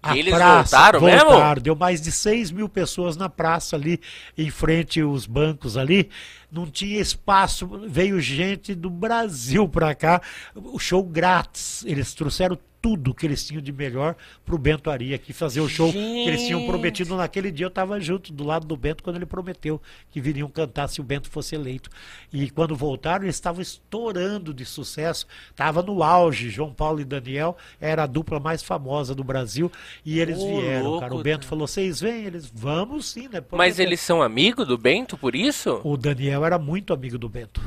A 0.02 0.16
eles 0.16 0.32
praça, 0.32 0.76
voltaram 0.76 1.00
mesmo? 1.00 1.30
voltaram, 1.30 1.62
Deu 1.62 1.74
mais 1.74 2.00
de 2.00 2.12
6 2.12 2.52
mil 2.52 2.68
pessoas 2.68 3.16
na 3.16 3.28
praça 3.28 3.74
ali, 3.74 4.00
em 4.36 4.48
frente 4.48 5.00
aos 5.00 5.26
bancos 5.26 5.76
ali. 5.76 6.08
Não 6.50 6.66
tinha 6.66 7.00
espaço, 7.00 7.66
veio 7.88 8.20
gente 8.20 8.74
do 8.74 8.88
Brasil 8.88 9.68
pra 9.68 9.94
cá. 9.94 10.20
O 10.54 10.78
show 10.78 11.02
grátis. 11.02 11.84
Eles 11.84 12.14
trouxeram 12.14 12.58
tudo 12.80 13.12
que 13.12 13.26
eles 13.26 13.44
tinham 13.44 13.60
de 13.60 13.72
melhor 13.72 14.14
pro 14.44 14.56
Bento 14.56 14.88
Ari 14.88 15.12
aqui 15.12 15.32
fazer 15.32 15.60
o 15.60 15.68
show 15.68 15.90
que 15.90 15.98
eles 15.98 16.42
tinham 16.44 16.60
Gente. 16.60 16.68
prometido 16.70 17.16
naquele 17.16 17.50
dia. 17.50 17.66
Eu 17.66 17.70
tava 17.70 18.00
junto 18.00 18.32
do 18.32 18.44
lado 18.44 18.66
do 18.66 18.76
Bento 18.76 19.02
quando 19.02 19.16
ele 19.16 19.26
prometeu 19.26 19.80
que 20.10 20.20
viriam 20.20 20.48
cantar 20.48 20.88
se 20.88 21.00
o 21.00 21.04
Bento 21.04 21.28
fosse 21.28 21.56
eleito. 21.56 21.90
E 22.32 22.48
quando 22.50 22.76
voltaram, 22.76 23.24
eles 23.24 23.34
estavam 23.34 23.60
estourando 23.60 24.54
de 24.54 24.64
sucesso. 24.64 25.26
Tava 25.56 25.82
no 25.82 26.04
auge. 26.04 26.50
João 26.50 26.72
Paulo 26.72 27.00
e 27.00 27.04
Daniel 27.04 27.56
era 27.80 28.04
a 28.04 28.06
dupla 28.06 28.38
mais 28.38 28.62
famosa 28.62 29.12
do 29.14 29.24
Brasil 29.24 29.70
e 30.04 30.20
eles 30.20 30.38
Ô, 30.38 30.60
vieram, 30.60 30.84
louco, 30.84 31.00
cara. 31.00 31.14
O 31.14 31.22
Bento 31.22 31.40
cara. 31.40 31.48
falou: 31.48 31.66
"Vocês 31.66 32.00
vêm?" 32.00 32.24
Eles: 32.26 32.50
"Vamos 32.54 33.06
sim, 33.06 33.28
né?" 33.28 33.42
Mas 33.50 33.80
eles 33.80 34.00
são 34.00 34.22
amigos 34.22 34.66
do 34.66 34.78
Bento 34.78 35.16
por 35.18 35.34
isso? 35.34 35.80
O 35.82 35.96
Daniel 35.96 36.37
era 36.44 36.58
muito 36.58 36.92
amigo 36.92 37.18
do 37.18 37.28
Bento. 37.28 37.60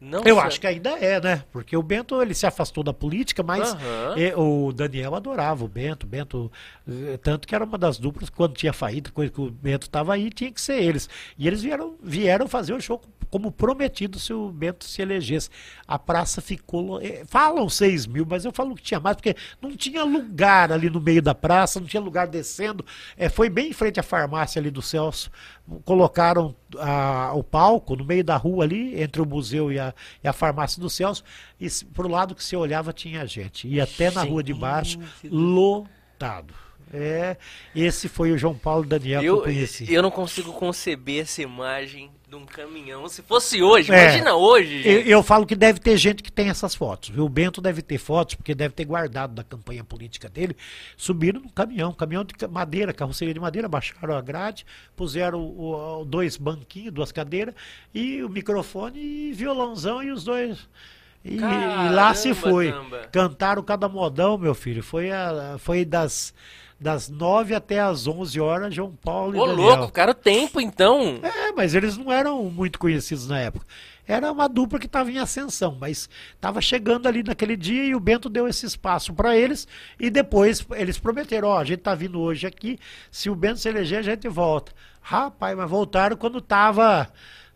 Não 0.00 0.18
Eu 0.18 0.36
sei. 0.36 0.44
acho 0.44 0.60
que 0.60 0.66
ainda 0.66 0.90
é, 0.98 1.18
né? 1.18 1.44
Porque 1.50 1.74
o 1.74 1.82
Bento 1.82 2.20
ele 2.20 2.34
se 2.34 2.46
afastou 2.46 2.84
da 2.84 2.92
política, 2.92 3.42
mas 3.42 3.74
eh, 4.18 4.34
o 4.36 4.70
Daniel 4.70 5.14
adorava 5.14 5.64
o 5.64 5.68
Bento. 5.68 6.06
Bento, 6.06 6.52
eh, 6.86 7.16
tanto 7.22 7.48
que 7.48 7.54
era 7.54 7.64
uma 7.64 7.78
das 7.78 7.96
duplas 7.96 8.28
quando 8.28 8.52
tinha 8.54 8.72
faída, 8.74 9.10
coisa 9.10 9.32
que 9.32 9.40
o 9.40 9.50
Bento 9.50 9.84
estava 9.86 10.12
aí, 10.12 10.28
tinha 10.28 10.52
que 10.52 10.60
ser 10.60 10.82
eles. 10.82 11.08
E 11.38 11.46
eles 11.46 11.62
vieram, 11.62 11.94
vieram 12.02 12.46
fazer 12.46 12.74
o 12.74 12.80
show 12.82 13.00
como 13.30 13.50
prometido 13.50 14.18
se 14.18 14.32
o 14.32 14.50
Bento 14.50 14.84
se 14.84 15.00
elegesse. 15.00 15.48
A 15.88 15.98
praça 15.98 16.42
ficou. 16.42 17.00
eh, 17.00 17.22
Falam 17.26 17.66
6 17.70 18.06
mil, 18.06 18.26
mas 18.28 18.44
eu 18.44 18.52
falo 18.52 18.74
que 18.74 18.82
tinha 18.82 19.00
mais, 19.00 19.16
porque 19.16 19.34
não 19.62 19.74
tinha 19.74 20.04
lugar 20.04 20.70
ali 20.70 20.90
no 20.90 21.00
meio 21.00 21.22
da 21.22 21.34
praça, 21.34 21.80
não 21.80 21.86
tinha 21.86 22.02
lugar 22.02 22.26
descendo. 22.26 22.84
Eh, 23.16 23.30
foi 23.30 23.48
bem 23.48 23.68
em 23.70 23.72
frente 23.72 23.98
à 23.98 24.02
farmácia 24.02 24.60
ali 24.60 24.70
do 24.70 24.82
Celso. 24.82 25.30
Colocaram 25.84 26.54
a- 26.78 27.32
o 27.34 27.42
palco 27.42 27.96
no 27.96 28.04
meio 28.04 28.22
da 28.22 28.36
rua 28.36 28.64
ali, 28.64 29.00
entre 29.00 29.22
o 29.22 29.26
museu 29.26 29.72
e 29.72 29.78
a, 29.78 29.94
e 30.22 30.28
a 30.28 30.32
farmácia 30.32 30.80
do 30.80 30.90
Celso. 30.90 31.24
E 31.58 31.70
se- 31.70 31.84
pro 31.86 32.06
lado 32.06 32.34
que 32.34 32.44
você 32.44 32.54
olhava 32.54 32.92
tinha 32.92 33.26
gente. 33.26 33.66
E 33.66 33.80
até 33.80 34.10
na 34.10 34.22
rua 34.22 34.42
de 34.42 34.52
baixo, 34.52 34.98
lotado. 35.24 36.52
É, 36.92 37.36
esse 37.74 38.08
foi 38.08 38.30
o 38.30 38.38
João 38.38 38.54
Paulo 38.54 38.84
Daniel 38.84 39.20
que 39.20 39.26
eu 39.26 39.36
Eu, 39.38 39.42
conheci. 39.42 39.92
eu 39.92 40.00
não 40.02 40.10
consigo 40.12 40.52
conceber 40.52 41.22
essa 41.22 41.42
imagem 41.42 42.10
de 42.36 42.42
um 42.42 42.44
caminhão. 42.46 43.08
Se 43.08 43.22
fosse 43.22 43.62
hoje, 43.62 43.92
É. 43.92 44.04
imagina 44.04 44.34
hoje, 44.34 44.82
Eu, 44.86 45.00
eu 45.02 45.22
falo 45.22 45.46
que 45.46 45.54
deve 45.54 45.78
ter 45.78 45.96
gente 45.96 46.22
que 46.22 46.30
tem 46.32 46.48
essas 46.48 46.74
fotos. 46.74 47.10
Viu? 47.10 47.24
O 47.24 47.28
Bento 47.28 47.60
deve 47.60 47.80
ter 47.80 47.98
fotos, 47.98 48.34
porque 48.34 48.54
deve 48.54 48.74
ter 48.74 48.84
guardado 48.84 49.32
da 49.34 49.44
campanha 49.44 49.84
política 49.84 50.28
dele. 50.28 50.56
Subiram 50.96 51.40
no 51.40 51.50
caminhão, 51.50 51.92
caminhão 51.92 52.24
de 52.24 52.34
madeira, 52.48 52.92
carroceria 52.92 53.32
de 53.32 53.40
madeira, 53.40 53.68
baixaram 53.68 54.16
a 54.16 54.20
grade, 54.20 54.66
puseram 54.96 55.40
o- 55.40 56.00
o- 56.00 56.04
dois 56.04 56.36
banquinhos, 56.36 56.92
duas 56.92 57.12
cadeiras, 57.12 57.54
e 57.94 58.22
o 58.22 58.28
microfone 58.28 58.98
e 59.00 59.32
violãozão 59.32 60.02
e 60.02 60.10
os 60.10 60.24
dois. 60.24 60.58
E, 61.24 61.36
e 61.36 61.40
lá 61.40 62.12
se 62.14 62.28
Caramba, 62.34 62.50
foi. 62.50 62.72
tamba. 62.72 63.08
Cantaram 63.10 63.62
cada 63.62 63.88
modão, 63.88 64.36
meu 64.36 64.54
filho. 64.54 64.82
Foi, 64.82 65.10
a, 65.10 65.56
foi 65.58 65.82
das, 65.84 66.34
das 66.78 67.08
9 67.08 67.54
até 67.54 67.80
as 67.80 68.06
11 68.06 68.40
horas, 68.40 68.74
João 68.74 68.92
Paulo 69.02 69.36
e 69.36 69.38
Ô, 69.38 69.46
Daniel. 69.46 69.76
louco, 69.76 69.92
cara, 69.92 70.10
o 70.10 70.14
tempo 70.14 70.60
então. 70.60 71.18
É, 71.22 71.52
mas 71.52 71.74
eles 71.74 71.96
não 71.96 72.12
eram 72.12 72.42
muito 72.44 72.78
conhecidos 72.78 73.26
na 73.28 73.38
época. 73.38 73.64
Era 74.06 74.30
uma 74.30 74.48
dupla 74.48 74.78
que 74.78 74.86
estava 74.86 75.10
em 75.10 75.18
ascensão, 75.18 75.78
mas 75.80 76.08
estava 76.34 76.60
chegando 76.60 77.06
ali 77.06 77.22
naquele 77.22 77.56
dia 77.56 77.84
e 77.84 77.94
o 77.94 78.00
Bento 78.00 78.28
deu 78.28 78.46
esse 78.46 78.66
espaço 78.66 79.14
para 79.14 79.34
eles 79.36 79.66
e 79.98 80.10
depois 80.10 80.64
eles 80.72 80.98
prometeram, 80.98 81.48
ó, 81.48 81.58
a 81.58 81.64
gente 81.64 81.80
tá 81.80 81.94
vindo 81.94 82.20
hoje 82.20 82.46
aqui, 82.46 82.78
se 83.10 83.30
o 83.30 83.34
Bento 83.34 83.60
se 83.60 83.68
eleger 83.68 84.00
a 84.00 84.02
gente 84.02 84.28
volta. 84.28 84.72
Rapaz, 85.00 85.56
mas 85.56 85.70
voltaram 85.70 86.16
quando 86.16 86.40
tava 86.40 87.08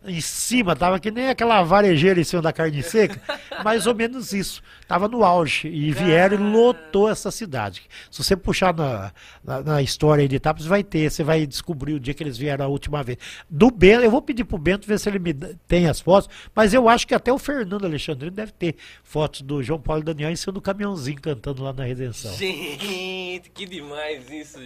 em 0.03 0.21
cima, 0.21 0.75
tava 0.75 0.99
que 0.99 1.11
nem 1.11 1.27
aquela 1.29 1.61
varejeira 1.61 2.19
em 2.19 2.23
cima 2.23 2.41
da 2.41 2.53
carne 2.53 2.81
seca, 2.81 3.21
mais 3.63 3.85
ou 3.85 3.93
menos 3.93 4.33
isso. 4.33 4.63
Tava 4.89 5.07
no 5.07 5.23
auge 5.23 5.67
e 5.67 5.91
vieram 5.91 6.35
e 6.35 6.51
lotou 6.51 7.07
essa 7.07 7.29
cidade. 7.29 7.83
Se 8.09 8.23
você 8.23 8.35
puxar 8.35 8.73
na, 8.73 9.11
na, 9.43 9.61
na 9.61 9.81
história 9.83 10.23
aí 10.23 10.27
de 10.27 10.37
Itápolis, 10.37 10.65
vai 10.65 10.83
ter, 10.83 11.11
você 11.11 11.23
vai 11.23 11.45
descobrir 11.45 11.93
o 11.93 11.99
dia 11.99 12.11
que 12.11 12.23
eles 12.23 12.39
vieram 12.39 12.65
a 12.65 12.67
última 12.67 13.03
vez. 13.03 13.19
Do 13.47 13.69
Bento, 13.69 14.03
eu 14.03 14.09
vou 14.09 14.19
pedir 14.19 14.45
pro 14.45 14.57
Bento 14.57 14.87
ver 14.87 14.97
se 14.97 15.07
ele 15.07 15.19
me 15.19 15.31
tem 15.67 15.85
as 15.87 16.01
fotos, 16.01 16.27
mas 16.55 16.73
eu 16.73 16.89
acho 16.89 17.05
que 17.05 17.13
até 17.13 17.31
o 17.31 17.37
Fernando 17.37 17.85
Alexandrino 17.85 18.31
deve 18.31 18.51
ter 18.51 18.77
fotos 19.03 19.41
do 19.41 19.61
João 19.61 19.79
Paulo 19.79 20.01
e 20.01 20.05
Daniel 20.05 20.31
em 20.31 20.35
cima 20.35 20.53
do 20.53 20.59
caminhãozinho 20.61 21.21
cantando 21.21 21.61
lá 21.63 21.71
na 21.71 21.83
Redenção. 21.83 22.33
Gente, 22.33 23.51
que 23.53 23.67
demais 23.67 24.27
isso. 24.31 24.57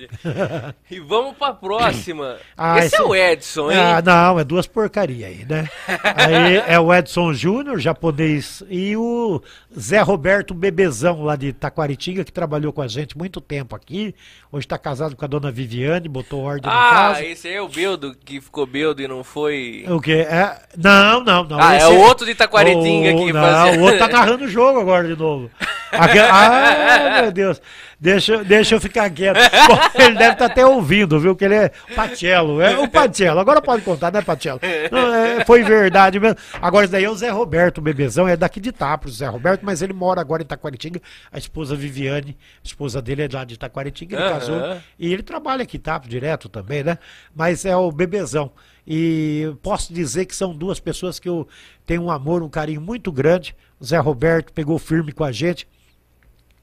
e 0.90 1.02
vamos 1.02 1.36
pra 1.36 1.54
próxima. 1.54 2.38
Ah, 2.56 2.78
esse, 2.78 2.95
é 2.95 2.98
esse- 2.98 3.02
o 3.02 3.14
Edson, 3.14 3.72
hein? 3.74 3.78
Ah, 3.78 4.02
não, 4.02 4.40
é 4.40 4.45
duas 4.45 4.68
porcaria 4.68 5.28
aí, 5.28 5.44
né? 5.44 5.68
aí 6.16 6.64
é 6.66 6.80
o 6.80 6.94
Edson 6.94 7.34
Júnior, 7.34 7.78
japonês, 7.78 8.64
e 8.70 8.95
o 8.95 9.41
Zé 9.78 10.00
Roberto 10.00 10.12
Bebezão, 10.18 11.23
lá 11.23 11.35
de 11.35 11.53
Taquaritinga, 11.53 12.23
que 12.23 12.31
trabalhou 12.31 12.72
com 12.72 12.81
a 12.81 12.88
gente 12.88 13.18
muito 13.18 13.41
tempo 13.41 13.76
aqui. 13.76 14.15
Hoje 14.52 14.65
está 14.65 14.77
casado 14.77 15.15
com 15.15 15.26
a 15.26 15.27
dona 15.27 15.52
Viviane, 15.52 16.07
botou 16.07 16.41
ordem 16.41 16.72
na 16.72 16.77
ah, 16.77 16.91
casa. 16.91 17.26
esse 17.26 17.48
aí 17.48 17.56
é 17.56 17.61
o 17.61 17.68
Beldo 17.68 18.15
que 18.23 18.41
ficou 18.41 18.65
Beldo 18.65 19.02
e 19.02 19.07
não 19.07 19.23
foi. 19.23 19.85
O 19.88 19.99
quê? 19.99 20.26
É, 20.30 20.61
não, 20.77 21.23
não, 21.23 21.44
não. 21.44 21.60
Ah, 21.60 21.76
é 21.76 21.77
esse 21.77 21.88
o 21.88 21.99
outro 21.99 22.26
de 22.26 22.35
Taquaritinga 22.35 23.14
o, 23.15 23.26
que 23.26 23.34
não, 23.34 23.41
fazia- 23.41 23.80
o 23.80 23.84
outro 23.84 23.99
tá 23.99 24.07
narrando 24.07 24.45
o 24.45 24.48
jogo 24.48 24.80
agora 24.80 25.07
de 25.07 25.15
novo. 25.15 25.49
ah, 25.94 27.22
meu 27.22 27.32
Deus. 27.32 27.61
Deixa, 28.03 28.44
deixa 28.44 28.76
eu 28.76 28.82
ficar 28.82 29.10
quieto. 29.10 29.38
Bom, 29.65 30.03
ele 30.03 30.18
deve 30.18 30.34
estar 30.34 30.36
tá 30.36 30.45
até 30.48 30.65
ouvindo, 30.65 31.18
viu? 31.22 31.34
Que 31.38 31.45
ele 31.45 31.56
é 31.56 31.70
Patiello. 31.95 32.60
É 32.60 32.78
o 32.78 32.86
Patiello. 32.86 33.40
Agora 33.40 33.61
pode 33.61 33.82
contar, 33.82 34.11
né, 34.11 34.22
Patiello? 34.22 34.60
Não, 34.91 35.14
é, 35.14 35.45
foi 35.45 35.64
verdade 35.64 36.20
mesmo. 36.20 36.38
Agora, 36.61 36.84
isso 36.84 36.91
daí 36.91 37.06
é 37.06 37.10
o 37.10 37.15
Zé 37.15 37.30
Roberto, 37.30 37.78
o 37.78 37.82
bebezão. 37.82 38.28
É 38.28 38.36
daqui 38.36 38.60
de 38.60 38.74
Tapro, 38.74 39.07
o 39.07 39.11
Zé 39.11 39.26
Roberto, 39.28 39.61
mas 39.64 39.82
ele 39.82 39.94
mora 39.94 40.20
agora 40.20 40.44
em 40.44 40.45
Taquaritinga. 40.45 41.02
A 41.32 41.38
esposa 41.38 41.78
Viviane, 41.78 42.38
a 42.61 42.68
esposa 42.68 43.02
dele 43.02 43.22
é 43.22 43.30
lá 43.32 43.45
de 43.45 43.57
Taquaritinga. 43.57 44.18
Ele 44.18 44.26
uhum. 44.26 44.32
casou. 44.32 44.78
E 44.99 45.14
ele 45.14 45.24
trabalha 45.24 45.64
aqui, 45.64 45.80
Tapro, 45.80 46.10
direto 46.10 46.49
também, 46.49 46.84
né? 46.84 46.98
Mas 47.34 47.64
é 47.64 47.74
o 47.74 47.90
bebezão. 47.90 48.52
E 48.86 49.49
posso 49.61 49.94
dizer 49.94 50.26
que 50.26 50.36
são 50.36 50.53
duas 50.53 50.78
pessoas 50.78 51.20
que 51.20 51.30
eu 51.30 51.48
tenho 51.86 52.03
um 52.03 52.11
amor, 52.11 52.44
um 52.44 52.49
carinho 52.49 52.82
muito 52.82 53.14
grande. 53.14 53.56
O 53.80 53.86
Zé 53.86 53.98
Roberto 53.98 54.52
pegou 54.52 54.78
firme 54.78 55.14
com 55.14 55.24
a 55.24 55.32
gente 55.32 55.65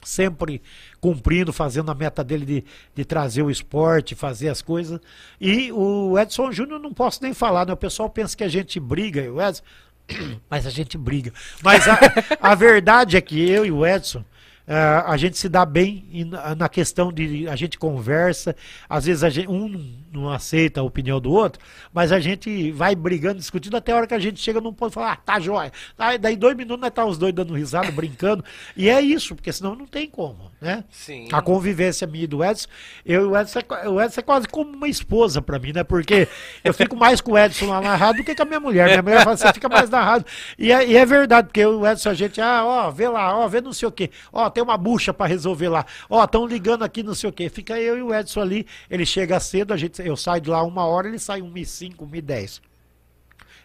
sempre 0.03 0.63
cumprindo, 1.01 1.53
fazendo 1.53 1.91
a 1.91 1.95
meta 1.95 2.23
dele 2.25 2.47
de, 2.47 2.65
de 2.95 3.05
trazer 3.05 3.43
o 3.43 3.51
esporte, 3.51 4.15
fazer 4.15 4.49
as 4.49 4.63
coisas. 4.63 5.01
E 5.41 5.71
o 5.73 6.19
Edson 6.19 6.53
Júnior 6.53 6.81
não 6.81 6.93
posso 6.93 7.23
nem 7.23 7.35
falar, 7.35 7.67
né? 7.67 7.73
O 7.73 7.77
pessoal 7.77 8.09
pensa 8.09 8.37
que 8.37 8.45
a 8.45 8.49
gente 8.49 8.79
briga, 8.81 9.31
o 9.33 9.41
Edson, 9.41 9.63
mas 10.49 10.67
a 10.67 10.71
gente 10.71 10.97
briga. 10.97 11.33
Mas 11.63 11.87
a, 11.89 11.99
a 12.41 12.55
verdade 12.55 13.17
é 13.17 13.21
que 13.21 13.49
eu 13.49 13.65
e 13.65 13.71
o 13.71 13.87
Edson, 13.87 14.25
a 15.07 15.17
gente 15.17 15.37
se 15.37 15.49
dá 15.49 15.65
bem 15.65 16.05
na 16.57 16.69
questão 16.69 17.13
de 17.13 17.49
a 17.49 17.57
gente 17.57 17.79
conversa, 17.79 18.55
às 18.89 19.05
vezes 19.07 19.33
gente, 19.33 19.49
um 19.49 20.01
não 20.13 20.29
aceita 20.29 20.81
a 20.81 20.85
opinião 20.85 21.21
do 21.21 21.31
outro, 21.33 21.63
mas 21.93 22.13
a 22.13 22.19
gente 22.19 22.73
vai 22.73 22.95
brigando, 22.95 23.39
discutindo 23.39 23.77
até 23.77 23.93
a 23.93 23.97
hora 23.97 24.07
que 24.07 24.15
a 24.15 24.19
gente 24.19 24.41
chega 24.41 24.61
num 24.61 24.73
ponto 24.73 24.93
e 24.93 24.95
fala, 24.95 25.13
ah, 25.13 25.17
tá 25.17 25.39
jóia. 25.39 25.73
Aí, 25.99 26.19
daí 26.19 26.37
dois 26.37 26.57
minutos 26.57 26.81
nós 26.81 26.91
tá 26.91 27.05
os 27.05 27.17
dois 27.17 27.33
dando 27.33 27.55
risada, 27.55 27.91
brincando. 27.93 28.45
E 28.77 28.89
é 28.89 29.01
isso, 29.01 29.35
porque 29.35 29.53
senão 29.53 29.75
não 29.75 29.87
tem 29.87 30.09
como, 30.09 30.51
né? 30.61 30.85
Sim. 30.91 31.29
A 31.33 31.41
convivência 31.41 32.07
minha 32.07 32.25
e 32.25 32.27
do 32.27 32.45
Edson, 32.45 32.69
eu 33.05 33.23
e 33.23 33.27
o 33.27 33.39
Edson, 33.39 33.61
é, 33.61 33.89
o 33.89 34.01
Edson 34.01 34.21
é 34.21 34.23
quase 34.23 34.49
como 34.49 34.73
uma 34.73 34.89
esposa 34.89 35.41
para 35.41 35.59
mim, 35.59 35.73
né? 35.73 35.85
Porque 35.85 36.29
eu 36.65 36.75
fico 36.75 36.97
mais 36.97 37.21
com 37.21 37.33
o 37.33 37.39
Edson 37.39 37.67
lá 37.67 37.81
na 37.81 37.95
rádio 37.95 38.23
do 38.23 38.27
que 38.27 38.35
com 38.35 38.43
a 38.43 38.47
minha 38.47 38.61
mulher. 38.61 38.89
Minha 38.89 39.03
mulher 39.03 39.25
fala, 39.25 39.37
você 39.37 39.53
fica 39.53 39.69
mais 39.69 39.89
na 39.89 40.03
rádio. 40.03 40.27
E 40.59 40.73
é, 40.73 40.87
e 40.87 40.97
é 40.97 41.07
verdade, 41.07 41.49
porque 41.49 41.65
o 41.65 41.87
Edson, 41.87 42.11
a 42.11 42.15
gente, 42.15 42.41
ah, 42.41 42.65
ó, 42.65 42.91
vê 42.91 43.09
lá, 43.09 43.37
ó, 43.37 43.49
vê 43.49 43.61
não 43.61 43.73
sei 43.73 43.89
o 43.89 43.93
quê. 43.93 44.11
Ó, 44.33 44.51
tem 44.51 44.60
uma 44.63 44.77
bucha 44.77 45.13
para 45.13 45.27
resolver 45.27 45.69
lá. 45.69 45.85
Ó, 46.09 46.23
estão 46.25 46.47
ligando 46.47 46.83
aqui, 46.83 47.03
não 47.03 47.15
sei 47.15 47.31
o 47.31 47.33
quê. 47.33 47.49
Fica 47.49 47.81
eu 47.81 47.99
e 47.99 48.03
o 48.03 48.15
Edson 48.15 48.41
ali, 48.41 48.67
ele 48.89 49.07
chega 49.07 49.39
cedo, 49.41 49.73
a 49.73 49.77
gente 49.77 50.01
eu 50.03 50.17
saio 50.17 50.41
de 50.41 50.51
lá 50.51 50.63
uma 50.63 50.85
hora, 50.85 51.09
ele 51.09 51.19
sai 51.19 51.43
um 51.43 51.57
e 51.57 51.65
cinco, 51.65 52.05
um 52.05 52.15
e 52.15 52.21
dez. 52.21 52.61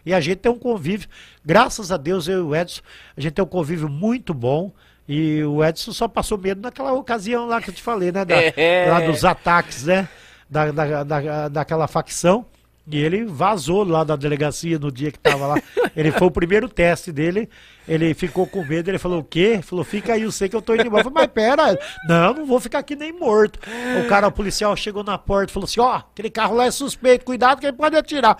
E 0.04 0.14
a 0.14 0.20
gente 0.20 0.38
tem 0.38 0.52
um 0.52 0.58
convívio, 0.58 1.08
graças 1.44 1.90
a 1.90 1.96
Deus, 1.96 2.28
eu 2.28 2.38
e 2.38 2.42
o 2.42 2.54
Edson, 2.54 2.80
a 3.16 3.20
gente 3.20 3.32
tem 3.32 3.44
um 3.44 3.48
convívio 3.48 3.88
muito 3.88 4.32
bom. 4.32 4.72
E 5.08 5.42
o 5.44 5.64
Edson 5.64 5.92
só 5.92 6.08
passou 6.08 6.36
medo 6.36 6.60
naquela 6.60 6.92
ocasião 6.92 7.46
lá 7.46 7.60
que 7.60 7.70
eu 7.70 7.74
te 7.74 7.82
falei, 7.82 8.10
né? 8.10 8.24
Da, 8.24 8.36
é. 8.36 8.88
Lá 8.90 9.00
dos 9.00 9.24
ataques, 9.24 9.84
né? 9.84 10.08
Da, 10.50 10.70
da, 10.70 11.04
da, 11.04 11.48
daquela 11.48 11.86
facção. 11.86 12.46
E 12.88 13.02
ele 13.02 13.24
vazou 13.24 13.82
lá 13.82 14.04
da 14.04 14.14
delegacia 14.14 14.78
no 14.78 14.92
dia 14.92 15.10
que 15.10 15.18
estava 15.18 15.46
lá. 15.46 15.62
Ele 15.96 16.12
foi 16.12 16.28
o 16.28 16.30
primeiro 16.30 16.68
teste 16.68 17.10
dele. 17.10 17.48
Ele 17.88 18.14
ficou 18.14 18.46
com 18.46 18.64
medo. 18.64 18.88
Ele 18.88 18.98
falou: 18.98 19.20
O 19.20 19.24
quê? 19.24 19.60
Falou: 19.60 19.84
Fica 19.84 20.12
aí, 20.12 20.22
eu 20.22 20.30
sei 20.30 20.48
que 20.48 20.54
eu 20.54 20.62
tô 20.62 20.74
indo 20.74 20.86
embora. 20.86 21.00
Eu 21.00 21.10
falei: 21.10 21.26
Mas 21.26 21.32
pera, 21.32 21.78
não, 22.08 22.34
não 22.34 22.46
vou 22.46 22.60
ficar 22.60 22.78
aqui 22.78 22.94
nem 22.94 23.12
morto. 23.12 23.58
O 24.04 24.08
cara, 24.08 24.28
o 24.28 24.32
policial, 24.32 24.76
chegou 24.76 25.02
na 25.02 25.18
porta 25.18 25.50
e 25.50 25.54
falou 25.54 25.64
assim: 25.64 25.80
Ó, 25.80 25.94
oh, 25.94 25.96
aquele 25.96 26.30
carro 26.30 26.54
lá 26.54 26.66
é 26.66 26.70
suspeito, 26.70 27.24
cuidado 27.24 27.58
que 27.60 27.66
ele 27.66 27.76
pode 27.76 27.96
atirar. 27.96 28.36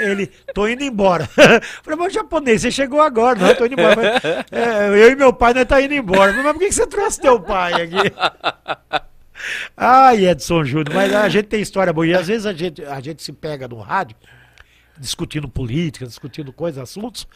Ele, 0.00 0.28
tô 0.54 0.66
indo 0.66 0.82
embora. 0.82 1.28
Eu 1.36 1.60
falei: 1.82 1.98
Mas 1.98 2.12
japonês, 2.14 2.62
você 2.62 2.70
chegou 2.70 3.02
agora, 3.02 3.38
não, 3.38 3.48
eu 3.48 3.56
tô 3.56 3.66
indo 3.66 3.74
embora. 3.74 3.96
Mas, 3.96 4.24
é, 4.50 4.88
eu 4.88 5.10
e 5.10 5.16
meu 5.16 5.32
pai, 5.32 5.52
nós 5.52 5.66
tá 5.66 5.80
indo 5.80 5.94
embora. 5.94 6.32
Mas 6.32 6.52
por 6.52 6.58
que 6.58 6.72
você 6.72 6.86
trouxe 6.86 7.20
teu 7.20 7.38
pai 7.38 7.72
aqui? 7.74 9.10
Ai, 9.76 10.26
Edson 10.26 10.64
Júnior, 10.64 10.94
mas 10.94 11.12
a 11.14 11.28
gente 11.28 11.46
tem 11.46 11.60
história 11.60 11.92
boa. 11.92 12.06
E 12.06 12.14
às 12.14 12.26
vezes 12.26 12.46
a 12.46 12.52
gente, 12.52 12.84
a 12.84 13.00
gente 13.00 13.22
se 13.22 13.32
pega 13.32 13.68
no 13.68 13.80
rádio 13.80 14.16
discutindo 14.98 15.48
política, 15.48 16.06
discutindo 16.06 16.52
coisas, 16.52 16.82
assuntos, 16.82 17.26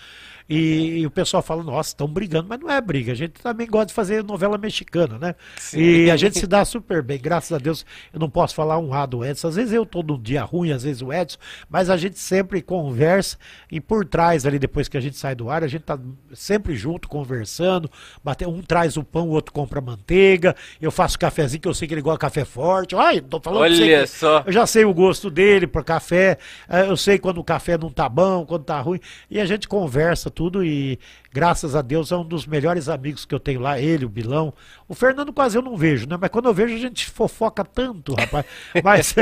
e, 0.49 1.01
e, 1.01 1.07
o 1.07 1.11
pessoal 1.11 1.43
fala, 1.43 1.63
nossa, 1.63 1.91
estão 1.91 2.09
brigando, 2.09 2.49
mas 2.49 2.59
não 2.59 2.71
é 2.71 2.81
briga. 2.81 3.13
A 3.13 3.15
gente 3.15 3.33
também 3.33 3.67
gosta 3.67 3.87
de 3.87 3.93
fazer 3.93 4.25
novela 4.25 4.57
mexicana, 4.57 5.19
né? 5.19 5.35
Sim. 5.59 5.79
E 5.79 6.11
a 6.11 6.17
gente 6.17 6.39
se 6.39 6.47
dá 6.47 6.65
super 6.65 7.03
bem, 7.03 7.21
graças 7.21 7.53
a 7.53 7.59
Deus. 7.59 7.85
Eu 8.13 8.19
não 8.19 8.31
posso 8.31 8.55
falar 8.55 8.79
um 8.79 8.89
lado 8.89 9.19
do 9.19 9.25
Edson. 9.25 9.49
Às 9.49 9.57
vezes 9.57 9.75
eu 9.75 9.83
estou 9.83 10.03
num 10.03 10.19
dia 10.19 10.43
ruim, 10.43 10.73
às 10.73 10.85
vezes 10.85 11.03
o 11.03 11.13
Edson, 11.13 11.37
mas 11.69 11.91
a 11.91 11.99
gente 11.99 12.19
sempre 12.19 12.63
conversa 12.63 13.37
e 13.71 13.79
por 13.79 14.07
trás 14.07 14.47
ali, 14.47 14.59
depois 14.59 14.89
que 14.89 14.97
a 14.97 15.01
gente 15.01 15.19
sai 15.19 15.35
do 15.35 15.51
ar, 15.51 15.63
a 15.63 15.69
gente 15.69 15.83
tá 15.83 15.99
sempre 16.33 16.75
junto, 16.75 17.09
conversando. 17.09 17.91
Bater, 18.25 18.49
um 18.49 18.63
traz 18.63 18.97
o 18.97 19.05
pão, 19.05 19.29
o 19.29 19.33
outro 19.33 19.53
compra 19.53 19.83
manteiga. 19.83 20.57
Eu 20.81 20.91
faço 20.91 21.19
cafezinho, 21.19 21.61
que 21.61 21.69
eu 21.69 21.75
sei 21.75 21.87
que 21.87 21.93
ele 21.93 22.01
gosta 22.01 22.17
de 22.17 22.21
café 22.21 22.45
forte. 22.47 22.97
Ai, 22.97 23.21
tô 23.21 23.39
falando 23.39 23.63
Olha 23.63 24.07
só. 24.07 24.43
Eu 24.47 24.53
já 24.53 24.67
sei 24.67 24.87
o 24.87 24.95
gosto 24.95 25.29
dele 25.29 25.67
por 25.67 25.85
café. 25.85 26.39
Eh, 26.71 26.89
eu 26.89 26.97
sei 26.97 27.19
quando 27.19 27.37
o 27.37 27.45
café 27.45 27.77
não 27.77 27.91
tá 27.91 28.09
bom, 28.09 28.47
quando 28.47 28.65
tá 28.65 28.81
ruim. 28.81 29.01
E 29.31 29.39
a 29.39 29.45
gente 29.45 29.69
conversa 29.69 30.31
tudo 30.39 30.65
e 30.65 31.01
graças 31.33 31.75
a 31.75 31.83
Deus 31.83 32.13
é 32.13 32.17
um 32.17 32.25
dos 32.25 32.47
melhores 32.47 32.89
amigos 32.89 33.25
que 33.25 33.35
eu 33.35 33.41
tenho 33.41 33.59
lá, 33.59 33.81
ele, 33.81 34.05
o 34.05 34.09
Bilão. 34.09 34.55
O 34.87 34.95
Fernando 34.95 35.33
quase 35.33 35.59
eu 35.59 35.63
não 35.63 35.77
vejo, 35.77 36.07
né? 36.07 36.17
Mas 36.17 36.31
quando 36.31 36.45
eu 36.45 36.55
vejo 36.55 36.77
a 36.77 36.79
gente 36.79 37.11
fofoca 37.11 37.65
tanto, 37.65 38.15
rapaz. 38.15 38.47
mas 38.85 39.17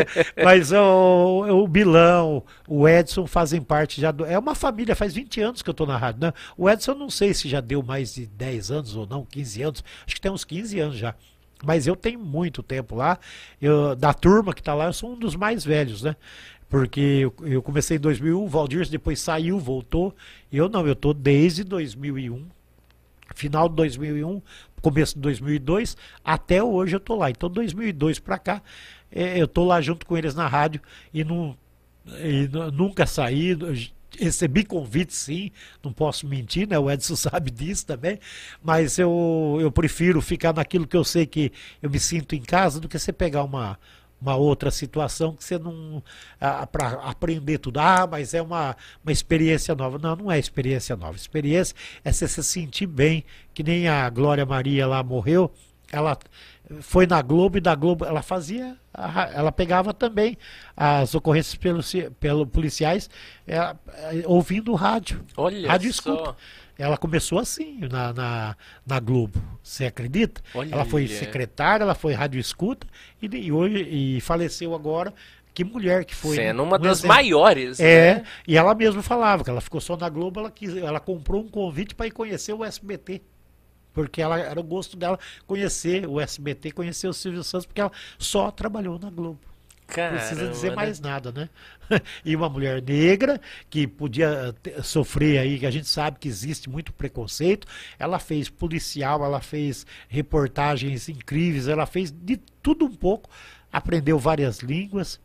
mas 0.44 0.72
o, 0.72 1.62
o 1.62 1.66
Bilão, 1.66 2.44
o 2.68 2.86
Edson 2.86 3.26
fazem 3.26 3.62
parte 3.62 3.98
já 3.98 4.10
do, 4.10 4.26
é 4.26 4.38
uma 4.38 4.54
família, 4.54 4.94
faz 4.94 5.14
20 5.14 5.40
anos 5.40 5.62
que 5.62 5.70
eu 5.70 5.74
tô 5.74 5.86
na 5.86 5.96
rádio, 5.96 6.20
né? 6.20 6.34
O 6.54 6.68
Edson 6.68 6.90
eu 6.90 6.98
não 6.98 7.08
sei 7.08 7.32
se 7.32 7.48
já 7.48 7.62
deu 7.62 7.82
mais 7.82 8.12
de 8.12 8.26
10 8.26 8.70
anos 8.70 8.94
ou 8.94 9.06
não, 9.06 9.24
15 9.24 9.62
anos. 9.62 9.84
Acho 10.06 10.16
que 10.16 10.20
tem 10.20 10.30
uns 10.30 10.44
15 10.44 10.78
anos 10.78 10.96
já. 10.98 11.14
Mas 11.64 11.86
eu 11.86 11.96
tenho 11.96 12.18
muito 12.18 12.62
tempo 12.62 12.94
lá. 12.94 13.18
Eu, 13.60 13.96
da 13.96 14.12
turma 14.12 14.52
que 14.52 14.60
está 14.60 14.74
lá, 14.74 14.84
eu 14.84 14.92
sou 14.92 15.14
um 15.14 15.18
dos 15.18 15.34
mais 15.34 15.64
velhos, 15.64 16.02
né? 16.02 16.14
Porque 16.68 17.30
eu, 17.42 17.62
comecei 17.62 17.96
em 17.96 18.00
2001, 18.00 18.42
o 18.42 18.48
Valdir 18.48 18.88
depois 18.88 19.20
saiu, 19.20 19.58
voltou. 19.58 20.14
Eu 20.52 20.68
não, 20.68 20.84
eu 20.86 20.94
estou 20.94 21.14
desde 21.14 21.62
2001, 21.62 22.44
final 23.34 23.68
de 23.68 23.76
2001, 23.76 24.42
começo 24.82 25.14
de 25.14 25.20
2002, 25.20 25.96
até 26.24 26.62
hoje 26.62 26.96
eu 26.96 26.98
estou 26.98 27.16
lá. 27.16 27.30
Então, 27.30 27.48
2002 27.48 28.18
para 28.18 28.38
cá, 28.38 28.62
é, 29.10 29.40
eu 29.40 29.44
estou 29.44 29.64
lá 29.64 29.80
junto 29.80 30.04
com 30.06 30.16
eles 30.16 30.34
na 30.34 30.48
rádio 30.48 30.80
e, 31.14 31.20
e 31.20 32.48
nunca 32.72 33.06
saí. 33.06 33.56
Recebi 34.18 34.64
convite, 34.64 35.14
sim, 35.14 35.50
não 35.84 35.92
posso 35.92 36.26
mentir, 36.26 36.66
né? 36.66 36.78
O 36.78 36.90
Edson 36.90 37.14
sabe 37.16 37.50
disso 37.50 37.84
também, 37.84 38.18
mas 38.62 38.98
eu, 38.98 39.58
eu 39.60 39.70
prefiro 39.70 40.22
ficar 40.22 40.54
naquilo 40.54 40.86
que 40.86 40.96
eu 40.96 41.04
sei 41.04 41.26
que 41.26 41.52
eu 41.82 41.90
me 41.90 42.00
sinto 42.00 42.34
em 42.34 42.40
casa 42.40 42.80
do 42.80 42.88
que 42.88 42.98
você 42.98 43.12
pegar 43.12 43.42
uma, 43.44 43.78
uma 44.20 44.36
outra 44.36 44.70
situação 44.70 45.34
que 45.34 45.44
você 45.44 45.58
não. 45.58 46.02
para 46.72 46.88
aprender 47.02 47.58
tudo. 47.58 47.78
Ah, 47.78 48.06
mas 48.10 48.34
é 48.34 48.42
uma, 48.42 48.76
uma 49.04 49.12
experiência 49.12 49.74
nova. 49.74 49.98
Não, 49.98 50.16
não 50.16 50.32
é 50.32 50.38
experiência 50.38 50.96
nova. 50.96 51.16
Experiência 51.16 51.74
é 52.04 52.12
você 52.12 52.26
se 52.26 52.42
sentir 52.42 52.86
bem, 52.86 53.24
que 53.52 53.62
nem 53.62 53.88
a 53.88 54.08
Glória 54.10 54.46
Maria 54.46 54.86
lá 54.86 55.02
morreu. 55.02 55.50
Ela 55.92 56.18
foi 56.80 57.06
na 57.06 57.22
Globo 57.22 57.58
e 57.58 57.60
da 57.60 57.74
Globo 57.74 58.04
ela 58.04 58.22
fazia, 58.22 58.76
ela 59.32 59.52
pegava 59.52 59.94
também 59.94 60.36
as 60.76 61.14
ocorrências 61.14 61.54
pelos, 61.54 61.92
pelo 62.18 62.46
policiais 62.46 63.08
é, 63.46 63.56
é, 63.56 63.76
ouvindo 64.24 64.74
rádio. 64.74 65.24
Olha 65.36 65.68
rádio 65.68 65.92
só. 65.92 66.12
escuta. 66.12 66.36
Ela 66.78 66.96
começou 66.96 67.38
assim 67.38 67.78
na, 67.90 68.12
na, 68.12 68.56
na 68.86 69.00
Globo, 69.00 69.42
você 69.62 69.86
acredita? 69.86 70.42
Olha 70.54 70.72
ela 70.74 70.84
foi 70.84 71.08
secretária, 71.08 71.84
ela 71.84 71.94
foi 71.94 72.12
rádio 72.12 72.38
escuta 72.38 72.86
e, 73.20 73.26
e, 73.26 73.52
hoje, 73.52 73.82
e 73.88 74.20
faleceu 74.20 74.74
agora. 74.74 75.12
Que 75.54 75.64
mulher 75.64 76.04
que 76.04 76.14
foi. 76.14 76.36
Sendo 76.36 76.62
uma 76.62 76.78
das 76.78 76.98
exemplo. 76.98 77.16
maiores. 77.16 77.80
É, 77.80 78.16
né? 78.16 78.24
e 78.46 78.58
ela 78.58 78.74
mesma 78.74 79.02
falava 79.02 79.42
que 79.42 79.48
ela 79.48 79.62
ficou 79.62 79.80
só 79.80 79.96
na 79.96 80.06
Globo, 80.06 80.40
ela, 80.40 80.50
quis, 80.50 80.76
ela 80.76 81.00
comprou 81.00 81.42
um 81.42 81.48
convite 81.48 81.94
para 81.94 82.06
ir 82.06 82.10
conhecer 82.10 82.52
o 82.52 82.62
SBT 82.62 83.22
porque 83.94 84.20
ela 84.20 84.38
era 84.38 84.60
o 84.60 84.62
gosto 84.62 84.94
dela 84.94 85.18
conhecer 85.46 86.06
o 86.06 86.20
SBT, 86.20 86.72
conhecer 86.72 87.08
o 87.08 87.14
Silvio 87.14 87.42
Santos, 87.42 87.64
porque 87.64 87.80
ela 87.80 87.90
só 88.18 88.50
trabalhou 88.50 88.98
na 88.98 89.08
Globo. 89.08 89.40
Caramba, 89.86 90.18
precisa 90.18 90.48
dizer 90.48 90.70
né? 90.70 90.76
mais 90.76 91.00
nada, 91.00 91.30
né? 91.30 91.48
e 92.24 92.34
uma 92.34 92.48
mulher 92.48 92.82
negra 92.82 93.40
que 93.70 93.86
podia 93.86 94.54
sofrer 94.82 95.38
aí, 95.38 95.58
que 95.58 95.66
a 95.66 95.70
gente 95.70 95.88
sabe 95.88 96.18
que 96.18 96.28
existe 96.28 96.68
muito 96.68 96.92
preconceito. 96.92 97.66
Ela 97.98 98.18
fez 98.18 98.48
policial, 98.48 99.24
ela 99.24 99.40
fez 99.40 99.86
reportagens 100.08 101.08
incríveis, 101.08 101.68
ela 101.68 101.86
fez 101.86 102.10
de 102.10 102.36
tudo 102.62 102.84
um 102.84 102.94
pouco, 102.94 103.30
aprendeu 103.72 104.18
várias 104.18 104.58
línguas. 104.58 105.20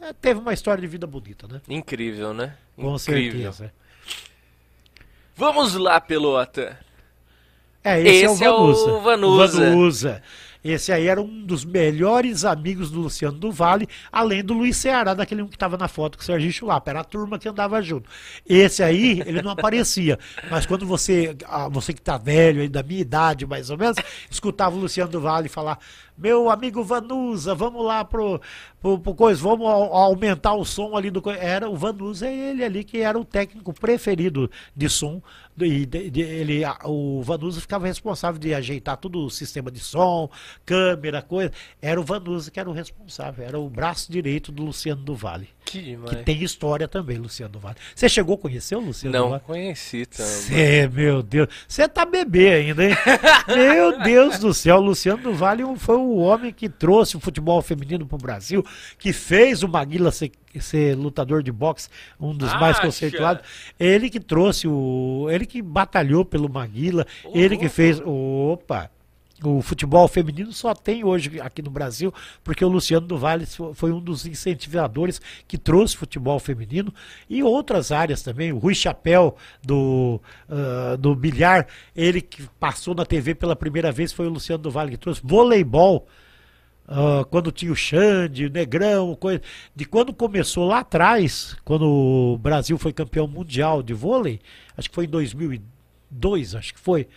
É, 0.00 0.12
teve 0.12 0.40
uma 0.40 0.52
história 0.52 0.80
de 0.80 0.86
vida 0.86 1.06
bonita, 1.06 1.46
né? 1.46 1.60
Incrível, 1.68 2.34
né? 2.34 2.56
Com 2.76 2.94
Incrível. 2.94 3.52
certeza. 3.52 3.72
Vamos 5.34 5.74
lá, 5.74 6.00
pelota. 6.00 6.78
É, 7.84 8.00
esse, 8.00 8.26
esse 8.26 8.44
é 8.44 8.50
o 8.50 8.56
Vanusa. 8.56 8.90
É 8.90 8.92
o 8.92 9.00
Vanusa. 9.00 9.60
Vanusa. 9.60 10.22
Esse 10.64 10.92
aí 10.92 11.06
era 11.08 11.20
um 11.20 11.44
dos 11.44 11.64
melhores 11.64 12.44
amigos 12.44 12.90
do 12.90 13.00
Luciano 13.00 13.36
do 13.36 13.50
Vale, 13.50 13.88
além 14.10 14.44
do 14.44 14.54
Luiz 14.54 14.76
Ceará, 14.76 15.14
daquele 15.14 15.42
um 15.42 15.48
que 15.48 15.56
estava 15.56 15.76
na 15.76 15.88
foto 15.88 16.16
com 16.16 16.22
o 16.22 16.24
Serginho 16.24 16.52
Chulapa. 16.52 16.90
Era 16.90 17.00
a 17.00 17.04
turma 17.04 17.38
que 17.38 17.48
andava 17.48 17.82
junto. 17.82 18.08
Esse 18.48 18.82
aí, 18.82 19.20
ele 19.26 19.42
não 19.42 19.50
aparecia. 19.50 20.18
Mas 20.50 20.64
quando 20.64 20.86
você, 20.86 21.36
ah, 21.46 21.68
você 21.68 21.92
que 21.92 22.00
está 22.00 22.16
velho, 22.16 22.60
aí 22.60 22.68
da 22.68 22.82
minha 22.82 23.00
idade 23.00 23.46
mais 23.46 23.70
ou 23.70 23.78
menos, 23.78 23.96
escutava 24.30 24.76
o 24.76 24.78
Luciano 24.78 25.10
do 25.10 25.20
Vale 25.20 25.48
falar: 25.48 25.78
meu 26.16 26.50
amigo 26.50 26.84
Vanusa, 26.84 27.54
vamos 27.54 27.84
lá 27.84 28.04
pro, 28.04 28.40
pro, 28.80 28.98
pro 28.98 29.14
coisa, 29.14 29.42
vamos 29.42 29.66
aumentar 29.66 30.54
o 30.54 30.64
som 30.64 30.96
ali 30.96 31.10
do. 31.10 31.22
Era 31.30 31.68
o 31.68 31.76
Vanusa, 31.76 32.26
é 32.26 32.50
ele 32.50 32.64
ali 32.64 32.84
que 32.84 32.98
era 32.98 33.18
o 33.18 33.24
técnico 33.24 33.72
preferido 33.72 34.50
de 34.76 34.88
som 34.88 35.22
e 35.60 35.84
de, 35.84 36.10
de, 36.10 36.20
ele, 36.20 36.62
o 36.84 37.22
Vanusa 37.22 37.60
ficava 37.60 37.86
responsável 37.86 38.38
de 38.38 38.54
ajeitar 38.54 38.96
todo 38.96 39.24
o 39.24 39.30
sistema 39.30 39.70
de 39.70 39.80
som, 39.80 40.30
câmera, 40.64 41.22
coisa. 41.22 41.52
Era 41.80 42.00
o 42.00 42.04
Vanusa 42.04 42.50
que 42.50 42.60
era 42.60 42.68
o 42.68 42.72
responsável, 42.72 43.44
era 43.44 43.58
o 43.58 43.68
braço 43.68 44.10
direito 44.10 44.50
do 44.50 44.62
Luciano 44.62 45.02
do 45.02 45.14
Vale. 45.14 45.48
Que, 45.64 45.96
que 45.96 46.16
tem 46.16 46.42
história 46.42 46.86
também, 46.86 47.16
Luciano 47.16 47.58
Vale. 47.58 47.76
Você 47.94 48.08
chegou 48.08 48.34
a 48.34 48.38
conhecer 48.38 48.76
o 48.76 48.80
Luciano 48.80 49.16
Não, 49.16 49.30
Vale? 49.30 49.42
conheci 49.46 50.04
também. 50.06 50.32
Cê, 50.32 50.88
meu 50.88 51.22
Deus. 51.22 51.48
Você 51.66 51.88
tá 51.88 52.04
bebê 52.04 52.52
ainda, 52.52 52.84
hein? 52.84 52.94
meu 53.48 53.98
Deus 54.02 54.38
do 54.38 54.52
céu. 54.52 54.76
O 54.76 54.80
Luciano 54.80 55.32
Vale 55.32 55.62
foi 55.76 55.96
o 55.96 56.16
homem 56.16 56.52
que 56.52 56.68
trouxe 56.68 57.16
o 57.16 57.20
futebol 57.20 57.62
feminino 57.62 58.06
pro 58.06 58.18
Brasil, 58.18 58.64
que 58.98 59.12
fez 59.12 59.62
o 59.62 59.68
Maguila 59.68 60.10
ser 60.10 60.32
ser 60.60 60.94
lutador 60.96 61.42
de 61.42 61.50
boxe, 61.50 61.88
um 62.20 62.34
dos 62.36 62.50
Acha. 62.50 62.58
mais 62.58 62.78
conceituados. 62.78 63.42
Ele 63.78 64.10
que 64.10 64.20
trouxe 64.20 64.68
o. 64.68 65.28
Ele 65.30 65.46
que 65.46 65.62
batalhou 65.62 66.24
pelo 66.24 66.48
Maguila, 66.48 67.06
oh, 67.24 67.30
ele 67.34 67.56
que 67.56 67.68
fez. 67.68 68.00
Opa! 68.04 68.90
O 69.44 69.60
futebol 69.62 70.06
feminino 70.08 70.52
só 70.52 70.74
tem 70.74 71.04
hoje 71.04 71.40
aqui 71.40 71.62
no 71.62 71.70
Brasil, 71.70 72.12
porque 72.44 72.64
o 72.64 72.68
Luciano 72.68 73.06
do 73.06 73.18
Vale 73.18 73.46
foi 73.74 73.92
um 73.92 74.00
dos 74.00 74.26
incentivadores 74.26 75.20
que 75.48 75.58
trouxe 75.58 75.96
futebol 75.96 76.38
feminino 76.38 76.92
e 77.28 77.42
outras 77.42 77.92
áreas 77.92 78.22
também. 78.22 78.52
O 78.52 78.58
Rui 78.58 78.74
Chapéu 78.74 79.36
do, 79.62 80.20
uh, 80.48 80.96
do 80.96 81.14
bilhar, 81.14 81.66
ele 81.94 82.20
que 82.20 82.42
passou 82.60 82.94
na 82.94 83.04
TV 83.04 83.34
pela 83.34 83.56
primeira 83.56 83.90
vez 83.90 84.12
foi 84.12 84.26
o 84.26 84.30
Luciano 84.30 84.62
do 84.62 84.70
Vale 84.70 84.92
que 84.92 84.96
trouxe. 84.96 85.20
Voleibol, 85.24 86.06
Uh, 86.84 87.24
quando 87.26 87.52
tinha 87.52 87.72
o 87.72 87.76
Xande, 87.76 88.46
o 88.46 88.50
Negrão, 88.50 89.14
coisa, 89.14 89.40
de 89.74 89.84
quando 89.84 90.12
começou 90.12 90.66
lá 90.66 90.80
atrás, 90.80 91.56
quando 91.64 91.86
o 91.86 92.36
Brasil 92.36 92.76
foi 92.76 92.92
campeão 92.92 93.26
mundial 93.26 93.82
de 93.82 93.94
vôlei, 93.94 94.40
acho 94.76 94.90
que 94.90 94.94
foi 94.94 95.04
em 95.04 95.08
2002, 95.08 96.56
acho 96.56 96.74
que 96.74 96.80
foi, 96.80 97.08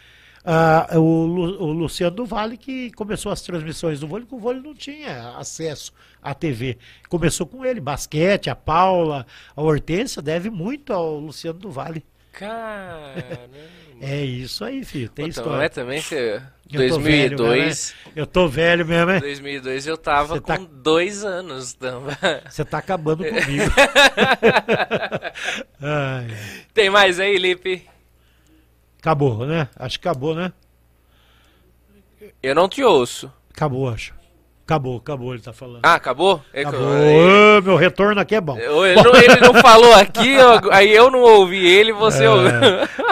uh, 0.46 1.00
o, 1.00 1.64
o, 1.64 1.72
Luciano 1.72 2.16
do 2.16 2.26
Vale 2.26 2.58
que 2.58 2.92
começou 2.92 3.32
as 3.32 3.42
transmissões 3.42 4.00
do 4.00 4.08
vôlei, 4.08 4.26
porque 4.26 4.36
o 4.36 4.40
vôlei 4.40 4.62
não 4.62 4.76
tinha 4.76 5.36
acesso 5.38 5.92
à 6.22 6.34
TV. 6.34 6.78
Começou 7.10 7.46
com 7.46 7.66
ele, 7.66 7.82
basquete, 7.82 8.50
a 8.50 8.56
Paula, 8.56 9.26
a 9.56 9.62
Hortência, 9.62 10.22
deve 10.22 10.50
muito 10.50 10.94
ao 10.94 11.20
Luciano 11.20 11.60
do 11.60 11.72
Vale. 11.72 12.06
Caramba. 12.32 13.50
é 14.02 14.24
isso 14.24 14.64
aí, 14.64 14.84
filho. 14.84 15.10
Tem 15.10 15.26
Puta, 15.26 15.40
história. 15.40 15.58
Não 15.58 15.64
é 15.64 15.70
também 15.70 16.02
que 16.02 16.42
2002. 16.70 17.96
Eu 18.16 18.28
tô 18.28 18.48
velho 18.48 18.86
mesmo, 18.86 19.06
né? 19.06 19.20
2002 19.20 19.88
eu 19.88 19.98
tava 19.98 20.42
tá... 20.42 20.58
com 20.58 20.66
dois 20.66 21.24
anos. 21.24 21.78
Você 22.50 22.66
tá 22.66 22.80
acabando 22.80 23.24
comigo. 23.24 23.72
Tem 26.74 26.90
mais 26.90 27.20
aí, 27.20 27.38
Lipe? 27.38 27.88
Acabou, 29.06 29.46
né? 29.46 29.68
Acho 29.78 30.00
que 30.00 30.08
acabou, 30.08 30.34
né? 30.34 30.52
Eu 32.42 32.56
não 32.56 32.68
te 32.68 32.84
ouço. 32.84 33.32
Acabou, 33.54 33.88
acho. 33.88 34.16
Acabou, 34.66 34.98
acabou, 34.98 35.32
ele 35.32 35.44
tá 35.44 35.54
falando. 35.54 35.82
Ah, 35.84 35.94
acabou? 35.94 36.42
É 36.52 36.62
acabou. 36.62 36.82
Eu... 36.82 37.62
meu 37.62 37.76
retorno 37.76 38.20
aqui 38.20 38.34
é 38.34 38.42
bom. 38.42 38.58
Ele, 38.58 39.04
não, 39.04 39.16
ele 39.16 39.40
não 39.42 39.54
falou 39.62 39.94
aqui, 39.94 40.32
eu, 40.34 40.72
aí 40.72 40.92
eu 40.92 41.12
não 41.12 41.20
ouvi 41.20 41.68
ele, 41.68 41.94
você 41.94 42.24
é, 42.24 42.30
ouviu. 42.32 42.52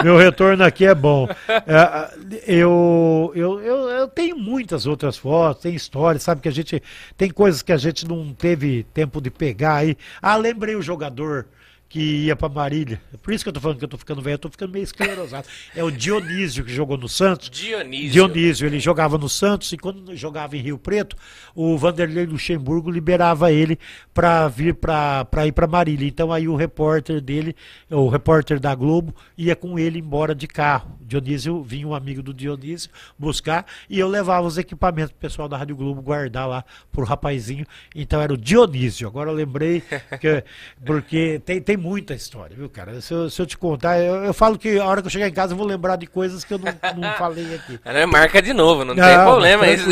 Meu 0.02 0.16
retorno 0.16 0.64
aqui 0.64 0.84
é 0.84 0.96
bom. 0.96 1.28
É, 1.48 2.10
eu, 2.44 3.32
eu, 3.36 3.60
eu, 3.60 3.88
eu, 3.88 4.08
tenho 4.08 4.36
muitas 4.36 4.86
outras 4.86 5.16
fotos, 5.16 5.62
tem 5.62 5.76
histórias, 5.76 6.24
sabe 6.24 6.40
que 6.40 6.48
a 6.48 6.52
gente. 6.52 6.82
Tem 7.16 7.30
coisas 7.30 7.62
que 7.62 7.70
a 7.70 7.76
gente 7.76 8.04
não 8.04 8.34
teve 8.34 8.82
tempo 8.92 9.20
de 9.20 9.30
pegar 9.30 9.76
aí. 9.76 9.96
Ah, 10.20 10.34
lembrei 10.34 10.74
o 10.74 10.82
jogador 10.82 11.46
que 11.94 12.24
ia 12.24 12.34
para 12.34 12.48
Marília. 12.48 13.00
É 13.12 13.16
por 13.16 13.32
isso 13.32 13.44
que 13.44 13.48
eu 13.48 13.52
tô 13.52 13.60
falando 13.60 13.78
que 13.78 13.84
eu 13.84 13.88
tô 13.88 13.96
ficando 13.96 14.20
velho, 14.20 14.34
eu 14.34 14.38
tô 14.38 14.50
ficando 14.50 14.72
meio 14.72 14.82
esclerosado. 14.82 15.46
É 15.76 15.84
o 15.84 15.92
Dionísio 15.92 16.64
que 16.64 16.72
jogou 16.72 16.98
no 16.98 17.08
Santos. 17.08 17.48
Dionísio. 17.48 18.10
Dionísio, 18.10 18.66
ele 18.66 18.80
jogava 18.80 19.16
no 19.16 19.28
Santos 19.28 19.72
e 19.72 19.78
quando 19.78 20.16
jogava 20.16 20.56
em 20.56 20.60
Rio 20.60 20.76
Preto, 20.76 21.16
o 21.54 21.78
Vanderlei 21.78 22.26
Luxemburgo 22.26 22.90
liberava 22.90 23.52
ele 23.52 23.78
para 24.12 24.48
vir 24.48 24.74
para 24.74 25.46
ir 25.46 25.52
para 25.52 25.68
Marília. 25.68 26.08
Então 26.08 26.32
aí 26.32 26.48
o 26.48 26.56
repórter 26.56 27.20
dele, 27.20 27.54
o 27.88 28.08
repórter 28.08 28.58
da 28.58 28.74
Globo, 28.74 29.14
ia 29.38 29.54
com 29.54 29.78
ele 29.78 30.00
embora 30.00 30.34
de 30.34 30.48
carro. 30.48 30.98
Dionísio 31.00 31.62
vinha 31.62 31.86
um 31.86 31.94
amigo 31.94 32.24
do 32.24 32.34
Dionísio 32.34 32.90
buscar 33.16 33.66
e 33.88 34.00
eu 34.00 34.08
levava 34.08 34.44
os 34.44 34.58
equipamentos 34.58 35.12
pro 35.12 35.20
pessoal 35.20 35.48
da 35.48 35.56
Rádio 35.56 35.76
Globo 35.76 36.02
guardar 36.02 36.48
lá 36.48 36.64
pro 36.90 37.04
rapazinho. 37.04 37.64
Então 37.94 38.20
era 38.20 38.34
o 38.34 38.36
Dionísio. 38.36 39.06
Agora 39.06 39.30
eu 39.30 39.34
lembrei 39.34 39.80
que 40.20 40.42
porque 40.84 41.40
tem, 41.44 41.62
tem 41.62 41.83
muita 41.84 42.14
história, 42.14 42.56
viu, 42.56 42.70
cara? 42.70 42.98
Se 43.02 43.12
eu, 43.12 43.28
se 43.28 43.40
eu 43.42 43.44
te 43.44 43.58
contar, 43.58 44.00
eu, 44.00 44.24
eu, 44.24 44.32
falo 44.32 44.58
que 44.58 44.78
a 44.78 44.86
hora 44.86 45.02
que 45.02 45.06
eu 45.06 45.10
chegar 45.10 45.28
em 45.28 45.32
casa 45.32 45.52
eu 45.52 45.56
vou 45.58 45.66
lembrar 45.66 45.96
de 45.96 46.06
coisas 46.06 46.42
que 46.42 46.54
eu 46.54 46.58
não, 46.58 46.72
não 46.96 47.12
falei 47.18 47.54
aqui. 47.54 47.78
É, 47.84 48.06
marca 48.06 48.40
de 48.40 48.54
novo, 48.54 48.86
não, 48.86 48.94
não 48.94 49.04
tem 49.04 49.18
problema 49.18 49.66
isso. 49.68 49.86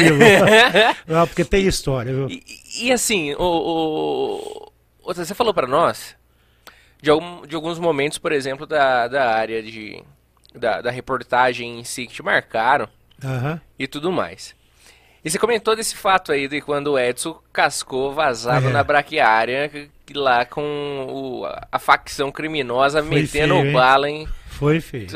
não, 1.07 1.27
porque 1.27 1.45
tem 1.45 1.67
história, 1.67 2.11
viu? 2.11 2.31
E, 2.31 2.43
e 2.81 2.93
assim, 2.93 3.35
o, 3.35 4.73
o, 5.05 5.13
você 5.15 5.35
falou 5.35 5.53
para 5.53 5.67
nós 5.67 6.17
de, 7.03 7.11
algum, 7.11 7.47
de 7.47 7.55
alguns 7.55 7.79
momentos, 7.79 8.17
por 8.17 8.33
exemplo, 8.33 8.67
da, 8.67 9.07
da 9.07 9.31
área 9.31 9.63
de 9.63 10.03
da, 10.55 10.81
da 10.81 10.91
reportagem 10.91 11.81
em 11.81 11.85
si 11.85 12.07
que 12.07 12.15
te 12.15 12.23
marcaram 12.23 12.89
uhum. 13.23 13.61
e 13.79 13.87
tudo 13.87 14.11
mais. 14.11 14.55
E 15.25 15.31
você 15.31 15.39
comentou 15.39 15.77
desse 15.77 15.95
fato 15.95 16.33
aí 16.33 16.49
de 16.49 16.61
quando 16.61 16.89
o 16.89 16.99
Edson 16.99 17.39
cascou 17.53 18.13
vazado 18.13 18.69
é. 18.69 18.73
na 18.73 18.83
braquiária, 18.83 19.71
lá 20.15 20.45
com 20.45 21.07
o, 21.09 21.45
a 21.71 21.79
facção 21.79 22.33
criminosa 22.33 23.03
Foi 23.03 23.21
metendo 23.21 23.55
feio, 23.55 23.73
bala 23.73 24.11
em. 24.11 24.27
Foi 24.49 24.81
feio. 24.81 25.09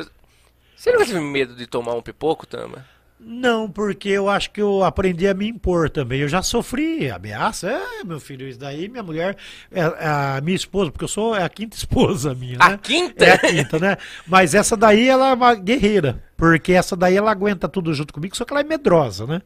Você 0.77 0.93
não 0.93 0.99
teve 0.99 1.21
medo 1.21 1.57
de 1.57 1.67
tomar 1.67 1.95
um 1.95 2.03
pipoco, 2.03 2.47
Tama? 2.47 2.85
Não, 3.19 3.69
porque 3.69 4.11
eu 4.11 4.29
acho 4.29 4.51
que 4.53 4.61
eu 4.61 4.85
aprendi 4.85 5.27
a 5.27 5.35
me 5.35 5.49
impor 5.49 5.91
também. 5.91 6.21
Eu 6.21 6.29
já 6.29 6.43
sofri 6.43 7.11
ameaça. 7.11 7.69
É, 7.69 8.05
meu 8.05 8.21
filho, 8.21 8.47
isso 8.47 8.59
daí, 8.59 8.89
minha 8.89 9.03
mulher, 9.03 9.37
é 9.73 9.83
a 9.83 10.41
minha 10.41 10.55
esposa, 10.55 10.93
porque 10.93 11.05
eu 11.05 11.09
sou 11.09 11.35
é 11.35 11.43
a 11.43 11.49
quinta 11.49 11.75
esposa 11.77 12.35
minha, 12.35 12.59
né? 12.59 12.65
A 12.65 12.79
quinta? 12.79 13.25
É 13.25 13.33
a 13.33 13.39
quinta, 13.39 13.79
né? 13.81 13.97
Mas 14.27 14.55
essa 14.55 14.77
daí, 14.77 15.09
ela 15.09 15.31
é 15.31 15.35
uma 15.35 15.55
guerreira. 15.55 16.23
Porque 16.37 16.73
essa 16.73 16.95
daí, 16.95 17.17
ela 17.17 17.33
aguenta 17.33 17.69
tudo 17.69 17.93
junto 17.93 18.13
comigo, 18.13 18.37
só 18.37 18.45
que 18.45 18.53
ela 18.53 18.61
é 18.61 18.65
medrosa, 18.65 19.27
né? 19.27 19.41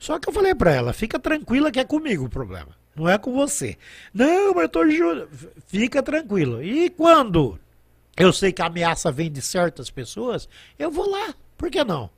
Só 0.00 0.18
que 0.18 0.30
eu 0.30 0.32
falei 0.32 0.54
para 0.54 0.72
ela, 0.72 0.94
fica 0.94 1.18
tranquila 1.18 1.70
que 1.70 1.78
é 1.78 1.84
comigo 1.84 2.24
o 2.24 2.30
problema. 2.30 2.74
Não 2.96 3.06
é 3.06 3.18
com 3.18 3.32
você. 3.32 3.76
Não, 4.12 4.54
mas 4.54 4.62
eu 4.64 4.68
tô 4.68 4.90
juro. 4.90 5.28
Fica 5.66 6.02
tranquilo. 6.02 6.62
E 6.62 6.88
quando 6.88 7.58
eu 8.16 8.32
sei 8.32 8.50
que 8.50 8.62
a 8.62 8.66
ameaça 8.66 9.12
vem 9.12 9.30
de 9.30 9.42
certas 9.42 9.90
pessoas, 9.90 10.48
eu 10.78 10.90
vou 10.90 11.08
lá. 11.08 11.34
Por 11.56 11.70
que 11.70 11.84
não? 11.84 12.10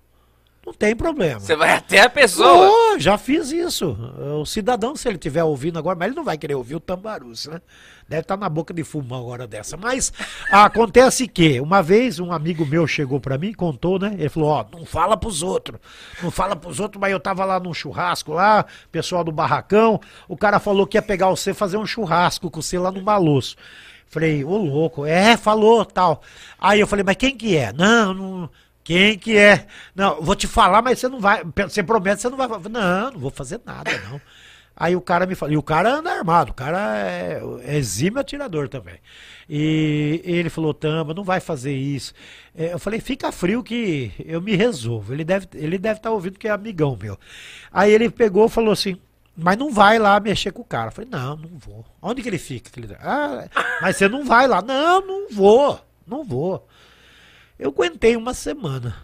Não 0.64 0.72
tem 0.72 0.94
problema. 0.94 1.40
Você 1.40 1.56
vai 1.56 1.72
até 1.72 2.00
a 2.00 2.08
pessoa. 2.08 2.70
Oh, 2.70 2.98
já 2.98 3.18
fiz 3.18 3.50
isso. 3.50 3.96
O 4.40 4.46
cidadão, 4.46 4.94
se 4.94 5.08
ele 5.08 5.16
estiver 5.16 5.42
ouvindo 5.42 5.76
agora, 5.76 5.98
mas 5.98 6.06
ele 6.06 6.16
não 6.16 6.22
vai 6.22 6.38
querer 6.38 6.54
ouvir 6.54 6.76
o 6.76 6.80
tambarus, 6.80 7.46
né? 7.46 7.60
Deve 8.08 8.22
estar 8.22 8.36
tá 8.36 8.40
na 8.40 8.48
boca 8.48 8.72
de 8.72 8.84
fumo 8.84 9.06
uma 9.06 9.20
hora 9.20 9.44
dessa. 9.44 9.76
Mas 9.76 10.12
acontece 10.50 11.26
que, 11.26 11.60
uma 11.60 11.82
vez, 11.82 12.20
um 12.20 12.30
amigo 12.30 12.64
meu 12.64 12.86
chegou 12.86 13.18
para 13.18 13.36
mim 13.36 13.52
contou, 13.52 13.98
né? 13.98 14.14
Ele 14.16 14.28
falou: 14.28 14.50
Ó, 14.50 14.64
oh, 14.64 14.78
não 14.78 14.86
fala 14.86 15.16
pros 15.16 15.42
outros. 15.42 15.80
Não 16.22 16.30
fala 16.30 16.54
pros 16.54 16.78
outros, 16.78 17.00
mas 17.00 17.10
eu 17.10 17.18
tava 17.18 17.44
lá 17.44 17.58
num 17.58 17.74
churrasco 17.74 18.32
lá, 18.32 18.64
pessoal 18.92 19.24
do 19.24 19.32
barracão. 19.32 20.00
O 20.28 20.36
cara 20.36 20.60
falou 20.60 20.86
que 20.86 20.96
ia 20.96 21.02
pegar 21.02 21.28
você 21.30 21.52
fazer 21.52 21.76
um 21.76 21.86
churrasco 21.86 22.48
com 22.50 22.62
você 22.62 22.78
lá 22.78 22.92
no 22.92 23.02
Malosso. 23.02 23.56
Falei, 24.12 24.44
ô 24.44 24.58
louco, 24.58 25.06
é, 25.06 25.38
falou, 25.38 25.86
tal. 25.86 26.20
Aí 26.60 26.78
eu 26.78 26.86
falei, 26.86 27.02
mas 27.02 27.16
quem 27.16 27.34
que 27.34 27.56
é? 27.56 27.72
Não, 27.72 28.12
não. 28.12 28.50
Quem 28.84 29.18
que 29.18 29.36
é? 29.36 29.66
Não, 29.94 30.20
vou 30.20 30.34
te 30.34 30.46
falar, 30.46 30.82
mas 30.82 30.98
você 30.98 31.08
não 31.08 31.20
vai. 31.20 31.42
Você 31.68 31.82
promete, 31.82 32.22
você 32.22 32.28
não 32.28 32.36
vai. 32.36 32.48
Não, 32.48 33.12
não 33.12 33.18
vou 33.18 33.30
fazer 33.30 33.60
nada, 33.64 33.90
não. 34.10 34.20
Aí 34.74 34.96
o 34.96 35.00
cara 35.00 35.26
me 35.26 35.34
falou, 35.34 35.52
e 35.52 35.56
o 35.56 35.62
cara 35.62 35.96
anda 35.96 36.10
armado, 36.10 36.50
o 36.50 36.54
cara 36.54 36.96
é, 36.98 37.42
é 37.62 37.76
exímio 37.76 38.18
atirador 38.18 38.68
também. 38.68 38.98
E 39.48 40.22
ele 40.24 40.48
falou, 40.48 40.72
Tamba, 40.72 41.12
não 41.12 41.22
vai 41.22 41.40
fazer 41.40 41.74
isso. 41.74 42.14
É, 42.54 42.72
eu 42.72 42.78
falei, 42.78 42.98
fica 42.98 43.30
frio 43.30 43.62
que 43.62 44.12
eu 44.24 44.40
me 44.40 44.56
resolvo. 44.56 45.12
Ele 45.12 45.24
deve 45.24 45.46
ele 45.54 45.78
deve 45.78 45.98
estar 45.98 46.08
tá 46.08 46.14
ouvindo 46.14 46.38
que 46.38 46.48
é 46.48 46.50
amigão 46.50 46.98
meu. 47.00 47.18
Aí 47.70 47.92
ele 47.92 48.10
pegou 48.10 48.46
e 48.46 48.50
falou 48.50 48.72
assim, 48.72 48.98
mas 49.36 49.56
não 49.56 49.70
vai 49.70 49.98
lá 49.98 50.18
mexer 50.18 50.52
com 50.52 50.62
o 50.62 50.64
cara. 50.64 50.88
Eu 50.88 50.92
falei, 50.92 51.10
não, 51.10 51.36
não 51.36 51.58
vou. 51.58 51.84
Onde 52.00 52.22
que 52.22 52.28
ele 52.28 52.38
fica? 52.38 52.70
Ah, 53.00 53.44
mas 53.80 53.96
você 53.96 54.08
não 54.08 54.24
vai 54.24 54.46
lá. 54.48 54.62
Não, 54.62 55.06
não 55.06 55.28
vou, 55.30 55.80
não 56.06 56.24
vou. 56.24 56.66
Eu 57.62 57.68
aguentei 57.70 58.16
uma 58.16 58.34
semana. 58.34 58.96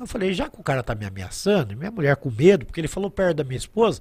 Eu 0.00 0.06
falei, 0.06 0.32
já 0.32 0.48
que 0.48 0.58
o 0.58 0.62
cara 0.62 0.82
tá 0.82 0.94
me 0.94 1.04
ameaçando, 1.04 1.76
minha 1.76 1.90
mulher 1.90 2.16
com 2.16 2.30
medo, 2.30 2.64
porque 2.64 2.80
ele 2.80 2.88
falou 2.88 3.10
perto 3.10 3.36
da 3.36 3.44
minha 3.44 3.58
esposa, 3.58 4.00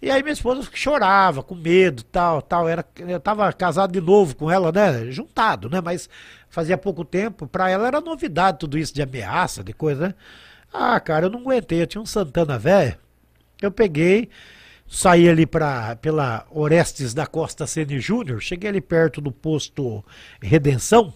e 0.00 0.10
aí 0.10 0.22
minha 0.22 0.34
esposa 0.34 0.68
chorava, 0.72 1.42
com 1.42 1.54
medo, 1.54 2.02
tal, 2.02 2.42
tal, 2.42 2.68
era, 2.68 2.84
eu 2.98 3.18
tava 3.20 3.50
casado 3.54 3.92
de 3.92 4.00
novo 4.02 4.36
com 4.36 4.50
ela, 4.50 4.70
né, 4.70 5.10
juntado, 5.10 5.68
né, 5.68 5.82
mas 5.82 6.08
fazia 6.48 6.78
pouco 6.78 7.04
tempo, 7.04 7.46
pra 7.46 7.68
ela 7.68 7.86
era 7.86 8.00
novidade 8.00 8.58
tudo 8.58 8.78
isso 8.78 8.94
de 8.94 9.02
ameaça, 9.02 9.62
de 9.62 9.74
coisa, 9.74 10.08
né. 10.08 10.14
Ah, 10.72 10.98
cara, 10.98 11.26
eu 11.26 11.30
não 11.30 11.40
aguentei, 11.40 11.82
eu 11.82 11.86
tinha 11.86 12.00
um 12.00 12.06
Santana 12.06 12.58
velho, 12.58 12.96
eu 13.60 13.70
peguei, 13.70 14.30
saí 14.88 15.28
ali 15.28 15.44
pra, 15.44 15.96
pela 15.96 16.46
Orestes 16.50 17.12
da 17.12 17.26
Costa 17.26 17.66
Sene 17.66 18.00
Júnior, 18.00 18.40
cheguei 18.40 18.70
ali 18.70 18.80
perto 18.80 19.20
do 19.20 19.30
posto 19.30 20.02
Redenção, 20.40 21.12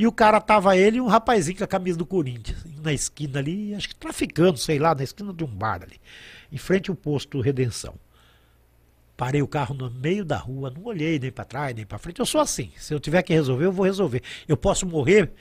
e 0.00 0.06
o 0.06 0.12
cara 0.12 0.40
tava 0.40 0.78
ele 0.78 0.96
e 0.96 1.00
um 1.02 1.06
rapazinho 1.06 1.58
com 1.58 1.64
a 1.64 1.66
camisa 1.66 1.98
do 1.98 2.06
Corinthians, 2.06 2.64
na 2.82 2.90
esquina 2.90 3.38
ali, 3.38 3.74
acho 3.74 3.90
que 3.90 3.94
traficando, 3.94 4.56
sei 4.56 4.78
lá, 4.78 4.94
na 4.94 5.02
esquina 5.02 5.30
de 5.30 5.44
um 5.44 5.46
bar 5.46 5.82
ali, 5.82 6.00
em 6.50 6.56
frente 6.56 6.88
ao 6.88 6.96
posto 6.96 7.38
Redenção. 7.38 7.92
Parei 9.14 9.42
o 9.42 9.46
carro 9.46 9.74
no 9.74 9.90
meio 9.90 10.24
da 10.24 10.38
rua, 10.38 10.72
não 10.74 10.84
olhei 10.86 11.18
nem 11.18 11.30
para 11.30 11.44
trás, 11.44 11.76
nem 11.76 11.84
para 11.84 11.98
frente. 11.98 12.18
Eu 12.18 12.24
sou 12.24 12.40
assim. 12.40 12.72
Se 12.78 12.94
eu 12.94 12.98
tiver 12.98 13.22
que 13.22 13.34
resolver, 13.34 13.66
eu 13.66 13.72
vou 13.72 13.84
resolver. 13.84 14.22
Eu 14.48 14.56
posso 14.56 14.86
morrer 14.86 15.34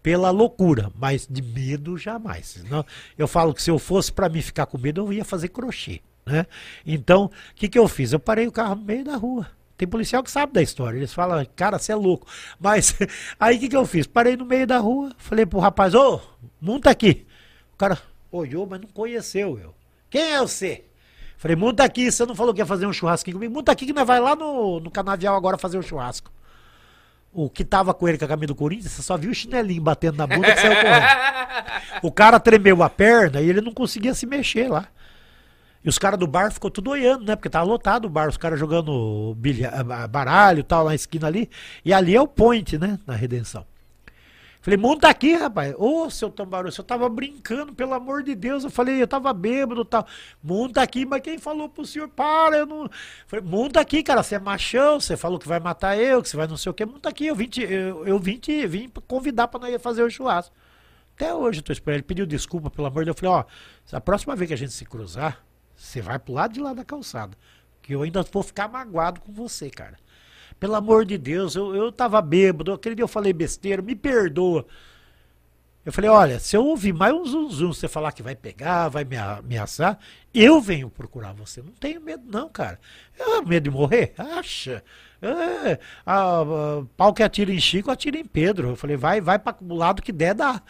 pela 0.00 0.30
loucura, 0.30 0.92
mas 0.94 1.26
de 1.28 1.42
medo 1.42 1.98
jamais. 1.98 2.46
Senão, 2.46 2.86
eu 3.18 3.26
falo 3.26 3.52
que 3.52 3.64
se 3.64 3.70
eu 3.72 3.80
fosse 3.80 4.12
para 4.12 4.28
mim 4.28 4.40
ficar 4.40 4.66
com 4.66 4.78
medo, 4.78 5.00
eu 5.00 5.12
ia 5.12 5.24
fazer 5.24 5.48
crochê. 5.48 6.00
Né? 6.24 6.46
Então, 6.86 7.24
o 7.24 7.54
que, 7.56 7.68
que 7.68 7.76
eu 7.80 7.88
fiz? 7.88 8.12
Eu 8.12 8.20
parei 8.20 8.46
o 8.46 8.52
carro 8.52 8.76
no 8.76 8.84
meio 8.84 9.02
da 9.02 9.16
rua. 9.16 9.48
Tem 9.84 9.88
policial 9.88 10.22
que 10.22 10.30
sabe 10.30 10.50
da 10.54 10.62
história. 10.62 10.96
Eles 10.96 11.12
falam, 11.12 11.46
cara, 11.54 11.78
você 11.78 11.92
é 11.92 11.94
louco. 11.94 12.26
Mas 12.58 12.96
aí 13.38 13.56
o 13.56 13.60
que, 13.60 13.68
que 13.68 13.76
eu 13.76 13.84
fiz? 13.84 14.06
Parei 14.06 14.34
no 14.34 14.46
meio 14.46 14.66
da 14.66 14.78
rua, 14.78 15.12
falei 15.18 15.44
pro 15.44 15.58
rapaz, 15.58 15.94
ô, 15.94 16.22
monta 16.58 16.88
aqui. 16.88 17.26
O 17.74 17.76
cara 17.76 17.98
olhou, 18.32 18.66
mas 18.66 18.80
não 18.80 18.88
conheceu 18.88 19.58
eu. 19.58 19.74
Quem 20.08 20.32
é 20.32 20.40
você? 20.40 20.86
Falei, 21.36 21.54
monta 21.54 21.84
aqui, 21.84 22.10
você 22.10 22.24
não 22.24 22.34
falou 22.34 22.54
que 22.54 22.62
ia 22.62 22.66
fazer 22.66 22.86
um 22.86 22.94
churrasquinho 22.94 23.36
comigo? 23.36 23.52
Monta 23.52 23.72
aqui 23.72 23.84
que 23.84 23.92
nós 23.92 24.06
vai 24.06 24.18
lá 24.18 24.34
no, 24.34 24.80
no 24.80 24.90
canavial 24.90 25.36
agora 25.36 25.58
fazer 25.58 25.76
um 25.76 25.82
churrasco. 25.82 26.32
O 27.30 27.50
que 27.50 27.62
tava 27.62 27.92
com 27.92 28.08
ele 28.08 28.16
com 28.16 28.24
a 28.24 28.28
camisa 28.28 28.46
do 28.46 28.54
Corinthians, 28.54 28.92
você 28.92 29.02
só 29.02 29.18
viu 29.18 29.32
o 29.32 29.34
chinelinho 29.34 29.82
batendo 29.82 30.16
na 30.16 30.26
bunda 30.26 30.48
e 30.48 30.56
saiu 30.56 30.76
correndo. 30.76 31.34
O 32.02 32.10
cara 32.10 32.40
tremeu 32.40 32.82
a 32.82 32.88
perna 32.88 33.40
e 33.40 33.48
ele 33.48 33.60
não 33.60 33.72
conseguia 33.72 34.14
se 34.14 34.26
mexer 34.26 34.68
lá. 34.68 34.88
E 35.84 35.88
os 35.88 35.98
caras 35.98 36.18
do 36.18 36.26
bar 36.26 36.50
ficou 36.50 36.70
tudo 36.70 36.90
olhando, 36.90 37.26
né? 37.26 37.36
Porque 37.36 37.50
tava 37.50 37.66
lotado 37.66 38.06
o 38.06 38.08
bar, 38.08 38.28
os 38.28 38.38
caras 38.38 38.58
jogando 38.58 39.34
bilha, 39.36 39.70
baralho 40.08 40.60
e 40.60 40.62
tal, 40.62 40.86
na 40.86 40.94
esquina 40.94 41.26
ali. 41.26 41.50
E 41.84 41.92
ali 41.92 42.16
é 42.16 42.20
o 42.20 42.26
point, 42.26 42.78
né? 42.78 42.98
Na 43.06 43.14
redenção. 43.14 43.66
Falei, 44.64 44.78
monta 44.78 45.10
aqui, 45.10 45.34
rapaz. 45.34 45.74
Ô, 45.76 46.08
seu 46.08 46.30
Tambaru, 46.30 46.70
eu 46.74 46.84
tava 46.84 47.06
brincando, 47.06 47.74
pelo 47.74 47.92
amor 47.92 48.22
de 48.22 48.34
Deus. 48.34 48.64
Eu 48.64 48.70
falei, 48.70 49.02
eu 49.02 49.06
tava 49.06 49.30
bêbado 49.34 49.82
e 49.82 49.84
tal. 49.84 50.06
Monta 50.42 50.80
aqui, 50.80 51.04
mas 51.04 51.20
quem 51.20 51.36
falou 51.36 51.68
pro 51.68 51.84
senhor? 51.84 52.08
Para, 52.08 52.56
eu 52.56 52.64
não. 52.64 52.88
Falei, 53.26 53.44
monta 53.44 53.78
aqui, 53.78 54.02
cara, 54.02 54.22
você 54.22 54.36
é 54.36 54.38
machão, 54.38 54.98
você 54.98 55.18
falou 55.18 55.38
que 55.38 55.46
vai 55.46 55.60
matar 55.60 55.98
eu, 55.98 56.22
que 56.22 56.30
você 56.30 56.36
vai 56.38 56.46
não 56.46 56.56
sei 56.56 56.70
o 56.70 56.74
que. 56.74 56.86
Monta 56.86 57.10
aqui, 57.10 57.26
eu 57.26 57.34
vim 57.34 57.46
te, 57.46 57.62
eu, 57.62 58.06
eu 58.06 58.18
vim 58.18 58.38
te 58.38 58.66
vim 58.66 58.90
convidar 59.06 59.48
pra 59.48 59.60
nós 59.60 59.82
fazer 59.82 60.02
o 60.02 60.08
churrasco. 60.08 60.56
Até 61.14 61.34
hoje 61.34 61.58
eu 61.58 61.62
tô 61.62 61.70
esperando. 61.70 61.96
Ele 61.96 62.02
pediu 62.04 62.24
desculpa, 62.24 62.70
pelo 62.70 62.86
amor 62.86 63.04
de 63.04 63.10
Deus. 63.10 63.18
Eu 63.18 63.20
falei, 63.20 63.44
ó, 63.44 63.96
a 63.96 64.00
próxima 64.00 64.34
vez 64.34 64.48
que 64.48 64.54
a 64.54 64.56
gente 64.56 64.72
se 64.72 64.86
cruzar, 64.86 65.44
você 65.84 66.00
vai 66.00 66.18
pro 66.18 66.34
lado 66.34 66.54
de 66.54 66.60
lá 66.60 66.72
da 66.72 66.84
calçada. 66.84 67.36
Que 67.82 67.94
eu 67.94 68.02
ainda 68.02 68.22
vou 68.22 68.42
ficar 68.42 68.68
magoado 68.68 69.20
com 69.20 69.32
você, 69.32 69.68
cara. 69.68 69.96
Pelo 70.58 70.74
amor 70.74 71.04
de 71.04 71.18
Deus, 71.18 71.54
eu, 71.54 71.74
eu 71.74 71.92
tava 71.92 72.20
bêbado, 72.22 72.72
aquele 72.72 72.94
dia 72.94 73.02
eu 73.02 73.08
falei 73.08 73.32
besteira, 73.32 73.82
me 73.82 73.94
perdoa. 73.94 74.66
Eu 75.84 75.92
falei, 75.92 76.08
olha, 76.08 76.40
se 76.40 76.56
eu 76.56 76.64
ouvir 76.64 76.94
mais 76.94 77.12
um 77.12 77.24
zum, 77.26 77.50
zum 77.50 77.72
você 77.74 77.86
falar 77.86 78.12
que 78.12 78.22
vai 78.22 78.34
pegar, 78.34 78.88
vai 78.88 79.04
me 79.04 79.18
ameaçar, 79.18 79.98
eu 80.32 80.58
venho 80.58 80.88
procurar 80.88 81.34
você. 81.34 81.60
Não 81.60 81.72
tenho 81.72 82.00
medo 82.00 82.24
não, 82.26 82.48
cara. 82.48 82.80
Eu 83.18 83.26
tenho 83.26 83.46
medo 83.46 83.64
de 83.64 83.70
morrer? 83.70 84.14
Acha. 84.16 84.82
É, 85.20 85.78
a, 86.06 86.40
a, 86.40 86.44
pau 86.96 87.12
que 87.12 87.22
atira 87.22 87.52
em 87.52 87.60
Chico, 87.60 87.90
atira 87.90 88.16
em 88.16 88.24
Pedro. 88.24 88.70
Eu 88.70 88.76
falei, 88.76 88.96
vai, 88.96 89.20
vai 89.20 89.38
para 89.38 89.56
o 89.60 89.74
lado 89.74 90.00
que 90.00 90.12
der, 90.12 90.34
dá. 90.34 90.62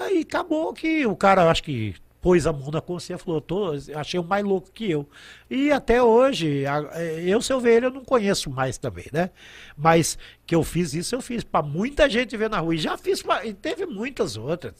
Aí 0.00 0.22
acabou 0.22 0.72
que 0.72 1.06
o 1.06 1.14
cara, 1.14 1.48
acho 1.48 1.62
que 1.62 1.94
pôs 2.26 2.44
a 2.44 2.52
mão 2.52 2.72
na 2.72 2.80
consciência 2.80 3.22
e 3.22 3.24
falou, 3.24 3.40
tô, 3.40 3.70
achei 3.94 4.18
o 4.18 4.24
mais 4.24 4.44
louco 4.44 4.68
que 4.72 4.90
eu. 4.90 5.08
E 5.48 5.70
até 5.70 6.02
hoje, 6.02 6.66
a, 6.66 6.84
é, 6.94 7.22
eu, 7.24 7.40
seu 7.40 7.60
velho, 7.60 7.86
eu 7.86 7.90
não 7.92 8.04
conheço 8.04 8.50
mais 8.50 8.76
também, 8.76 9.04
né? 9.12 9.30
Mas 9.76 10.18
que 10.44 10.52
eu 10.52 10.64
fiz 10.64 10.92
isso, 10.92 11.14
eu 11.14 11.20
fiz 11.20 11.44
para 11.44 11.64
muita 11.64 12.10
gente 12.10 12.36
ver 12.36 12.50
na 12.50 12.58
rua. 12.58 12.74
E 12.74 12.78
já 12.78 12.98
fiz, 12.98 13.22
pra, 13.22 13.46
e 13.46 13.54
teve 13.54 13.86
muitas 13.86 14.36
outras. 14.36 14.74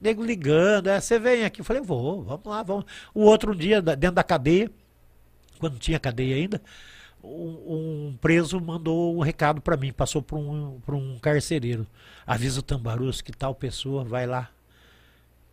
Nego 0.00 0.24
ligando, 0.24 0.86
é, 0.86 0.98
você 0.98 1.18
vem 1.18 1.44
aqui. 1.44 1.60
Eu 1.60 1.66
falei, 1.66 1.82
vou, 1.82 2.22
vamos 2.22 2.46
lá, 2.46 2.62
vamos. 2.62 2.86
O 3.12 3.24
outro 3.24 3.54
dia, 3.54 3.82
dentro 3.82 4.12
da 4.12 4.24
cadeia, 4.24 4.70
quando 5.58 5.78
tinha 5.78 6.00
cadeia 6.00 6.36
ainda, 6.36 6.62
um, 7.22 8.08
um 8.08 8.18
preso 8.22 8.58
mandou 8.58 9.14
um 9.14 9.20
recado 9.20 9.60
para 9.60 9.76
mim, 9.76 9.92
passou 9.92 10.22
para 10.22 10.38
um, 10.38 10.80
um 10.88 11.18
carcereiro. 11.18 11.86
Avisa 12.26 12.60
o 12.60 12.62
Tambarus 12.62 13.20
que 13.20 13.32
tal 13.32 13.54
pessoa 13.54 14.02
vai 14.02 14.26
lá 14.26 14.50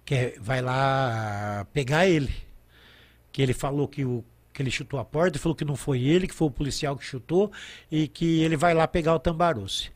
que 0.06 0.36
vai 0.40 0.62
lá 0.62 1.66
pegar 1.74 2.08
ele. 2.08 2.34
Que 3.32 3.42
ele 3.42 3.54
falou 3.54 3.88
que, 3.88 4.06
o, 4.06 4.24
que 4.54 4.62
ele 4.62 4.72
chutou 4.72 5.00
a 5.00 5.06
porta, 5.06 5.40
falou 5.40 5.56
que 5.56 5.66
não 5.66 5.76
foi 5.76 6.04
ele, 6.04 6.28
que 6.28 6.34
foi 6.34 6.48
o 6.48 6.52
policial 6.52 6.96
que 6.96 7.06
chutou 7.06 7.52
e 7.92 8.08
que 8.08 8.42
ele 8.42 8.56
vai 8.56 8.74
lá 8.74 8.88
pegar 8.88 9.16
o 9.16 9.20
Tambaruce. 9.20 9.92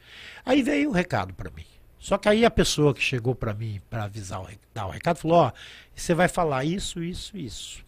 Aí 0.45 0.63
veio 0.63 0.89
o 0.89 0.93
recado 0.93 1.33
para 1.33 1.51
mim. 1.51 1.65
Só 1.99 2.17
que 2.17 2.29
aí 2.29 2.45
a 2.45 2.51
pessoa 2.51 2.93
que 2.93 3.01
chegou 3.01 3.35
para 3.35 3.53
mim 3.53 3.81
para 3.89 4.05
avisar, 4.05 4.41
o, 4.41 4.47
dar 4.73 4.87
o 4.87 4.91
recado, 4.91 5.17
falou: 5.17 5.37
Ó, 5.37 5.51
você 5.95 6.13
vai 6.13 6.27
falar 6.27 6.63
isso, 6.63 7.03
isso, 7.03 7.37
isso. 7.37 7.85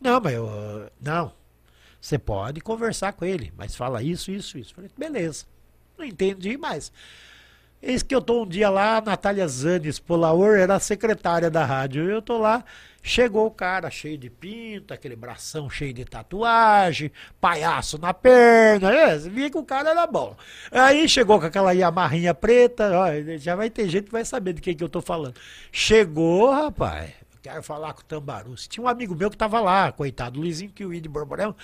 Não, 0.00 0.20
mas 0.20 0.34
eu. 0.34 0.90
Não. 1.00 1.32
Você 2.00 2.18
pode 2.18 2.60
conversar 2.60 3.12
com 3.14 3.24
ele, 3.24 3.52
mas 3.56 3.74
fala 3.74 4.02
isso, 4.02 4.30
isso, 4.30 4.58
isso. 4.58 4.74
Falei, 4.74 4.90
beleza. 4.96 5.46
Não 5.98 6.04
entendi 6.04 6.56
mais. 6.56 6.92
Eis 7.82 8.02
que 8.02 8.14
eu 8.14 8.22
tô 8.22 8.42
um 8.42 8.46
dia 8.46 8.70
lá, 8.70 8.96
a 8.96 9.00
Natália 9.00 9.46
Zanes 9.46 9.98
Polaor 9.98 10.56
era 10.56 10.76
a 10.76 10.80
secretária 10.80 11.50
da 11.50 11.64
rádio. 11.64 12.10
Eu 12.10 12.22
tô 12.22 12.38
lá, 12.38 12.64
chegou 13.02 13.46
o 13.46 13.50
cara 13.50 13.90
cheio 13.90 14.16
de 14.16 14.30
pinta, 14.30 14.94
aquele 14.94 15.14
bração 15.14 15.68
cheio 15.68 15.92
de 15.92 16.04
tatuagem, 16.04 17.12
palhaço 17.40 17.98
na 17.98 18.14
perna. 18.14 18.92
É, 18.92 19.18
via 19.18 19.50
que 19.50 19.58
o 19.58 19.62
cara 19.62 19.90
era 19.90 20.06
bom. 20.06 20.34
Aí 20.72 21.06
chegou 21.08 21.38
com 21.38 21.46
aquela 21.46 21.72
Yamarrinha 21.72 22.34
preta, 22.34 22.90
ó, 22.92 23.06
já 23.36 23.54
vai 23.54 23.68
ter 23.68 23.88
gente 23.88 24.06
que 24.06 24.12
vai 24.12 24.24
saber 24.24 24.54
de 24.54 24.62
quem 24.62 24.74
que 24.74 24.82
eu 24.82 24.88
tô 24.88 25.02
falando. 25.02 25.34
Chegou, 25.70 26.50
rapaz. 26.50 27.12
Quero 27.42 27.62
falar 27.62 27.92
com 27.92 28.00
o 28.00 28.04
Tambaruce. 28.04 28.68
Tinha 28.68 28.82
um 28.82 28.88
amigo 28.88 29.14
meu 29.14 29.30
que 29.30 29.36
tava 29.36 29.60
lá, 29.60 29.92
coitado, 29.92 30.40
Luizinho 30.40 30.72
Kiwi 30.72 31.00
de 31.00 31.08
Borborema 31.08 31.54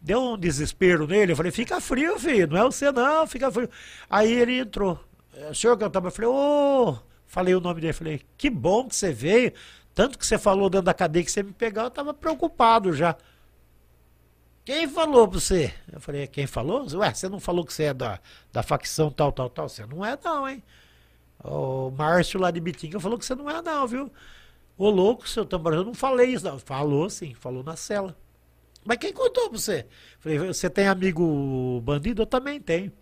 deu 0.00 0.22
um 0.22 0.38
desespero 0.38 1.06
nele. 1.06 1.32
Eu 1.32 1.36
falei, 1.36 1.50
fica 1.50 1.80
frio, 1.80 2.18
filho, 2.18 2.46
não 2.46 2.58
é 2.58 2.62
você 2.62 2.92
não, 2.92 3.26
fica 3.26 3.50
frio. 3.50 3.68
Aí 4.08 4.32
ele 4.32 4.60
entrou. 4.60 4.98
É, 5.36 5.50
o 5.50 5.54
senhor 5.54 5.76
cantava, 5.76 6.08
eu 6.08 6.12
falei, 6.12 6.30
ô, 6.30 6.88
oh! 6.90 6.98
falei 7.26 7.54
o 7.54 7.60
nome 7.60 7.80
dele, 7.80 7.92
falei, 7.92 8.22
que 8.38 8.48
bom 8.48 8.88
que 8.88 8.96
você 8.96 9.12
veio, 9.12 9.52
tanto 9.94 10.18
que 10.18 10.26
você 10.26 10.38
falou 10.38 10.70
dentro 10.70 10.86
da 10.86 10.94
cadeia 10.94 11.24
que 11.24 11.30
você 11.30 11.42
me 11.42 11.52
pegou, 11.52 11.84
eu 11.84 11.90
tava 11.90 12.14
preocupado 12.14 12.92
já. 12.92 13.16
Quem 14.64 14.88
falou 14.88 15.28
pra 15.28 15.38
você? 15.38 15.72
Eu 15.92 16.00
falei, 16.00 16.26
quem 16.26 16.46
falou? 16.46 16.86
Ué, 16.94 17.14
você 17.14 17.28
não 17.28 17.38
falou 17.38 17.64
que 17.64 17.72
você 17.72 17.84
é 17.84 17.94
da, 17.94 18.18
da 18.52 18.62
facção 18.62 19.10
tal, 19.10 19.30
tal, 19.30 19.48
tal? 19.48 19.68
Você 19.68 19.86
não 19.86 20.04
é 20.04 20.18
não, 20.24 20.48
hein? 20.48 20.62
O 21.44 21.90
Márcio 21.90 22.40
lá 22.40 22.50
de 22.50 22.58
Bitinga 22.58 22.98
falou 22.98 23.16
que 23.16 23.24
você 23.24 23.34
não 23.34 23.48
é 23.48 23.62
não, 23.62 23.86
viu? 23.86 24.10
Ô 24.76 24.90
louco, 24.90 25.28
seu 25.28 25.44
tamborão, 25.44 25.78
eu 25.78 25.84
não 25.84 25.94
falei 25.94 26.30
isso 26.32 26.44
não. 26.44 26.58
Falou 26.58 27.08
sim, 27.08 27.32
falou 27.34 27.62
na 27.62 27.76
cela. 27.76 28.16
Mas 28.84 28.98
quem 28.98 29.12
contou 29.12 29.50
pra 29.50 29.58
você? 29.58 29.86
Falei, 30.18 30.38
você 30.38 30.68
tem 30.68 30.88
amigo 30.88 31.80
bandido? 31.82 32.22
Eu 32.22 32.26
também 32.26 32.60
tenho. 32.60 32.92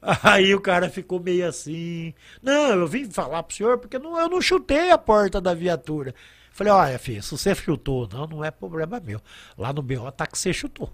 Aí 0.22 0.54
o 0.54 0.60
cara 0.60 0.88
ficou 0.88 1.20
meio 1.20 1.48
assim. 1.48 2.14
Não, 2.42 2.70
eu 2.70 2.86
vim 2.86 3.10
falar 3.10 3.42
pro 3.42 3.56
senhor 3.56 3.78
porque 3.78 3.98
não, 3.98 4.18
eu 4.18 4.28
não 4.28 4.40
chutei 4.40 4.90
a 4.90 4.98
porta 4.98 5.40
da 5.40 5.54
viatura. 5.54 6.14
Falei, 6.52 6.72
olha, 6.72 6.98
filho, 6.98 7.22
se 7.22 7.30
você 7.30 7.54
chutou, 7.54 8.08
não, 8.12 8.26
não 8.26 8.44
é 8.44 8.50
problema 8.50 9.00
meu. 9.00 9.20
Lá 9.56 9.72
no 9.72 9.82
BO 9.82 10.10
tá 10.12 10.26
que 10.26 10.38
você 10.38 10.52
chutou. 10.52 10.92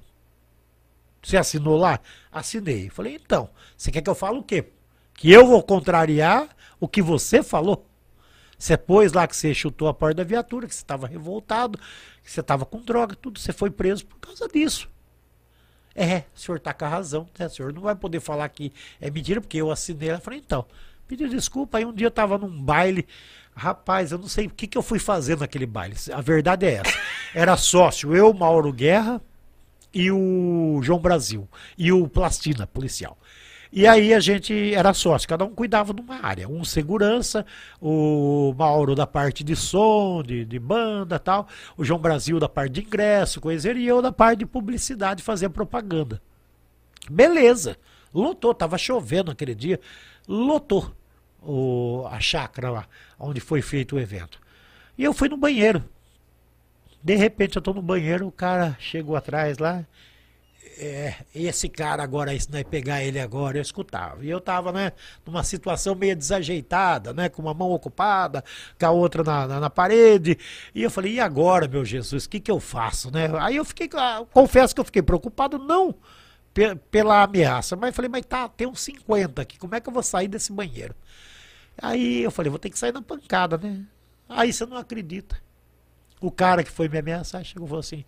Você 1.22 1.36
assinou 1.38 1.78
lá? 1.78 2.00
Assinei. 2.30 2.90
Falei, 2.90 3.14
então, 3.14 3.48
você 3.76 3.90
quer 3.90 4.02
que 4.02 4.10
eu 4.10 4.14
fale 4.14 4.38
o 4.38 4.42
quê? 4.42 4.66
Que 5.14 5.32
eu 5.32 5.46
vou 5.46 5.62
contrariar 5.62 6.48
o 6.78 6.86
que 6.86 7.00
você 7.00 7.42
falou? 7.42 7.86
Você 8.58 8.76
pôs 8.76 9.12
lá 9.12 9.26
que 9.26 9.36
você 9.36 9.54
chutou 9.54 9.88
a 9.88 9.94
porta 9.94 10.16
da 10.16 10.24
viatura, 10.24 10.66
que 10.66 10.74
você 10.74 10.82
estava 10.82 11.06
revoltado, 11.06 11.78
que 12.22 12.30
você 12.30 12.40
estava 12.40 12.66
com 12.66 12.82
droga, 12.82 13.16
tudo. 13.16 13.38
Você 13.40 13.52
foi 13.52 13.70
preso 13.70 14.06
por 14.06 14.18
causa 14.18 14.46
disso. 14.48 14.88
É, 15.94 16.24
o 16.34 16.38
senhor 16.38 16.56
está 16.56 16.74
com 16.74 16.84
a 16.84 16.88
razão, 16.88 17.28
né? 17.38 17.46
O 17.46 17.50
senhor 17.50 17.72
não 17.72 17.82
vai 17.82 17.94
poder 17.94 18.20
falar 18.20 18.48
que 18.48 18.72
é 19.00 19.10
mentira, 19.10 19.40
porque 19.40 19.58
eu 19.58 19.70
assinei. 19.70 20.10
Ela 20.10 20.20
falou, 20.20 20.38
então, 20.38 20.66
pediu 21.06 21.28
desculpa. 21.28 21.78
Aí 21.78 21.84
um 21.84 21.92
dia 21.92 22.06
eu 22.06 22.08
estava 22.08 22.36
num 22.36 22.62
baile. 22.62 23.06
Rapaz, 23.54 24.10
eu 24.10 24.18
não 24.18 24.26
sei 24.26 24.46
o 24.46 24.50
que, 24.50 24.66
que 24.66 24.76
eu 24.76 24.82
fui 24.82 24.98
fazer 24.98 25.38
naquele 25.38 25.66
baile. 25.66 25.94
A 26.12 26.20
verdade 26.20 26.66
é 26.66 26.74
essa. 26.74 26.98
Era 27.32 27.56
sócio, 27.56 28.14
eu, 28.14 28.32
Mauro 28.34 28.72
Guerra 28.72 29.22
e 29.92 30.10
o 30.10 30.80
João 30.82 30.98
Brasil. 30.98 31.48
E 31.78 31.92
o 31.92 32.08
Plastina, 32.08 32.66
policial. 32.66 33.16
E 33.76 33.88
aí 33.88 34.14
a 34.14 34.20
gente 34.20 34.72
era 34.72 34.94
sócio, 34.94 35.28
cada 35.28 35.44
um 35.44 35.52
cuidava 35.52 35.92
de 35.92 36.00
uma 36.00 36.24
área. 36.24 36.48
Um 36.48 36.62
segurança, 36.62 37.44
o 37.80 38.54
Mauro 38.56 38.94
da 38.94 39.04
parte 39.04 39.42
de 39.42 39.56
som, 39.56 40.22
de, 40.22 40.44
de 40.44 40.60
banda 40.60 41.18
tal, 41.18 41.48
o 41.76 41.84
João 41.84 41.98
Brasil 41.98 42.38
da 42.38 42.48
parte 42.48 42.74
de 42.74 42.82
ingresso, 42.82 43.40
coisa 43.40 43.72
e 43.72 43.84
eu 43.84 44.00
da 44.00 44.12
parte 44.12 44.38
de 44.38 44.46
publicidade, 44.46 45.24
fazia 45.24 45.50
propaganda. 45.50 46.22
Beleza, 47.10 47.76
lotou, 48.14 48.54
tava 48.54 48.78
chovendo 48.78 49.32
aquele 49.32 49.56
dia, 49.56 49.80
lotou 50.28 50.94
o, 51.42 52.06
a 52.12 52.20
chácara 52.20 52.70
lá, 52.70 52.86
onde 53.18 53.40
foi 53.40 53.60
feito 53.60 53.96
o 53.96 53.98
evento. 53.98 54.38
E 54.96 55.02
eu 55.02 55.12
fui 55.12 55.28
no 55.28 55.36
banheiro. 55.36 55.82
De 57.02 57.16
repente 57.16 57.56
eu 57.56 57.62
tô 57.62 57.74
no 57.74 57.82
banheiro, 57.82 58.28
o 58.28 58.32
cara 58.32 58.76
chegou 58.78 59.16
atrás 59.16 59.58
lá, 59.58 59.84
é, 60.78 61.14
esse 61.34 61.68
cara 61.68 62.02
agora, 62.02 62.34
isso 62.34 62.50
vai 62.50 62.64
pegar 62.64 63.02
ele 63.02 63.20
agora, 63.20 63.58
eu 63.58 63.62
escutava. 63.62 64.24
E 64.24 64.30
eu 64.30 64.40
tava, 64.40 64.72
né, 64.72 64.92
numa 65.24 65.42
situação 65.42 65.94
meio 65.94 66.16
desajeitada, 66.16 67.12
né, 67.12 67.28
com 67.28 67.42
uma 67.42 67.54
mão 67.54 67.70
ocupada, 67.70 68.44
com 68.78 68.86
a 68.86 68.90
outra 68.90 69.22
na, 69.22 69.46
na, 69.46 69.60
na 69.60 69.70
parede. 69.70 70.38
E 70.74 70.82
eu 70.82 70.90
falei, 70.90 71.14
e 71.14 71.20
agora, 71.20 71.68
meu 71.68 71.84
Jesus, 71.84 72.24
o 72.24 72.28
que 72.28 72.40
que 72.40 72.50
eu 72.50 72.60
faço, 72.60 73.10
né? 73.10 73.30
Aí 73.40 73.56
eu 73.56 73.64
fiquei, 73.64 73.88
ah, 73.94 74.24
confesso 74.32 74.74
que 74.74 74.80
eu 74.80 74.84
fiquei 74.84 75.02
preocupado, 75.02 75.58
não 75.58 75.94
pela 76.90 77.24
ameaça, 77.24 77.74
mas 77.74 77.94
falei, 77.96 78.08
mas 78.08 78.24
tá, 78.24 78.48
tem 78.48 78.66
uns 78.66 78.80
50 78.80 79.42
aqui, 79.42 79.58
como 79.58 79.74
é 79.74 79.80
que 79.80 79.88
eu 79.88 79.92
vou 79.92 80.04
sair 80.04 80.28
desse 80.28 80.52
banheiro? 80.52 80.94
Aí 81.76 82.22
eu 82.22 82.30
falei, 82.30 82.48
vou 82.48 82.60
ter 82.60 82.70
que 82.70 82.78
sair 82.78 82.92
na 82.92 83.02
pancada, 83.02 83.58
né? 83.58 83.84
Aí 84.28 84.52
você 84.52 84.64
não 84.64 84.76
acredita. 84.76 85.36
O 86.20 86.30
cara 86.30 86.62
que 86.62 86.70
foi 86.70 86.88
me 86.88 86.96
ameaçar 86.96 87.44
chegou 87.44 87.66
e 87.66 87.68
falou 87.68 87.80
assim, 87.80 88.04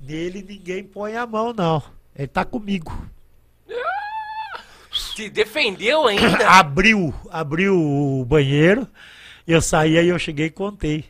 Nele 0.00 0.42
ninguém 0.42 0.82
põe 0.82 1.16
a 1.16 1.26
mão, 1.26 1.52
não. 1.52 1.82
Ele 2.16 2.28
tá 2.28 2.44
comigo. 2.44 2.92
Te 5.14 5.28
defendeu 5.28 6.06
ainda? 6.06 6.48
abriu, 6.48 7.14
abriu 7.30 7.76
o 7.78 8.24
banheiro. 8.24 8.88
Eu 9.46 9.60
saí, 9.60 9.98
aí 9.98 10.08
eu 10.08 10.18
cheguei 10.18 10.46
e 10.46 10.50
contei 10.50 11.04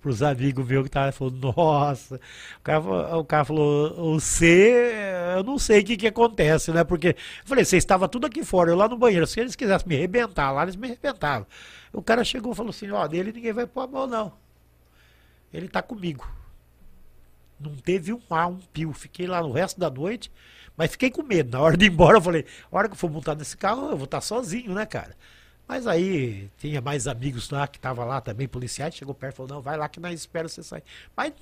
pros 0.00 0.22
amigos 0.22 0.66
meus 0.66 0.82
que 0.82 0.88
estavam 0.88 1.12
falando, 1.12 1.54
nossa, 1.56 2.20
o 2.58 2.62
cara, 2.62 3.16
o 3.16 3.24
cara 3.24 3.44
falou, 3.44 4.14
você, 4.14 4.92
eu 5.36 5.42
não 5.42 5.58
sei 5.58 5.80
o 5.80 5.84
que 5.84 5.96
que 5.96 6.06
acontece, 6.06 6.70
né? 6.70 6.84
Porque 6.84 7.08
eu 7.08 7.14
falei, 7.44 7.64
você 7.64 7.76
estava 7.76 8.08
tudo 8.08 8.26
aqui 8.26 8.44
fora, 8.44 8.70
eu 8.70 8.76
lá 8.76 8.88
no 8.88 8.96
banheiro, 8.96 9.26
se 9.26 9.40
eles 9.40 9.56
quisessem 9.56 9.88
me 9.88 9.96
arrebentar 9.96 10.52
lá, 10.52 10.62
eles 10.62 10.76
me 10.76 10.86
arrebentavam. 10.86 11.46
O 11.92 12.00
cara 12.00 12.22
chegou 12.22 12.52
e 12.52 12.54
falou 12.54 12.70
assim, 12.70 12.90
ó, 12.90 13.06
dele 13.08 13.32
ninguém 13.32 13.52
vai 13.52 13.66
pôr 13.66 13.80
a 13.80 13.86
mão, 13.88 14.06
não. 14.06 14.32
Ele 15.52 15.68
tá 15.68 15.82
comigo. 15.82 16.26
Não 17.62 17.74
teve 17.76 18.12
um 18.12 18.20
ar, 18.30 18.48
um 18.48 18.58
pio. 18.72 18.92
Fiquei 18.92 19.26
lá 19.26 19.42
no 19.42 19.52
resto 19.52 19.78
da 19.78 19.90
noite, 19.90 20.30
mas 20.76 20.92
fiquei 20.92 21.10
com 21.10 21.22
medo. 21.22 21.50
Na 21.50 21.60
hora 21.60 21.76
de 21.76 21.86
ir 21.86 21.90
embora, 21.90 22.18
eu 22.18 22.22
falei: 22.22 22.44
a 22.70 22.76
hora 22.76 22.88
que 22.88 22.94
eu 22.94 22.98
for 22.98 23.10
montar 23.10 23.34
nesse 23.34 23.56
carro, 23.56 23.90
eu 23.90 23.96
vou 23.96 24.04
estar 24.04 24.20
sozinho, 24.20 24.74
né, 24.74 24.86
cara? 24.86 25.16
Mas 25.66 25.86
aí 25.86 26.50
tinha 26.58 26.80
mais 26.80 27.06
amigos 27.06 27.50
lá 27.50 27.66
que 27.66 27.78
estavam 27.78 28.06
lá 28.06 28.20
também, 28.20 28.48
policiais, 28.48 28.94
chegou 28.94 29.14
perto 29.14 29.34
e 29.34 29.36
falou: 29.36 29.52
não, 29.56 29.62
vai 29.62 29.76
lá 29.76 29.88
que 29.88 30.00
nós 30.00 30.18
esperamos 30.18 30.52
você 30.52 30.62
sair. 30.62 30.82
Mas 31.16 31.32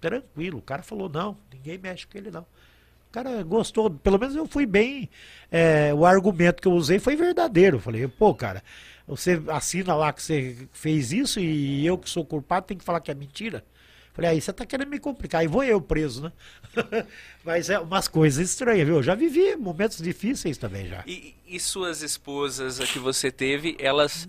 tranquilo, 0.00 0.58
o 0.58 0.62
cara 0.62 0.82
falou: 0.82 1.08
não, 1.08 1.36
ninguém 1.52 1.78
mexe 1.78 2.06
com 2.06 2.18
ele 2.18 2.30
não. 2.30 2.42
O 2.42 3.12
cara 3.12 3.42
gostou, 3.42 3.90
pelo 3.90 4.20
menos 4.20 4.36
eu 4.36 4.46
fui 4.46 4.64
bem. 4.64 5.10
É, 5.50 5.92
o 5.92 6.06
argumento 6.06 6.62
que 6.62 6.68
eu 6.68 6.72
usei 6.72 7.00
foi 7.00 7.16
verdadeiro. 7.16 7.78
Eu 7.78 7.80
falei, 7.80 8.06
pô, 8.06 8.32
cara, 8.32 8.62
você 9.04 9.42
assina 9.48 9.96
lá 9.96 10.12
que 10.12 10.22
você 10.22 10.68
fez 10.72 11.12
isso 11.12 11.40
e 11.40 11.84
eu 11.84 11.98
que 11.98 12.08
sou 12.08 12.24
culpado 12.24 12.66
tem 12.66 12.76
que 12.76 12.84
falar 12.84 13.00
que 13.00 13.10
é 13.10 13.14
mentira. 13.14 13.64
Falei, 14.12 14.30
aí 14.32 14.40
você 14.40 14.52
tá 14.52 14.66
querendo 14.66 14.88
me 14.88 14.98
complicar, 14.98 15.40
aí 15.40 15.46
vou 15.46 15.62
eu 15.62 15.80
preso, 15.80 16.22
né? 16.22 16.32
Mas 17.44 17.70
é 17.70 17.78
umas 17.78 18.08
coisas 18.08 18.50
estranhas, 18.50 18.86
viu? 18.86 18.96
Eu 18.96 19.02
já 19.02 19.14
vivi 19.14 19.56
momentos 19.56 19.98
difíceis 19.98 20.58
também 20.58 20.88
já. 20.88 21.02
E, 21.06 21.34
e 21.46 21.60
suas 21.60 22.02
esposas 22.02 22.78
que 22.78 22.98
você 22.98 23.30
teve, 23.30 23.76
elas 23.78 24.28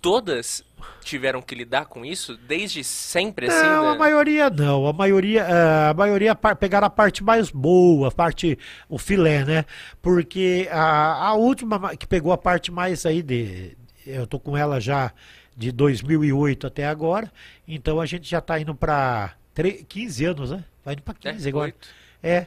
todas 0.00 0.64
tiveram 1.02 1.42
que 1.42 1.54
lidar 1.54 1.86
com 1.86 2.04
isso 2.04 2.36
desde 2.36 2.84
sempre 2.84 3.46
assim? 3.46 3.66
Não, 3.66 3.82
né? 3.84 3.90
a 3.90 3.94
maioria 3.96 4.50
não. 4.50 4.86
A 4.86 4.92
maioria, 4.92 5.44
uh, 5.44 5.90
a 5.90 5.94
maioria 5.94 6.34
pegaram 6.34 6.86
a 6.86 6.90
parte 6.90 7.22
mais 7.24 7.50
boa, 7.50 8.08
a 8.08 8.10
parte 8.10 8.58
o 8.88 8.98
filé, 8.98 9.44
né? 9.44 9.64
Porque 10.00 10.68
a, 10.70 11.28
a 11.28 11.34
última 11.34 11.96
que 11.96 12.06
pegou 12.06 12.32
a 12.32 12.38
parte 12.38 12.70
mais 12.70 13.04
aí 13.04 13.22
de 13.22 13.76
eu 14.06 14.26
tô 14.26 14.38
com 14.38 14.56
ela 14.56 14.80
já 14.80 15.12
de 15.58 15.72
2008 15.72 16.68
até 16.68 16.86
agora. 16.86 17.30
Então 17.66 18.00
a 18.00 18.06
gente 18.06 18.30
já 18.30 18.38
está 18.38 18.60
indo 18.60 18.74
para 18.76 19.34
15 19.88 20.24
anos, 20.24 20.50
né? 20.52 20.64
Vai 20.84 20.94
indo 20.94 21.02
para 21.02 21.14
15 21.14 21.44
é, 21.44 21.50
agora. 21.50 21.66
8. 21.66 21.88
É. 22.22 22.46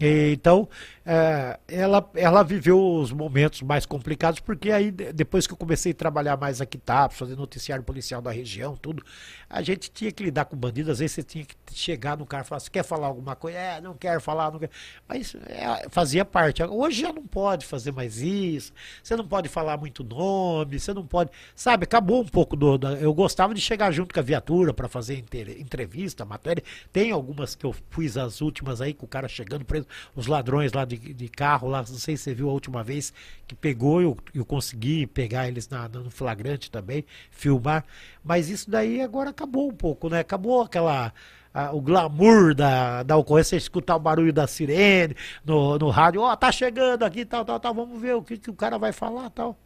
E, 0.00 0.32
então, 0.32 0.68
é, 1.06 1.58
ela, 1.68 2.10
ela 2.14 2.42
viveu 2.42 2.80
os 2.80 3.12
momentos 3.12 3.60
mais 3.62 3.84
complicados, 3.84 4.40
porque 4.40 4.70
aí 4.70 4.90
depois 4.90 5.46
que 5.46 5.52
eu 5.52 5.56
comecei 5.56 5.92
a 5.92 5.94
trabalhar 5.94 6.36
mais 6.36 6.60
aqui, 6.60 6.78
tá, 6.78 7.08
fazer 7.10 7.36
noticiário 7.36 7.84
policial 7.84 8.22
da 8.22 8.30
região, 8.30 8.76
tudo, 8.76 9.04
a 9.48 9.60
gente 9.62 9.90
tinha 9.90 10.10
que 10.10 10.24
lidar 10.24 10.46
com 10.46 10.56
bandidos, 10.56 10.92
às 10.92 10.98
vezes 11.00 11.14
você 11.14 11.22
tinha 11.22 11.44
que 11.44 11.54
chegar 11.72 12.16
no 12.16 12.24
cara 12.24 12.42
e 12.42 12.46
falar, 12.46 12.60
você 12.60 12.70
quer 12.70 12.82
falar 12.82 13.06
alguma 13.06 13.36
coisa? 13.36 13.58
É, 13.58 13.80
não 13.80 13.94
quero 13.94 14.20
falar, 14.20 14.50
não 14.50 14.58
quero. 14.58 14.72
Mas 15.06 15.34
é, 15.46 15.88
fazia 15.90 16.24
parte. 16.24 16.62
Hoje 16.62 17.02
já 17.02 17.12
não 17.12 17.26
pode 17.26 17.66
fazer 17.66 17.92
mais 17.92 18.20
isso, 18.20 18.72
você 19.02 19.14
não 19.14 19.26
pode 19.26 19.48
falar 19.48 19.76
muito 19.76 20.02
nome, 20.02 20.78
você 20.80 20.94
não 20.94 21.06
pode. 21.06 21.30
Sabe, 21.54 21.84
acabou 21.84 22.22
um 22.22 22.26
pouco 22.26 22.56
do. 22.56 22.78
Da, 22.78 22.92
eu 22.94 23.12
gostava 23.12 23.54
de 23.54 23.60
chegar 23.60 23.90
junto 23.92 24.14
com 24.14 24.20
a 24.20 24.22
viatura 24.22 24.72
para 24.72 24.88
fazer 24.88 25.22
entrevista, 25.58 26.24
matéria. 26.24 26.62
Tem 26.92 27.10
algumas 27.10 27.54
que 27.54 27.66
eu 27.66 27.74
fiz 27.90 28.16
as 28.16 28.40
últimas 28.40 28.80
aí, 28.80 28.94
com 28.94 29.06
o 29.06 29.08
cara 29.08 29.28
chegando 29.28 29.64
preso, 29.64 29.86
os 30.14 30.26
ladrões 30.26 30.72
lá 30.72 30.84
de, 30.84 30.93
de 30.96 31.28
carro, 31.28 31.68
lá, 31.68 31.78
não 31.78 31.86
sei 31.86 32.16
se 32.16 32.24
você 32.24 32.34
viu 32.34 32.48
a 32.48 32.52
última 32.52 32.82
vez, 32.82 33.12
que 33.46 33.54
pegou, 33.54 34.00
eu, 34.00 34.16
eu 34.34 34.44
consegui 34.44 35.06
pegar 35.06 35.48
eles 35.48 35.68
na, 35.68 35.88
no 35.88 36.10
flagrante 36.10 36.70
também, 36.70 37.04
filmar. 37.30 37.84
Mas 38.22 38.48
isso 38.48 38.70
daí 38.70 39.00
agora 39.00 39.30
acabou 39.30 39.68
um 39.68 39.74
pouco, 39.74 40.08
né? 40.08 40.20
Acabou 40.20 40.62
aquela 40.62 41.12
a, 41.54 41.72
o 41.72 41.80
glamour 41.80 42.54
da, 42.54 43.02
da 43.04 43.16
ocorrência, 43.16 43.56
escutar 43.56 43.94
o 43.96 44.00
barulho 44.00 44.32
da 44.32 44.46
sirene 44.46 45.14
no, 45.44 45.78
no 45.78 45.88
rádio, 45.88 46.20
ó, 46.20 46.32
oh, 46.32 46.36
tá 46.36 46.50
chegando 46.50 47.04
aqui, 47.04 47.24
tal, 47.24 47.44
tal, 47.44 47.60
tal, 47.60 47.72
vamos 47.72 48.00
ver 48.00 48.14
o 48.16 48.22
que, 48.22 48.36
que 48.36 48.50
o 48.50 48.54
cara 48.54 48.76
vai 48.76 48.92
falar, 48.92 49.30
tal. 49.30 49.56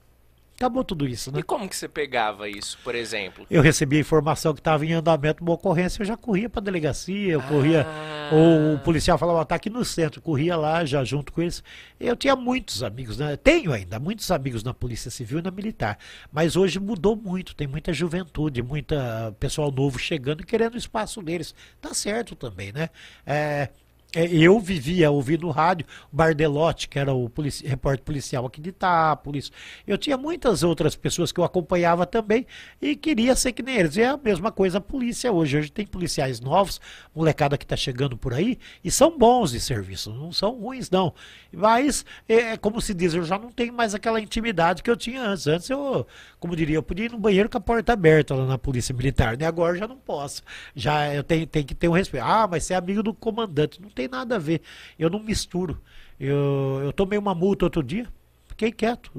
Acabou 0.58 0.82
tudo 0.82 1.06
isso, 1.06 1.30
né? 1.30 1.38
E 1.38 1.42
como 1.44 1.68
que 1.68 1.76
você 1.76 1.86
pegava 1.86 2.48
isso, 2.48 2.76
por 2.82 2.92
exemplo? 2.92 3.46
Eu 3.48 3.62
recebia 3.62 4.00
informação 4.00 4.52
que 4.52 4.58
estava 4.58 4.84
em 4.84 4.92
andamento 4.92 5.40
uma 5.40 5.52
ocorrência, 5.52 6.02
eu 6.02 6.06
já 6.06 6.16
corria 6.16 6.50
para 6.50 6.60
a 6.60 6.64
delegacia, 6.64 7.34
eu 7.34 7.38
ah. 7.38 7.44
corria, 7.44 7.86
ou 8.32 8.74
o 8.74 8.78
policial 8.80 9.16
falava, 9.16 9.44
tá 9.44 9.54
aqui 9.54 9.70
no 9.70 9.84
centro, 9.84 10.20
corria 10.20 10.56
lá 10.56 10.84
já 10.84 11.04
junto 11.04 11.32
com 11.32 11.42
eles. 11.42 11.62
Eu 12.00 12.16
tinha 12.16 12.34
muitos 12.34 12.82
amigos, 12.82 13.18
né? 13.18 13.36
tenho 13.36 13.72
ainda 13.72 14.00
muitos 14.00 14.32
amigos 14.32 14.64
na 14.64 14.74
Polícia 14.74 15.12
Civil 15.12 15.38
e 15.38 15.42
na 15.42 15.52
Militar, 15.52 15.96
mas 16.32 16.56
hoje 16.56 16.80
mudou 16.80 17.14
muito, 17.14 17.54
tem 17.54 17.68
muita 17.68 17.92
juventude, 17.92 18.60
muita 18.60 19.32
pessoal 19.38 19.70
novo 19.70 19.96
chegando 19.96 20.40
e 20.40 20.44
querendo 20.44 20.74
o 20.74 20.78
espaço 20.78 21.22
deles. 21.22 21.54
Tá 21.80 21.94
certo 21.94 22.34
também, 22.34 22.72
né? 22.72 22.90
É, 23.24 23.38
é, 23.38 23.70
eu 24.14 24.58
vivia 24.58 25.10
ouvindo 25.10 25.42
no 25.42 25.50
rádio 25.50 25.86
Bardelotti, 26.10 26.88
que 26.88 26.98
era 26.98 27.12
o 27.12 27.28
polici 27.28 27.66
repórter 27.66 28.02
policial 28.02 28.46
aqui 28.46 28.58
de 28.58 28.70
Itápolis. 28.70 29.52
Eu 29.86 29.98
tinha 29.98 30.16
muitas 30.16 30.62
outras 30.62 30.96
pessoas 30.96 31.30
que 31.30 31.38
eu 31.38 31.44
acompanhava 31.44 32.06
também 32.06 32.46
e 32.80 32.96
queria 32.96 33.36
ser 33.36 33.52
que 33.52 33.62
nem 33.62 33.76
eles. 33.76 33.96
E 33.96 34.00
é 34.00 34.06
a 34.06 34.16
mesma 34.16 34.50
coisa 34.50 34.78
a 34.78 34.80
polícia 34.80 35.30
hoje. 35.30 35.58
Hoje 35.58 35.70
tem 35.70 35.86
policiais 35.86 36.40
novos, 36.40 36.80
molecada 37.14 37.58
que 37.58 37.66
está 37.66 37.76
chegando 37.76 38.16
por 38.16 38.32
aí, 38.32 38.58
e 38.82 38.90
são 38.90 39.18
bons 39.18 39.50
de 39.50 39.60
serviço, 39.60 40.10
não 40.10 40.32
são 40.32 40.52
ruins, 40.52 40.90
não. 40.90 41.12
Mas, 41.52 42.04
é, 42.26 42.56
como 42.56 42.80
se 42.80 42.94
diz, 42.94 43.12
eu 43.12 43.24
já 43.24 43.38
não 43.38 43.50
tenho 43.50 43.74
mais 43.74 43.94
aquela 43.94 44.20
intimidade 44.20 44.82
que 44.82 44.90
eu 44.90 44.96
tinha 44.96 45.22
antes. 45.22 45.46
Antes 45.46 45.68
eu, 45.68 46.06
como 46.40 46.56
diria, 46.56 46.76
eu 46.76 46.82
podia 46.82 47.06
ir 47.06 47.12
no 47.12 47.18
banheiro 47.18 47.48
com 47.50 47.58
a 47.58 47.60
porta 47.60 47.92
aberta 47.92 48.34
lá 48.34 48.46
na 48.46 48.56
polícia 48.56 48.94
militar, 48.94 49.36
né? 49.36 49.46
Agora 49.46 49.74
eu 49.74 49.78
já 49.80 49.86
não 49.86 49.98
posso. 49.98 50.42
Já 50.74 51.12
eu 51.14 51.22
tenho, 51.22 51.46
tenho 51.46 51.66
que 51.66 51.74
ter 51.74 51.88
um 51.88 51.92
respeito. 51.92 52.24
Ah, 52.24 52.48
mas 52.50 52.64
você 52.64 52.72
é 52.72 52.76
amigo 52.76 53.02
do 53.02 53.12
comandante. 53.12 53.80
Não 53.82 53.90
tem 53.98 54.06
nada 54.06 54.36
a 54.36 54.38
ver. 54.38 54.62
Eu 54.96 55.10
não 55.10 55.18
misturo. 55.18 55.80
Eu, 56.20 56.80
eu 56.84 56.92
tomei 56.92 57.18
uma 57.18 57.34
multa 57.34 57.64
outro 57.66 57.82
dia, 57.82 58.06
fiquei 58.46 58.70
quieto. 58.70 59.10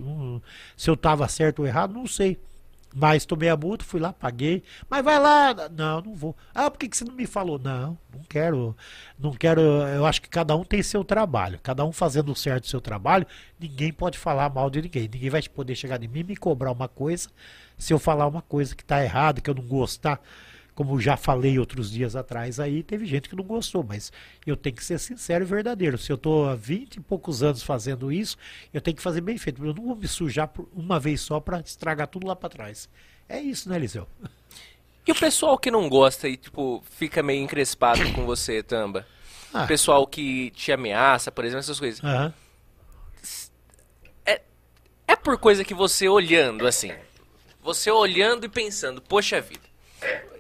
Se 0.78 0.90
eu 0.90 0.94
estava 0.94 1.28
certo 1.28 1.60
ou 1.60 1.68
errado, 1.68 1.94
não 1.94 2.08
sei. 2.08 2.40
Mas 2.96 3.24
tomei 3.24 3.50
a 3.50 3.56
multa, 3.56 3.86
fui 3.86 4.00
lá, 4.00 4.12
paguei. 4.12 4.64
Mas 4.90 5.04
vai 5.04 5.20
lá. 5.20 5.54
Não, 5.70 6.02
não 6.02 6.16
vou. 6.16 6.36
Ah, 6.56 6.72
por 6.72 6.80
que, 6.80 6.90
você 6.92 7.04
não 7.04 7.14
me 7.14 7.28
falou? 7.28 7.60
Não, 7.60 7.96
não 8.12 8.24
quero. 8.28 8.76
Não 9.18 9.32
quero. 9.32 9.62
Eu 9.62 10.06
acho 10.06 10.22
que 10.22 10.30
cada 10.30 10.56
um 10.56 10.64
tem 10.64 10.82
seu 10.82 11.04
trabalho. 11.04 11.60
Cada 11.62 11.86
um 11.86 11.92
fazendo 11.92 12.34
certo 12.36 12.64
o 12.64 12.68
seu 12.68 12.82
trabalho. 12.82 13.28
Ninguém 13.60 13.94
pode 13.94 14.18
falar 14.18 14.52
mal 14.52 14.72
de 14.72 14.82
ninguém. 14.82 15.04
Ninguém 15.04 15.30
vai 15.30 15.42
poder 15.44 15.76
chegar 15.76 16.02
em 16.02 16.08
mim 16.08 16.22
e 16.22 16.24
me 16.24 16.36
cobrar 16.36 16.72
uma 16.72 16.88
coisa. 16.88 17.30
Se 17.78 17.94
eu 17.94 18.00
falar 18.00 18.26
uma 18.26 18.42
coisa 18.42 18.76
que 18.76 18.82
está 18.82 19.04
errada, 19.04 19.40
que 19.40 19.50
eu 19.50 19.56
não 19.56 19.64
gostar 19.64 20.20
como 20.80 20.98
já 20.98 21.18
falei 21.18 21.60
outros 21.60 21.92
dias 21.92 22.16
atrás 22.16 22.58
aí, 22.58 22.82
teve 22.82 23.06
gente 23.06 23.28
que 23.28 23.36
não 23.36 23.44
gostou, 23.44 23.84
mas 23.84 24.14
eu 24.48 24.56
tenho 24.56 24.78
que 24.78 24.86
ser 24.86 24.98
sincero 24.98 25.44
e 25.44 25.46
verdadeiro. 25.46 25.98
Se 25.98 26.10
eu 26.10 26.16
estou 26.16 26.48
há 26.48 26.56
20 26.56 26.96
e 26.96 27.00
poucos 27.02 27.44
anos 27.44 27.62
fazendo 27.62 28.10
isso, 28.10 28.38
eu 28.74 28.80
tenho 28.80 28.96
que 28.96 29.04
fazer 29.04 29.20
bem 29.20 29.38
feito. 29.38 29.62
Eu 29.62 29.74
não 29.74 29.88
vou 29.88 29.96
me 29.98 30.08
sujar 30.08 30.50
uma 30.74 30.98
vez 30.98 31.20
só 31.20 31.38
para 31.42 31.60
estragar 31.60 32.08
tudo 32.08 32.26
lá 32.26 32.34
para 32.34 32.48
trás. 32.48 32.88
É 33.28 33.42
isso, 33.42 33.68
né, 33.68 33.76
Eliseu? 33.76 34.08
E 35.06 35.12
o 35.12 35.16
pessoal 35.16 35.58
que 35.58 35.70
não 35.70 35.90
gosta 35.90 36.30
e, 36.30 36.38
tipo, 36.38 36.82
fica 36.92 37.22
meio 37.22 37.44
encrespado 37.44 38.14
com 38.14 38.26
você, 38.26 38.64
Tamba? 38.64 39.06
Ah. 39.54 39.66
O 39.66 39.68
pessoal 39.68 40.08
que 40.08 40.50
te 40.52 40.72
ameaça, 40.72 41.30
por 41.30 41.44
exemplo, 41.44 41.60
essas 41.60 41.78
coisas. 41.78 42.02
Uhum. 42.02 42.32
É, 44.26 45.16
por 45.18 45.38
coisa 45.38 45.66
que 45.66 45.74
você 45.74 46.08
olhando 46.08 46.66
assim, 46.66 46.94
você 47.62 47.92
olhando 47.92 48.46
e 48.46 48.50
pensando, 48.50 49.02
poxa 49.02 49.42
vida, 49.42 49.68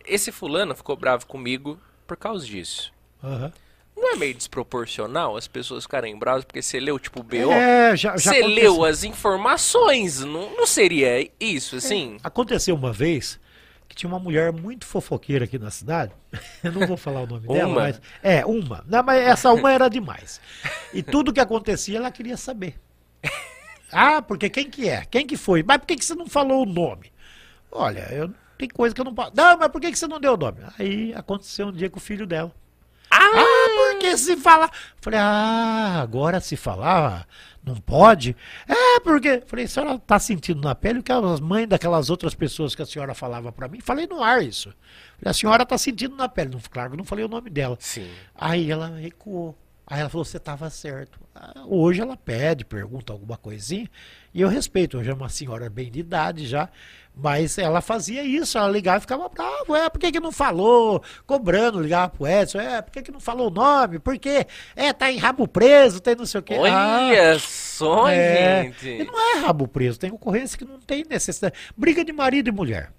esse 0.10 0.32
fulano 0.32 0.76
ficou 0.76 0.96
bravo 0.96 1.26
comigo 1.26 1.80
por 2.08 2.18
causa 2.18 2.46
disso. 2.46 2.92
Aham. 3.24 3.52
Não 3.96 4.14
é 4.14 4.16
meio 4.16 4.34
desproporcional 4.34 5.36
as 5.36 5.46
pessoas 5.48 5.84
ficarem 5.84 6.18
bravas 6.18 6.46
porque 6.46 6.62
você 6.62 6.80
leu, 6.80 6.98
tipo, 6.98 7.20
o 7.20 7.24
BO? 7.24 7.52
É, 7.52 7.98
já, 7.98 8.16
já 8.16 8.32
Você 8.32 8.40
aconteceu. 8.40 8.48
leu 8.56 8.86
as 8.86 9.04
informações, 9.04 10.22
não, 10.22 10.56
não 10.56 10.66
seria 10.66 11.30
isso, 11.38 11.76
assim? 11.76 12.18
Aconteceu 12.24 12.76
uma 12.76 12.94
vez 12.94 13.38
que 13.90 13.96
tinha 13.96 14.10
uma 14.10 14.20
mulher 14.20 14.54
muito 14.54 14.86
fofoqueira 14.86 15.44
aqui 15.46 15.60
na 15.60 15.70
cidade. 15.70 16.14
Eu 16.64 16.72
não 16.72 16.88
vou 16.88 16.96
falar 16.96 17.22
o 17.24 17.28
nome 17.28 17.48
dela, 17.48 17.74
mas. 17.74 18.02
É, 18.24 18.46
uma. 18.46 18.86
Não, 18.88 19.04
mas 19.04 19.22
essa 19.22 19.52
uma 19.52 19.72
era 19.72 19.90
demais. 19.90 20.40
E 20.94 21.04
tudo 21.04 21.34
que 21.34 21.40
acontecia 21.42 21.98
ela 21.98 22.12
queria 22.12 22.38
saber. 22.38 22.80
Ah, 23.92 24.22
porque 24.22 24.52
quem 24.52 24.70
que 24.70 24.88
é? 24.88 25.04
Quem 25.10 25.26
que 25.26 25.36
foi? 25.36 25.64
Mas 25.64 25.80
por 25.80 25.88
que, 25.88 25.96
que 25.96 26.06
você 26.06 26.14
não 26.14 26.28
falou 26.28 26.62
o 26.62 26.66
nome? 26.66 27.12
Olha, 27.72 28.08
eu 28.12 28.32
tem 28.60 28.68
coisa 28.68 28.94
que 28.94 29.00
eu 29.00 29.06
não 29.06 29.16
posso. 29.16 29.32
Não, 29.34 29.58
mas 29.58 29.70
por 29.70 29.80
que, 29.80 29.90
que 29.90 29.98
você 29.98 30.06
não 30.06 30.20
deu 30.20 30.34
o 30.34 30.38
nome? 30.38 30.58
Aí 30.78 31.14
aconteceu 31.14 31.68
um 31.68 31.72
dia 31.72 31.90
com 31.90 31.98
o 31.98 32.02
filho 32.02 32.28
dela. 32.28 32.54
Ah, 33.10 33.30
porque 33.94 34.18
se 34.18 34.36
falar. 34.36 34.70
Falei, 35.00 35.18
ah, 35.18 36.02
agora 36.02 36.42
se 36.42 36.58
falar, 36.58 37.26
não 37.64 37.76
pode? 37.78 38.36
É, 38.68 39.00
porque. 39.00 39.42
Falei, 39.48 39.64
a 39.64 39.68
senhora 39.68 39.98
tá 39.98 40.20
sentindo 40.20 40.62
na 40.62 40.76
pele 40.76 41.00
o 41.00 41.04
que 41.04 41.12
as 41.12 41.40
mães 41.40 41.68
daquelas 41.68 42.10
outras 42.10 42.36
pessoas 42.36 42.76
que 42.76 42.82
a 42.82 42.86
senhora 42.86 43.16
falava 43.16 43.50
pra 43.50 43.70
mim? 43.70 43.80
Falei 43.80 44.06
no 44.06 44.22
ar 44.22 44.44
isso. 44.44 44.74
Falei, 45.18 45.32
a 45.32 45.34
senhora 45.34 45.66
tá 45.66 45.78
sentindo 45.78 46.18
na 46.18 46.28
pele. 46.28 46.50
Não, 46.50 46.60
claro 46.70 46.92
que 46.92 46.98
não 46.98 47.06
falei 47.06 47.24
o 47.24 47.30
nome 47.30 47.50
dela. 47.50 47.78
Sim. 47.80 48.10
Aí 48.36 48.70
ela 48.70 48.88
recuou. 48.88 49.58
Aí 49.90 50.02
ela 50.02 50.10
falou, 50.10 50.24
você 50.24 50.38
estava 50.38 50.70
certo. 50.70 51.20
Ah, 51.34 51.64
Hoje 51.66 52.00
ela 52.00 52.16
pede, 52.16 52.64
pergunta 52.64 53.12
alguma 53.12 53.36
coisinha, 53.36 53.90
e 54.32 54.40
eu 54.40 54.48
respeito. 54.48 55.00
Hoje 55.00 55.10
é 55.10 55.14
uma 55.14 55.30
senhora 55.30 55.68
bem 55.68 55.90
de 55.90 56.00
idade 56.00 56.46
já, 56.46 56.70
mas 57.16 57.58
ela 57.58 57.82
fazia 57.82 58.24
isso, 58.24 58.56
ela 58.56 58.70
ligava 58.70 59.00
e 59.00 59.02
ficava 59.02 59.28
brava. 59.28 59.80
É, 59.80 59.90
por 59.90 60.00
que, 60.00 60.12
que 60.12 60.20
não 60.20 60.32
falou? 60.32 61.02
Cobrando, 61.26 61.82
ligava 61.82 62.10
pro 62.10 62.28
Edson, 62.28 62.60
é, 62.60 62.84
por 62.84 62.92
que, 62.92 63.02
que 63.02 63.12
não 63.12 63.20
falou 63.20 63.48
o 63.48 63.54
nome? 63.54 63.98
Por 63.98 64.16
quê? 64.20 64.46
É, 64.76 64.94
tá 64.94 65.12
em 65.12 65.18
rabo 65.18 65.48
preso, 65.48 66.00
tem 66.00 66.16
não 66.16 66.26
sei 66.28 66.40
o 66.40 66.44
quê. 66.44 66.54
Ah, 66.54 67.08
Olha 67.08 67.40
só, 67.40 68.08
é. 68.10 68.66
gente. 68.66 68.88
E 68.90 69.04
não 69.04 69.38
é 69.38 69.40
rabo 69.40 69.68
preso, 69.68 69.98
tem 69.98 70.12
ocorrência 70.12 70.56
que 70.56 70.66
não 70.66 70.80
tem 70.80 71.04
necessidade. 71.10 71.56
Briga 71.76 72.06
de 72.06 72.14
marido 72.14 72.48
e 72.50 72.52
mulher. 72.52 72.92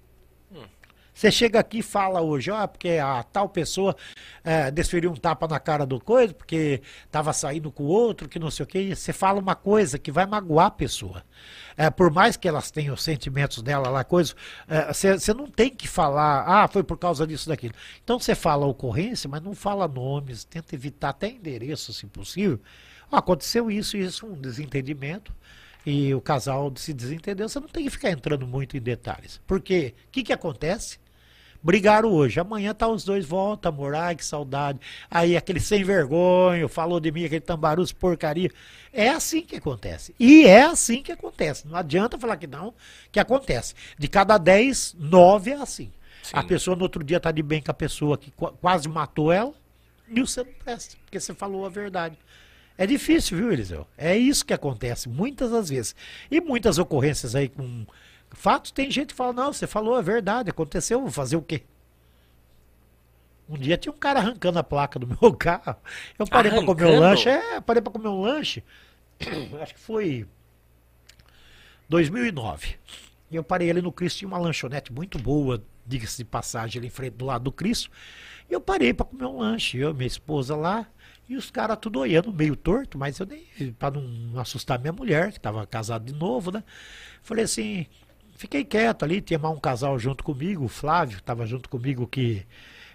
Você 1.21 1.31
chega 1.31 1.59
aqui 1.59 1.77
e 1.77 1.83
fala 1.83 2.19
hoje, 2.19 2.49
ó, 2.49 2.65
porque 2.65 2.97
a 2.97 3.21
tal 3.21 3.47
pessoa 3.47 3.95
é, 4.43 4.71
desferiu 4.71 5.11
um 5.11 5.15
tapa 5.15 5.47
na 5.47 5.59
cara 5.59 5.85
do 5.85 5.99
coisa, 5.99 6.33
porque 6.33 6.81
tava 7.11 7.31
saindo 7.31 7.71
com 7.71 7.83
o 7.83 7.85
outro, 7.85 8.27
que 8.27 8.39
não 8.39 8.49
sei 8.49 8.63
o 8.63 8.67
quê. 8.67 8.95
Você 8.95 9.13
fala 9.13 9.39
uma 9.39 9.53
coisa 9.53 9.99
que 9.99 10.11
vai 10.11 10.25
magoar 10.25 10.65
a 10.65 10.71
pessoa. 10.71 11.23
É, 11.77 11.91
por 11.91 12.09
mais 12.09 12.35
que 12.37 12.47
elas 12.47 12.71
tenham 12.71 12.95
os 12.95 13.03
sentimentos 13.03 13.61
dela 13.61 13.87
lá, 13.87 14.03
coisa, 14.03 14.33
é, 14.67 14.91
você 14.91 15.13
você 15.19 15.31
não 15.31 15.45
tem 15.45 15.69
que 15.69 15.87
falar, 15.87 16.43
ah, 16.47 16.67
foi 16.67 16.81
por 16.81 16.97
causa 16.97 17.27
disso, 17.27 17.47
daquilo. 17.47 17.75
Então 18.03 18.17
você 18.19 18.33
fala 18.33 18.65
ocorrência, 18.65 19.29
mas 19.29 19.43
não 19.43 19.53
fala 19.53 19.87
nomes, 19.87 20.43
tenta 20.43 20.73
evitar 20.73 21.09
até 21.09 21.29
endereço, 21.29 21.93
se 21.93 22.07
possível. 22.07 22.59
Ó, 23.11 23.17
aconteceu 23.17 23.69
isso, 23.69 23.95
isso, 23.95 24.25
um 24.25 24.33
desentendimento 24.33 25.31
e 25.85 26.15
o 26.15 26.21
casal 26.21 26.73
se 26.75 26.93
desentendeu, 26.93 27.47
você 27.47 27.59
não 27.59 27.67
tem 27.67 27.83
que 27.83 27.91
ficar 27.91 28.09
entrando 28.09 28.47
muito 28.47 28.75
em 28.75 28.81
detalhes. 28.81 29.39
Porque 29.45 29.93
o 30.07 30.11
que, 30.11 30.23
que 30.23 30.33
acontece? 30.33 30.99
Brigaram 31.63 32.11
hoje, 32.11 32.39
amanhã 32.39 32.73
tá 32.73 32.87
os 32.87 33.03
dois 33.03 33.25
voltam 33.25 33.71
a 33.71 33.75
morar, 33.75 34.15
que 34.15 34.25
saudade. 34.25 34.79
Aí 35.09 35.37
aquele 35.37 35.59
sem 35.59 35.83
vergonha, 35.83 36.67
falou 36.67 36.99
de 36.99 37.11
mim, 37.11 37.23
aquele 37.23 37.41
tambaruço 37.41 37.95
porcaria. 37.95 38.49
É 38.91 39.09
assim 39.09 39.41
que 39.41 39.55
acontece. 39.57 40.15
E 40.19 40.43
é 40.45 40.63
assim 40.63 41.03
que 41.03 41.11
acontece. 41.11 41.67
Não 41.67 41.77
adianta 41.77 42.17
falar 42.17 42.37
que 42.37 42.47
não, 42.47 42.73
que 43.11 43.19
acontece. 43.19 43.75
De 43.97 44.07
cada 44.07 44.37
10, 44.37 44.95
9 44.97 45.51
é 45.51 45.55
assim. 45.55 45.91
Sim. 46.23 46.31
A 46.33 46.43
pessoa 46.43 46.75
no 46.75 46.83
outro 46.83 47.03
dia 47.03 47.19
tá 47.19 47.31
de 47.31 47.43
bem 47.43 47.61
com 47.61 47.71
a 47.71 47.75
pessoa 47.75 48.17
que 48.17 48.31
qu- 48.31 48.51
quase 48.59 48.87
matou 48.89 49.31
ela, 49.31 49.53
e 50.07 50.19
você 50.19 50.43
não 50.43 50.51
presta, 50.63 50.95
porque 51.03 51.19
você 51.19 51.33
falou 51.33 51.65
a 51.65 51.69
verdade. 51.69 52.17
É 52.77 52.87
difícil, 52.87 53.37
viu, 53.37 53.51
Eliseu? 53.51 53.85
É 53.97 54.17
isso 54.17 54.45
que 54.45 54.53
acontece 54.53 55.07
muitas 55.07 55.51
das 55.51 55.69
vezes. 55.69 55.95
E 56.31 56.41
muitas 56.41 56.79
ocorrências 56.79 57.35
aí 57.35 57.47
com 57.47 57.85
fatos, 58.31 58.71
tem 58.71 58.89
gente 58.89 59.09
que 59.09 59.15
fala, 59.15 59.33
não, 59.33 59.53
você 59.53 59.67
falou 59.67 59.95
a 59.95 60.01
verdade, 60.01 60.49
aconteceu, 60.49 61.01
vou 61.01 61.11
fazer 61.11 61.35
o 61.35 61.41
quê? 61.41 61.63
Um 63.47 63.57
dia 63.57 63.77
tinha 63.77 63.91
um 63.91 63.97
cara 63.97 64.19
arrancando 64.19 64.59
a 64.59 64.63
placa 64.63 64.97
do 64.97 65.05
meu 65.05 65.33
carro. 65.35 65.75
Eu 66.17 66.25
parei 66.25 66.51
para 66.51 66.65
comer 66.65 66.85
um 66.85 66.99
lanche. 66.99 67.29
É, 67.29 67.59
parei 67.59 67.81
para 67.81 67.91
comer 67.91 68.07
um 68.07 68.21
lanche. 68.21 68.63
Acho 69.61 69.73
que 69.73 69.79
foi 69.79 70.25
2009. 71.89 72.75
E 73.29 73.35
eu 73.35 73.43
parei 73.43 73.69
ali 73.69 73.81
no 73.81 73.91
Cristo, 73.91 74.19
tinha 74.19 74.27
uma 74.27 74.37
lanchonete 74.37 74.91
muito 74.93 75.19
boa, 75.19 75.61
diga-se 75.85 76.17
de 76.17 76.25
passagem, 76.25 76.79
ali 76.79 76.87
em 76.87 76.91
frente 76.91 77.13
do 77.13 77.25
lado 77.25 77.43
do 77.43 77.51
Cristo. 77.51 77.91
E 78.49 78.53
eu 78.53 78.61
parei 78.61 78.93
para 78.93 79.05
comer 79.05 79.25
um 79.25 79.39
lanche, 79.39 79.77
eu, 79.77 79.93
minha 79.93 80.07
esposa 80.07 80.55
lá, 80.55 80.87
e 81.27 81.35
os 81.35 81.51
caras 81.51 81.77
tudo 81.79 81.99
olhando, 81.99 82.33
meio 82.33 82.55
torto, 82.55 82.97
mas 82.97 83.19
eu 83.19 83.25
nem, 83.25 83.45
para 83.73 83.99
não 83.99 84.39
assustar 84.39 84.79
minha 84.79 84.91
mulher, 84.91 85.31
que 85.31 85.37
estava 85.37 85.65
casado 85.67 86.05
de 86.05 86.13
novo, 86.13 86.51
né? 86.51 86.63
Falei 87.21 87.45
assim, 87.45 87.85
fiquei 88.41 88.63
quieto 88.65 89.03
ali, 89.03 89.21
tinha 89.21 89.39
mais 89.39 89.55
um 89.55 89.59
casal 89.59 89.97
junto 89.99 90.23
comigo, 90.23 90.65
o 90.65 90.69
Flávio, 90.69 91.17
que 91.17 91.23
estava 91.23 91.45
junto 91.45 91.69
comigo, 91.69 92.07
que, 92.07 92.45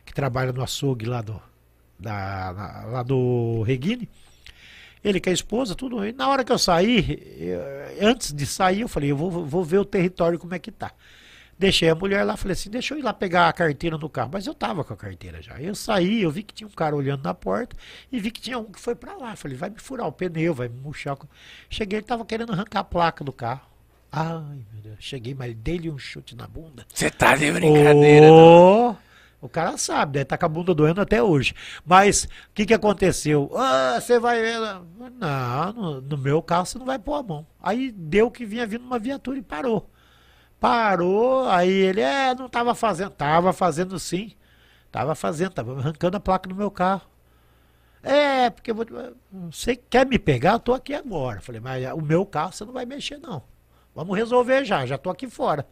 que 0.04 0.12
trabalha 0.14 0.52
no 0.52 0.62
açougue 0.62 1.06
lá 1.06 1.22
do, 1.22 1.40
da, 1.98 2.52
na- 2.54 2.84
lá 2.86 3.02
do 3.02 3.62
Reguine. 3.62 4.08
Ele 5.04 5.20
com 5.20 5.30
a 5.30 5.32
esposa, 5.32 5.74
tudo. 5.74 6.04
E 6.04 6.12
na 6.12 6.28
hora 6.28 6.44
que 6.44 6.52
eu 6.52 6.58
saí, 6.58 7.22
eu- 7.38 8.08
antes 8.08 8.32
de 8.32 8.46
sair, 8.46 8.80
eu 8.82 8.88
falei, 8.88 9.10
eu 9.12 9.16
vou, 9.16 9.30
vou 9.46 9.64
ver 9.64 9.78
o 9.78 9.84
território 9.84 10.38
como 10.38 10.54
é 10.54 10.58
que 10.58 10.70
tá. 10.72 10.92
Deixei 11.58 11.88
a 11.88 11.94
mulher 11.94 12.24
lá, 12.24 12.36
falei 12.36 12.52
assim, 12.54 12.70
deixa 12.70 12.94
eu 12.94 12.98
ir 12.98 13.02
lá 13.02 13.14
pegar 13.14 13.48
a 13.48 13.52
carteira 13.52 13.96
no 13.98 14.10
carro. 14.10 14.30
Mas 14.32 14.46
eu 14.46 14.54
tava 14.54 14.84
com 14.84 14.92
a 14.94 14.96
carteira 14.96 15.42
já. 15.42 15.60
Eu 15.60 15.74
saí, 15.74 16.22
eu 16.22 16.30
vi 16.30 16.42
que 16.42 16.54
tinha 16.54 16.68
um 16.68 16.72
cara 16.72 16.96
olhando 16.96 17.22
na 17.24 17.34
porta 17.34 17.76
e 18.12 18.20
vi 18.20 18.30
que 18.30 18.40
tinha 18.40 18.58
um 18.58 18.64
que 18.64 18.80
foi 18.80 18.94
pra 18.94 19.16
lá. 19.16 19.36
Falei, 19.36 19.56
vai 19.56 19.70
me 19.70 19.78
furar 19.80 20.06
o 20.06 20.12
pneu, 20.12 20.54
vai 20.54 20.68
me 20.68 20.78
murchar. 20.80 21.14
o 21.14 21.16
ca-". 21.18 21.28
Cheguei, 21.70 21.98
ele 22.00 22.06
tava 22.06 22.24
querendo 22.26 22.52
arrancar 22.52 22.80
a 22.80 22.84
placa 22.84 23.24
do 23.24 23.32
carro. 23.32 23.62
Ai, 24.12 24.64
meu 24.72 24.82
Deus. 24.82 24.96
Cheguei, 24.98 25.34
mas 25.34 25.54
dei-lhe 25.54 25.90
um 25.90 25.98
chute 25.98 26.34
na 26.34 26.46
bunda. 26.46 26.86
Você 26.92 27.10
tá 27.10 27.36
de 27.36 27.50
brincadeira. 27.52 28.28
não? 28.28 28.90
Ô, 28.92 28.96
O 29.42 29.48
cara 29.48 29.76
sabe, 29.76 30.12
deve 30.12 30.22
estar 30.24 30.38
com 30.38 30.46
a 30.46 30.48
bunda 30.48 30.74
doendo 30.74 31.00
até 31.00 31.22
hoje. 31.22 31.54
Mas 31.84 32.24
o 32.24 32.28
que, 32.54 32.64
que 32.66 32.74
aconteceu? 32.74 33.50
Ah, 33.54 33.98
você 34.00 34.18
vai 34.18 34.40
ver. 34.40 34.58
Não, 35.18 35.72
no, 35.72 36.00
no 36.00 36.18
meu 36.18 36.42
carro 36.42 36.64
você 36.66 36.78
não 36.78 36.86
vai 36.86 36.98
pôr 36.98 37.14
a 37.14 37.22
mão. 37.22 37.46
Aí 37.62 37.90
deu 37.92 38.30
que 38.30 38.46
vinha 38.46 38.66
vindo 38.66 38.84
uma 38.84 38.98
viatura 38.98 39.38
e 39.38 39.42
parou. 39.42 39.90
Parou, 40.58 41.46
aí 41.50 41.70
ele, 41.70 42.00
é, 42.00 42.34
não 42.34 42.46
estava 42.46 42.74
fazendo. 42.74 43.10
Tava 43.10 43.52
fazendo 43.52 43.98
sim. 43.98 44.32
Tava 44.90 45.14
fazendo, 45.14 45.50
tava 45.52 45.78
arrancando 45.78 46.16
a 46.16 46.20
placa 46.20 46.48
do 46.48 46.54
meu 46.54 46.70
carro. 46.70 47.02
É, 48.02 48.48
porque 48.50 48.70
eu 48.70 48.74
vou. 48.74 48.86
Você 49.50 49.76
quer 49.76 50.06
me 50.06 50.18
pegar? 50.18 50.52
Eu 50.54 50.60
tô 50.60 50.72
aqui 50.72 50.94
agora. 50.94 51.40
Falei, 51.42 51.60
mas 51.60 51.84
o 51.92 52.00
meu 52.00 52.24
carro 52.24 52.52
você 52.52 52.64
não 52.64 52.72
vai 52.72 52.86
mexer, 52.86 53.18
não. 53.18 53.42
Vamos 53.96 54.14
resolver 54.14 54.62
já, 54.62 54.84
já 54.84 54.98
tô 54.98 55.08
aqui 55.08 55.26
fora. 55.26 55.66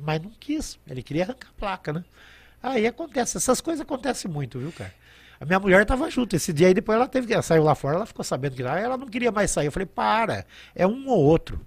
Mas 0.00 0.22
não 0.22 0.30
quis. 0.30 0.78
Ele 0.88 1.02
queria 1.02 1.24
arrancar 1.24 1.50
a 1.50 1.60
placa, 1.60 1.92
né? 1.92 2.02
Aí 2.62 2.86
acontece, 2.86 3.36
essas 3.36 3.60
coisas 3.60 3.82
acontecem 3.82 4.30
muito, 4.30 4.58
viu, 4.58 4.72
cara? 4.72 4.94
A 5.38 5.44
minha 5.44 5.60
mulher 5.60 5.84
tava 5.84 6.10
junto 6.10 6.34
esse 6.34 6.50
dia 6.50 6.68
aí, 6.68 6.74
depois 6.74 6.96
ela 6.96 7.06
teve 7.06 7.26
que. 7.26 7.42
Saiu 7.42 7.62
lá 7.62 7.74
fora, 7.74 7.96
ela 7.96 8.06
ficou 8.06 8.24
sabendo 8.24 8.56
que 8.56 8.62
lá, 8.62 8.80
ela 8.80 8.96
não 8.96 9.06
queria 9.06 9.30
mais 9.30 9.50
sair. 9.50 9.66
Eu 9.66 9.72
falei, 9.72 9.84
para, 9.84 10.46
é 10.74 10.86
um 10.86 11.08
ou 11.08 11.22
outro. 11.22 11.60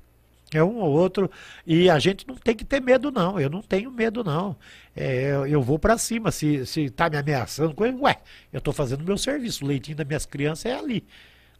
É 0.52 0.64
um 0.64 0.80
ou 0.80 0.92
outro. 0.92 1.30
E 1.68 1.88
a 1.88 2.00
gente 2.00 2.28
não 2.28 2.36
tem 2.36 2.56
que 2.56 2.66
ter 2.66 2.82
medo, 2.82 3.12
não. 3.12 3.40
Eu 3.40 3.50
não 3.50 3.62
tenho 3.62 3.92
medo, 3.92 4.24
não. 4.24 4.58
É, 4.96 5.32
eu, 5.48 5.62
vou 5.62 5.78
pra 5.78 5.98
cima. 6.00 6.32
Se, 6.32 6.66
se 6.66 6.90
tá 6.90 7.10
me 7.10 7.16
ameaçando, 7.16 7.74
ué, 8.02 8.18
eu 8.52 8.60
tô 8.60 8.74
fazendo 8.74 9.06
meu 9.06 9.18
serviço. 9.18 9.64
O 9.64 9.68
leitinho 9.68 9.96
das 9.96 10.08
minhas 10.08 10.26
crianças 10.26 10.66
é 10.66 10.76
ali. 10.76 11.06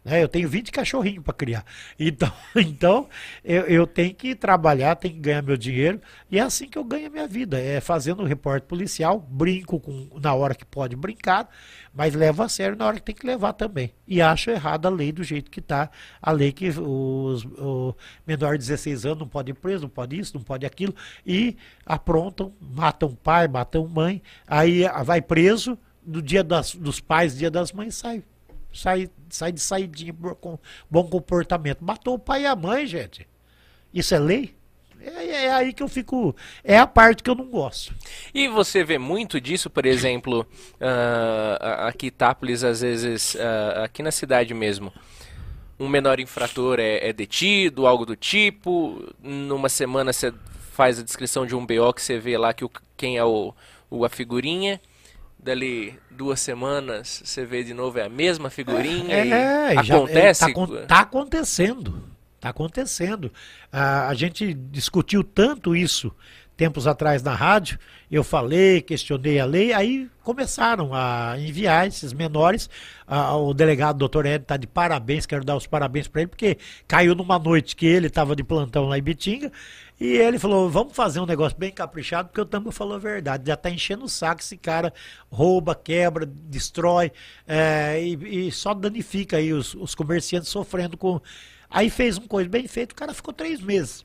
Né? 0.04 0.22
Eu 0.22 0.28
tenho 0.28 0.48
20 0.48 0.72
cachorrinhos 0.72 1.22
para 1.22 1.32
criar. 1.32 1.64
Então, 1.98 2.32
então 2.56 3.08
eu, 3.44 3.62
eu 3.62 3.86
tenho 3.86 4.14
que 4.14 4.34
trabalhar, 4.34 4.96
tenho 4.96 5.14
que 5.14 5.20
ganhar 5.20 5.42
meu 5.42 5.56
dinheiro. 5.56 6.00
E 6.30 6.38
é 6.38 6.42
assim 6.42 6.68
que 6.68 6.76
eu 6.76 6.84
ganho 6.84 7.06
a 7.06 7.10
minha 7.10 7.28
vida. 7.28 7.60
É 7.60 7.80
fazendo 7.80 8.24
reporte 8.24 8.66
policial, 8.66 9.20
brinco 9.20 9.78
com, 9.78 10.08
na 10.20 10.34
hora 10.34 10.54
que 10.54 10.64
pode 10.64 10.96
brincar, 10.96 11.48
mas 11.94 12.14
levo 12.14 12.42
a 12.42 12.48
sério 12.48 12.76
na 12.76 12.86
hora 12.86 12.96
que 12.96 13.02
tem 13.02 13.14
que 13.14 13.26
levar 13.26 13.52
também. 13.52 13.92
E 14.06 14.20
acho 14.20 14.50
errada 14.50 14.88
a 14.88 14.90
lei 14.90 15.12
do 15.12 15.22
jeito 15.22 15.50
que 15.50 15.60
está. 15.60 15.90
A 16.20 16.32
lei 16.32 16.52
que 16.52 16.68
os 16.68 17.44
o 17.44 17.94
menor 18.26 18.52
de 18.52 18.58
16 18.58 19.06
anos 19.06 19.18
não 19.20 19.28
pode 19.28 19.50
ir 19.50 19.54
preso, 19.54 19.82
não 19.82 19.90
pode 19.90 20.18
isso, 20.18 20.36
não 20.36 20.42
pode 20.42 20.66
aquilo. 20.66 20.94
E 21.24 21.56
aprontam, 21.86 22.52
matam 22.60 23.14
pai, 23.14 23.46
matam 23.46 23.86
mãe. 23.86 24.22
Aí 24.46 24.82
vai 25.04 25.22
preso, 25.22 25.78
no 26.04 26.20
dia 26.20 26.42
das, 26.42 26.74
dos 26.74 26.98
pais, 27.00 27.36
dia 27.36 27.50
das 27.50 27.72
mães, 27.72 27.94
sai 27.94 28.22
sai, 28.72 29.08
sai 29.30 29.52
de 29.52 29.60
saidinha 29.60 30.12
por- 30.14 30.34
com 30.36 30.58
bom 30.90 31.04
comportamento. 31.04 31.80
Matou 31.84 32.14
o 32.14 32.18
pai 32.18 32.42
e 32.42 32.46
a 32.46 32.56
mãe, 32.56 32.86
gente. 32.86 33.26
Isso 33.92 34.14
é 34.14 34.18
lei? 34.18 34.54
É, 35.00 35.44
é 35.46 35.52
aí 35.52 35.72
que 35.72 35.82
eu 35.82 35.88
fico. 35.88 36.34
É 36.62 36.78
a 36.78 36.86
parte 36.86 37.22
que 37.22 37.30
eu 37.30 37.34
não 37.34 37.46
gosto. 37.46 37.94
E 38.32 38.46
você 38.48 38.84
vê 38.84 38.98
muito 38.98 39.40
disso, 39.40 39.68
por 39.68 39.84
exemplo, 39.84 40.46
ah, 40.80 41.88
aqui 41.88 42.06
em 42.08 42.10
às 42.64 42.80
vezes, 42.80 43.36
ah, 43.36 43.84
aqui 43.84 44.02
na 44.02 44.10
cidade 44.12 44.54
mesmo. 44.54 44.92
um 45.78 45.88
menor 45.88 46.20
infrator 46.20 46.78
é, 46.78 47.08
é 47.08 47.12
detido, 47.12 47.86
algo 47.86 48.06
do 48.06 48.14
tipo. 48.16 49.02
Numa 49.20 49.68
semana 49.68 50.12
você 50.12 50.32
faz 50.72 50.98
a 50.98 51.02
descrição 51.02 51.44
de 51.46 51.54
um 51.56 51.66
BO 51.66 51.92
que 51.92 52.02
você 52.02 52.18
vê 52.18 52.38
lá 52.38 52.52
que 52.54 52.64
o, 52.64 52.70
quem 52.96 53.18
é 53.18 53.24
o, 53.24 53.52
o 53.90 54.04
a 54.04 54.08
figurinha 54.08 54.80
dali 55.42 55.98
duas 56.10 56.40
semanas 56.40 57.22
você 57.24 57.44
vê 57.44 57.64
de 57.64 57.74
novo 57.74 57.98
é 57.98 58.04
a 58.04 58.08
mesma 58.08 58.48
figurinha 58.48 59.14
é, 59.14 59.28
é, 59.28 59.76
acontece 59.76 60.48
está 60.48 60.62
é, 60.62 60.86
tá 60.86 61.00
acontecendo 61.00 62.12
está 62.42 62.48
acontecendo. 62.48 63.32
Ah, 63.72 64.08
a 64.08 64.14
gente 64.14 64.52
discutiu 64.52 65.22
tanto 65.22 65.76
isso 65.76 66.12
tempos 66.56 66.86
atrás 66.86 67.22
na 67.22 67.34
rádio 67.34 67.78
eu 68.10 68.22
falei 68.22 68.82
questionei 68.82 69.40
a 69.40 69.44
lei 69.44 69.72
aí 69.72 70.08
começaram 70.22 70.92
a 70.92 71.34
enviar 71.38 71.86
esses 71.86 72.12
menores. 72.12 72.68
Ah, 73.06 73.36
o 73.36 73.54
delegado 73.54 73.96
doutor 73.96 74.26
Ed 74.26 74.42
está 74.42 74.56
de 74.56 74.66
parabéns 74.66 75.24
quero 75.24 75.44
dar 75.44 75.56
os 75.56 75.66
parabéns 75.66 76.08
para 76.08 76.22
ele 76.22 76.28
porque 76.28 76.58
caiu 76.88 77.14
numa 77.14 77.38
noite 77.38 77.76
que 77.76 77.86
ele 77.86 78.08
estava 78.08 78.34
de 78.34 78.42
plantão 78.42 78.86
lá 78.86 78.98
em 78.98 79.02
Bitinga 79.02 79.52
e 80.02 80.16
ele 80.16 80.36
falou: 80.36 80.68
vamos 80.68 80.96
fazer 80.96 81.20
um 81.20 81.26
negócio 81.26 81.56
bem 81.56 81.70
caprichado, 81.70 82.28
porque 82.28 82.40
o 82.40 82.44
Tamba 82.44 82.72
falou 82.72 82.96
a 82.96 82.98
verdade. 82.98 83.46
Já 83.46 83.54
está 83.54 83.70
enchendo 83.70 84.04
o 84.04 84.08
saco, 84.08 84.40
esse 84.40 84.56
cara 84.56 84.92
rouba, 85.30 85.76
quebra, 85.76 86.26
destrói 86.26 87.12
é, 87.46 88.02
e, 88.02 88.48
e, 88.48 88.50
só 88.50 88.74
danifica 88.74 89.36
aí 89.36 89.52
os, 89.52 89.74
os 89.74 89.94
comerciantes 89.94 90.48
sofrendo 90.48 90.96
com. 90.96 91.20
Aí 91.70 91.88
fez 91.88 92.18
uma 92.18 92.26
coisa 92.26 92.50
bem 92.50 92.66
feita, 92.66 92.92
o 92.92 92.96
cara 92.96 93.14
ficou 93.14 93.32
três 93.32 93.60
meses. 93.60 94.04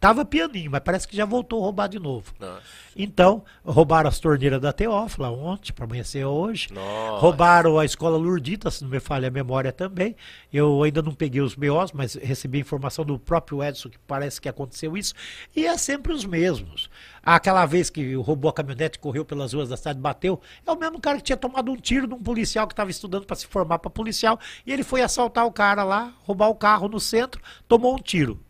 Tava 0.00 0.24
pianinho, 0.24 0.70
mas 0.70 0.80
parece 0.82 1.06
que 1.06 1.14
já 1.14 1.26
voltou 1.26 1.60
a 1.60 1.64
roubar 1.64 1.86
de 1.86 1.98
novo. 1.98 2.32
Nossa. 2.40 2.62
Então, 2.96 3.44
roubaram 3.62 4.08
as 4.08 4.18
torneiras 4.18 4.58
da 4.58 4.72
Teófila 4.72 5.30
ontem, 5.30 5.74
para 5.74 5.84
amanhecer 5.84 6.24
hoje. 6.24 6.72
Nossa. 6.72 7.18
Roubaram 7.18 7.78
a 7.78 7.84
escola 7.84 8.16
Lurdita, 8.16 8.70
se 8.70 8.82
não 8.82 8.90
me 8.90 8.98
falha 8.98 9.28
a 9.28 9.30
memória 9.30 9.70
também. 9.70 10.16
Eu 10.50 10.82
ainda 10.82 11.02
não 11.02 11.12
peguei 11.12 11.42
os 11.42 11.54
BOs, 11.54 11.92
mas 11.92 12.14
recebi 12.14 12.58
informação 12.58 13.04
do 13.04 13.18
próprio 13.18 13.62
Edson 13.62 13.90
que 13.90 13.98
parece 13.98 14.40
que 14.40 14.48
aconteceu 14.48 14.96
isso. 14.96 15.12
E 15.54 15.66
é 15.66 15.76
sempre 15.76 16.14
os 16.14 16.24
mesmos. 16.24 16.88
Aquela 17.22 17.66
vez 17.66 17.90
que 17.90 18.14
roubou 18.14 18.48
a 18.48 18.54
caminhonete, 18.54 18.98
correu 18.98 19.22
pelas 19.22 19.52
ruas 19.52 19.68
da 19.68 19.76
cidade, 19.76 20.00
bateu, 20.00 20.40
é 20.66 20.72
o 20.72 20.78
mesmo 20.78 20.98
cara 20.98 21.18
que 21.18 21.24
tinha 21.24 21.36
tomado 21.36 21.70
um 21.70 21.76
tiro 21.76 22.06
de 22.06 22.14
um 22.14 22.22
policial 22.22 22.66
que 22.66 22.72
estava 22.72 22.90
estudando 22.90 23.26
para 23.26 23.36
se 23.36 23.46
formar 23.46 23.78
para 23.78 23.90
policial. 23.90 24.40
E 24.64 24.72
ele 24.72 24.82
foi 24.82 25.02
assaltar 25.02 25.44
o 25.44 25.52
cara 25.52 25.84
lá, 25.84 26.14
roubar 26.22 26.48
o 26.48 26.54
carro 26.54 26.88
no 26.88 26.98
centro, 26.98 27.42
tomou 27.68 27.94
um 27.94 27.98
tiro. 27.98 28.40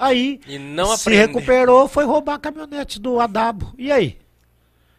Aí 0.00 0.40
se 0.96 1.14
recuperou, 1.14 1.86
foi 1.86 2.04
roubar 2.06 2.34
a 2.34 2.38
caminhonete 2.38 2.98
do 2.98 3.20
Adabo. 3.20 3.74
E 3.76 3.92
aí? 3.92 4.18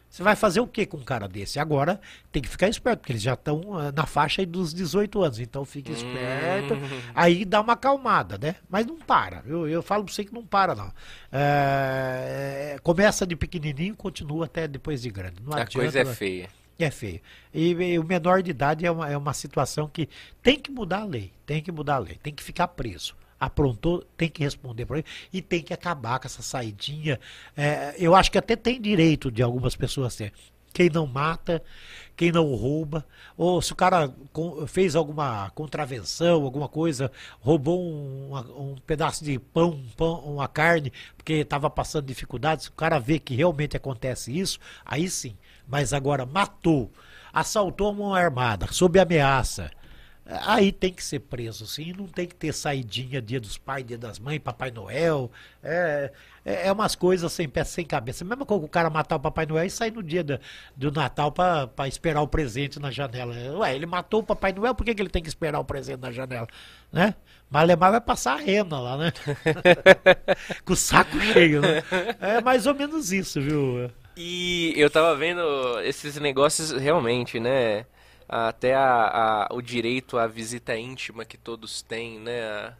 Você 0.08 0.22
vai 0.22 0.36
fazer 0.36 0.60
o 0.60 0.66
que 0.66 0.84
com 0.84 0.98
um 0.98 1.02
cara 1.02 1.26
desse? 1.26 1.58
Agora 1.58 1.98
tem 2.30 2.42
que 2.42 2.48
ficar 2.48 2.68
esperto, 2.68 3.00
porque 3.00 3.12
eles 3.12 3.22
já 3.22 3.32
estão 3.32 3.60
uh, 3.60 3.90
na 3.92 4.04
faixa 4.04 4.44
dos 4.44 4.72
18 4.72 5.22
anos. 5.22 5.40
Então 5.40 5.64
fique 5.64 5.90
esperto. 5.90 6.74
Hum. 6.74 7.00
Aí 7.14 7.46
dá 7.46 7.62
uma 7.62 7.72
acalmada, 7.72 8.36
né? 8.36 8.56
Mas 8.68 8.86
não 8.86 8.96
para. 8.96 9.42
Eu, 9.46 9.66
eu 9.66 9.82
falo 9.82 10.04
pra 10.04 10.12
você 10.12 10.22
que 10.22 10.34
não 10.34 10.44
para, 10.44 10.74
não. 10.74 10.92
É, 11.32 12.76
começa 12.82 13.26
de 13.26 13.34
pequenininho, 13.34 13.96
continua 13.96 14.44
até 14.44 14.68
depois 14.68 15.00
de 15.00 15.10
grande. 15.10 15.36
Não 15.42 15.54
a 15.54 15.62
adianta, 15.62 15.78
coisa 15.78 16.00
é 16.00 16.04
feia. 16.04 16.48
É 16.78 16.90
feio. 16.90 17.20
E, 17.52 17.70
e, 17.70 17.98
o 17.98 18.04
menor 18.04 18.42
de 18.42 18.50
idade 18.50 18.84
é 18.84 18.90
uma, 18.90 19.10
é 19.10 19.16
uma 19.16 19.32
situação 19.32 19.88
que 19.88 20.08
tem 20.42 20.60
que 20.60 20.70
mudar 20.70 21.00
a 21.00 21.04
lei. 21.06 21.32
Tem 21.46 21.62
que 21.62 21.72
mudar 21.72 21.94
a 21.94 21.98
lei. 21.98 22.18
Tem 22.22 22.34
que 22.34 22.42
ficar 22.42 22.68
preso 22.68 23.14
aprontou, 23.42 24.04
tem 24.16 24.28
que 24.28 24.44
responder 24.44 24.86
para 24.86 24.98
ele 24.98 25.06
e 25.32 25.42
tem 25.42 25.60
que 25.62 25.74
acabar 25.74 26.20
com 26.20 26.26
essa 26.26 26.42
saidinha. 26.42 27.18
É, 27.56 27.94
eu 27.98 28.14
acho 28.14 28.30
que 28.30 28.38
até 28.38 28.54
tem 28.54 28.80
direito 28.80 29.32
de 29.32 29.42
algumas 29.42 29.74
pessoas 29.74 30.14
ter. 30.14 30.32
Quem 30.72 30.88
não 30.88 31.06
mata, 31.06 31.62
quem 32.16 32.30
não 32.30 32.54
rouba, 32.54 33.04
ou 33.36 33.60
se 33.60 33.72
o 33.72 33.76
cara 33.76 34.14
fez 34.68 34.94
alguma 34.94 35.50
contravenção, 35.50 36.44
alguma 36.44 36.68
coisa, 36.68 37.10
roubou 37.40 37.82
um, 37.82 38.36
um 38.56 38.76
pedaço 38.86 39.24
de 39.24 39.38
pão, 39.38 39.70
um 39.70 39.88
pão, 39.96 40.20
uma 40.20 40.48
carne, 40.48 40.92
porque 41.16 41.34
estava 41.34 41.68
passando 41.68 42.06
dificuldades, 42.06 42.66
se 42.66 42.70
o 42.70 42.74
cara 42.74 42.98
vê 42.98 43.18
que 43.18 43.34
realmente 43.34 43.76
acontece 43.76 44.38
isso, 44.38 44.58
aí 44.84 45.10
sim. 45.10 45.36
Mas 45.66 45.92
agora 45.92 46.24
matou, 46.24 46.90
assaltou 47.32 47.92
uma 47.92 48.18
armada, 48.18 48.68
sob 48.70 48.98
ameaça, 48.98 49.70
Aí 50.24 50.70
tem 50.70 50.92
que 50.92 51.02
ser 51.02 51.18
preso, 51.18 51.66
sim. 51.66 51.92
Não 51.92 52.06
tem 52.06 52.26
que 52.26 52.34
ter 52.34 52.52
saidinha 52.52 53.20
dia 53.20 53.40
dos 53.40 53.58
pais, 53.58 53.84
dia 53.84 53.98
das 53.98 54.20
mães, 54.20 54.38
Papai 54.38 54.70
Noel. 54.70 55.30
É, 55.62 56.12
é, 56.44 56.68
é 56.68 56.72
umas 56.72 56.94
coisas 56.94 57.32
sem 57.32 57.48
pé, 57.48 57.64
sem 57.64 57.84
cabeça. 57.84 58.24
Mesmo 58.24 58.46
que 58.46 58.52
o 58.52 58.68
cara 58.68 58.88
matar 58.88 59.16
o 59.16 59.20
Papai 59.20 59.46
Noel 59.46 59.66
e 59.66 59.70
sair 59.70 59.90
no 59.90 60.02
dia 60.02 60.22
do, 60.22 60.38
do 60.76 60.92
Natal 60.92 61.32
para 61.32 61.88
esperar 61.88 62.22
o 62.22 62.28
presente 62.28 62.78
na 62.78 62.90
janela. 62.90 63.34
Ué, 63.58 63.74
ele 63.74 63.86
matou 63.86 64.20
o 64.20 64.24
Papai 64.24 64.52
Noel, 64.52 64.74
por 64.74 64.84
que, 64.84 64.94
que 64.94 65.02
ele 65.02 65.10
tem 65.10 65.22
que 65.22 65.28
esperar 65.28 65.58
o 65.58 65.64
presente 65.64 66.00
na 66.00 66.12
janela? 66.12 66.46
Né? 66.92 67.14
Malemar 67.50 67.90
vai 67.90 68.00
passar 68.00 68.34
a 68.34 68.36
rena 68.36 68.80
lá, 68.80 68.96
né? 68.96 69.12
Com 70.64 70.72
o 70.72 70.76
saco 70.76 71.20
cheio, 71.20 71.60
né? 71.60 71.82
É 72.20 72.40
mais 72.40 72.66
ou 72.66 72.74
menos 72.74 73.12
isso, 73.12 73.40
viu? 73.40 73.90
E 74.16 74.72
eu 74.76 74.88
tava 74.88 75.16
vendo 75.16 75.42
esses 75.80 76.16
negócios 76.16 76.70
realmente, 76.70 77.40
né? 77.40 77.86
Até 78.32 78.74
a, 78.74 79.46
a, 79.50 79.54
o 79.54 79.60
direito 79.60 80.16
à 80.18 80.26
visita 80.26 80.76
íntima 80.76 81.24
que 81.24 81.36
todos 81.36 81.82
têm, 81.82 82.18
né? 82.18 82.42
A, 82.42 82.74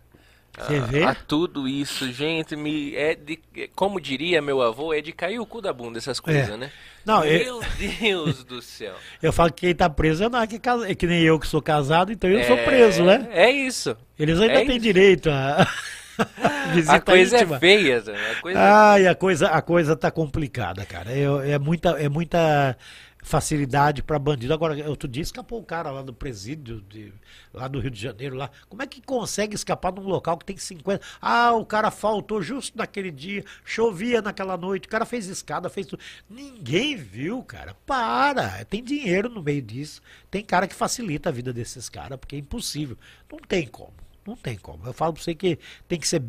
Você 0.64 0.80
vê? 0.80 1.04
A 1.04 1.14
tudo 1.14 1.68
isso, 1.68 2.10
gente, 2.12 2.56
me 2.56 2.94
é 2.94 3.14
de, 3.14 3.38
como 3.74 4.00
diria 4.00 4.40
meu 4.40 4.62
avô, 4.62 4.94
é 4.94 5.00
de 5.00 5.12
cair 5.12 5.38
o 5.38 5.46
cu 5.46 5.60
da 5.60 5.72
bunda 5.72 5.98
essas 5.98 6.18
coisas, 6.18 6.48
é. 6.48 6.56
né? 6.56 6.72
Não, 7.04 7.20
meu 7.20 7.30
eu... 7.30 7.60
Deus 7.78 8.44
do 8.44 8.62
céu. 8.62 8.94
Eu 9.20 9.32
falo 9.32 9.52
que 9.52 9.66
quem 9.66 9.74
tá 9.74 9.90
preso 9.90 10.28
não 10.28 10.40
é 10.40 10.46
que, 10.46 10.60
é 10.86 10.94
que 10.94 11.06
nem 11.06 11.22
eu 11.22 11.38
que 11.38 11.46
sou 11.46 11.60
casado, 11.60 12.12
então 12.12 12.30
eu 12.30 12.38
é... 12.38 12.44
sou 12.44 12.56
preso, 12.58 13.04
né? 13.04 13.28
É 13.30 13.50
isso. 13.50 13.96
Eles 14.18 14.40
ainda 14.40 14.60
é 14.60 14.64
têm 14.64 14.76
isso. 14.76 14.80
direito 14.80 15.30
a 15.30 15.66
Visita 16.74 16.94
a 16.94 17.00
coisa 17.00 17.36
é 17.36 17.40
íntima. 17.40 17.56
é 17.56 17.60
feia, 17.60 17.98
a 17.98 18.40
coisa 18.40 18.60
Ai, 18.60 19.06
a 19.06 19.14
coisa, 19.14 19.48
a 19.48 19.62
coisa 19.62 19.96
tá 19.96 20.10
complicada, 20.10 20.84
cara. 20.84 21.10
É, 21.10 21.52
é 21.52 21.58
muita, 21.58 21.90
é 21.90 22.08
muita 22.08 22.76
facilidade 23.22 24.02
para 24.02 24.18
bandido. 24.18 24.52
Agora, 24.52 24.88
outro 24.90 25.08
dia 25.08 25.22
escapou 25.22 25.60
o 25.60 25.64
cara 25.64 25.90
lá 25.92 26.02
do 26.02 26.12
presídio, 26.12 26.80
de, 26.82 27.12
lá 27.54 27.68
do 27.68 27.78
Rio 27.78 27.90
de 27.90 28.00
Janeiro, 28.00 28.34
lá. 28.34 28.50
Como 28.68 28.82
é 28.82 28.86
que 28.86 29.00
consegue 29.00 29.54
escapar 29.54 29.92
num 29.92 30.02
local 30.02 30.36
que 30.36 30.44
tem 30.44 30.56
50? 30.56 31.02
Ah, 31.20 31.52
o 31.52 31.64
cara 31.64 31.90
faltou 31.90 32.42
justo 32.42 32.76
naquele 32.76 33.12
dia, 33.12 33.44
chovia 33.64 34.20
naquela 34.20 34.56
noite, 34.56 34.86
o 34.86 34.90
cara 34.90 35.06
fez 35.06 35.28
escada, 35.28 35.70
fez 35.70 35.86
tudo. 35.86 36.02
Ninguém 36.28 36.96
viu, 36.96 37.42
cara. 37.44 37.76
Para! 37.86 38.64
Tem 38.64 38.82
dinheiro 38.82 39.28
no 39.28 39.42
meio 39.42 39.62
disso. 39.62 40.02
Tem 40.28 40.44
cara 40.44 40.66
que 40.66 40.74
facilita 40.74 41.28
a 41.28 41.32
vida 41.32 41.52
desses 41.52 41.88
caras, 41.88 42.18
porque 42.18 42.34
é 42.34 42.38
impossível. 42.40 42.98
Não 43.30 43.38
tem 43.38 43.66
como. 43.68 43.94
Não 44.26 44.36
tem 44.36 44.56
como. 44.56 44.84
Eu 44.86 44.92
falo 44.92 45.12
pra 45.12 45.22
você 45.22 45.34
que 45.34 45.58
tem 45.88 45.98
que 45.98 46.06
ser. 46.06 46.22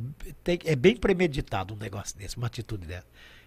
Tem, 0.44 0.60
é 0.66 0.76
bem 0.76 0.96
premeditado 0.96 1.74
um 1.74 1.78
negócio 1.78 2.18
desse, 2.18 2.38
uma 2.38 2.48
atitude 2.48 2.86
dessa. 2.86 3.06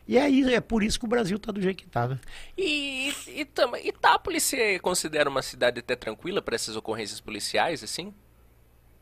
E 0.08 0.16
é, 0.16 0.54
é 0.54 0.60
por 0.60 0.82
isso 0.82 0.98
que 0.98 1.04
o 1.04 1.08
Brasil 1.08 1.36
está 1.36 1.50
do 1.50 1.60
jeito 1.60 1.78
que 1.78 1.86
está, 1.86 2.06
né? 2.06 2.18
E, 2.56 3.12
e, 3.26 3.48
e 3.82 3.88
Itápolis 3.88 4.44
você 4.44 4.78
considera 4.78 5.28
uma 5.28 5.42
cidade 5.42 5.80
até 5.80 5.96
tranquila 5.96 6.40
para 6.40 6.54
essas 6.54 6.76
ocorrências 6.76 7.20
policiais, 7.20 7.82
assim? 7.82 8.14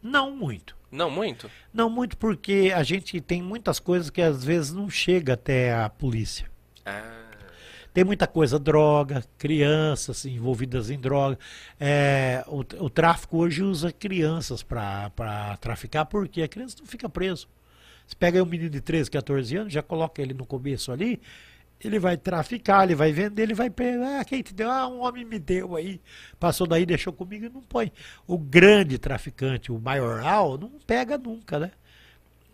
Não 0.02 0.30
muito. 0.30 0.76
Não 0.90 1.10
muito? 1.10 1.50
Não 1.72 1.90
muito, 1.90 2.16
porque 2.16 2.72
a 2.74 2.82
gente 2.82 3.20
tem 3.20 3.42
muitas 3.42 3.78
coisas 3.80 4.10
que 4.10 4.22
às 4.22 4.44
vezes 4.44 4.72
não 4.72 4.88
chega 4.88 5.34
até 5.34 5.74
a 5.74 5.88
polícia. 5.88 6.50
Ah. 6.86 7.24
Tem 7.92 8.02
muita 8.02 8.26
coisa, 8.26 8.58
droga, 8.58 9.24
crianças 9.38 10.24
envolvidas 10.24 10.90
em 10.90 10.98
droga. 10.98 11.38
É, 11.78 12.44
o, 12.48 12.60
o 12.84 12.90
tráfico 12.90 13.38
hoje 13.38 13.62
usa 13.62 13.92
crianças 13.92 14.64
para 14.64 15.56
traficar, 15.60 16.04
porque 16.04 16.42
a 16.42 16.48
criança 16.48 16.76
não 16.80 16.86
fica 16.86 17.08
preso. 17.08 17.48
Você 18.06 18.16
pega 18.16 18.42
um 18.42 18.46
menino 18.46 18.70
de 18.70 18.80
13, 18.80 19.10
14 19.10 19.56
anos, 19.56 19.72
já 19.72 19.82
coloca 19.82 20.20
ele 20.20 20.34
no 20.34 20.44
começo 20.44 20.92
ali, 20.92 21.20
ele 21.80 21.98
vai 21.98 22.16
traficar, 22.16 22.84
ele 22.84 22.94
vai 22.94 23.12
vender, 23.12 23.42
ele 23.42 23.54
vai 23.54 23.70
pegar, 23.70 24.20
ah, 24.20 24.24
quem 24.24 24.42
te 24.42 24.54
deu? 24.54 24.70
Ah, 24.70 24.88
um 24.88 25.00
homem 25.00 25.24
me 25.24 25.38
deu 25.38 25.76
aí, 25.76 26.00
passou 26.38 26.66
daí, 26.66 26.86
deixou 26.86 27.12
comigo 27.12 27.46
e 27.46 27.48
não 27.48 27.62
põe. 27.62 27.92
O 28.26 28.38
grande 28.38 28.98
traficante, 28.98 29.72
o 29.72 29.78
maioral, 29.78 30.56
não 30.58 30.70
pega 30.86 31.18
nunca, 31.18 31.58
né? 31.58 31.70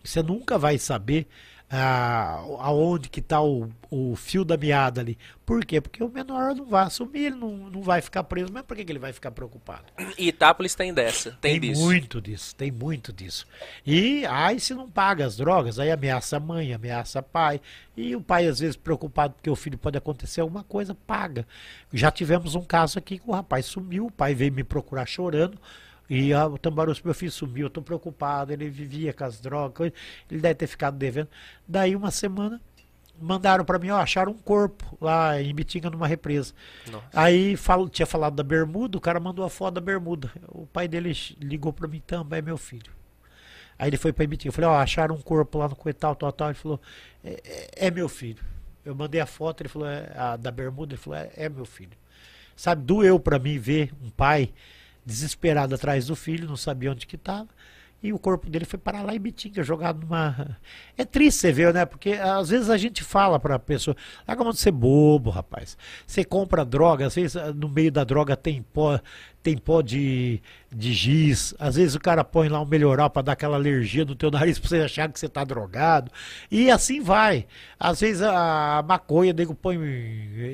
Você 0.02 0.22
nunca 0.22 0.58
vai 0.58 0.78
saber 0.78 1.26
ah, 1.72 2.42
aonde 2.58 3.08
que 3.08 3.20
está 3.20 3.40
o, 3.40 3.70
o 3.88 4.16
fio 4.16 4.44
da 4.44 4.56
meada 4.56 5.00
ali. 5.00 5.16
Por 5.46 5.64
quê? 5.64 5.80
Porque 5.80 6.02
o 6.02 6.08
menor 6.08 6.54
não 6.54 6.64
vai 6.64 6.84
assumir, 6.84 7.26
ele 7.26 7.36
não, 7.36 7.70
não 7.70 7.80
vai 7.80 8.00
ficar 8.00 8.24
preso, 8.24 8.52
mas 8.52 8.64
por 8.64 8.76
que, 8.76 8.84
que 8.84 8.90
ele 8.90 8.98
vai 8.98 9.12
ficar 9.12 9.30
preocupado? 9.30 9.84
E 10.18 10.28
Itápolis 10.28 10.74
tem 10.74 10.92
dessa, 10.92 11.30
tem, 11.40 11.60
tem 11.60 11.70
disso. 11.70 11.80
muito 11.80 12.20
disso, 12.20 12.56
tem 12.56 12.72
muito 12.72 13.12
disso. 13.12 13.46
E 13.86 14.26
aí 14.26 14.58
se 14.58 14.74
não 14.74 14.90
paga 14.90 15.24
as 15.24 15.36
drogas, 15.36 15.78
aí 15.78 15.92
ameaça 15.92 16.38
a 16.38 16.40
mãe, 16.40 16.74
ameaça 16.74 17.22
pai. 17.22 17.60
E 17.96 18.16
o 18.16 18.20
pai 18.20 18.46
às 18.46 18.58
vezes 18.58 18.76
preocupado 18.76 19.34
porque 19.34 19.50
o 19.50 19.56
filho 19.56 19.78
pode 19.78 19.96
acontecer 19.96 20.40
alguma 20.40 20.64
coisa, 20.64 20.92
paga. 20.92 21.46
Já 21.92 22.10
tivemos 22.10 22.56
um 22.56 22.64
caso 22.64 22.98
aqui 22.98 23.18
que 23.18 23.30
o 23.30 23.32
rapaz 23.32 23.66
sumiu, 23.66 24.06
o 24.06 24.10
pai 24.10 24.34
veio 24.34 24.52
me 24.52 24.64
procurar 24.64 25.06
chorando. 25.06 25.56
E 26.10 26.34
ah, 26.34 26.48
o 26.48 26.58
Tambarosso, 26.58 27.02
meu 27.04 27.14
filho 27.14 27.30
sumiu, 27.30 27.62
eu 27.62 27.68
estou 27.68 27.84
preocupado, 27.84 28.52
ele 28.52 28.68
vivia 28.68 29.12
com 29.12 29.22
as 29.22 29.40
drogas, 29.40 29.92
ele 30.28 30.40
deve 30.40 30.56
ter 30.56 30.66
ficado 30.66 30.96
devendo. 30.96 31.28
Daí 31.68 31.94
uma 31.94 32.10
semana, 32.10 32.60
mandaram 33.20 33.64
para 33.64 33.78
mim, 33.78 33.90
ó, 33.90 33.98
acharam 33.98 34.32
um 34.32 34.38
corpo 34.38 34.98
lá 35.00 35.40
em 35.40 35.54
Bitinga 35.54 35.88
numa 35.88 36.08
represa. 36.08 36.52
Nossa. 36.90 37.06
Aí 37.12 37.56
falo, 37.56 37.88
tinha 37.88 38.06
falado 38.06 38.34
da 38.34 38.42
bermuda, 38.42 38.98
o 38.98 39.00
cara 39.00 39.20
mandou 39.20 39.44
a 39.44 39.48
foto 39.48 39.74
da 39.74 39.80
bermuda. 39.80 40.32
O 40.48 40.66
pai 40.66 40.88
dele 40.88 41.16
ligou 41.38 41.72
para 41.72 41.86
mim 41.86 42.02
também, 42.04 42.40
é 42.40 42.42
meu 42.42 42.58
filho. 42.58 42.90
Aí 43.78 43.88
ele 43.88 43.96
foi 43.96 44.12
para 44.12 44.24
Ibitinga. 44.24 44.48
Eu 44.48 44.52
falei, 44.52 44.68
ó, 44.68 44.74
acharam 44.74 45.14
um 45.14 45.22
corpo 45.22 45.58
lá 45.58 45.68
no 45.68 45.76
coital, 45.76 46.16
tal, 46.16 46.32
tal. 46.32 46.48
Ele 46.48 46.58
falou, 46.58 46.80
é, 47.22 47.40
é, 47.44 47.86
é 47.86 47.90
meu 47.90 48.08
filho. 48.08 48.42
Eu 48.84 48.96
mandei 48.96 49.20
a 49.20 49.26
foto, 49.26 49.62
ele 49.62 49.68
falou, 49.68 49.86
é, 49.86 50.12
a, 50.16 50.36
da 50.36 50.50
bermuda, 50.50 50.94
ele 50.94 51.00
falou, 51.00 51.18
é, 51.20 51.30
é 51.36 51.48
meu 51.48 51.64
filho. 51.64 51.96
Sabe, 52.56 52.82
doeu 52.82 53.20
para 53.20 53.38
mim 53.38 53.58
ver 53.58 53.92
um 54.02 54.10
pai 54.10 54.52
desesperado 55.04 55.74
atrás 55.74 56.06
do 56.06 56.16
filho, 56.16 56.48
não 56.48 56.56
sabia 56.56 56.90
onde 56.90 57.06
que 57.06 57.16
estava. 57.16 57.48
E 58.02 58.14
o 58.14 58.18
corpo 58.18 58.48
dele 58.48 58.64
foi 58.64 58.78
parar 58.78 59.02
lá 59.02 59.14
em 59.14 59.20
Bitinga, 59.20 59.62
jogado 59.62 60.00
numa. 60.00 60.58
É 60.96 61.04
triste 61.04 61.40
você 61.40 61.52
ver, 61.52 61.74
né? 61.74 61.84
Porque 61.84 62.12
às 62.12 62.48
vezes 62.48 62.70
a 62.70 62.76
gente 62.76 63.04
fala 63.04 63.38
pra 63.38 63.58
pessoa, 63.58 63.94
larga 64.26 64.42
a 64.42 64.44
mão 64.44 64.52
de 64.52 64.58
ser 64.58 64.70
bobo, 64.70 65.28
rapaz. 65.28 65.76
Você 66.06 66.24
compra 66.24 66.64
droga, 66.64 67.06
às 67.06 67.14
vezes 67.14 67.36
no 67.54 67.68
meio 67.68 67.92
da 67.92 68.04
droga 68.04 68.36
tem 68.36 68.62
pó, 68.62 68.98
tem 69.42 69.56
pó 69.56 69.80
de, 69.80 70.42
de 70.70 70.92
giz, 70.92 71.54
às 71.58 71.76
vezes 71.76 71.94
o 71.94 72.00
cara 72.00 72.22
põe 72.22 72.48
lá 72.48 72.60
um 72.60 72.66
melhoral 72.66 73.08
para 73.08 73.22
dar 73.22 73.32
aquela 73.32 73.56
alergia 73.56 74.04
no 74.04 74.14
teu 74.14 74.30
nariz 74.32 74.58
para 74.58 74.68
você 74.68 74.80
achar 74.82 75.10
que 75.10 75.18
você 75.18 75.28
tá 75.28 75.42
drogado. 75.44 76.10
E 76.50 76.70
assim 76.70 77.00
vai. 77.00 77.46
Às 77.78 78.00
vezes 78.00 78.22
a 78.22 78.84
maconha, 78.86 79.32
nego 79.32 79.54
põe 79.54 79.78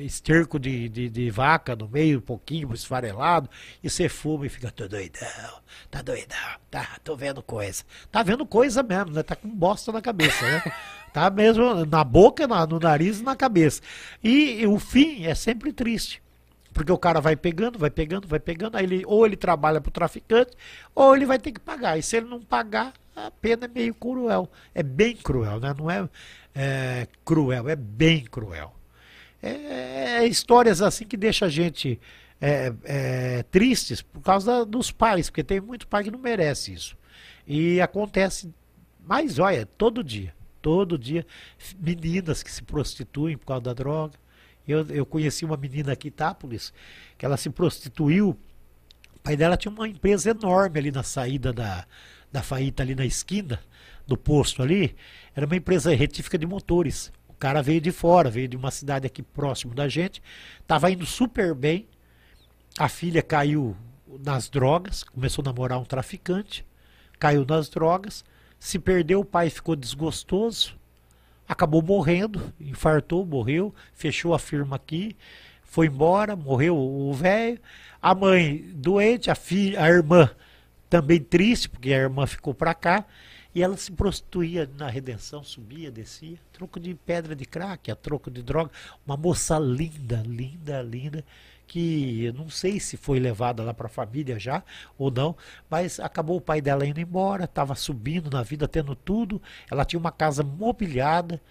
esterco 0.05 0.57
de, 0.57 0.87
de, 0.87 1.09
de, 1.09 1.29
vaca 1.29 1.75
no 1.75 1.87
meio, 1.87 2.19
um 2.19 2.21
pouquinho 2.21 2.73
esfarelado, 2.73 3.49
e 3.83 3.89
você 3.89 4.07
fuma 4.07 4.45
e 4.45 4.49
fica, 4.49 4.71
tô 4.71 4.87
doidão, 4.87 5.61
tá 5.91 6.01
doidão, 6.01 6.37
tá, 6.71 6.97
tô 7.03 7.15
vendo 7.15 7.41
coisa. 7.43 7.83
Tá 8.09 8.23
vendo 8.23 8.45
coisa 8.45 8.81
mesmo, 8.81 9.11
né? 9.11 9.23
Tá 9.23 9.35
com 9.35 9.49
bosta 9.49 9.91
na 9.91 10.01
cabeça, 10.01 10.45
né? 10.45 10.63
tá 11.13 11.29
mesmo 11.29 11.85
na 11.85 12.03
boca, 12.03 12.47
na, 12.47 12.65
no 12.65 12.79
nariz 12.79 13.19
e 13.19 13.23
na 13.23 13.35
cabeça. 13.35 13.81
E, 14.23 14.61
e 14.61 14.67
o 14.67 14.79
fim 14.79 15.25
é 15.25 15.35
sempre 15.35 15.73
triste. 15.73 16.21
Porque 16.77 16.91
o 16.91 16.97
cara 16.97 17.19
vai 17.19 17.35
pegando, 17.35 17.79
vai 17.79 17.89
pegando, 17.89 18.27
vai 18.27 18.39
pegando, 18.39 18.77
aí 18.77 18.83
ele, 18.83 19.03
ou 19.07 19.25
ele 19.25 19.35
trabalha 19.35 19.81
para 19.81 19.89
o 19.89 19.91
traficante, 19.91 20.51
ou 20.93 21.15
ele 21.15 21.25
vai 21.25 21.39
ter 21.39 21.51
que 21.51 21.59
pagar. 21.59 21.97
E 21.97 22.03
se 22.03 22.17
ele 22.17 22.27
não 22.27 22.39
pagar, 22.39 22.93
a 23.15 23.31
pena 23.31 23.65
é 23.65 23.67
meio 23.67 23.95
cruel. 23.95 24.47
É 24.75 24.83
bem 24.83 25.15
cruel, 25.15 25.59
né? 25.59 25.73
Não 25.75 25.89
é, 25.89 26.07
é 26.53 27.07
cruel, 27.25 27.67
é 27.67 27.75
bem 27.75 28.25
cruel. 28.25 28.75
É, 29.41 30.19
é, 30.19 30.27
histórias 30.27 30.79
assim 30.79 31.03
que 31.03 31.17
deixa 31.17 31.47
a 31.47 31.49
gente 31.49 31.99
é, 32.39 32.71
é, 32.83 33.43
tristes 33.49 34.03
por 34.03 34.21
causa 34.21 34.63
dos 34.63 34.91
pais, 34.91 35.31
porque 35.31 35.43
tem 35.43 35.59
muito 35.59 35.87
pai 35.87 36.03
que 36.03 36.11
não 36.11 36.19
merece 36.19 36.73
isso. 36.73 36.95
E 37.47 37.81
acontece, 37.81 38.53
mas 39.03 39.39
olha, 39.39 39.65
todo 39.65 40.03
dia, 40.03 40.31
todo 40.61 40.95
dia, 40.95 41.25
meninas 41.79 42.43
que 42.43 42.51
se 42.51 42.61
prostituem 42.61 43.35
por 43.35 43.47
causa 43.47 43.63
da 43.63 43.73
droga 43.73 44.13
eu, 44.71 44.85
eu 44.87 45.05
conheci 45.05 45.45
uma 45.45 45.57
menina 45.57 45.93
aqui 45.93 46.07
em 46.07 46.09
Itápolis, 46.09 46.73
que 47.17 47.25
ela 47.25 47.37
se 47.37 47.49
prostituiu. 47.49 48.29
O 49.15 49.19
pai 49.21 49.35
dela 49.35 49.57
tinha 49.57 49.71
uma 49.71 49.87
empresa 49.87 50.31
enorme 50.31 50.79
ali 50.79 50.91
na 50.91 51.03
saída 51.03 51.51
da, 51.53 51.85
da 52.31 52.41
Faíta, 52.41 52.83
ali 52.83 52.95
na 52.95 53.05
esquina 53.05 53.59
do 54.05 54.17
posto 54.17 54.61
ali. 54.61 54.95
Era 55.35 55.45
uma 55.45 55.55
empresa 55.55 55.93
retífica 55.93 56.37
de 56.37 56.45
motores. 56.45 57.11
O 57.27 57.33
cara 57.33 57.61
veio 57.61 57.81
de 57.81 57.91
fora, 57.91 58.29
veio 58.29 58.47
de 58.47 58.57
uma 58.57 58.71
cidade 58.71 59.05
aqui 59.05 59.21
próximo 59.21 59.73
da 59.73 59.87
gente. 59.87 60.21
Estava 60.59 60.89
indo 60.89 61.05
super 61.05 61.53
bem. 61.53 61.87
A 62.79 62.87
filha 62.87 63.21
caiu 63.21 63.75
nas 64.23 64.49
drogas, 64.49 65.03
começou 65.03 65.41
a 65.41 65.45
namorar 65.45 65.79
um 65.79 65.85
traficante, 65.85 66.65
caiu 67.19 67.45
nas 67.45 67.69
drogas, 67.69 68.23
se 68.59 68.79
perdeu, 68.79 69.19
o 69.19 69.25
pai 69.25 69.49
ficou 69.49 69.75
desgostoso, 69.75 70.77
acabou 71.47 71.81
morrendo, 71.81 72.53
infartou, 72.59 73.25
morreu, 73.25 73.73
fechou 73.93 74.33
a 74.33 74.39
firma 74.39 74.75
aqui, 74.75 75.15
foi 75.63 75.87
embora, 75.87 76.35
morreu 76.35 76.77
o 76.77 77.13
velho. 77.13 77.59
A 78.01 78.13
mãe 78.13 78.69
doente, 78.73 79.31
a 79.31 79.35
filha, 79.35 79.81
a 79.81 79.89
irmã 79.89 80.29
também 80.89 81.19
triste, 81.19 81.69
porque 81.69 81.93
a 81.93 81.97
irmã 81.97 82.25
ficou 82.25 82.53
para 82.53 82.73
cá. 82.73 83.05
E 83.55 83.63
ela 83.63 83.75
se 83.75 83.91
prostituía 83.91 84.69
na 84.77 84.87
redenção, 84.87 85.43
subia, 85.43 85.89
descia, 85.89 86.37
troco 86.53 86.79
de 86.79 86.93
pedra 86.93 87.35
de 87.35 87.43
crack, 87.43 87.89
a 87.89 87.95
troco 87.95 88.29
de 88.29 88.43
droga. 88.43 88.69
Uma 89.05 89.17
moça 89.17 89.57
linda, 89.57 90.23
linda, 90.25 90.81
linda 90.81 91.25
que 91.67 92.31
não 92.35 92.49
sei 92.49 92.79
se 92.79 92.95
foi 92.95 93.19
levada 93.19 93.61
lá 93.61 93.73
para 93.73 93.87
a 93.87 93.89
família 93.89 94.39
já 94.39 94.63
ou 94.97 95.11
não, 95.11 95.35
mas 95.69 95.99
acabou 95.99 96.37
o 96.37 96.41
pai 96.41 96.61
dela 96.61 96.85
indo 96.85 96.99
embora, 96.99 97.43
estava 97.43 97.75
subindo 97.75 98.31
na 98.31 98.41
vida, 98.41 98.67
tendo 98.67 98.95
tudo. 98.95 99.41
Ela 99.69 99.85
tinha 99.85 99.99
uma 99.99 100.11
casa 100.11 100.43
mobiliada, 100.43 101.41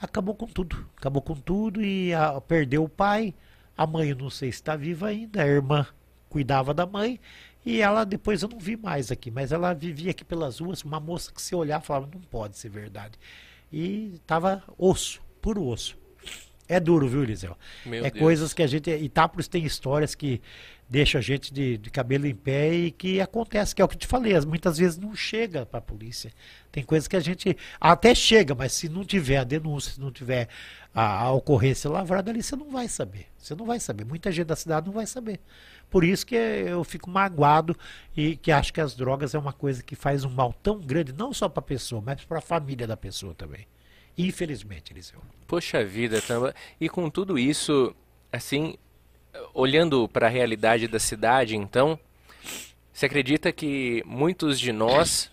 acabou 0.00 0.34
com 0.34 0.46
tudo, 0.46 0.88
acabou 0.96 1.22
com 1.22 1.34
tudo 1.34 1.82
e 1.82 2.12
a, 2.12 2.40
perdeu 2.40 2.84
o 2.84 2.88
pai. 2.88 3.34
A 3.76 3.86
mãe, 3.86 4.14
não 4.14 4.28
sei 4.28 4.50
se 4.50 4.58
está 4.58 4.76
viva 4.76 5.08
ainda, 5.08 5.42
a 5.42 5.46
irmã 5.46 5.86
cuidava 6.28 6.74
da 6.74 6.84
mãe 6.84 7.20
e 7.64 7.80
ela 7.80 8.04
depois 8.04 8.42
eu 8.42 8.48
não 8.48 8.58
vi 8.58 8.76
mais 8.76 9.10
aqui, 9.10 9.30
mas 9.30 9.52
ela 9.52 9.72
vivia 9.72 10.10
aqui 10.10 10.24
pelas 10.24 10.58
ruas, 10.58 10.82
uma 10.82 10.98
moça 10.98 11.32
que 11.32 11.40
se 11.40 11.54
olhar 11.54 11.80
falava, 11.80 12.08
não 12.12 12.20
pode 12.20 12.58
ser 12.58 12.68
verdade. 12.68 13.18
E 13.72 14.14
estava 14.14 14.62
osso, 14.76 15.22
puro 15.40 15.64
osso. 15.66 16.01
É 16.68 16.78
duro, 16.78 17.08
viu, 17.08 17.22
Eliseu? 17.22 17.56
Meu 17.84 18.04
é 18.04 18.10
Deus. 18.10 18.22
coisas 18.22 18.54
que 18.54 18.62
a 18.62 18.66
gente. 18.66 18.90
Itápolis 18.90 19.48
tem 19.48 19.64
histórias 19.64 20.14
que 20.14 20.40
deixam 20.88 21.18
a 21.18 21.22
gente 21.22 21.52
de, 21.52 21.78
de, 21.78 21.90
cabelo 21.90 22.26
em 22.26 22.34
pé 22.34 22.72
e 22.72 22.90
que 22.90 23.18
acontece, 23.18 23.74
que 23.74 23.80
é 23.80 23.84
o 23.84 23.88
que 23.88 23.94
eu 23.94 24.00
te 24.00 24.06
falei, 24.06 24.38
muitas 24.40 24.76
vezes 24.76 24.98
não 24.98 25.16
chega 25.16 25.64
para 25.64 25.78
a 25.78 25.82
polícia. 25.82 26.30
Tem 26.70 26.84
coisas 26.84 27.08
que 27.08 27.16
a 27.16 27.20
gente 27.20 27.56
até 27.80 28.14
chega, 28.14 28.54
mas 28.54 28.74
se 28.74 28.90
não 28.90 29.02
tiver 29.02 29.38
a 29.38 29.44
denúncia, 29.44 29.92
se 29.94 30.00
não 30.00 30.12
tiver 30.12 30.48
a, 30.94 31.22
a 31.22 31.32
ocorrência 31.32 31.88
lavrada 31.88 32.30
ali, 32.30 32.42
você 32.42 32.54
não 32.56 32.70
vai 32.70 32.88
saber. 32.88 33.26
Você 33.38 33.54
não 33.54 33.64
vai 33.64 33.80
saber. 33.80 34.04
Muita 34.04 34.30
gente 34.30 34.48
da 34.48 34.56
cidade 34.56 34.86
não 34.86 34.92
vai 34.92 35.06
saber. 35.06 35.40
Por 35.88 36.04
isso 36.04 36.26
que 36.26 36.34
eu 36.34 36.84
fico 36.84 37.08
magoado 37.08 37.74
e 38.16 38.36
que 38.36 38.52
acho 38.52 38.72
que 38.72 38.80
as 38.80 38.94
drogas 38.94 39.34
é 39.34 39.38
uma 39.38 39.52
coisa 39.52 39.82
que 39.82 39.96
faz 39.96 40.24
um 40.24 40.30
mal 40.30 40.54
tão 40.62 40.78
grande, 40.78 41.12
não 41.12 41.32
só 41.32 41.48
para 41.48 41.60
a 41.60 41.66
pessoa, 41.66 42.02
mas 42.04 42.22
para 42.24 42.38
a 42.38 42.42
família 42.42 42.86
da 42.86 42.96
pessoa 42.96 43.34
também. 43.34 43.66
Infelizmente, 44.16 44.92
Eliseu. 44.92 45.20
Poxa 45.46 45.84
vida, 45.84 46.20
Tamba. 46.20 46.54
E 46.80 46.88
com 46.88 47.08
tudo 47.08 47.38
isso, 47.38 47.94
assim, 48.30 48.74
olhando 49.54 50.08
para 50.08 50.26
a 50.26 50.30
realidade 50.30 50.86
da 50.86 50.98
cidade, 50.98 51.56
então, 51.56 51.98
você 52.92 53.06
acredita 53.06 53.52
que 53.52 54.02
muitos 54.06 54.60
de 54.60 54.72
nós, 54.72 55.30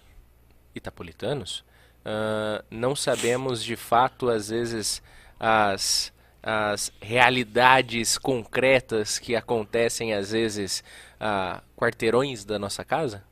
itapolitanos, 0.74 1.60
uh, 2.06 2.64
não 2.72 2.96
sabemos 2.96 3.64
de 3.64 3.76
fato, 3.76 4.30
às 4.30 4.50
vezes, 4.50 5.02
as, 5.40 6.14
as 6.42 6.92
realidades 7.02 8.18
concretas 8.18 9.20
que 9.20 9.36
acontecem, 9.36 10.14
às 10.14 10.32
vezes, 10.32 10.84
a 11.20 11.62
quarteirões 11.76 12.46
da 12.46 12.58
nossa 12.58 12.86
casa? 12.86 13.24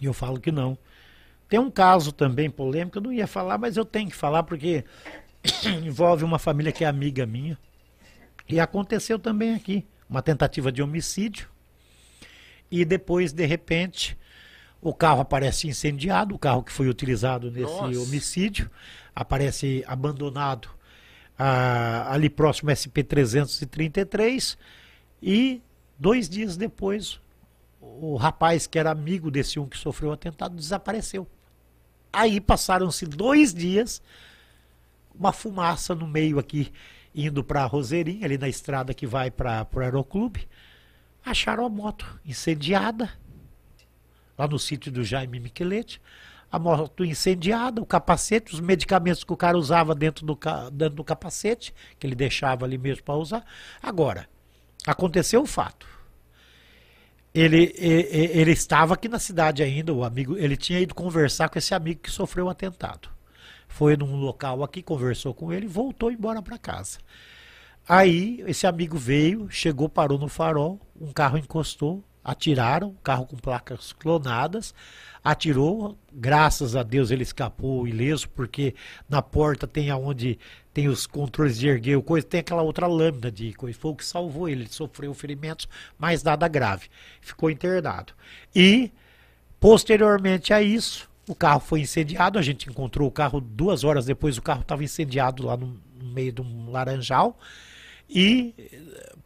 E 0.00 0.06
eu 0.06 0.12
falo 0.12 0.40
que 0.40 0.50
não. 0.50 0.76
Tem 1.48 1.58
um 1.58 1.70
caso 1.70 2.12
também 2.12 2.50
polêmico, 2.50 2.98
eu 2.98 3.02
não 3.02 3.12
ia 3.12 3.26
falar, 3.26 3.56
mas 3.56 3.76
eu 3.76 3.84
tenho 3.84 4.10
que 4.10 4.16
falar 4.16 4.42
porque 4.42 4.84
envolve 5.84 6.24
uma 6.24 6.38
família 6.38 6.72
que 6.72 6.84
é 6.84 6.86
amiga 6.86 7.24
minha. 7.24 7.58
E 8.48 8.60
aconteceu 8.60 9.18
também 9.18 9.54
aqui 9.54 9.86
uma 10.08 10.22
tentativa 10.22 10.72
de 10.72 10.82
homicídio. 10.82 11.48
E 12.70 12.84
depois, 12.84 13.32
de 13.32 13.46
repente, 13.46 14.16
o 14.80 14.92
carro 14.94 15.20
aparece 15.20 15.66
incendiado, 15.66 16.34
o 16.34 16.38
carro 16.38 16.62
que 16.62 16.72
foi 16.72 16.88
utilizado 16.88 17.50
nesse 17.50 17.72
Nossa. 17.72 18.00
homicídio, 18.00 18.70
aparece 19.14 19.82
abandonado 19.86 20.68
ah, 21.38 22.12
ali 22.12 22.28
próximo 22.28 22.70
SP-333. 22.70 24.56
E 25.22 25.62
dois 25.98 26.28
dias 26.28 26.56
depois, 26.56 27.20
o 27.80 28.16
rapaz 28.16 28.66
que 28.66 28.78
era 28.78 28.90
amigo 28.90 29.30
desse 29.30 29.58
um 29.58 29.66
que 29.66 29.76
sofreu 29.76 30.10
o 30.10 30.12
atentado 30.12 30.54
desapareceu. 30.54 31.26
Aí 32.12 32.40
passaram-se 32.40 33.06
dois 33.06 33.52
dias, 33.52 34.02
uma 35.14 35.32
fumaça 35.32 35.94
no 35.94 36.06
meio 36.06 36.38
aqui, 36.38 36.72
indo 37.14 37.42
para 37.44 37.64
Roseirinha, 37.66 38.24
ali 38.24 38.38
na 38.38 38.48
estrada 38.48 38.94
que 38.94 39.06
vai 39.06 39.30
para 39.30 39.66
o 39.74 39.80
aeroclube. 39.80 40.48
Acharam 41.24 41.66
a 41.66 41.68
moto 41.68 42.20
incendiada, 42.24 43.10
lá 44.36 44.46
no 44.46 44.58
sítio 44.58 44.90
do 44.90 45.04
Jaime 45.04 45.40
Michelete. 45.40 46.00
A 46.50 46.58
moto 46.58 47.04
incendiada, 47.04 47.82
o 47.82 47.84
capacete, 47.84 48.54
os 48.54 48.60
medicamentos 48.60 49.22
que 49.22 49.32
o 49.32 49.36
cara 49.36 49.58
usava 49.58 49.94
dentro 49.94 50.24
do, 50.24 50.38
dentro 50.72 50.94
do 50.94 51.04
capacete, 51.04 51.74
que 51.98 52.06
ele 52.06 52.14
deixava 52.14 52.64
ali 52.64 52.78
mesmo 52.78 53.02
para 53.02 53.16
usar. 53.16 53.44
Agora, 53.82 54.26
aconteceu 54.86 55.42
o 55.42 55.46
fato 55.46 55.97
ele, 57.40 57.74
ele, 57.76 58.40
ele, 58.40 58.50
estava 58.52 58.94
aqui 58.94 59.08
na 59.08 59.18
cidade 59.18 59.62
ainda, 59.62 59.92
o 59.92 60.02
amigo, 60.02 60.36
ele 60.36 60.56
tinha 60.56 60.80
ido 60.80 60.94
conversar 60.94 61.48
com 61.48 61.58
esse 61.58 61.74
amigo 61.74 62.00
que 62.00 62.10
sofreu 62.10 62.46
um 62.46 62.50
atentado. 62.50 63.08
Foi 63.68 63.96
num 63.96 64.16
local 64.16 64.64
aqui, 64.64 64.82
conversou 64.82 65.34
com 65.34 65.52
ele 65.52 65.66
e 65.66 65.68
voltou 65.68 66.10
embora 66.10 66.40
para 66.40 66.58
casa. 66.58 66.98
Aí 67.88 68.42
esse 68.46 68.66
amigo 68.66 68.96
veio, 68.96 69.48
chegou, 69.50 69.88
parou 69.88 70.18
no 70.18 70.28
farol, 70.28 70.80
um 71.00 71.12
carro 71.12 71.38
encostou, 71.38 72.02
atiraram, 72.28 72.94
carro 73.02 73.24
com 73.24 73.36
placas 73.36 73.94
clonadas, 73.94 74.74
atirou, 75.24 75.96
graças 76.12 76.76
a 76.76 76.82
Deus 76.82 77.10
ele 77.10 77.22
escapou 77.22 77.88
ileso, 77.88 78.28
porque 78.28 78.74
na 79.08 79.22
porta 79.22 79.66
tem 79.66 79.90
aonde 79.90 80.38
tem 80.74 80.88
os 80.88 81.06
controles 81.06 81.58
de 81.58 81.68
erguer 81.68 82.00
coisa, 82.02 82.26
tem 82.26 82.40
aquela 82.40 82.60
outra 82.60 82.86
lâmina 82.86 83.30
de 83.30 83.54
coisa, 83.54 83.78
foi 83.78 83.92
o 83.92 83.96
que 83.96 84.04
salvou 84.04 84.46
ele, 84.46 84.64
ele 84.64 84.70
sofreu 84.70 85.14
ferimentos, 85.14 85.66
mas 85.98 86.22
nada 86.22 86.46
grave, 86.46 86.88
ficou 87.22 87.50
internado. 87.50 88.12
E, 88.54 88.92
posteriormente 89.58 90.52
a 90.52 90.60
isso, 90.60 91.08
o 91.26 91.34
carro 91.34 91.60
foi 91.60 91.80
incendiado, 91.80 92.38
a 92.38 92.42
gente 92.42 92.68
encontrou 92.68 93.08
o 93.08 93.12
carro 93.12 93.40
duas 93.40 93.84
horas 93.84 94.04
depois, 94.04 94.36
o 94.36 94.42
carro 94.42 94.60
estava 94.60 94.84
incendiado 94.84 95.46
lá 95.46 95.56
no, 95.56 95.80
no 95.98 96.12
meio 96.12 96.30
de 96.30 96.42
um 96.42 96.70
laranjal, 96.70 97.38
e 98.08 98.54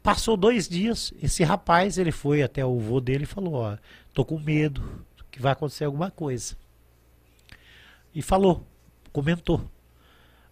passou 0.03 0.37
dois 0.37 0.69
dias, 0.69 1.13
esse 1.23 1.45
rapaz, 1.45 1.99
ele 1.99 2.13
foi 2.13 2.43
até 2.43 2.65
o 2.65 2.79
vô 2.79 3.01
dele 3.01 3.25
e 3.25 3.27
falou, 3.27 3.55
ó, 3.55 3.77
tô 4.13 4.25
com 4.25 4.39
medo, 4.39 5.05
que 5.31 5.41
vai 5.41 5.53
acontecer 5.53 5.85
alguma 5.85 6.11
coisa. 6.11 6.57
E 8.15 8.21
falou, 8.21 8.67
comentou. 9.13 9.65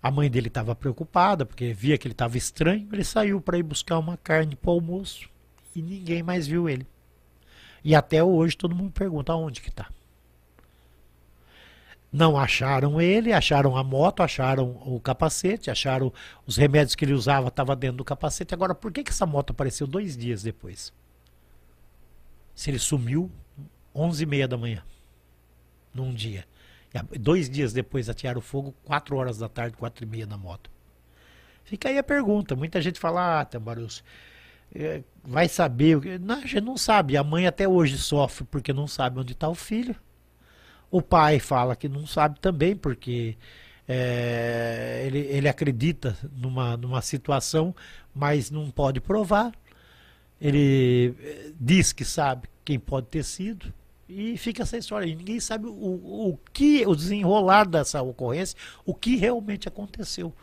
A 0.02 0.10
mãe 0.10 0.30
dele 0.30 0.48
estava 0.48 0.74
preocupada, 0.74 1.44
porque 1.44 1.74
via 1.74 1.98
que 1.98 2.06
ele 2.06 2.14
estava 2.14 2.38
estranho. 2.38 2.88
Ele 2.90 3.04
saiu 3.04 3.38
para 3.40 3.58
ir 3.58 3.62
buscar 3.62 3.98
uma 3.98 4.16
carne 4.16 4.56
para 4.56 4.70
o 4.70 4.74
almoço 4.74 5.28
e 5.76 5.82
ninguém 5.82 6.22
mais 6.22 6.46
viu 6.46 6.68
ele. 6.68 6.86
E 7.84 7.94
até 7.94 8.24
hoje 8.24 8.56
todo 8.56 8.74
mundo 8.74 8.92
pergunta 8.92 9.32
aonde 9.32 9.60
que 9.60 9.68
está. 9.68 9.88
Não 12.12 12.36
acharam 12.36 13.00
ele, 13.00 13.32
acharam 13.32 13.76
a 13.76 13.84
moto, 13.84 14.22
acharam 14.22 14.80
o 14.84 14.98
capacete, 14.98 15.70
acharam 15.70 16.12
os 16.44 16.56
remédios 16.56 16.96
que 16.96 17.04
ele 17.04 17.12
usava, 17.12 17.48
estava 17.48 17.76
dentro 17.76 17.98
do 17.98 18.04
capacete. 18.04 18.52
Agora, 18.52 18.74
por 18.74 18.90
que, 18.90 19.04
que 19.04 19.10
essa 19.10 19.24
moto 19.24 19.50
apareceu 19.50 19.86
dois 19.86 20.16
dias 20.16 20.42
depois? 20.42 20.92
Se 22.52 22.70
ele 22.70 22.80
sumiu 22.80 23.30
11 23.94 24.22
e 24.22 24.26
meia 24.26 24.48
da 24.48 24.56
manhã, 24.56 24.82
num 25.94 26.12
dia. 26.12 26.44
E 27.12 27.18
dois 27.18 27.48
dias 27.48 27.72
depois 27.72 28.08
atiraram 28.08 28.40
fogo, 28.40 28.74
4 28.84 29.16
horas 29.16 29.38
da 29.38 29.48
tarde, 29.48 29.76
4 29.76 30.04
e 30.04 30.06
meia 30.08 30.26
na 30.26 30.36
moto. 30.36 30.68
Fica 31.62 31.88
aí 31.88 31.98
a 31.98 32.02
pergunta. 32.02 32.56
Muita 32.56 32.80
gente 32.80 32.98
fala, 32.98 33.40
ah, 33.40 33.44
Tambarus, 33.44 34.02
é, 34.74 35.02
vai 35.22 35.48
saber. 35.48 36.18
Não, 36.18 36.36
a 36.36 36.40
gente 36.40 36.60
não 36.60 36.76
sabe. 36.76 37.16
A 37.16 37.22
mãe 37.22 37.46
até 37.46 37.68
hoje 37.68 37.96
sofre 37.98 38.44
porque 38.44 38.72
não 38.72 38.88
sabe 38.88 39.20
onde 39.20 39.32
está 39.32 39.48
o 39.48 39.54
filho. 39.54 39.94
O 40.90 41.00
pai 41.00 41.38
fala 41.38 41.76
que 41.76 41.88
não 41.88 42.06
sabe 42.06 42.40
também, 42.40 42.74
porque 42.74 43.36
é, 43.86 45.02
ele, 45.06 45.18
ele 45.18 45.48
acredita 45.48 46.16
numa, 46.32 46.76
numa 46.76 47.02
situação, 47.02 47.74
mas 48.14 48.50
não 48.50 48.70
pode 48.70 49.00
provar. 49.00 49.52
Ele 50.40 51.14
é, 51.20 51.52
diz 51.58 51.92
que 51.92 52.04
sabe 52.04 52.48
quem 52.64 52.78
pode 52.78 53.06
ter 53.08 53.24
sido, 53.24 53.72
e 54.12 54.36
fica 54.36 54.64
essa 54.64 54.76
história 54.76 55.06
aí. 55.06 55.14
Ninguém 55.14 55.38
sabe 55.38 55.66
o, 55.66 55.70
o 55.70 56.38
que, 56.52 56.84
o 56.84 56.96
desenrolar 56.96 57.64
dessa 57.64 58.02
ocorrência, 58.02 58.58
o 58.84 58.92
que 58.92 59.14
realmente 59.14 59.68
aconteceu. 59.68 60.34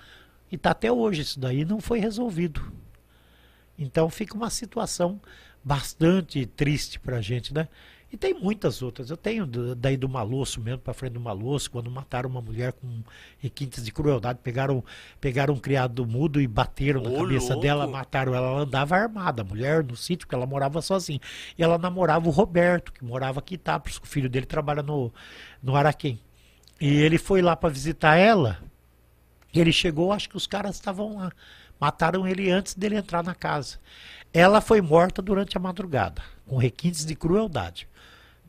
E 0.50 0.56
está 0.56 0.72
até 0.72 0.90
hoje 0.90 1.22
isso 1.22 1.38
daí 1.38 1.66
não 1.66 1.82
foi 1.82 2.00
resolvido. 2.00 2.72
Então 3.78 4.10
fica 4.10 4.36
uma 4.36 4.50
situação 4.50 5.20
bastante 5.62 6.46
triste 6.46 6.98
para 6.98 7.18
a 7.18 7.22
gente, 7.22 7.54
né? 7.54 7.68
E 8.12 8.16
tem 8.16 8.34
muitas 8.34 8.82
outras. 8.82 9.10
Eu 9.10 9.18
tenho 9.18 9.46
daí 9.76 9.98
do 9.98 10.08
Malosso 10.08 10.62
mesmo, 10.62 10.80
para 10.80 10.94
frente 10.94 11.14
do 11.14 11.20
Malosso, 11.20 11.70
quando 11.70 11.92
mataram 11.92 12.30
uma 12.30 12.42
mulher 12.42 12.72
com 12.72 13.04
requintes 13.38 13.84
de 13.84 13.92
crueldade, 13.92 14.40
pegaram, 14.42 14.84
pegaram 15.20 15.54
um 15.54 15.60
criado 15.60 16.06
mudo 16.06 16.40
e 16.40 16.48
bateram 16.48 17.02
na 17.02 17.12
cabeça 17.12 17.50
louco. 17.50 17.62
dela, 17.62 17.86
mataram 17.86 18.34
ela. 18.34 18.48
Ela 18.48 18.62
andava 18.62 18.96
armada, 18.96 19.42
a 19.42 19.46
mulher 19.46 19.84
no 19.84 19.98
sítio, 19.98 20.26
porque 20.26 20.36
ela 20.36 20.46
morava 20.46 20.82
sozinha. 20.82 21.20
E 21.58 21.64
ela 21.64 21.78
namorava 21.78 22.28
o 22.28 22.32
Roberto, 22.32 22.94
que 22.94 23.04
morava 23.04 23.40
aqui, 23.40 23.58
tá? 23.58 23.82
O 24.02 24.08
filho 24.08 24.30
dele 24.30 24.46
trabalha 24.46 24.82
no, 24.82 25.12
no 25.62 25.76
Araquém. 25.76 26.18
E 26.80 26.88
ele 26.88 27.18
foi 27.18 27.42
lá 27.42 27.58
para 27.58 27.70
visitar 27.70 28.16
ela. 28.16 28.58
E 29.54 29.60
ele 29.60 29.74
chegou, 29.74 30.14
acho 30.14 30.30
que 30.30 30.38
os 30.38 30.48
caras 30.48 30.76
estavam 30.76 31.18
lá. 31.18 31.32
Mataram 31.78 32.26
ele 32.26 32.50
antes 32.52 32.74
dele 32.74 32.96
entrar 32.96 33.22
na 33.22 33.36
casa. 33.36 33.80
Ela 34.34 34.62
foi 34.62 34.82
morta 34.82 35.22
durante 35.22 35.58
a 35.58 35.60
madrugada, 35.60 36.22
com 36.46 36.58
requintes 36.58 37.06
de 37.06 37.16
crueldade 37.16 37.88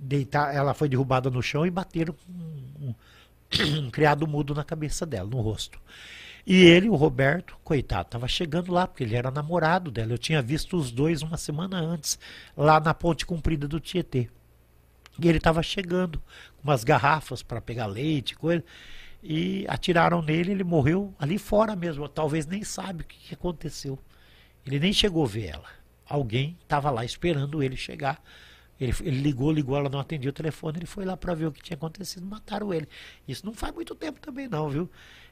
deitar, 0.00 0.54
ela 0.54 0.74
foi 0.74 0.88
derrubada 0.88 1.30
no 1.30 1.42
chão 1.42 1.66
e 1.66 1.70
bateram 1.70 2.14
um, 2.28 2.88
um, 2.88 2.94
um 3.86 3.90
criado 3.90 4.26
mudo 4.26 4.54
na 4.54 4.64
cabeça 4.64 5.04
dela, 5.04 5.28
no 5.28 5.40
rosto. 5.40 5.80
E 6.46 6.64
ele, 6.64 6.88
o 6.88 6.94
Roberto, 6.94 7.58
coitado, 7.62 8.06
estava 8.06 8.26
chegando 8.26 8.72
lá, 8.72 8.86
porque 8.86 9.04
ele 9.04 9.14
era 9.14 9.30
namorado 9.30 9.90
dela. 9.90 10.12
Eu 10.12 10.18
tinha 10.18 10.40
visto 10.40 10.78
os 10.78 10.90
dois 10.90 11.20
uma 11.20 11.36
semana 11.36 11.78
antes, 11.78 12.18
lá 12.56 12.80
na 12.80 12.94
ponte 12.94 13.26
comprida 13.26 13.68
do 13.68 13.78
Tietê. 13.78 14.30
E 15.22 15.28
ele 15.28 15.38
estava 15.38 15.62
chegando 15.62 16.18
com 16.56 16.68
umas 16.68 16.84
garrafas 16.84 17.42
para 17.42 17.60
pegar 17.60 17.86
leite, 17.86 18.34
coisa. 18.34 18.64
E 19.22 19.66
atiraram 19.68 20.22
nele, 20.22 20.52
ele 20.52 20.64
morreu 20.64 21.12
ali 21.18 21.36
fora 21.38 21.76
mesmo. 21.76 22.08
Talvez 22.08 22.46
nem 22.46 22.64
sabe 22.64 23.02
o 23.02 23.06
que, 23.06 23.18
que 23.18 23.34
aconteceu. 23.34 23.98
Ele 24.64 24.78
nem 24.78 24.92
chegou 24.92 25.24
a 25.24 25.28
ver 25.28 25.48
ela. 25.48 25.68
Alguém 26.08 26.56
estava 26.62 26.90
lá 26.90 27.04
esperando 27.04 27.62
ele 27.62 27.76
chegar 27.76 28.22
ele, 28.80 28.94
ele, 29.00 29.20
ligou, 29.20 29.50
ligou, 29.50 29.76
ela 29.76 29.88
não 29.88 29.98
atendia 29.98 30.30
o 30.30 30.32
telefone, 30.32 30.78
ele 30.78 30.86
foi 30.86 31.04
lá 31.04 31.16
para 31.16 31.34
ver 31.34 31.46
o 31.46 31.52
que 31.52 31.62
tinha 31.62 31.76
acontecido, 31.76 32.24
mataram 32.24 32.72
ele. 32.72 32.88
Isso 33.26 33.44
não 33.44 33.52
faz 33.52 33.74
muito 33.74 33.94
tempo 33.94 34.20
também 34.20 34.48
não, 34.48 34.68
viu? 34.68 34.90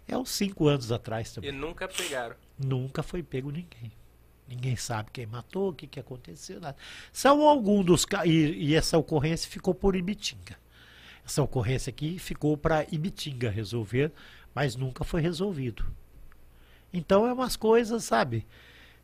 É 0.09 0.17
uns 0.17 0.31
cinco 0.31 0.67
anos 0.69 0.91
atrás 0.91 1.33
também. 1.33 1.51
E 1.51 1.53
nunca 1.53 1.89
pegaram? 1.89 2.37
Nunca 2.59 3.03
foi 3.03 3.23
pego 3.23 3.51
ninguém. 3.51 3.93
Ninguém 4.49 4.77
sabe 4.77 5.11
quem 5.13 5.27
matou, 5.27 5.71
o 5.71 5.75
que, 5.75 5.87
que 5.87 5.99
aconteceu, 5.99 6.61
nada. 6.61 6.77
São 7.13 7.43
alguns 7.43 7.85
dos 7.85 8.07
e, 8.25 8.31
e 8.31 8.75
essa 8.75 8.97
ocorrência 8.97 9.51
ficou 9.51 9.75
por 9.75 9.97
Ibitinga. 9.97 10.57
Essa 11.25 11.43
ocorrência 11.43 11.91
aqui 11.91 12.19
ficou 12.19 12.57
para 12.57 12.87
Ibitinga 12.91 13.51
resolver, 13.51 14.13
mas 14.55 14.77
nunca 14.77 15.03
foi 15.03 15.21
resolvido. 15.21 15.85
Então 16.93 17.27
é 17.27 17.33
umas 17.33 17.57
coisas, 17.57 18.05
sabe? 18.05 18.47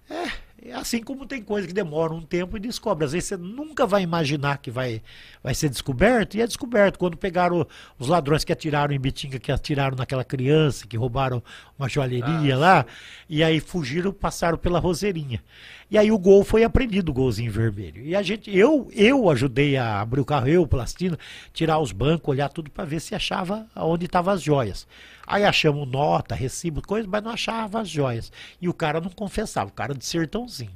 É, 0.09 0.31
assim 0.71 1.03
como 1.03 1.27
tem 1.27 1.43
coisa 1.43 1.67
que 1.67 1.75
demora 1.75 2.13
um 2.13 2.23
tempo 2.23 2.57
e 2.57 2.61
descobre. 2.61 3.05
Às 3.05 3.13
vezes 3.13 3.29
você 3.29 3.37
nunca 3.37 3.87
vai 3.87 4.03
imaginar 4.03 4.59
que 4.59 4.71
vai, 4.71 5.03
vai 5.43 5.55
ser 5.55 5.69
descoberto, 5.69 6.37
e 6.37 6.43
é 6.43 6.47
descoberto. 6.47 6.99
Quando 6.99 7.17
pegaram 7.17 7.67
os 7.99 8.07
ladrões 8.07 8.45
que 8.45 8.53
atiraram 8.53 8.95
em 8.95 9.01
Bitinga, 9.01 9.39
que 9.41 9.51
atiraram 9.51 9.97
naquela 9.97 10.25
criança, 10.25 10.87
que 10.87 10.97
roubaram 10.97 11.43
uma 11.83 11.89
joalheria 11.89 12.55
ah, 12.55 12.59
lá, 12.59 12.86
e 13.28 13.43
aí 13.43 13.61
fugiram, 13.61 14.12
passaram 14.12 14.57
pela 14.57 14.78
roseirinha. 14.78 15.43
E 15.91 15.99
aí 15.99 16.11
o 16.11 16.19
gol 16.19 16.43
foi 16.44 16.65
apreendido, 16.65 17.11
o 17.11 17.15
golzinho 17.15 17.52
vermelho. 17.52 18.02
E 18.02 18.17
a 18.17 18.23
gente, 18.23 18.51
eu, 18.57 18.89
eu 18.94 19.28
ajudei 19.28 19.77
a 19.77 20.01
abrir 20.01 20.20
o 20.20 20.25
carro, 20.25 20.49
eu, 20.49 20.67
Plastina, 20.67 21.19
tirar 21.52 21.78
os 21.78 21.93
bancos, 21.93 22.28
olhar 22.28 22.49
tudo 22.49 22.70
para 22.70 22.85
ver 22.85 23.01
se 23.01 23.15
achava 23.15 23.67
onde 23.77 24.07
estavam 24.07 24.33
as 24.33 24.43
joias. 24.43 24.86
Aí 25.27 25.44
achamos 25.44 25.86
nota, 25.89 26.35
recibo, 26.35 26.81
coisa, 26.81 27.07
mas 27.07 27.23
não 27.23 27.31
achava 27.31 27.81
as 27.81 27.89
joias. 27.89 28.33
E 28.61 28.69
o 28.69 28.75
cara 28.75 29.01
não 29.01 29.11
confessava, 29.11 29.70
o 29.70 29.73
cara 29.73 29.94
de 29.94 30.05
sertãozinho. 30.05 30.73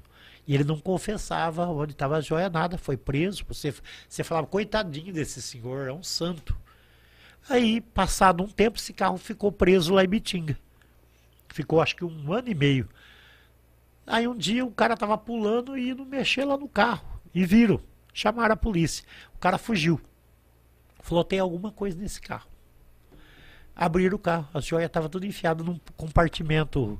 E 0.47 0.55
ele 0.55 0.65
não 0.65 0.79
confessava 0.79 1.67
onde 1.67 1.93
estava 1.93 2.17
a 2.17 2.21
joia, 2.21 2.49
nada, 2.49 2.79
foi 2.79 2.97
preso. 2.97 3.45
Você, 3.49 3.75
você 4.09 4.23
falava, 4.23 4.47
coitadinho 4.47 5.13
desse 5.13 5.43
senhor, 5.43 5.89
é 5.89 5.93
um 5.93 6.03
santo. 6.03 6.57
Aí, 7.49 7.81
passado 7.81 8.43
um 8.43 8.49
tempo, 8.49 8.79
esse 8.79 8.93
carro 8.93 9.17
ficou 9.17 9.51
preso 9.51 9.95
lá 9.95 10.05
em 10.05 10.09
Bitinga. 10.09 10.59
Ficou 11.57 11.81
acho 11.81 11.97
que 11.97 12.05
um 12.05 12.33
ano 12.35 12.51
e 12.51 12.55
meio. 12.55 12.87
Aí 14.07 14.29
um 14.29 14.37
dia 14.37 14.63
o 14.63 14.71
cara 14.71 14.93
estava 14.93 15.17
pulando 15.17 15.77
e 15.77 15.89
indo 15.89 16.05
mexer 16.05 16.45
lá 16.45 16.55
no 16.55 16.69
carro. 16.69 17.19
E 17.35 17.47
viram. 17.47 17.81
Chamaram 18.13 18.53
a 18.53 18.57
polícia. 18.57 19.03
O 19.35 19.39
cara 19.39 19.57
fugiu. 19.57 19.99
Falou, 21.01 21.25
tem 21.25 21.39
alguma 21.39 21.73
coisa 21.73 21.97
nesse 21.99 22.21
carro 22.21 22.56
abriram 23.77 24.17
o 24.17 24.19
carro. 24.19 24.49
A 24.55 24.61
joia 24.61 24.87
estava 24.87 25.09
tudo 25.09 25.27
enfiada 25.27 25.63
num 25.63 25.79
compartimento. 25.97 26.99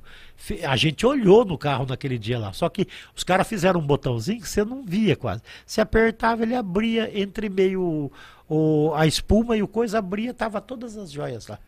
A 0.67 0.75
gente 0.75 1.05
olhou 1.05 1.43
no 1.43 1.57
carro 1.57 1.87
naquele 1.87 2.19
dia 2.19 2.37
lá. 2.37 2.53
Só 2.53 2.69
que 2.69 2.87
os 3.15 3.23
caras 3.23 3.47
fizeram 3.47 3.79
um 3.79 3.85
botãozinho 3.85 4.39
que 4.39 4.47
você 4.47 4.63
não 4.63 4.85
via 4.85 5.15
quase. 5.15 5.41
Se 5.65 5.81
apertava, 5.81 6.43
ele 6.43 6.55
abria 6.55 7.19
entre 7.19 7.49
meio 7.49 8.11
o, 8.47 8.93
a 8.95 9.07
espuma 9.07 9.57
e 9.57 9.63
o 9.63 9.67
coisa 9.67 9.97
abria, 9.97 10.33
tava 10.33 10.61
todas 10.61 10.95
as 10.95 11.11
joias 11.11 11.47
lá. 11.47 11.59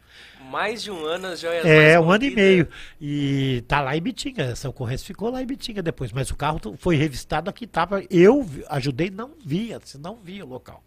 Mais 0.50 0.84
de 0.84 0.92
um 0.92 1.04
ano 1.06 1.28
as 1.28 1.40
joias 1.40 1.66
É, 1.66 2.00
um 2.00 2.12
ano 2.12 2.24
e 2.24 2.30
meio. 2.30 2.68
E 3.02 3.64
tá 3.68 3.82
lá 3.82 3.98
em 3.98 4.02
Bitinga. 4.02 4.44
Essa 4.44 4.70
ocorrência 4.70 5.06
ficou 5.06 5.32
lá 5.32 5.42
em 5.42 5.46
Bitinga 5.46 5.82
depois. 5.82 6.12
Mas 6.12 6.30
o 6.30 6.36
carro 6.36 6.60
foi 6.78 6.96
revistado 6.96 7.50
aqui, 7.50 7.66
tava. 7.66 8.04
Eu 8.10 8.48
ajudei, 8.70 9.10
não 9.10 9.32
via, 9.44 9.80
você 9.84 9.98
não 9.98 10.16
via 10.16 10.46
o 10.46 10.50
local. 10.50 10.84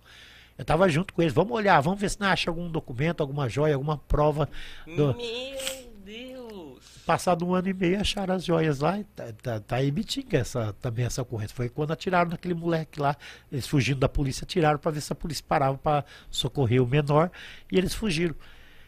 Eu 0.62 0.64
estava 0.64 0.88
junto 0.88 1.12
com 1.12 1.20
eles. 1.20 1.34
Vamos 1.34 1.52
olhar, 1.52 1.80
vamos 1.80 2.00
ver 2.00 2.08
se 2.08 2.20
não 2.20 2.28
acha 2.28 2.48
algum 2.48 2.70
documento, 2.70 3.20
alguma 3.20 3.48
joia, 3.48 3.74
alguma 3.74 3.98
prova. 3.98 4.48
Do... 4.86 5.12
Meu 5.14 5.92
Deus! 6.04 7.02
Passado 7.04 7.44
um 7.44 7.52
ano 7.52 7.68
e 7.68 7.74
meio, 7.74 8.00
acharam 8.00 8.36
as 8.36 8.44
joias 8.44 8.78
lá. 8.78 9.00
Tá, 9.16 9.32
tá, 9.42 9.58
tá 9.58 9.76
aí 9.76 9.90
Bitinga 9.90 10.38
essa, 10.38 10.72
também 10.80 11.04
essa 11.04 11.20
ocorrência. 11.20 11.56
Foi 11.56 11.68
quando 11.68 11.90
atiraram 11.90 12.30
naquele 12.30 12.54
moleque 12.54 13.00
lá. 13.00 13.16
Eles 13.50 13.66
fugindo 13.66 13.98
da 13.98 14.08
polícia, 14.08 14.44
atiraram 14.44 14.78
para 14.78 14.92
ver 14.92 15.00
se 15.00 15.12
a 15.12 15.16
polícia 15.16 15.44
parava 15.46 15.76
para 15.76 16.04
socorrer 16.30 16.80
o 16.80 16.86
menor. 16.86 17.28
E 17.70 17.76
eles 17.76 17.92
fugiram. 17.92 18.36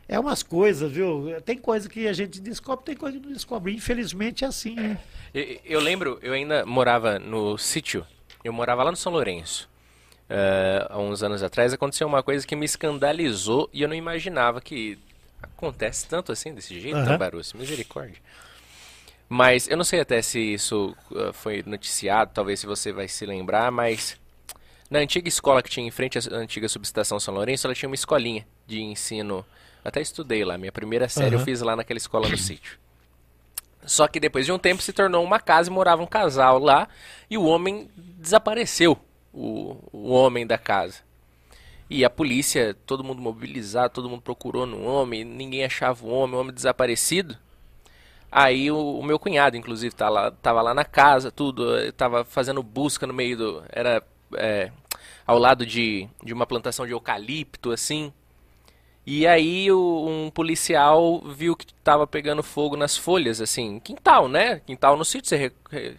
É 0.07 0.21
umas 0.21 0.45
coisas, 0.45 0.93
viu? 0.93 1.41
Tem 1.45 1.59
coisa 1.59 1.89
que 1.89 2.07
a 2.07 2.13
gente 2.13 2.41
descobre, 2.41 2.85
tem 2.85 2.97
coisa 2.97 3.19
que 3.19 3.27
não 3.27 3.33
descobre. 3.33 3.75
Infelizmente 3.75 4.45
é 4.45 4.47
assim, 4.47 4.77
né? 4.77 4.97
Eu, 5.35 5.59
eu 5.65 5.81
lembro, 5.81 6.21
eu 6.23 6.35
ainda 6.35 6.65
morava 6.65 7.19
no 7.19 7.59
sítio. 7.59 8.07
Eu 8.45 8.53
morava 8.53 8.85
lá 8.85 8.93
no 8.93 8.97
São 8.97 9.11
Lourenço. 9.11 9.74
Uh, 10.31 10.87
há 10.89 10.99
uns 10.99 11.23
anos 11.23 11.43
atrás, 11.43 11.73
aconteceu 11.73 12.07
uma 12.07 12.23
coisa 12.23 12.47
que 12.47 12.57
me 12.57 12.65
escandalizou 12.65 13.69
e 13.73 13.83
eu 13.83 13.89
não 13.89 13.95
imaginava 13.95 14.61
que 14.61 14.99
acontece 15.43 16.07
tanto 16.07 16.33
assim, 16.33 16.55
desse 16.55 16.79
jeito, 16.81 16.97
uhum. 16.97 17.05
Tabaruce, 17.05 17.57
misericórdia. 17.57 18.19
Mas 19.29 19.69
eu 19.69 19.77
não 19.77 19.85
sei 19.85 20.01
até 20.01 20.21
se 20.23 20.39
isso 20.39 20.97
uh, 21.11 21.33
foi 21.33 21.63
noticiado, 21.67 22.31
talvez 22.35 22.61
se 22.61 22.67
você 22.67 22.93
vai 22.93 23.09
se 23.09 23.25
lembrar, 23.25 23.71
mas 23.71 24.19
na 24.91 24.99
antiga 24.99 25.29
escola 25.29 25.63
que 25.63 25.71
tinha 25.71 25.87
em 25.87 25.91
frente 25.91 26.19
à 26.19 26.37
antiga 26.37 26.69
subestação 26.69 27.19
São 27.19 27.35
Lourenço, 27.35 27.67
ela 27.67 27.75
tinha 27.75 27.89
uma 27.89 27.95
escolinha 27.95 28.47
de 28.67 28.81
ensino. 28.81 29.45
Até 29.85 30.01
estudei 30.01 30.45
lá, 30.45 30.57
minha 30.57 30.73
primeira 30.73 31.09
série 31.09 31.35
uhum. 31.35 31.41
eu 31.41 31.45
fiz 31.45 31.61
lá 31.61 31.75
naquela 31.75 31.99
escola 31.99 32.29
no 32.29 32.37
sítio. 32.39 32.79
Só 33.85 34.09
que 34.09 34.19
depois 34.19 34.47
de 34.47 34.53
um 34.53 34.59
tempo 34.59 34.83
se 34.83 34.93
tornou 34.93 35.23
uma 35.23 35.39
casa 35.39 35.69
e 35.69 35.73
morava 35.73 36.03
um 36.03 36.07
casal 36.07 36.59
lá 36.59 36.89
e 37.29 37.37
o 37.37 37.45
homem 37.45 37.91
desapareceu, 37.97 38.99
o, 39.35 39.77
o 39.93 40.11
homem 40.11 40.47
da 40.47 40.57
casa. 40.57 41.03
E 41.91 42.05
a 42.05 42.11
polícia, 42.11 42.75
todo 42.87 43.05
mundo 43.05 43.21
mobilizado, 43.21 43.93
todo 43.93 44.09
mundo 44.09 44.23
procurou 44.23 44.65
no 44.65 44.83
homem, 44.85 45.25
ninguém 45.25 45.65
achava 45.65 46.07
o 46.07 46.09
homem, 46.09 46.37
o 46.37 46.41
homem 46.41 46.55
desaparecido. 46.55 47.37
Aí 48.33 48.71
o, 48.71 48.99
o, 48.99 49.03
meu 49.03 49.19
cunhado, 49.19 49.57
inclusive, 49.57 49.95
tá 49.95 50.09
lá, 50.09 50.31
tava 50.31 50.61
lá 50.63 50.75
na 50.75 50.85
casa, 50.85 51.31
tudo, 51.31 51.93
tava 51.93 52.25
fazendo 52.25 52.63
busca 52.63 53.07
no 53.07 53.15
meio 53.15 53.37
do. 53.37 53.65
Era 53.71 54.03
é, 54.37 54.73
ao 55.27 55.39
lado 55.39 55.65
de, 55.65 56.09
de 56.23 56.33
uma 56.33 56.47
plantação 56.47 56.87
de 56.87 56.93
eucalipto, 56.93 57.71
assim. 57.71 58.13
E 59.07 59.27
aí 59.27 59.71
o, 59.71 60.07
um 60.09 60.31
policial 60.31 61.21
viu 61.21 61.55
que 61.55 61.73
tava 61.75 62.07
pegando 62.07 62.43
fogo 62.43 62.77
nas 62.77 62.97
folhas, 62.97 63.41
assim, 63.41 63.79
quintal, 63.79 64.29
né? 64.29 64.61
Quintal 64.67 64.97
no 64.97 65.05
sítio, 65.05 65.29
você 65.29 65.37
re, 65.37 65.53
re, 65.71 65.97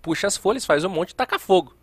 puxa 0.00 0.28
as 0.28 0.36
folhas, 0.36 0.64
faz 0.64 0.84
um 0.84 0.88
monte 0.88 1.10
e 1.10 1.14
taca 1.14 1.38
fogo. 1.38 1.75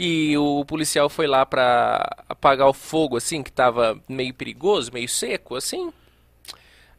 E 0.00 0.38
o 0.38 0.64
policial 0.64 1.08
foi 1.08 1.26
lá 1.26 1.44
pra 1.44 2.08
apagar 2.28 2.68
o 2.68 2.72
fogo, 2.72 3.16
assim, 3.16 3.42
que 3.42 3.50
tava 3.50 4.00
meio 4.08 4.32
perigoso, 4.32 4.92
meio 4.92 5.08
seco, 5.08 5.56
assim. 5.56 5.92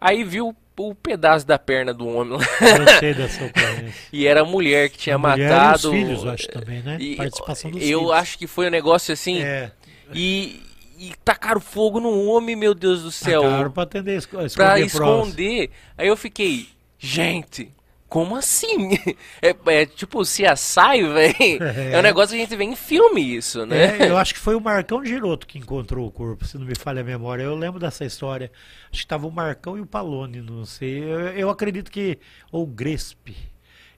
Aí 0.02 0.22
viu 0.26 0.54
o 0.78 0.94
pedaço 0.96 1.48
da 1.48 1.58
perna 1.58 1.94
do 1.94 2.06
homem 2.06 2.38
lá. 2.38 2.46
Eu 2.62 3.00
sei 3.00 3.14
dessa 3.14 3.40
E 4.12 4.28
era 4.28 4.42
a 4.42 4.46
mulher 4.46 4.90
que 4.90 4.98
tinha 4.98 5.16
a 5.16 5.18
matado. 5.18 5.94
Mulher 5.94 6.02
e 6.02 6.14
os 6.14 6.20
filhos, 6.20 6.26
acho 6.28 6.48
também, 6.50 6.82
né? 6.82 6.98
E, 7.00 7.16
Participação 7.16 7.72
dos 7.72 7.82
Eu 7.82 8.00
filhos. 8.00 8.14
acho 8.14 8.38
que 8.38 8.48
foi 8.48 8.68
um 8.68 8.72
negócio 8.72 9.14
assim. 9.14 9.42
É. 9.42 9.72
E, 10.14 10.62
e 10.98 11.14
tacaram 11.24 11.62
fogo 11.62 12.02
no 12.02 12.26
homem, 12.26 12.54
meu 12.54 12.74
Deus 12.74 13.04
do 13.04 13.12
céu. 13.14 13.44
Tacaram 13.44 13.72
pra 13.72 13.84
atender, 13.84 14.18
esconder. 14.18 14.54
Pra 14.54 14.80
esconder. 14.82 15.70
Aí 15.98 16.08
eu 16.10 16.18
fiquei, 16.18 16.68
gente, 16.98 17.72
como 18.10 18.36
assim? 18.36 18.90
É, 19.42 19.56
é 19.74 19.86
tipo 19.86 20.22
CSI, 20.22 21.04
velho. 21.14 21.64
É. 21.64 21.94
é 21.94 22.00
um 22.00 22.02
negócio 22.02 22.30
que 22.36 22.42
a 22.42 22.46
gente 22.46 22.56
vê 22.56 22.64
em 22.64 22.76
filme 22.76 23.36
isso, 23.36 23.66
né? 23.66 24.00
É, 24.00 24.10
eu 24.10 24.18
acho 24.18 24.34
que 24.34 24.40
foi 24.40 24.56
o 24.56 24.60
Marcão 24.60 25.06
Giroto 25.06 25.48
que 25.48 25.58
encontrou 25.58 26.08
o 26.08 26.12
corpo, 26.12 26.46
se 26.46 26.58
não 26.58 26.66
me 26.66 26.76
falha 26.76 27.02
a 27.02 27.04
memória. 27.04 27.44
Eu 27.44 27.56
lembro 27.56 27.80
dessa 27.80 28.04
história. 28.04 28.52
Acho 28.92 29.02
que 29.02 29.08
tava 29.08 29.28
o 29.28 29.32
Marcão 29.32 29.78
e 29.78 29.82
o 29.82 29.86
Palone, 29.86 30.42
não 30.42 30.66
sei. 30.66 31.04
Eu, 31.04 31.20
eu 31.30 31.50
acredito 31.50 31.92
que. 31.92 32.20
Ou 32.52 32.64
o 32.64 32.68
Grespe. 32.68 33.36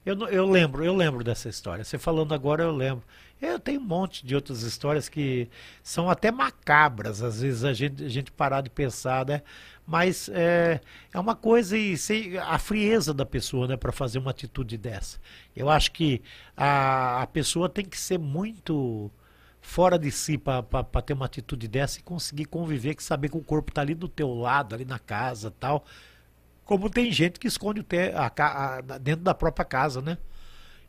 Eu, 0.04 0.18
eu 0.28 0.48
lembro, 0.48 0.84
eu 0.84 0.94
lembro 0.94 1.24
dessa 1.24 1.48
história. 1.48 1.84
Você 1.84 1.98
falando 1.98 2.34
agora, 2.34 2.62
eu 2.62 2.72
lembro. 2.72 3.04
Eu 3.40 3.58
tenho 3.58 3.80
um 3.80 3.84
monte 3.84 4.24
de 4.24 4.34
outras 4.36 4.62
histórias 4.62 5.08
que 5.08 5.48
são 5.82 6.08
até 6.08 6.30
macabras, 6.30 7.22
às 7.22 7.40
vezes 7.40 7.64
a 7.64 7.72
gente, 7.72 8.04
a 8.04 8.08
gente 8.08 8.30
parar 8.30 8.60
de 8.60 8.70
pensar, 8.70 9.26
né? 9.26 9.42
Mas 9.92 10.30
é, 10.32 10.80
é 11.12 11.20
uma 11.20 11.36
coisa 11.36 11.76
e 11.76 11.98
sei, 11.98 12.38
a 12.38 12.58
frieza 12.58 13.12
da 13.12 13.26
pessoa, 13.26 13.68
né, 13.68 13.76
para 13.76 13.92
fazer 13.92 14.18
uma 14.18 14.30
atitude 14.30 14.78
dessa. 14.78 15.18
Eu 15.54 15.68
acho 15.68 15.92
que 15.92 16.22
a, 16.56 17.20
a 17.20 17.26
pessoa 17.26 17.68
tem 17.68 17.84
que 17.84 18.00
ser 18.00 18.18
muito 18.18 19.10
fora 19.60 19.98
de 19.98 20.10
si 20.10 20.38
para 20.38 20.62
ter 21.04 21.12
uma 21.12 21.26
atitude 21.26 21.68
dessa 21.68 21.98
e 21.98 22.02
conseguir 22.02 22.46
conviver, 22.46 22.94
que 22.94 23.04
saber 23.04 23.28
que 23.28 23.36
o 23.36 23.44
corpo 23.44 23.70
está 23.70 23.82
ali 23.82 23.94
do 23.94 24.08
teu 24.08 24.32
lado, 24.32 24.74
ali 24.74 24.86
na 24.86 24.98
casa 24.98 25.50
tal. 25.60 25.84
Como 26.64 26.88
tem 26.88 27.12
gente 27.12 27.38
que 27.38 27.46
esconde 27.46 27.82
o 27.82 27.86
a, 28.16 28.32
a, 28.34 28.80
dentro 28.98 29.22
da 29.22 29.34
própria 29.34 29.66
casa, 29.66 30.00
né? 30.00 30.16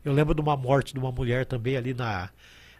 Eu 0.02 0.14
lembro 0.14 0.34
de 0.34 0.40
uma 0.40 0.56
morte 0.56 0.94
de 0.94 0.98
uma 0.98 1.12
mulher 1.12 1.44
também 1.44 1.76
ali 1.76 1.92
na 1.92 2.30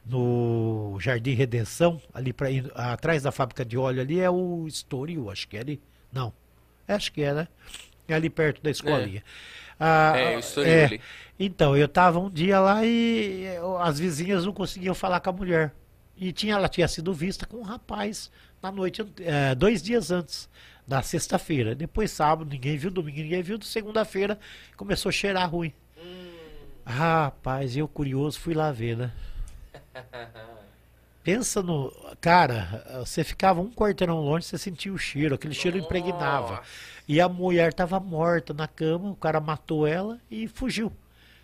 no 0.06 0.96
Jardim 1.00 1.34
Redenção, 1.34 2.00
ali 2.14 2.32
para 2.32 2.48
atrás 2.74 3.22
da 3.22 3.30
fábrica 3.30 3.62
de 3.62 3.76
óleo 3.76 4.00
ali 4.00 4.20
é 4.20 4.30
o 4.30 4.66
Estoril, 4.66 5.30
acho 5.30 5.46
que 5.46 5.58
é 5.58 5.60
ali. 5.60 5.82
Não. 6.14 6.32
Acho 6.86 7.12
que 7.12 7.22
é, 7.22 7.32
né? 7.32 7.48
É 8.06 8.14
ali 8.14 8.30
perto 8.30 8.62
da 8.62 8.70
escolinha. 8.70 9.20
É, 9.20 9.22
ah, 9.80 10.12
é 10.16 10.36
o 10.36 10.38
Estoril 10.38 10.72
é, 10.72 10.84
ali. 10.84 11.00
Então, 11.38 11.76
eu 11.76 11.88
tava 11.88 12.18
um 12.18 12.30
dia 12.30 12.60
lá 12.60 12.84
e 12.84 13.44
as 13.80 13.98
vizinhas 13.98 14.44
não 14.44 14.52
conseguiam 14.52 14.94
falar 14.94 15.20
com 15.20 15.30
a 15.30 15.32
mulher. 15.32 15.74
E 16.16 16.32
tinha, 16.32 16.54
ela 16.54 16.68
tinha 16.68 16.86
sido 16.86 17.12
vista 17.12 17.44
com 17.44 17.56
um 17.56 17.62
rapaz 17.62 18.30
na 18.62 18.70
noite, 18.70 19.04
é, 19.20 19.54
dois 19.54 19.82
dias 19.82 20.10
antes 20.10 20.48
da 20.86 21.02
sexta-feira. 21.02 21.74
Depois 21.74 22.10
sábado, 22.10 22.48
ninguém 22.48 22.76
viu, 22.76 22.90
domingo 22.90 23.18
ninguém 23.18 23.42
viu, 23.42 23.60
segunda-feira 23.62 24.38
começou 24.76 25.08
a 25.08 25.12
cheirar 25.12 25.50
ruim. 25.50 25.72
Rapaz, 26.86 27.76
eu 27.76 27.88
curioso 27.88 28.38
fui 28.38 28.54
lá 28.54 28.70
ver, 28.70 28.96
né? 28.96 29.12
Pensa 31.24 31.62
no. 31.62 31.90
Cara, 32.20 33.02
você 33.04 33.24
ficava 33.24 33.60
um 33.60 33.70
quarteirão 33.70 34.20
longe, 34.20 34.46
você 34.46 34.58
sentia 34.58 34.92
o 34.92 34.98
cheiro, 34.98 35.34
aquele 35.34 35.54
cheiro 35.54 35.76
Nossa. 35.76 35.88
impregnava. 35.88 36.62
E 37.08 37.20
a 37.20 37.28
mulher 37.28 37.70
estava 37.70 37.98
morta 37.98 38.54
na 38.54 38.68
cama, 38.68 39.10
o 39.10 39.16
cara 39.16 39.40
matou 39.40 39.86
ela 39.86 40.20
e 40.30 40.46
fugiu. 40.46 40.92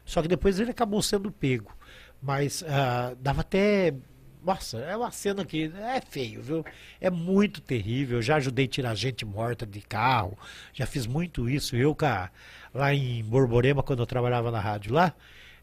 Só 0.04 0.22
que 0.22 0.28
depois 0.28 0.60
ele 0.60 0.70
acabou 0.70 1.02
sendo 1.02 1.32
pego. 1.32 1.74
Mas 2.22 2.62
uh, 2.62 3.16
dava 3.20 3.40
até. 3.40 3.94
Nossa, 4.44 4.78
é 4.78 4.96
uma 4.96 5.10
cena 5.10 5.44
que 5.44 5.72
é 5.74 6.00
feio, 6.00 6.40
viu? 6.40 6.64
É 7.00 7.10
muito 7.10 7.60
terrível. 7.60 8.18
Eu 8.18 8.22
já 8.22 8.36
ajudei 8.36 8.66
a 8.66 8.68
tirar 8.68 8.94
gente 8.94 9.24
morta 9.24 9.66
de 9.66 9.80
carro, 9.80 10.38
já 10.72 10.86
fiz 10.86 11.06
muito 11.06 11.48
isso. 11.48 11.74
Eu, 11.74 11.94
cara 11.94 12.30
lá 12.72 12.94
em 12.94 13.22
Borborema, 13.24 13.82
quando 13.82 14.00
eu 14.00 14.06
trabalhava 14.06 14.50
na 14.50 14.60
rádio 14.60 14.94
lá, 14.94 15.14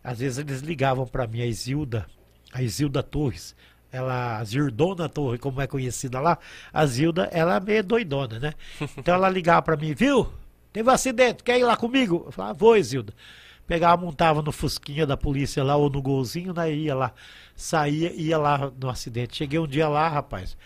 às 0.04 0.20
vezes 0.20 0.38
eles 0.38 0.62
ligavam 0.62 1.06
para 1.06 1.28
mim, 1.28 1.42
a 1.42 1.46
Isilda, 1.46 2.06
a 2.52 2.62
Isilda 2.62 3.02
Torres, 3.02 3.56
ela, 3.92 4.38
a 4.38 4.44
Zirdona 4.44 5.08
Torres, 5.08 5.40
como 5.40 5.62
é 5.62 5.68
conhecida 5.68 6.20
lá, 6.20 6.38
a 6.74 6.86
Zilda, 6.86 7.30
ela 7.32 7.56
é 7.56 7.60
meio 7.60 7.84
doidona, 7.84 8.40
né? 8.40 8.54
Então 8.98 9.16
ela 9.16 9.30
ligava 9.30 9.62
para 9.62 9.78
mim, 9.78 9.94
viu? 9.94 10.32
Teve 10.74 10.90
um 10.90 10.94
acidente, 10.94 11.44
quer 11.44 11.58
ir 11.60 11.64
lá 11.64 11.78
comigo? 11.78 12.24
Eu 12.26 12.32
falava, 12.32 12.54
vou, 12.54 12.76
Isilda. 12.76 13.14
Pegava, 13.66 14.02
montava 14.02 14.42
no 14.42 14.52
Fusquinha 14.52 15.06
da 15.06 15.18
polícia 15.18 15.64
lá, 15.64 15.76
ou 15.76 15.90
no 15.90 16.02
golzinho, 16.02 16.54
né? 16.54 16.72
Ia 16.74 16.96
lá, 16.96 17.14
saía, 17.56 18.14
ia 18.14 18.38
lá 18.38 18.72
no 18.80 18.90
acidente. 18.90 19.38
Cheguei 19.38 19.60
um 19.60 19.68
dia 19.68 19.88
lá, 19.90 20.08
rapaz, 20.08 20.58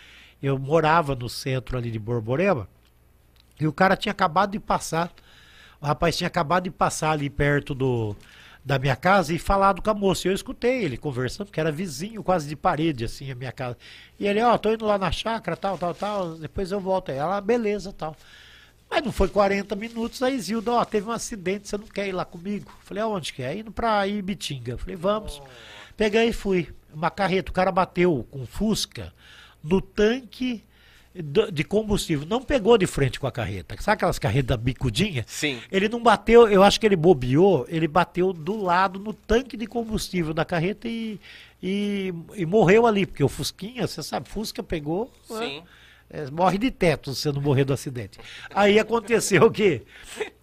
eu 0.41 0.57
morava 0.59 1.15
no 1.15 1.29
centro 1.29 1.77
ali 1.77 1.89
de 1.89 1.99
Borborema, 1.99 2.67
e 3.59 3.67
o 3.67 3.73
cara 3.73 3.95
tinha 3.95 4.11
acabado 4.11 4.51
de 4.51 4.59
passar 4.59 5.11
o 5.81 5.85
rapaz 5.87 6.15
tinha 6.15 6.27
acabado 6.27 6.65
de 6.65 6.69
passar 6.69 7.11
ali 7.11 7.27
perto 7.27 7.73
do, 7.73 8.15
da 8.63 8.77
minha 8.77 8.95
casa 8.95 9.33
e 9.33 9.39
falado 9.39 9.81
com 9.81 9.89
a 9.89 9.93
moça. 9.93 10.27
Eu 10.27 10.33
escutei 10.33 10.83
ele 10.83 10.97
conversando, 10.97 11.47
porque 11.47 11.59
era 11.59 11.71
vizinho, 11.71 12.23
quase 12.23 12.47
de 12.47 12.55
parede, 12.55 13.05
assim, 13.05 13.31
a 13.31 13.35
minha 13.35 13.51
casa. 13.51 13.77
E 14.19 14.27
ele, 14.27 14.41
ó, 14.41 14.53
oh, 14.53 14.59
tô 14.59 14.71
indo 14.71 14.85
lá 14.85 14.97
na 14.97 15.11
chácara, 15.11 15.57
tal, 15.57 15.77
tal, 15.77 15.93
tal, 15.93 16.35
depois 16.35 16.71
eu 16.71 16.79
volto 16.79 17.11
aí. 17.11 17.17
Ela, 17.17 17.41
beleza, 17.41 17.91
tal. 17.91 18.15
Mas 18.89 19.03
não 19.03 19.11
foi 19.11 19.29
40 19.29 19.75
minutos, 19.75 20.21
aí 20.21 20.37
Zilda, 20.39 20.73
ó, 20.73 20.85
teve 20.85 21.07
um 21.07 21.11
acidente, 21.11 21.67
você 21.67 21.77
não 21.77 21.87
quer 21.87 22.07
ir 22.07 22.11
lá 22.11 22.25
comigo? 22.25 22.71
Falei, 22.81 23.01
aonde 23.01 23.33
que 23.33 23.41
é? 23.41 23.57
Indo 23.57 23.71
pra 23.71 24.05
Ibitinga. 24.05 24.77
Falei, 24.77 24.95
vamos. 24.95 25.41
Peguei 25.95 26.29
e 26.29 26.33
fui. 26.33 26.67
Uma 26.93 27.09
carreta, 27.09 27.51
o 27.51 27.53
cara 27.53 27.71
bateu 27.71 28.27
com 28.29 28.45
Fusca 28.45 29.13
no 29.63 29.79
tanque 29.79 30.61
de 31.13 31.63
combustível. 31.63 32.25
Não 32.25 32.41
pegou 32.41 32.77
de 32.77 32.87
frente 32.87 33.19
com 33.19 33.27
a 33.27 33.31
carreta. 33.31 33.75
Sabe 33.81 33.95
aquelas 33.95 34.17
carretas 34.17 34.57
bicudinha? 34.57 35.25
Sim. 35.27 35.59
Ele 35.71 35.89
não 35.89 36.01
bateu, 36.01 36.47
eu 36.47 36.63
acho 36.63 36.79
que 36.79 36.85
ele 36.85 36.95
bobeou, 36.95 37.65
ele 37.67 37.87
bateu 37.87 38.31
do 38.31 38.61
lado 38.61 38.99
no 38.99 39.13
tanque 39.13 39.57
de 39.57 39.67
combustível 39.67 40.33
da 40.33 40.45
carreta 40.45 40.87
e, 40.87 41.19
e, 41.61 42.13
e 42.35 42.45
morreu 42.45 42.87
ali, 42.87 43.05
porque 43.05 43.23
o 43.23 43.29
Fusquinha, 43.29 43.85
você 43.85 44.01
sabe, 44.01 44.29
Fusca 44.29 44.63
pegou. 44.63 45.11
Sim. 45.27 45.63
É, 46.09 46.29
morre 46.29 46.57
de 46.57 46.69
teto 46.69 47.15
se 47.15 47.21
você 47.21 47.31
não 47.31 47.41
morrer 47.41 47.63
do 47.63 47.71
acidente. 47.71 48.19
Aí 48.53 48.77
aconteceu 48.77 49.43
o 49.43 49.51
quê? 49.51 49.81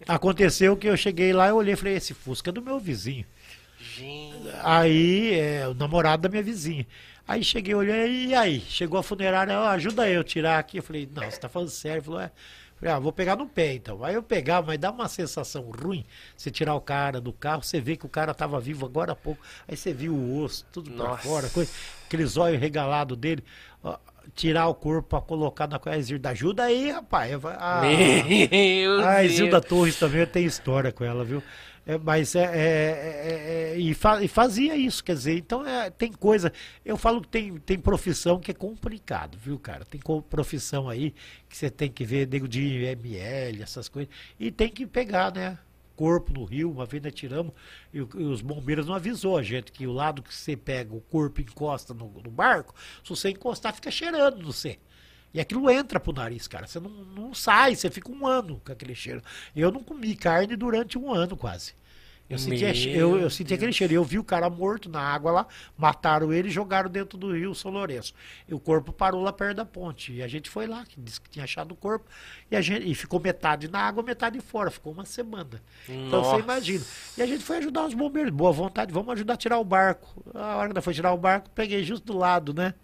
Aconteceu 0.07 0.75
que 0.75 0.87
eu 0.87 0.97
cheguei 0.97 1.31
lá 1.31 1.49
e 1.49 1.51
olhei 1.51 1.73
e 1.73 1.77
falei, 1.77 1.95
esse 1.95 2.13
Fusca 2.13 2.49
é 2.49 2.53
do 2.53 2.61
meu 2.61 2.79
vizinho. 2.79 3.25
Gente. 3.79 4.49
Aí, 4.63 5.39
é 5.39 5.67
o 5.67 5.73
namorado 5.73 6.23
da 6.23 6.29
minha 6.29 6.43
vizinha. 6.43 6.85
Aí 7.29 7.43
cheguei, 7.43 7.75
olhei, 7.75 8.25
e 8.25 8.33
aí? 8.33 8.59
Chegou 8.59 8.99
a 8.99 9.03
funerária, 9.03 9.55
oh, 9.61 9.65
ajuda 9.65 10.09
eu 10.09 10.21
a 10.21 10.23
tirar 10.23 10.57
aqui. 10.57 10.77
Eu 10.77 10.81
falei, 10.81 11.07
não, 11.13 11.21
você 11.21 11.39
tá 11.39 11.47
falando 11.47 11.69
sério? 11.69 11.99
Ele 11.99 12.05
falou, 12.05 12.21
é. 12.21 12.31
Falei, 12.79 12.93
ah, 12.95 12.97
vou 12.97 13.13
pegar 13.13 13.35
no 13.35 13.45
pé 13.45 13.75
então. 13.75 14.03
Aí 14.03 14.15
eu 14.15 14.23
pegava, 14.23 14.65
mas 14.65 14.79
dá 14.79 14.89
uma 14.89 15.07
sensação 15.07 15.69
ruim 15.69 16.03
você 16.35 16.49
tirar 16.49 16.73
o 16.73 16.81
cara 16.81 17.21
do 17.21 17.31
carro, 17.31 17.61
você 17.61 17.79
vê 17.79 17.95
que 17.95 18.03
o 18.03 18.09
cara 18.09 18.33
tava 18.33 18.59
vivo 18.59 18.83
agora 18.83 19.11
há 19.11 19.15
pouco. 19.15 19.39
Aí 19.67 19.77
você 19.77 19.93
viu 19.93 20.15
o 20.15 20.41
osso, 20.41 20.65
tudo 20.71 20.89
Nossa. 20.89 21.09
pra 21.09 21.17
fora, 21.17 21.49
coisa, 21.49 21.71
aqueles 22.07 22.35
olhos 22.35 22.59
regalados 22.59 23.15
dele. 23.15 23.43
Ó, 23.83 23.95
tirar 24.33 24.67
o 24.67 24.73
corpo 24.73 25.09
para 25.09 25.21
colocar 25.21 25.67
na 25.67 25.77
coisa. 25.77 26.01
Zilda, 26.01 26.29
ajuda 26.29 26.63
aí, 26.63 26.89
rapaz. 26.89 27.31
Ah, 27.45 27.81
a, 27.81 27.85
Meu 28.49 29.07
a 29.07 29.27
Zilda 29.27 29.61
Torres 29.61 29.99
também 29.99 30.25
tem 30.25 30.45
história 30.45 30.91
com 30.91 31.03
ela, 31.03 31.23
viu? 31.23 31.43
É, 31.89 31.97
mas 31.97 32.35
é, 32.35 32.43
é, 32.43 33.73
é, 33.73 33.73
é 33.73 33.79
e, 33.79 33.95
fa, 33.95 34.23
e, 34.23 34.27
fazia 34.27 34.75
isso, 34.75 35.03
quer 35.03 35.15
dizer, 35.15 35.35
então 35.35 35.65
é, 35.65 35.89
tem 35.89 36.11
coisa. 36.11 36.53
Eu 36.85 36.95
falo 36.95 37.19
que 37.19 37.27
tem, 37.29 37.57
tem 37.57 37.79
profissão 37.79 38.39
que 38.39 38.51
é 38.51 38.53
complicado, 38.53 39.39
viu, 39.39 39.57
cara? 39.57 39.83
Tem 39.83 39.99
profissão 40.29 40.87
aí 40.87 41.15
que 41.49 41.57
você 41.57 41.67
tem 41.67 41.89
que 41.91 42.05
ver 42.05 42.27
nego 42.27 42.47
de 42.47 42.61
ML, 42.83 43.63
essas 43.63 43.89
coisas, 43.89 44.13
e 44.39 44.51
tem 44.51 44.69
que 44.69 44.85
pegar, 44.85 45.33
né? 45.33 45.57
Corpo 45.95 46.31
no 46.31 46.45
rio, 46.45 46.69
uma 46.69 46.85
vez 46.85 47.01
nós 47.01 47.11
tiramos, 47.11 47.53
e, 47.91 47.97
e, 47.97 48.01
os 48.01 48.41
bombeiros 48.43 48.85
não 48.85 48.93
avisou 48.93 49.35
a 49.35 49.41
gente 49.41 49.71
que 49.71 49.87
o 49.87 49.91
lado 49.91 50.21
que 50.21 50.33
você 50.33 50.55
pega, 50.55 50.93
o 50.93 51.01
corpo 51.01 51.41
encosta 51.41 51.91
no, 51.91 52.07
no 52.23 52.29
barco, 52.29 52.75
se 53.03 53.09
você 53.09 53.31
encostar, 53.31 53.73
fica 53.73 53.89
cheirando 53.89 54.45
você. 54.45 54.77
E 55.33 55.39
aquilo 55.39 55.67
entra 55.71 55.99
pro 55.99 56.13
nariz, 56.13 56.47
cara. 56.47 56.67
Você 56.67 56.79
não, 56.79 56.89
não 56.89 57.33
sai, 57.33 57.75
você 57.75 57.89
fica 57.89 58.11
um 58.11 58.27
ano 58.27 58.61
com 58.63 58.71
aquele 58.71 58.95
cheiro. 58.95 59.23
Eu 59.55 59.71
não 59.71 59.83
comi 59.83 60.15
carne 60.15 60.55
durante 60.55 60.97
um 60.97 61.11
ano 61.13 61.35
quase. 61.35 61.78
Eu 62.29 62.37
senti, 62.37 62.89
eu, 62.89 63.17
eu 63.17 63.29
senti 63.29 63.53
aquele 63.55 63.73
cheiro. 63.73 63.93
Eu 63.93 64.03
vi 64.03 64.19
o 64.19 64.23
cara 64.23 64.49
morto 64.49 64.87
na 64.87 65.01
água 65.01 65.31
lá, 65.31 65.47
mataram 65.75 66.31
ele 66.31 66.47
e 66.47 66.51
jogaram 66.51 66.89
dentro 66.89 67.17
do 67.17 67.33
rio 67.33 67.55
São 67.55 67.71
Lourenço. 67.71 68.13
E 68.47 68.53
o 68.53 68.59
corpo 68.59 68.93
parou 68.93 69.23
lá 69.23 69.33
perto 69.33 69.57
da 69.57 69.65
ponte. 69.65 70.13
E 70.13 70.21
a 70.21 70.27
gente 70.27 70.47
foi 70.47 70.67
lá, 70.67 70.85
que 70.85 71.01
disse 71.01 71.19
que 71.19 71.29
tinha 71.29 71.43
achado 71.43 71.71
o 71.71 71.75
corpo. 71.75 72.05
E, 72.51 72.55
a 72.55 72.61
gente, 72.61 72.89
e 72.89 72.93
ficou 72.93 73.19
metade 73.19 73.67
na 73.67 73.79
água, 73.79 74.03
metade 74.03 74.39
fora. 74.41 74.69
Ficou 74.69 74.93
uma 74.93 75.05
semana. 75.05 75.61
Nossa. 75.87 76.07
Então 76.07 76.23
você 76.23 76.39
imagina. 76.39 76.85
E 77.17 77.21
a 77.23 77.25
gente 77.25 77.43
foi 77.43 77.57
ajudar 77.57 77.87
os 77.87 77.95
bombeiros. 77.95 78.31
Boa 78.31 78.51
vontade, 78.51 78.93
vamos 78.93 79.11
ajudar 79.13 79.33
a 79.33 79.37
tirar 79.37 79.57
o 79.57 79.63
barco. 79.63 80.23
A 80.35 80.57
hora 80.57 80.71
que 80.71 80.81
foi 80.81 80.93
tirar 80.93 81.13
o 81.13 81.17
barco, 81.17 81.49
peguei 81.49 81.83
justo 81.83 82.05
do 82.05 82.17
lado, 82.17 82.53
né? 82.53 82.75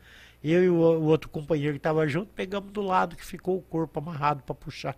Eu 0.43 0.63
e 0.63 0.69
o, 0.69 0.75
o 0.75 1.03
outro 1.05 1.29
companheiro 1.29 1.73
que 1.73 1.79
estava 1.79 2.07
junto, 2.07 2.31
pegamos 2.33 2.71
do 2.71 2.81
lado 2.81 3.15
que 3.15 3.25
ficou 3.25 3.57
o 3.57 3.61
corpo 3.61 3.99
amarrado 3.99 4.43
para 4.43 4.55
puxar. 4.55 4.95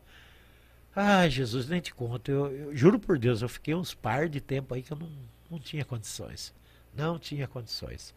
Ai, 1.00 1.30
Jesus, 1.30 1.68
nem 1.68 1.80
te 1.80 1.94
conto. 1.94 2.32
Eu, 2.32 2.52
eu, 2.52 2.76
juro 2.76 2.98
por 2.98 3.20
Deus, 3.20 3.44
eu 3.44 3.50
fiquei 3.50 3.76
uns 3.76 3.94
par 3.94 4.28
de 4.28 4.42
tempo 4.42 4.74
aí 4.74 4.82
que 4.82 4.92
eu 4.92 4.98
não, 4.98 5.08
não 5.52 5.60
tinha 5.60 5.86
condições. 5.86 6.52
Não 6.92 7.20
tinha 7.20 7.48
condições. 7.48 8.16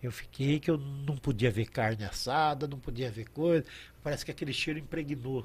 Eu 0.00 0.12
fiquei 0.12 0.60
que 0.60 0.70
eu 0.70 0.78
não 0.78 1.16
podia 1.16 1.50
ver 1.50 1.66
carne 1.66 2.04
assada, 2.04 2.68
não 2.68 2.78
podia 2.78 3.10
ver 3.10 3.28
coisa. 3.30 3.66
Parece 4.00 4.24
que 4.24 4.30
aquele 4.30 4.52
cheiro 4.52 4.78
impregnou. 4.78 5.44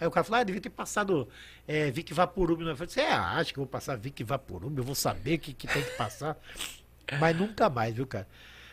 Aí 0.00 0.06
o 0.06 0.10
cara 0.10 0.24
falou, 0.24 0.40
ah, 0.40 0.44
devia 0.44 0.62
ter 0.62 0.70
passado 0.70 1.28
é, 1.68 1.90
Vic 1.90 2.14
Vaporub. 2.14 2.62
Eu 2.62 2.74
falei, 2.74 2.90
você 2.90 3.02
acha 3.02 3.52
que 3.52 3.58
eu 3.58 3.64
vou 3.64 3.70
passar 3.70 3.94
Vic 3.98 4.24
Vaporub? 4.24 4.78
Eu 4.78 4.84
vou 4.84 4.94
saber 4.94 5.34
o 5.34 5.38
que, 5.40 5.52
que 5.52 5.68
tem 5.68 5.82
que 5.84 5.90
passar. 5.90 6.38
Mas 7.20 7.36
nunca 7.36 7.68
mais, 7.68 7.94
viu, 7.94 8.06
cara? 8.06 8.26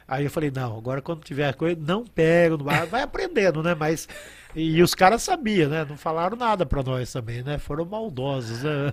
Aí 0.10 0.24
eu 0.24 0.32
falei, 0.32 0.50
não, 0.50 0.76
agora 0.76 1.04
quando 1.04 1.24
tiver 1.24 1.54
coisa, 1.54 1.80
não 1.80 2.04
pego, 2.04 2.58
vai 2.64 3.04
aprendendo, 3.04 3.62
né? 3.62 3.76
Mas. 3.76 4.10
E 4.56 4.82
os 4.82 4.96
caras 4.96 5.22
sabiam, 5.22 5.70
né? 5.70 5.86
Não 5.88 5.96
falaram 5.96 6.36
nada 6.36 6.66
para 6.66 6.82
nós 6.82 7.14
também, 7.14 7.44
né? 7.44 7.60
Foram 7.60 7.86
maldosos. 7.86 8.64
Né? 8.64 8.92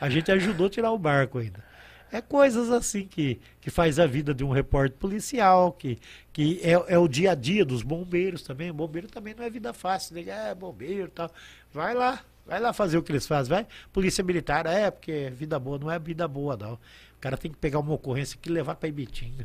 A 0.00 0.08
gente 0.08 0.30
ajudou 0.30 0.68
a 0.68 0.70
tirar 0.70 0.92
o 0.92 0.98
barco 0.98 1.38
ainda. 1.38 1.64
É 2.12 2.20
coisas 2.20 2.70
assim 2.70 3.04
que, 3.04 3.40
que 3.60 3.68
faz 3.68 3.98
a 3.98 4.06
vida 4.06 4.32
de 4.32 4.44
um 4.44 4.52
repórter 4.52 4.96
policial, 4.96 5.72
que, 5.72 5.98
que 6.32 6.60
é, 6.62 6.94
é 6.94 6.96
o 6.96 7.08
dia 7.08 7.32
a 7.32 7.34
dia 7.34 7.64
dos 7.64 7.82
bombeiros 7.82 8.42
também. 8.42 8.70
O 8.70 8.74
bombeiro 8.74 9.08
também 9.08 9.34
não 9.34 9.42
é 9.42 9.50
vida 9.50 9.72
fácil, 9.72 10.14
né? 10.14 10.50
É 10.50 10.54
bombeiro 10.54 11.08
e 11.08 11.10
tal. 11.10 11.32
Vai 11.72 11.94
lá, 11.94 12.20
vai 12.46 12.60
lá 12.60 12.72
fazer 12.72 12.96
o 12.96 13.02
que 13.02 13.10
eles 13.10 13.26
fazem, 13.26 13.50
vai. 13.50 13.66
Polícia 13.92 14.22
militar, 14.22 14.66
é, 14.66 14.88
porque 14.88 15.30
vida 15.30 15.58
boa 15.58 15.80
não 15.80 15.90
é 15.90 15.98
vida 15.98 16.28
boa, 16.28 16.56
não. 16.56 16.74
O 16.74 17.20
cara 17.20 17.36
tem 17.36 17.50
que 17.50 17.56
pegar 17.56 17.80
uma 17.80 17.92
ocorrência 17.92 18.38
e 18.46 18.48
levar 18.48 18.76
para 18.76 18.88
Ibitinga 18.88 19.44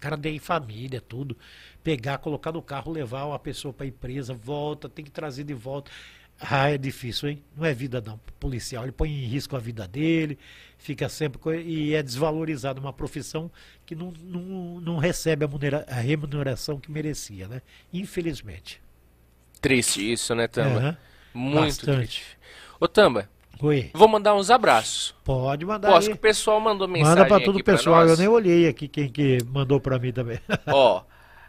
cara 0.00 0.16
tem 0.18 0.38
família, 0.38 1.00
tudo. 1.00 1.36
Pegar, 1.84 2.18
colocar 2.18 2.52
no 2.52 2.62
carro, 2.62 2.90
levar 2.90 3.26
uma 3.26 3.38
pessoa 3.38 3.72
para 3.72 3.84
a 3.84 3.88
empresa, 3.88 4.34
volta, 4.34 4.88
tem 4.88 5.04
que 5.04 5.10
trazer 5.10 5.44
de 5.44 5.54
volta. 5.54 5.90
Ah, 6.40 6.70
é 6.70 6.78
difícil, 6.78 7.28
hein? 7.28 7.42
Não 7.54 7.66
é 7.66 7.74
vida 7.74 8.00
não. 8.00 8.18
policial, 8.38 8.84
ele 8.84 8.92
põe 8.92 9.10
em 9.10 9.26
risco 9.26 9.54
a 9.54 9.58
vida 9.58 9.86
dele, 9.86 10.38
fica 10.78 11.06
sempre. 11.08 11.38
E 11.62 11.94
é 11.94 12.02
desvalorizado 12.02 12.80
uma 12.80 12.94
profissão 12.94 13.50
que 13.84 13.94
não, 13.94 14.10
não, 14.22 14.80
não 14.80 14.96
recebe 14.96 15.44
a, 15.44 15.48
a 15.86 16.00
remuneração 16.00 16.80
que 16.80 16.90
merecia, 16.90 17.46
né? 17.46 17.60
Infelizmente. 17.92 18.80
Triste 19.60 20.12
isso, 20.12 20.34
né, 20.34 20.48
Tamba? 20.48 20.98
Uhum. 21.34 21.50
Muito 21.50 21.60
Bastante. 21.60 21.96
triste. 21.98 22.24
Ô, 22.80 22.88
Tamba, 22.88 23.28
Oi. 23.62 23.90
Vou 23.92 24.08
mandar 24.08 24.34
uns 24.34 24.50
abraços. 24.50 25.14
Pode 25.24 25.64
mandar. 25.64 25.88
Posso 25.88 26.08
que 26.08 26.14
o 26.14 26.18
pessoal 26.18 26.60
mandou 26.60 26.88
mensagem. 26.88 27.16
Manda 27.16 27.28
para 27.28 27.44
todo 27.44 27.58
o 27.58 27.64
pessoal. 27.64 28.06
Eu 28.06 28.16
nem 28.16 28.28
olhei 28.28 28.68
aqui 28.68 28.88
quem 28.88 29.08
que 29.08 29.38
mandou 29.44 29.80
para 29.80 29.98
mim 29.98 30.12
também. 30.12 30.38
Ó, 30.66 31.02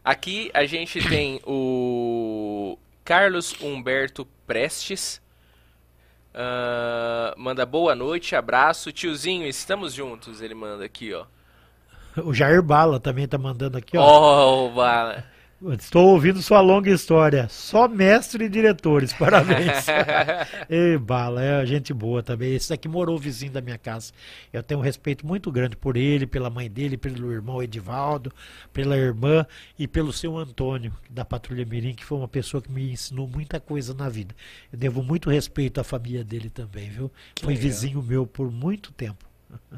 aqui 0.03 0.51
a 0.53 0.65
gente 0.65 1.07
tem 1.07 1.39
o 1.45 2.77
Carlos 3.03 3.55
Humberto 3.61 4.27
Prestes. 4.45 5.21
Uh, 6.33 7.37
manda 7.37 7.65
boa 7.65 7.93
noite, 7.93 8.35
abraço. 8.35 8.91
Tiozinho, 8.91 9.45
estamos 9.47 9.93
juntos. 9.93 10.41
Ele 10.41 10.53
manda 10.53 10.85
aqui, 10.85 11.13
ó. 11.13 11.25
O 12.23 12.33
Jair 12.33 12.61
Bala 12.61 12.99
também 12.99 13.27
tá 13.27 13.37
mandando 13.37 13.77
aqui, 13.77 13.97
ó. 13.97 14.65
Oh, 14.65 14.69
Bala. 14.71 15.25
Estou 15.69 16.07
ouvindo 16.07 16.41
sua 16.41 16.59
longa 16.59 16.89
história. 16.89 17.47
Só 17.47 17.87
mestre 17.87 18.45
e 18.45 18.49
diretores, 18.49 19.13
parabéns. 19.13 19.85
Ei, 20.67 20.97
Bala, 20.97 21.43
é 21.43 21.63
gente 21.67 21.93
boa 21.93 22.23
também. 22.23 22.55
Esse 22.55 22.69
daqui 22.69 22.87
morou 22.87 23.15
vizinho 23.19 23.51
da 23.51 23.61
minha 23.61 23.77
casa. 23.77 24.11
Eu 24.51 24.63
tenho 24.63 24.79
um 24.79 24.83
respeito 24.83 25.25
muito 25.25 25.51
grande 25.51 25.75
por 25.75 25.95
ele, 25.95 26.25
pela 26.25 26.49
mãe 26.49 26.67
dele, 26.67 26.97
pelo 26.97 27.31
irmão 27.31 27.61
Edivaldo, 27.61 28.33
pela 28.73 28.97
irmã 28.97 29.45
e 29.77 29.87
pelo 29.87 30.11
seu 30.11 30.35
Antônio, 30.35 30.91
da 31.07 31.23
Patrulha 31.23 31.63
Mirim, 31.63 31.93
que 31.93 32.03
foi 32.03 32.17
uma 32.17 32.27
pessoa 32.27 32.59
que 32.59 32.71
me 32.71 32.91
ensinou 32.91 33.27
muita 33.27 33.59
coisa 33.59 33.93
na 33.93 34.09
vida. 34.09 34.35
Eu 34.73 34.79
devo 34.79 35.03
muito 35.03 35.29
respeito 35.29 35.79
à 35.79 35.83
família 35.83 36.23
dele 36.23 36.49
também, 36.49 36.89
viu? 36.89 37.11
Que 37.35 37.43
foi 37.43 37.53
legal. 37.53 37.69
vizinho 37.69 38.01
meu 38.01 38.25
por 38.25 38.51
muito 38.51 38.91
tempo. 38.91 39.29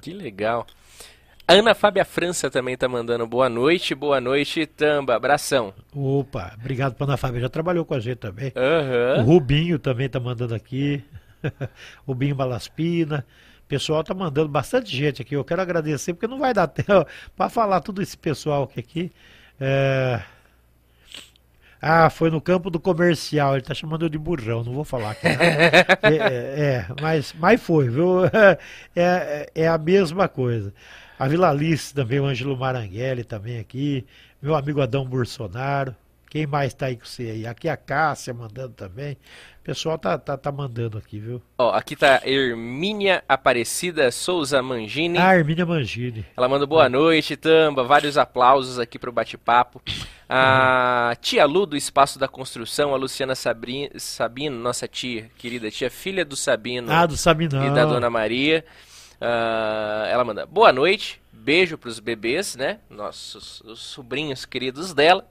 Que 0.01 0.13
legal. 0.13 0.65
Ana 1.47 1.75
Fábia 1.75 2.05
França 2.05 2.49
também 2.49 2.77
tá 2.77 2.87
mandando 2.87 3.27
boa 3.27 3.49
noite, 3.49 3.93
boa 3.93 4.21
noite, 4.21 4.65
Tamba, 4.65 5.15
abração. 5.15 5.73
Opa, 5.93 6.53
obrigado 6.57 6.95
pra 6.95 7.05
Ana 7.05 7.17
Fábia, 7.17 7.41
já 7.41 7.49
trabalhou 7.49 7.83
com 7.83 7.93
a 7.93 7.99
gente 7.99 8.17
também. 8.17 8.53
Uhum. 8.55 9.23
O 9.23 9.25
Rubinho 9.25 9.77
também 9.77 10.07
tá 10.07 10.21
mandando 10.21 10.55
aqui, 10.55 11.03
Rubinho 12.07 12.33
Balaspina, 12.33 13.25
o 13.65 13.67
pessoal 13.67 14.05
tá 14.05 14.13
mandando 14.13 14.47
bastante 14.47 14.95
gente 14.95 15.21
aqui, 15.21 15.35
eu 15.35 15.43
quero 15.43 15.61
agradecer, 15.61 16.13
porque 16.13 16.27
não 16.27 16.39
vai 16.39 16.53
dar 16.53 16.65
tempo 16.67 17.05
para 17.35 17.49
falar 17.49 17.81
tudo 17.81 18.01
esse 18.01 18.17
pessoal 18.17 18.63
aqui. 18.63 18.79
aqui. 18.79 19.11
É... 19.59 20.21
Ah, 21.81 22.09
foi 22.09 22.29
no 22.29 22.39
campo 22.39 22.69
do 22.69 22.79
comercial, 22.79 23.55
ele 23.55 23.65
tá 23.65 23.73
chamando 23.73 24.05
eu 24.05 24.09
de 24.09 24.17
burrão, 24.17 24.63
não 24.63 24.71
vou 24.71 24.85
falar 24.85 25.11
aqui. 25.11 25.27
Né? 25.27 25.35
é, 26.03 26.15
é, 26.15 26.61
é, 26.61 26.87
mas, 27.01 27.35
mas 27.37 27.61
foi, 27.61 27.89
viu? 27.89 28.23
É, 28.95 29.49
é 29.53 29.67
a 29.67 29.77
mesma 29.77 30.29
coisa. 30.29 30.73
A 31.17 31.27
Vila 31.27 31.49
Alice 31.49 31.93
também, 31.93 32.19
o 32.19 32.25
Ângelo 32.25 32.57
Maranguelli 32.57 33.23
também 33.23 33.59
aqui. 33.59 34.05
Meu 34.41 34.55
amigo 34.55 34.81
Adão 34.81 35.05
Bolsonaro. 35.05 35.95
Quem 36.33 36.47
mais 36.47 36.73
está 36.73 36.87
aí 36.87 36.97
com 36.97 37.05
você 37.05 37.29
aí? 37.29 37.45
Aqui 37.45 37.69
a 37.69 37.77
Cássia 37.77 38.33
mandando 38.33 38.73
também. 38.73 39.13
O 39.13 39.63
pessoal 39.63 39.99
tá, 39.99 40.17
tá, 40.17 40.35
tá 40.35 40.51
mandando 40.51 40.97
aqui, 40.97 41.19
viu? 41.19 41.39
Ó, 41.59 41.69
aqui 41.69 41.95
tá 41.95 42.21
Hermínia 42.25 43.23
Aparecida 43.29 44.11
Souza 44.11 44.59
Mangini. 44.59 45.19
Ah, 45.19 45.35
Hermínia 45.37 45.63
Mangini. 45.63 46.25
Ela 46.35 46.49
manda 46.49 46.65
boa 46.65 46.89
noite, 46.89 47.37
Tamba. 47.37 47.83
Vários 47.83 48.17
aplausos 48.17 48.79
aqui 48.79 48.97
pro 48.97 49.11
bate-papo. 49.11 49.79
A 50.27 51.09
uhum. 51.11 51.21
tia 51.21 51.45
Lu 51.45 51.67
do 51.67 51.77
Espaço 51.77 52.17
da 52.17 52.27
Construção, 52.27 52.95
a 52.95 52.97
Luciana 52.97 53.35
Sabri, 53.35 53.91
Sabino, 53.95 54.57
nossa 54.57 54.87
tia, 54.87 55.29
querida 55.37 55.69
tia, 55.69 55.91
filha 55.91 56.25
do 56.25 56.35
Sabino. 56.35 56.91
Ah, 56.91 57.05
do 57.05 57.15
Sabino. 57.15 57.63
E 57.63 57.69
da 57.69 57.85
Dona 57.85 58.09
Maria. 58.09 58.65
Uh, 59.23 60.05
ela 60.09 60.25
manda 60.25 60.45
boa 60.45 60.73
noite, 60.73 61.21
beijo 61.31 61.77
para 61.77 61.87
os 61.87 61.97
bebês, 61.97 62.57
né? 62.57 62.79
Nossos 62.89 63.61
os 63.61 63.79
sobrinhos 63.79 64.43
queridos 64.43 64.93
dela. 64.93 65.25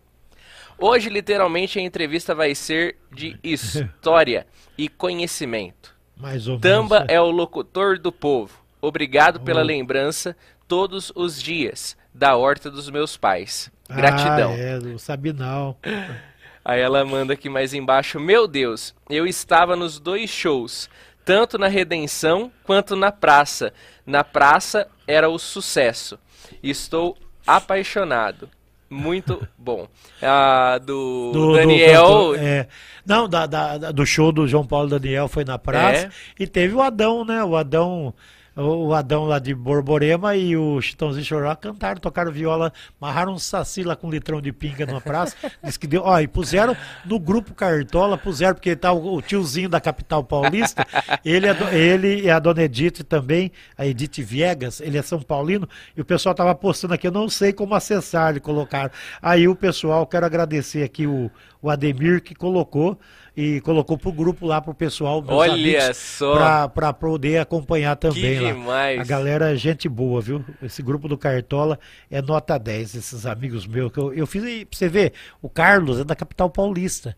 Hoje, 0.79 1.11
literalmente, 1.11 1.79
a 1.79 1.83
entrevista 1.83 2.35
vai 2.35 2.55
ser 2.55 2.97
de 3.13 3.39
história 3.45 4.47
e 4.79 4.89
conhecimento. 4.89 5.95
Mais 6.17 6.49
ou 6.49 6.59
Tamba 6.59 7.01
menos. 7.01 7.13
é 7.13 7.21
o 7.21 7.31
locutor 7.31 7.99
do 7.99 8.11
povo. 8.11 8.65
Obrigado 8.81 9.37
oh. 9.37 9.41
pela 9.41 9.61
lembrança 9.61 10.35
todos 10.67 11.13
os 11.15 11.41
dias 11.41 11.95
da 12.15 12.35
horta 12.35 12.71
dos 12.71 12.89
meus 12.89 13.19
pais. 13.19 13.71
Gratidão. 13.91 14.53
Ah, 14.53 14.57
é, 14.57 14.79
do 14.79 14.99
Sabinal. 14.99 15.79
Aí 16.65 16.81
ela 16.81 17.05
manda 17.05 17.35
aqui 17.35 17.51
mais 17.51 17.75
embaixo: 17.75 18.19
Meu 18.19 18.49
Deus, 18.49 18.95
eu 19.11 19.27
estava 19.27 19.77
nos 19.77 19.99
dois 20.01 20.31
shows 20.31 20.89
tanto 21.25 21.59
na 21.59 21.69
redenção 21.69 22.51
quanto 22.65 22.97
na 22.97 23.13
praça. 23.13 23.73
Na 24.07 24.25
praça 24.25 24.89
era 25.07 25.29
o 25.29 25.39
sucesso. 25.39 26.19
Estou 26.63 27.17
apaixonado. 27.47 28.49
Muito 28.91 29.47
bom. 29.57 29.89
Ah, 30.21 30.79
do, 30.79 31.33
do 31.33 31.53
Daniel. 31.55 32.07
Do, 32.07 32.37
é, 32.37 32.69
não, 33.07 33.29
da, 33.29 33.47
da, 33.47 33.91
do 33.91 34.05
show 34.05 34.31
do 34.31 34.47
João 34.47 34.67
Paulo 34.67 34.89
Daniel 34.89 35.29
foi 35.29 35.45
na 35.45 35.59
praça. 35.59 36.07
É. 36.07 36.11
E 36.39 36.47
teve 36.47 36.75
o 36.75 36.83
Adão, 36.83 37.25
né? 37.25 37.43
O 37.43 37.57
Adão 37.57 38.15
o 38.55 38.93
Adão 38.93 39.25
lá 39.25 39.39
de 39.39 39.55
Borborema 39.55 40.37
e 40.37 40.57
o 40.57 40.81
Chitãozinho 40.81 41.25
Choró 41.25 41.55
cantaram, 41.55 41.99
tocaram 42.01 42.31
viola, 42.31 42.73
amarraram 43.01 43.33
um 43.33 43.39
saci 43.39 43.83
lá 43.83 43.97
com 43.97 44.09
um 44.09 44.11
litrão 44.11 44.43
de 44.43 44.53
pinga 44.53 44.85
numa 44.85 45.01
praça. 45.01 45.35
Diz 45.65 45.77
que 45.77 45.87
deu. 45.87 46.03
Ó, 46.05 46.21
e 46.21 46.29
puseram 46.29 46.77
no 47.05 47.19
grupo 47.19 47.55
Cartola, 47.55 48.19
puseram, 48.19 48.55
porque 48.55 48.77
tá 48.77 48.93
o, 48.93 49.17
o 49.17 49.23
tiozinho 49.23 49.69
da 49.69 49.81
capital 49.81 50.23
paulista, 50.23 50.87
ele, 51.25 51.47
é, 51.47 51.75
ele 51.75 52.23
e 52.23 52.31
a 52.31 52.39
dona 52.39 52.63
Edith 52.65 53.03
também, 53.05 53.51
a 53.77 53.87
Edith 53.87 54.23
Viegas, 54.23 54.81
ele 54.81 54.99
é 54.99 55.03
São 55.03 55.23
Paulino, 55.23 55.69
e 55.97 56.01
o 56.01 56.05
pessoal 56.05 56.35
tava 56.35 56.55
postando 56.55 56.93
aqui, 56.95 57.07
eu 57.07 57.13
não 57.13 57.29
sei 57.29 57.53
como 57.53 57.75
acessar, 57.75 58.31
ele 58.31 58.41
colocaram. 58.41 58.91
Aí 59.21 59.49
o 59.49 59.57
pessoal, 59.57 60.07
quero 60.07 60.27
agradecer 60.27 60.83
aqui 60.83 61.07
o, 61.07 61.31
o 61.63 61.71
Ademir 61.71 62.23
que 62.23 62.35
colocou 62.35 62.99
e 63.37 63.61
colocou 63.63 63.97
pro 63.97 64.13
grupo 64.13 64.47
lá 64.47 64.61
pro 64.61 64.75
pessoal 64.75 65.25
Olha 65.27 65.95
só 65.95 66.69
para 66.69 66.93
poder 66.93 67.39
acompanhar 67.39 67.97
também 67.97 68.39
que 68.39 68.41
lá. 68.41 68.53
Demais. 68.53 69.01
A 69.01 69.05
galera 69.05 69.53
é 69.53 69.57
gente 69.57 69.89
boa, 69.89 70.21
viu? 70.21 70.45
Esse 70.63 70.83
grupo 70.83 71.09
do 71.09 71.17
Cartola 71.17 71.79
é 72.11 72.21
nota 72.21 72.59
10, 72.59 72.95
esses 72.95 73.27
amigos 73.27 73.67
meus 73.67 73.91
que 73.91 73.99
eu, 73.99 74.13
eu 74.13 74.27
fiz 74.27 74.45
aí, 74.45 74.65
pra 74.65 74.79
você 74.79 74.89
ver, 74.89 75.13
o 75.41 75.49
Carlos 75.49 76.01
é 76.01 76.05
da 76.05 76.15
capital 76.15 76.51
paulista. 76.51 77.17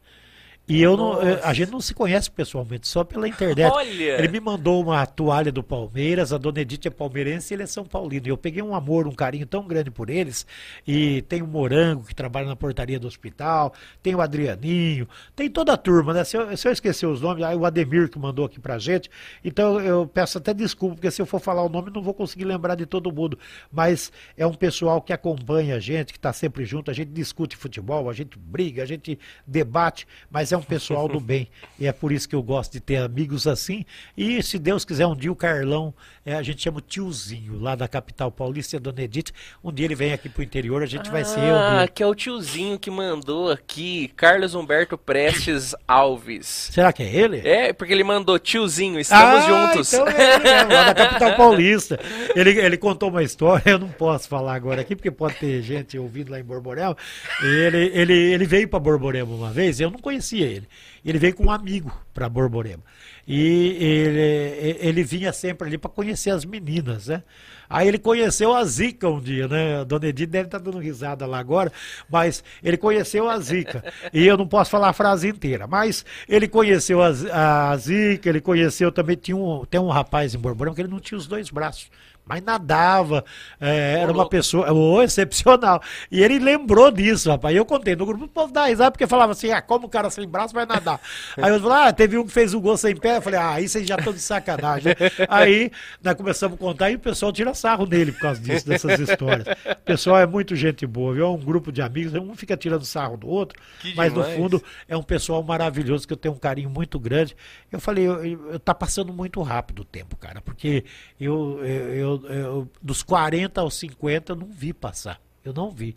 E 0.67 0.81
eu 0.81 0.97
não, 0.97 1.19
a 1.43 1.53
gente 1.53 1.71
não 1.71 1.81
se 1.81 1.93
conhece 1.93 2.31
pessoalmente, 2.31 2.89
só 2.89 3.05
pela 3.05 3.29
internet. 3.29 3.71
Olha. 3.71 4.19
Ele 4.19 4.29
me 4.29 4.41
mandou 4.41 4.83
uma 4.83 5.05
toalha 5.05 5.53
do 5.53 5.63
Palmeiras, 5.63 6.33
a 6.33 6.39
dona 6.39 6.61
Edith 6.61 6.87
é 6.87 6.91
palmeirense 6.91 7.53
e 7.53 7.55
ele 7.55 7.65
é 7.65 7.67
São 7.67 7.85
Paulino. 7.85 8.27
E 8.27 8.31
eu 8.31 8.37
peguei 8.39 8.63
um 8.63 8.75
amor, 8.75 9.07
um 9.07 9.13
carinho 9.13 9.47
tão 9.47 9.67
grande 9.67 9.91
por 9.91 10.09
eles. 10.09 10.47
E 10.87 11.21
tem 11.23 11.43
o 11.43 11.47
Morango, 11.47 12.05
que 12.05 12.15
trabalha 12.15 12.47
na 12.47 12.57
portaria 12.57 12.99
do 12.99 13.07
hospital, 13.07 13.75
tem 14.03 14.15
o 14.15 14.23
Adrianinho, 14.23 15.07
tem 15.37 15.51
toda 15.51 15.75
a 15.75 15.77
turma, 15.77 16.15
né? 16.15 16.25
Se 16.25 16.37
eu, 16.37 16.57
se 16.57 16.67
eu 16.67 16.73
esquecer 16.73 17.07
os 17.07 17.21
nomes, 17.21 17.45
aí 17.45 17.55
o 17.55 17.67
Ademir 17.67 18.09
que 18.09 18.19
mandou 18.19 18.47
aqui 18.47 18.59
pra 18.59 18.79
gente. 18.79 19.11
Então 19.45 19.79
eu 19.81 20.07
peço 20.07 20.39
até 20.39 20.55
desculpa, 20.55 20.95
porque 20.95 21.11
se 21.11 21.21
eu 21.21 21.27
for 21.27 21.41
falar 21.41 21.63
o 21.63 21.69
nome, 21.69 21.91
não 21.95 22.03
vou 22.03 22.15
conseguir 22.15 22.45
lembrar 22.47 22.75
de 22.75 22.87
todo 22.87 23.13
mundo. 23.13 23.39
Mas 23.71 24.11
é 24.35 24.47
um 24.47 24.55
pessoal 24.55 25.03
que 25.03 25.13
acompanha 25.13 25.77
a 25.77 25.79
gente, 25.79 26.11
que 26.11 26.19
está 26.19 26.33
sempre 26.33 26.65
junto, 26.65 26.91
a 26.91 26.95
gente 26.95 27.11
discute 27.11 27.55
futebol, 27.55 28.09
a 28.09 28.15
gente 28.15 28.39
briga, 28.39 28.83
a 28.83 28.87
gente 28.87 29.19
debate, 29.47 30.07
mas 30.31 30.53
é 30.53 30.54
um 30.57 30.63
pessoal 30.63 31.09
do 31.09 31.21
bem. 31.21 31.49
E 31.79 31.87
é 31.87 31.93
por 31.93 32.13
isso 32.13 32.29
que 32.29 32.35
eu 32.35 32.43
gosto 32.43 32.73
de 32.73 32.81
ter 32.81 32.97
amigos 32.97 33.47
assim. 33.47 33.85
E 34.17 34.43
se 34.43 34.59
Deus 34.59 34.85
quiser, 34.85 35.07
um 35.07 35.17
dia 35.17 35.31
o 35.31 35.37
Carlão, 35.37 35.95
é, 36.27 36.35
a 36.35 36.43
gente 36.43 36.63
chama 36.63 36.79
o 36.79 36.81
tiozinho, 36.81 37.61
lá 37.61 37.75
da 37.75 37.87
capital 37.87 38.31
paulista, 38.31 38.81
Dona 38.81 39.03
Edith. 39.03 39.33
Um 39.63 39.73
dia 39.73 39.87
ele 39.87 39.95
vem 39.95 40.13
aqui 40.13 40.29
pro 40.29 40.43
interior, 40.43 40.83
a 40.83 40.87
gente 40.87 41.09
ah, 41.09 41.13
vai 41.13 41.25
ser 41.25 41.41
eu. 41.41 41.57
Ah, 41.57 41.87
que 41.87 42.03
é 42.03 42.07
o 42.07 42.15
tiozinho 42.15 42.79
que 42.79 42.91
mandou 42.91 43.51
aqui, 43.51 44.11
Carlos 44.17 44.55
Humberto 44.55 44.97
Prestes 44.97 45.75
Alves. 45.87 46.71
Será 46.73 46.93
que 46.93 47.03
é 47.03 47.15
ele? 47.15 47.47
É, 47.47 47.73
porque 47.73 47.93
ele 47.93 48.05
mandou 48.05 48.39
tiozinho, 48.39 48.99
estamos 48.99 49.45
ah, 49.45 49.67
juntos. 49.67 49.93
Então 49.93 50.09
é 50.09 50.35
ele 50.35 50.45
mesmo, 50.45 50.73
lá 50.73 50.85
da 50.85 50.95
capital 50.95 51.37
paulista. 51.37 52.01
Ele, 52.35 52.51
ele 52.59 52.77
contou 52.77 53.11
uma 53.11 53.23
história, 53.23 53.73
eu 53.73 53.79
não 53.79 53.89
posso 53.89 54.29
falar 54.29 54.55
agora 54.55 54.81
aqui, 54.81 54.97
porque 54.97 55.11
pode 55.11 55.35
ter 55.37 55.63
gente 55.63 55.99
ouvindo 55.99 56.31
lá 56.31 56.41
em 56.41 56.45
Borborema. 56.45 56.97
Ele, 57.43 57.91
ele, 57.95 58.15
ele 58.15 58.47
veio 58.47 58.69
para 58.69 58.79
Borborema 58.79 59.35
uma 59.35 59.51
vez, 59.51 59.81
eu 59.81 59.91
não 59.91 59.99
conhecia 59.99 60.44
ele. 60.45 60.69
Ele 61.05 61.19
veio 61.19 61.35
com 61.35 61.47
um 61.47 61.51
amigo 61.51 61.93
para 62.13 62.29
Borborema. 62.29 62.83
E 63.27 63.77
ele, 63.81 64.79
ele 64.81 65.03
vinha 65.03 65.33
sempre 65.33 65.69
ali 65.69 65.79
para 65.79 65.91
conhecer 65.91 66.31
as 66.31 66.45
meninas, 66.45 67.09
né? 67.09 67.23
Aí 67.69 67.89
ele 67.89 67.99
conheceu 67.99 68.55
a 68.55 68.65
Zica 68.65 69.09
um 69.09 69.21
dia, 69.21 69.49
né? 69.49 69.81
A 69.81 69.85
dona 69.85 70.07
Edith 70.07 70.27
deve 70.27 70.47
estar 70.47 70.59
tá 70.59 70.65
dando 70.65 70.79
risada 70.79 71.27
lá 71.27 71.39
agora, 71.39 71.73
mas 72.09 72.45
ele 72.63 72.77
conheceu 72.77 73.29
a 73.29 73.39
Zica. 73.39 73.83
E 74.13 74.27
eu 74.27 74.37
não 74.37 74.47
posso 74.47 74.71
falar 74.71 74.91
a 74.91 74.93
frase 74.93 75.29
inteira, 75.29 75.67
mas 75.67 76.05
ele 76.29 76.47
conheceu 76.47 77.01
a, 77.03 77.71
a 77.71 77.77
Zica, 77.77 78.29
ele 78.29 78.41
conheceu 78.41 78.93
também, 78.93 79.17
tinha 79.17 79.37
um, 79.37 79.65
tem 79.65 79.81
um 79.81 79.89
rapaz 79.89 80.35
em 80.35 80.39
Borborema 80.39 80.75
que 80.75 80.83
ele 80.83 80.89
não 80.89 81.01
tinha 81.01 81.19
os 81.19 81.27
dois 81.27 81.51
braços 81.51 81.91
mas 82.27 82.43
nadava, 82.43 83.25
é, 83.61 84.01
era 84.01 84.11
uma 84.11 84.29
pessoa 84.29 84.73
oh, 84.73 85.03
excepcional. 85.03 85.83
E 86.11 86.23
ele 86.23 86.39
lembrou 86.39 86.91
disso, 86.91 87.31
rapaz. 87.31 87.55
E 87.55 87.59
eu 87.59 87.67
contei 87.67 87.95
no 87.95 88.07
grupo, 88.07 88.25
o 88.25 88.29
povo 88.29 88.53
dá 88.53 88.67
risada, 88.67 88.91
porque 88.91 89.07
falava 89.07 89.33
assim, 89.33 89.51
ah, 89.51 89.61
como 89.61 89.87
o 89.87 89.91
cara 89.91 90.09
sem 90.09 90.27
braço 90.27 90.55
vai 90.55 90.65
nadar? 90.65 91.01
Aí 91.37 91.53
eu 91.53 91.61
falei, 91.61 91.89
ah, 91.89 91.93
teve 91.93 92.17
um 92.17 92.25
que 92.25 92.33
fez 92.33 92.55
o 92.55 92.61
gol 92.61 92.77
sem 92.77 92.97
pé, 92.97 93.19
eu 93.19 93.23
falei, 93.23 93.39
ah, 93.39 93.51
aí 93.53 93.69
vocês 93.69 93.87
já 93.87 93.97
estão 93.97 94.13
de 94.13 94.21
sacanagem. 94.21 94.95
aí 95.29 95.71
nós 96.03 96.15
começamos 96.15 96.57
a 96.57 96.59
contar 96.59 96.91
e 96.91 96.95
o 96.95 96.99
pessoal 96.99 97.33
tira 97.33 97.53
sarro 97.55 97.87
nele 97.87 98.13
por 98.13 98.21
causa 98.21 98.41
disso, 98.41 98.67
dessas 98.67 98.99
histórias. 98.99 99.47
O 99.49 99.85
pessoal 99.85 100.19
é 100.19 100.27
muito 100.27 100.57
gente 100.57 100.87
boa, 100.87 101.15
viu? 101.15 101.27
É 101.27 101.29
um 101.29 101.39
grupo 101.39 101.71
de 101.71 101.83
amigos, 101.83 102.15
um 102.15 102.35
fica 102.35 102.57
tirando 102.57 102.85
sarro 102.85 103.17
do 103.17 103.29
outro, 103.29 103.61
que 103.81 103.95
mas 103.95 104.13
demais. 104.13 104.31
no 104.31 104.37
fundo 104.37 104.63
é 104.89 104.97
um 104.97 105.03
pessoal 105.03 105.43
maravilhoso 105.43 106.07
que 106.07 106.13
eu 106.13 106.17
tenho 106.17 106.35
um 106.35 106.39
carinho 106.39 106.71
muito 106.71 106.99
grande. 106.99 107.37
Eu 107.71 107.81
falei, 107.81 108.05
eu, 108.05 108.25
eu, 108.25 108.53
eu 108.53 108.59
tá 108.59 108.75
passando 108.75 109.13
muito 109.13 109.43
rápido 109.43 109.81
o 109.81 109.85
tempo, 109.85 110.17
cara, 110.17 110.41
porque 110.41 110.85
eu, 111.21 111.61
eu 111.65 112.14
eu, 112.14 112.14
eu, 112.27 112.71
dos 112.83 113.03
40 113.03 113.61
aos 113.61 113.75
50 113.75 114.33
eu 114.33 114.37
não 114.37 114.47
vi 114.49 114.73
passar. 114.73 115.21
Eu 115.45 115.53
não 115.53 115.71
vi. 115.71 115.97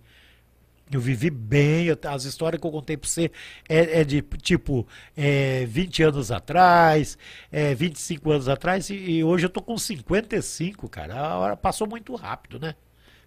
Eu 0.89 1.01
vivi 1.01 1.29
bem, 1.29 1.87
eu, 1.87 1.97
as 2.05 2.23
histórias 2.23 2.61
que 2.61 2.65
eu 2.65 2.71
contei 2.71 2.95
para 2.95 3.09
você 3.09 3.29
é, 3.67 4.01
é, 4.01 4.03
de 4.05 4.21
tipo 4.41 4.87
é, 5.17 5.65
20 5.65 6.03
anos 6.03 6.31
atrás, 6.31 7.17
é, 7.51 7.75
25 7.75 8.31
anos 8.31 8.47
atrás, 8.47 8.89
e, 8.89 8.95
e 8.95 9.23
hoje 9.23 9.45
eu 9.45 9.49
tô 9.49 9.61
com 9.61 9.77
55, 9.77 10.87
cara. 10.87 11.19
A 11.19 11.37
hora 11.37 11.57
passou 11.57 11.87
muito 11.87 12.15
rápido, 12.15 12.57
né? 12.57 12.75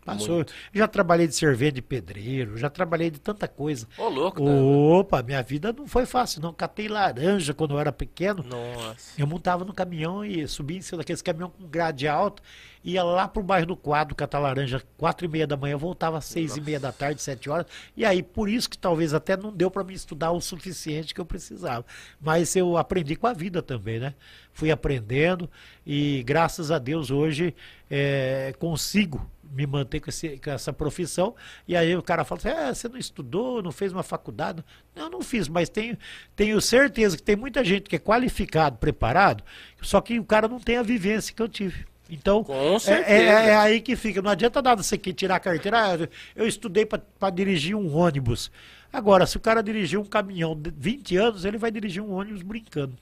Passou. 0.05 0.37
Muito. 0.37 0.53
Já 0.73 0.89
trabalhei 0.89 1.27
de 1.27 1.35
servente 1.35 1.75
de 1.75 1.83
pedreiro, 1.83 2.57
já 2.57 2.71
trabalhei 2.71 3.11
de 3.11 3.21
tanta 3.21 3.47
coisa. 3.47 3.87
Ô, 3.99 4.09
louco, 4.09 4.43
Opa, 4.43 5.23
minha 5.23 5.43
vida 5.43 5.73
não 5.73 5.87
foi 5.87 6.07
fácil, 6.07 6.41
não. 6.41 6.53
Catei 6.55 6.89
laranja 6.89 7.53
quando 7.53 7.75
eu 7.75 7.79
era 7.81 7.93
pequeno. 7.93 8.43
Nossa. 8.43 9.13
Eu 9.21 9.27
montava 9.27 9.65
no 9.65 9.75
caminhão 9.75 10.25
e 10.25 10.49
subia 10.49 10.79
em 10.79 10.83
cima 10.83 10.99
daqueles 10.99 11.21
caminhão 11.21 11.51
com 11.51 11.67
grade 11.67 12.09
alto, 12.09 12.43
ia 12.83 13.03
lá 13.03 13.29
pro 13.29 13.43
bairro 13.43 13.67
do 13.67 13.77
quadro 13.77 14.15
catar 14.15 14.39
laranja, 14.39 14.83
quatro 14.97 15.27
e 15.27 15.29
meia 15.29 15.47
da 15.47 15.57
manhã, 15.57 15.77
voltava 15.77 16.19
às 16.19 16.25
seis 16.25 16.51
Nossa. 16.51 16.61
e 16.61 16.65
meia 16.65 16.81
da 16.81 16.93
tarde, 16.93 17.21
sete 17.21 17.51
horas. 17.51 17.67
E 17.95 18.05
aí, 18.05 18.23
por 18.23 18.49
isso 18.49 18.71
que 18.71 18.79
talvez 18.79 19.13
até 19.13 19.37
não 19.37 19.53
deu 19.53 19.71
para 19.71 19.85
me 19.85 19.93
estudar 19.93 20.33
o 20.33 20.41
suficiente 20.41 21.15
que 21.15 21.21
eu 21.21 21.27
precisava. 21.27 21.85
Mas 22.21 22.57
eu 22.57 22.79
aprendi 22.79 23.17
com 23.17 23.27
a 23.27 23.35
vida 23.35 23.61
também, 23.61 24.01
né? 24.01 24.15
Fui 24.53 24.71
aprendendo 24.71 25.49
e 25.87 26.23
graças 26.25 26.71
a 26.71 26.79
Deus 26.79 27.11
hoje 27.11 27.55
é, 27.91 28.55
consigo 28.59 29.31
me 29.51 29.67
manter 29.67 30.01
com, 30.01 30.11
esse, 30.11 30.39
com, 30.39 30.51
essa 30.51 30.73
profissão. 30.73 31.35
E 31.67 31.77
aí 31.77 31.95
o 31.97 32.03
cara 32.03 32.25
fala 32.25 32.39
assim: 32.39 32.49
é, 32.49 32.75
você 32.75 32.89
não 32.89 32.99
estudou, 32.99 33.63
não 33.63 33.73
fez 33.73 33.93
uma 33.93 34.03
faculdade? 34.03 34.65
Eu 34.95 35.11
não 35.11 35.23
fiz, 35.23 35.49
mas 35.49 35.69
tenho, 35.69 35.97
tenho 36.37 36.61
certeza 36.61 37.17
que 37.17 37.23
tem 37.23 37.37
muita 37.37 37.65
gente 37.65 37.89
que 37.89 37.97
é 37.97 37.99
qualificado, 37.99 38.79
preparado, 38.79 39.43
só 39.83 40.01
que 40.01 40.19
o 40.19 40.25
cara 40.25 40.49
não 40.49 40.61
tem 40.61 40.77
a 40.77 40.83
vivência 40.83 41.35
que 41.35 41.43
eu 41.43 41.49
tive. 41.49 41.87
Então, 42.11 42.45
é, 42.89 42.93
é, 42.93 43.25
é, 43.25 43.57
aí 43.57 43.81
que 43.81 43.95
fica. 43.95 44.21
Não 44.21 44.33
adianta 44.33 44.61
nada 44.61 44.83
você 44.83 44.99
que 44.99 45.13
tirar 45.13 45.37
a 45.37 45.41
carteira. 45.41 45.95
Ah, 45.95 46.09
eu 46.35 46.47
estudei 46.47 46.85
para 46.85 47.31
dirigir 47.31 47.77
um 47.77 47.95
ônibus. 47.95 48.51
Agora, 48.93 49.25
se 49.27 49.37
o 49.37 49.41
cara 49.41 49.63
dirigir 49.63 49.99
um 49.99 50.05
caminhão 50.05 50.61
de 50.61 50.71
20 50.71 51.17
anos, 51.17 51.45
ele 51.45 51.57
vai 51.57 51.71
dirigir 51.71 52.03
um 52.03 52.11
ônibus 52.11 52.43
brincando. 52.43 52.97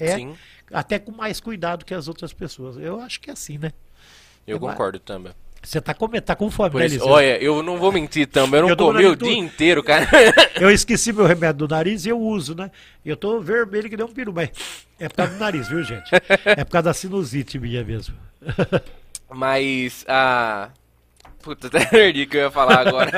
É, 0.00 0.16
Sim. 0.16 0.34
até 0.72 0.98
com 0.98 1.12
mais 1.12 1.38
cuidado 1.38 1.84
que 1.84 1.92
as 1.92 2.08
outras 2.08 2.32
pessoas. 2.32 2.78
Eu 2.78 3.00
acho 3.00 3.20
que 3.20 3.28
é 3.28 3.34
assim, 3.34 3.58
né? 3.58 3.70
Eu 4.46 4.56
é 4.56 4.60
concordo 4.60 4.98
também. 4.98 5.32
Você 5.62 5.80
tá 5.80 5.94
com, 5.94 6.08
tá 6.08 6.34
com 6.34 6.50
fome, 6.50 6.80
né, 6.80 6.86
isso, 6.86 7.06
Olha, 7.06 7.40
eu 7.40 7.62
não 7.62 7.78
vou 7.78 7.92
mentir 7.92 8.26
também, 8.26 8.58
eu 8.58 8.62
não 8.62 8.70
eu 8.70 8.76
comi 8.76 9.06
o 9.06 9.14
dia 9.14 9.32
inteiro, 9.32 9.82
cara. 9.82 10.08
Eu 10.60 10.70
esqueci 10.70 11.12
meu 11.12 11.24
remédio 11.24 11.66
do 11.66 11.68
nariz 11.68 12.04
e 12.04 12.08
eu 12.08 12.20
uso, 12.20 12.54
né? 12.54 12.70
Eu 13.04 13.16
tô 13.16 13.40
vermelho 13.40 13.88
que 13.88 13.96
deu 13.96 14.06
um 14.06 14.12
peru, 14.12 14.32
mas 14.32 14.50
é 14.98 15.08
por 15.08 15.16
causa 15.16 15.32
do 15.32 15.38
nariz, 15.38 15.68
viu, 15.68 15.82
gente? 15.82 16.10
É 16.44 16.64
por 16.64 16.72
causa 16.72 16.84
da 16.86 16.94
sinusite 16.94 17.58
minha 17.58 17.84
mesmo. 17.84 18.14
Mas 19.34 20.04
a. 20.06 20.68
Ah... 20.68 20.81
Puta, 21.42 21.66
até 21.68 21.84
perdi 21.86 22.24
que 22.24 22.36
eu 22.36 22.42
ia 22.42 22.50
falar 22.50 22.86
agora. 22.86 23.10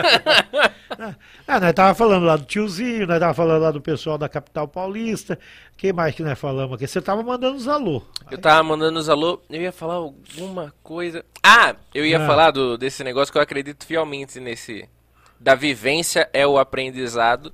ah, 1.47 1.61
nós 1.61 1.73
tava 1.75 1.95
falando 1.95 2.25
lá 2.25 2.37
do 2.37 2.45
tiozinho, 2.45 3.07
nós 3.07 3.21
tava 3.21 3.35
falando 3.35 3.63
lá 3.63 3.71
do 3.71 3.81
pessoal 3.81 4.17
da 4.17 4.29
capital 4.29 4.67
paulista. 4.67 5.39
Quem 5.77 5.93
mais 5.93 6.15
que 6.15 6.23
nós 6.23 6.39
falamos 6.39 6.75
aqui? 6.75 6.87
Você 6.87 7.03
tava 7.03 7.23
mandando 7.23 7.57
os 7.57 7.69
alô. 7.69 8.03
Eu 8.31 8.39
tava 8.39 8.63
mandando 8.63 8.99
os 8.99 9.09
alô, 9.09 9.43
eu 9.51 9.61
ia 9.61 9.73
falar 9.73 9.95
alguma 9.95 10.73
coisa. 10.83 11.25
Ah, 11.43 11.77
eu 11.95 12.07
ia 12.07 12.19
ah. 12.19 12.27
falar 12.27 12.51
do, 12.51 12.79
desse 12.79 13.05
negócio 13.05 13.31
que 13.31 13.39
eu 13.39 13.43
acredito 13.43 13.85
fielmente 13.87 14.41
nesse. 14.41 14.89
Da 15.39 15.55
vivência 15.55 16.31
é 16.33 16.47
o 16.47 16.57
aprendizado. 16.57 17.53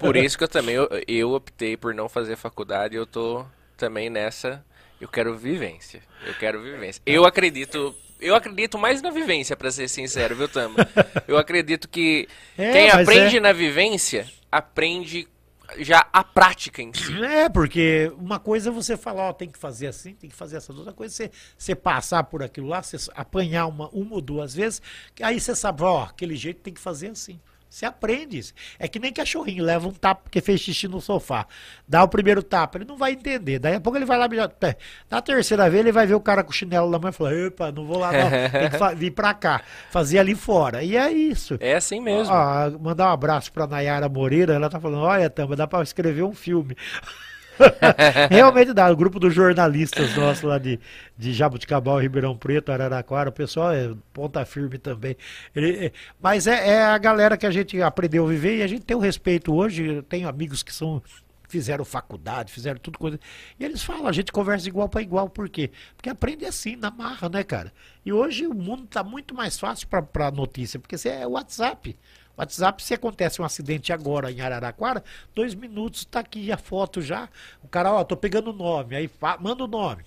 Por 0.00 0.16
isso 0.16 0.38
que 0.38 0.44
eu 0.44 0.48
também 0.48 0.76
eu, 0.76 0.88
eu 1.08 1.32
optei 1.32 1.76
por 1.76 1.92
não 1.92 2.08
fazer 2.08 2.36
faculdade. 2.36 2.94
Eu 2.94 3.04
tô 3.04 3.44
também 3.76 4.08
nessa. 4.08 4.64
Eu 5.00 5.08
quero 5.08 5.36
vivência. 5.36 6.00
Eu 6.24 6.34
quero 6.34 6.62
vivência. 6.62 7.02
Eu 7.04 7.24
acredito 7.24 7.92
eu 8.22 8.34
acredito 8.34 8.78
mais 8.78 9.02
na 9.02 9.10
vivência, 9.10 9.56
para 9.56 9.70
ser 9.70 9.88
sincero, 9.88 10.36
viu, 10.36 10.48
Tamo? 10.48 10.76
Eu 11.26 11.36
acredito 11.36 11.88
que 11.88 12.28
é, 12.56 12.72
quem 12.72 12.90
aprende 12.90 13.36
é... 13.36 13.40
na 13.40 13.52
vivência, 13.52 14.26
aprende 14.50 15.28
já 15.78 16.06
a 16.12 16.22
prática 16.22 16.82
em 16.82 16.92
si. 16.92 17.22
É, 17.24 17.48
porque 17.48 18.12
uma 18.16 18.38
coisa 18.38 18.70
é 18.70 18.72
você 18.72 18.96
falar, 18.96 19.30
ó, 19.30 19.32
tem 19.32 19.48
que 19.48 19.58
fazer 19.58 19.86
assim, 19.86 20.14
tem 20.14 20.28
que 20.28 20.36
fazer 20.36 20.56
essa 20.56 20.72
outra 20.72 20.92
coisa, 20.92 21.14
você, 21.14 21.30
você 21.56 21.74
passar 21.74 22.24
por 22.24 22.42
aquilo 22.42 22.68
lá, 22.68 22.82
você 22.82 22.96
apanhar 23.14 23.66
uma, 23.66 23.88
uma 23.88 24.14
ou 24.14 24.20
duas 24.20 24.54
vezes, 24.54 24.82
aí 25.20 25.40
você 25.40 25.54
sabe, 25.54 25.82
ó, 25.82 26.04
aquele 26.04 26.36
jeito 26.36 26.60
tem 26.60 26.74
que 26.74 26.80
fazer 26.80 27.08
assim. 27.08 27.40
Você 27.72 27.86
aprende 27.86 28.36
isso. 28.36 28.52
É 28.78 28.86
que 28.86 28.98
nem 28.98 29.10
cachorrinho, 29.10 29.64
leva 29.64 29.88
um 29.88 29.92
tapa 29.92 30.24
porque 30.24 30.42
fez 30.42 30.60
xixi 30.60 30.86
no 30.86 31.00
sofá. 31.00 31.46
Dá 31.88 32.04
o 32.04 32.08
primeiro 32.08 32.42
tapa, 32.42 32.76
ele 32.76 32.84
não 32.84 32.98
vai 32.98 33.12
entender. 33.12 33.58
Daí 33.58 33.76
a 33.76 33.80
pouco 33.80 33.96
ele 33.96 34.04
vai 34.04 34.18
lá, 34.18 34.28
na 35.10 35.22
terceira 35.22 35.70
vez 35.70 35.80
ele 35.80 35.90
vai 35.90 36.06
ver 36.06 36.14
o 36.14 36.20
cara 36.20 36.44
com 36.44 36.50
o 36.50 36.52
chinelo 36.52 36.90
na 36.90 36.98
mão 36.98 37.08
e 37.08 37.12
fala, 37.14 37.34
epa, 37.34 37.72
não 37.72 37.86
vou 37.86 37.96
lá 37.96 38.12
não, 38.12 38.28
tem 38.30 38.68
que 38.70 38.94
vir 39.00 39.12
pra 39.12 39.32
cá. 39.32 39.62
Fazer 39.90 40.18
ali 40.18 40.34
fora. 40.34 40.82
E 40.82 40.98
é 40.98 41.10
isso. 41.10 41.56
É 41.60 41.74
assim 41.74 41.98
mesmo. 41.98 42.30
Ah, 42.30 42.70
mandar 42.78 43.08
um 43.08 43.12
abraço 43.12 43.50
pra 43.50 43.66
Nayara 43.66 44.06
Moreira, 44.06 44.52
ela 44.52 44.68
tá 44.68 44.78
falando, 44.78 45.04
olha, 45.04 45.30
Tamba, 45.30 45.56
dá 45.56 45.66
pra 45.66 45.82
escrever 45.82 46.24
um 46.24 46.34
filme. 46.34 46.76
Realmente 48.30 48.72
dá. 48.72 48.90
O 48.90 48.96
grupo 48.96 49.18
dos 49.18 49.34
jornalistas 49.34 50.16
nossos 50.16 50.42
lá 50.42 50.58
de, 50.58 50.78
de 51.16 51.32
Jabuticabal, 51.32 51.98
Ribeirão 51.98 52.36
Preto, 52.36 52.72
Araraquara, 52.72 53.30
o 53.30 53.32
pessoal 53.32 53.72
é 53.72 53.92
ponta 54.12 54.44
firme 54.44 54.78
também. 54.78 55.16
Ele, 55.54 55.86
é, 55.86 55.92
mas 56.20 56.46
é, 56.46 56.68
é, 56.68 56.82
a 56.82 56.98
galera 56.98 57.36
que 57.36 57.46
a 57.46 57.50
gente 57.50 57.80
aprendeu 57.82 58.24
a 58.24 58.28
viver 58.28 58.58
e 58.58 58.62
a 58.62 58.66
gente 58.66 58.84
tem 58.84 58.96
o 58.96 59.00
respeito 59.00 59.54
hoje. 59.54 59.86
Eu 59.86 60.02
tenho 60.02 60.28
amigos 60.28 60.62
que 60.62 60.72
são 60.72 61.02
fizeram 61.52 61.84
faculdade, 61.84 62.50
fizeram 62.50 62.80
tudo 62.80 62.98
coisa. 62.98 63.20
E 63.60 63.64
eles 63.64 63.82
falam, 63.82 64.06
a 64.06 64.12
gente 64.12 64.32
conversa 64.32 64.66
igual 64.66 64.88
para 64.88 65.02
igual, 65.02 65.28
por 65.28 65.50
quê? 65.50 65.70
Porque 65.94 66.08
aprende 66.08 66.46
assim, 66.46 66.76
na 66.76 66.90
marra, 66.90 67.28
né, 67.28 67.44
cara? 67.44 67.70
E 68.06 68.10
hoje 68.10 68.46
o 68.46 68.54
mundo 68.54 68.84
está 68.84 69.04
muito 69.04 69.34
mais 69.34 69.58
fácil 69.58 69.86
para 69.86 70.30
notícia, 70.30 70.80
porque 70.80 70.96
você 70.96 71.10
é 71.10 71.26
WhatsApp. 71.26 71.94
WhatsApp, 72.36 72.82
se 72.82 72.94
acontece 72.94 73.40
um 73.40 73.44
acidente 73.44 73.92
agora 73.92 74.30
em 74.30 74.40
Araraquara, 74.40 75.04
dois 75.34 75.54
minutos, 75.54 76.00
está 76.00 76.20
aqui 76.20 76.50
a 76.50 76.56
foto 76.56 77.00
já. 77.00 77.28
O 77.62 77.68
cara, 77.68 77.92
ó, 77.92 78.04
tô 78.04 78.16
pegando 78.16 78.50
o 78.50 78.52
nome, 78.52 78.96
aí 78.96 79.10
manda 79.40 79.64
o 79.64 79.68
nome. 79.68 80.04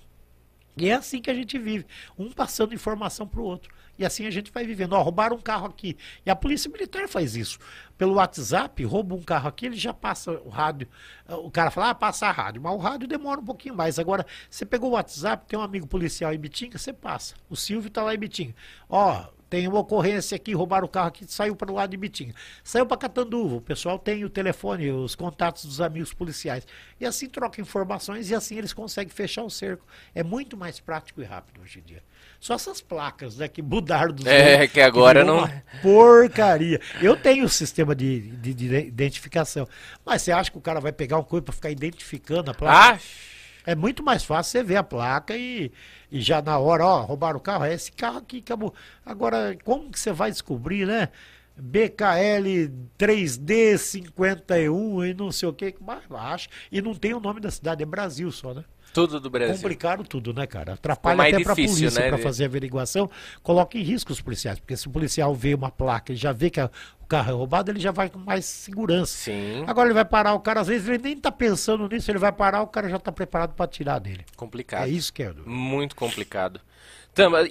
E 0.78 0.90
é 0.90 0.94
assim 0.94 1.22
que 1.22 1.30
a 1.30 1.34
gente 1.34 1.58
vive, 1.58 1.86
um 2.18 2.32
passando 2.32 2.74
informação 2.74 3.26
para 3.28 3.40
o 3.40 3.46
outro. 3.46 3.74
E 3.98 4.06
assim 4.06 4.26
a 4.26 4.30
gente 4.30 4.52
vai 4.52 4.66
vivendo. 4.66 4.94
Ó, 4.94 5.02
roubaram 5.02 5.38
um 5.38 5.42
carro 5.42 5.68
aqui. 5.68 5.96
E 6.26 6.30
a 6.30 6.36
polícia 6.36 6.70
militar 6.70 7.08
faz 7.08 7.36
isso. 7.36 7.58
Pelo 7.98 8.16
WhatsApp, 8.16 8.84
rouba 8.84 9.16
um 9.16 9.22
carro 9.22 9.48
aqui, 9.48 9.68
ele 9.68 9.78
já 9.78 9.94
passa 9.94 10.32
o 10.32 10.50
rádio. 10.50 10.88
O 11.28 11.50
cara 11.50 11.72
fala, 11.72 11.92
ah, 11.92 11.96
passa 11.96 12.28
a 12.28 12.32
rádio. 12.32 12.62
Mas 12.62 12.74
o 12.74 12.78
rádio 12.78 13.08
demora 13.08 13.40
um 13.40 13.46
pouquinho 13.46 13.74
mais. 13.74 13.98
Agora, 13.98 14.26
você 14.50 14.66
pegou 14.66 14.90
o 14.90 14.94
WhatsApp, 14.94 15.46
tem 15.48 15.58
um 15.58 15.62
amigo 15.62 15.88
policial 15.88 16.34
em 16.34 16.38
Bitinga, 16.38 16.78
você 16.78 16.92
passa. 16.92 17.36
O 17.50 17.56
Silvio 17.56 17.88
está 17.88 18.04
lá 18.04 18.14
em 18.14 18.18
Bitinga. 18.18 18.54
Ó, 18.90 19.26
tem 19.50 19.68
uma 19.68 19.80
ocorrência 19.80 20.36
aqui, 20.36 20.54
roubaram 20.54 20.86
o 20.86 20.90
carro 20.90 21.08
aqui, 21.08 21.26
saiu 21.28 21.56
para 21.56 21.72
o 21.72 21.76
lado 21.76 21.92
de 21.92 21.98
Bitinga. 21.98 22.34
Saiu 22.64 22.86
para 22.86 22.98
Catanduva, 22.98 23.56
o 23.56 23.62
pessoal 23.62 24.00
tem 24.00 24.24
o 24.26 24.30
telefone, 24.30 24.92
os 24.92 25.16
contatos 25.16 25.66
dos 25.66 25.80
amigos 25.80 26.14
policiais. 26.14 26.66
E 27.00 27.06
assim 27.06 27.30
troca 27.30 27.62
informações 27.62 28.30
e 28.30 28.36
assim 28.36 28.58
eles 28.58 28.74
conseguem 28.74 29.14
fechar 29.14 29.44
o 29.44 29.50
cerco. 29.50 29.86
É 30.14 30.24
muito 30.24 30.58
mais 30.58 30.80
prático 30.80 31.22
e 31.22 31.24
rápido 31.24 31.62
hoje 31.62 31.80
em 31.80 31.84
dia. 31.84 32.04
Só 32.40 32.56
essas 32.56 32.82
placas, 32.82 33.38
né, 33.38 33.48
que 33.48 33.62
mudaram 33.62 34.14
dos 34.14 34.26
É, 34.28 34.68
que 34.68 34.82
agora 34.82 35.22
que 35.22 35.28
não. 35.28 35.50
porcaria. 35.82 36.82
Eu 37.02 37.16
tenho 37.16 37.46
o 37.46 37.50
sistema 37.50 37.96
de, 37.96 38.22
de, 38.38 38.54
de, 38.54 38.76
identificação. 38.76 39.68
Mas 40.06 40.22
você 40.22 40.32
acha 40.32 40.52
que 40.52 40.58
o 40.58 40.62
cara 40.62 40.80
vai 40.80 40.92
pegar 40.92 41.18
uma 41.18 41.24
coisa 41.24 41.44
para 41.44 41.54
ficar 41.54 41.70
identificando 41.70 42.52
a 42.52 42.54
placa? 42.54 42.96
Ah! 42.96 43.35
É 43.66 43.76
muito 43.76 44.04
mais 44.04 44.24
fácil 44.24 44.52
você 44.52 44.64
ver 44.64 44.78
a 44.78 44.84
placa 44.84 45.36
e, 45.36 45.72
e 46.12 46.22
já 46.22 46.42
na 46.42 46.58
hora, 46.58 46.86
ó, 46.86 47.02
roubaram 47.02 47.38
o 47.38 47.42
carro, 47.42 47.66
é 47.66 47.74
esse 47.74 47.92
carro 47.92 48.20
aqui 48.20 48.40
acabou. 48.40 48.74
Agora, 49.06 49.58
como 49.64 49.90
que 49.90 50.00
você 50.00 50.12
vai 50.12 50.32
descobrir, 50.32 50.86
né? 50.86 51.10
BKL 51.58 52.70
3D51 53.00 55.10
e 55.10 55.14
não 55.14 55.32
sei 55.32 55.50
o 55.50 55.54
que, 55.54 55.74
mais 55.80 56.06
baixo. 56.06 56.50
E 56.72 56.82
não 56.82 56.94
tem 56.94 57.14
o 57.14 57.20
nome 57.20 57.40
da 57.40 57.50
cidade, 57.50 57.82
é 57.82 57.86
Brasil 57.86 58.32
só, 58.32 58.54
né? 58.54 58.64
Tudo 58.96 59.20
do 59.20 59.30
Brasil. 59.30 59.56
Complicaram 59.56 60.06
tudo, 60.06 60.34
né, 60.34 60.48
cara? 60.48 60.76
Atrapalha 60.76 61.22
até 61.22 61.44
para 61.44 61.52
a 61.52 61.56
polícia 61.56 61.92
né? 61.92 62.08
para 62.08 62.18
fazer 62.18 62.46
averiguação, 62.46 63.10
coloca 63.44 63.78
em 63.78 63.82
risco 63.82 64.14
os 64.14 64.22
policiais, 64.22 64.58
porque 64.58 64.78
se 64.78 64.88
o 64.88 64.90
policial 64.90 65.36
vê 65.36 65.54
uma 65.54 65.70
placa 65.70 66.14
e 66.14 66.16
já 66.16 66.32
vê 66.32 66.50
que 66.50 66.62
a, 66.62 66.70
o 67.02 67.06
carro 67.06 67.30
é 67.30 67.34
roubado, 67.34 67.70
ele 67.70 67.80
já 67.82 67.92
vai 67.92 68.10
com 68.10 68.20
mais 68.20 68.46
segurança. 68.46 69.12
Sim. 69.12 69.66
Agora 69.68 69.88
ele 69.88 69.94
vai 69.94 70.06
parar 70.06 70.34
o 70.34 70.40
cara, 70.40 70.62
às 70.62 70.68
vezes 70.68 70.88
ele 70.88 71.04
nem 71.04 71.12
está 71.12 71.30
pensando 71.30 71.90
nisso, 71.90 72.10
ele 72.10 72.20
vai 72.20 72.32
parar, 72.32 72.62
o 72.62 72.68
cara 72.68 72.88
já 72.88 72.96
está 72.96 73.12
preparado 73.12 73.54
para 73.54 73.68
tirar 73.68 74.00
dele. 74.00 74.24
Complicado. 74.38 74.86
É 74.86 74.90
isso 74.90 75.12
que 75.12 75.24
é. 75.24 75.34
Muito 75.46 75.94
complicado. 75.94 76.62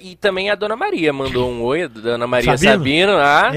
E 0.01 0.15
também 0.15 0.49
a 0.49 0.55
Dona 0.55 0.75
Maria 0.75 1.13
mandou 1.13 1.47
um 1.51 1.61
oi, 1.61 1.83
a 1.83 1.87
Dona 1.87 2.25
Maria 2.25 2.57
Sabino. 2.57 2.71
Sabino 2.71 3.17
ah. 3.17 3.51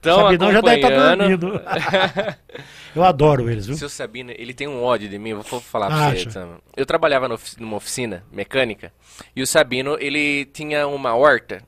Então, 0.00 0.22
Sabinão 0.22 0.52
já 0.52 0.60
deve 0.60 0.76
estar 0.76 0.90
tá 0.90 1.14
dormindo. 1.14 1.60
Eu 2.96 3.04
adoro 3.04 3.50
eles, 3.50 3.66
viu? 3.66 3.76
Seu 3.76 3.90
Sabino, 3.90 4.32
ele 4.32 4.54
tem 4.54 4.66
um 4.66 4.82
ódio 4.82 5.06
de 5.06 5.18
mim, 5.18 5.30
eu 5.30 5.42
vou 5.42 5.60
falar 5.60 5.88
pra 5.88 6.06
Acha. 6.06 6.30
você. 6.30 6.38
Então. 6.38 6.58
Eu 6.74 6.86
trabalhava 6.86 7.28
no, 7.28 7.38
numa 7.58 7.76
oficina 7.76 8.24
mecânica 8.32 8.90
e 9.34 9.42
o 9.42 9.46
Sabino, 9.46 9.98
ele 10.00 10.46
tinha 10.46 10.86
uma 10.86 11.14
horta 11.14 11.62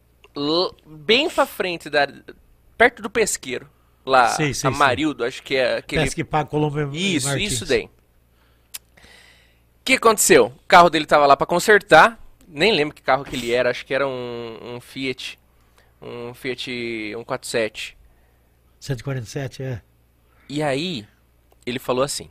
bem 0.87 1.29
pra 1.29 1.45
frente, 1.45 1.91
da, 1.91 2.09
perto 2.79 3.03
do 3.03 3.11
pesqueiro. 3.11 3.69
Lá, 4.07 4.29
sei, 4.29 4.55
sei, 4.55 4.71
Amarildo, 4.71 5.19
sei. 5.23 5.29
acho 5.29 5.43
que 5.43 5.57
é 5.57 5.77
aquele... 5.77 6.03
Pesque 6.03 6.25
Pago 6.25 6.49
Colombo 6.49 6.97
Isso, 6.97 7.29
Martins. 7.29 7.53
isso 7.53 7.67
daí. 7.67 7.85
O 7.85 7.91
que 9.85 9.93
aconteceu? 9.95 10.47
O 10.47 10.67
carro 10.67 10.89
dele 10.89 11.05
tava 11.05 11.27
lá 11.27 11.37
para 11.37 11.47
consertar, 11.47 12.19
nem 12.47 12.73
lembro 12.73 12.95
que 12.95 13.03
carro 13.03 13.23
que 13.23 13.37
ele 13.37 13.53
era, 13.53 13.69
acho 13.69 13.85
que 13.85 13.93
era 13.93 14.09
um, 14.09 14.59
um 14.63 14.81
Fiat, 14.81 15.39
um 16.01 16.33
Fiat 16.33 16.71
147. 17.13 17.99
147, 18.81 19.63
é. 19.63 19.83
E 20.49 20.63
aí, 20.63 21.07
ele 21.69 21.79
falou 21.79 22.03
assim: 22.03 22.31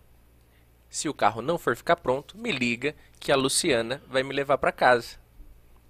se 0.90 1.09
o 1.09 1.14
carro 1.14 1.41
não 1.41 1.57
for 1.57 1.75
ficar 1.75 1.95
pronto, 1.98 2.38
me 2.38 2.51
liga 2.51 2.95
que 3.19 3.32
a 3.32 3.35
Luciana 3.35 4.01
vai 4.07 4.24
me 4.24 4.33
levar 4.33 4.57
para 4.57 4.72
casa, 4.72 5.17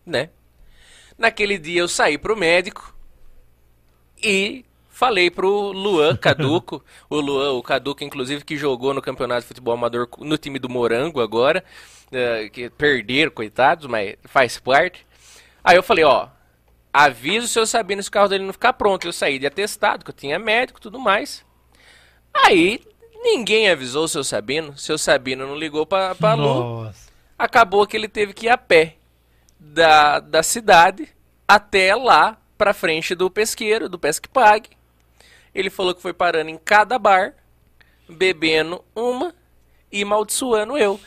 né? 0.05 0.29
Naquele 1.17 1.57
dia 1.57 1.81
eu 1.81 1.87
saí 1.87 2.17
pro 2.17 2.37
médico 2.37 2.95
e 4.21 4.65
falei 4.89 5.29
pro 5.29 5.71
Luan 5.71 6.15
Caduco, 6.15 6.83
o 7.09 7.19
Luan, 7.19 7.51
o 7.53 7.63
Caduco 7.63 8.03
inclusive 8.03 8.43
que 8.43 8.57
jogou 8.57 8.93
no 8.93 9.01
Campeonato 9.01 9.41
de 9.41 9.47
Futebol 9.47 9.73
Amador 9.73 10.07
no 10.19 10.37
time 10.37 10.59
do 10.59 10.69
Morango 10.69 11.21
agora, 11.21 11.63
uh, 12.07 12.49
que 12.51 12.69
perderam, 12.69 13.31
coitados, 13.31 13.87
mas 13.87 14.15
faz 14.25 14.59
parte. 14.59 15.05
Aí 15.63 15.75
eu 15.75 15.83
falei, 15.83 16.03
ó, 16.03 16.29
avisa 16.91 17.45
o 17.45 17.49
seu 17.49 17.65
Sabino 17.67 18.01
se 18.01 18.09
o 18.09 18.11
carro 18.11 18.27
dele 18.27 18.45
não 18.45 18.53
ficar 18.53 18.73
pronto. 18.73 19.05
Eu 19.05 19.13
saí 19.13 19.37
de 19.37 19.45
atestado, 19.45 20.03
que 20.03 20.09
eu 20.11 20.15
tinha 20.15 20.39
médico 20.39 20.81
tudo 20.81 20.99
mais. 20.99 21.45
Aí 22.33 22.81
ninguém 23.23 23.69
avisou 23.69 24.05
o 24.05 24.07
seu 24.07 24.23
Sabino. 24.23 24.77
Seu 24.77 24.97
Sabino 24.97 25.47
não 25.47 25.55
ligou 25.55 25.85
pra, 25.85 26.15
pra 26.15 26.33
Lu. 26.33 26.91
Acabou 27.37 27.85
que 27.85 27.95
ele 27.95 28.07
teve 28.07 28.33
que 28.33 28.47
ir 28.47 28.49
a 28.49 28.57
pé 28.57 28.95
da, 29.59 30.19
da 30.19 30.43
cidade 30.43 31.07
até 31.47 31.95
lá 31.95 32.37
pra 32.57 32.73
frente 32.73 33.15
do 33.15 33.29
pesqueiro, 33.29 33.87
do 33.87 33.99
Pesque 33.99 34.27
Pague. 34.27 34.69
Ele 35.53 35.69
falou 35.69 35.93
que 35.93 36.01
foi 36.01 36.13
parando 36.13 36.49
em 36.49 36.57
cada 36.57 36.99
bar, 36.99 37.33
bebendo 38.09 38.83
uma 38.95 39.33
e 39.91 40.03
maldiçoando 40.03 40.77
eu. 40.77 40.99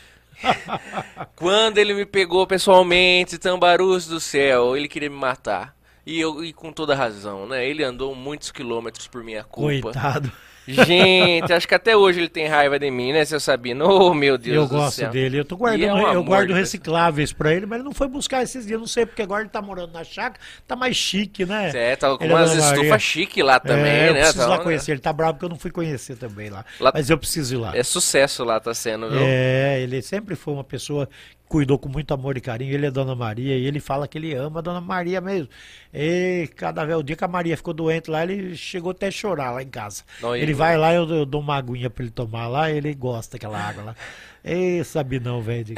Quando 1.37 1.79
ele 1.79 1.93
me 1.93 2.07
pegou 2.07 2.47
pessoalmente, 2.47 3.39
Tambarus 3.39 4.07
do 4.07 4.21
céu, 4.21 4.77
ele 4.77 4.89
queria 4.89 5.11
me 5.11 5.17
matar. 5.17 5.77
E 6.07 6.19
eu 6.19 6.43
e 6.43 6.53
com 6.53 6.73
toda 6.73 6.95
razão, 6.95 7.47
né? 7.47 7.67
Ele 7.67 7.85
andou 7.85 8.15
muitos 8.15 8.51
quilômetros 8.51 9.07
por 9.07 9.23
minha 9.23 9.45
culpa. 9.45 9.93
Coitado. 9.93 10.33
Gente, 10.73 11.53
acho 11.53 11.67
que 11.67 11.75
até 11.75 11.97
hoje 11.97 12.21
ele 12.21 12.29
tem 12.29 12.47
raiva 12.47 12.79
de 12.79 12.91
mim, 12.91 13.13
né, 13.13 13.25
seu 13.25 13.41
Sabino? 13.41 13.87
Oh, 13.89 14.15
meu 14.15 14.39
Deus 14.39 14.57
eu 14.57 14.67
do 14.67 14.77
gosto 14.77 14.97
céu. 14.97 15.11
dele. 15.11 15.39
Eu 15.39 15.45
tô 15.45 15.57
guardando, 15.57 15.85
é 15.85 15.93
um 15.93 16.13
eu 16.13 16.25
guardo 16.25 16.53
recicláveis 16.53 17.33
para 17.33 17.53
ele, 17.53 17.67
mas 17.67 17.79
ele 17.79 17.85
não 17.85 17.95
foi 17.95 18.09
buscar 18.09 18.43
esses 18.43 18.67
dias, 18.67 18.79
não 18.79 18.87
sei, 18.87 19.05
porque 19.05 19.23
agora 19.23 19.43
ele 19.43 19.51
tá 19.51 19.61
morando 19.61 19.93
na 19.93 20.05
chácara, 20.05 20.41
tá 20.67 20.77
mais 20.77 20.97
chique, 20.97 21.45
né? 21.45 21.71
É, 21.75 21.97
tá 21.97 22.17
com 22.17 22.25
ele 22.25 22.33
é 22.33 22.37
umas 22.37 22.55
estufas 22.55 23.03
chique 23.03 23.43
lá 23.43 23.59
também, 23.59 23.93
é, 23.93 24.09
eu 24.09 24.15
né? 24.15 24.21
preciso 24.21 24.45
tá, 24.45 24.47
lá 24.49 24.59
conhecer. 24.59 24.93
Ele 24.93 25.01
tá 25.01 25.13
bravo 25.13 25.35
porque 25.35 25.45
eu 25.45 25.51
não 25.51 25.59
fui 25.59 25.71
conhecer 25.71 26.17
também 26.17 26.51
lá. 26.51 26.65
lá. 26.79 26.91
Mas 26.95 27.11
eu 27.11 27.19
preciso 27.19 27.55
ir 27.55 27.59
lá. 27.59 27.77
É 27.77 27.83
sucesso 27.83 28.45
lá, 28.45 28.61
tá 28.61 28.75
sendo, 28.75 29.09
viu? 29.11 29.21
É, 29.23 29.81
ele 29.81 30.03
sempre 30.03 30.35
foi 30.35 30.55
uma 30.55 30.65
pessoa 30.65 31.09
cuidou 31.51 31.77
com 31.81 31.89
muito 31.89 32.15
amor 32.15 32.37
e 32.37 32.41
carinho. 32.41 32.73
Ele 32.73 32.87
é 32.87 32.91
Dona 32.93 33.17
Maria 33.17 33.59
e 33.59 33.67
ele 33.67 33.81
fala 33.81 34.07
que 34.07 34.17
ele 34.17 34.33
ama 34.33 34.61
a 34.61 34.63
Dona 34.63 34.81
Maria 34.81 35.21
mesmo. 35.21 35.49
E 35.93 36.49
cada 36.55 36.85
vez 36.85 36.97
o 36.97 37.03
dia 37.03 37.17
que 37.17 37.25
a 37.25 37.29
Maria 37.29 37.57
ficou 37.57 37.75
doente 37.75 38.09
lá, 38.09 38.23
ele 38.23 38.55
chegou 38.57 38.93
até 38.93 39.09
a 39.09 39.11
chorar 39.11 39.51
lá 39.51 39.61
em 39.61 39.69
casa. 39.69 40.05
Não, 40.23 40.35
ele 40.37 40.55
vai 40.55 40.79
lá, 40.79 40.95
eu, 40.95 41.09
eu, 41.11 41.27
dou 41.27 41.41
uma 41.41 41.57
aguinha 41.57 41.91
para 41.91 42.05
ele 42.05 42.13
tomar 42.13 42.47
lá, 42.47 42.71
ele 42.71 42.95
gosta 42.95 43.37
daquela 43.37 43.59
água 43.59 43.83
lá. 43.83 43.97
Ei, 44.45 44.85
Sabinão, 44.85 45.43
velho. 45.43 45.75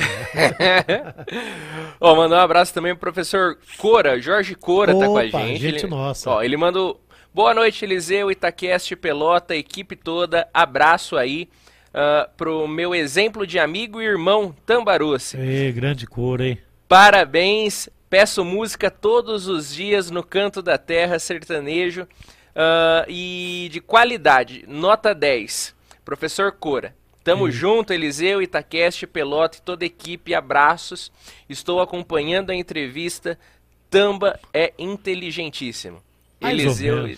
Ó, 1.99 2.15
mandar 2.15 2.37
um 2.37 2.45
abraço 2.45 2.75
também 2.75 2.93
pro 2.93 3.11
professor 3.11 3.57
Cora, 3.79 4.21
Jorge 4.21 4.55
Cora 4.55 4.95
Opa, 4.95 5.07
tá 5.07 5.11
com 5.11 5.19
a 5.19 5.25
gente. 5.25 5.59
gente 5.59 5.85
ele, 5.85 5.89
nossa. 5.89 6.31
Ó, 6.31 6.43
ele 6.43 6.57
manda 6.57 6.79
Boa 7.35 7.55
noite, 7.55 7.83
Eliseu, 7.83 8.31
Itaqueste, 8.31 8.95
Pelota, 8.95 9.57
equipe 9.57 9.97
toda. 9.97 10.47
Abraço 10.53 11.17
aí 11.17 11.49
uh, 11.93 12.31
pro 12.37 12.67
meu 12.67 12.95
exemplo 12.95 13.47
de 13.47 13.59
amigo 13.59 14.01
e 14.01 14.05
irmão 14.05 14.55
Tambaruce. 14.67 15.37
Ei, 15.37 15.73
grande 15.73 16.07
cor, 16.07 16.41
hein? 16.41 16.59
Parabéns, 16.89 17.89
peço 18.11 18.45
música 18.45 18.91
todos 18.91 19.47
os 19.47 19.75
dias 19.75 20.11
no 20.11 20.23
Canto 20.23 20.61
da 20.61 20.77
Terra 20.77 21.19
Sertanejo 21.19 22.03
uh, 22.03 23.05
e 23.09 23.69
de 23.73 23.81
qualidade, 23.81 24.65
nota 24.69 25.15
10. 25.15 25.75
Professor 26.05 26.53
Cora. 26.53 26.95
Tamo 27.25 27.49
junto, 27.51 27.93
Eliseu, 27.93 28.43
Itaqueste, 28.43 29.07
Pelota 29.07 29.57
e 29.57 29.63
toda 29.63 29.85
a 29.85 29.87
equipe. 29.87 30.35
Abraços. 30.35 31.13
Estou 31.49 31.81
acompanhando 31.81 32.51
a 32.51 32.55
entrevista. 32.55 33.39
Tamba 33.89 34.41
é 34.53 34.73
inteligentíssimo. 34.77 36.03
Eliseu. 36.43 37.07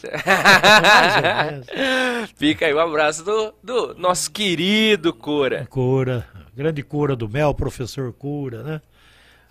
Fica 2.36 2.66
aí 2.66 2.72
o 2.72 2.76
um 2.76 2.80
abraço 2.80 3.24
do, 3.24 3.54
do 3.62 3.94
nosso 3.94 4.30
querido 4.30 5.12
Cura. 5.12 5.66
Cura, 5.70 6.26
grande 6.54 6.82
Cura 6.82 7.16
do 7.16 7.28
Mel, 7.28 7.54
professor 7.54 8.12
Cura, 8.12 8.62
né? 8.62 8.80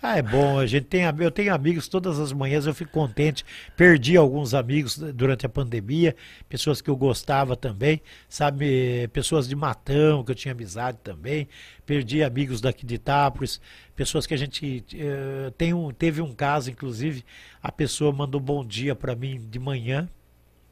Ah, 0.06 0.18
é 0.18 0.22
bom, 0.22 0.58
a 0.58 0.66
gente 0.66 0.84
tem, 0.84 1.04
eu 1.18 1.30
tenho 1.30 1.54
amigos 1.54 1.88
todas 1.88 2.20
as 2.20 2.30
manhãs, 2.30 2.66
eu 2.66 2.74
fico 2.74 2.90
contente. 2.90 3.42
Perdi 3.74 4.18
alguns 4.18 4.52
amigos 4.52 4.98
durante 4.98 5.46
a 5.46 5.48
pandemia, 5.48 6.14
pessoas 6.46 6.82
que 6.82 6.90
eu 6.90 6.96
gostava 6.96 7.56
também, 7.56 8.02
sabe, 8.28 9.08
pessoas 9.14 9.48
de 9.48 9.56
Matão, 9.56 10.22
que 10.22 10.30
eu 10.30 10.34
tinha 10.34 10.52
amizade 10.52 10.98
também. 11.02 11.48
Perdi 11.86 12.22
amigos 12.22 12.60
daqui 12.60 12.84
de 12.84 12.96
Itápolis, 12.96 13.62
pessoas 13.96 14.26
que 14.26 14.34
a 14.34 14.36
gente 14.36 14.84
uh, 14.92 15.50
tem 15.52 15.72
um, 15.72 15.90
teve 15.90 16.20
um 16.20 16.34
caso, 16.34 16.70
inclusive, 16.70 17.24
a 17.62 17.72
pessoa 17.72 18.12
mandou 18.12 18.38
bom 18.38 18.62
dia 18.62 18.94
para 18.94 19.16
mim 19.16 19.40
de 19.50 19.58
manhã. 19.58 20.06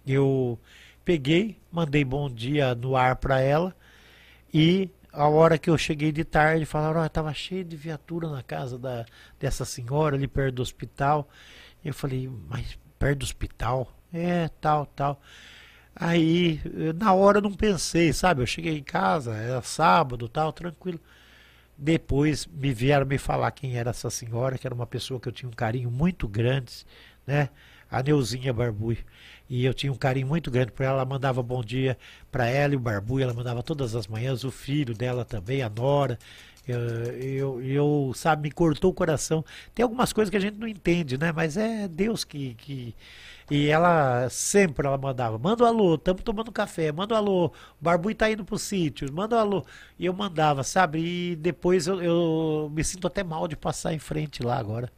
Eu 0.07 0.59
peguei, 1.07 1.57
mandei 1.73 2.05
bom 2.05 2.29
dia 2.29 2.75
no 2.75 2.95
ar 2.95 3.17
para 3.17 3.41
ela 3.41 3.75
e 4.53 4.91
a 5.13 5.29
hora 5.29 5.59
que 5.59 5.69
eu 5.69 5.77
cheguei 5.77 6.11
de 6.11 6.25
tarde, 6.25 6.65
falaram, 6.65 7.01
ó, 7.01 7.05
oh, 7.05 7.09
tava 7.09 7.33
cheio 7.35 7.65
de 7.65 7.77
viatura 7.77 8.29
na 8.29 8.43
casa 8.43 8.79
da, 8.79 9.05
dessa 9.39 9.65
senhora 9.65 10.17
ali 10.17 10.27
perto 10.27 10.57
do 10.57 10.63
hospital. 10.63 11.29
Eu 11.85 11.93
falei, 11.93 12.31
mas 12.49 12.79
perto 12.99 13.19
do 13.19 13.25
hospital? 13.25 13.93
É, 14.13 14.49
tal, 14.61 14.87
tal. 14.87 15.21
Aí, 15.95 16.61
na 16.99 17.13
hora 17.13 17.39
eu 17.39 17.43
não 17.43 17.53
pensei, 17.53 18.13
sabe? 18.13 18.43
Eu 18.43 18.47
cheguei 18.47 18.79
em 18.79 18.83
casa, 18.83 19.35
era 19.35 19.61
sábado, 19.63 20.29
tal, 20.29 20.53
tranquilo. 20.53 21.01
Depois 21.77 22.47
me 22.47 22.73
vieram 22.73 23.07
me 23.07 23.19
falar 23.19 23.51
quem 23.51 23.77
era 23.77 23.91
essa 23.91 24.09
senhora, 24.09 24.57
que 24.57 24.67
era 24.67 24.75
uma 24.75 24.87
pessoa 24.87 25.21
que 25.21 25.29
eu 25.29 25.33
tinha 25.33 25.49
um 25.49 25.55
carinho 25.55 25.91
muito 25.91 26.29
grande, 26.29 26.87
né? 27.27 27.51
A 27.91 28.03
Neuzinha 28.03 28.53
Barbui. 28.53 28.99
E 29.53 29.67
eu 29.67 29.75
tinha 29.75 29.93
um 29.93 29.97
carinho 29.97 30.27
muito 30.27 30.51
grande 30.51 30.73
por 30.73 30.83
ela. 30.83 30.95
Ela 30.95 31.05
mandava 31.05 31.43
bom 31.43 31.63
dia 31.63 31.99
para 32.31 32.47
ela 32.47 32.73
e 32.73 32.77
o 32.77 32.81
Barbuia, 32.81 33.27
ela 33.27 33.35
mandava 33.35 33.63
todas 33.63 33.95
as 33.95 34.07
manhãs, 34.07 34.45
o 34.45 34.51
filho 34.51 34.95
dela 34.95 35.27
também, 35.27 35.61
a 35.61 35.69
Nora. 35.69 36.19
Eu, 36.67 36.81
eu, 36.81 37.63
eu, 37.63 38.13
sabe, 38.15 38.45
me 38.45 38.51
cortou 38.51 38.91
o 38.91 38.95
coração. 38.95 39.45
Tem 39.75 39.83
algumas 39.83 40.11
coisas 40.11 40.31
que 40.31 40.39
a 40.39 40.41
gente 40.41 40.57
não 40.57 40.67
entende, 40.67 41.19
né? 41.19 41.33
Mas 41.33 41.59
é 41.59 41.87
Deus 41.87 42.25
que. 42.25 42.55
que... 42.55 42.95
E 43.51 43.69
ela 43.69 44.27
sempre 44.31 44.87
ela 44.87 44.97
mandava, 44.97 45.39
manda 45.39 45.65
um 45.65 45.67
alô, 45.67 45.97
estamos 45.97 46.23
tomando 46.23 46.51
café, 46.51 46.91
manda 46.91 47.15
um 47.15 47.19
alô, 47.19 47.47
o 47.49 47.53
Barbui 47.79 48.15
tá 48.15 48.31
indo 48.31 48.47
pro 48.47 48.59
sítio, 48.59 49.13
manda 49.13 49.37
um 49.37 49.39
alô. 49.39 49.67
E 49.99 50.07
eu 50.07 50.15
mandava, 50.15 50.65
sabe? 50.65 50.99
E 51.33 51.37
depois 51.37 51.87
eu, 51.87 52.03
eu 52.03 52.71
me 52.73 52.83
sinto 52.83 53.07
até 53.07 53.23
mal 53.23 53.47
de 53.47 53.57
passar 53.57 53.93
em 53.93 53.99
frente 53.99 54.43
lá 54.43 54.57
agora. 54.57 54.91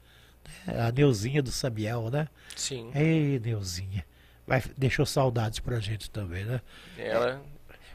A 0.65 0.92
Neuzinha 0.92 1.42
do 1.42 1.50
Sabiel, 1.50 2.08
né? 2.08 2.28
Sim. 2.55 2.92
Ei, 2.94 3.41
Neuzinha 3.41 4.05
vai, 4.47 4.62
deixou 4.76 5.06
saudades 5.06 5.60
pra 5.60 5.81
gente 5.81 6.10
também, 6.10 6.44
né? 6.44 6.60
Ela. 6.98 7.40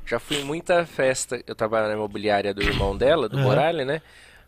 Já 0.06 0.20
fui 0.20 0.38
em 0.38 0.44
muita 0.44 0.86
festa, 0.88 1.42
eu 1.46 1.54
trabalho 1.54 1.88
na 1.88 1.94
imobiliária 1.94 2.52
do 2.52 2.64
irmão 2.64 2.98
dela, 2.98 3.30
do 3.30 3.38
uhum. 3.38 3.44
Morales, 3.44 3.86
né? 3.86 4.02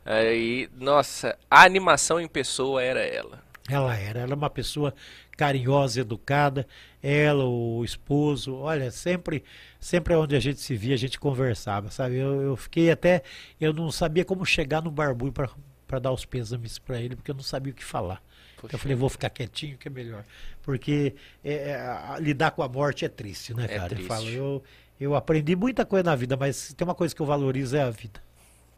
Aí, 0.03 0.67
nossa, 0.75 1.37
a 1.49 1.63
animação 1.63 2.19
em 2.19 2.27
pessoa 2.27 2.81
era 2.81 2.99
ela. 2.99 3.39
Ela 3.69 3.95
era, 3.95 4.21
ela 4.21 4.31
é 4.31 4.35
uma 4.35 4.49
pessoa 4.49 4.93
carinhosa, 5.37 6.01
educada, 6.01 6.67
ela, 7.01 7.45
o 7.45 7.83
esposo, 7.85 8.55
olha, 8.55 8.91
sempre, 8.91 9.43
sempre 9.79 10.15
onde 10.15 10.35
a 10.35 10.39
gente 10.39 10.59
se 10.59 10.75
via, 10.75 10.95
a 10.95 10.97
gente 10.97 11.19
conversava, 11.19 11.89
sabe? 11.91 12.17
Eu, 12.17 12.41
eu 12.41 12.55
fiquei 12.55 12.91
até, 12.91 13.21
eu 13.59 13.71
não 13.71 13.91
sabia 13.91 14.25
como 14.25 14.45
chegar 14.45 14.81
no 14.81 14.91
barbuio 14.91 15.31
para 15.31 15.99
dar 15.99 16.11
os 16.11 16.25
pêsames 16.25 16.79
para 16.79 16.99
ele, 16.99 17.15
porque 17.15 17.31
eu 17.31 17.35
não 17.35 17.43
sabia 17.43 17.71
o 17.71 17.75
que 17.75 17.83
falar. 17.83 18.21
Poxa. 18.61 18.75
Eu 18.75 18.79
falei, 18.79 18.95
vou 18.95 19.09
ficar 19.09 19.31
quietinho 19.31 19.75
que 19.75 19.87
é 19.87 19.91
melhor. 19.91 20.23
Porque 20.61 21.15
é, 21.43 21.71
é 21.71 22.19
lidar 22.19 22.51
com 22.51 22.61
a 22.61 22.67
morte 22.67 23.03
é 23.03 23.09
triste, 23.09 23.55
né, 23.55 23.65
é 23.65 23.67
cara? 23.75 23.89
Triste. 23.89 24.03
Eu 24.03 24.07
falo, 24.07 24.29
eu, 24.29 24.63
eu 24.99 25.15
aprendi 25.15 25.55
muita 25.55 25.83
coisa 25.83 26.03
na 26.03 26.15
vida, 26.15 26.37
mas 26.37 26.71
tem 26.73 26.85
uma 26.87 26.93
coisa 26.93 27.15
que 27.15 27.21
eu 27.21 27.25
valorizo 27.25 27.75
é 27.75 27.81
a 27.81 27.89
vida. 27.89 28.21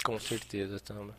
Com 0.02 0.18
certeza, 0.18 0.80
Tama. 0.80 1.14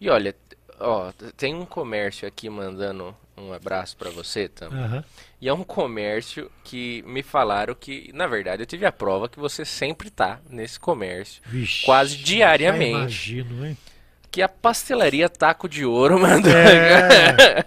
E 0.00 0.08
olha, 0.08 0.34
ó, 0.78 1.12
tem 1.36 1.54
um 1.56 1.66
comércio 1.66 2.26
aqui 2.26 2.48
mandando 2.48 3.16
um 3.36 3.52
abraço 3.52 3.96
para 3.96 4.10
você, 4.10 4.48
Tama. 4.48 4.76
Uhum. 4.76 5.04
E 5.40 5.48
é 5.48 5.52
um 5.52 5.64
comércio 5.64 6.48
que 6.62 7.02
me 7.02 7.24
falaram 7.24 7.74
que, 7.74 8.12
na 8.14 8.28
verdade, 8.28 8.62
eu 8.62 8.66
tive 8.66 8.86
a 8.86 8.92
prova 8.92 9.28
que 9.28 9.40
você 9.40 9.64
sempre 9.64 10.08
tá 10.08 10.40
nesse 10.48 10.78
comércio. 10.78 11.42
Vixe, 11.46 11.84
quase 11.84 12.16
diariamente. 12.16 12.92
Imagino, 12.92 13.66
hein? 13.66 13.76
Que 14.32 14.40
a 14.40 14.48
pastelaria 14.48 15.28
Taco 15.28 15.68
de 15.68 15.84
Ouro 15.84 16.18
mandou. 16.18 16.50
É. 16.50 17.64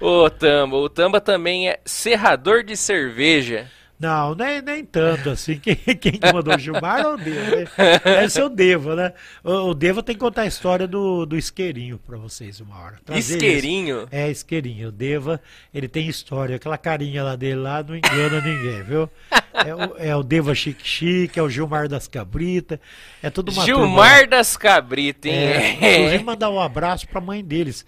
o 0.00 0.28
Tamba. 0.28 0.76
O 0.76 0.88
Tamba 0.88 1.20
também 1.20 1.68
é 1.68 1.78
serrador 1.86 2.64
de 2.64 2.76
cerveja. 2.76 3.70
Não, 4.04 4.34
nem, 4.34 4.60
nem 4.60 4.84
tanto 4.84 5.30
assim. 5.30 5.58
Quem, 5.64 5.76
quem 5.76 6.20
mandou 6.30 6.54
o 6.54 6.58
Gilmar 6.58 7.00
é 7.00 7.08
o 7.08 7.16
Devo. 7.16 7.56
Né? 7.56 7.66
Deve 8.04 8.28
ser 8.28 8.42
o 8.42 8.48
Devo, 8.50 8.94
né? 8.94 9.14
O, 9.42 9.70
o 9.70 9.74
Devo 9.74 10.02
tem 10.02 10.14
que 10.14 10.20
contar 10.20 10.42
a 10.42 10.46
história 10.46 10.86
do, 10.86 11.24
do 11.24 11.38
isqueirinho 11.38 11.98
pra 11.98 12.18
vocês 12.18 12.60
uma 12.60 12.78
hora. 12.78 12.98
Trazer 13.02 13.36
isqueirinho? 13.36 14.00
Isso. 14.00 14.08
É, 14.10 14.30
isqueirinho. 14.30 14.88
O 14.88 14.92
Deva, 14.92 15.40
ele 15.72 15.88
tem 15.88 16.06
história. 16.06 16.56
Aquela 16.56 16.76
carinha 16.76 17.24
lá 17.24 17.34
dele 17.34 17.56
lá 17.56 17.82
não 17.82 17.96
engana 17.96 18.42
ninguém, 18.42 18.82
viu? 18.82 19.08
É 19.54 19.74
o, 19.74 19.96
é 19.96 20.16
o 20.16 20.22
Deva 20.22 20.54
Chique 20.54 20.86
Chique, 20.86 21.38
é 21.38 21.42
o 21.42 21.48
Gilmar 21.48 21.88
das 21.88 22.06
Cabritas. 22.06 22.78
É 23.22 23.30
tudo 23.30 23.52
uma 23.52 23.64
Gilmar 23.64 24.18
turma. 24.20 24.26
das 24.26 24.54
Cabritas, 24.54 25.32
hein? 25.32 25.38
É, 25.38 25.96
inclusive 25.96 26.24
mandar 26.24 26.50
um 26.50 26.60
abraço 26.60 27.08
pra 27.08 27.20
mãe 27.22 27.42
deles. 27.42 27.86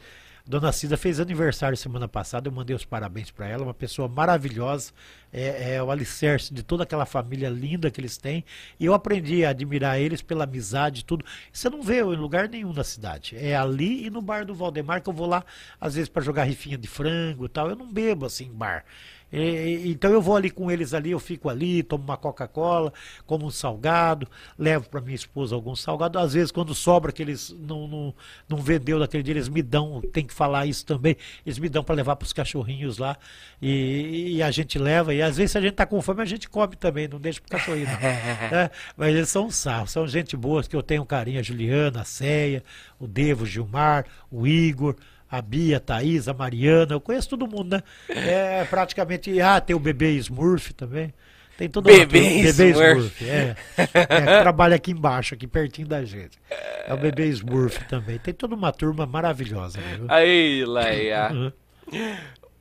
Dona 0.48 0.70
Cida 0.70 0.96
fez 0.96 1.18
aniversário 1.18 1.76
semana 1.76 2.06
passada, 2.06 2.48
eu 2.48 2.52
mandei 2.52 2.74
os 2.74 2.84
parabéns 2.84 3.32
para 3.32 3.48
ela, 3.48 3.64
uma 3.64 3.74
pessoa 3.74 4.06
maravilhosa, 4.06 4.92
é, 5.32 5.74
é, 5.74 5.82
o 5.82 5.90
alicerce 5.90 6.52
de 6.52 6.62
toda 6.62 6.82
aquela 6.82 7.06
família 7.06 7.48
linda 7.48 7.90
que 7.90 8.00
eles 8.00 8.16
têm, 8.16 8.44
e 8.78 8.84
eu 8.84 8.94
aprendi 8.94 9.44
a 9.44 9.50
admirar 9.50 10.00
eles 10.00 10.22
pela 10.22 10.44
amizade 10.44 11.00
e 11.00 11.04
tudo. 11.04 11.24
Você 11.52 11.68
não 11.68 11.82
vê 11.82 12.00
em 12.00 12.16
lugar 12.16 12.48
nenhum 12.48 12.72
na 12.72 12.84
cidade, 12.84 13.36
é 13.36 13.56
ali 13.56 14.06
e 14.06 14.10
no 14.10 14.22
bar 14.22 14.44
do 14.44 14.54
Valdemar 14.54 15.02
que 15.02 15.08
eu 15.08 15.12
vou 15.12 15.26
lá, 15.26 15.44
às 15.80 15.94
vezes 15.94 16.08
para 16.08 16.22
jogar 16.22 16.44
rifinha 16.44 16.78
de 16.78 16.88
frango 16.88 17.46
e 17.46 17.48
tal, 17.48 17.68
eu 17.68 17.76
não 17.76 17.92
bebo 17.92 18.26
assim 18.26 18.46
em 18.46 18.52
bar. 18.52 18.84
E, 19.32 19.90
então 19.90 20.10
eu 20.10 20.22
vou 20.22 20.36
ali 20.36 20.50
com 20.50 20.70
eles 20.70 20.94
ali, 20.94 21.10
eu 21.10 21.18
fico 21.18 21.48
ali, 21.48 21.82
tomo 21.82 22.04
uma 22.04 22.16
Coca-Cola, 22.16 22.92
como 23.26 23.44
um 23.44 23.50
salgado, 23.50 24.28
levo 24.58 24.88
para 24.88 25.00
minha 25.00 25.14
esposa 25.14 25.54
algum 25.54 25.74
salgado. 25.74 26.18
Às 26.18 26.34
vezes, 26.34 26.52
quando 26.52 26.74
sobra 26.74 27.12
que 27.12 27.22
eles 27.22 27.54
não, 27.58 27.88
não, 27.88 28.14
não 28.48 28.58
vendeu 28.58 28.98
naquele 28.98 29.22
dia, 29.22 29.34
eles 29.34 29.48
me 29.48 29.62
dão, 29.62 30.00
tem 30.12 30.24
que 30.24 30.32
falar 30.32 30.66
isso 30.66 30.86
também, 30.86 31.16
eles 31.44 31.58
me 31.58 31.68
dão 31.68 31.82
para 31.82 31.94
levar 31.94 32.16
para 32.16 32.24
os 32.26 32.32
cachorrinhos 32.32 32.98
lá. 32.98 33.16
E, 33.60 34.36
e, 34.36 34.42
a 34.42 34.50
gente 34.50 34.78
leva, 34.78 35.12
e 35.16 35.22
às 35.22 35.36
vezes 35.36 35.52
se 35.52 35.58
a 35.58 35.60
gente 35.60 35.74
tá 35.74 35.86
com 35.86 36.00
fome, 36.00 36.22
a 36.22 36.26
gente 36.26 36.48
come 36.48 36.76
também, 36.76 37.08
não 37.08 37.18
deixa 37.18 37.40
pro 37.40 37.50
cachorrinho. 37.50 37.88
é, 38.52 38.70
mas 38.96 39.14
eles 39.14 39.28
são 39.28 39.50
sarros, 39.50 39.90
são 39.90 40.06
gente 40.06 40.36
boa, 40.36 40.62
que 40.62 40.76
eu 40.76 40.82
tenho 40.82 41.04
carinho, 41.04 41.40
a 41.40 41.42
Juliana, 41.42 42.02
a 42.02 42.04
Ceia, 42.04 42.62
o 42.98 43.06
Devo, 43.06 43.44
o 43.44 43.46
Gilmar, 43.46 44.06
o 44.30 44.46
Igor 44.46 44.96
a 45.30 45.42
Bia, 45.42 45.78
a 45.78 45.80
Thaís, 45.80 46.28
a 46.28 46.34
Mariana, 46.34 46.94
eu 46.94 47.00
conheço 47.00 47.28
todo 47.28 47.48
mundo, 47.48 47.76
né? 47.76 47.82
É 48.08 48.64
praticamente. 48.64 49.40
Ah, 49.40 49.60
tem 49.60 49.74
o 49.74 49.80
bebê 49.80 50.12
Smurf 50.12 50.72
também. 50.72 51.12
Tem 51.58 51.68
todo 51.68 51.86
bebê, 51.86 52.20
mundo, 52.20 52.42
bebê 52.44 52.70
Smurf. 52.70 53.28
É, 53.28 53.56
é, 53.76 54.40
trabalha 54.40 54.76
aqui 54.76 54.92
embaixo, 54.92 55.34
aqui 55.34 55.46
pertinho 55.46 55.88
da 55.88 56.04
gente. 56.04 56.38
É 56.86 56.92
o 56.92 56.96
bebê 56.96 57.26
Smurf 57.28 57.84
também. 57.88 58.18
Tem 58.18 58.34
toda 58.34 58.54
uma 58.54 58.72
turma 58.72 59.06
maravilhosa. 59.06 59.80
Né? 59.80 60.06
Aí, 60.08 60.64
Laia. 60.64 61.52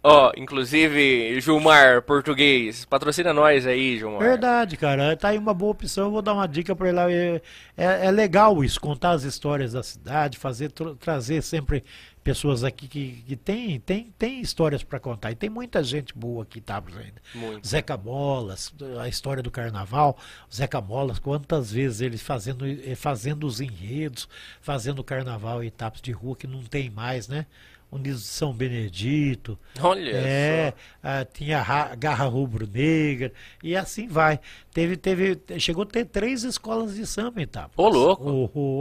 Ó, 0.08 0.28
oh, 0.28 0.40
inclusive, 0.40 1.42
Gilmar, 1.42 2.04
português, 2.04 2.86
patrocina 2.86 3.34
nós 3.34 3.66
aí, 3.66 3.98
Gilmar. 3.98 4.20
Verdade, 4.20 4.78
cara. 4.78 5.18
Tá 5.18 5.30
aí 5.30 5.38
uma 5.40 5.52
boa 5.52 5.72
opção. 5.72 6.06
Eu 6.06 6.12
vou 6.12 6.22
dar 6.22 6.36
uma 6.36 6.48
dica 6.48 6.76
para 6.76 6.90
ele. 6.90 7.00
É, 7.00 7.42
é, 7.76 8.06
é, 8.06 8.12
legal 8.12 8.64
isso, 8.64 8.80
contar 8.80 9.14
as 9.14 9.24
histórias 9.24 9.74
da 9.74 9.82
cidade, 9.82 10.38
fazer 10.38 10.72
trazer 11.00 11.42
sempre 11.42 11.84
pessoas 12.24 12.64
aqui 12.64 12.88
que, 12.88 13.24
que 13.26 13.36
tem, 13.36 13.80
tem, 13.80 14.14
tem 14.16 14.42
histórias 14.42 14.84
para 14.84 15.00
contar. 15.00 15.32
E 15.32 15.36
tem 15.36 15.50
muita 15.50 15.84
gente 15.84 16.16
boa 16.16 16.44
aqui, 16.44 16.62
tá, 16.62 16.84
ainda. 16.88 17.20
Muito. 17.34 17.68
Zeca 17.68 17.98
Molas, 17.98 18.72
a 19.02 19.08
história 19.08 19.42
do 19.42 19.50
carnaval. 19.50 20.20
Zeca 20.54 20.80
Molas, 20.80 21.18
quantas 21.18 21.72
vezes 21.72 22.02
ele 22.02 22.20
fazendo, 22.20 22.64
eh, 22.68 22.94
fazendo 22.94 23.48
os 23.48 23.60
enredos, 23.60 24.30
fazendo 24.62 25.04
carnaval 25.04 25.64
e 25.64 25.68
etapas 25.68 26.00
de 26.00 26.12
rua 26.12 26.36
que 26.36 26.46
não 26.46 26.62
tem 26.62 26.92
mais, 26.92 27.28
né? 27.28 27.48
Unidos 27.96 28.22
de 28.22 28.28
São 28.28 28.54
Benedito. 28.54 29.58
Olha 29.82 30.12
é, 30.12 30.74
ah, 31.04 31.26
tinha 31.26 31.62
a 31.62 31.96
Garra 31.96 32.26
Rubro 32.26 32.68
Negra, 32.68 33.32
e 33.64 33.76
assim 33.76 34.08
vai. 34.08 34.40
Teve, 34.74 34.98
teve, 34.98 35.40
chegou 35.60 35.84
a 35.84 35.86
ter 35.86 36.06
três 36.06 36.44
escolas 36.44 36.96
de 36.96 37.06
samba 37.06 37.42
em 37.42 37.48
Tapas. 37.48 37.72
Ô, 37.78 37.88
louco! 37.88 38.30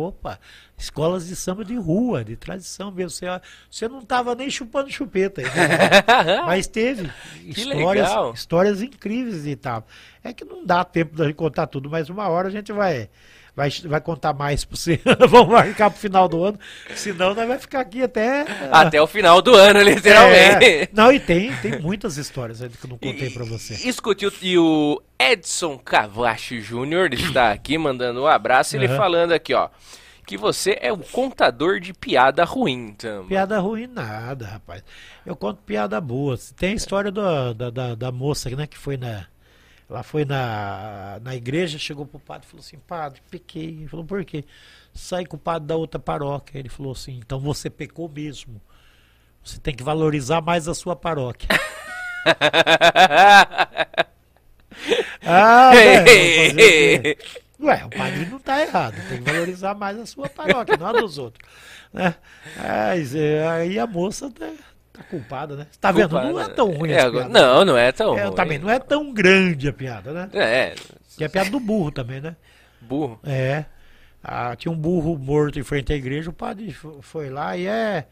Opa! 0.07 0.39
Escolas 0.77 1.27
de 1.27 1.37
samba 1.37 1.65
de 1.65 1.77
rua, 1.77 2.25
de 2.25 2.37
tradição 2.37 2.91
mesmo. 2.91 3.11
Você, 3.11 3.27
você 3.71 3.89
não 3.89 4.01
estava 4.01 4.35
nem 4.35 4.51
chupando 4.51 4.91
chupeta 4.91 5.43
né? 5.43 5.49
Mas 6.45 6.67
teve 6.67 7.11
histórias, 7.45 8.11
histórias 8.35 8.83
incríveis 8.83 9.45
de 9.45 9.57
Tapas. 9.57 9.93
É 10.23 10.33
que 10.33 10.45
não 10.45 10.65
dá 10.65 10.85
tempo 10.85 11.15
de 11.15 11.33
contar 11.35 11.67
tudo, 11.67 11.91
mas 11.91 12.09
uma 12.09 12.29
hora 12.29 12.49
a 12.49 12.51
gente 12.51 12.73
vai 12.73 13.11
vai, 13.55 13.71
vai 13.85 14.01
contar 14.01 14.33
mais 14.33 14.65
para 14.65 14.77
você. 14.77 15.01
Vamos 15.29 15.49
marcar 15.49 15.91
pro 15.91 15.99
final 15.99 16.29
do 16.29 16.45
ano, 16.45 16.59
senão 16.95 17.35
nós 17.35 17.47
vai 17.47 17.59
ficar 17.59 17.81
aqui 17.81 18.03
até. 18.03 18.45
Até 18.71 19.01
o 19.01 19.07
final 19.07 19.41
do 19.41 19.55
ano, 19.55 19.81
literalmente. 19.83 20.65
É, 20.65 20.89
não, 20.93 21.13
e 21.13 21.21
tem, 21.21 21.55
tem 21.57 21.81
muitas 21.81 22.17
histórias 22.17 22.59
que 22.59 22.65
eu 22.65 22.91
não 22.91 22.99
contei 22.99 23.31
para 23.31 23.45
você. 23.45 23.75
Escute, 23.89 24.27
e 24.43 24.59
o 24.59 25.01
Edson 25.19 25.79
Cavachi 25.79 26.61
Júnior 26.61 27.13
está 27.13 27.53
aqui 27.53 27.79
mandando 27.79 28.23
um 28.23 28.27
abraço, 28.27 28.77
ele 28.77 28.89
uhum. 28.89 28.97
falando 28.97 29.33
aqui, 29.33 29.55
ó 29.55 29.69
que 30.27 30.37
você 30.37 30.79
é 30.81 30.93
um 30.93 30.99
contador 30.99 31.79
de 31.79 31.93
piada 31.93 32.45
ruim, 32.45 32.89
então. 32.89 33.27
Piada 33.27 33.59
ruim 33.61 33.87
nada, 33.87 34.47
rapaz. 34.47 34.83
Eu 35.25 35.37
conto 35.37 35.63
piada 35.63 36.01
boa. 36.01 36.37
Tem 36.57 36.73
a 36.73 36.77
história 36.77 37.11
do, 37.11 37.55
da, 37.55 37.71
da, 37.71 37.95
da, 37.95 38.13
moça, 38.13 38.49
né, 38.51 38.67
que 38.67 38.79
foi 38.79 38.97
na... 38.97 39.27
Ela 39.89 40.03
foi 40.03 40.25
na, 40.25 41.21
na 41.23 41.35
igreja, 41.35 41.79
chegou 41.79 42.07
pro 42.07 42.19
padre 42.19 42.47
e 42.47 42.51
falou 42.51 42.65
assim, 42.65 42.79
padre, 42.79 43.21
pequei. 43.31 43.69
Ele 43.69 43.89
falou, 43.89 44.05
por 44.05 44.25
quê? 44.25 44.45
Sai 44.93 45.27
com 45.27 45.37
o 45.37 45.41
padre 45.41 45.69
da 45.69 45.77
outra 45.77 46.01
paróquia. 46.01 46.59
Ele 46.59 46.69
falou 46.69 46.93
assim, 46.93 47.19
então 47.19 47.39
você 47.39 47.69
pecou 47.69 48.09
mesmo. 48.09 48.61
Você 49.43 49.59
tem 49.61 49.75
que 49.75 49.83
valorizar 49.83 50.41
mais 50.41 50.67
a 50.69 50.75
sua 50.75 50.97
paróquia. 50.97 51.49
ah, 55.23 55.71
né, 55.75 57.15
Ué, 57.61 57.85
o 57.85 57.91
padre 57.91 58.27
não 58.27 58.39
está 58.39 58.61
errado, 58.61 58.95
tem 59.09 59.23
que 59.23 59.31
valorizar 59.31 59.75
mais 59.75 59.99
a 59.99 60.07
sua 60.07 60.29
paróquia, 60.29 60.77
não 60.77 60.87
a 60.87 60.93
dos 60.93 61.19
outros. 61.19 61.49
Né? 61.93 62.15
Mas, 62.57 63.15
é, 63.15 63.47
aí 63.47 63.79
a 63.79 63.87
moça 63.87 64.31
tá, 64.31 64.51
tá 64.95 65.03
culpada, 65.03 65.57
né? 65.57 65.67
Tá 65.81 65.91
vendo? 65.91 66.15
Não 66.15 66.41
é 66.41 66.49
tão 66.49 66.71
ruim 66.71 66.93
é, 66.93 67.11
piada, 67.11 67.29
Não, 67.29 67.65
não 67.65 67.77
é 67.77 67.91
tão 67.91 68.17
é, 68.17 68.25
ruim. 68.25 68.35
Também 68.35 68.59
não 68.59 68.71
é 68.71 68.79
tão 68.79 69.13
grande 69.13 69.69
a 69.69 69.73
piada, 69.73 70.13
né? 70.13 70.31
É. 70.33 70.75
Que 71.17 71.25
é 71.25 71.27
a 71.27 71.31
piada 71.31 71.51
do 71.51 71.59
burro 71.59 71.91
também, 71.91 72.21
né? 72.21 72.37
Burro? 72.81 73.19
É. 73.25 73.65
Ah, 74.23 74.55
tinha 74.57 74.71
um 74.71 74.77
burro 74.77 75.19
morto 75.19 75.59
em 75.59 75.65
frente 75.65 75.93
à 75.93 75.97
igreja, 75.97 76.31
o 76.31 76.33
padre 76.33 76.75
foi 77.03 77.29
lá 77.29 77.57
e 77.57 77.67
é, 77.67 78.07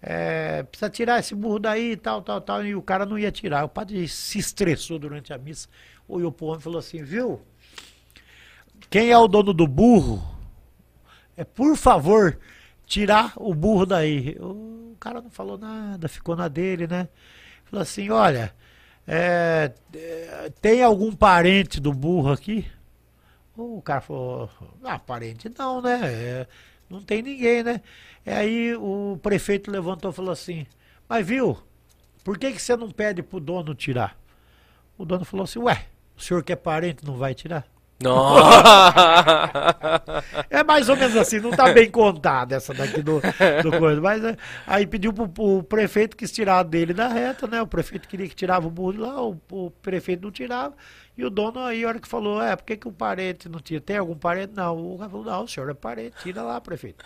é, 0.00 0.62
precisa 0.62 0.90
tirar 0.90 1.18
esse 1.18 1.34
burro 1.34 1.58
daí, 1.58 1.96
tal, 1.96 2.22
tal, 2.22 2.40
tal, 2.40 2.64
e 2.64 2.74
o 2.74 2.82
cara 2.82 3.06
não 3.06 3.18
ia 3.18 3.32
tirar. 3.32 3.64
O 3.64 3.68
padre 3.68 4.06
se 4.06 4.38
estressou 4.38 4.98
durante 4.98 5.32
a 5.32 5.38
missa, 5.38 5.68
olhou 6.06 6.30
pro 6.30 6.46
homem 6.46 6.60
e 6.60 6.62
falou 6.62 6.78
assim, 6.78 7.02
viu? 7.02 7.40
Quem 8.90 9.10
é 9.10 9.18
o 9.18 9.26
dono 9.26 9.52
do 9.52 9.66
burro? 9.66 10.22
É, 11.36 11.44
por 11.44 11.76
favor, 11.76 12.38
tirar 12.86 13.32
o 13.36 13.54
burro 13.54 13.84
daí. 13.84 14.36
O 14.40 14.96
cara 14.98 15.20
não 15.20 15.30
falou 15.30 15.58
nada, 15.58 16.08
ficou 16.08 16.36
na 16.36 16.48
dele, 16.48 16.86
né? 16.86 17.08
Falou 17.64 17.82
assim, 17.82 18.08
olha, 18.10 18.54
é, 19.06 19.72
é, 19.94 20.52
tem 20.60 20.82
algum 20.82 21.12
parente 21.12 21.80
do 21.80 21.92
burro 21.92 22.32
aqui? 22.32 22.66
O 23.56 23.82
cara 23.82 24.00
falou, 24.00 24.50
ah, 24.84 24.98
parente 24.98 25.50
não, 25.58 25.82
né? 25.82 26.00
É, 26.04 26.46
não 26.88 27.02
tem 27.02 27.22
ninguém, 27.22 27.62
né? 27.62 27.80
E 28.24 28.30
aí 28.30 28.76
o 28.76 29.18
prefeito 29.22 29.70
levantou 29.70 30.10
e 30.10 30.14
falou 30.14 30.30
assim, 30.30 30.66
mas 31.08 31.26
viu, 31.26 31.58
por 32.24 32.38
que, 32.38 32.52
que 32.52 32.60
você 32.60 32.76
não 32.76 32.90
pede 32.90 33.22
pro 33.22 33.40
dono 33.40 33.74
tirar? 33.74 34.18
O 34.98 35.04
dono 35.04 35.24
falou 35.24 35.44
assim, 35.44 35.58
ué, 35.58 35.86
o 36.16 36.20
senhor 36.20 36.42
que 36.42 36.52
é 36.52 36.56
parente 36.56 37.04
não 37.04 37.16
vai 37.16 37.34
tirar? 37.34 37.66
É 40.50 40.62
mais 40.62 40.88
ou 40.90 40.96
menos 40.96 41.16
assim, 41.16 41.40
não 41.40 41.50
está 41.50 41.72
bem 41.72 41.90
contada 41.90 42.54
essa 42.54 42.74
daqui 42.74 43.00
do, 43.00 43.22
do 43.62 43.78
coisa. 43.78 44.00
Mas 44.00 44.22
é, 44.22 44.36
aí 44.66 44.86
pediu 44.86 45.12
pro, 45.12 45.26
pro 45.28 45.62
prefeito 45.62 46.16
que 46.16 46.26
tirar 46.26 46.62
dele 46.62 46.92
da 46.92 47.08
reta, 47.08 47.46
né? 47.46 47.62
O 47.62 47.66
prefeito 47.66 48.06
queria 48.06 48.28
que 48.28 48.34
tirava 48.34 48.66
o 48.66 48.70
burro 48.70 49.00
lá, 49.00 49.22
o, 49.22 49.40
o 49.50 49.70
prefeito 49.70 50.22
não 50.24 50.30
tirava. 50.30 50.74
E 51.18 51.24
o 51.24 51.30
dono 51.30 51.60
aí, 51.60 51.82
a 51.82 51.88
hora 51.88 51.98
que 51.98 52.06
falou, 52.06 52.42
é, 52.42 52.54
por 52.54 52.64
que, 52.66 52.76
que 52.76 52.86
o 52.86 52.92
parente 52.92 53.48
não 53.48 53.58
tira? 53.58 53.80
Tem 53.80 53.96
algum 53.96 54.14
parente? 54.14 54.52
Não. 54.54 54.94
O 54.94 54.98
cara 54.98 55.10
falou, 55.10 55.24
não, 55.24 55.44
o 55.44 55.48
senhor 55.48 55.70
é 55.70 55.74
parente, 55.74 56.14
tira 56.22 56.42
lá, 56.42 56.60
prefeito. 56.60 57.02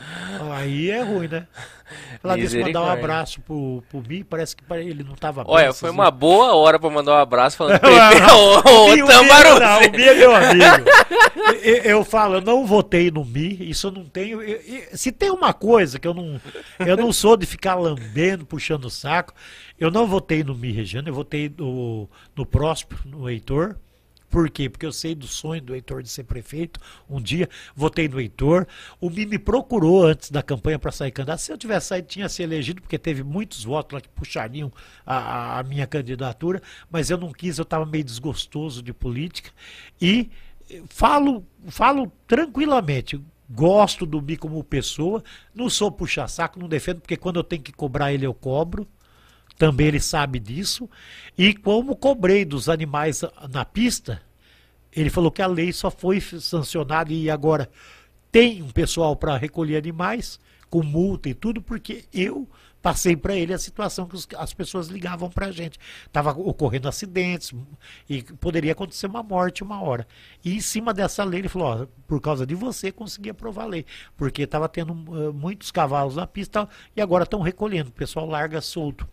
Aí 0.53 0.91
é 0.91 1.01
ruim, 1.01 1.29
né? 1.29 1.47
Falar 2.21 2.37
disso, 2.37 2.59
mandar 2.59 2.83
um 2.83 2.89
abraço 2.89 3.41
pro, 3.41 3.85
pro 3.89 4.03
Mi, 4.03 4.25
parece 4.25 4.57
que 4.57 4.65
ele 4.75 5.05
não 5.05 5.15
tava 5.15 5.45
bem. 5.45 5.53
Olha, 5.53 5.73
foi 5.73 5.91
uma 5.91 6.11
boa 6.11 6.57
hora 6.57 6.77
pra 6.77 6.91
mandar 6.91 7.13
um 7.13 7.19
abraço 7.19 7.57
falando 7.57 7.79
prefeito, 7.81 8.33
o, 8.33 8.69
o, 8.69 9.05
o 9.05 9.07
Tambaru. 9.07 9.61
Não, 9.61 9.79
o 9.79 9.93
Mi 9.93 10.03
é 10.03 10.15
meu 10.15 10.35
amigo. 10.35 10.91
eu, 11.63 11.77
eu, 11.77 12.05
falo, 12.05 12.35
eu 12.37 12.41
não 12.41 12.67
votei 12.67 13.13
no 13.13 13.25
Mi, 13.25 13.71
isso 13.71 13.87
eu 13.87 13.91
não 13.93 14.05
tenho. 14.05 14.43
Eu, 14.43 14.61
eu, 14.61 14.83
se 14.93 15.13
tem 15.13 15.31
uma 15.31 15.53
coisa 15.53 16.01
que 16.01 16.09
eu 16.09 16.15
não. 16.15 16.41
Eu 16.81 16.97
não 16.97 17.13
sou 17.13 17.37
de 17.37 17.47
ficar 17.47 17.77
lambendo, 17.77 18.45
puxando 18.45 18.87
o 18.87 18.91
saco. 18.91 19.33
Eu 19.79 19.91
não 19.91 20.07
votei 20.07 20.43
no 20.43 20.55
Mi 20.55 20.73
Regiano, 20.73 21.09
eu 21.09 21.15
votei 21.15 21.53
no, 21.57 22.09
no 22.35 22.45
Próspero, 22.45 23.01
no 23.07 23.31
Heitor. 23.31 23.77
Por 24.31 24.49
quê? 24.49 24.71
Porque 24.71 24.87
eu 24.87 24.93
sei 24.93 25.15
do 25.15 25.27
sonho 25.27 25.61
do 25.61 25.75
Heitor 25.75 26.05
de 26.05 26.09
ser 26.09 26.23
prefeito. 26.23 26.79
Um 27.09 27.21
dia 27.21 27.49
votei 27.75 28.09
no 28.09 28.21
Heitor. 28.21 28.65
O 29.01 29.11
Mi 29.11 29.27
me 29.27 29.39
procurou 29.39 30.07
antes 30.07 30.31
da 30.31 30.41
campanha 30.41 30.79
para 30.79 30.93
sair 30.93 31.11
candidato. 31.11 31.41
Se 31.41 31.53
eu 31.53 31.59
tivesse 31.59 31.89
saído, 31.89 32.07
tinha 32.07 32.29
se 32.29 32.41
elegido, 32.41 32.81
porque 32.81 32.97
teve 32.97 33.25
muitos 33.25 33.65
votos 33.65 33.95
lá 33.95 34.01
que 34.01 34.09
puxariam 34.09 34.73
a, 35.05 35.59
a 35.59 35.63
minha 35.65 35.85
candidatura. 35.85 36.63
Mas 36.89 37.11
eu 37.11 37.19
não 37.19 37.33
quis, 37.33 37.59
eu 37.59 37.65
estava 37.65 37.85
meio 37.85 38.05
desgostoso 38.05 38.81
de 38.83 38.93
política. 38.93 39.51
E 40.01 40.31
falo, 40.89 41.45
falo 41.67 42.13
tranquilamente. 42.29 43.21
Gosto 43.51 44.07
do 44.07 44.23
Mi 44.23 44.37
como 44.37 44.63
pessoa. 44.63 45.25
Não 45.53 45.69
sou 45.69 45.91
puxa-saco, 45.91 46.61
não 46.61 46.69
defendo, 46.69 47.01
porque 47.01 47.17
quando 47.17 47.41
eu 47.41 47.45
tenho 47.45 47.63
que 47.63 47.73
cobrar 47.73 48.13
ele, 48.13 48.25
eu 48.25 48.33
cobro 48.33 48.87
também 49.61 49.89
ele 49.89 50.01
sabe 50.01 50.41
disso. 50.41 50.89
E 51.37 51.53
como 51.53 51.95
cobrei 51.95 52.47
dos 52.47 52.67
animais 52.67 53.23
na 53.53 53.63
pista, 53.63 54.23
ele 54.91 55.11
falou 55.11 55.31
que 55.31 55.43
a 55.43 55.47
lei 55.47 55.71
só 55.71 55.91
foi 55.91 56.19
sancionada 56.19 57.13
e 57.13 57.29
agora 57.29 57.69
tem 58.33 58.63
um 58.63 58.71
pessoal 58.71 59.15
para 59.15 59.37
recolher 59.37 59.77
animais, 59.77 60.41
com 60.71 60.83
multa 60.83 61.29
e 61.29 61.35
tudo, 61.35 61.61
porque 61.61 62.07
eu 62.11 62.49
passei 62.81 63.15
para 63.15 63.35
ele 63.37 63.53
a 63.53 63.59
situação 63.59 64.07
que 64.07 64.35
as 64.35 64.55
pessoas 64.55 64.87
ligavam 64.87 65.29
para 65.29 65.49
a 65.49 65.53
gente. 65.53 65.79
Estava 66.07 66.31
ocorrendo 66.31 66.89
acidentes 66.89 67.53
e 68.09 68.23
poderia 68.23 68.73
acontecer 68.73 69.09
uma 69.09 69.23
morte 69.23 69.63
uma 69.63 69.83
hora. 69.83 70.09
E 70.43 70.57
em 70.57 70.61
cima 70.63 70.95
dessa 70.95 71.23
lei, 71.23 71.41
ele 71.41 71.51
falou: 71.51 71.83
ó, 71.83 71.87
por 72.09 72.19
causa 72.19 72.47
de 72.47 72.55
você, 72.55 72.91
consegui 72.91 73.29
aprovar 73.29 73.65
a 73.65 73.67
lei. 73.67 73.85
Porque 74.17 74.41
estava 74.41 74.71
tendo 74.71 74.95
uh, 74.95 75.35
muitos 75.35 75.71
cavalos 75.71 76.17
na 76.17 76.27
pista 76.27 76.67
e 76.97 77.03
agora 77.03 77.25
estão 77.25 77.43
recolhendo. 77.43 77.91
O 77.91 77.93
pessoal 77.93 78.25
larga 78.25 78.63
solto. 78.63 79.07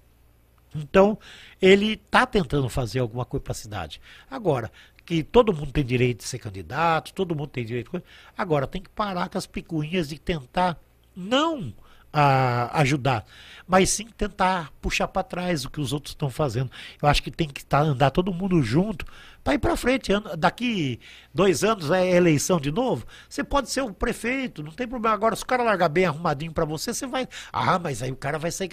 Então, 0.77 1.17
ele 1.61 1.93
está 1.93 2.25
tentando 2.25 2.69
fazer 2.69 2.99
alguma 2.99 3.25
coisa 3.25 3.43
para 3.43 3.51
a 3.51 3.55
cidade. 3.55 4.01
Agora, 4.29 4.71
que 5.05 5.23
todo 5.23 5.53
mundo 5.53 5.71
tem 5.71 5.85
direito 5.85 6.19
de 6.19 6.25
ser 6.25 6.39
candidato, 6.39 7.13
todo 7.13 7.35
mundo 7.35 7.47
tem 7.47 7.65
direito. 7.65 8.03
Agora, 8.37 8.67
tem 8.67 8.81
que 8.81 8.89
parar 8.89 9.29
com 9.29 9.37
as 9.37 9.47
picuinhas 9.47 10.09
de 10.09 10.19
tentar 10.19 10.77
não 11.15 11.73
a, 12.11 12.81
ajudar, 12.81 13.25
mas 13.67 13.89
sim 13.89 14.05
tentar 14.05 14.71
puxar 14.81 15.07
para 15.07 15.23
trás 15.23 15.65
o 15.65 15.69
que 15.69 15.79
os 15.79 15.93
outros 15.93 16.11
estão 16.11 16.29
fazendo. 16.29 16.71
Eu 17.01 17.07
acho 17.07 17.21
que 17.21 17.31
tem 17.31 17.47
que 17.47 17.65
tá, 17.65 17.79
andar 17.79 18.11
todo 18.11 18.33
mundo 18.33 18.61
junto 18.61 19.05
para 19.47 19.53
ir 19.53 19.59
para 19.59 19.77
frente. 19.77 20.11
Daqui 20.37 20.99
dois 21.33 21.63
anos 21.63 21.89
é 21.89 22.05
eleição 22.05 22.59
de 22.59 22.69
novo. 22.69 23.05
Você 23.29 23.45
pode 23.45 23.69
ser 23.69 23.79
o 23.79 23.93
prefeito, 23.93 24.61
não 24.61 24.73
tem 24.73 24.85
problema. 24.85 25.15
Agora, 25.15 25.37
se 25.37 25.43
o 25.43 25.45
cara 25.45 25.63
largar 25.63 25.87
bem 25.87 26.05
arrumadinho 26.05 26.51
para 26.51 26.65
você, 26.65 26.93
você 26.93 27.07
vai. 27.07 27.29
Ah, 27.53 27.79
mas 27.79 28.03
aí 28.03 28.11
o 28.11 28.15
cara 28.17 28.37
vai 28.37 28.51
sair. 28.51 28.69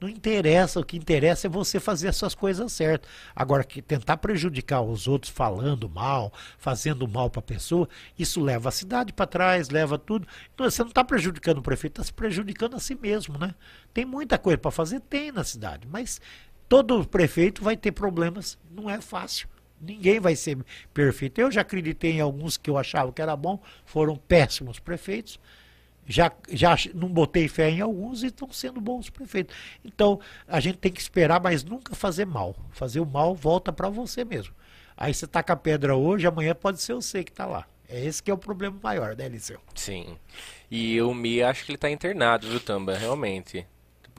Não 0.00 0.08
interessa, 0.08 0.80
o 0.80 0.84
que 0.84 0.96
interessa 0.96 1.46
é 1.46 1.50
você 1.50 1.78
fazer 1.78 2.08
essas 2.08 2.34
coisas 2.34 2.72
certas. 2.72 3.08
Agora, 3.36 3.62
que 3.62 3.80
tentar 3.80 4.16
prejudicar 4.16 4.80
os 4.80 5.06
outros 5.06 5.30
falando 5.30 5.88
mal, 5.88 6.32
fazendo 6.58 7.06
mal 7.06 7.30
para 7.30 7.38
a 7.38 7.44
pessoa, 7.44 7.88
isso 8.18 8.40
leva 8.40 8.70
a 8.70 8.72
cidade 8.72 9.12
para 9.12 9.28
trás, 9.28 9.68
leva 9.68 9.96
tudo. 9.96 10.26
Então, 10.52 10.68
você 10.68 10.82
não 10.82 10.88
está 10.88 11.04
prejudicando 11.04 11.58
o 11.58 11.62
prefeito, 11.62 12.00
está 12.00 12.04
se 12.04 12.12
prejudicando 12.12 12.74
a 12.74 12.80
si 12.80 12.96
mesmo, 12.96 13.38
né? 13.38 13.54
Tem 13.94 14.04
muita 14.04 14.36
coisa 14.38 14.58
para 14.58 14.72
fazer? 14.72 14.98
Tem 15.02 15.30
na 15.30 15.44
cidade, 15.44 15.86
mas 15.88 16.20
todo 16.68 17.06
prefeito 17.06 17.62
vai 17.62 17.76
ter 17.76 17.92
problemas, 17.92 18.58
não 18.68 18.90
é 18.90 19.00
fácil. 19.00 19.48
Ninguém 19.80 20.20
vai 20.20 20.34
ser 20.36 20.58
perfeito. 20.92 21.40
Eu 21.40 21.50
já 21.50 21.60
acreditei 21.60 22.12
em 22.12 22.20
alguns 22.20 22.56
que 22.56 22.70
eu 22.70 22.78
achava 22.78 23.12
que 23.12 23.20
era 23.22 23.36
bom, 23.36 23.60
foram 23.84 24.16
péssimos 24.16 24.78
prefeitos. 24.78 25.38
Já, 26.08 26.30
já 26.50 26.76
não 26.94 27.08
botei 27.08 27.48
fé 27.48 27.68
em 27.68 27.80
alguns 27.80 28.22
e 28.22 28.26
estão 28.26 28.50
sendo 28.52 28.80
bons 28.80 29.10
prefeitos. 29.10 29.56
Então, 29.84 30.20
a 30.46 30.60
gente 30.60 30.78
tem 30.78 30.92
que 30.92 31.00
esperar, 31.00 31.40
mas 31.40 31.64
nunca 31.64 31.94
fazer 31.96 32.24
mal. 32.24 32.54
Fazer 32.70 33.00
o 33.00 33.06
mal 33.06 33.34
volta 33.34 33.72
para 33.72 33.88
você 33.88 34.24
mesmo. 34.24 34.54
Aí 34.96 35.12
você 35.12 35.26
taca 35.26 35.52
a 35.52 35.56
pedra 35.56 35.96
hoje, 35.96 36.26
amanhã 36.26 36.54
pode 36.54 36.80
ser 36.80 36.94
você 36.94 37.24
que 37.24 37.30
está 37.30 37.44
lá. 37.44 37.66
É 37.88 38.04
esse 38.04 38.22
que 38.22 38.30
é 38.30 38.34
o 38.34 38.38
problema 38.38 38.78
maior, 38.82 39.16
né, 39.16 39.28
Liceu? 39.28 39.60
Sim. 39.74 40.16
E 40.70 41.00
o 41.02 41.12
Mi, 41.12 41.42
acho 41.42 41.64
que 41.64 41.72
ele 41.72 41.76
está 41.76 41.90
internado, 41.90 42.48
viu, 42.48 42.60
Tamba? 42.60 42.96
Realmente. 42.96 43.66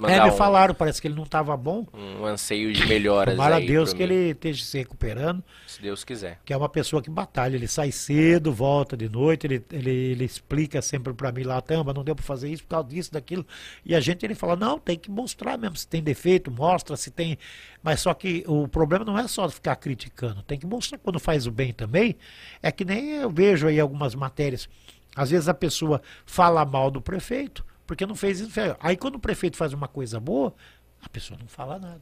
É, 0.03 0.23
me 0.23 0.29
um, 0.29 0.33
falaram, 0.33 0.75
parece 0.75 1.01
que 1.01 1.07
ele 1.07 1.15
não 1.15 1.23
estava 1.23 1.57
bom. 1.57 1.87
Um 1.91 2.23
anseio 2.23 2.71
de 2.71 2.85
melhoras 2.85 3.33
Tomara 3.33 3.55
a 3.55 3.59
Deus 3.59 3.93
que 3.93 4.05
mim. 4.05 4.13
ele 4.13 4.31
esteja 4.31 4.63
se 4.63 4.77
recuperando. 4.77 5.43
Se 5.65 5.81
Deus 5.81 6.03
quiser. 6.03 6.39
Que 6.45 6.53
é 6.53 6.57
uma 6.57 6.69
pessoa 6.69 7.01
que 7.01 7.09
batalha. 7.09 7.55
Ele 7.55 7.67
sai 7.67 7.91
cedo, 7.91 8.53
volta 8.53 8.95
de 8.95 9.09
noite, 9.09 9.47
ele, 9.47 9.65
ele, 9.71 9.89
ele 9.89 10.23
explica 10.23 10.83
sempre 10.83 11.13
para 11.13 11.31
mim 11.31 11.41
lá, 11.41 11.59
Tamba, 11.61 11.93
não 11.93 12.03
deu 12.03 12.15
para 12.15 12.23
fazer 12.23 12.47
isso 12.49 12.61
por 12.63 12.69
causa 12.69 12.89
disso, 12.89 13.11
daquilo. 13.11 13.43
E 13.83 13.95
a 13.95 13.99
gente, 13.99 14.23
ele 14.23 14.35
fala, 14.35 14.55
não, 14.55 14.77
tem 14.77 14.99
que 14.99 15.09
mostrar 15.09 15.57
mesmo. 15.57 15.75
Se 15.75 15.87
tem 15.87 16.03
defeito, 16.03 16.51
mostra, 16.51 16.95
se 16.95 17.09
tem... 17.09 17.35
Mas 17.81 17.99
só 17.99 18.13
que 18.13 18.43
o 18.45 18.67
problema 18.67 19.03
não 19.03 19.17
é 19.17 19.27
só 19.27 19.49
ficar 19.49 19.75
criticando. 19.77 20.43
Tem 20.43 20.59
que 20.59 20.67
mostrar 20.67 20.99
quando 20.99 21.19
faz 21.19 21.47
o 21.47 21.51
bem 21.51 21.73
também. 21.73 22.15
É 22.61 22.71
que 22.71 22.85
nem 22.85 23.13
eu 23.15 23.31
vejo 23.31 23.67
aí 23.67 23.79
algumas 23.79 24.13
matérias 24.13 24.69
Às 25.15 25.31
vezes 25.31 25.47
a 25.47 25.53
pessoa 25.55 26.03
fala 26.23 26.63
mal 26.63 26.91
do 26.91 27.01
prefeito 27.01 27.65
porque 27.87 28.05
não 28.05 28.15
fez 28.15 28.39
isso. 28.41 28.51
Aí 28.79 28.95
quando 28.95 29.15
o 29.15 29.19
prefeito 29.19 29.57
faz 29.57 29.73
uma 29.73 29.87
coisa 29.87 30.19
boa, 30.19 30.53
a 31.01 31.09
pessoa 31.09 31.39
não 31.39 31.47
fala 31.47 31.79
nada. 31.79 32.01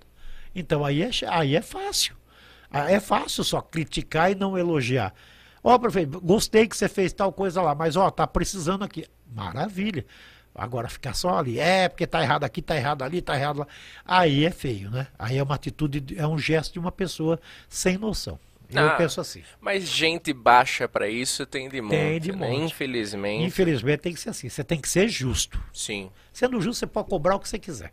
Então 0.53 0.83
aí 0.83 1.03
é, 1.03 1.09
aí 1.29 1.55
é 1.55 1.61
fácil. 1.61 2.15
É 2.71 2.99
fácil 2.99 3.43
só 3.43 3.61
criticar 3.61 4.31
e 4.31 4.35
não 4.35 4.57
elogiar. 4.57 5.13
Ó, 5.63 5.73
oh, 5.73 5.79
prefeito, 5.79 6.19
gostei 6.19 6.67
que 6.67 6.75
você 6.75 6.89
fez 6.89 7.13
tal 7.13 7.31
coisa 7.31 7.61
lá, 7.61 7.73
mas 7.73 7.95
ó, 7.95 8.09
tá 8.09 8.27
precisando 8.27 8.83
aqui. 8.83 9.05
Maravilha. 9.33 10.05
Agora 10.53 10.87
ficar 10.87 11.13
só 11.13 11.37
ali, 11.39 11.59
é 11.59 11.89
porque 11.89 12.07
tá 12.07 12.21
errado 12.21 12.45
aqui, 12.45 12.61
tá 12.61 12.75
errado 12.77 13.03
ali, 13.03 13.21
tá 13.21 13.35
errado 13.35 13.59
lá. 13.59 13.67
Aí 14.05 14.45
é 14.45 14.51
feio, 14.51 14.89
né? 14.89 15.07
Aí 15.19 15.37
é 15.37 15.43
uma 15.43 15.55
atitude, 15.55 16.17
é 16.17 16.25
um 16.25 16.39
gesto 16.39 16.73
de 16.73 16.79
uma 16.79 16.91
pessoa 16.91 17.39
sem 17.67 17.97
noção. 17.97 18.39
Eu 18.81 18.87
ah, 18.89 18.95
penso 18.95 19.21
assim. 19.21 19.43
Mas 19.59 19.87
gente 19.87 20.33
baixa 20.33 20.87
para 20.87 21.07
isso 21.09 21.45
tem 21.45 21.69
de 21.69 21.81
monte. 21.81 21.91
Tem 21.91 22.19
de 22.19 22.31
né? 22.31 22.37
monte. 22.37 22.59
Né? 22.59 22.65
Infelizmente. 22.65 23.45
Infelizmente 23.45 23.99
tem 23.99 24.13
que 24.13 24.19
ser 24.19 24.29
assim. 24.29 24.49
Você 24.49 24.63
tem 24.63 24.79
que 24.79 24.89
ser 24.89 25.07
justo. 25.07 25.61
Sim. 25.73 26.11
Sendo 26.33 26.59
justo, 26.61 26.79
você 26.79 26.87
pode 26.87 27.09
cobrar 27.09 27.35
o 27.35 27.39
que 27.39 27.47
você 27.47 27.59
quiser. 27.59 27.91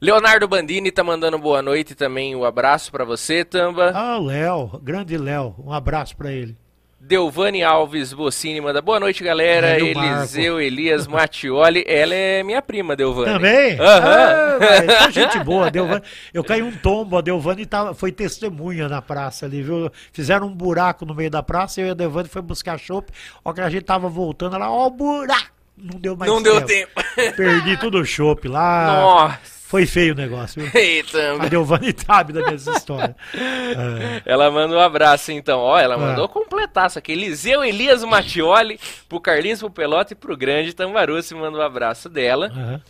Leonardo 0.00 0.46
Bandini 0.46 0.92
tá 0.92 1.02
mandando 1.02 1.38
boa 1.38 1.60
noite 1.60 1.94
também. 1.94 2.36
Um 2.36 2.44
abraço 2.44 2.92
para 2.92 3.04
você, 3.04 3.44
Tamba. 3.44 3.90
Ah, 3.92 4.18
Léo, 4.18 4.80
grande 4.80 5.18
Léo. 5.18 5.56
Um 5.58 5.72
abraço 5.72 6.16
para 6.16 6.32
ele. 6.32 6.56
Delvane 7.00 7.62
Alves 7.62 8.12
Bocini 8.12 8.60
manda 8.60 8.82
boa 8.82 8.98
noite, 8.98 9.22
galera. 9.22 9.78
Eliseu 9.78 10.54
Marco. 10.54 10.60
Elias 10.60 11.06
Mattioli. 11.06 11.84
Ela 11.86 12.14
é 12.14 12.42
minha 12.42 12.60
prima, 12.60 12.96
Delvane. 12.96 13.34
Também? 13.34 13.72
Uhum. 13.74 13.86
Ah, 13.86 15.10
gente 15.10 15.38
boa, 15.44 15.70
Delvane. 15.70 16.02
Eu 16.34 16.42
caí 16.42 16.60
um 16.60 16.72
tombo, 16.72 17.16
a 17.16 17.20
Delvane 17.20 17.64
tava, 17.66 17.94
foi 17.94 18.10
testemunha 18.10 18.88
na 18.88 19.00
praça 19.00 19.46
ali, 19.46 19.62
viu? 19.62 19.90
Fizeram 20.12 20.48
um 20.48 20.54
buraco 20.54 21.06
no 21.06 21.14
meio 21.14 21.30
da 21.30 21.42
praça, 21.42 21.80
eu 21.80 21.86
e 21.86 21.90
a 21.90 21.94
Delvane 21.94 22.28
foi 22.28 22.42
buscar 22.42 22.76
chopp. 22.78 23.10
Ó, 23.44 23.52
que 23.52 23.60
a 23.60 23.70
gente 23.70 23.84
tava 23.84 24.08
voltando, 24.08 24.56
ela, 24.56 24.68
ó, 24.70 24.88
o 24.88 24.90
buraco! 24.90 25.52
Não 25.80 26.00
deu 26.00 26.16
mais 26.16 26.28
Não 26.30 26.42
tempo. 26.42 26.56
deu 26.58 26.66
tempo. 26.66 26.90
Perdi 27.36 27.76
tudo 27.76 28.00
o 28.00 28.04
chopp 28.04 28.48
lá. 28.48 28.86
Nossa. 28.88 29.57
Foi 29.68 29.84
feio 29.84 30.14
o 30.14 30.16
negócio. 30.16 30.62
Eita. 30.74 31.34
A 31.38 31.46
Giovanni 31.46 31.94
sabe 31.94 32.32
da 32.32 32.40
minha 32.40 32.54
história. 32.54 33.14
É. 33.34 34.22
Ela 34.24 34.50
manda 34.50 34.74
um 34.74 34.80
abraço, 34.80 35.30
então. 35.30 35.58
Ó, 35.60 35.78
ela 35.78 35.98
mandou 35.98 36.24
é. 36.24 36.28
completar 36.28 36.86
isso 36.86 36.98
aqui. 36.98 37.12
Eliseu 37.12 37.62
Elias 37.62 38.02
Mattioli, 38.02 38.80
pro 39.06 39.20
Carlinhos, 39.20 39.60
pro 39.60 39.70
Pelota 39.70 40.14
e 40.14 40.16
pro 40.16 40.34
Grande 40.38 40.72
Tambaru. 40.72 41.22
Se 41.22 41.34
manda 41.34 41.58
um 41.58 41.60
abraço 41.60 42.08
dela. 42.08 42.50
Uhum. 42.50 42.80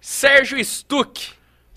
Sérgio 0.00 0.58
Stuck. 0.64 1.30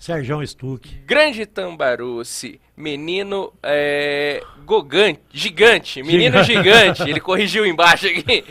Sérgio 0.04 0.46
Stuck. 0.46 0.86
Grande 1.06 1.46
Tambaruci. 1.46 2.60
Menino 2.76 3.50
é, 3.62 4.42
gogante, 4.66 5.20
gigante. 5.32 6.02
Menino 6.02 6.44
gigante. 6.44 7.08
Ele 7.08 7.18
corrigiu 7.20 7.64
embaixo 7.64 8.08
aqui. 8.08 8.44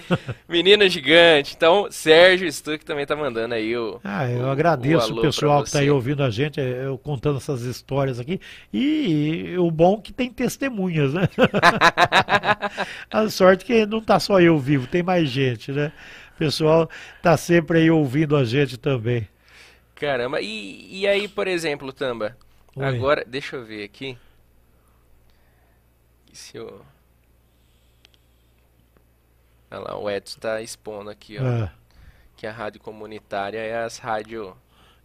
Menino 0.49 0.89
gigante. 0.89 1.53
Então, 1.55 1.89
Sérgio 1.91 2.51
Stuck 2.51 2.83
também 2.83 3.05
tá 3.05 3.15
mandando 3.15 3.53
aí 3.53 3.77
o. 3.77 4.01
Ah, 4.03 4.27
eu 4.27 4.45
o, 4.45 4.49
agradeço 4.49 5.13
o, 5.13 5.19
o 5.19 5.21
pessoal 5.21 5.63
que 5.63 5.71
tá 5.71 5.77
aí 5.77 5.91
ouvindo 5.91 6.23
a 6.23 6.31
gente, 6.31 6.59
é, 6.59 6.87
eu 6.87 6.97
contando 6.97 7.37
essas 7.37 7.61
histórias 7.61 8.19
aqui. 8.19 8.41
E, 8.73 9.51
e 9.51 9.57
o 9.59 9.69
bom 9.69 10.01
que 10.01 10.11
tem 10.11 10.31
testemunhas, 10.31 11.13
né? 11.13 11.29
a 13.11 13.29
sorte 13.29 13.63
que 13.63 13.85
não 13.85 14.01
tá 14.01 14.19
só 14.19 14.41
eu 14.41 14.57
vivo, 14.57 14.87
tem 14.87 15.03
mais 15.03 15.29
gente, 15.29 15.71
né? 15.71 15.91
O 16.33 16.37
pessoal 16.39 16.89
tá 17.21 17.37
sempre 17.37 17.77
aí 17.77 17.91
ouvindo 17.91 18.35
a 18.35 18.43
gente 18.43 18.75
também. 18.75 19.27
Caramba, 19.95 20.41
e, 20.41 21.01
e 21.01 21.07
aí, 21.07 21.27
por 21.27 21.47
exemplo, 21.47 21.93
Tamba, 21.93 22.37
Oi. 22.75 22.85
agora, 22.85 23.23
deixa 23.25 23.55
eu 23.55 23.63
ver 23.63 23.83
aqui. 23.83 24.17
Se 26.31 26.57
eu... 26.57 26.83
Olha 29.69 29.79
lá, 29.79 29.97
o 29.97 30.09
Edson 30.09 30.39
tá 30.39 30.61
expondo 30.61 31.09
aqui, 31.09 31.37
ó. 31.39 31.43
Ah. 31.43 31.73
Que 32.35 32.47
a 32.47 32.51
rádio 32.51 32.81
comunitária 32.81 33.59
é 33.59 33.83
as 33.83 33.97
rádio... 33.97 34.55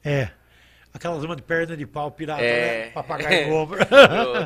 É. 0.04 0.30
Aquelas 0.92 1.22
uma 1.22 1.36
de 1.36 1.42
perna 1.42 1.76
de 1.76 1.86
pau 1.86 2.10
pirata, 2.10 2.42
é... 2.42 2.86
né? 2.86 2.90
Papagaio 2.90 3.48
novo. 3.50 3.76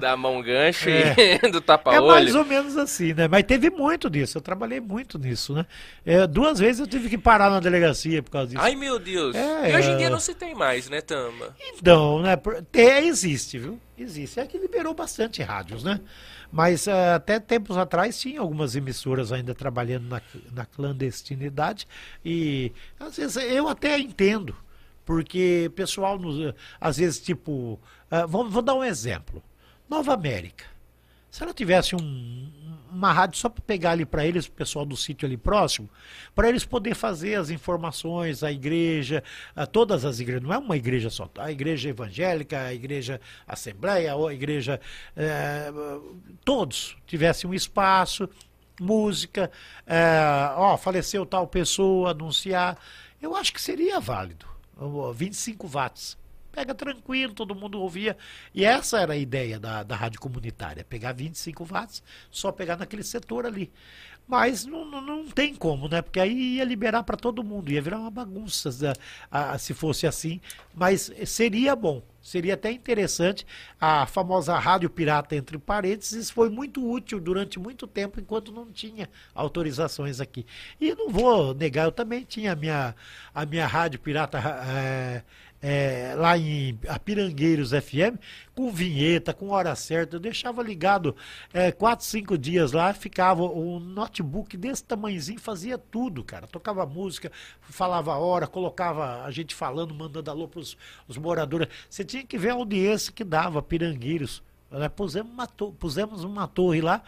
da 0.00 0.16
mão 0.16 0.42
gancho 0.42 0.88
é. 0.90 1.38
e 1.42 1.48
do 1.50 1.60
tapa-olho. 1.60 2.04
É 2.04 2.08
mais 2.08 2.34
ou 2.34 2.44
menos 2.44 2.76
assim, 2.76 3.14
né? 3.14 3.28
Mas 3.28 3.44
teve 3.44 3.70
muito 3.70 4.10
disso. 4.10 4.38
Eu 4.38 4.42
trabalhei 4.42 4.80
muito 4.80 5.18
nisso, 5.18 5.54
né? 5.54 5.64
É, 6.04 6.26
duas 6.26 6.58
vezes 6.58 6.80
eu 6.80 6.86
tive 6.86 7.08
que 7.08 7.16
parar 7.16 7.50
na 7.50 7.60
delegacia 7.60 8.22
por 8.22 8.30
causa 8.30 8.48
disso. 8.48 8.60
Ai, 8.60 8.74
meu 8.74 8.98
Deus. 8.98 9.34
É, 9.34 9.70
e 9.70 9.76
hoje 9.76 9.90
em 9.90 9.96
dia 9.96 10.10
não 10.10 10.20
se 10.20 10.34
tem 10.34 10.54
mais, 10.54 10.88
né, 10.88 11.00
Tama? 11.00 11.56
Então, 11.74 12.20
né? 12.20 12.36
É, 12.72 13.04
existe, 13.04 13.58
viu? 13.58 13.80
Existe. 13.96 14.40
É 14.40 14.46
que 14.46 14.58
liberou 14.58 14.94
bastante 14.94 15.42
rádios, 15.42 15.84
né? 15.84 16.00
Mas 16.52 16.86
uh, 16.86 17.14
até 17.16 17.40
tempos 17.40 17.78
atrás 17.78 18.20
tinha 18.20 18.40
algumas 18.40 18.76
emissoras 18.76 19.32
ainda 19.32 19.54
trabalhando 19.54 20.06
na, 20.06 20.20
na 20.52 20.66
clandestinidade. 20.66 21.88
E 22.22 22.72
às 23.00 23.16
vezes 23.16 23.36
eu 23.36 23.68
até 23.68 23.98
entendo. 23.98 24.54
Porque 25.12 25.70
pessoal, 25.76 26.18
nos, 26.18 26.54
às 26.80 26.96
vezes, 26.96 27.20
tipo. 27.20 27.78
Uh, 28.10 28.26
vou, 28.26 28.48
vou, 28.48 28.62
dar 28.62 28.72
um 28.72 28.82
exemplo. 28.82 29.42
Nova 29.86 30.14
América. 30.14 30.64
Se 31.30 31.42
ela 31.42 31.52
tivesse 31.52 31.94
um, 31.94 32.50
uma 32.90 33.12
rádio 33.12 33.36
só 33.38 33.50
para 33.50 33.62
pegar 33.62 33.90
ali 33.90 34.06
para 34.06 34.24
eles, 34.24 34.46
o 34.46 34.52
pessoal 34.52 34.86
do 34.86 34.96
sítio 34.96 35.26
ali 35.26 35.36
próximo, 35.36 35.86
para 36.34 36.48
eles 36.48 36.64
poder 36.64 36.94
fazer 36.94 37.34
as 37.34 37.50
informações, 37.50 38.42
a 38.42 38.50
igreja, 38.50 39.22
a 39.54 39.66
todas 39.66 40.06
as 40.06 40.18
igrejas, 40.18 40.42
não 40.42 40.54
é 40.54 40.56
uma 40.56 40.78
igreja 40.78 41.10
só, 41.10 41.26
tá? 41.26 41.44
a 41.44 41.52
igreja 41.52 41.90
evangélica, 41.90 42.58
a 42.58 42.72
igreja 42.72 43.20
assembleia, 43.46 44.14
a 44.14 44.32
igreja. 44.32 44.80
É, 45.14 45.70
todos 46.42 46.96
tivessem 47.06 47.50
um 47.50 47.52
espaço, 47.52 48.26
música, 48.80 49.50
é, 49.86 50.54
ó, 50.56 50.78
faleceu 50.78 51.26
tal 51.26 51.46
pessoa, 51.46 52.12
anunciar. 52.12 52.78
Eu 53.20 53.36
acho 53.36 53.52
que 53.52 53.60
seria 53.60 54.00
válido. 54.00 54.51
25 55.14 55.66
watts. 55.68 56.18
Pega 56.50 56.74
tranquilo, 56.74 57.32
todo 57.32 57.54
mundo 57.54 57.80
ouvia. 57.80 58.16
E 58.54 58.64
essa 58.64 59.00
era 59.00 59.14
a 59.14 59.16
ideia 59.16 59.58
da, 59.58 59.82
da 59.82 59.96
rádio 59.96 60.20
comunitária: 60.20 60.84
pegar 60.84 61.12
25 61.12 61.64
watts, 61.64 62.02
só 62.30 62.52
pegar 62.52 62.76
naquele 62.76 63.02
setor 63.02 63.46
ali. 63.46 63.72
Mas 64.26 64.64
não, 64.64 64.84
não, 64.84 65.00
não 65.00 65.28
tem 65.28 65.54
como, 65.54 65.88
né? 65.88 66.00
Porque 66.00 66.20
aí 66.20 66.56
ia 66.56 66.64
liberar 66.64 67.02
para 67.02 67.16
todo 67.16 67.42
mundo, 67.42 67.72
ia 67.72 67.82
virar 67.82 67.98
uma 67.98 68.10
bagunça 68.10 68.70
a, 69.30 69.52
a, 69.52 69.58
se 69.58 69.74
fosse 69.74 70.06
assim. 70.06 70.40
Mas 70.74 71.10
seria 71.26 71.74
bom, 71.74 72.02
seria 72.22 72.54
até 72.54 72.70
interessante. 72.70 73.46
A 73.80 74.06
famosa 74.06 74.56
rádio 74.58 74.88
pirata 74.88 75.34
entre 75.34 75.58
parênteses 75.58 76.30
foi 76.30 76.48
muito 76.48 76.88
útil 76.88 77.20
durante 77.20 77.58
muito 77.58 77.86
tempo, 77.86 78.20
enquanto 78.20 78.52
não 78.52 78.70
tinha 78.70 79.10
autorizações 79.34 80.20
aqui. 80.20 80.46
E 80.80 80.94
não 80.94 81.10
vou 81.10 81.52
negar, 81.52 81.84
eu 81.84 81.92
também 81.92 82.22
tinha 82.22 82.52
a 82.52 82.56
minha, 82.56 82.94
a 83.34 83.44
minha 83.44 83.66
rádio 83.66 83.98
pirata. 84.00 84.38
É, 84.38 85.22
é, 85.62 86.14
lá 86.16 86.36
em 86.36 86.76
Pirangueiros 87.04 87.70
FM, 87.70 88.18
com 88.54 88.70
vinheta, 88.72 89.32
com 89.32 89.50
hora 89.50 89.74
certa. 89.76 90.16
Eu 90.16 90.20
deixava 90.20 90.62
ligado 90.62 91.14
é, 91.54 91.70
quatro, 91.70 92.04
cinco 92.04 92.36
dias 92.36 92.72
lá, 92.72 92.92
ficava 92.92 93.44
um 93.44 93.78
notebook 93.78 94.56
desse 94.56 94.82
tamanhozinho, 94.82 95.38
fazia 95.38 95.78
tudo, 95.78 96.24
cara. 96.24 96.48
Tocava 96.48 96.84
música, 96.84 97.30
falava 97.60 98.12
a 98.12 98.18
hora, 98.18 98.48
colocava 98.48 99.22
a 99.24 99.30
gente 99.30 99.54
falando, 99.54 99.94
mandando 99.94 100.30
alô 100.30 100.48
para 100.48 100.60
os 100.60 100.76
moradores. 101.16 101.68
Você 101.88 102.04
tinha 102.04 102.24
que 102.24 102.36
ver 102.36 102.50
a 102.50 102.54
audiência 102.54 103.12
que 103.12 103.22
dava, 103.22 103.62
Pirangueiros. 103.62 104.42
Né? 104.68 104.88
Pusemos, 104.88 105.32
uma 105.32 105.46
pusemos 105.46 106.24
uma 106.24 106.48
torre 106.48 106.80
lá 106.80 107.02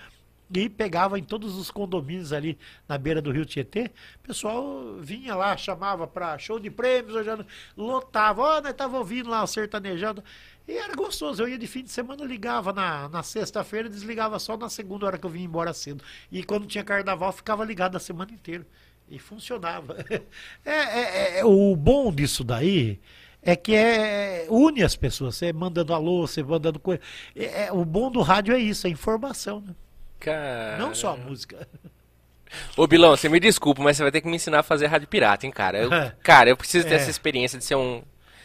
e 0.52 0.68
pegava 0.68 1.18
em 1.18 1.22
todos 1.22 1.56
os 1.56 1.70
condomínios 1.70 2.32
ali 2.32 2.58
na 2.88 2.98
beira 2.98 3.20
do 3.20 3.30
Rio 3.30 3.44
Tietê. 3.44 3.90
O 4.22 4.26
pessoal 4.26 4.96
vinha 5.00 5.34
lá, 5.34 5.56
chamava 5.56 6.06
para 6.06 6.38
show 6.38 6.58
de 6.58 6.70
prêmios, 6.70 7.26
lotava. 7.76 8.42
Ó, 8.42 8.58
oh, 8.58 8.60
nós 8.60 8.74
tava 8.74 8.98
ouvindo 8.98 9.30
lá 9.30 9.42
o 9.42 9.46
sertanejado. 9.46 10.22
E 10.66 10.72
era 10.72 10.94
gostoso. 10.94 11.42
Eu 11.42 11.48
ia 11.48 11.58
de 11.58 11.66
fim 11.66 11.82
de 11.82 11.90
semana, 11.90 12.24
ligava 12.24 12.72
na, 12.72 13.08
na 13.08 13.22
sexta-feira, 13.22 13.88
desligava 13.88 14.38
só 14.38 14.56
na 14.56 14.68
segunda 14.68 15.06
hora 15.06 15.18
que 15.18 15.26
eu 15.26 15.30
vinha 15.30 15.44
embora 15.44 15.72
cedo. 15.72 16.02
E 16.30 16.42
quando 16.42 16.66
tinha 16.66 16.84
carnaval, 16.84 17.32
ficava 17.32 17.64
ligado 17.64 17.96
a 17.96 18.00
semana 18.00 18.32
inteira. 18.32 18.66
E 19.08 19.18
funcionava. 19.18 19.96
É, 20.64 20.70
é, 20.70 21.38
é, 21.40 21.44
o 21.44 21.76
bom 21.76 22.10
disso 22.10 22.42
daí 22.42 22.98
é 23.42 23.54
que 23.54 23.74
é, 23.74 24.46
une 24.48 24.82
as 24.82 24.96
pessoas. 24.96 25.36
Você 25.36 25.52
mandando 25.52 25.92
alô, 25.92 26.26
você 26.26 26.42
mandando 26.42 26.78
coisa. 26.78 27.02
É, 27.36 27.66
é, 27.66 27.72
o 27.72 27.84
bom 27.84 28.10
do 28.10 28.22
rádio 28.22 28.54
é 28.54 28.58
isso, 28.58 28.86
é 28.86 28.90
informação, 28.90 29.60
né? 29.60 29.74
Cara. 30.24 30.78
Não 30.78 30.94
só 30.94 31.12
a 31.12 31.16
música. 31.16 31.68
Ô, 32.76 32.86
Bilão, 32.86 33.10
você 33.10 33.28
me 33.28 33.38
desculpa, 33.38 33.82
mas 33.82 33.96
você 33.96 34.04
vai 34.04 34.12
ter 34.12 34.20
que 34.20 34.28
me 34.28 34.36
ensinar 34.36 34.60
a 34.60 34.62
fazer 34.62 34.86
rádio 34.86 35.08
pirata, 35.08 35.44
hein, 35.44 35.52
cara? 35.52 35.78
Eu, 35.78 35.90
cara, 36.22 36.48
eu 36.48 36.56
preciso 36.56 36.86
ter 36.86 36.94
é. 36.94 36.96
essa 36.96 37.10
experiência 37.10 37.58
de 37.58 37.64
ser 37.64 37.74
um 37.74 38.02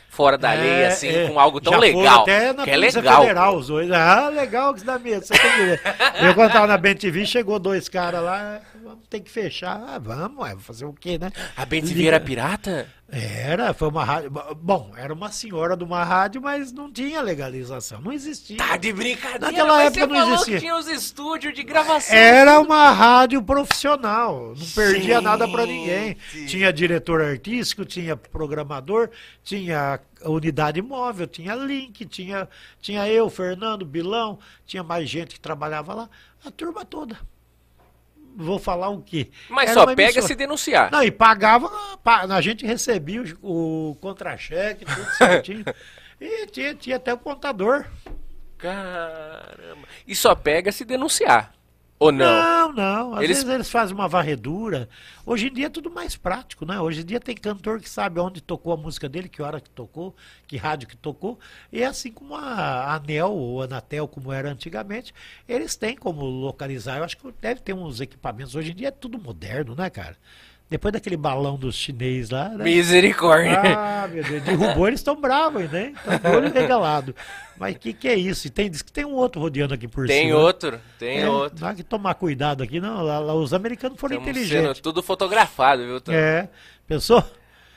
fora 0.10 0.38
da 0.38 0.52
lei, 0.52 0.70
é, 0.70 0.88
assim, 0.88 1.08
é. 1.08 1.30
com 1.30 1.40
algo 1.40 1.62
tão 1.62 1.74
Já 1.74 1.80
legal. 1.80 2.24
Até 2.24 2.52
na 2.52 2.64
que 2.64 2.72
é 2.72 2.76
legal. 2.76 3.22
Federal, 3.22 3.56
os 3.56 3.68
dois. 3.68 3.90
Ah, 3.92 4.28
legal 4.28 4.74
que 4.74 4.80
isso 4.80 4.86
dá 4.86 5.00
medo. 5.00 5.26
Você 5.26 5.34
tem 5.34 5.52
que 5.52 5.58
ver. 5.58 5.82
eu 6.22 6.36
quando 6.36 6.52
tava 6.52 6.68
na 6.68 6.78
BNTV, 6.78 7.26
chegou 7.26 7.60
dois 7.60 7.88
caras 7.88 8.22
lá, 8.22 8.60
vamos 8.90 9.08
ter 9.08 9.20
que 9.20 9.30
fechar. 9.30 9.82
Ah, 9.88 10.00
vamos, 10.00 10.48
é, 10.48 10.56
fazer 10.58 10.86
o 10.86 10.94
quê, 10.94 11.18
né? 11.20 11.32
A 11.56 11.66
BNTV 11.66 12.08
era 12.08 12.20
pirata? 12.20 12.88
Era, 13.12 13.74
foi 13.74 13.88
uma 13.88 14.04
rádio. 14.04 14.32
Bom, 14.62 14.92
era 14.96 15.14
uma 15.14 15.32
senhora 15.32 15.76
de 15.78 15.84
uma 15.84 16.04
rádio, 16.04 16.42
mas 16.42 16.72
não 16.72 16.92
tinha 16.92 17.22
legalização, 17.22 18.02
não 18.02 18.12
existia. 18.12 18.58
Tá 18.58 18.78
de 18.78 18.92
brincadeira, 18.94 19.48
Naquela 19.48 19.78
mas 19.78 19.88
época 19.88 20.00
você 20.00 20.08
não 20.08 20.16
falou 20.20 20.34
existia. 20.34 20.54
que 20.56 20.60
tinha 20.62 20.76
os 20.76 20.88
estúdios 20.88 21.54
de 21.54 21.64
gravação. 21.64 22.16
Era 22.16 22.60
uma 22.60 22.92
rádio 22.92 23.42
profissional, 23.42 24.54
não 24.58 24.68
perdia 24.68 25.22
nada 25.22 25.48
pra 25.48 25.66
ninguém. 25.66 26.18
Tinha 26.48 26.72
diretor 26.74 27.22
artístico, 27.22 27.86
tinha 27.86 28.16
programador, 28.16 29.10
tinha 29.44 30.00
unidade 30.24 30.82
móvel, 30.82 31.28
tinha 31.28 31.56
link, 31.56 32.06
tinha, 32.06 32.48
tinha 32.82 33.08
eu, 33.08 33.30
Fernando, 33.30 33.86
Bilão, 33.86 34.40
tinha 34.66 34.84
mais 34.84 35.10
gente 35.10 35.36
que 35.36 35.40
trabalhava 35.40 35.94
lá, 35.94 36.10
a 36.46 36.52
turma 36.52 36.86
toda. 36.86 37.18
Vou 38.36 38.58
falar 38.60 38.90
o 38.90 39.02
quê? 39.02 39.30
Mas 39.50 39.72
Era 39.72 39.74
só 39.80 39.86
pega 39.88 40.02
emissora. 40.04 40.28
se 40.28 40.36
denunciar. 40.36 40.92
Não, 40.92 41.04
e 41.04 41.12
pagava, 41.12 41.70
pa- 42.04 42.22
a 42.24 42.42
gente 42.42 42.66
recebia 42.66 43.22
o, 43.42 43.92
o 43.92 43.96
contra-cheque, 43.96 44.86
tudo 44.86 45.06
certinho. 45.18 45.66
e 46.22 46.46
tinha, 46.48 46.74
tinha 46.76 46.96
até 46.96 47.14
o 47.14 47.18
contador. 47.18 47.86
Caramba. 48.58 49.88
E 50.08 50.16
só 50.16 50.36
pega 50.36 50.72
se 50.72 50.84
denunciar. 50.86 51.54
Ou 52.00 52.14
não? 52.14 52.26
Não, 52.26 52.72
não. 52.74 53.14
Às 53.16 53.24
Eles- 53.24 53.38
vezes 53.44 53.54
eles 53.54 53.70
fazem 53.70 53.94
uma 53.94 54.08
varredura. 54.08 54.88
Hoje 55.26 55.48
em 55.48 55.54
dia 55.54 55.66
é 55.66 55.70
tudo 55.70 55.92
mais 55.92 56.16
prático, 56.16 56.66
né? 56.66 56.80
Hoje 56.80 57.02
em 57.02 57.06
dia 57.06 57.20
tem 57.20 57.36
cantor 57.36 57.82
que 57.82 57.90
sabe 57.90 58.22
onde 58.22 58.40
tocou 58.42 58.72
a 58.72 58.78
música 58.78 59.10
dele, 59.10 59.28
que 59.28 59.42
hora 59.42 59.60
que 59.60 59.70
tocou, 59.70 60.16
que 60.48 60.56
rádio 60.56 60.88
que 60.88 60.96
tocou. 60.96 61.38
E 61.74 61.84
assim 61.84 62.10
como 62.12 62.36
a 62.36 62.96
Anel 62.96 63.34
ou 63.34 63.62
Anatel, 63.62 64.08
como 64.08 64.32
era 64.32 64.50
antigamente, 64.50 65.14
eles 65.48 65.76
têm 65.76 65.96
como 65.98 66.24
localizar. 66.24 66.98
Eu 67.00 67.04
acho 67.04 67.18
que 67.18 67.32
deve 67.42 67.60
ter 67.60 67.74
uns 67.74 68.00
equipamentos. 68.00 68.56
Hoje 68.56 68.72
em 68.72 68.76
dia 68.76 68.88
é 68.88 68.92
tudo 68.92 69.20
moderno, 69.20 69.76
né, 69.76 69.90
cara? 69.90 70.16
Depois 70.70 70.94
daquele 70.94 71.18
balão 71.18 71.58
dos 71.58 71.76
chinês 71.76 72.30
lá, 72.30 72.50
né? 72.50 72.64
Misericórdia. 72.64 73.60
Ah, 74.02 74.08
meu 74.08 74.24
Deus, 74.24 74.44
derrubou, 74.44 74.88
eles 74.88 75.00
estão 75.00 75.20
bravos, 75.20 75.70
né? 75.72 75.94
Estão 76.10 76.32
de 76.32 76.38
olho 76.38 76.54
regalado. 76.54 77.14
Mas 77.58 77.76
o 77.76 77.80
que, 77.80 77.92
que 77.92 78.08
é 78.08 78.16
isso? 78.16 78.48
E 78.48 78.50
tem, 78.50 78.70
diz 78.70 78.82
que 78.82 78.92
tem 78.92 79.04
um 79.04 79.14
outro 79.14 79.42
rodeando 79.42 79.74
aqui 79.74 79.88
por 79.88 80.08
Tem 80.08 80.28
cima. 80.28 80.40
outro, 80.40 80.80
tem 80.98 81.20
É, 81.22 81.30
outro. 81.30 81.60
Dá 81.60 81.74
que 81.74 81.84
tomar 81.84 82.14
cuidado 82.16 82.64
aqui, 82.64 82.80
não. 82.80 83.02
Lá, 83.04 83.20
lá 83.20 83.34
os 83.34 83.54
americanos 83.54 84.00
foram 84.00 84.18
Estamos 84.18 84.38
sendo 84.38 84.48
inteligentes. 84.48 84.82
tudo 84.82 85.04
fotografado, 85.04 85.84
viu? 85.86 86.00
Tom? 86.00 86.14
É, 86.14 86.48
pensou? 86.88 87.22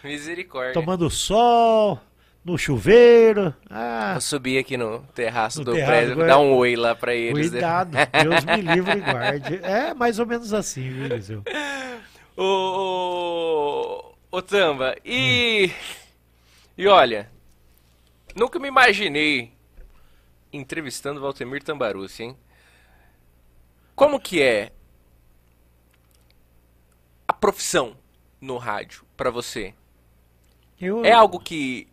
Misericórdia. 0.04 0.72
Tomando 0.74 1.08
sol, 1.10 1.98
no 2.44 2.56
chuveiro. 2.58 3.54
Ah, 3.70 4.18
subir 4.20 4.58
aqui 4.58 4.76
no 4.76 5.00
terraço 5.14 5.58
No 5.60 5.64
do 5.64 5.72
terraço, 5.72 5.90
prédio, 5.90 6.12
agora- 6.12 6.28
dar 6.28 6.38
um 6.38 6.52
oi 6.54 6.76
lá 6.76 6.94
pra 6.94 7.14
eles. 7.14 7.50
né? 7.50 7.58
cuidado. 7.58 7.96
Deus 8.22 8.44
me 8.44 8.60
livre 8.74 8.98
e 8.98 9.00
guarde. 9.00 9.60
É 9.64 9.92
mais 9.94 10.18
ou 10.18 10.26
menos 10.26 10.52
assim, 10.54 10.88
viu, 10.88 11.06
Eliseu? 11.06 11.42
Ô, 12.36 14.14
ô, 14.30 14.36
ô, 14.36 14.42
Tamba, 14.42 14.96
e. 15.04 15.70
E 16.76 16.86
olha, 16.86 17.30
nunca 18.34 18.58
me 18.58 18.68
imaginei 18.68 19.52
entrevistando 20.52 21.20
Valtemir 21.20 21.62
Tambarucci, 21.62 22.22
hein? 22.24 22.36
Como 23.94 24.18
que 24.18 24.40
é 24.40 24.72
a 27.28 27.32
profissão 27.32 27.96
no 28.40 28.56
rádio 28.56 29.04
pra 29.16 29.30
você? 29.30 29.74
Eu, 30.80 31.04
É 31.04 31.12
algo 31.12 31.38
que, 31.38 31.86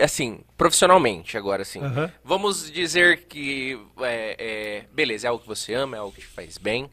assim, 0.00 0.44
profissionalmente 0.56 1.36
agora, 1.36 1.62
assim, 1.62 1.80
vamos 2.22 2.70
dizer 2.70 3.26
que, 3.26 3.78
é, 4.00 4.36
é, 4.38 4.86
beleza, 4.92 5.26
é 5.26 5.30
algo 5.30 5.42
que 5.42 5.48
você 5.48 5.74
ama, 5.74 5.96
é 5.96 6.00
algo 6.00 6.14
que 6.14 6.20
te 6.20 6.26
faz 6.26 6.56
bem. 6.56 6.88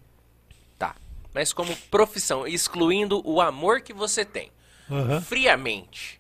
Mas 1.34 1.54
como 1.54 1.76
profissão, 1.90 2.46
excluindo 2.46 3.22
o 3.28 3.40
amor 3.42 3.82
que 3.82 3.94
você 3.94 4.26
tem, 4.26 4.52
Aham. 4.90 5.22
friamente, 5.22 6.20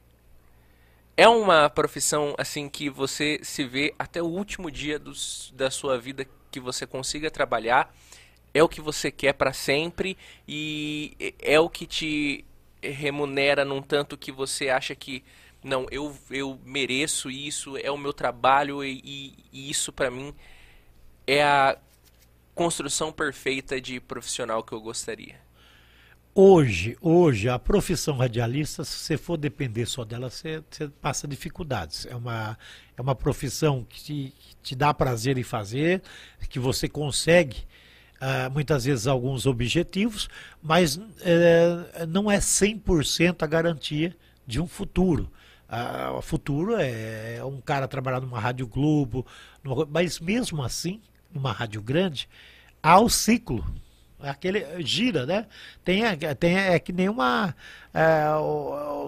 é 1.18 1.28
uma 1.28 1.70
profissão, 1.70 2.34
assim, 2.38 2.70
que 2.70 2.90
você 2.90 3.40
se 3.44 3.64
vê 3.64 3.94
até 4.00 4.22
o 4.22 4.26
último 4.28 4.72
dia 4.72 4.98
dos, 4.98 5.54
da 5.56 5.70
sua 5.70 5.98
vida 5.98 6.26
que 6.50 6.60
você 6.60 6.86
consiga 6.88 7.30
trabalhar, 7.30 7.94
é 8.54 8.64
o 8.64 8.70
que 8.70 8.82
você 8.82 9.12
quer 9.12 9.34
pra 9.34 9.54
sempre 9.54 10.18
e 10.48 11.16
é 11.40 11.60
o 11.60 11.70
que 11.70 11.86
te 11.86 12.44
remunera 12.82 13.64
num 13.64 13.82
tanto 13.82 14.18
que 14.18 14.32
você 14.32 14.70
acha 14.70 14.96
que 14.96 15.24
não, 15.64 15.86
eu, 15.92 16.18
eu 16.32 16.60
mereço 16.66 17.30
isso, 17.30 17.78
é 17.78 17.92
o 17.92 17.98
meu 17.98 18.12
trabalho 18.12 18.84
e, 18.84 19.00
e- 19.04 19.34
e 19.54 19.70
isso 19.70 19.94
pra 19.94 20.10
mim 20.10 20.34
é 21.28 21.44
a 21.44 21.78
construção 22.56 23.12
perfeita 23.12 23.80
de 23.82 24.00
profissional 24.00 24.64
que 24.64 24.74
eu 24.74 24.82
gostaria. 24.82 25.36
Hoje, 26.34 26.98
hoje, 27.02 27.50
a 27.50 27.60
profissão 27.60 28.16
radialista, 28.16 28.86
se 28.86 28.96
você 28.96 29.18
for 29.18 29.36
depender 29.36 29.86
só 29.86 30.06
dela, 30.06 30.30
você, 30.30 30.64
você 30.70 30.88
passa 30.88 31.28
dificuldades. 31.28 32.06
É 32.06 32.16
uma, 32.16 32.58
é 32.96 33.02
uma 33.02 33.14
profissão 33.14 33.84
que 33.84 34.02
te, 34.02 34.34
que 34.40 34.56
te 34.64 34.76
dá 34.76 34.94
prazer 34.94 35.38
em 35.38 35.44
fazer, 35.44 36.02
que 36.50 36.58
você 36.58 36.88
consegue, 36.88 37.58
ah, 38.20 38.50
muitas 38.50 38.86
vezes, 38.86 39.08
alguns 39.08 39.46
objetivos, 39.46 40.30
mas 40.62 40.98
eh, 41.22 42.06
não 42.08 42.32
é 42.32 42.40
100% 42.40 43.44
a 43.44 43.48
garantia 43.48 44.16
de 44.48 44.62
um 44.62 44.68
futuro. 44.68 45.30
Ah, 45.68 46.14
o 46.18 46.22
futuro 46.22 46.76
é 46.80 47.44
um 47.44 47.60
cara 47.60 47.88
trabalhar 47.90 48.22
numa 48.22 48.40
Rádio 48.40 48.68
Globo, 48.68 49.26
numa- 49.64 49.86
mas 49.86 50.18
mesmo 50.20 50.64
assim, 50.64 51.02
numa 51.34 51.52
rádio 51.52 51.82
grande, 51.82 52.28
há 52.82 53.00
o 53.00 53.10
ciclo. 53.10 53.66
Aquele 54.20 54.64
gira, 54.84 55.26
né? 55.26 55.48
Tem, 55.84 56.04
a- 56.06 56.36
tem 56.36 56.56
é 56.56 56.78
que 56.78 56.94
nem 56.94 57.10
uma 57.10 57.56
é, 57.92 58.26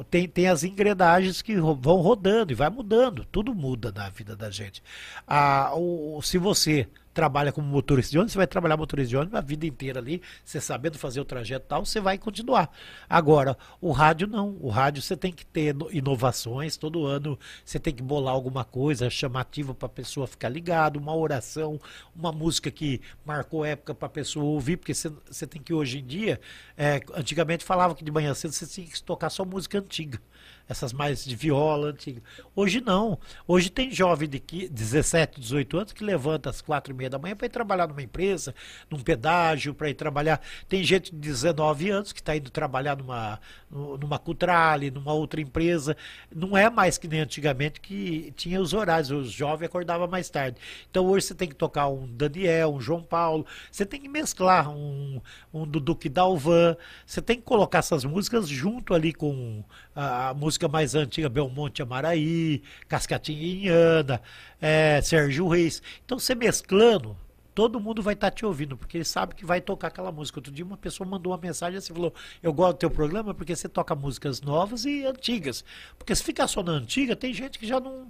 tem, 0.10 0.28
tem 0.28 0.48
as 0.48 0.64
engrenagens 0.64 1.42
que 1.42 1.56
vão 1.56 1.98
rodando 1.98 2.52
e 2.52 2.56
vai 2.56 2.70
mudando. 2.70 3.24
Tudo 3.32 3.54
muda 3.54 3.92
na 3.92 4.10
vida 4.10 4.36
da 4.36 4.50
gente. 4.50 4.82
Ah, 5.28 5.72
o, 5.76 6.20
se 6.24 6.40
você 6.40 6.88
trabalha 7.14 7.52
como 7.52 7.68
motorista 7.68 8.12
de 8.12 8.18
ônibus, 8.18 8.34
você 8.34 8.38
vai 8.38 8.48
trabalhar 8.48 8.76
motorista 8.78 9.10
de 9.10 9.18
ônibus 9.18 9.36
a 9.36 9.42
vida 9.42 9.66
inteira 9.66 10.00
ali, 10.00 10.22
você 10.44 10.60
sabendo 10.60 10.98
fazer 10.98 11.20
o 11.22 11.26
trajeto 11.26 11.66
e 11.66 11.70
tal, 11.70 11.86
você 11.86 12.00
vai 12.00 12.18
continuar. 12.18 12.70
Agora, 13.10 13.58
o 13.80 13.92
rádio 13.92 14.28
não. 14.28 14.58
O 14.60 14.70
rádio 14.70 15.02
você 15.02 15.16
tem 15.16 15.32
que 15.32 15.46
ter 15.46 15.74
ino- 15.74 15.90
inovações, 15.92 16.78
todo 16.78 17.06
ano 17.06 17.38
você 17.64 17.80
tem 17.80 17.94
que 17.94 18.02
bolar 18.04 18.34
alguma 18.34 18.64
coisa 18.64 19.10
chamativa 19.10 19.74
para 19.74 19.86
a 19.86 19.90
pessoa 19.90 20.26
ficar 20.28 20.50
ligada, 20.50 20.98
uma 20.98 21.16
oração, 21.16 21.80
uma 22.16 22.32
música 22.32 22.72
que 22.72 23.02
marcou 23.26 23.64
época 23.66 23.94
para 23.94 24.08
a 24.08 24.10
pessoa 24.10 24.46
ouvir, 24.46 24.78
porque 24.78 24.94
você, 24.94 25.12
você 25.30 25.46
tem 25.46 25.62
que 25.62 25.74
hoje 25.74 26.00
em 26.00 26.06
dia, 26.06 26.40
é, 26.78 27.02
antigamente 27.14 27.64
falava 27.64 27.96
que 27.96 28.04
de 28.04 28.12
manhã 28.12 28.34
cedo 28.34 28.52
você 28.54 28.66
tinha 28.66 28.88
que 28.88 29.02
tocar 29.04 29.30
só 29.30 29.46
música 29.46 29.78
antiga. 29.78 30.20
Essas 30.68 30.94
mais 30.94 31.26
de 31.26 31.36
viola 31.36 31.90
antiga. 31.90 32.22
Hoje 32.56 32.80
não. 32.80 33.20
Hoje 33.46 33.70
tem 33.70 33.92
jovem 33.92 34.30
de 34.30 34.40
qui- 34.40 34.70
17, 34.70 35.40
18 35.42 35.78
anos 35.78 35.92
que 35.92 36.04
levanta 36.04 36.50
às 36.50 36.62
quatro 36.62 36.94
e 36.94 36.96
meia 36.96 37.10
da 37.10 37.20
manhã 37.20 37.36
para 37.36 37.48
ir 37.48 37.50
trabalhar 37.50 37.86
numa 37.86 38.02
empresa, 38.02 38.56
num 38.90 39.00
pedágio, 39.00 39.74
para 39.74 39.90
ir 39.90 39.94
trabalhar. 39.94 40.42
Tem 40.70 40.82
gente 40.82 41.12
de 41.12 41.18
19 41.20 41.90
anos 41.90 42.14
que 42.14 42.22
está 42.22 42.36
indo 42.38 42.50
trabalhar 42.50 42.96
numa, 42.96 43.42
nu- 43.70 43.98
numa 43.98 44.18
Cutrale, 44.18 44.90
numa 44.90 45.12
outra 45.12 45.42
empresa. 45.42 45.98
Não 46.34 46.56
é 46.56 46.70
mais 46.70 46.98
que 46.98 47.10
nem 47.10 47.20
antigamente 47.20 47.82
que 47.82 48.32
tinha 48.38 48.62
os 48.62 48.74
horários. 48.74 49.12
Os 49.12 49.32
jovens 49.32 49.66
acordavam 49.68 50.08
mais 50.08 50.30
tarde. 50.30 50.58
Então 50.90 51.06
hoje 51.08 51.26
você 51.28 51.36
tem 51.36 51.50
que 51.50 51.56
tocar 51.56 51.90
um 51.90 52.08
Daniel, 52.08 52.74
um 52.74 52.80
João 52.80 53.04
Paulo. 53.04 53.46
Você 53.70 53.86
tem 53.86 54.00
que 54.00 54.08
mesclar 54.08 54.70
um, 54.70 55.20
um 55.54 55.68
Duque 55.68 56.08
Dalvan. 56.08 56.78
Você 57.06 57.22
tem 57.22 57.36
que 57.36 57.44
colocar 57.44 57.80
essas 57.80 58.06
músicas 58.06 58.48
junto 58.48 58.94
ali 58.94 59.12
com 59.14 59.62
a 59.94 60.34
música 60.34 60.53
mais 60.70 60.96
antiga, 60.96 61.30
Belmonte 61.30 61.82
Amaraí, 61.82 62.62
Cascatinha 62.88 63.42
Inhana, 63.42 64.22
é, 64.62 65.02
Sérgio 65.02 65.48
Reis. 65.48 65.82
Então 66.06 66.20
você 66.20 66.36
mesclando, 66.36 67.18
todo 67.54 67.80
mundo 67.80 68.02
vai 68.02 68.14
estar 68.14 68.32
te 68.32 68.46
ouvindo, 68.46 68.76
porque 68.76 68.98
ele 68.98 69.06
sabe 69.06 69.36
que 69.36 69.46
vai 69.46 69.62
tocar 69.62 69.88
aquela 69.88 70.12
música. 70.12 70.40
Outro 70.40 70.52
dia 70.52 70.66
uma 70.66 70.78
pessoa 70.78 71.08
mandou 71.08 71.32
uma 71.32 71.40
mensagem 71.40 71.78
assim, 71.78 71.94
falou, 71.94 72.14
eu 72.42 72.52
gosto 72.52 72.76
do 72.76 72.80
teu 72.80 72.90
programa 72.90 73.34
porque 73.34 73.56
você 73.56 73.70
toca 73.70 73.96
músicas 73.96 74.42
novas 74.42 74.86
e 74.86 75.06
antigas. 75.06 75.64
Porque 75.98 76.16
se 76.16 76.24
ficar 76.24 76.48
só 76.48 76.64
na 76.64 76.74
antiga, 76.74 77.16
tem 77.16 77.34
gente 77.34 77.60
que 77.60 77.68
já 77.68 77.80
não... 77.80 78.08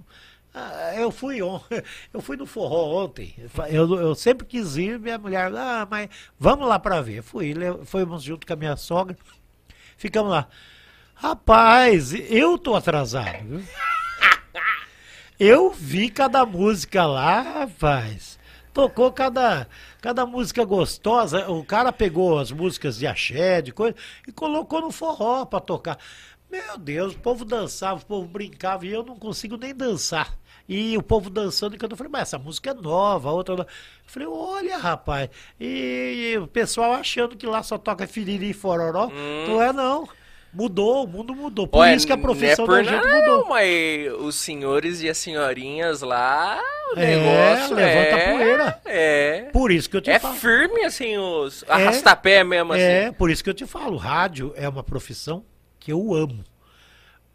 Ah, 0.52 0.94
eu 0.96 1.10
fui 1.10 1.42
on... 1.42 1.60
eu 2.12 2.20
fui 2.20 2.36
no 2.36 2.46
forró 2.46 3.04
ontem. 3.04 3.34
Eu, 3.70 3.92
eu 3.94 4.14
sempre 4.14 4.46
quis 4.46 4.76
ir, 4.76 5.00
minha 5.00 5.18
mulher, 5.18 5.52
ah, 5.54 5.86
mas 5.90 6.08
vamos 6.38 6.68
lá 6.68 6.78
para 6.78 7.00
ver. 7.00 7.22
Fui, 7.22 7.54
fomos 7.84 8.22
junto 8.22 8.46
com 8.46 8.52
a 8.52 8.56
minha 8.56 8.76
sogra, 8.76 9.16
ficamos 9.96 10.30
lá. 10.30 10.48
Rapaz, 11.24 12.12
eu 12.30 12.58
tô 12.58 12.74
atrasado, 12.74 13.48
viu? 13.48 13.64
Eu 15.40 15.70
vi 15.70 16.10
cada 16.10 16.44
música 16.44 17.06
lá, 17.06 17.40
rapaz. 17.40 18.38
Tocou 18.74 19.10
cada, 19.10 19.66
cada 20.02 20.26
música 20.26 20.66
gostosa. 20.66 21.50
O 21.50 21.64
cara 21.64 21.90
pegou 21.90 22.38
as 22.38 22.52
músicas 22.52 22.98
de 22.98 23.06
axé, 23.06 23.62
de 23.62 23.72
coisa, 23.72 23.96
e 24.28 24.32
colocou 24.32 24.82
no 24.82 24.90
forró 24.90 25.46
pra 25.46 25.60
tocar. 25.60 25.96
Meu 26.50 26.76
Deus, 26.76 27.14
o 27.14 27.18
povo 27.18 27.42
dançava, 27.42 28.02
o 28.02 28.04
povo 28.04 28.28
brincava, 28.28 28.84
e 28.84 28.92
eu 28.92 29.02
não 29.02 29.16
consigo 29.16 29.56
nem 29.56 29.74
dançar. 29.74 30.36
E 30.68 30.94
o 30.98 31.02
povo 31.02 31.30
dançando, 31.30 31.74
e 31.74 31.78
quando 31.78 31.92
eu 31.92 31.96
falei, 31.96 32.12
mas 32.12 32.22
essa 32.22 32.38
música 32.38 32.72
é 32.72 32.74
nova, 32.74 33.30
a 33.30 33.32
outra. 33.32 33.56
não. 33.56 33.64
Eu 33.64 33.70
falei, 34.04 34.28
olha, 34.28 34.76
rapaz. 34.76 35.30
E, 35.58 36.34
e 36.34 36.38
o 36.38 36.46
pessoal 36.46 36.92
achando 36.92 37.34
que 37.34 37.46
lá 37.46 37.62
só 37.62 37.78
toca 37.78 38.06
firiri 38.06 38.50
e 38.50 38.54
fororó. 38.54 39.08
Não 39.48 39.62
é, 39.62 39.72
não. 39.72 40.06
Mudou, 40.54 41.04
o 41.04 41.08
mundo 41.08 41.34
mudou. 41.34 41.66
Por 41.66 41.80
Olha, 41.80 41.94
isso 41.94 42.06
que 42.06 42.12
a 42.12 42.16
profissão 42.16 42.64
é 42.64 42.68
da 42.68 42.82
gente 42.84 43.04
não, 43.04 43.18
mudou. 43.18 43.48
Mas 43.48 44.12
os 44.20 44.36
senhores 44.36 45.02
e 45.02 45.08
as 45.08 45.18
senhorinhas 45.18 46.00
lá, 46.00 46.60
o 46.94 46.98
é, 46.98 47.16
negócio 47.16 47.74
levanta 47.74 48.16
é, 48.16 48.32
poeira. 48.32 48.80
É. 48.84 49.42
Por 49.52 49.72
isso 49.72 49.90
que 49.90 49.96
eu 49.96 50.00
te 50.00 50.10
é 50.10 50.18
falo. 50.18 50.34
É 50.34 50.38
firme, 50.38 50.84
assim, 50.84 51.18
os 51.18 51.64
é, 51.64 51.72
arrastapé 51.72 52.44
mesmo, 52.44 52.72
assim. 52.72 52.82
É, 52.82 53.12
por 53.12 53.30
isso 53.30 53.42
que 53.42 53.50
eu 53.50 53.54
te 53.54 53.66
falo. 53.66 53.96
Rádio 53.96 54.52
é 54.54 54.68
uma 54.68 54.84
profissão 54.84 55.44
que 55.80 55.92
eu 55.92 56.14
amo. 56.14 56.44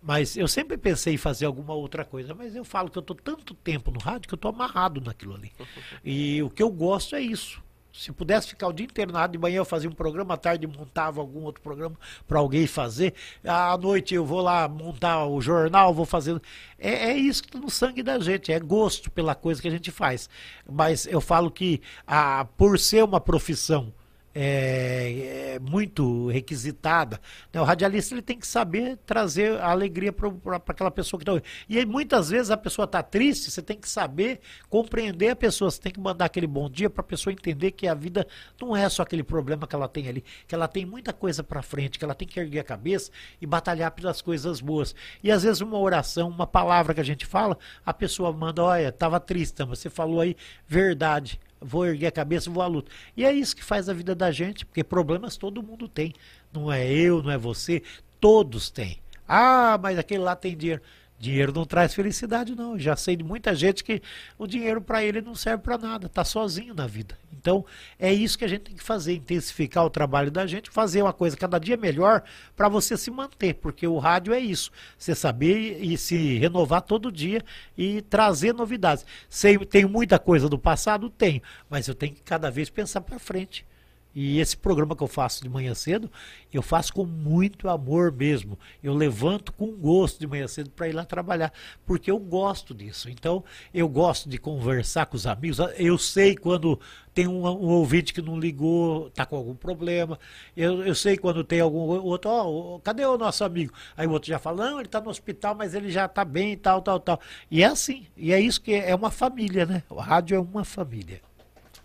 Mas 0.02 0.38
eu 0.38 0.48
sempre 0.48 0.78
pensei 0.78 1.16
em 1.16 1.18
fazer 1.18 1.46
alguma 1.46 1.74
outra 1.74 2.06
coisa, 2.06 2.34
mas 2.34 2.56
eu 2.56 2.64
falo 2.64 2.90
que 2.90 2.98
eu 2.98 3.02
estou 3.02 3.16
tanto 3.16 3.54
tempo 3.54 3.92
no 3.92 4.00
rádio 4.00 4.30
que 4.30 4.34
eu 4.34 4.38
estou 4.38 4.50
amarrado 4.50 5.02
naquilo 5.02 5.36
ali. 5.36 5.52
E 6.06 6.42
o 6.42 6.50
que 6.50 6.64
eu 6.64 6.70
gosto 6.70 7.16
é 7.16 7.22
isso. 7.22 7.62
Se 7.92 8.12
pudesse 8.12 8.50
ficar 8.50 8.68
o 8.68 8.74
dia 8.74 8.86
inteiro 8.86 9.12
na 9.12 9.20
rádio, 9.20 9.34
de 9.34 9.38
manhã 9.40 9.58
eu 9.58 9.66
fazia 9.66 9.90
um 9.90 9.94
programa, 9.94 10.36
à 10.36 10.38
tarde 10.38 10.68
montava 10.68 11.20
algum 11.20 11.44
outro 11.44 11.62
programa 11.62 11.98
para 12.28 12.40
alguém 12.40 12.68
fazer. 12.68 13.14
À 13.44 13.76
noite 13.78 14.14
eu 14.14 14.26
vou 14.26 14.42
lá 14.42 14.68
montar 14.68 15.26
o 15.26 15.42
jornal, 15.42 15.94
vou 15.94 16.06
fazer. 16.06 16.40
É, 16.78 17.12
é 17.12 17.18
isso 17.18 17.42
que 17.42 17.50
está 17.50 17.60
no 17.60 17.70
sangue 17.70 18.04
da 18.04 18.20
gente, 18.20 18.52
é 18.52 18.60
gosto 18.60 19.10
pela 19.10 19.34
coisa 19.34 19.62
que 19.62 19.68
a 19.68 19.72
gente 19.72 19.92
faz. 19.92 20.30
Mas 20.70 21.08
eu 21.08 21.20
falo 21.20 21.50
que 21.50 21.82
a, 22.06 22.46
por 22.58 22.78
ser 22.78 23.04
uma 23.04 23.20
profissão 23.20 23.92
é, 24.34 25.56
é, 25.56 25.60
muito 25.60 26.28
requisitada. 26.30 27.20
Né? 27.52 27.60
O 27.60 27.64
radialista 27.64 28.14
ele 28.14 28.22
tem 28.22 28.38
que 28.38 28.48
saber 28.48 28.98
trazer 29.06 29.60
a 29.60 29.72
alegria 29.72 30.14
para 30.14 30.58
aquela 30.68 30.92
pessoa 30.92 31.20
que 31.20 31.30
está 31.30 31.50
E 31.68 31.78
aí, 31.78 31.86
muitas 31.86 32.30
vezes 32.30 32.52
a 32.52 32.58
pessoa 32.58 32.86
está 32.86 33.02
triste, 33.02 33.50
você 33.50 33.62
tem 33.62 33.78
que 33.78 33.90
saber 33.90 34.40
compreender 34.70 35.30
a 35.30 35.36
pessoa, 35.36 35.72
você 35.72 35.82
tem 35.82 35.92
que 35.92 36.00
mandar 36.00 36.26
aquele 36.26 36.48
bom 36.48 36.70
dia 36.70 36.90
para 36.90 37.02
a 37.02 37.04
pessoa 37.04 37.34
entender 37.34 37.72
que 37.72 37.88
a 37.88 37.94
vida 37.94 38.28
não 38.62 38.76
é 38.76 38.88
só 38.90 39.04
aquele 39.04 39.24
problema 39.24 39.68
que 39.68 39.76
ela 39.76 39.88
tem 39.88 40.08
ali, 40.08 40.24
que 40.48 40.54
ela 40.54 40.68
tem 40.68 40.86
muita 40.86 41.12
coisa 41.12 41.44
para 41.44 41.62
frente, 41.62 41.98
que 41.98 42.06
ela 42.06 42.16
tem 42.16 42.28
que 42.28 42.40
erguer 42.40 42.60
a 42.60 42.64
cabeça 42.64 43.12
e 43.42 43.46
batalhar 43.46 43.92
pelas 43.92 44.22
coisas 44.22 44.62
boas. 44.62 44.94
E 45.24 45.32
às 45.32 45.44
vezes 45.44 45.62
uma 45.62 45.78
oração, 45.78 46.30
uma 46.30 46.48
palavra 46.48 46.94
que 46.94 47.02
a 47.02 47.06
gente 47.06 47.26
fala, 47.26 47.58
a 47.86 47.94
pessoa 47.94 48.32
manda, 48.32 48.64
olha, 48.64 48.90
estava 48.90 49.20
triste, 49.20 49.60
mas 49.66 49.80
você 49.80 49.90
falou 49.90 50.22
aí 50.22 50.36
verdade 50.68 51.40
vou 51.62 51.86
erguer 51.86 52.08
a 52.08 52.12
cabeça, 52.12 52.50
vou 52.50 52.64
à 52.64 52.68
luta. 52.68 52.92
E 53.16 53.26
é 53.26 53.32
isso 53.32 53.56
que 53.56 53.64
faz 53.64 53.90
a 53.90 53.94
vida 53.94 54.16
da 54.16 54.32
gente, 54.32 54.66
porque 54.66 54.84
problemas 54.84 55.38
todo 55.38 55.64
mundo 55.64 55.88
tem. 55.88 56.14
Não 56.54 56.72
é 56.72 56.90
eu, 56.92 57.22
não 57.22 57.32
é 57.32 57.38
você, 57.38 57.82
todos 58.20 58.70
têm. 58.70 59.00
Ah, 59.28 59.78
mas 59.82 59.98
aquele 59.98 60.24
lá 60.24 60.36
tem 60.36 60.56
dinheiro. 60.58 60.82
Dinheiro 61.20 61.52
não 61.52 61.66
traz 61.66 61.94
felicidade, 61.94 62.56
não. 62.56 62.74
Eu 62.74 62.80
já 62.80 62.96
sei 62.96 63.18
de 63.18 63.26
muita 63.26 63.54
gente 63.54 63.84
que 63.84 64.02
o 64.38 64.48
dinheiro 64.48 64.82
para 64.82 65.04
ele 65.04 65.20
não 65.20 65.36
serve 65.36 65.62
para 65.62 65.78
nada, 65.78 66.08
está 66.08 66.24
sozinho 66.24 66.74
na 66.74 66.88
vida. 66.88 67.20
Então, 67.34 67.66
é 68.00 68.14
isso 68.14 68.38
que 68.38 68.46
a 68.46 68.48
gente 68.48 68.62
tem 68.62 68.76
que 68.76 68.84
fazer: 68.84 69.14
intensificar 69.16 69.86
o 69.86 69.90
trabalho 69.90 70.32
da 70.32 70.48
gente, 70.48 70.70
fazer 70.70 71.02
uma 71.02 71.12
coisa 71.12 71.36
cada 71.36 71.60
dia 71.60 71.76
melhor 71.76 72.24
para 72.56 72.70
você 72.70 72.96
se 72.96 73.12
manter, 73.12 73.56
porque 73.56 73.86
o 73.86 73.98
rádio 73.98 74.34
é 74.34 74.40
isso. 74.40 74.72
Você 74.98 75.14
saber 75.14 75.84
e 75.84 75.98
se 75.98 76.38
renovar 76.38 76.84
todo 76.84 77.12
dia 77.12 77.44
e 77.78 78.02
trazer 78.04 78.54
novidades. 78.54 79.06
Sei, 79.28 79.58
tenho 79.58 79.90
muita 79.90 80.18
coisa 80.18 80.48
do 80.48 80.58
passado? 80.58 81.10
Tenho, 81.10 81.42
mas 81.70 81.90
eu 81.90 81.96
tenho 81.96 82.16
que 82.16 82.24
cada 82.24 82.50
vez 82.50 82.70
pensar 82.70 83.02
para 83.02 83.20
frente. 83.20 83.66
E 84.14 84.40
esse 84.40 84.58
programa 84.58 84.96
que 84.96 85.04
eu 85.04 85.08
faço 85.08 85.44
de 85.44 85.50
manhã 85.50 85.74
cedo, 85.76 86.12
eu 86.52 86.62
faço 86.62 86.94
com 86.94 87.06
muito 87.06 87.70
amor 87.70 88.12
mesmo. 88.12 88.58
Eu 88.84 88.94
levanto 88.94 89.54
com 89.54 89.72
gosto 89.72 90.20
de 90.20 90.26
manhã 90.26 90.48
cedo 90.48 90.72
para 90.72 90.90
ir 90.90 90.94
lá 90.94 91.06
trabalhar, 91.06 91.54
porque 91.86 92.10
eu 92.10 92.18
gosto 92.18 92.74
disso. 92.74 93.10
Então, 93.10 93.44
eu 93.74 93.88
gosto 93.88 94.28
de 94.28 94.38
conversar 94.38 95.06
com 95.06 95.16
os 95.16 95.28
amigos. 95.28 95.60
Eu 95.78 95.98
sei 95.98 96.36
quando 96.36 96.80
tem 97.14 97.28
um, 97.28 97.46
um 97.46 97.70
ouvinte 97.70 98.14
que 98.14 98.22
não 98.22 98.40
ligou, 98.40 99.08
está 99.08 99.26
com 99.26 99.36
algum 99.36 99.56
problema. 99.56 100.20
Eu, 100.58 100.84
eu 100.84 100.96
sei 100.96 101.16
quando 101.16 101.44
tem 101.44 101.60
algum 101.60 101.80
outro, 101.80 102.32
ó, 102.32 102.48
oh, 102.48 102.80
cadê 102.80 103.06
o 103.06 103.18
nosso 103.18 103.44
amigo? 103.44 103.74
Aí 103.96 104.08
o 104.08 104.12
outro 104.12 104.28
já 104.28 104.40
fala, 104.40 104.70
não, 104.70 104.80
ele 104.80 104.88
está 104.88 105.00
no 105.00 105.10
hospital, 105.10 105.54
mas 105.54 105.76
ele 105.76 105.92
já 105.92 106.06
está 106.06 106.26
bem 106.26 106.54
e 106.54 106.58
tal, 106.58 106.82
tal, 106.82 107.00
tal. 107.00 107.20
E 107.52 107.62
é 107.62 107.68
assim, 107.68 108.08
e 108.18 108.34
é 108.34 108.40
isso 108.40 108.62
que 108.62 108.74
é, 108.74 108.90
é 108.90 108.96
uma 108.96 109.12
família, 109.12 109.66
né? 109.66 109.84
O 109.88 109.96
rádio 109.96 110.36
é 110.36 110.40
uma 110.40 110.64
família. 110.64 111.22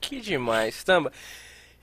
Que 0.01 0.21
demais, 0.21 0.83
Tamba. 0.85 1.13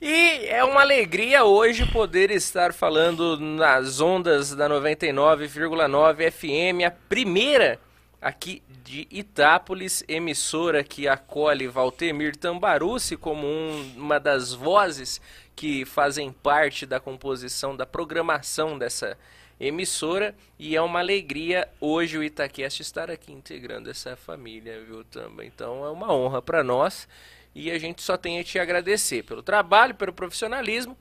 E 0.04 0.48
é 0.48 0.64
uma 0.64 0.80
alegria 0.80 1.44
hoje 1.44 1.86
poder 1.86 2.32
estar 2.32 2.72
falando 2.72 3.38
nas 3.38 4.00
ondas 4.00 4.52
da 4.52 4.68
99,9 4.68 6.28
FM, 6.28 6.84
a 6.84 6.90
primeira 6.90 7.78
aqui 8.20 8.64
de 8.82 9.06
Itápolis, 9.12 10.02
emissora 10.08 10.82
que 10.82 11.06
acolhe 11.06 11.68
Valtemir 11.68 12.34
Tambarucci 12.34 13.16
como 13.16 13.46
um, 13.46 13.92
uma 13.96 14.18
das 14.18 14.52
vozes 14.52 15.20
que 15.54 15.84
fazem 15.84 16.32
parte 16.32 16.84
da 16.84 16.98
composição 16.98 17.76
da 17.76 17.86
programação 17.86 18.76
dessa 18.76 19.16
emissora 19.60 20.34
e 20.58 20.74
é 20.74 20.82
uma 20.82 20.98
alegria 20.98 21.68
hoje 21.80 22.18
o 22.18 22.24
Itaquest 22.24 22.80
estar 22.80 23.08
aqui 23.08 23.30
integrando 23.30 23.88
essa 23.88 24.16
família, 24.16 24.82
viu, 24.84 25.04
também. 25.04 25.46
Então 25.46 25.84
é 25.86 25.90
uma 25.90 26.12
honra 26.12 26.42
para 26.42 26.64
nós 26.64 27.06
e 27.54 27.70
a 27.70 27.78
gente 27.78 28.02
só 28.02 28.16
tem 28.16 28.38
a 28.38 28.44
te 28.44 28.58
agradecer 28.58 29.22
pelo 29.22 29.42
trabalho, 29.42 29.94
pelo 29.94 30.12
profissionalismo, 30.12 30.96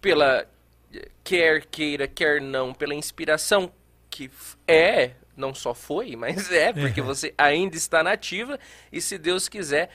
pela 0.00 0.46
quer 1.22 1.64
queira, 1.66 2.08
quer 2.08 2.40
não, 2.40 2.74
pela 2.74 2.94
inspiração 2.94 3.72
que 4.08 4.30
é, 4.66 5.12
não 5.36 5.54
só 5.54 5.72
foi, 5.72 6.14
mas 6.16 6.50
é, 6.50 6.72
porque 6.72 7.00
você 7.00 7.32
ainda 7.38 7.76
está 7.76 8.02
nativa 8.02 8.58
e 8.92 9.00
se 9.00 9.16
Deus 9.16 9.48
quiser, 9.48 9.90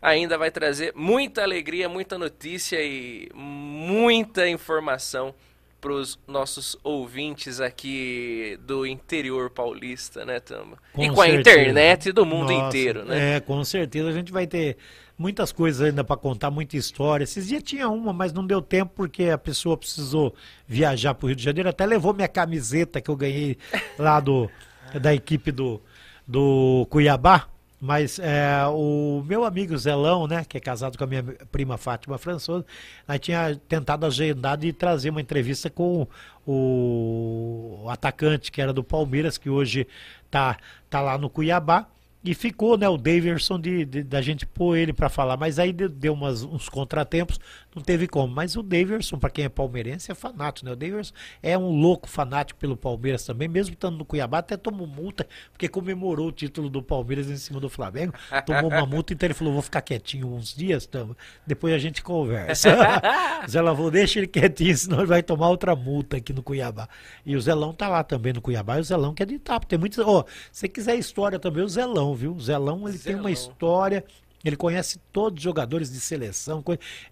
ainda 0.00 0.38
vai 0.38 0.50
trazer 0.50 0.92
muita 0.94 1.42
alegria, 1.42 1.88
muita 1.88 2.16
notícia 2.16 2.80
e 2.80 3.28
muita 3.34 4.48
informação 4.48 5.34
para 5.80 5.92
os 5.92 6.18
nossos 6.26 6.76
ouvintes 6.82 7.60
aqui 7.60 8.58
do 8.62 8.86
interior 8.86 9.50
paulista, 9.50 10.24
né, 10.24 10.40
Tamba? 10.40 10.78
Com 10.92 11.04
e 11.04 11.08
com 11.08 11.16
certeza. 11.16 11.36
a 11.36 11.40
internet 11.40 12.12
do 12.12 12.26
mundo 12.26 12.52
Nossa, 12.52 12.66
inteiro, 12.66 13.04
né? 13.04 13.36
É, 13.36 13.40
com 13.40 13.62
certeza 13.62 14.08
a 14.08 14.12
gente 14.12 14.32
vai 14.32 14.46
ter 14.46 14.76
muitas 15.18 15.52
coisas 15.52 15.80
ainda 15.80 16.04
para 16.04 16.16
contar, 16.16 16.50
muita 16.50 16.76
história. 16.76 17.24
Esses 17.24 17.46
dias 17.46 17.62
tinha 17.62 17.88
uma, 17.88 18.12
mas 18.12 18.32
não 18.32 18.46
deu 18.46 18.60
tempo 18.60 18.92
porque 18.94 19.24
a 19.24 19.38
pessoa 19.38 19.76
precisou 19.76 20.34
viajar 20.66 21.14
para 21.14 21.24
o 21.24 21.28
Rio 21.28 21.36
de 21.36 21.42
Janeiro. 21.42 21.68
Até 21.68 21.86
levou 21.86 22.12
minha 22.12 22.28
camiseta 22.28 23.00
que 23.00 23.10
eu 23.10 23.16
ganhei 23.16 23.56
lá 23.98 24.20
do, 24.20 24.50
da 25.00 25.14
equipe 25.14 25.50
do, 25.50 25.80
do 26.26 26.86
Cuiabá. 26.90 27.48
Mas 27.78 28.18
é, 28.18 28.66
o 28.68 29.22
meu 29.26 29.44
amigo 29.44 29.76
Zelão, 29.76 30.26
né, 30.26 30.44
que 30.48 30.56
é 30.56 30.60
casado 30.60 30.96
com 30.96 31.04
a 31.04 31.06
minha 31.06 31.22
prima 31.52 31.76
Fátima 31.76 32.16
Françosa, 32.16 32.64
nós 33.06 33.20
tinha 33.20 33.54
tentado 33.68 34.06
agendar 34.06 34.56
de 34.56 34.72
trazer 34.72 35.10
uma 35.10 35.20
entrevista 35.20 35.68
com 35.68 36.08
o, 36.46 37.82
o 37.84 37.90
atacante 37.90 38.50
que 38.50 38.62
era 38.62 38.72
do 38.72 38.82
Palmeiras, 38.82 39.36
que 39.36 39.50
hoje 39.50 39.86
tá, 40.30 40.56
tá 40.88 41.02
lá 41.02 41.18
no 41.18 41.28
Cuiabá. 41.28 41.86
E 42.26 42.34
ficou, 42.34 42.76
né, 42.76 42.88
o 42.88 42.96
Daverson 42.96 43.56
de, 43.56 43.84
de, 43.84 44.02
da 44.02 44.20
gente 44.20 44.44
pôr 44.44 44.76
ele 44.76 44.92
para 44.92 45.08
falar, 45.08 45.36
mas 45.36 45.60
aí 45.60 45.72
deu, 45.72 45.88
deu 45.88 46.12
umas, 46.12 46.42
uns 46.42 46.68
contratempos, 46.68 47.38
não 47.76 47.82
teve 47.82 48.08
como. 48.08 48.34
Mas 48.34 48.56
o 48.56 48.62
Daverson, 48.62 49.18
para 49.18 49.28
quem 49.28 49.44
é 49.44 49.48
palmeirense, 49.50 50.10
é 50.10 50.14
fanático, 50.14 50.66
né? 50.66 50.72
O 50.72 50.76
Daverson 50.76 51.12
é 51.42 51.56
um 51.56 51.68
louco 51.68 52.08
fanático 52.08 52.58
pelo 52.58 52.76
Palmeiras 52.76 53.24
também, 53.24 53.46
mesmo 53.46 53.74
estando 53.74 53.98
no 53.98 54.04
Cuiabá, 54.04 54.38
até 54.38 54.56
tomou 54.56 54.86
multa, 54.86 55.28
porque 55.52 55.68
comemorou 55.68 56.28
o 56.28 56.32
título 56.32 56.70
do 56.70 56.82
Palmeiras 56.82 57.28
em 57.28 57.36
cima 57.36 57.60
do 57.60 57.68
Flamengo, 57.68 58.14
tomou 58.46 58.70
uma 58.70 58.86
multa, 58.86 59.12
então 59.12 59.26
ele 59.26 59.34
falou, 59.34 59.52
vou 59.52 59.62
ficar 59.62 59.82
quietinho 59.82 60.26
uns 60.26 60.54
dias, 60.54 60.86
tamo. 60.86 61.14
depois 61.46 61.74
a 61.74 61.78
gente 61.78 62.02
conversa. 62.02 62.70
Zé 63.48 63.60
Lavô, 63.60 63.90
deixa 63.90 64.18
ele 64.18 64.26
quietinho, 64.26 64.76
senão 64.76 64.98
ele 64.98 65.06
vai 65.06 65.22
tomar 65.22 65.50
outra 65.50 65.76
multa 65.76 66.16
aqui 66.16 66.32
no 66.32 66.42
Cuiabá. 66.42 66.88
E 67.26 67.36
o 67.36 67.40
Zelão 67.40 67.74
tá 67.74 67.88
lá 67.88 68.02
também 68.02 68.32
no 68.32 68.40
Cuiabá, 68.40 68.78
e 68.78 68.80
o 68.80 68.84
Zelão 68.84 69.12
que 69.12 69.22
é 69.22 69.26
de 69.26 69.34
Itapo. 69.34 69.66
Tem 69.66 69.78
muitos, 69.78 69.98
ó, 69.98 70.20
oh, 70.20 70.24
se 70.50 70.66
quiser 70.68 70.96
história 70.96 71.38
também, 71.38 71.62
o 71.62 71.68
Zelão, 71.68 72.14
viu? 72.14 72.32
O 72.32 72.40
Zelão, 72.40 72.88
ele 72.88 72.96
Zelão. 72.96 73.18
tem 73.18 73.20
uma 73.20 73.30
história, 73.30 74.02
ele 74.46 74.56
conhece 74.56 75.00
todos 75.12 75.38
os 75.38 75.42
jogadores 75.42 75.90
de 75.90 75.98
seleção. 75.98 76.62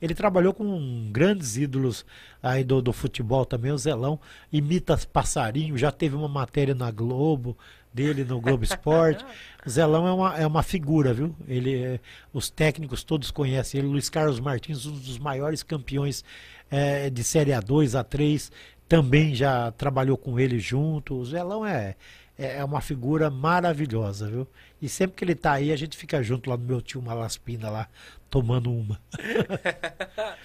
Ele 0.01 0.15
trabalhou 0.15 0.55
com 0.55 1.11
grandes 1.11 1.57
ídolos 1.57 2.07
aí 2.41 2.63
do, 2.63 2.81
do 2.81 2.93
futebol 2.93 3.45
também. 3.45 3.73
O 3.73 3.79
Zelão 3.79 4.21
imita 4.53 4.97
passarinho, 5.13 5.77
já 5.77 5.91
teve 5.91 6.15
uma 6.15 6.29
matéria 6.29 6.77
na 6.77 6.93
Globo 6.93 7.59
dele 7.93 8.25
no 8.25 8.41
Globo 8.41 8.63
Esporte. 8.63 9.25
o 9.67 9.69
Zelão 9.71 10.07
é 10.07 10.13
uma, 10.13 10.39
é 10.39 10.47
uma 10.47 10.63
figura, 10.63 11.13
viu? 11.13 11.35
Ele, 11.49 11.75
é, 11.75 12.01
os 12.33 12.51
técnicos 12.51 13.03
todos 13.03 13.33
conhecem 13.33 13.81
ele. 13.81 13.89
Luiz 13.89 14.09
Carlos 14.09 14.39
Martins, 14.39 14.87
um 14.87 14.93
dos 14.93 15.19
maiores 15.19 15.65
campeões 15.65 16.25
é, 16.71 17.11
de 17.11 17.25
Série 17.25 17.51
A2, 17.51 18.01
A3, 18.01 18.53
também 18.89 19.35
já 19.35 19.73
trabalhou 19.73 20.17
com 20.17 20.39
ele 20.39 20.61
junto. 20.61 21.17
O 21.17 21.25
Zelão 21.25 21.67
é, 21.67 21.97
é, 22.39 22.59
é 22.59 22.65
uma 22.65 22.81
figura 22.81 23.31
maravilhosa, 23.31 24.29
viu? 24.29 24.47
E 24.81 24.89
sempre 24.89 25.17
que 25.17 25.25
ele 25.25 25.35
tá 25.35 25.53
aí, 25.53 25.73
a 25.73 25.77
gente 25.77 25.97
fica 25.97 26.23
junto 26.23 26.51
lá 26.51 26.57
no 26.57 26.65
meu 26.65 26.81
tio 26.81 27.01
Malaspina 27.01 27.71
lá, 27.71 27.89
tomando 28.29 28.73
uma. 28.73 29.01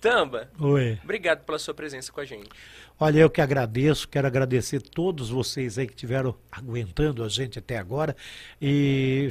Tamba, 0.00 0.50
Oi. 0.58 0.98
obrigado 1.02 1.44
pela 1.44 1.58
sua 1.58 1.72
presença 1.72 2.12
com 2.12 2.20
a 2.20 2.26
gente. 2.26 2.50
Olha, 2.98 3.18
eu 3.18 3.28
que 3.28 3.40
agradeço, 3.40 4.08
quero 4.08 4.26
agradecer 4.26 4.80
todos 4.80 5.28
vocês 5.28 5.78
aí 5.78 5.86
que 5.86 5.94
estiveram 5.94 6.34
aguentando 6.50 7.24
a 7.24 7.28
gente 7.28 7.58
até 7.58 7.76
agora. 7.76 8.14
E 8.62 9.28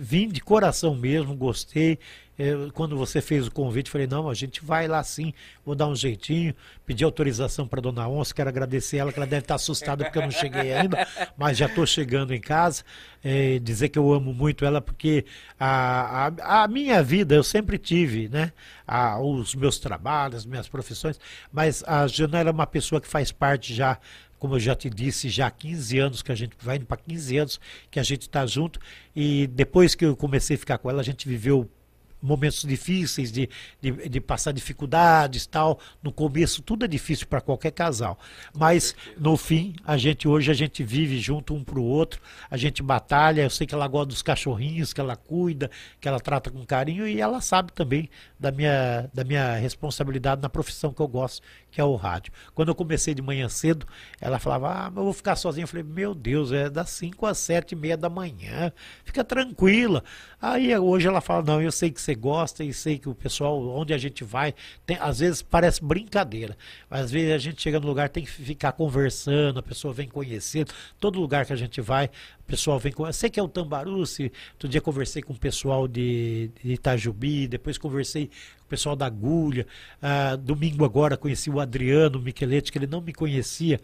vim 0.00 0.28
de 0.28 0.40
coração 0.40 0.96
mesmo, 0.96 1.34
gostei. 1.34 1.98
Eu, 2.36 2.72
quando 2.72 2.96
você 2.96 3.20
fez 3.20 3.46
o 3.46 3.50
convite, 3.50 3.88
falei, 3.88 4.08
não, 4.08 4.28
a 4.28 4.34
gente 4.34 4.64
vai 4.64 4.88
lá 4.88 5.02
sim, 5.04 5.32
vou 5.64 5.76
dar 5.76 5.86
um 5.86 5.94
jeitinho, 5.94 6.52
pedir 6.84 7.04
autorização 7.04 7.66
para 7.66 7.80
dona 7.80 8.08
Onça, 8.08 8.34
quero 8.34 8.48
agradecer 8.48 8.96
ela, 8.96 9.12
que 9.12 9.18
ela 9.18 9.26
deve 9.26 9.44
estar 9.44 9.54
assustada 9.54 10.04
porque 10.04 10.18
eu 10.18 10.22
não 10.22 10.32
cheguei 10.32 10.72
ainda, 10.74 11.06
mas 11.38 11.56
já 11.56 11.66
estou 11.66 11.86
chegando 11.86 12.34
em 12.34 12.40
casa, 12.40 12.82
é, 13.22 13.60
dizer 13.60 13.88
que 13.88 13.98
eu 13.98 14.12
amo 14.12 14.34
muito 14.34 14.64
ela, 14.64 14.80
porque 14.80 15.24
a, 15.58 16.26
a, 16.26 16.64
a 16.64 16.68
minha 16.68 17.00
vida 17.04 17.36
eu 17.36 17.44
sempre 17.44 17.78
tive, 17.78 18.28
né? 18.28 18.52
A, 18.86 19.18
os 19.20 19.54
meus 19.54 19.78
trabalhos, 19.78 20.44
minhas 20.44 20.68
profissões, 20.68 21.18
mas 21.52 21.84
a 21.86 22.06
Jana 22.08 22.40
é 22.40 22.50
uma 22.50 22.66
pessoa 22.66 23.00
que 23.04 23.08
faz 23.08 23.30
parte 23.30 23.74
já 23.74 23.98
como 24.38 24.56
eu 24.56 24.60
já 24.60 24.74
te 24.74 24.90
disse, 24.90 25.30
já 25.30 25.46
há 25.46 25.50
15 25.50 25.98
anos 25.98 26.22
que 26.22 26.30
a 26.30 26.34
gente 26.34 26.54
vai 26.60 26.76
indo 26.76 26.84
para 26.84 26.98
15 26.98 27.38
anos 27.38 27.60
que 27.90 27.98
a 27.98 28.02
gente 28.02 28.22
está 28.22 28.44
junto 28.44 28.78
e 29.16 29.46
depois 29.46 29.94
que 29.94 30.04
eu 30.04 30.14
comecei 30.14 30.56
a 30.56 30.58
ficar 30.58 30.76
com 30.76 30.90
ela, 30.90 31.00
a 31.00 31.04
gente 31.04 31.26
viveu 31.26 31.66
momentos 32.24 32.62
difíceis, 32.62 33.30
de, 33.30 33.48
de, 33.80 34.08
de, 34.08 34.20
passar 34.20 34.52
dificuldades 34.52 35.44
tal. 35.44 35.78
No 36.02 36.10
começo 36.10 36.62
tudo 36.62 36.84
é 36.84 36.88
difícil 36.88 37.26
para 37.26 37.40
qualquer 37.40 37.70
casal. 37.70 38.18
Mas 38.54 38.96
no 39.18 39.36
fim, 39.36 39.74
a 39.84 39.96
gente 39.96 40.26
hoje 40.26 40.50
a 40.50 40.54
gente 40.54 40.82
vive 40.82 41.18
junto 41.18 41.54
um 41.54 41.62
para 41.62 41.78
o 41.78 41.84
outro, 41.84 42.20
a 42.50 42.56
gente 42.56 42.82
batalha. 42.82 43.42
Eu 43.42 43.50
sei 43.50 43.66
que 43.66 43.74
ela 43.74 43.86
gosta 43.86 44.06
dos 44.06 44.22
cachorrinhos, 44.22 44.92
que 44.92 45.00
ela 45.00 45.16
cuida, 45.16 45.70
que 46.00 46.08
ela 46.08 46.18
trata 46.18 46.50
com 46.50 46.64
carinho 46.64 47.06
e 47.06 47.20
ela 47.20 47.40
sabe 47.40 47.72
também 47.72 48.08
da 48.40 48.50
minha, 48.50 49.10
da 49.12 49.22
minha 49.22 49.56
responsabilidade 49.56 50.40
na 50.40 50.48
profissão 50.48 50.92
que 50.92 51.02
eu 51.02 51.08
gosto, 51.08 51.42
que 51.74 51.80
é 51.80 51.84
o 51.84 51.96
rádio. 51.96 52.32
Quando 52.54 52.68
eu 52.68 52.74
comecei 52.74 53.14
de 53.14 53.20
manhã 53.20 53.48
cedo, 53.48 53.84
ela 54.20 54.38
falava, 54.38 54.68
ah, 54.68 54.92
eu 54.94 55.02
vou 55.02 55.12
ficar 55.12 55.34
sozinha. 55.34 55.64
Eu 55.64 55.68
falei, 55.68 55.82
meu 55.82 56.14
Deus, 56.14 56.52
é 56.52 56.70
das 56.70 56.90
5 56.90 57.26
às 57.26 57.38
7 57.38 57.72
e 57.72 57.76
meia 57.76 57.96
da 57.96 58.08
manhã, 58.08 58.72
fica 59.04 59.24
tranquila. 59.24 60.04
Aí 60.40 60.76
hoje 60.78 61.08
ela 61.08 61.20
fala, 61.20 61.42
não, 61.42 61.60
eu 61.60 61.72
sei 61.72 61.90
que 61.90 62.00
você 62.00 62.14
gosta 62.14 62.62
e 62.62 62.72
sei 62.72 62.96
que 62.96 63.08
o 63.08 63.14
pessoal, 63.14 63.60
onde 63.60 63.92
a 63.92 63.98
gente 63.98 64.22
vai, 64.22 64.54
tem, 64.86 64.96
às 65.00 65.18
vezes 65.18 65.42
parece 65.42 65.84
brincadeira, 65.84 66.56
mas 66.88 67.06
às 67.06 67.10
vezes 67.10 67.32
a 67.32 67.38
gente 67.38 67.60
chega 67.60 67.80
no 67.80 67.86
lugar, 67.88 68.08
tem 68.08 68.24
que 68.24 68.30
ficar 68.30 68.70
conversando, 68.72 69.58
a 69.58 69.62
pessoa 69.62 69.92
vem 69.92 70.06
conhecer, 70.06 70.68
todo 71.00 71.20
lugar 71.20 71.44
que 71.44 71.52
a 71.52 71.56
gente 71.56 71.80
vai, 71.80 72.08
o 72.44 72.46
pessoal 72.46 72.78
vem 72.78 72.92
com. 72.92 73.10
Sei 73.10 73.30
que 73.30 73.40
é 73.40 73.42
o 73.42 73.48
Tambaruce. 73.48 74.30
Outro 74.52 74.68
dia 74.68 74.80
conversei 74.80 75.22
com 75.22 75.32
o 75.32 75.38
pessoal 75.38 75.88
de, 75.88 76.50
de 76.62 76.74
Itajubi, 76.74 77.48
depois 77.48 77.78
conversei 77.78 78.26
com 78.26 78.66
o 78.66 78.68
pessoal 78.68 78.94
da 78.94 79.06
Agulha. 79.06 79.66
Ah, 80.00 80.36
domingo 80.36 80.84
agora 80.84 81.16
conheci 81.16 81.48
o 81.48 81.58
Adriano 81.58 82.20
Micheletti, 82.20 82.70
que 82.70 82.76
ele 82.76 82.86
não 82.86 83.00
me 83.00 83.14
conhecia 83.14 83.80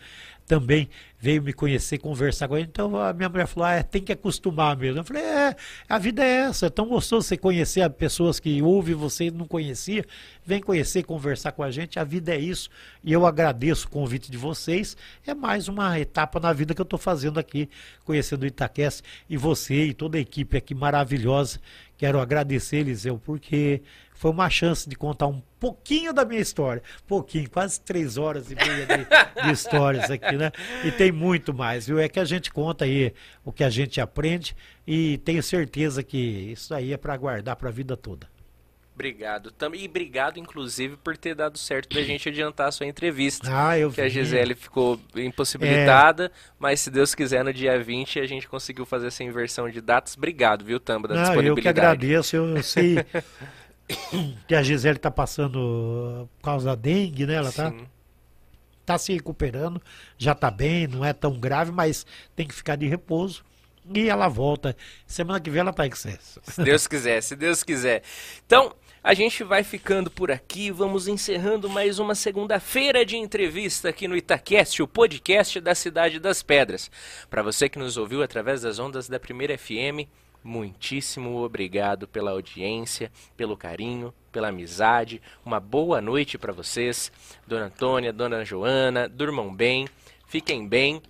também 0.51 0.89
veio 1.17 1.41
me 1.41 1.53
conhecer, 1.53 1.99
conversar 1.99 2.49
com 2.49 2.59
ele. 2.59 2.67
Então 2.69 2.97
a 2.97 3.13
minha 3.13 3.29
mulher 3.29 3.47
falou: 3.47 3.69
ah, 3.69 3.75
é, 3.75 3.85
tem 3.85 4.03
que 4.03 4.11
acostumar 4.11 4.77
mesmo. 4.77 4.99
Eu 4.99 5.05
falei: 5.05 5.23
é, 5.23 5.55
a 5.89 5.97
vida 5.97 6.25
é 6.25 6.49
essa. 6.49 6.67
É 6.67 6.71
tão 6.71 6.89
gostoso 6.89 7.29
você 7.29 7.37
conhecer 7.37 7.89
pessoas 7.91 8.41
que 8.41 8.61
ouvem 8.61 8.97
você 8.97 9.27
e 9.27 9.31
não 9.31 9.47
conhecia. 9.47 10.05
Vem 10.45 10.61
conhecer, 10.61 11.05
conversar 11.05 11.53
com 11.53 11.63
a 11.63 11.71
gente. 11.71 12.01
A 12.01 12.05
vida 12.05 12.35
é 12.35 12.39
isso. 12.41 12.69
E 13.05 13.13
eu 13.13 13.25
agradeço 13.27 13.87
o 13.87 13.91
convite 13.91 14.29
de 14.29 14.37
vocês. 14.37 14.97
É 15.25 15.35
mais 15.35 15.69
uma 15.69 16.01
etapa 16.01 16.41
na 16.41 16.53
vida 16.53 16.75
que 16.75 16.81
eu 16.81 16.85
estou 16.85 16.99
fazendo 16.99 17.39
aqui, 17.39 17.69
conhecendo 18.05 18.43
o 18.43 18.47
Itaquest 18.47 19.03
e 19.29 19.37
você 19.37 19.85
e 19.85 19.95
toda 19.95 20.19
a 20.19 20.21
equipe 20.21 20.57
aqui 20.57 20.75
maravilhosa. 20.75 21.61
Quero 21.97 22.19
agradecer, 22.19 22.79
Eliseu, 22.79 23.21
porque 23.25 23.83
foi 24.21 24.31
uma 24.31 24.51
chance 24.51 24.87
de 24.87 24.97
contar 24.97 25.29
um 25.29 25.41
pouquinho 25.59 26.13
da 26.13 26.27
minha 26.27 26.43
história. 26.43 26.83
Pouquinho, 27.07 27.49
quase 27.49 27.81
três 27.81 28.19
horas 28.19 28.51
e 28.51 28.55
meia 28.55 28.85
de, 28.85 29.45
de, 29.47 29.49
histórias 29.51 30.11
aqui, 30.11 30.37
né? 30.37 30.53
E 30.85 30.93
tem 30.93 31.11
muito 31.11 31.55
mais, 31.55 31.87
viu? 31.87 31.99
É 31.99 32.07
que 32.07 32.21
a 32.21 32.25
gente 32.27 32.53
conta 32.53 32.85
aí 32.85 33.15
o 33.43 33.51
que 33.51 33.65
a 33.65 33.71
gente 33.71 33.99
aprende 33.99 34.55
e 34.87 35.17
tenho 35.25 35.43
certeza 35.43 36.03
que 36.03 36.19
isso 36.19 36.75
aí 36.75 36.93
é 36.93 36.99
para 36.99 37.17
guardar 37.17 37.57
para 37.57 37.71
a 37.71 37.73
vida 37.73 37.97
toda. 37.97 38.29
Obrigado. 38.95 39.51
E 39.75 39.89
obrigado, 39.89 40.39
inclusive, 40.39 40.99
por 40.99 41.17
ter 41.17 41.35
dado 41.35 41.57
certo 41.57 41.95
da 41.95 42.03
gente 42.03 42.29
adiantar 42.29 42.69
a 42.69 42.73
sua 42.73 42.85
entrevista. 42.85 43.49
Ah, 43.51 43.79
eu 43.79 43.89
Que 43.89 44.03
vi. 44.03 44.07
a 44.07 44.09
Gisele 44.11 44.55
ficou 44.55 45.01
impossibilitada, 45.17 46.27
é... 46.27 46.31
mas 46.59 46.81
se 46.81 46.91
Deus 46.91 47.15
quiser, 47.15 47.43
no 47.43 47.55
dia 47.55 47.83
20 47.83 48.21
a 48.21 48.27
gente 48.27 48.47
conseguiu 48.47 48.85
fazer 48.85 49.07
essa 49.07 49.25
inversão 49.25 49.71
de 49.71 49.81
datas. 49.81 50.15
Obrigado, 50.15 50.63
viu, 50.63 50.79
Tamba, 50.79 51.09
da 51.09 51.15
Não, 51.15 51.23
disponibilidade. 51.23 51.59
Eu 51.59 51.63
que 51.63 51.81
agradeço, 51.81 52.37
eu 52.37 52.63
sei 52.63 52.97
que 54.47 54.55
a 54.55 54.63
Gisele 54.63 54.97
está 54.97 55.11
passando 55.11 56.29
por 56.37 56.45
causa 56.45 56.67
da 56.67 56.75
dengue, 56.75 57.27
né? 57.27 57.35
Ela 57.35 57.49
está 57.49 57.73
tá 58.85 58.99
se 58.99 59.13
recuperando, 59.13 59.81
já 60.19 60.33
está 60.33 60.51
bem, 60.51 60.87
não 60.87 61.05
é 61.05 61.13
tão 61.13 61.39
grave, 61.39 61.71
mas 61.71 62.05
tem 62.35 62.47
que 62.47 62.55
ficar 62.55 62.77
de 62.77 62.87
repouso. 62.87 63.45
E 63.93 64.09
ela 64.09 64.29
volta. 64.29 64.77
Semana 65.07 65.41
que 65.41 65.51
vem 65.51 65.61
ela 65.61 65.71
está 65.71 65.87
em 65.87 65.91
excesso. 65.91 66.41
Se 66.45 66.63
Deus 66.63 66.87
quiser, 66.87 67.23
se 67.23 67.35
Deus 67.35 67.63
quiser. 67.63 68.03
Então, 68.47 68.75
a 69.03 69.15
gente 69.15 69.43
vai 69.43 69.65
ficando 69.65 70.11
por 70.11 70.31
aqui, 70.31 70.71
vamos 70.71 71.09
encerrando 71.09 71.71
mais 71.71 71.99
uma 71.99 72.15
segunda-feira 72.15 73.05
de 73.05 73.17
entrevista 73.17 73.89
aqui 73.89 74.07
no 74.07 74.17
Itaquest, 74.17 74.81
o 74.81 74.87
podcast 74.87 75.59
da 75.61 75.75
Cidade 75.75 76.21
das 76.21 76.43
Pedras. 76.43 76.91
Para 77.31 77.43
você 77.43 77.69
que 77.69 77.79
nos 77.79 77.97
ouviu 77.97 78.23
através 78.23 78.61
das 78.61 78.79
ondas 78.79 79.09
da 79.09 79.19
Primeira 79.19 79.57
FM, 79.57 80.07
muitíssimo 80.43 81.43
obrigado 81.43 82.09
pela 82.09 82.31
audiência, 82.31 83.11
pelo 83.37 83.57
carinho, 83.57 84.13
pela 84.33 84.49
amizade. 84.49 85.21
Uma 85.45 85.61
boa 85.61 86.01
noite 86.01 86.39
para 86.39 86.53
vocês, 86.53 87.11
Dona 87.47 87.67
Antônia, 87.67 88.13
Dona 88.13 88.45
Joana. 88.45 89.09
Durmam 89.09 89.55
bem, 89.55 89.89
fiquem 90.27 90.67
bem. 90.67 91.03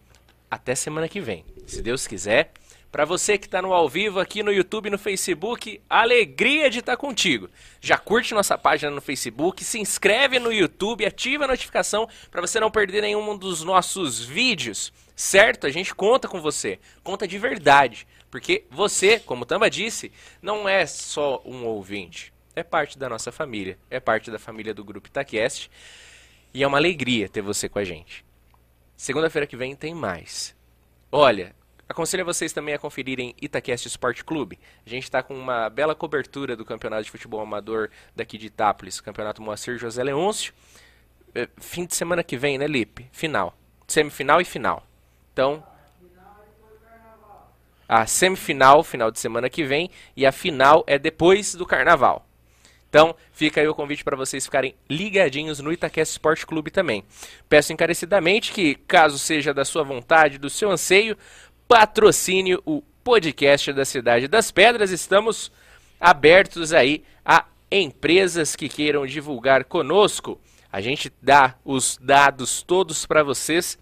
Até 0.50 0.75
semana 0.75 1.09
que 1.09 1.20
vem, 1.20 1.44
se 1.67 1.81
Deus 1.81 2.07
quiser. 2.07 2.52
Para 2.91 3.05
você 3.05 3.39
que 3.39 3.47
está 3.47 3.62
no 3.62 3.73
ao 3.73 3.89
vivo 3.89 4.18
aqui 4.18 4.42
no 4.42 4.52
YouTube 4.52 4.86
e 4.86 4.91
no 4.91 4.99
Facebook, 4.99 5.81
alegria 5.89 6.68
de 6.68 6.81
estar 6.81 6.97
tá 6.97 6.97
contigo. 6.97 7.49
Já 7.81 7.97
curte 7.97 8.34
nossa 8.34 8.59
página 8.59 8.91
no 8.91 9.00
Facebook, 9.00 9.62
se 9.62 9.78
inscreve 9.78 10.41
no 10.41 10.52
YouTube, 10.52 11.07
ativa 11.07 11.44
a 11.44 11.49
notificação 11.49 12.09
para 12.33 12.41
você 12.41 12.59
não 12.59 12.68
perder 12.68 13.02
nenhum 13.02 13.39
dos 13.39 13.62
nossos 13.62 14.25
vídeos. 14.25 14.92
Certo? 15.15 15.68
A 15.68 15.70
gente 15.70 15.94
conta 15.94 16.26
com 16.26 16.41
você, 16.41 16.81
conta 17.05 17.28
de 17.28 17.39
verdade. 17.39 18.09
Porque 18.31 18.65
você, 18.70 19.18
como 19.18 19.44
Tamba 19.44 19.68
disse, 19.68 20.12
não 20.41 20.68
é 20.68 20.86
só 20.86 21.42
um 21.44 21.65
ouvinte. 21.65 22.33
É 22.55 22.62
parte 22.62 22.99
da 22.99 23.09
nossa 23.09 23.33
família. 23.33 23.78
É 23.91 23.99
parte 23.99 24.31
da 24.31 24.39
família 24.39 24.73
do 24.73 24.84
Grupo 24.84 25.09
Itaquest. 25.09 25.68
E 26.55 26.62
é 26.62 26.67
uma 26.67 26.78
alegria 26.78 27.28
ter 27.28 27.42
você 27.42 27.68
com 27.68 27.78
a 27.78 27.84
gente. 27.84 28.25
Segunda-feira 28.97 29.47
que 29.47 29.57
vem 29.57 29.75
tem 29.75 29.94
mais. 29.94 30.55
Olha, 31.10 31.55
aconselho 31.89 32.25
vocês 32.25 32.52
também 32.52 32.75
a 32.75 32.78
conferirem 32.78 33.34
Itaquest 33.41 33.86
Sport 33.86 34.23
Clube. 34.23 34.59
A 34.86 34.91
gente 34.91 35.05
está 35.05 35.23
com 35.23 35.34
uma 35.34 35.68
bela 35.68 35.94
cobertura 35.94 36.55
do 36.55 36.65
Campeonato 36.65 37.05
de 37.05 37.10
Futebol 37.10 37.41
Amador 37.41 37.91
daqui 38.15 38.36
de 38.36 38.47
Itápolis, 38.47 39.00
Campeonato 39.00 39.42
Moacir 39.42 39.78
José 39.78 40.02
Leôncio. 40.02 40.52
É, 41.34 41.49
fim 41.59 41.86
de 41.86 41.94
semana 41.94 42.23
que 42.23 42.36
vem, 42.36 42.59
né, 42.59 42.67
Lipe? 42.67 43.09
Final. 43.12 43.57
Semifinal 43.89 44.41
e 44.41 44.44
final. 44.44 44.86
Então, 45.33 45.65
a 47.91 48.07
semifinal, 48.07 48.85
final 48.85 49.10
de 49.10 49.19
semana 49.19 49.51
que 49.51 49.65
vem, 49.65 49.91
e 50.17 50.25
a 50.25 50.31
final 50.31 50.85
é 50.86 50.97
depois 50.97 51.57
do 51.57 51.67
carnaval. 51.67 52.25
Então, 52.89 53.17
fica 53.33 53.60
aí 53.60 53.67
o 53.67 53.75
convite 53.75 54.05
para 54.05 54.17
vocês 54.17 54.44
ficarem 54.44 54.77
ligadinhos 54.89 55.59
no 55.59 55.73
Itaquest 55.73 56.12
Sport 56.12 56.44
Clube 56.44 56.70
também. 56.70 57.02
Peço 57.49 57.73
encarecidamente 57.73 58.52
que, 58.52 58.77
caso 58.77 59.19
seja 59.19 59.52
da 59.52 59.65
sua 59.65 59.83
vontade, 59.83 60.39
do 60.39 60.49
seu 60.49 60.70
anseio, 60.70 61.19
patrocine 61.67 62.55
o 62.65 62.81
podcast 63.02 63.73
da 63.73 63.85
Cidade 63.85 64.28
das 64.28 64.52
Pedras. 64.52 64.93
Estamos 64.93 65.51
abertos 66.01 66.73
aí 66.73 67.02
a 67.25 67.44
empresas 67.73 68.55
que 68.55 68.69
queiram 68.69 69.05
divulgar 69.05 69.65
conosco. 69.65 70.41
A 70.70 70.81
gente 70.81 71.12
dá 71.20 71.57
os 71.65 71.99
dados 72.01 72.62
todos 72.62 73.05
para 73.05 73.25
vocês 73.25 73.77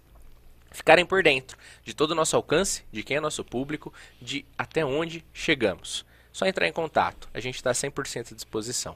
ficarem 0.79 1.05
por 1.05 1.21
dentro 1.21 1.57
de 1.83 1.93
todo 1.93 2.11
o 2.11 2.15
nosso 2.15 2.35
alcance, 2.35 2.83
de 2.89 3.03
quem 3.03 3.17
é 3.17 3.19
nosso 3.19 3.43
público, 3.43 3.93
de 4.21 4.45
até 4.57 4.85
onde 4.85 5.25
chegamos. 5.33 6.05
Só 6.31 6.45
entrar 6.45 6.67
em 6.67 6.73
contato, 6.73 7.29
a 7.33 7.39
gente 7.39 7.55
está 7.55 7.71
100% 7.71 8.31
à 8.31 8.35
disposição. 8.35 8.95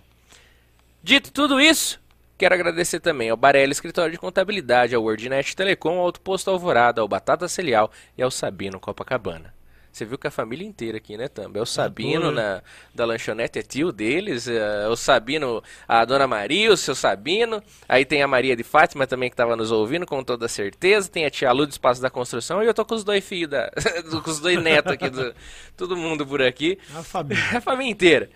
Dito 1.03 1.31
tudo 1.31 1.59
isso, 1.59 1.99
quero 2.37 2.55
agradecer 2.55 3.01
também 3.01 3.29
ao 3.29 3.35
Barelli 3.35 3.73
Escritório 3.73 4.13
de 4.13 4.17
Contabilidade, 4.17 4.95
ao 4.95 5.03
WordNet 5.03 5.55
Telecom, 5.55 5.97
ao 5.99 6.05
Autoposto 6.05 6.49
Alvorada, 6.49 7.01
ao 7.01 7.07
Batata 7.07 7.49
Celial 7.49 7.91
e 8.17 8.23
ao 8.23 8.31
Sabino 8.31 8.79
Copacabana. 8.79 9.53
Você 9.93 10.05
viu 10.05 10.17
que 10.17 10.25
a 10.25 10.31
família 10.31 10.67
inteira 10.67 10.97
aqui, 10.97 11.15
né, 11.15 11.27
Tamba? 11.27 11.59
É 11.59 11.61
o 11.61 11.67
Sabino 11.67 12.31
na, 12.31 12.63
da 12.95 13.05
lanchonete, 13.05 13.59
é 13.59 13.61
tio 13.61 13.91
deles. 13.91 14.47
É 14.47 14.87
o 14.87 14.95
Sabino, 14.95 15.61
a 15.87 16.03
Dona 16.03 16.25
Maria, 16.25 16.73
o 16.73 16.75
seu 16.75 16.95
Sabino. 16.95 17.61
Aí 17.87 18.03
tem 18.03 18.23
a 18.23 18.27
Maria 18.27 18.55
de 18.55 18.63
Fátima 18.63 19.05
também 19.05 19.29
que 19.29 19.35
estava 19.35 19.55
nos 19.55 19.71
ouvindo, 19.71 20.03
com 20.07 20.23
toda 20.23 20.47
certeza. 20.47 21.07
Tem 21.07 21.25
a 21.25 21.29
tia 21.29 21.51
Lu 21.51 21.67
do 21.67 21.71
Espaço 21.71 22.01
da 22.01 22.09
Construção. 22.09 22.63
E 22.63 22.65
eu 22.65 22.73
tô 22.73 22.83
com 22.83 22.95
os 22.95 23.03
dois 23.03 23.23
filhos, 23.23 23.51
da, 23.51 23.71
com 24.23 24.31
os 24.31 24.39
dois 24.39 24.59
netos 24.63 24.93
aqui, 24.93 25.11
do, 25.11 25.31
todo 25.77 25.95
mundo 25.95 26.25
por 26.25 26.41
aqui. 26.41 26.79
A 26.95 27.03
família. 27.03 27.43
a 27.55 27.61
família 27.61 27.91
inteira. 27.91 28.29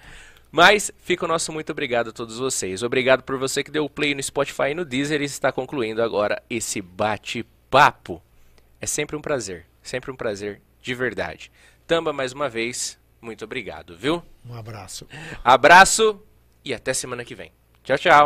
Mas 0.51 0.91
fica 1.01 1.25
o 1.25 1.27
nosso 1.27 1.51
muito 1.51 1.71
obrigado 1.71 2.09
a 2.09 2.13
todos 2.13 2.37
vocês. 2.37 2.83
Obrigado 2.83 3.23
por 3.23 3.35
você 3.35 3.63
que 3.63 3.71
deu 3.71 3.83
o 3.83 3.89
play 3.89 4.13
no 4.13 4.21
Spotify 4.21 4.69
e 4.69 4.75
no 4.75 4.85
Deezer 4.85 5.23
e 5.23 5.25
está 5.25 5.51
concluindo 5.51 6.03
agora 6.03 6.39
esse 6.47 6.83
bate-papo. 6.83 8.21
É 8.79 8.85
sempre 8.85 9.15
um 9.15 9.21
prazer, 9.21 9.65
sempre 9.81 10.11
um 10.11 10.15
prazer 10.15 10.61
de 10.87 10.95
verdade. 10.95 11.51
Tamba, 11.85 12.13
mais 12.13 12.31
uma 12.31 12.47
vez, 12.47 12.97
Muito 13.21 13.43
obrigado, 13.43 13.97
viu? 13.97 14.23
Um 14.45 14.53
abraço. 14.53 15.05
Abraço 15.43 16.21
e 16.63 16.73
até 16.73 16.93
semana 16.93 17.25
que 17.25 17.35
vem. 17.35 17.51
Tchau, 17.83 17.97
tchau. 17.97 18.25